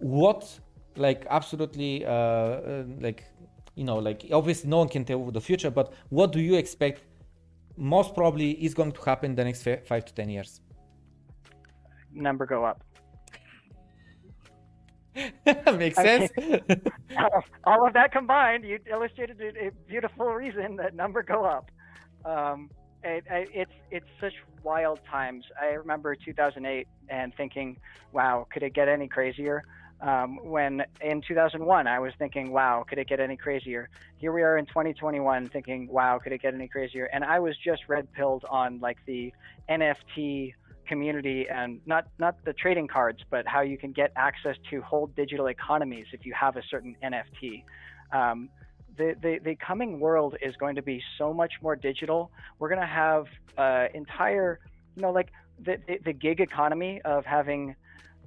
what 0.00 0.60
like 0.96 1.26
absolutely 1.30 2.04
like 3.00 3.24
you 3.76 3.84
know 3.84 3.96
like 3.96 4.26
obviously 4.32 4.68
no 4.68 4.78
one 4.78 4.88
can 4.88 5.04
tell 5.04 5.30
the 5.30 5.40
future 5.40 5.70
but 5.70 5.92
what 6.08 6.32
do 6.32 6.40
you 6.40 6.56
expect 6.56 7.02
most 7.78 8.14
probably 8.14 8.50
is 8.52 8.74
going 8.74 8.92
to 8.92 9.02
happen 9.02 9.34
the 9.34 9.44
next 9.44 9.62
five 9.62 10.04
to 10.04 10.12
ten 10.14 10.28
years? 10.28 10.60
Number 12.12 12.46
go 12.46 12.64
up. 12.64 12.82
Makes 15.76 15.96
sense. 15.96 16.30
all 17.64 17.86
of 17.86 17.92
that 17.94 18.12
combined, 18.12 18.64
you 18.64 18.78
illustrated 18.90 19.40
a 19.40 19.70
beautiful 19.88 20.26
reason 20.26 20.76
that 20.76 20.94
number 20.94 21.22
go 21.22 21.44
up. 21.44 21.70
Um, 22.24 22.70
it, 23.02 23.24
it's 23.30 23.72
it's 23.90 24.06
such 24.20 24.34
wild 24.62 25.00
times. 25.08 25.44
I 25.60 25.66
remember 25.66 26.14
2008 26.14 26.86
and 27.08 27.34
thinking, 27.36 27.78
"Wow, 28.12 28.46
could 28.52 28.62
it 28.62 28.74
get 28.74 28.88
any 28.88 29.08
crazier?" 29.08 29.64
Um, 30.00 30.38
when 30.44 30.84
in 31.00 31.22
2001 31.26 31.86
I 31.86 31.98
was 31.98 32.12
thinking, 32.18 32.52
wow, 32.52 32.84
could 32.88 32.98
it 32.98 33.08
get 33.08 33.18
any 33.18 33.36
crazier? 33.36 33.88
Here 34.18 34.32
we 34.32 34.42
are 34.42 34.56
in 34.56 34.66
2021 34.66 35.48
thinking, 35.48 35.88
wow, 35.88 36.20
could 36.22 36.32
it 36.32 36.40
get 36.40 36.54
any 36.54 36.68
crazier? 36.68 37.06
And 37.12 37.24
I 37.24 37.40
was 37.40 37.56
just 37.56 37.82
red 37.88 38.12
pilled 38.12 38.44
on 38.48 38.78
like 38.78 38.98
the 39.06 39.32
NFT 39.68 40.54
community 40.86 41.46
and 41.48 41.80
not 41.84 42.06
not 42.18 42.36
the 42.44 42.52
trading 42.52 42.86
cards, 42.86 43.20
but 43.28 43.46
how 43.46 43.60
you 43.60 43.76
can 43.76 43.92
get 43.92 44.12
access 44.16 44.56
to 44.70 44.80
whole 44.82 45.08
digital 45.08 45.48
economies 45.48 46.06
if 46.12 46.24
you 46.24 46.32
have 46.32 46.56
a 46.56 46.62
certain 46.70 46.96
NFT. 47.02 47.64
Um, 48.12 48.48
the, 48.96 49.14
the, 49.22 49.38
the 49.42 49.54
coming 49.54 50.00
world 50.00 50.36
is 50.42 50.56
going 50.56 50.74
to 50.74 50.82
be 50.82 51.00
so 51.16 51.32
much 51.32 51.52
more 51.62 51.76
digital. 51.76 52.30
We're 52.58 52.68
going 52.68 52.80
to 52.80 52.86
have 52.86 53.26
uh, 53.56 53.86
entire, 53.94 54.58
you 54.96 55.02
know, 55.02 55.12
like 55.12 55.30
the, 55.60 55.78
the, 55.86 55.98
the 56.04 56.12
gig 56.12 56.40
economy 56.40 57.00
of 57.04 57.24
having 57.24 57.76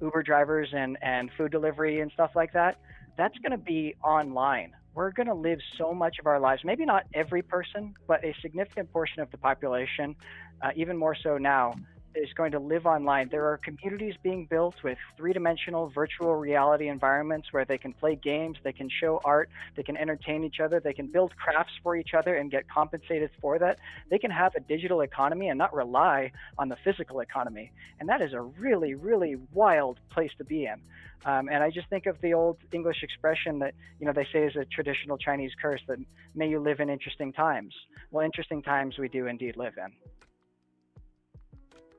Uber 0.01 0.23
drivers 0.23 0.69
and, 0.73 0.97
and 1.01 1.29
food 1.37 1.51
delivery 1.51 2.01
and 2.01 2.11
stuff 2.11 2.31
like 2.35 2.53
that, 2.53 2.77
that's 3.17 3.37
going 3.39 3.51
to 3.51 3.57
be 3.57 3.95
online. 4.03 4.73
We're 4.93 5.11
going 5.11 5.27
to 5.27 5.33
live 5.33 5.59
so 5.77 5.93
much 5.93 6.17
of 6.19 6.27
our 6.27 6.39
lives, 6.39 6.63
maybe 6.65 6.85
not 6.85 7.03
every 7.13 7.41
person, 7.41 7.93
but 8.07 8.23
a 8.25 8.33
significant 8.41 8.91
portion 8.91 9.21
of 9.21 9.31
the 9.31 9.37
population, 9.37 10.15
uh, 10.61 10.69
even 10.75 10.97
more 10.97 11.15
so 11.15 11.37
now, 11.37 11.73
is 12.15 12.33
going 12.33 12.51
to 12.51 12.59
live 12.59 12.85
online. 12.85 13.29
There 13.29 13.45
are 13.47 13.57
communities 13.57 14.15
being 14.21 14.45
built 14.45 14.75
with 14.83 14.97
three 15.17 15.33
dimensional 15.33 15.89
virtual 15.89 16.35
reality 16.35 16.87
environments 16.87 17.51
where 17.51 17.65
they 17.65 17.77
can 17.77 17.93
play 17.93 18.15
games, 18.15 18.57
they 18.63 18.73
can 18.73 18.89
show 18.89 19.21
art, 19.23 19.49
they 19.75 19.83
can 19.83 19.97
entertain 19.97 20.43
each 20.43 20.59
other, 20.59 20.79
they 20.79 20.93
can 20.93 21.07
build 21.07 21.35
crafts 21.35 21.73
for 21.83 21.95
each 21.95 22.13
other 22.13 22.35
and 22.35 22.51
get 22.51 22.67
compensated 22.67 23.29
for 23.39 23.59
that. 23.59 23.79
They 24.09 24.19
can 24.19 24.31
have 24.31 24.55
a 24.55 24.59
digital 24.59 25.01
economy 25.01 25.49
and 25.49 25.57
not 25.57 25.73
rely 25.73 26.31
on 26.57 26.69
the 26.69 26.77
physical 26.83 27.19
economy. 27.19 27.71
And 27.99 28.09
that 28.09 28.21
is 28.21 28.33
a 28.33 28.41
really, 28.41 28.95
really 28.95 29.37
wild 29.53 29.99
place 30.09 30.31
to 30.37 30.43
be 30.43 30.65
in. 30.65 30.81
Um, 31.23 31.49
and 31.49 31.63
I 31.63 31.69
just 31.69 31.87
think 31.89 32.07
of 32.07 32.19
the 32.21 32.33
old 32.33 32.57
English 32.71 33.03
expression 33.03 33.59
that, 33.59 33.75
you 33.99 34.07
know, 34.07 34.13
they 34.13 34.27
say 34.33 34.43
is 34.43 34.55
a 34.55 34.65
traditional 34.65 35.17
Chinese 35.17 35.51
curse 35.61 35.81
that 35.87 35.99
may 36.33 36.49
you 36.49 36.59
live 36.59 36.79
in 36.79 36.89
interesting 36.89 37.31
times. 37.31 37.75
Well, 38.09 38.25
interesting 38.25 38.63
times 38.63 38.97
we 38.97 39.07
do 39.07 39.27
indeed 39.27 39.55
live 39.55 39.73
in. 39.77 39.91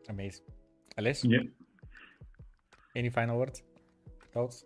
Amazing. 0.08 0.44
Alice? 0.98 1.24
Yeah. 1.24 1.40
Any 2.94 3.10
final 3.10 3.38
words? 3.38 3.62
Thoughts? 4.32 4.64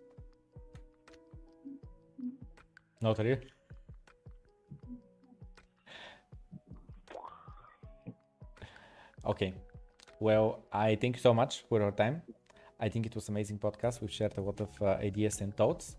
Not 3.01 3.17
really? 3.19 3.39
Okay. 9.25 9.53
Well, 10.19 10.63
I 10.71 10.95
thank 10.95 11.17
you 11.17 11.21
so 11.21 11.33
much 11.33 11.63
for 11.69 11.79
your 11.79 11.91
time. 11.91 12.21
I 12.79 12.89
think 12.89 13.05
it 13.05 13.13
was 13.15 13.29
amazing 13.29 13.59
podcast. 13.59 14.01
We've 14.01 14.11
shared 14.11 14.37
a 14.37 14.41
lot 14.41 14.59
of 14.61 14.69
uh, 14.81 14.97
ideas 15.01 15.41
and 15.41 15.55
thoughts. 15.55 15.95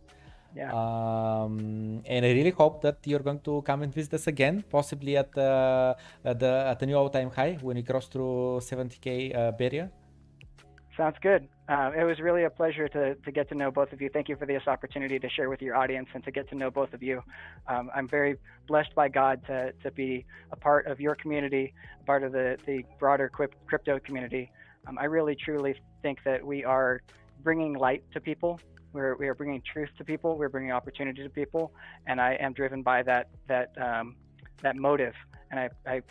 Yeah. 0.57 0.73
Um, 0.73 2.03
and 2.07 2.25
I 2.25 2.33
really 2.33 2.51
hope 2.51 2.81
that 2.83 2.99
you're 3.05 3.21
going 3.21 3.41
to 3.41 3.63
come 3.63 3.83
and 3.83 3.93
visit 3.95 4.15
us 4.15 4.27
again, 4.27 4.65
possibly 4.71 5.17
at, 5.17 5.37
uh, 5.37 5.95
at 6.25 6.41
the 6.41 6.65
at 6.67 6.79
the 6.81 6.87
new 6.87 6.97
all-time 6.97 7.31
high 7.31 7.59
when 7.61 7.77
we 7.77 7.83
cross 7.83 8.09
through 8.09 8.61
70k 8.61 9.37
uh, 9.37 9.53
barrier. 9.53 9.91
Sounds 10.99 11.17
good. 11.23 11.47
Uh, 11.69 11.93
it 11.97 12.03
was 12.03 12.19
really 12.19 12.43
a 12.43 12.51
pleasure 12.51 12.89
to, 12.89 13.15
to 13.15 13.31
get 13.31 13.49
to 13.51 13.55
know 13.55 13.71
both 13.71 13.93
of 13.93 14.01
you. 14.01 14.11
Thank 14.13 14.29
you 14.29 14.35
for 14.35 14.47
this 14.47 14.67
opportunity 14.67 15.21
to 15.21 15.29
share 15.29 15.49
with 15.49 15.63
your 15.63 15.77
audience 15.77 16.09
and 16.13 16.25
to 16.25 16.33
get 16.33 16.49
to 16.49 16.57
know 16.57 16.73
both 16.73 16.93
of 16.93 17.05
you. 17.05 17.23
Um, 17.69 17.89
I'm 17.95 18.09
very 18.09 18.35
blessed 18.67 18.97
by 18.97 19.09
God 19.09 19.47
to, 19.47 19.73
to 19.85 19.93
be 19.93 20.27
a 20.51 20.57
part 20.57 20.89
of 20.89 20.99
your 20.99 21.15
community, 21.15 21.73
part 22.05 22.25
of 22.25 22.33
the, 22.33 22.59
the 22.67 22.83
broader 22.99 23.29
crypto 23.29 24.01
community. 24.01 24.51
Um, 24.89 24.99
I 24.99 25.05
really, 25.05 25.37
truly 25.37 25.77
think 26.03 26.25
that 26.25 26.45
we 26.45 26.65
are 26.65 27.01
bringing 27.45 27.75
light 27.75 28.03
to 28.15 28.21
people. 28.21 28.59
We're, 28.93 29.17
we 29.17 29.29
are 29.29 29.35
bringing 29.35 29.63
truth 29.73 29.91
to 29.99 30.05
people. 30.05 30.37
We're 30.39 30.49
bringing 30.49 30.73
opportunity 30.73 31.23
to 31.23 31.31
people. 31.31 31.73
And 32.07 32.21
I 32.21 32.35
am 32.35 32.53
driven 32.53 32.83
by 32.83 33.03
that, 33.05 33.29
that, 33.49 33.71
um, 33.81 34.17
that 34.63 34.77
motive. 34.77 35.15
And 35.51 35.61
I, 35.61 35.69
I 35.87 36.03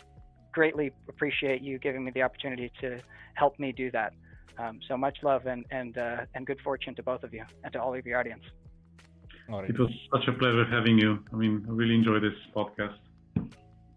greatly 0.52 0.90
appreciate 1.08 1.62
you 1.62 1.78
giving 1.78 2.04
me 2.04 2.10
the 2.10 2.22
opportunity 2.22 2.70
to 2.80 3.00
help 3.34 3.58
me 3.58 3.72
do 3.72 3.90
that. 3.92 4.12
Um, 4.58 4.80
so 4.88 4.96
much 4.96 5.16
love 5.22 5.46
and 5.46 5.64
and 5.70 5.96
uh, 5.96 6.34
and 6.34 6.44
good 6.50 6.60
fortune 6.68 6.94
to 6.96 7.02
both 7.10 7.22
of 7.22 7.32
you 7.32 7.44
and 7.62 7.72
to 7.74 7.78
all 7.80 7.94
of 7.94 8.04
your 8.04 8.18
audience. 8.18 8.44
It 9.70 9.78
was 9.78 9.92
such 10.12 10.26
a 10.32 10.32
pleasure 10.32 10.66
having 10.76 10.98
you. 10.98 11.10
I 11.32 11.36
mean, 11.36 11.64
I 11.68 11.72
really 11.80 11.94
enjoyed 11.94 12.22
this 12.22 12.38
podcast. 12.54 12.98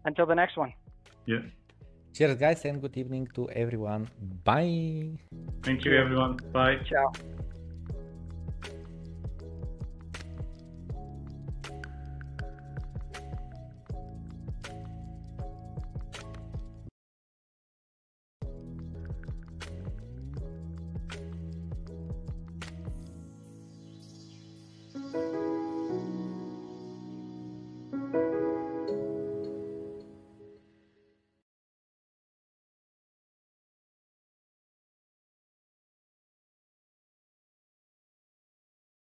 Until 0.04 0.26
the 0.32 0.38
next 0.42 0.56
one. 0.56 0.72
Yeah. 1.26 1.42
Cheers, 2.14 2.36
guys, 2.36 2.64
and 2.64 2.80
good 2.80 2.96
evening 2.96 3.28
to 3.34 3.50
everyone. 3.50 4.08
Bye. 4.44 5.18
Thank 5.62 5.84
you, 5.84 5.92
everyone. 6.02 6.32
Bye. 6.52 6.76
Ciao. 6.88 7.12